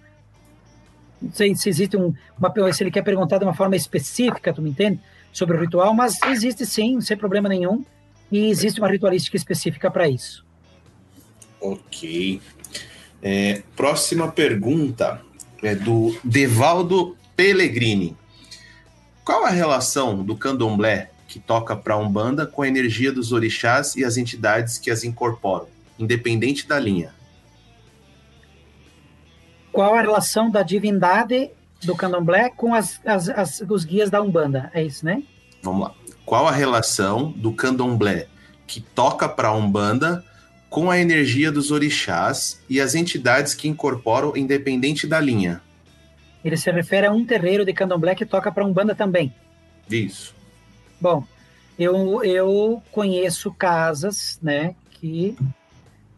Não 1.23 1.33
sei 1.33 1.55
se 1.55 1.69
existe 1.69 1.97
um, 1.97 2.13
uma, 2.37 2.73
se 2.73 2.83
ele 2.83 2.91
quer 2.91 3.03
perguntar 3.03 3.39
de 3.39 3.45
uma 3.45 3.55
forma 3.55 3.77
específica, 3.77 4.53
tu 4.53 4.61
me 4.61 4.71
entende? 4.71 5.01
Sobre 5.37 5.55
o 5.55 5.61
ritual, 5.61 5.93
mas 5.93 6.17
existe 6.29 6.65
sim, 6.65 6.99
sem 7.03 7.15
problema 7.15 7.47
nenhum, 7.47 7.85
e 8.33 8.49
existe 8.49 8.81
uma 8.81 8.89
ritualística 8.89 9.37
específica 9.37 9.91
para 9.91 10.09
isso. 10.09 10.47
Ok. 11.61 12.41
É, 13.23 13.63
próxima 13.77 14.33
pergunta 14.33 15.21
é 15.63 15.75
do 15.75 16.19
Devaldo 16.25 17.19
Pellegrini. 17.37 18.17
Qual 19.23 19.45
a 19.45 19.51
relação 19.51 20.25
do 20.25 20.35
candomblé 20.39 21.11
que 21.29 21.39
toca 21.39 21.77
para 21.77 21.93
a 21.93 21.99
Umbanda 21.99 22.47
com 22.47 22.63
a 22.63 22.69
energia 22.69 23.13
dos 23.13 23.31
orixás 23.31 23.95
e 23.95 24.07
as 24.07 24.17
entidades 24.17 24.79
que 24.79 24.91
as 24.91 25.05
incorporam, 25.05 25.69
independente 25.99 26.67
da 26.67 26.81
linha? 26.81 27.15
Qual 29.71 29.95
a 29.95 30.01
relação 30.01 30.51
da 30.51 30.63
divindade 30.63 31.51
do 31.87 31.97
candomblé 31.97 32.51
com 32.51 32.75
as, 32.75 33.01
as, 33.07 33.29
as, 33.29 33.61
os 33.69 33.85
guias 33.85 34.11
da 34.11 34.21
Umbanda? 34.21 34.71
É 34.75 34.83
isso, 34.83 35.07
né? 35.07 35.23
Vamos 35.63 35.83
lá. 35.83 35.95
Qual 36.25 36.47
a 36.47 36.51
relação 36.51 37.31
do 37.31 37.53
candomblé 37.53 38.27
que 38.67 38.81
toca 38.81 39.29
para 39.29 39.49
a 39.49 39.53
Umbanda 39.53 40.25
com 40.69 40.91
a 40.91 40.99
energia 40.99 41.53
dos 41.53 41.71
orixás 41.71 42.61
e 42.69 42.81
as 42.81 42.95
entidades 42.95 43.55
que 43.55 43.69
incorporam, 43.69 44.37
independente 44.37 45.07
da 45.07 45.21
linha? 45.21 45.63
Ele 46.45 46.57
se 46.57 46.71
refere 46.71 47.07
a 47.07 47.13
um 47.13 47.25
terreiro 47.25 47.65
de 47.65 47.73
candomblé 47.73 48.15
que 48.15 48.27
toca 48.27 48.53
para 48.53 48.65
Umbanda 48.65 48.95
também. 48.95 49.33
Isso. 49.89 50.35
Bom, 51.01 51.25
eu, 51.79 52.25
eu 52.25 52.83
conheço 52.91 53.53
casas, 53.53 54.39
né, 54.43 54.75
que, 54.91 55.37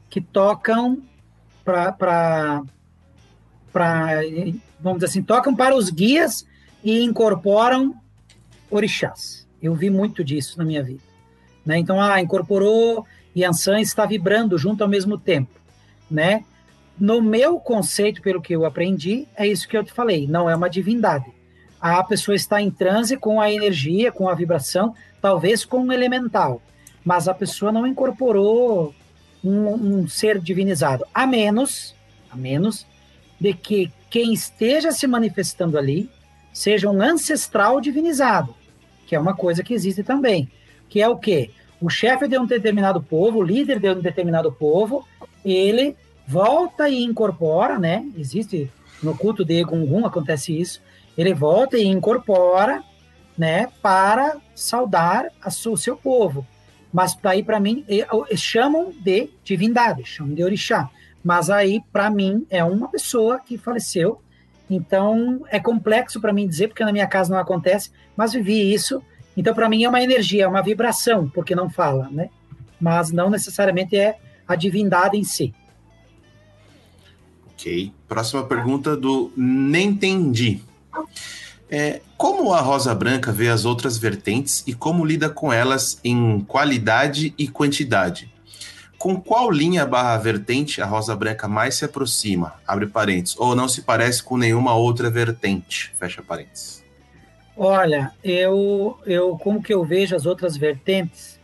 que 0.09 0.21
tocam 0.21 1.03
para, 1.65 2.63
vamos 4.81 4.99
dizer 4.99 5.07
assim, 5.07 5.23
tocam 5.23 5.55
para 5.55 5.77
os 5.77 5.91
guias 5.91 6.47
e 6.83 7.03
incorporam 7.03 7.95
orixás. 8.71 9.47
Eu 9.63 9.75
vi 9.75 9.91
muito 9.91 10.23
disso 10.23 10.59
na 10.59 10.65
minha 10.65 10.83
vida. 10.83 11.03
Né? 11.65 11.79
Então, 11.79 12.01
ah, 12.01 12.21
incorporou 12.21 13.07
Yansan 13.37 13.81
está 13.81 14.07
vibrando 14.07 14.59
junto 14.59 14.83
ao 14.83 14.89
mesmo 14.89 15.19
tempo, 15.19 15.51
né? 16.11 16.45
No 16.99 17.23
meu 17.23 17.61
conceito, 17.61 18.21
pelo 18.21 18.43
que 18.43 18.55
eu 18.55 18.65
aprendi, 18.65 19.29
é 19.37 19.47
isso 19.47 19.69
que 19.69 19.77
eu 19.77 19.85
te 19.85 19.93
falei, 19.93 20.27
não 20.27 20.51
é 20.51 20.57
uma 20.57 20.69
divindade. 20.69 21.33
A 21.81 22.03
pessoa 22.03 22.35
está 22.35 22.61
em 22.61 22.71
transe 22.71 23.17
com 23.17 23.41
a 23.41 23.53
energia, 23.53 24.11
com 24.11 24.29
a 24.29 24.35
vibração, 24.35 24.95
talvez 25.21 25.65
com 25.65 25.79
um 25.79 25.93
elemental, 25.93 26.61
mas 27.05 27.29
a 27.29 27.35
pessoa 27.35 27.71
não 27.71 27.87
incorporou 27.87 28.93
um, 29.45 29.69
um 29.69 30.09
ser 30.09 30.41
divinizado, 30.41 31.05
a 31.15 31.25
menos, 31.25 31.95
a 32.29 32.37
menos 32.37 32.85
de 33.41 33.55
que 33.55 33.93
quem 34.11 34.33
esteja 34.33 34.91
se 34.93 35.07
manifestando 35.07 35.79
ali 35.79 36.11
seja 36.53 36.91
um 36.91 37.01
ancestral 37.03 37.81
divinizado, 37.81 38.55
que 39.07 39.15
é 39.15 39.21
uma 39.21 39.35
coisa 39.35 39.63
que 39.63 39.75
existe 39.75 40.03
também, 40.03 40.51
que 40.89 41.01
é 41.01 41.09
o 41.09 41.17
quê? 41.17 41.51
O 41.81 41.89
chefe 41.89 42.27
de 42.27 42.39
um 42.39 42.47
determinado 42.47 43.01
povo, 43.03 43.39
o 43.39 43.43
líder 43.43 43.79
de 43.79 43.91
um 43.91 44.01
determinado 44.01 44.51
povo, 44.51 45.07
ele 45.45 45.97
volta 46.27 46.89
e 46.89 47.05
incorpora, 47.05 47.79
né? 47.79 48.05
Existe 48.17 48.71
no 49.03 49.17
culto 49.17 49.45
de 49.45 49.63
Gungun 49.63 50.05
acontece 50.05 50.59
isso. 50.59 50.81
Ele 51.17 51.33
volta 51.33 51.77
e 51.79 51.87
incorpora, 51.87 52.83
né, 53.37 53.69
para 53.81 54.37
saudar 54.55 55.27
o 55.45 55.77
seu 55.77 55.97
povo. 55.97 56.47
Mas 56.93 57.17
daí 57.23 57.43
para 57.43 57.61
mim 57.61 57.85
chamam 58.35 58.93
de 58.93 59.31
divindade, 59.45 60.05
chamam 60.05 60.35
de 60.35 60.43
orixá. 60.43 60.91
Mas 61.23 61.51
aí 61.51 61.83
para 61.93 62.11
mim 62.11 62.47
é 62.51 62.63
uma 62.65 62.89
pessoa 62.89 63.41
que 63.41 63.59
faleceu. 63.59 64.21
Então 64.71 65.45
é 65.49 65.59
complexo 65.59 66.21
para 66.21 66.33
mim 66.33 66.47
dizer 66.47 66.69
porque 66.69 66.85
na 66.85 66.93
minha 66.93 67.07
casa 67.07 67.33
não 67.33 67.41
acontece, 67.41 67.91
mas 68.17 68.33
vivi 68.33 68.73
isso. 68.73 69.03
Então 69.37 69.55
para 69.55 69.69
mim 69.69 69.85
é 69.85 69.89
uma 69.89 70.03
energia, 70.03 70.45
é 70.45 70.49
uma 70.49 70.63
vibração, 70.63 71.29
porque 71.29 71.55
não 71.55 71.71
fala, 71.71 72.09
né? 72.11 72.29
Mas 72.81 73.11
não 73.11 73.31
necessariamente 73.31 73.97
é 73.97 74.19
a 74.47 74.55
divindade 74.55 75.17
em 75.17 75.25
si. 75.25 75.55
Ok. 77.53 77.93
Próxima 78.07 78.45
pergunta 78.45 78.97
do 78.97 79.33
Nem 79.37 79.89
Entendi. 79.89 80.63
É, 81.71 82.01
como 82.17 82.53
a 82.55 82.61
Rosa 82.61 82.95
Branca 82.95 83.31
vê 83.31 83.49
as 83.49 83.65
outras 83.65 83.99
vertentes 83.99 84.65
e 84.67 84.73
como 84.73 85.05
lida 85.05 85.29
com 85.29 85.53
elas 85.53 86.01
em 86.03 86.41
qualidade 86.41 87.35
e 87.37 87.47
quantidade? 87.47 88.33
Com 88.99 89.21
qual 89.21 89.49
linha 89.51 89.87
barra 89.87 90.19
vertente 90.19 90.83
a 90.83 90.87
Rosa 90.87 91.15
Branca 91.15 91.47
mais 91.47 91.77
se 91.77 91.85
aproxima? 91.85 92.55
Abre 92.67 92.87
parênteses. 92.87 93.39
Ou 93.39 93.55
não 93.55 93.69
se 93.69 93.83
parece 93.83 94.23
com 94.23 94.37
nenhuma 94.37 94.75
outra 94.75 95.09
vertente? 95.09 95.95
Fecha 95.97 96.21
parênteses. 96.21 96.85
Olha, 97.57 98.13
eu, 98.25 98.99
eu 99.07 99.39
como 99.39 99.63
que 99.63 99.73
eu 99.73 99.85
vejo 99.85 100.17
as 100.17 100.27
outras 100.27 100.57
vertentes? 100.57 101.39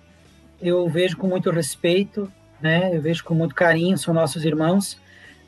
Eu 0.61 0.89
vejo 0.89 1.17
com 1.17 1.29
muito 1.29 1.51
respeito, 1.51 2.31
né? 2.61 2.91
Eu 2.93 3.01
vejo 3.01 3.23
com 3.25 3.35
muito 3.35 3.55
carinho, 3.55 3.97
são 3.97 4.13
nossos 4.13 4.45
irmãos. 4.45 4.99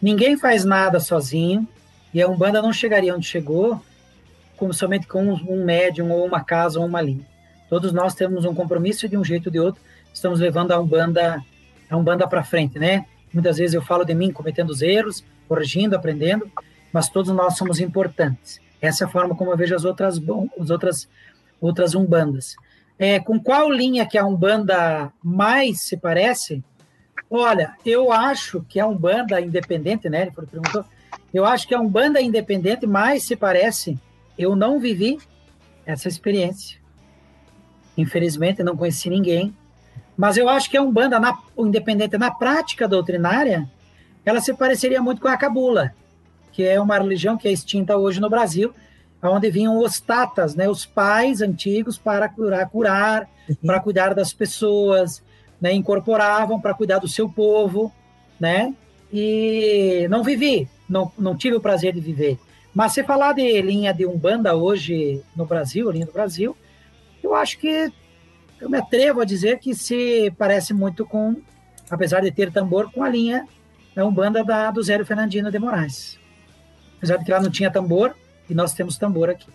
Ninguém 0.00 0.36
faz 0.36 0.64
nada 0.64 1.00
sozinho 1.00 1.66
e 2.14 2.22
a 2.22 2.28
Umbanda 2.28 2.62
não 2.62 2.72
chegaria 2.72 3.14
onde 3.14 3.26
chegou 3.26 3.82
como 4.56 4.72
somente 4.72 5.06
com 5.06 5.22
um 5.22 5.64
médium 5.64 6.10
ou 6.10 6.24
uma 6.24 6.42
casa 6.42 6.78
ou 6.80 6.86
uma 6.86 7.00
linha. 7.00 7.26
Todos 7.68 7.92
nós 7.92 8.14
temos 8.14 8.44
um 8.44 8.54
compromisso 8.54 9.08
de 9.08 9.16
um 9.16 9.24
jeito 9.24 9.46
ou 9.46 9.52
de 9.52 9.60
outro, 9.60 9.80
estamos 10.12 10.40
levando 10.40 10.72
a 10.72 10.80
Umbanda 10.80 11.42
a 11.88 11.96
Umbanda 11.96 12.26
para 12.26 12.44
frente, 12.44 12.78
né? 12.78 13.06
Muitas 13.32 13.58
vezes 13.58 13.74
eu 13.74 13.82
falo 13.82 14.04
de 14.04 14.14
mim 14.14 14.32
cometendo 14.32 14.70
os 14.70 14.82
erros, 14.82 15.24
corrigindo, 15.48 15.96
aprendendo, 15.96 16.50
mas 16.92 17.08
todos 17.08 17.32
nós 17.32 17.56
somos 17.56 17.80
importantes. 17.80 18.60
Essa 18.80 19.04
é 19.04 19.06
a 19.06 19.10
forma 19.10 19.34
como 19.34 19.50
eu 19.50 19.56
vejo 19.56 19.74
as 19.74 19.84
outras 19.84 20.20
as 20.58 20.70
outras 20.70 21.08
outras 21.60 21.94
umbandas. 21.94 22.56
É, 22.98 23.20
com 23.20 23.38
qual 23.38 23.70
linha 23.70 24.06
que 24.06 24.16
a 24.16 24.24
Umbanda 24.24 25.12
mais 25.22 25.82
se 25.82 25.96
parece? 25.96 26.64
Olha, 27.30 27.74
eu 27.84 28.12
acho 28.12 28.64
que 28.68 28.80
é 28.80 28.86
um 28.86 28.96
banda 28.96 29.40
independente, 29.40 30.08
né? 30.08 30.22
Ele 30.22 30.30
perguntou. 30.30 30.84
Eu 31.32 31.44
acho 31.44 31.66
que 31.66 31.74
é 31.74 31.78
um 31.78 31.88
banda 31.88 32.20
independente, 32.20 32.86
mas 32.86 33.24
se 33.24 33.36
parece. 33.36 33.98
Eu 34.38 34.54
não 34.54 34.78
vivi 34.78 35.18
essa 35.84 36.08
experiência. 36.08 36.78
Infelizmente, 37.96 38.62
não 38.62 38.76
conheci 38.76 39.10
ninguém. 39.10 39.54
Mas 40.16 40.36
eu 40.36 40.48
acho 40.48 40.70
que 40.70 40.76
é 40.76 40.80
um 40.80 40.90
banda 40.90 41.20
na, 41.20 41.38
independente 41.58 42.16
na 42.16 42.30
prática 42.30 42.88
doutrinária. 42.88 43.68
Ela 44.24 44.40
se 44.40 44.54
pareceria 44.54 45.00
muito 45.02 45.20
com 45.20 45.28
a 45.28 45.36
Cabula, 45.36 45.92
que 46.52 46.64
é 46.64 46.80
uma 46.80 46.98
religião 46.98 47.36
que 47.36 47.46
é 47.46 47.52
extinta 47.52 47.96
hoje 47.96 48.20
no 48.20 48.30
Brasil, 48.30 48.72
onde 49.22 49.50
vinham 49.50 49.78
os 49.78 50.00
tatas, 50.00 50.54
né, 50.54 50.68
os 50.68 50.86
pais 50.86 51.40
antigos 51.40 51.98
para 51.98 52.28
curar, 52.28 52.68
curar 52.68 53.28
uhum. 53.48 53.56
para 53.66 53.80
cuidar 53.80 54.14
das 54.14 54.32
pessoas, 54.32 55.22
né, 55.60 55.72
incorporavam 55.72 56.60
para 56.60 56.74
cuidar 56.74 56.98
do 56.98 57.08
seu 57.08 57.28
povo, 57.28 57.92
né? 58.38 58.74
E 59.12 60.06
não 60.10 60.22
vivi, 60.22 60.68
não, 60.88 61.10
não 61.18 61.36
tive 61.36 61.56
o 61.56 61.60
prazer 61.60 61.92
de 61.92 62.00
viver. 62.00 62.38
Mas 62.74 62.92
se 62.92 63.02
falar 63.02 63.32
de 63.32 63.62
linha 63.62 63.92
de 63.94 64.04
umbanda 64.04 64.54
hoje 64.54 65.22
no 65.34 65.46
Brasil, 65.46 65.90
linha 65.90 66.06
do 66.06 66.12
Brasil, 66.12 66.56
eu 67.22 67.34
acho 67.34 67.58
que 67.58 67.90
eu 68.60 68.68
me 68.70 68.78
atrevo 68.78 69.20
a 69.20 69.24
dizer 69.24 69.58
que 69.58 69.74
se 69.74 70.32
parece 70.38 70.72
muito 70.72 71.04
com, 71.04 71.36
apesar 71.90 72.20
de 72.20 72.30
ter 72.30 72.50
tambor, 72.52 72.90
com 72.92 73.02
a 73.02 73.08
linha 73.08 73.46
da 73.94 74.04
umbanda 74.04 74.44
da, 74.44 74.70
do 74.70 74.82
Zélio 74.82 75.06
Fernandino 75.06 75.50
de 75.50 75.58
Moraes. 75.58 76.18
Apesar 76.98 77.16
de 77.16 77.24
que 77.24 77.30
lá 77.30 77.40
não 77.40 77.50
tinha 77.50 77.70
tambor, 77.70 78.14
e 78.48 78.54
nós 78.54 78.72
temos 78.72 78.96
tambor 78.96 79.28
aqui. 79.28 79.48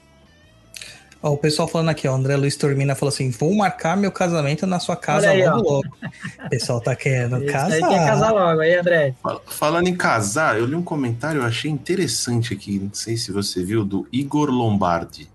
Ó, 1.23 1.33
o 1.33 1.37
pessoal 1.37 1.67
falando 1.67 1.89
aqui, 1.89 2.07
ó, 2.07 2.13
o 2.13 2.15
André 2.15 2.35
Luiz 2.35 2.55
Tormina 2.55 2.95
falou 2.95 3.13
assim: 3.13 3.29
vou 3.29 3.53
marcar 3.53 3.95
meu 3.95 4.11
casamento 4.11 4.65
na 4.65 4.79
sua 4.79 4.95
casa 4.95 5.29
aí, 5.29 5.45
logo 5.47 5.57
ó. 5.57 5.73
logo. 5.73 5.87
O 6.45 6.49
pessoal 6.49 6.81
tá 6.81 6.95
querendo 6.95 7.45
casar. 7.45 7.73
aí 7.73 7.79
quer 7.79 8.05
casar 8.07 8.31
logo, 8.31 8.59
aí, 8.59 8.75
André. 8.75 9.13
Fal- 9.21 9.43
Falando 9.45 9.87
em 9.87 9.95
casar, 9.95 10.57
eu 10.57 10.65
li 10.65 10.73
um 10.73 10.81
comentário, 10.81 11.41
eu 11.41 11.45
achei 11.45 11.69
interessante 11.69 12.53
aqui, 12.55 12.79
não 12.79 12.93
sei 12.93 13.17
se 13.17 13.31
você 13.31 13.63
viu, 13.63 13.85
do 13.85 14.07
Igor 14.11 14.49
Lombardi. 14.49 15.29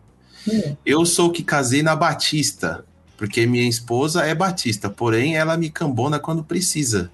Hum. 0.49 0.77
Eu 0.85 1.07
sou 1.07 1.29
o 1.29 1.33
que 1.33 1.45
casei 1.45 1.85
na 1.85 1.95
Batista, 1.95 2.85
porque 3.17 3.47
minha 3.47 3.69
esposa 3.69 4.25
é 4.25 4.35
Batista, 4.35 4.89
porém 4.91 5.37
ela 5.37 5.57
me 5.57 5.71
cambona 5.71 6.19
quando 6.19 6.45
precisa. 6.45 7.11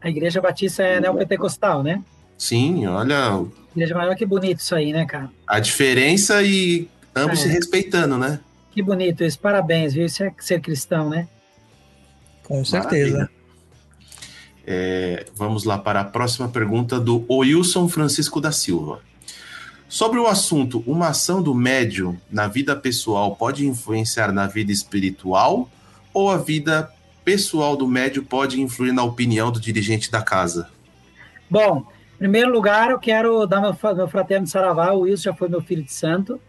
A 0.00 0.08
Igreja 0.08 0.40
Batista 0.40 0.82
é 0.82 1.00
neopentecostal, 1.00 1.82
né? 1.82 2.02
Sim, 2.38 2.86
olha 2.86 3.44
Igreja 3.76 3.94
maior, 3.94 4.16
que 4.16 4.24
bonito 4.26 4.60
isso 4.60 4.74
aí, 4.74 4.92
né, 4.92 5.04
cara? 5.06 5.30
a 5.46 5.60
diferença 5.60 6.42
e 6.42 6.88
ambos 7.14 7.40
É. 7.40 7.42
se 7.42 7.48
respeitando, 7.48 8.16
né? 8.18 8.40
Que 8.72 8.82
bonito 8.82 9.22
isso. 9.24 9.38
Parabéns, 9.38 9.92
viu? 9.92 10.06
Isso 10.06 10.22
é 10.24 10.32
ser 10.38 10.60
cristão, 10.60 11.10
né? 11.10 11.28
Com 12.44 12.64
certeza. 12.64 13.28
É, 14.66 15.26
vamos 15.34 15.64
lá 15.64 15.78
para 15.78 16.00
a 16.00 16.04
próxima 16.04 16.48
pergunta 16.48 17.00
do 17.00 17.24
Wilson 17.28 17.88
Francisco 17.88 18.40
da 18.40 18.52
Silva. 18.52 19.00
Sobre 19.90 20.20
o 20.20 20.28
assunto, 20.28 20.84
uma 20.86 21.08
ação 21.08 21.42
do 21.42 21.52
médium 21.52 22.16
na 22.30 22.46
vida 22.46 22.76
pessoal 22.76 23.34
pode 23.34 23.66
influenciar 23.66 24.30
na 24.30 24.46
vida 24.46 24.70
espiritual 24.70 25.68
ou 26.14 26.30
a 26.30 26.36
vida 26.36 26.88
pessoal 27.24 27.76
do 27.76 27.88
médium 27.88 28.22
pode 28.22 28.60
influir 28.60 28.92
na 28.92 29.02
opinião 29.02 29.50
do 29.50 29.60
dirigente 29.60 30.08
da 30.08 30.22
casa? 30.22 30.70
Bom, 31.50 31.84
em 32.14 32.18
primeiro 32.18 32.52
lugar, 32.52 32.92
eu 32.92 33.00
quero 33.00 33.44
dar 33.46 33.60
meu, 33.60 33.76
meu 33.96 34.06
fraterno 34.06 34.46
saravá. 34.46 34.92
O 34.92 35.00
Wilson 35.00 35.24
já 35.24 35.34
foi 35.34 35.48
meu 35.48 35.60
filho 35.60 35.82
de 35.82 35.92
santo, 35.92 36.40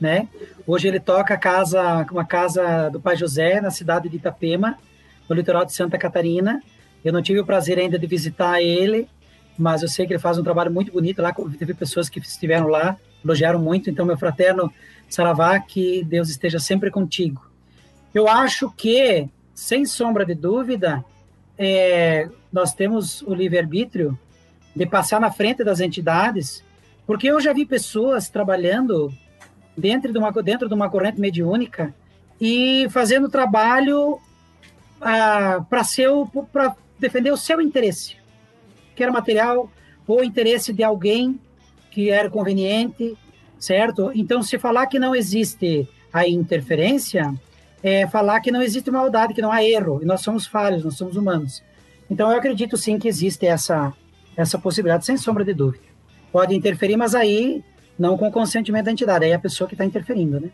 né? 0.00 0.26
Hoje 0.66 0.88
ele 0.88 0.98
toca 0.98 1.34
a 1.34 1.38
casa, 1.38 2.06
uma 2.10 2.24
casa 2.24 2.88
do 2.88 2.98
Pai 2.98 3.14
José, 3.14 3.60
na 3.60 3.70
cidade 3.70 4.08
de 4.08 4.16
Itapema, 4.16 4.78
no 5.28 5.36
litoral 5.36 5.66
de 5.66 5.74
Santa 5.74 5.98
Catarina. 5.98 6.62
Eu 7.04 7.12
não 7.12 7.20
tive 7.20 7.40
o 7.40 7.44
prazer 7.44 7.78
ainda 7.78 7.98
de 7.98 8.06
visitar 8.06 8.62
ele, 8.62 9.06
mas 9.58 9.82
eu 9.82 9.88
sei 9.88 10.06
que 10.06 10.12
ele 10.12 10.20
faz 10.20 10.38
um 10.38 10.42
trabalho 10.42 10.70
muito 10.70 10.92
bonito 10.92 11.22
lá. 11.22 11.34
Teve 11.58 11.74
pessoas 11.74 12.08
que 12.08 12.18
estiveram 12.18 12.68
lá, 12.68 12.96
elogiaram 13.24 13.58
muito. 13.58 13.90
Então, 13.90 14.04
meu 14.04 14.18
fraterno 14.18 14.72
saravá, 15.08 15.58
que 15.58 16.04
Deus 16.04 16.28
esteja 16.28 16.58
sempre 16.58 16.90
contigo. 16.90 17.50
Eu 18.14 18.28
acho 18.28 18.70
que, 18.70 19.28
sem 19.54 19.84
sombra 19.84 20.24
de 20.24 20.34
dúvida, 20.34 21.04
é, 21.58 22.28
nós 22.52 22.74
temos 22.74 23.22
o 23.22 23.34
livre-arbítrio 23.34 24.18
de 24.74 24.86
passar 24.86 25.20
na 25.20 25.30
frente 25.30 25.64
das 25.64 25.80
entidades, 25.80 26.62
porque 27.06 27.28
eu 27.28 27.40
já 27.40 27.52
vi 27.52 27.64
pessoas 27.64 28.28
trabalhando 28.28 29.12
dentro 29.76 30.12
de 30.12 30.18
uma, 30.18 30.30
dentro 30.30 30.68
de 30.68 30.74
uma 30.74 30.90
corrente 30.90 31.20
mediúnica 31.20 31.94
e 32.40 32.86
fazendo 32.90 33.28
trabalho 33.28 34.18
ah, 35.00 35.64
para 35.70 36.76
defender 36.98 37.30
o 37.30 37.36
seu 37.36 37.60
interesse, 37.60 38.16
que 38.96 39.02
era 39.02 39.12
material 39.12 39.70
ou 40.08 40.24
interesse 40.24 40.72
de 40.72 40.82
alguém 40.82 41.38
que 41.90 42.10
era 42.10 42.28
conveniente, 42.28 43.16
certo? 43.58 44.10
Então, 44.14 44.42
se 44.42 44.58
falar 44.58 44.86
que 44.86 44.98
não 44.98 45.14
existe 45.14 45.88
a 46.12 46.26
interferência, 46.26 47.32
é 47.82 48.06
falar 48.06 48.40
que 48.40 48.50
não 48.50 48.62
existe 48.62 48.90
maldade, 48.90 49.34
que 49.34 49.42
não 49.42 49.52
há 49.52 49.62
erro, 49.62 50.00
e 50.02 50.04
nós 50.04 50.22
somos 50.22 50.46
falhos, 50.46 50.84
nós 50.84 50.96
somos 50.96 51.16
humanos. 51.16 51.62
Então, 52.10 52.30
eu 52.30 52.38
acredito 52.38 52.76
sim 52.76 52.98
que 52.98 53.06
existe 53.06 53.46
essa 53.46 53.92
essa 54.36 54.58
possibilidade, 54.58 55.06
sem 55.06 55.16
sombra 55.16 55.42
de 55.42 55.54
dúvida. 55.54 55.84
Pode 56.30 56.54
interferir, 56.54 56.96
mas 56.96 57.14
aí 57.14 57.64
não 57.98 58.18
com 58.18 58.30
consentimento 58.30 58.84
da 58.84 58.92
entidade, 58.92 59.24
aí 59.24 59.30
é 59.30 59.34
a 59.34 59.38
pessoa 59.38 59.66
que 59.66 59.74
está 59.74 59.84
interferindo, 59.84 60.38
né? 60.38 60.50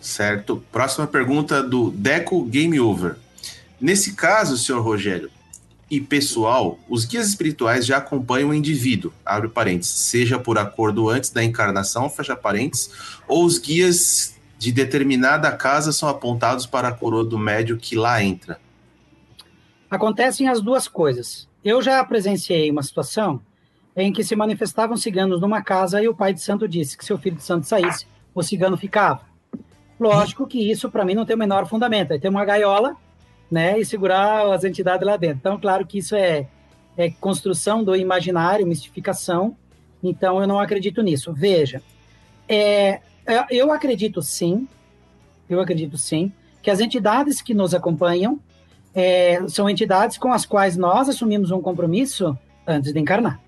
Certo. 0.00 0.62
Próxima 0.70 1.06
pergunta 1.06 1.60
do 1.60 1.90
Deco 1.90 2.44
Game 2.44 2.78
Over. 2.78 3.16
Nesse 3.80 4.14
caso, 4.14 4.56
senhor 4.56 4.80
Rogério, 4.80 5.28
e 5.90 6.00
pessoal, 6.00 6.78
os 6.88 7.04
guias 7.04 7.28
espirituais 7.28 7.86
já 7.86 7.96
acompanham 7.96 8.50
o 8.50 8.54
indivíduo, 8.54 9.12
abre 9.24 9.48
parênteses, 9.48 9.92
seja 9.92 10.38
por 10.38 10.58
acordo 10.58 11.08
antes 11.08 11.30
da 11.30 11.42
encarnação, 11.42 12.10
fecha 12.10 12.36
parênteses, 12.36 12.90
ou 13.26 13.44
os 13.44 13.58
guias 13.58 14.38
de 14.58 14.70
determinada 14.70 15.50
casa 15.52 15.92
são 15.92 16.08
apontados 16.08 16.66
para 16.66 16.88
a 16.88 16.92
coroa 16.92 17.24
do 17.24 17.38
médio 17.38 17.78
que 17.78 17.96
lá 17.96 18.22
entra. 18.22 18.60
Acontecem 19.90 20.48
as 20.48 20.60
duas 20.60 20.86
coisas. 20.86 21.48
Eu 21.64 21.80
já 21.80 22.04
presenciei 22.04 22.70
uma 22.70 22.82
situação 22.82 23.40
em 23.96 24.12
que 24.12 24.22
se 24.22 24.36
manifestavam 24.36 24.96
ciganos 24.96 25.40
numa 25.40 25.62
casa 25.62 26.02
e 26.02 26.08
o 26.08 26.14
pai 26.14 26.34
de 26.34 26.42
santo 26.42 26.68
disse 26.68 26.96
que 26.98 27.04
se 27.04 27.12
o 27.12 27.18
filho 27.18 27.36
de 27.36 27.42
santo 27.42 27.66
saísse, 27.66 28.06
o 28.34 28.42
cigano 28.42 28.76
ficava. 28.76 29.22
Lógico 29.98 30.46
que 30.46 30.70
isso 30.70 30.90
para 30.90 31.04
mim 31.04 31.14
não 31.14 31.24
tem 31.24 31.34
o 31.34 31.38
menor 31.38 31.66
fundamento. 31.66 32.12
Aí 32.12 32.20
tem 32.20 32.30
uma 32.30 32.44
gaiola, 32.44 32.96
né, 33.50 33.78
e 33.78 33.84
segurar 33.84 34.52
as 34.52 34.64
entidades 34.64 35.06
lá 35.06 35.16
dentro. 35.16 35.38
Então, 35.38 35.58
claro 35.58 35.86
que 35.86 35.98
isso 35.98 36.14
é, 36.14 36.46
é 36.96 37.10
construção 37.10 37.82
do 37.82 37.96
imaginário, 37.96 38.66
mistificação. 38.66 39.56
Então, 40.02 40.40
eu 40.40 40.46
não 40.46 40.60
acredito 40.60 41.02
nisso. 41.02 41.32
Veja, 41.32 41.82
é, 42.48 43.00
é, 43.26 43.46
eu 43.50 43.72
acredito 43.72 44.22
sim, 44.22 44.68
eu 45.48 45.60
acredito 45.60 45.96
sim, 45.96 46.32
que 46.62 46.70
as 46.70 46.80
entidades 46.80 47.40
que 47.40 47.54
nos 47.54 47.74
acompanham 47.74 48.38
é, 48.94 49.46
são 49.48 49.68
entidades 49.68 50.18
com 50.18 50.32
as 50.32 50.44
quais 50.44 50.76
nós 50.76 51.08
assumimos 51.08 51.50
um 51.50 51.60
compromisso 51.60 52.36
antes 52.66 52.92
de 52.92 52.98
encarnar. 52.98 53.40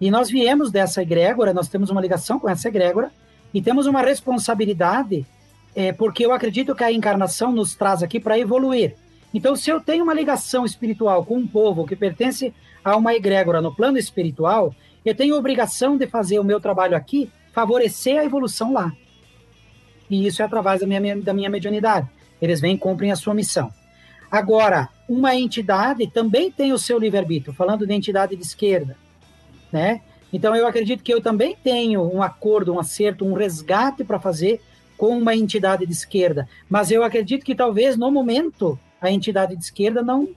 E 0.00 0.10
nós 0.10 0.30
viemos 0.30 0.70
dessa 0.70 1.02
egrégora, 1.02 1.52
nós 1.52 1.68
temos 1.68 1.90
uma 1.90 2.00
ligação 2.00 2.38
com 2.38 2.48
essa 2.48 2.68
egrégora 2.68 3.10
e 3.52 3.60
temos 3.60 3.86
uma 3.86 4.00
responsabilidade, 4.00 5.26
é, 5.78 5.92
porque 5.92 6.26
eu 6.26 6.32
acredito 6.32 6.74
que 6.74 6.82
a 6.82 6.90
encarnação 6.90 7.52
nos 7.52 7.76
traz 7.76 8.02
aqui 8.02 8.18
para 8.18 8.36
evoluir. 8.36 8.96
Então, 9.32 9.54
se 9.54 9.70
eu 9.70 9.80
tenho 9.80 10.02
uma 10.02 10.12
ligação 10.12 10.64
espiritual 10.64 11.24
com 11.24 11.36
um 11.36 11.46
povo 11.46 11.86
que 11.86 11.94
pertence 11.94 12.52
a 12.82 12.96
uma 12.96 13.14
egrégora 13.14 13.62
no 13.62 13.72
plano 13.72 13.96
espiritual, 13.96 14.74
eu 15.04 15.14
tenho 15.14 15.36
obrigação 15.36 15.96
de 15.96 16.08
fazer 16.08 16.40
o 16.40 16.44
meu 16.44 16.58
trabalho 16.58 16.96
aqui, 16.96 17.30
favorecer 17.52 18.18
a 18.18 18.24
evolução 18.24 18.72
lá. 18.72 18.90
E 20.10 20.26
isso 20.26 20.42
é 20.42 20.44
através 20.44 20.80
da 20.80 20.86
minha, 20.88 21.16
da 21.18 21.32
minha 21.32 21.48
mediunidade. 21.48 22.08
Eles 22.42 22.60
vêm 22.60 22.74
e 22.74 22.78
cumprem 22.78 23.12
a 23.12 23.16
sua 23.16 23.32
missão. 23.32 23.72
Agora, 24.28 24.88
uma 25.08 25.36
entidade 25.36 26.08
também 26.08 26.50
tem 26.50 26.72
o 26.72 26.78
seu 26.78 26.98
livre-arbítrio, 26.98 27.54
falando 27.54 27.86
de 27.86 27.94
entidade 27.94 28.34
de 28.34 28.42
esquerda, 28.42 28.96
né? 29.70 30.00
Então, 30.32 30.56
eu 30.56 30.66
acredito 30.66 31.04
que 31.04 31.14
eu 31.14 31.20
também 31.20 31.56
tenho 31.62 32.02
um 32.02 32.20
acordo, 32.20 32.74
um 32.74 32.80
acerto, 32.80 33.24
um 33.24 33.32
resgate 33.32 34.02
para 34.02 34.18
fazer 34.18 34.60
com 34.98 35.16
uma 35.16 35.34
entidade 35.34 35.86
de 35.86 35.92
esquerda. 35.92 36.46
Mas 36.68 36.90
eu 36.90 37.04
acredito 37.04 37.44
que 37.44 37.54
talvez 37.54 37.96
no 37.96 38.10
momento 38.10 38.78
a 39.00 39.10
entidade 39.10 39.56
de 39.56 39.62
esquerda 39.62 40.02
não 40.02 40.28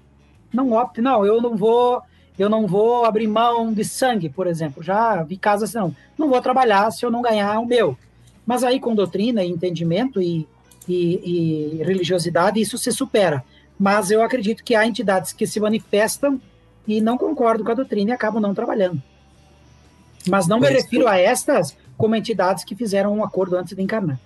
não 0.54 0.74
opte, 0.74 1.02
não, 1.02 1.26
eu 1.26 1.42
não 1.42 1.58
vou 1.58 2.02
eu 2.38 2.50
não 2.50 2.68
vou 2.68 3.04
abrir 3.06 3.28
mão 3.28 3.74
de 3.74 3.84
sangue, 3.84 4.30
por 4.30 4.48
exemplo. 4.48 4.82
Já 4.82 5.22
vi 5.24 5.36
casos 5.36 5.70
assim, 5.70 5.78
não, 5.78 5.96
não 6.18 6.30
vou 6.30 6.42
trabalhar 6.42 6.90
se 6.92 7.06
eu 7.06 7.12
não 7.12 7.22
ganhar 7.22 7.60
o 7.60 7.66
meu. 7.66 7.98
Mas 8.46 8.64
aí 8.64 8.80
com 8.80 8.96
doutrina 8.96 9.44
e 9.44 9.50
entendimento 9.50 10.22
e, 10.22 10.48
e, 10.88 11.80
e 11.80 11.84
religiosidade 11.84 12.62
isso 12.62 12.78
se 12.78 12.92
supera. 12.92 13.44
Mas 13.80 14.12
eu 14.12 14.22
acredito 14.22 14.64
que 14.64 14.76
há 14.76 14.86
entidades 14.86 15.34
que 15.34 15.48
se 15.48 15.60
manifestam 15.60 16.40
e 16.88 17.02
não 17.02 17.18
concordam 17.18 17.66
com 17.66 17.72
a 17.72 17.76
doutrina 17.76 18.12
e 18.12 18.14
acabam 18.14 18.42
não 18.42 18.54
trabalhando. 18.54 19.02
Mas 20.28 20.48
não 20.48 20.60
me 20.60 20.70
refiro 20.70 21.08
a 21.08 21.18
estas 21.18 21.76
como 21.98 22.16
entidades 22.16 22.64
que 22.64 22.76
fizeram 22.76 23.16
um 23.16 23.24
acordo 23.24 23.56
antes 23.56 23.76
de 23.76 23.82
encarnar. 23.82 24.20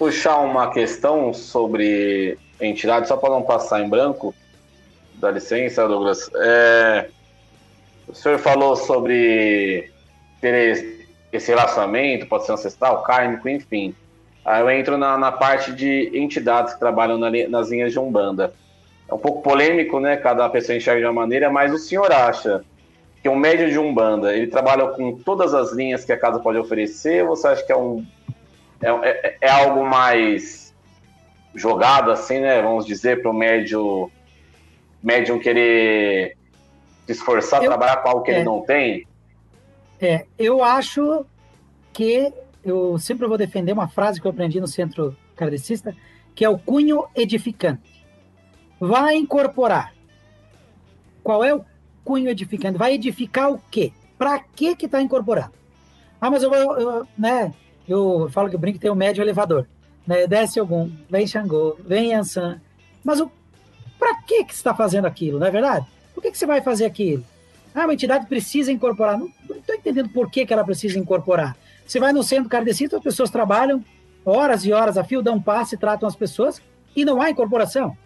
Puxar 0.00 0.38
uma 0.38 0.70
questão 0.70 1.34
sobre 1.34 2.38
entidade, 2.58 3.06
só 3.06 3.18
para 3.18 3.28
não 3.28 3.42
passar 3.42 3.82
em 3.82 3.88
branco. 3.90 4.34
Dá 5.16 5.30
licença, 5.30 5.86
Douglas. 5.86 6.30
É, 6.36 7.10
o 8.08 8.14
senhor 8.14 8.38
falou 8.38 8.76
sobre 8.76 9.92
ter 10.40 11.04
esse 11.30 11.48
relacionamento, 11.48 12.26
pode 12.26 12.46
ser 12.46 12.52
ancestral, 12.52 13.02
kármico, 13.02 13.46
enfim. 13.46 13.94
Aí 14.42 14.62
eu 14.62 14.70
entro 14.70 14.96
na, 14.96 15.18
na 15.18 15.30
parte 15.30 15.70
de 15.70 16.10
entidades 16.14 16.72
que 16.72 16.80
trabalham 16.80 17.18
na 17.18 17.30
nas 17.50 17.68
linhas 17.68 17.92
de 17.92 17.98
Umbanda. 17.98 18.54
É 19.06 19.12
um 19.12 19.18
pouco 19.18 19.42
polêmico, 19.42 20.00
né? 20.00 20.16
Cada 20.16 20.48
pessoa 20.48 20.74
enxerga 20.74 21.00
de 21.00 21.06
uma 21.08 21.12
maneira, 21.12 21.50
mas 21.50 21.74
o 21.74 21.78
senhor 21.78 22.10
acha 22.10 22.64
que 23.22 23.28
um 23.28 23.36
médio 23.36 23.68
de 23.68 23.78
Umbanda, 23.78 24.34
ele 24.34 24.46
trabalha 24.46 24.86
com 24.86 25.18
todas 25.18 25.52
as 25.52 25.72
linhas 25.74 26.06
que 26.06 26.12
a 26.12 26.16
casa 26.16 26.38
pode 26.38 26.56
oferecer, 26.56 27.22
ou 27.22 27.36
você 27.36 27.48
acha 27.48 27.62
que 27.62 27.70
é 27.70 27.76
um 27.76 28.02
é, 28.82 28.88
é, 28.88 29.38
é 29.40 29.50
algo 29.50 29.84
mais 29.86 30.74
jogado, 31.54 32.10
assim, 32.10 32.40
né? 32.40 32.60
Vamos 32.62 32.86
dizer, 32.86 33.20
para 33.22 33.30
o 33.30 33.34
médio, 33.34 34.10
médium 35.02 35.38
querer 35.38 36.36
se 37.06 37.12
esforçar, 37.12 37.62
Eu- 37.62 37.68
trabalhar 37.70 37.96
com 37.98 38.08
algo 38.08 38.22
que 38.22 38.30
é. 38.30 38.36
ele 38.36 38.44
não 38.44 38.62
tem? 38.62 39.06
É, 40.00 40.24
eu 40.38 40.62
acho 40.64 41.26
que 41.92 42.32
eu 42.64 42.98
sempre 42.98 43.26
vou 43.26 43.36
defender 43.36 43.72
uma 43.72 43.88
frase 43.88 44.20
que 44.20 44.26
eu 44.26 44.30
aprendi 44.30 44.60
no 44.60 44.66
centro 44.66 45.14
kardecista, 45.36 45.94
que 46.34 46.44
é 46.44 46.48
o 46.48 46.58
cunho 46.58 47.04
edificante. 47.14 48.06
Vai 48.78 49.16
incorporar. 49.16 49.92
Qual 51.22 51.44
é 51.44 51.54
o 51.54 51.64
cunho 52.02 52.30
edificante? 52.30 52.78
Vai 52.78 52.94
edificar 52.94 53.50
o 53.52 53.60
quê? 53.70 53.92
Para 54.16 54.38
que 54.38 54.74
que 54.74 54.86
está 54.86 55.02
incorporando? 55.02 55.52
Ah, 56.18 56.30
mas 56.30 56.42
eu, 56.42 56.48
vou, 56.50 56.78
eu, 56.78 57.06
né? 57.18 57.52
Eu 57.90 58.28
falo 58.30 58.48
que 58.48 58.56
o 58.56 58.58
brinco 58.58 58.78
tem 58.78 58.90
um 58.90 58.94
médio 58.94 59.22
elevador. 59.22 59.66
Né? 60.06 60.26
Desce 60.26 60.60
algum, 60.60 60.90
vem 61.08 61.26
Xangô, 61.26 61.76
vem 61.84 62.10
Yansan. 62.10 62.60
Mas 63.02 63.20
o, 63.20 63.30
pra 63.98 64.22
que, 64.22 64.44
que 64.44 64.52
você 64.52 64.60
está 64.60 64.74
fazendo 64.74 65.06
aquilo, 65.06 65.38
não 65.38 65.46
é 65.46 65.50
verdade? 65.50 65.86
Por 66.14 66.22
que, 66.22 66.30
que 66.30 66.38
você 66.38 66.46
vai 66.46 66.60
fazer 66.60 66.84
aquilo? 66.84 67.24
Ah, 67.74 67.84
uma 67.84 67.94
entidade 67.94 68.26
precisa 68.26 68.70
incorporar. 68.70 69.18
Não 69.18 69.30
estou 69.50 69.74
entendendo 69.74 70.08
por 70.10 70.30
que, 70.30 70.46
que 70.46 70.52
ela 70.52 70.64
precisa 70.64 70.98
incorporar. 70.98 71.56
Você 71.86 71.98
vai 71.98 72.12
no 72.12 72.22
centro 72.22 72.48
cardecista, 72.48 72.96
as 72.96 73.02
pessoas 73.02 73.30
trabalham 73.30 73.84
horas 74.24 74.64
e 74.64 74.72
horas 74.72 74.96
a 74.96 75.02
fio, 75.02 75.22
dão 75.22 75.40
passe, 75.40 75.76
tratam 75.76 76.08
as 76.08 76.14
pessoas 76.14 76.62
e 76.94 77.04
não 77.04 77.20
há 77.20 77.30
incorporação. 77.30 77.96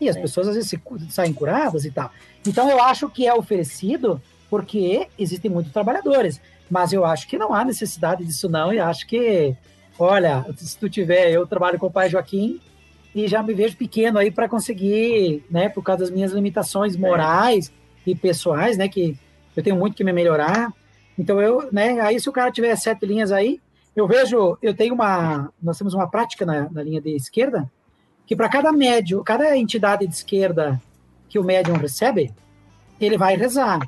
E 0.00 0.08
as 0.08 0.16
pessoas 0.16 0.48
às 0.48 0.54
vezes 0.54 0.70
se, 0.70 0.80
saem 1.10 1.32
curadas 1.32 1.84
e 1.84 1.90
tal. 1.90 2.10
Então 2.46 2.70
eu 2.70 2.80
acho 2.82 3.08
que 3.08 3.26
é 3.26 3.34
oferecido 3.34 4.20
porque 4.50 5.08
existem 5.18 5.50
muitos 5.50 5.72
trabalhadores. 5.72 6.40
Mas 6.72 6.90
eu 6.90 7.04
acho 7.04 7.28
que 7.28 7.36
não 7.36 7.52
há 7.52 7.66
necessidade 7.66 8.24
disso 8.24 8.48
não 8.48 8.72
e 8.72 8.80
acho 8.80 9.06
que, 9.06 9.54
olha, 9.98 10.42
se 10.56 10.78
tu 10.78 10.88
tiver, 10.88 11.30
eu 11.30 11.46
trabalho 11.46 11.78
com 11.78 11.84
o 11.84 11.90
pai 11.90 12.08
Joaquim 12.08 12.62
e 13.14 13.28
já 13.28 13.42
me 13.42 13.52
vejo 13.52 13.76
pequeno 13.76 14.18
aí 14.18 14.30
para 14.30 14.48
conseguir, 14.48 15.44
né, 15.50 15.68
por 15.68 15.82
causa 15.82 16.04
das 16.04 16.10
minhas 16.10 16.32
limitações 16.32 16.96
morais 16.96 17.70
e 18.06 18.14
pessoais, 18.14 18.78
né, 18.78 18.88
que 18.88 19.18
eu 19.54 19.62
tenho 19.62 19.76
muito 19.76 19.94
que 19.94 20.02
me 20.02 20.14
melhorar. 20.14 20.72
Então 21.18 21.42
eu, 21.42 21.68
né, 21.70 22.00
aí 22.00 22.18
se 22.18 22.30
o 22.30 22.32
cara 22.32 22.50
tiver 22.50 22.74
sete 22.76 23.04
linhas 23.04 23.30
aí, 23.32 23.60
eu 23.94 24.08
vejo, 24.08 24.56
eu 24.62 24.72
tenho 24.72 24.94
uma, 24.94 25.52
nós 25.62 25.76
temos 25.76 25.92
uma 25.92 26.08
prática 26.08 26.46
na, 26.46 26.70
na 26.70 26.82
linha 26.82 27.02
de 27.02 27.14
esquerda, 27.14 27.70
que 28.26 28.34
para 28.34 28.48
cada 28.48 28.72
médio, 28.72 29.22
cada 29.22 29.58
entidade 29.58 30.06
de 30.06 30.14
esquerda 30.14 30.80
que 31.28 31.38
o 31.38 31.44
médium 31.44 31.76
recebe, 31.76 32.32
ele 32.98 33.18
vai 33.18 33.36
rezar. 33.36 33.86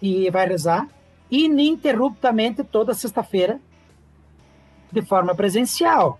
E 0.00 0.30
vai 0.30 0.48
rezar 0.48 0.88
ininterruptamente 1.42 2.62
toda 2.62 2.94
sexta-feira, 2.94 3.58
de 4.92 5.02
forma 5.02 5.34
presencial. 5.34 6.18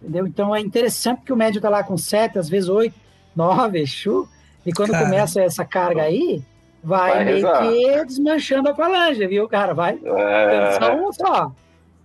Entendeu? 0.00 0.26
Então 0.26 0.54
é 0.54 0.60
interessante 0.60 1.22
que 1.22 1.32
o 1.32 1.36
médium 1.36 1.58
está 1.58 1.68
lá 1.68 1.84
com 1.84 1.96
sete, 1.96 2.38
às 2.38 2.48
vezes 2.48 2.68
oito, 2.68 2.94
nove, 3.36 3.86
chu, 3.86 4.28
e 4.64 4.72
quando 4.72 4.90
cara. 4.90 5.04
começa 5.04 5.40
essa 5.40 5.64
carga 5.64 6.02
aí, 6.02 6.42
vai, 6.82 7.12
vai 7.12 7.24
meio 7.24 7.36
rezar. 7.36 7.62
que 7.62 8.04
desmanchando 8.06 8.68
a 8.70 8.74
falange, 8.74 9.26
viu, 9.26 9.48
cara? 9.48 9.74
Vai 9.74 9.98
É. 10.04 10.78
só 10.78 10.94
um 10.96 11.12
só. 11.12 11.52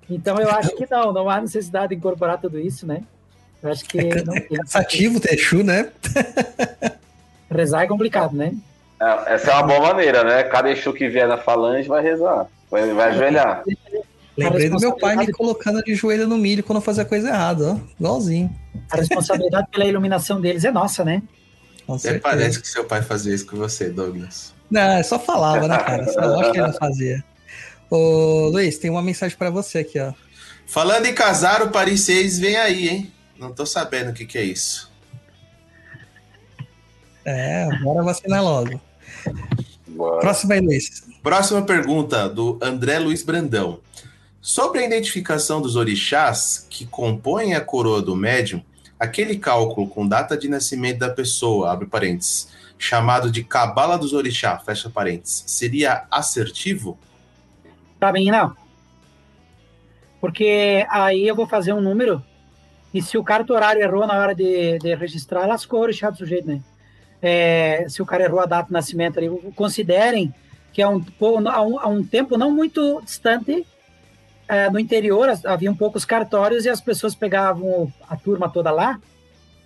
Então 0.10 0.40
eu 0.40 0.50
acho 0.52 0.76
que 0.76 0.88
não, 0.90 1.12
não 1.12 1.30
há 1.30 1.42
necessidade 1.42 1.90
de 1.90 1.96
incorporar 1.96 2.40
tudo 2.40 2.60
isso, 2.60 2.86
né? 2.86 3.02
Eu 3.62 3.72
acho 3.72 3.84
que 3.86 4.24
não 4.24 4.36
É 4.36 4.42
cansativo 4.42 5.20
ter 5.20 5.38
chu, 5.38 5.64
né? 5.64 5.92
Rezar 7.50 7.84
é 7.84 7.88
complicado, 7.88 8.36
né? 8.36 8.54
É, 9.00 9.36
essa 9.36 9.52
é 9.52 9.54
uma 9.54 9.64
boa 9.64 9.80
maneira, 9.82 10.24
né? 10.24 10.44
Cada 10.44 10.72
Exu 10.72 10.94
que 10.94 11.08
vier 11.08 11.28
na 11.28 11.38
falange 11.38 11.88
vai 11.88 12.02
rezar. 12.02 12.48
Vai, 12.70 12.92
vai 12.94 13.10
ajoelhar. 13.10 13.64
Lembrei 14.38 14.70
do 14.70 14.80
meu 14.80 14.96
pai 14.96 15.16
me 15.16 15.32
colocando 15.32 15.82
de 15.84 15.96
joelho 15.96 16.28
no 16.28 16.38
milho 16.38 16.64
quando 16.64 16.78
eu 16.78 16.82
fazia 16.82 17.06
coisa 17.06 17.30
errada, 17.30 17.74
ó. 17.74 17.78
Igualzinho. 18.00 18.56
A 18.92 18.98
responsabilidade 18.98 19.68
pela 19.72 19.86
iluminação 19.86 20.40
deles 20.40 20.64
é 20.64 20.72
nossa, 20.72 21.04
né? 21.04 21.24
Até 21.90 22.20
parece 22.20 22.62
que 22.62 22.68
seu 22.68 22.84
pai 22.84 23.02
fazia 23.02 23.34
isso 23.34 23.48
com 23.48 23.58
você, 23.58 23.90
Douglas. 23.90 24.54
Não, 24.70 25.04
só 25.04 25.18
falava, 25.18 25.68
né, 25.68 25.78
cara? 25.78 26.06
Só 26.12 26.20
acho 26.40 26.52
que 26.52 26.58
ele 26.58 26.68
não 26.68 26.74
fazia. 26.74 27.24
Ô, 27.90 28.50
Luiz, 28.50 28.78
tem 28.78 28.92
uma 28.92 29.02
mensagem 29.02 29.38
pra 29.38 29.50
você 29.50 29.80
aqui, 29.80 30.00
ó. 30.00 30.14
Falando 30.68 31.06
em 31.06 31.14
casar, 31.14 31.64
o 31.64 31.72
Paris 31.72 32.02
6 32.02 32.40
vem 32.40 32.58
aí, 32.58 32.90
hein? 32.90 33.14
Não 33.40 33.54
tô 33.54 33.66
sabendo 33.66 34.10
o 34.10 34.14
que, 34.14 34.26
que 34.26 34.38
é 34.38 34.44
isso. 34.44 34.92
É, 37.24 37.68
bora 37.82 38.04
vacinar 38.04 38.44
logo. 38.44 38.80
Bora. 39.88 40.34
Aí, 40.52 40.60
Luiz. 40.60 41.04
Próxima 41.24 41.62
pergunta, 41.62 42.30
do 42.30 42.58
André 42.62 43.00
Luiz 43.00 43.24
Brandão. 43.24 43.80
Sobre 44.42 44.80
a 44.80 44.86
identificação 44.86 45.62
dos 45.62 45.76
orixás 45.76 46.66
que 46.70 46.86
compõem 46.86 47.54
a 47.54 47.62
coroa 47.62 48.02
do 48.02 48.16
médium, 48.16 48.62
aquele 49.00 49.38
cálculo 49.38 49.88
com 49.88 50.08
data 50.08 50.38
de 50.38 50.48
nascimento 50.48 51.00
da 51.00 51.10
pessoa, 51.10 51.72
abre 51.72 51.88
parênteses, 51.88 52.50
chamado 52.78 53.32
de 53.32 53.44
cabala 53.44 53.98
dos 53.98 54.14
orixás, 54.14 54.64
fecha 54.64 54.90
parênteses, 54.90 55.44
seria 55.48 56.06
assertivo? 56.10 56.98
Pra 58.00 58.14
mim, 58.14 58.30
não. 58.30 58.56
Porque 60.22 60.86
aí 60.90 61.28
eu 61.28 61.36
vou 61.36 61.48
fazer 61.48 61.74
um 61.74 61.82
número 61.82 62.24
e 62.94 63.02
se 63.02 63.18
o 63.18 63.24
cartorário 63.24 63.82
errou 63.82 64.08
na 64.08 64.18
hora 64.18 64.34
de, 64.34 64.80
de 64.80 64.96
registrar, 64.96 65.46
lascou 65.46 65.80
o 65.80 65.84
orixá 65.84 66.10
do 66.10 66.18
sujeito, 66.18 66.48
né? 66.48 66.62
É, 67.30 67.86
se 67.90 68.02
o 68.02 68.06
cara 68.06 68.24
errou 68.24 68.40
a 68.40 68.46
data 68.46 68.68
de 68.68 68.72
nascimento 68.72 69.18
ali, 69.18 69.28
considerem 69.54 70.34
que 70.72 70.82
há 70.82 70.88
um, 70.88 71.04
há 71.50 71.88
um, 71.90 72.02
tempo 72.02 72.38
não 72.38 72.50
muito 72.50 73.02
distante, 73.04 73.68
é, 74.48 74.70
no 74.70 74.80
interior 74.80 75.28
havia 75.44 75.70
um 75.70 75.76
poucos 75.76 76.06
cartórios 76.06 76.64
e 76.64 76.70
as 76.70 76.80
pessoas 76.80 77.14
pegavam 77.14 77.92
a 78.10 78.16
turma 78.16 78.48
toda 78.48 78.72
lá, 78.72 78.98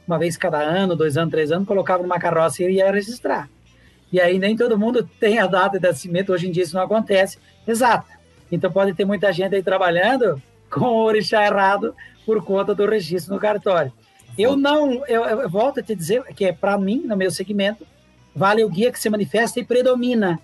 uma 0.07 0.17
vez 0.17 0.35
cada 0.37 0.57
ano, 0.57 0.95
dois 0.95 1.17
anos, 1.17 1.29
três 1.29 1.51
anos, 1.51 1.67
colocavam 1.67 2.01
numa 2.01 2.17
carroça 2.17 2.63
e 2.63 2.77
ia 2.77 2.91
registrar. 2.91 3.47
E 4.11 4.19
aí 4.19 4.39
nem 4.39 4.57
todo 4.57 4.75
mundo 4.75 5.07
tem 5.19 5.37
a 5.37 5.45
data 5.45 5.79
de 5.79 5.87
nascimento, 5.87 6.33
hoje 6.33 6.47
em 6.47 6.51
dia 6.51 6.63
isso 6.63 6.75
não 6.75 6.83
acontece. 6.83 7.37
Exato. 7.67 8.07
Então 8.51 8.71
pode 8.71 8.95
ter 8.95 9.05
muita 9.05 9.31
gente 9.31 9.53
aí 9.53 9.61
trabalhando 9.61 10.41
com 10.67 10.85
o 10.85 11.03
orixá 11.03 11.45
errado 11.45 11.93
por 12.25 12.43
conta 12.43 12.73
do 12.73 12.87
registro 12.87 13.35
no 13.35 13.39
cartório. 13.39 13.93
Eu 14.37 14.55
não, 14.55 15.05
eu, 15.07 15.23
eu 15.23 15.49
volto 15.49 15.79
a 15.79 15.83
te 15.83 15.95
dizer 15.95 16.23
que 16.35 16.45
é 16.45 16.53
para 16.53 16.77
mim, 16.77 17.03
no 17.05 17.17
meu 17.17 17.31
segmento, 17.31 17.85
vale 18.35 18.63
o 18.63 18.69
guia 18.69 18.91
que 18.91 18.99
se 18.99 19.09
manifesta 19.09 19.59
e 19.59 19.63
predomina, 19.63 20.39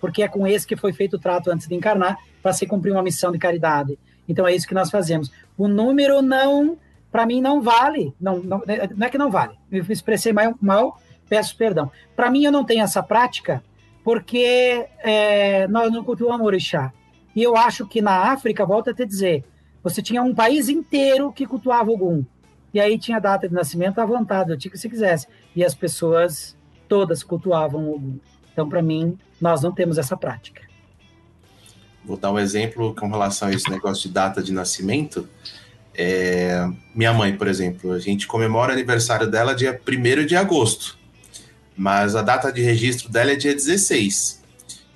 porque 0.00 0.22
é 0.22 0.28
com 0.28 0.46
esse 0.46 0.66
que 0.66 0.76
foi 0.76 0.92
feito 0.92 1.16
o 1.16 1.18
trato 1.18 1.50
antes 1.50 1.68
de 1.68 1.74
encarnar 1.74 2.18
para 2.42 2.52
se 2.52 2.66
cumprir 2.66 2.92
uma 2.92 3.02
missão 3.02 3.32
de 3.32 3.38
caridade. 3.38 3.98
Então 4.28 4.46
é 4.46 4.54
isso 4.54 4.66
que 4.66 4.74
nós 4.74 4.90
fazemos. 4.90 5.30
O 5.56 5.66
número 5.68 6.20
não, 6.20 6.76
para 7.10 7.26
mim 7.26 7.40
não 7.40 7.60
vale, 7.60 8.12
não, 8.20 8.38
não, 8.38 8.62
não 8.96 9.06
é 9.06 9.10
que 9.10 9.18
não 9.18 9.30
vale. 9.30 9.54
Me 9.70 9.80
expressei 9.88 10.32
mal, 10.32 10.54
mal 10.60 11.00
peço 11.28 11.56
perdão. 11.56 11.90
Para 12.16 12.30
mim 12.30 12.44
eu 12.44 12.52
não 12.52 12.64
tenho 12.64 12.82
essa 12.82 13.02
prática 13.02 13.62
porque 14.02 14.86
é, 15.00 15.68
nós 15.68 15.92
não 15.92 16.02
cultuamos 16.02 16.46
orixá. 16.46 16.92
E 17.36 17.42
eu 17.42 17.56
acho 17.56 17.86
que 17.86 18.00
na 18.00 18.32
África, 18.32 18.64
volto 18.64 18.90
a 18.90 18.94
te 18.94 19.04
dizer, 19.04 19.44
você 19.82 20.02
tinha 20.02 20.22
um 20.22 20.34
país 20.34 20.68
inteiro 20.68 21.32
que 21.32 21.46
cultuava 21.46 21.90
Ogum. 21.90 22.24
E 22.72 22.80
aí 22.80 22.98
tinha 22.98 23.18
data 23.18 23.48
de 23.48 23.54
nascimento 23.54 23.98
à 23.98 24.04
vontade, 24.04 24.50
eu 24.50 24.58
tinha 24.58 24.70
que 24.70 24.78
se 24.78 24.88
quisesse. 24.88 25.26
E 25.56 25.64
as 25.64 25.74
pessoas 25.74 26.56
todas 26.88 27.22
cultuavam 27.22 27.90
Ogum. 27.90 28.18
Então, 28.52 28.68
para 28.68 28.82
mim, 28.82 29.18
nós 29.40 29.62
não 29.62 29.72
temos 29.72 29.98
essa 29.98 30.16
prática. 30.16 30.62
Vou 32.04 32.16
dar 32.16 32.32
um 32.32 32.38
exemplo 32.38 32.94
com 32.94 33.08
relação 33.08 33.48
a 33.48 33.52
esse 33.52 33.70
negócio 33.70 34.08
de 34.08 34.14
data 34.14 34.42
de 34.42 34.52
nascimento. 34.52 35.28
É, 35.94 36.68
minha 36.94 37.12
mãe, 37.12 37.36
por 37.36 37.48
exemplo, 37.48 37.92
a 37.92 37.98
gente 37.98 38.26
comemora 38.26 38.70
o 38.70 38.74
aniversário 38.74 39.30
dela 39.30 39.54
dia 39.54 39.80
1 39.86 40.26
de 40.26 40.36
agosto, 40.36 40.98
mas 41.76 42.16
a 42.16 42.22
data 42.22 42.52
de 42.52 42.62
registro 42.62 43.10
dela 43.10 43.32
é 43.32 43.36
dia 43.36 43.54
16. 43.54 44.42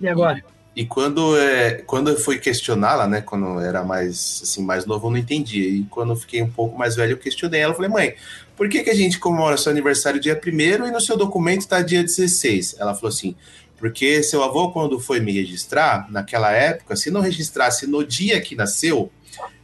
E 0.01 0.09
agora? 0.09 0.42
E 0.75 0.86
quando, 0.86 1.36
é, 1.36 1.83
quando 1.86 2.09
eu 2.10 2.18
fui 2.18 2.39
questioná-la, 2.39 3.07
né, 3.07 3.20
quando 3.20 3.44
eu 3.44 3.60
era 3.60 3.84
mais, 3.84 4.41
assim, 4.42 4.65
mais 4.65 4.86
novo, 4.86 5.07
eu 5.07 5.10
não 5.10 5.18
entendia. 5.18 5.68
E 5.68 5.83
quando 5.84 6.10
eu 6.10 6.17
fiquei 6.17 6.42
um 6.42 6.51
pouco 6.51 6.78
mais 6.78 6.97
velho, 6.97 7.12
eu 7.12 7.18
questionei 7.18 7.60
ela. 7.60 7.73
Eu 7.73 7.76
falei, 7.76 7.91
mãe, 7.91 8.15
por 8.57 8.68
que, 8.70 8.83
que 8.83 8.89
a 8.89 8.94
gente 8.94 9.18
comemora 9.18 9.59
seu 9.59 9.70
aniversário 9.70 10.18
dia 10.18 10.41
1 10.42 10.86
e 10.86 10.91
no 10.91 11.01
seu 11.01 11.17
documento 11.17 11.60
está 11.60 11.83
dia 11.83 12.02
16? 12.02 12.76
Ela 12.78 12.94
falou 12.94 13.10
assim, 13.10 13.34
porque 13.76 14.23
seu 14.23 14.42
avô, 14.42 14.70
quando 14.73 14.99
foi 14.99 15.20
me 15.20 15.33
registrar, 15.33 16.10
naquela 16.10 16.51
época, 16.52 16.97
se 16.97 17.10
não 17.10 17.20
registrasse 17.20 17.86
no 17.86 18.02
dia 18.02 18.41
que 18.41 18.57
nasceu, 18.57 19.10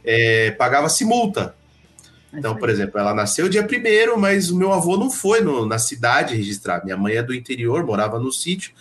é, 0.03 0.51
pagava-se 0.51 1.03
multa. 1.05 1.55
Então, 2.31 2.55
por 2.55 2.69
exemplo, 2.69 2.99
ela 2.99 3.15
nasceu 3.15 3.49
dia 3.49 3.65
1 3.65 4.15
mas 4.15 4.51
o 4.51 4.55
meu 4.55 4.71
avô 4.71 4.95
não 4.95 5.09
foi 5.09 5.41
no- 5.41 5.65
na 5.65 5.79
cidade 5.79 6.35
registrar. 6.35 6.83
Minha 6.83 6.95
mãe 6.95 7.15
é 7.15 7.23
do 7.23 7.33
interior, 7.33 7.83
morava 7.83 8.19
no 8.19 8.31
sítio. 8.31 8.73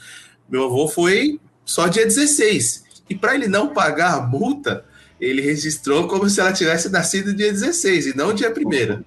Meu 0.46 0.64
avô 0.64 0.86
foi 0.88 1.40
só 1.68 1.86
dia 1.86 2.04
16. 2.06 2.84
E 3.10 3.14
para 3.14 3.34
ele 3.34 3.46
não 3.46 3.68
pagar 3.74 4.14
a 4.14 4.22
multa, 4.22 4.84
ele 5.20 5.42
registrou 5.42 6.08
como 6.08 6.28
se 6.28 6.40
ela 6.40 6.52
tivesse 6.52 6.88
nascido 6.88 7.34
dia 7.34 7.52
16 7.52 8.06
e 8.06 8.16
não 8.16 8.32
dia 8.32 8.50
1. 8.50 9.04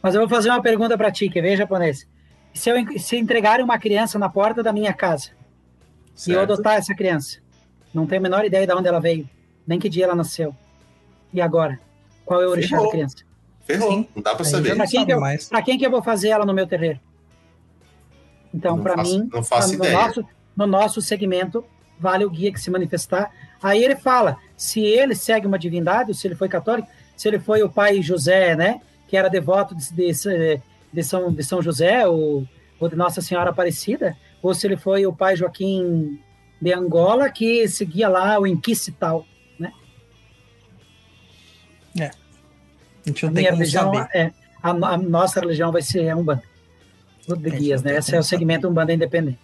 Mas 0.00 0.14
eu 0.14 0.20
vou 0.20 0.28
fazer 0.28 0.50
uma 0.50 0.62
pergunta 0.62 0.96
para 0.96 1.10
ti, 1.10 1.28
quer 1.28 1.42
ver, 1.42 1.56
japonês? 1.56 2.06
Se 2.52 2.70
eu 2.70 2.76
se 2.98 3.16
entregarem 3.16 3.64
uma 3.64 3.78
criança 3.78 4.18
na 4.18 4.28
porta 4.28 4.62
da 4.62 4.72
minha 4.72 4.92
casa 4.92 5.30
e 6.26 6.30
eu 6.30 6.40
adotar 6.40 6.74
essa 6.76 6.94
criança, 6.94 7.38
não 7.92 8.06
tenho 8.06 8.20
a 8.20 8.22
menor 8.22 8.44
ideia 8.44 8.66
de 8.66 8.72
onde 8.72 8.86
ela 8.86 9.00
veio, 9.00 9.28
nem 9.66 9.78
que 9.78 9.88
dia 9.88 10.04
ela 10.04 10.14
nasceu. 10.14 10.54
E 11.32 11.40
agora? 11.40 11.80
Qual 12.24 12.40
é 12.40 12.46
o 12.46 12.50
orixá 12.50 12.80
da 12.80 12.88
criança? 12.88 13.16
Ferrou, 13.66 13.90
Sim. 13.92 14.08
não 14.14 14.22
dá 14.22 14.34
para 14.36 14.44
saber. 14.44 14.68
já 14.68 14.76
Para 14.76 14.86
quem, 14.86 15.04
que 15.06 15.12
eu- 15.12 15.20
quem 15.64 15.78
que 15.78 15.86
eu 15.86 15.90
vou 15.90 16.02
fazer 16.02 16.28
ela 16.28 16.46
no 16.46 16.54
meu 16.54 16.66
terreiro? 16.66 17.00
Então, 18.52 18.80
para 18.80 19.02
mim, 19.02 19.28
não 19.32 19.42
faço 19.42 19.68
no, 19.68 19.74
ideia. 19.74 19.94
Nosso, 19.94 20.24
no 20.56 20.66
nosso 20.66 21.00
segmento, 21.00 21.64
vale 21.98 22.24
o 22.24 22.30
guia 22.30 22.52
que 22.52 22.60
se 22.60 22.70
manifestar. 22.70 23.30
Aí 23.62 23.82
ele 23.82 23.96
fala, 23.96 24.36
se 24.56 24.80
ele 24.80 25.14
segue 25.14 25.46
uma 25.46 25.58
divindade, 25.58 26.10
ou 26.10 26.14
se 26.14 26.26
ele 26.26 26.34
foi 26.34 26.48
católico, 26.48 26.88
se 27.16 27.28
ele 27.28 27.38
foi 27.38 27.62
o 27.62 27.70
pai 27.70 28.02
José, 28.02 28.54
né, 28.54 28.80
que 29.08 29.16
era 29.16 29.28
devoto 29.28 29.74
de, 29.74 29.92
de, 29.92 30.60
de 30.92 31.02
São, 31.02 31.32
de 31.32 31.42
São 31.42 31.62
José, 31.62 32.06
ou, 32.06 32.46
ou 32.78 32.88
de 32.88 32.96
Nossa 32.96 33.20
Senhora 33.20 33.50
Aparecida, 33.50 34.16
ou 34.42 34.52
se 34.54 34.66
ele 34.66 34.76
foi 34.76 35.06
o 35.06 35.12
pai 35.12 35.36
Joaquim 35.36 36.20
de 36.60 36.72
Angola, 36.72 37.30
que 37.30 37.66
seguia 37.68 38.08
lá 38.08 38.38
o 38.38 38.46
Inquisital, 38.46 39.26
né? 39.58 39.72
A 43.04 43.08
gente 43.08 43.24
A 43.24 43.28
não 43.28 43.34
tem 43.34 43.42
minha 43.42 43.52
como 43.52 43.58
religião 43.58 43.94
saber. 43.94 44.08
é 44.14 44.32
a, 44.64 44.70
a 44.70 44.96
nossa 44.96 45.40
religião 45.40 45.70
vai 45.70 45.82
ser 45.82 46.08
a 46.08 46.16
Umbanda. 46.16 46.42
De 47.28 47.32
A 47.32 47.36
gente 47.36 47.58
guias, 47.58 47.82
tem 47.82 47.92
né? 47.92 47.98
Esse 47.98 48.06
como 48.06 48.16
é 48.16 48.20
o 48.20 48.24
segmento 48.24 48.66
Umbanda 48.66 48.94
Independente. 48.94 49.38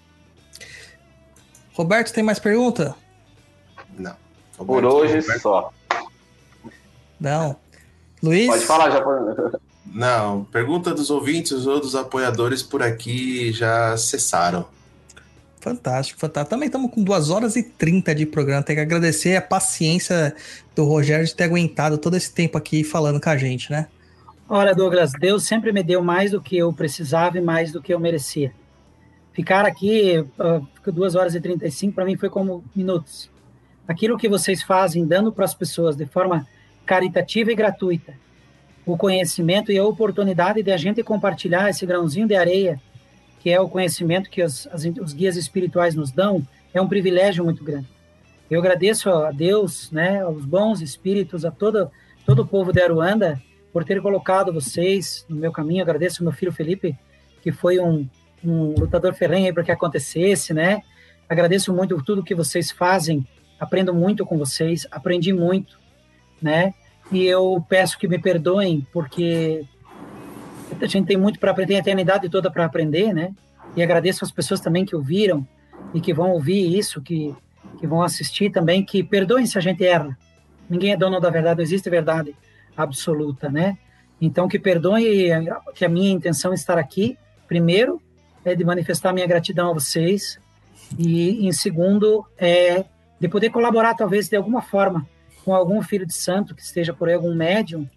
Roberto, 1.82 2.12
tem 2.12 2.22
mais 2.22 2.38
pergunta? 2.38 2.94
Não. 3.98 4.14
Por 4.56 4.66
Roberto, 4.66 4.94
hoje 4.94 5.20
Roberto- 5.20 5.40
só. 5.40 5.72
Não. 7.18 7.56
Luiz? 8.22 8.46
Pode 8.48 8.64
falar, 8.66 8.90
japonês. 8.90 9.36
Não, 9.86 10.44
pergunta 10.44 10.94
dos 10.94 11.10
ouvintes 11.10 11.66
ou 11.66 11.80
dos 11.80 11.94
apoiadores 11.96 12.62
por 12.62 12.82
aqui 12.82 13.50
já 13.52 13.96
cessaram. 13.96 14.66
Fantástico, 15.58 16.20
fantástico. 16.20 16.50
Também 16.50 16.66
estamos 16.66 16.90
com 16.92 17.02
2 17.02 17.30
horas 17.30 17.56
e 17.56 17.62
30 17.62 18.14
de 18.14 18.24
programa. 18.26 18.62
Tem 18.62 18.76
que 18.76 18.82
agradecer 18.82 19.36
a 19.36 19.42
paciência 19.42 20.34
do 20.74 20.84
Rogério 20.84 21.26
de 21.26 21.34
ter 21.34 21.44
aguentado 21.44 21.98
todo 21.98 22.16
esse 22.16 22.32
tempo 22.32 22.56
aqui 22.56 22.84
falando 22.84 23.20
com 23.20 23.28
a 23.30 23.36
gente, 23.36 23.70
né? 23.70 23.88
Olha, 24.48 24.74
Douglas, 24.74 25.12
Deus 25.18 25.44
sempre 25.44 25.72
me 25.72 25.82
deu 25.82 26.02
mais 26.02 26.30
do 26.30 26.40
que 26.40 26.56
eu 26.58 26.72
precisava 26.72 27.38
e 27.38 27.40
mais 27.40 27.72
do 27.72 27.82
que 27.82 27.92
eu 27.92 27.98
merecia. 28.00 28.52
Ficar 29.32 29.64
aqui 29.64 30.18
uh, 30.18 30.92
duas 30.92 31.14
horas 31.14 31.34
e 31.34 31.40
35 31.40 31.94
para 31.94 32.04
mim 32.04 32.16
foi 32.16 32.28
como 32.28 32.64
minutos. 32.74 33.30
Aquilo 33.86 34.18
que 34.18 34.28
vocês 34.28 34.62
fazem, 34.62 35.06
dando 35.06 35.32
para 35.32 35.44
as 35.44 35.54
pessoas 35.54 35.96
de 35.96 36.06
forma 36.06 36.46
caritativa 36.84 37.50
e 37.52 37.54
gratuita, 37.54 38.14
o 38.84 38.96
conhecimento 38.96 39.70
e 39.70 39.78
a 39.78 39.84
oportunidade 39.84 40.62
de 40.62 40.72
a 40.72 40.76
gente 40.76 41.02
compartilhar 41.02 41.70
esse 41.70 41.86
grãozinho 41.86 42.26
de 42.26 42.34
areia, 42.34 42.80
que 43.40 43.50
é 43.50 43.60
o 43.60 43.68
conhecimento 43.68 44.28
que 44.28 44.42
os, 44.42 44.66
as- 44.72 44.84
os 44.84 45.12
guias 45.12 45.36
espirituais 45.36 45.94
nos 45.94 46.10
dão, 46.10 46.46
é 46.74 46.80
um 46.80 46.88
privilégio 46.88 47.44
muito 47.44 47.62
grande. 47.64 47.88
Eu 48.50 48.58
agradeço 48.60 49.08
a 49.10 49.30
Deus, 49.30 49.90
né, 49.92 50.22
aos 50.22 50.44
bons 50.44 50.80
espíritos, 50.80 51.44
a 51.44 51.50
todo, 51.52 51.90
todo 52.26 52.42
o 52.42 52.46
povo 52.46 52.72
de 52.72 52.80
Aruanda, 52.82 53.40
por 53.72 53.84
ter 53.84 54.02
colocado 54.02 54.52
vocês 54.52 55.24
no 55.28 55.36
meu 55.36 55.52
caminho. 55.52 55.82
Agradeço 55.82 56.20
ao 56.22 56.24
meu 56.24 56.32
filho 56.32 56.52
Felipe, 56.52 56.98
que 57.42 57.52
foi 57.52 57.78
um, 57.78 58.08
um 58.44 58.74
lutador 58.78 59.14
ferrenho 59.14 59.52
para 59.52 59.62
que 59.62 59.72
acontecesse, 59.72 60.54
né? 60.54 60.82
Agradeço 61.28 61.72
muito 61.72 62.02
tudo 62.02 62.24
que 62.24 62.34
vocês 62.34 62.70
fazem. 62.70 63.26
Aprendo 63.58 63.94
muito 63.94 64.24
com 64.24 64.38
vocês, 64.38 64.86
aprendi 64.90 65.32
muito, 65.32 65.78
né? 66.40 66.74
E 67.12 67.24
eu 67.24 67.64
peço 67.68 67.98
que 67.98 68.08
me 68.08 68.18
perdoem, 68.18 68.86
porque 68.92 69.64
a 70.80 70.86
gente 70.86 71.06
tem 71.06 71.16
muito 71.16 71.38
para 71.38 71.50
aprender, 71.50 71.76
a 71.76 71.78
eternidade 71.78 72.28
toda 72.28 72.50
para 72.50 72.64
aprender, 72.64 73.12
né? 73.12 73.34
E 73.76 73.82
agradeço 73.82 74.24
às 74.24 74.30
pessoas 74.30 74.60
também 74.60 74.84
que 74.84 74.96
ouviram 74.96 75.46
e 75.92 76.00
que 76.00 76.14
vão 76.14 76.30
ouvir 76.30 76.76
isso, 76.76 77.00
que, 77.00 77.34
que 77.78 77.86
vão 77.86 78.02
assistir 78.02 78.50
também, 78.50 78.84
que 78.84 79.02
perdoem 79.02 79.46
se 79.46 79.58
a 79.58 79.60
gente 79.60 79.84
erra. 79.84 80.16
Ninguém 80.68 80.92
é 80.92 80.96
dono 80.96 81.20
da 81.20 81.30
verdade, 81.30 81.58
não 81.58 81.64
existe 81.64 81.90
verdade 81.90 82.34
absoluta, 82.76 83.50
né? 83.50 83.76
Então, 84.20 84.48
que 84.48 84.58
perdoe 84.58 85.30
que 85.74 85.84
a 85.84 85.88
minha 85.88 86.10
intenção 86.10 86.52
estar 86.52 86.78
aqui, 86.78 87.18
primeiro, 87.48 88.00
é 88.44 88.54
de 88.54 88.64
manifestar 88.64 89.12
minha 89.12 89.26
gratidão 89.26 89.70
a 89.70 89.74
vocês, 89.74 90.38
e 90.98 91.46
em 91.46 91.52
segundo, 91.52 92.26
é 92.38 92.84
de 93.18 93.28
poder 93.28 93.50
colaborar, 93.50 93.94
talvez, 93.94 94.28
de 94.28 94.36
alguma 94.36 94.62
forma, 94.62 95.06
com 95.44 95.54
algum 95.54 95.82
filho 95.82 96.06
de 96.06 96.14
santo 96.14 96.54
que 96.54 96.62
esteja 96.62 96.92
por 96.92 97.08
aí, 97.08 97.14
algum 97.14 97.34
médium, 97.34 97.88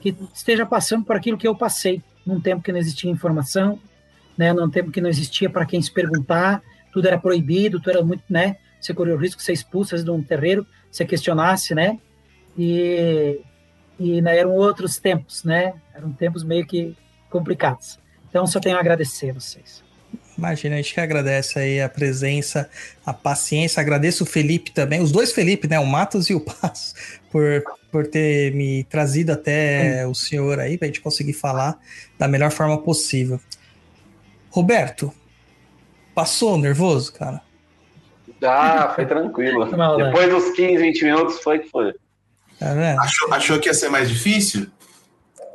que 0.00 0.16
esteja 0.34 0.64
passando 0.64 1.04
por 1.04 1.16
aquilo 1.16 1.36
que 1.36 1.46
eu 1.46 1.54
passei, 1.54 2.02
num 2.24 2.40
tempo 2.40 2.62
que 2.62 2.72
não 2.72 2.78
existia 2.78 3.10
informação, 3.10 3.78
né, 4.36 4.52
num 4.52 4.70
tempo 4.70 4.90
que 4.90 5.00
não 5.00 5.08
existia 5.08 5.50
para 5.50 5.66
quem 5.66 5.80
se 5.82 5.92
perguntar, 5.92 6.62
tudo 6.92 7.06
era 7.06 7.18
proibido, 7.18 7.78
tudo 7.78 7.90
era 7.90 8.04
muito, 8.04 8.24
né, 8.28 8.56
você 8.80 8.94
corria 8.94 9.14
o 9.14 9.18
risco 9.18 9.38
de 9.38 9.44
ser 9.44 9.52
expulso 9.52 10.02
de 10.02 10.10
um 10.10 10.22
terreiro, 10.22 10.66
se 10.90 11.04
questionasse, 11.04 11.74
né, 11.74 11.98
e, 12.56 13.40
e 13.98 14.22
né, 14.22 14.38
eram 14.38 14.52
outros 14.52 14.98
tempos, 14.98 15.44
né, 15.44 15.74
eram 15.94 16.10
tempos 16.12 16.42
meio 16.42 16.66
que 16.66 16.96
complicados. 17.28 17.98
Então, 18.28 18.46
só 18.46 18.60
tenho 18.60 18.76
a 18.76 18.80
agradecer 18.80 19.30
a 19.30 19.34
vocês. 19.34 19.82
Imagina, 20.40 20.76
a 20.76 20.78
gente 20.78 20.94
que 20.94 21.00
agradece 21.00 21.58
aí 21.58 21.82
a 21.82 21.88
presença, 21.88 22.70
a 23.04 23.12
paciência. 23.12 23.78
Agradeço 23.78 24.24
o 24.24 24.26
Felipe 24.26 24.70
também, 24.70 25.02
os 25.02 25.12
dois 25.12 25.32
Felipe, 25.32 25.68
né? 25.68 25.78
O 25.78 25.84
Matos 25.84 26.30
e 26.30 26.34
o 26.34 26.40
Passo, 26.40 26.94
por, 27.30 27.62
por 27.92 28.06
ter 28.06 28.54
me 28.54 28.84
trazido 28.84 29.32
até 29.32 30.06
o 30.06 30.14
senhor 30.14 30.58
aí, 30.58 30.78
pra 30.78 30.86
gente 30.86 31.02
conseguir 31.02 31.34
falar 31.34 31.78
da 32.18 32.26
melhor 32.26 32.50
forma 32.50 32.78
possível. 32.78 33.38
Roberto, 34.48 35.12
passou 36.14 36.56
nervoso, 36.56 37.12
cara? 37.12 37.42
Ah, 38.42 38.94
foi 38.94 39.04
tranquilo. 39.04 39.66
Depois 39.98 40.30
dos 40.30 40.56
15, 40.56 40.78
20 40.78 41.04
minutos 41.04 41.38
foi 41.40 41.58
que 41.58 41.68
foi. 41.68 41.92
Tá 42.58 42.72
vendo? 42.72 42.98
Achou, 42.98 43.34
achou 43.34 43.60
que 43.60 43.68
ia 43.68 43.74
ser 43.74 43.90
mais 43.90 44.08
difícil? 44.08 44.68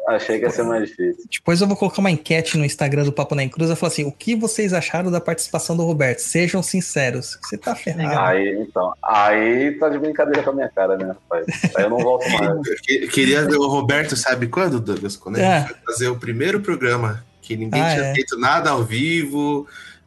Achei 0.07 0.37
que 0.37 0.45
ia 0.45 0.51
ser 0.51 0.63
mais 0.63 0.87
difícil. 0.87 1.23
Depois 1.31 1.59
eu 1.61 1.67
vou 1.67 1.75
colocar 1.75 1.99
uma 1.99 2.11
enquete 2.11 2.57
no 2.57 2.63
Instagram 2.65 3.03
do 3.05 3.11
Papo 3.11 3.33
na 3.33 3.43
Encruza 3.43 3.73
e 3.73 3.75
falar 3.75 3.91
assim: 3.91 4.05
o 4.05 4.11
que 4.11 4.35
vocês 4.35 4.71
acharam 4.71 5.09
da 5.09 5.19
participação 5.19 5.75
do 5.75 5.83
Roberto? 5.83 6.19
Sejam 6.19 6.61
sinceros. 6.61 7.39
Você 7.41 7.57
tá 7.57 7.73
ferrado. 7.75 8.19
Aí, 8.19 8.55
então, 8.59 8.93
aí 9.03 9.71
tá 9.79 9.89
de 9.89 9.97
brincadeira 9.97 10.43
com 10.43 10.51
a 10.51 10.53
minha 10.53 10.69
cara, 10.69 10.95
né, 10.95 11.07
rapaz? 11.07 11.45
Aí 11.75 11.83
eu 11.85 11.89
não 11.89 11.97
volto 11.97 12.29
mais. 12.29 12.55
Que- 12.83 13.07
Queria 13.07 13.43
ver 13.45 13.55
o 13.57 13.67
Roberto, 13.67 14.15
sabe 14.15 14.45
quando, 14.47 14.79
Douglas? 14.79 15.15
Quando 15.17 15.37
a 15.37 15.41
É. 15.41 15.59
gente 15.61 15.69
foi 15.69 15.77
fazer 15.87 16.07
o 16.09 16.15
primeiro 16.17 16.59
programa, 16.61 17.23
que 17.41 17.57
ninguém 17.57 17.81
Ah, 17.81 17.89
tinha 17.95 18.05
é. 18.05 18.13
feito 18.13 18.37
nada 18.39 18.69
ao 18.69 18.83
vivo, 18.83 19.65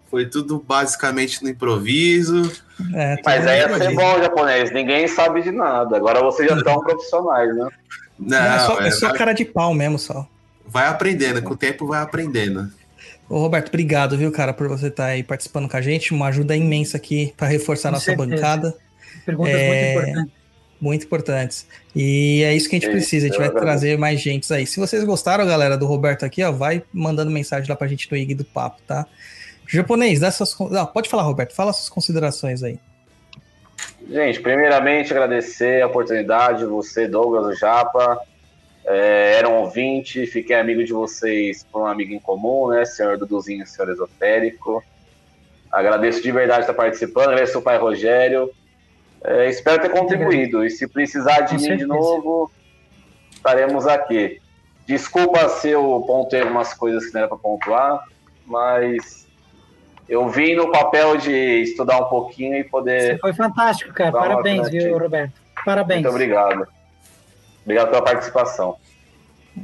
foi 0.08 0.26
tudo 0.26 0.62
basicamente 0.64 1.42
no 1.42 1.48
improviso. 1.50 2.42
É, 2.94 3.16
tá 3.16 3.22
Mas 3.26 3.46
aí 3.48 3.58
ia 3.58 3.68
vendo? 3.68 3.82
ser 3.82 3.94
bom, 3.96 4.18
japonês. 4.22 4.70
Ninguém 4.72 5.08
sabe 5.08 5.42
de 5.42 5.50
nada. 5.50 5.96
Agora 5.96 6.20
vocês 6.22 6.48
já 6.48 6.56
estão 6.56 6.78
profissionais, 6.80 7.52
né? 7.56 7.68
Não, 8.18 8.38
Não, 8.38 8.54
é 8.54 8.58
só, 8.60 8.80
é 8.80 8.88
é, 8.88 8.90
só 8.90 9.08
vai, 9.08 9.18
cara 9.18 9.32
de 9.32 9.44
pau 9.44 9.72
mesmo, 9.74 9.98
só. 9.98 10.26
vai 10.66 10.86
aprendendo, 10.86 11.42
com 11.42 11.54
o 11.54 11.56
tempo 11.56 11.86
vai 11.86 12.00
aprendendo. 12.02 12.70
Ô, 13.28 13.38
Roberto, 13.40 13.68
obrigado, 13.68 14.16
viu, 14.16 14.32
cara, 14.32 14.52
por 14.54 14.68
você 14.68 14.86
estar 14.88 15.06
aí 15.06 15.22
participando 15.22 15.68
com 15.68 15.76
a 15.76 15.80
gente. 15.82 16.12
Uma 16.14 16.28
ajuda 16.28 16.56
imensa 16.56 16.96
aqui 16.96 17.32
para 17.36 17.46
reforçar 17.48 17.90
Com 17.90 17.94
nossa 17.96 18.06
certeza. 18.06 18.28
bancada. 18.28 18.76
Perguntas 19.26 19.54
É, 19.54 19.66
muito 19.68 19.84
importantes. 20.06 20.32
Muito 20.80 21.04
importantes. 21.06 21.66
E 21.94 22.42
é 22.44 22.54
isso 22.54 22.68
que 22.68 22.76
a 22.76 22.78
gente 22.78 22.88
É 22.88 22.92
precisa. 22.92 23.26
A 23.26 23.28
gente 23.28 23.36
vai 23.38 23.48
agradeço. 23.48 23.66
trazer 23.66 23.98
mais 23.98 24.20
gente 24.20 24.50
aí. 24.52 24.66
Se 24.66 24.78
vocês 24.80 25.04
gostaram, 25.04 25.44
galera, 25.46 25.76
do 25.76 25.86
Roberto 25.86 26.24
aqui, 26.24 26.42
ó, 26.42 26.50
vai 26.52 26.82
mandando 26.92 27.30
mensagem 27.30 27.68
lá 27.68 27.76
pra 27.76 27.86
gente 27.88 28.10
no 28.10 28.16
IG 28.16 28.34
do 28.34 28.44
Papo, 28.44 28.80
tá? 28.86 29.06
Japonês, 29.66 30.20
dá 30.20 30.30
suas. 30.30 30.54
pode 30.94 31.08
falar, 31.10 31.24
Roberto. 31.24 31.52
Fala 31.54 31.72
suas 31.74 31.88
considerações 31.90 32.62
aí. 32.62 32.78
Gente, 34.08 34.40
primeiramente 34.40 35.12
agradecer 35.12 35.82
a 35.82 35.86
oportunidade, 35.86 36.64
você, 36.64 37.06
Douglas, 37.06 37.46
o 37.46 37.54
Japa. 37.54 38.18
É, 38.84 39.34
era 39.36 39.48
um 39.48 39.60
ouvinte, 39.60 40.26
fiquei 40.26 40.56
amigo 40.56 40.82
de 40.82 40.94
vocês 40.94 41.62
por 41.64 41.82
um 41.82 41.86
amigo 41.86 42.14
em 42.14 42.18
comum, 42.18 42.68
né? 42.68 42.86
Senhor 42.86 43.18
Duduzinho, 43.18 43.66
senhor 43.66 43.90
esotérico. 43.90 44.82
Agradeço 45.70 46.22
de 46.22 46.32
verdade 46.32 46.60
estar 46.60 46.72
participando, 46.72 47.28
agradeço 47.28 47.58
o 47.58 47.62
pai 47.62 47.76
Rogério. 47.76 48.50
É, 49.22 49.50
espero 49.50 49.82
ter 49.82 49.90
contribuído. 49.90 50.64
E 50.64 50.70
se 50.70 50.88
precisar 50.88 51.42
de 51.42 51.56
Com 51.56 51.60
mim 51.60 51.60
de 51.60 51.66
certeza. 51.66 51.86
novo, 51.86 52.50
estaremos 53.30 53.86
aqui. 53.86 54.40
Desculpa 54.86 55.46
se 55.50 55.68
eu 55.68 56.02
pontei 56.06 56.40
algumas 56.40 56.72
coisas 56.72 57.04
que 57.04 57.12
não 57.12 57.20
era 57.20 57.28
para 57.28 57.36
pontuar, 57.36 58.04
mas 58.46 59.27
eu 60.08 60.28
vim 60.28 60.54
no 60.54 60.70
papel 60.70 61.16
de 61.16 61.62
estudar 61.62 61.98
um 62.00 62.08
pouquinho 62.08 62.56
e 62.56 62.64
poder 62.64 63.18
Foi 63.20 63.32
fantástico, 63.32 63.92
cara. 63.92 64.12
Parabéns, 64.12 64.68
viu. 64.70 64.98
Roberto? 64.98 65.34
Parabéns. 65.64 66.02
Muito 66.02 66.14
obrigado. 66.14 66.66
Obrigado 67.62 67.90
pela 67.90 68.02
participação. 68.02 68.76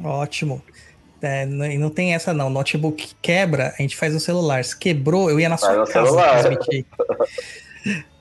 Ótimo. 0.03 0.63
É, 1.23 1.47
não, 1.47 1.65
e 1.65 1.79
não 1.79 1.89
tem 1.89 2.15
essa, 2.15 2.35
não. 2.35 2.51
Notebook 2.51 3.15
quebra, 3.23 3.75
a 3.79 3.83
gente 3.83 3.97
faz 3.97 4.13
no 4.13 4.21
celular. 4.21 4.63
Se 4.63 4.77
quebrou, 4.77 5.31
eu 5.31 5.41
ia 5.41 5.49
na 5.49 5.57
sua 5.57 5.75
no 5.75 5.87
casa. 5.87 6.51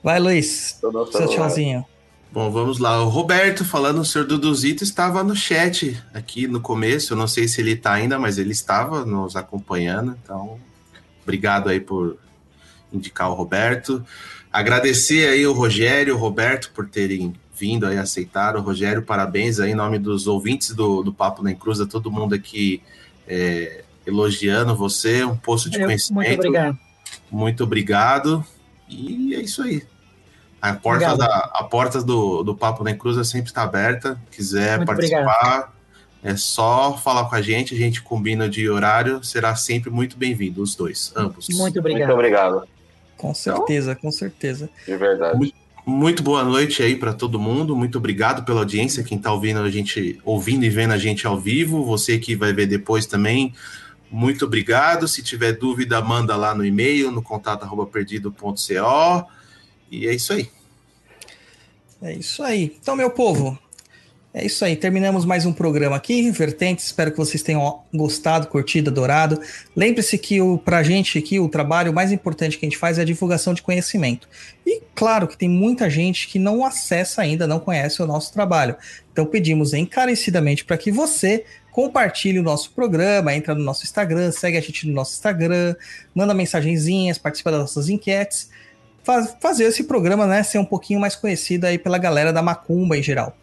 Vai, 0.02 0.18
Luiz. 0.18 0.78
Seu 1.12 1.28
tchauzinho. 1.28 1.84
Bom, 2.32 2.50
vamos 2.50 2.78
lá. 2.78 3.02
O 3.02 3.08
Roberto, 3.08 3.64
falando, 3.64 4.00
o 4.00 4.04
senhor 4.04 4.26
Duduzito 4.26 4.82
estava 4.82 5.22
no 5.22 5.36
chat 5.36 6.02
aqui 6.12 6.46
no 6.48 6.60
começo. 6.60 7.12
Eu 7.12 7.16
não 7.16 7.28
sei 7.28 7.46
se 7.46 7.60
ele 7.60 7.72
está 7.72 7.92
ainda, 7.92 8.18
mas 8.18 8.38
ele 8.38 8.52
estava 8.52 9.04
nos 9.04 9.36
acompanhando. 9.36 10.18
Então, 10.22 10.58
obrigado 11.24 11.68
aí 11.68 11.80
por 11.80 12.16
indicar 12.92 13.28
o 13.30 13.34
Roberto. 13.34 14.04
Agradecer 14.52 15.28
aí 15.28 15.44
o 15.46 15.52
Rogério 15.52 16.14
o 16.14 16.18
Roberto 16.18 16.70
por 16.72 16.88
terem 16.88 17.34
vindo 17.58 17.86
aí 17.86 17.98
aceitar. 17.98 18.56
O 18.56 18.60
Rogério, 18.60 19.02
parabéns 19.02 19.58
aí 19.58 19.72
em 19.72 19.74
nome 19.74 19.98
dos 19.98 20.26
ouvintes 20.28 20.70
do, 20.74 21.02
do 21.02 21.12
Papo 21.12 21.42
na 21.42 21.50
Encruza, 21.50 21.86
todo 21.86 22.10
mundo 22.10 22.34
aqui 22.34 22.80
é, 23.26 23.82
elogiando 24.06 24.76
você, 24.76 25.24
um 25.24 25.36
poço 25.36 25.68
de 25.70 25.78
Eu- 25.80 25.86
conhecimento. 25.86 26.26
muito 26.28 26.38
obrigado. 26.46 26.78
Muito 27.30 27.64
obrigado. 27.64 28.44
E 28.88 29.34
é 29.34 29.40
isso 29.40 29.62
aí. 29.62 29.82
A 30.60 30.72
porta, 30.72 31.12
Obrigado. 31.12 31.18
da, 31.28 31.50
a 31.54 31.64
porta 31.64 32.02
do, 32.02 32.42
do 32.42 32.54
Papo 32.54 32.84
na 32.84 32.90
Encruza 32.90 33.22
sempre 33.24 33.50
está 33.50 33.62
aberta. 33.62 34.18
Quiser 34.30 34.76
Muito 34.78 34.86
participar, 34.86 35.74
é 36.24 36.34
só 36.36 36.96
falar 36.96 37.28
com 37.28 37.36
a 37.36 37.42
gente. 37.42 37.74
A 37.74 37.78
gente 37.78 38.02
combina 38.02 38.48
de 38.48 38.68
horário. 38.68 39.22
Será 39.22 39.54
sempre 39.54 39.90
muito 39.90 40.16
bem-vindo, 40.16 40.62
os 40.62 40.74
dois, 40.74 41.12
ambos. 41.14 41.48
Muito 41.50 41.60
Muito 41.60 41.78
obrigado. 41.78 42.12
obrigado, 42.12 42.68
Com 43.18 43.34
certeza, 43.34 43.94
com 43.94 44.10
certeza. 44.10 44.70
de 44.86 44.96
verdade. 44.96 45.54
Muito 45.86 46.22
boa 46.22 46.42
noite 46.42 46.82
aí 46.82 46.96
para 46.96 47.12
todo 47.12 47.38
mundo. 47.38 47.76
Muito 47.76 47.98
obrigado 47.98 48.42
pela 48.42 48.60
audiência, 48.60 49.04
quem 49.04 49.18
está 49.18 49.30
ouvindo 49.30 49.60
a 49.60 49.70
gente, 49.70 50.18
ouvindo 50.24 50.64
e 50.64 50.70
vendo 50.70 50.92
a 50.92 50.98
gente 50.98 51.26
ao 51.26 51.38
vivo. 51.38 51.84
Você 51.84 52.18
que 52.18 52.34
vai 52.34 52.54
ver 52.54 52.66
depois 52.66 53.04
também, 53.04 53.52
muito 54.10 54.46
obrigado. 54.46 55.06
Se 55.06 55.22
tiver 55.22 55.52
dúvida, 55.52 56.00
manda 56.00 56.34
lá 56.36 56.54
no 56.54 56.64
e-mail, 56.64 57.10
no 57.10 57.22
contato@perdido.co. 57.22 59.28
E 59.90 60.08
é 60.08 60.14
isso 60.14 60.32
aí. 60.32 60.48
É 62.00 62.14
isso 62.14 62.42
aí. 62.42 62.74
Então, 62.80 62.96
meu 62.96 63.10
povo, 63.10 63.58
é 64.36 64.44
isso 64.44 64.64
aí, 64.64 64.74
terminamos 64.74 65.24
mais 65.24 65.46
um 65.46 65.52
programa 65.52 65.94
aqui, 65.94 66.28
Vertentes. 66.32 66.86
Espero 66.86 67.12
que 67.12 67.16
vocês 67.16 67.40
tenham 67.40 67.84
gostado, 67.94 68.48
curtido, 68.48 68.90
adorado. 68.90 69.40
Lembre-se 69.76 70.18
que 70.18 70.42
o, 70.42 70.58
pra 70.58 70.82
gente 70.82 71.16
aqui, 71.16 71.38
o 71.38 71.48
trabalho 71.48 71.94
mais 71.94 72.10
importante 72.10 72.58
que 72.58 72.66
a 72.66 72.68
gente 72.68 72.76
faz 72.76 72.98
é 72.98 73.02
a 73.02 73.04
divulgação 73.04 73.54
de 73.54 73.62
conhecimento. 73.62 74.28
E 74.66 74.82
claro 74.92 75.28
que 75.28 75.38
tem 75.38 75.48
muita 75.48 75.88
gente 75.88 76.26
que 76.26 76.40
não 76.40 76.64
acessa 76.64 77.22
ainda, 77.22 77.46
não 77.46 77.60
conhece 77.60 78.02
o 78.02 78.06
nosso 78.08 78.32
trabalho. 78.32 78.74
Então 79.12 79.24
pedimos 79.24 79.72
encarecidamente 79.72 80.64
para 80.64 80.76
que 80.76 80.90
você 80.90 81.44
compartilhe 81.70 82.40
o 82.40 82.42
nosso 82.42 82.72
programa, 82.72 83.32
entra 83.32 83.54
no 83.54 83.62
nosso 83.62 83.84
Instagram, 83.84 84.32
segue 84.32 84.58
a 84.58 84.60
gente 84.60 84.88
no 84.88 84.94
nosso 84.94 85.12
Instagram, 85.12 85.76
manda 86.12 86.34
mensagenzinhas, 86.34 87.18
participa 87.18 87.52
das 87.52 87.60
nossas 87.60 87.88
enquetes. 87.88 88.50
Faz, 89.04 89.36
fazer 89.40 89.66
esse 89.66 89.84
programa 89.84 90.26
né, 90.26 90.42
ser 90.42 90.58
um 90.58 90.64
pouquinho 90.64 90.98
mais 90.98 91.14
conhecido 91.14 91.66
aí 91.66 91.78
pela 91.78 91.98
galera 91.98 92.32
da 92.32 92.42
Macumba 92.42 92.98
em 92.98 93.02
geral. 93.02 93.36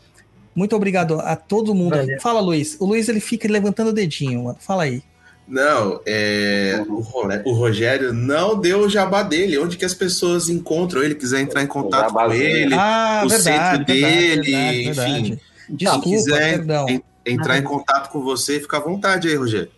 Muito 0.56 0.76
obrigado 0.76 1.20
a 1.20 1.36
todo 1.36 1.74
mundo. 1.74 1.96
Valeu. 1.96 2.20
Fala, 2.20 2.40
Luiz. 2.42 2.76
O 2.80 2.86
Luiz 2.86 3.08
ele 3.08 3.20
fica 3.20 3.48
levantando 3.50 3.90
o 3.90 3.94
dedinho, 3.94 4.44
mano. 4.46 4.58
Fala 4.60 4.84
aí. 4.84 5.02
Não, 5.48 6.00
é, 6.06 6.82
o, 6.88 7.00
Ro- 7.02 7.28
o 7.46 7.54
Rogério 7.54 8.14
não 8.14 8.60
deu 8.60 8.82
o 8.82 8.90
jabá 8.90 9.22
dele. 9.24 9.58
Onde 9.58 9.76
que 9.78 9.84
as 9.84 9.94
pessoas 9.94 10.48
encontram 10.50 11.04
ele? 11.04 11.16
Quiser 11.16 11.42
entrar 11.42 11.62
em 11.64 11.68
contato 11.68 12.14
com 12.14 12.32
ele, 12.32 12.74
ah, 12.74 13.24
o 13.26 13.30
centro 13.30 13.84
dele, 13.86 14.42
verdade, 14.42 14.82
enfim. 14.82 14.84
verdade. 14.94 15.40
se 15.68 15.74
Desculpa, 15.74 16.04
quiser 16.10 16.58
perdão. 16.58 16.88
en- 16.90 17.04
entrar 17.26 17.58
em 17.58 17.64
contato 17.64 18.10
com 18.12 18.22
você, 18.22 18.60
fica 18.60 18.78
à 18.78 18.80
vontade 18.80 19.28
aí, 19.28 19.36
Rogério. 19.36 19.70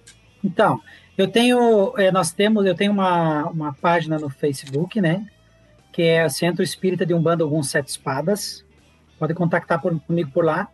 Então, 0.43 0.79
eu 1.17 1.27
tenho, 1.27 1.93
eh, 1.97 2.11
nós 2.11 2.31
temos, 2.31 2.65
eu 2.65 2.75
tenho 2.75 2.91
uma, 2.91 3.45
uma 3.49 3.73
página 3.73 4.19
no 4.19 4.29
Facebook, 4.29 4.99
né? 5.01 5.25
Que 5.91 6.01
é 6.03 6.25
o 6.25 6.29
Centro 6.29 6.61
Espírita 6.63 7.05
de 7.05 7.13
Umbanda 7.13 7.43
Alguns 7.43 7.69
Sete 7.69 7.87
Espadas. 7.89 8.63
Pode 9.19 9.33
contactar 9.33 9.82
por- 9.82 10.00
comigo 10.01 10.30
por 10.32 10.45
lá. 10.45 10.67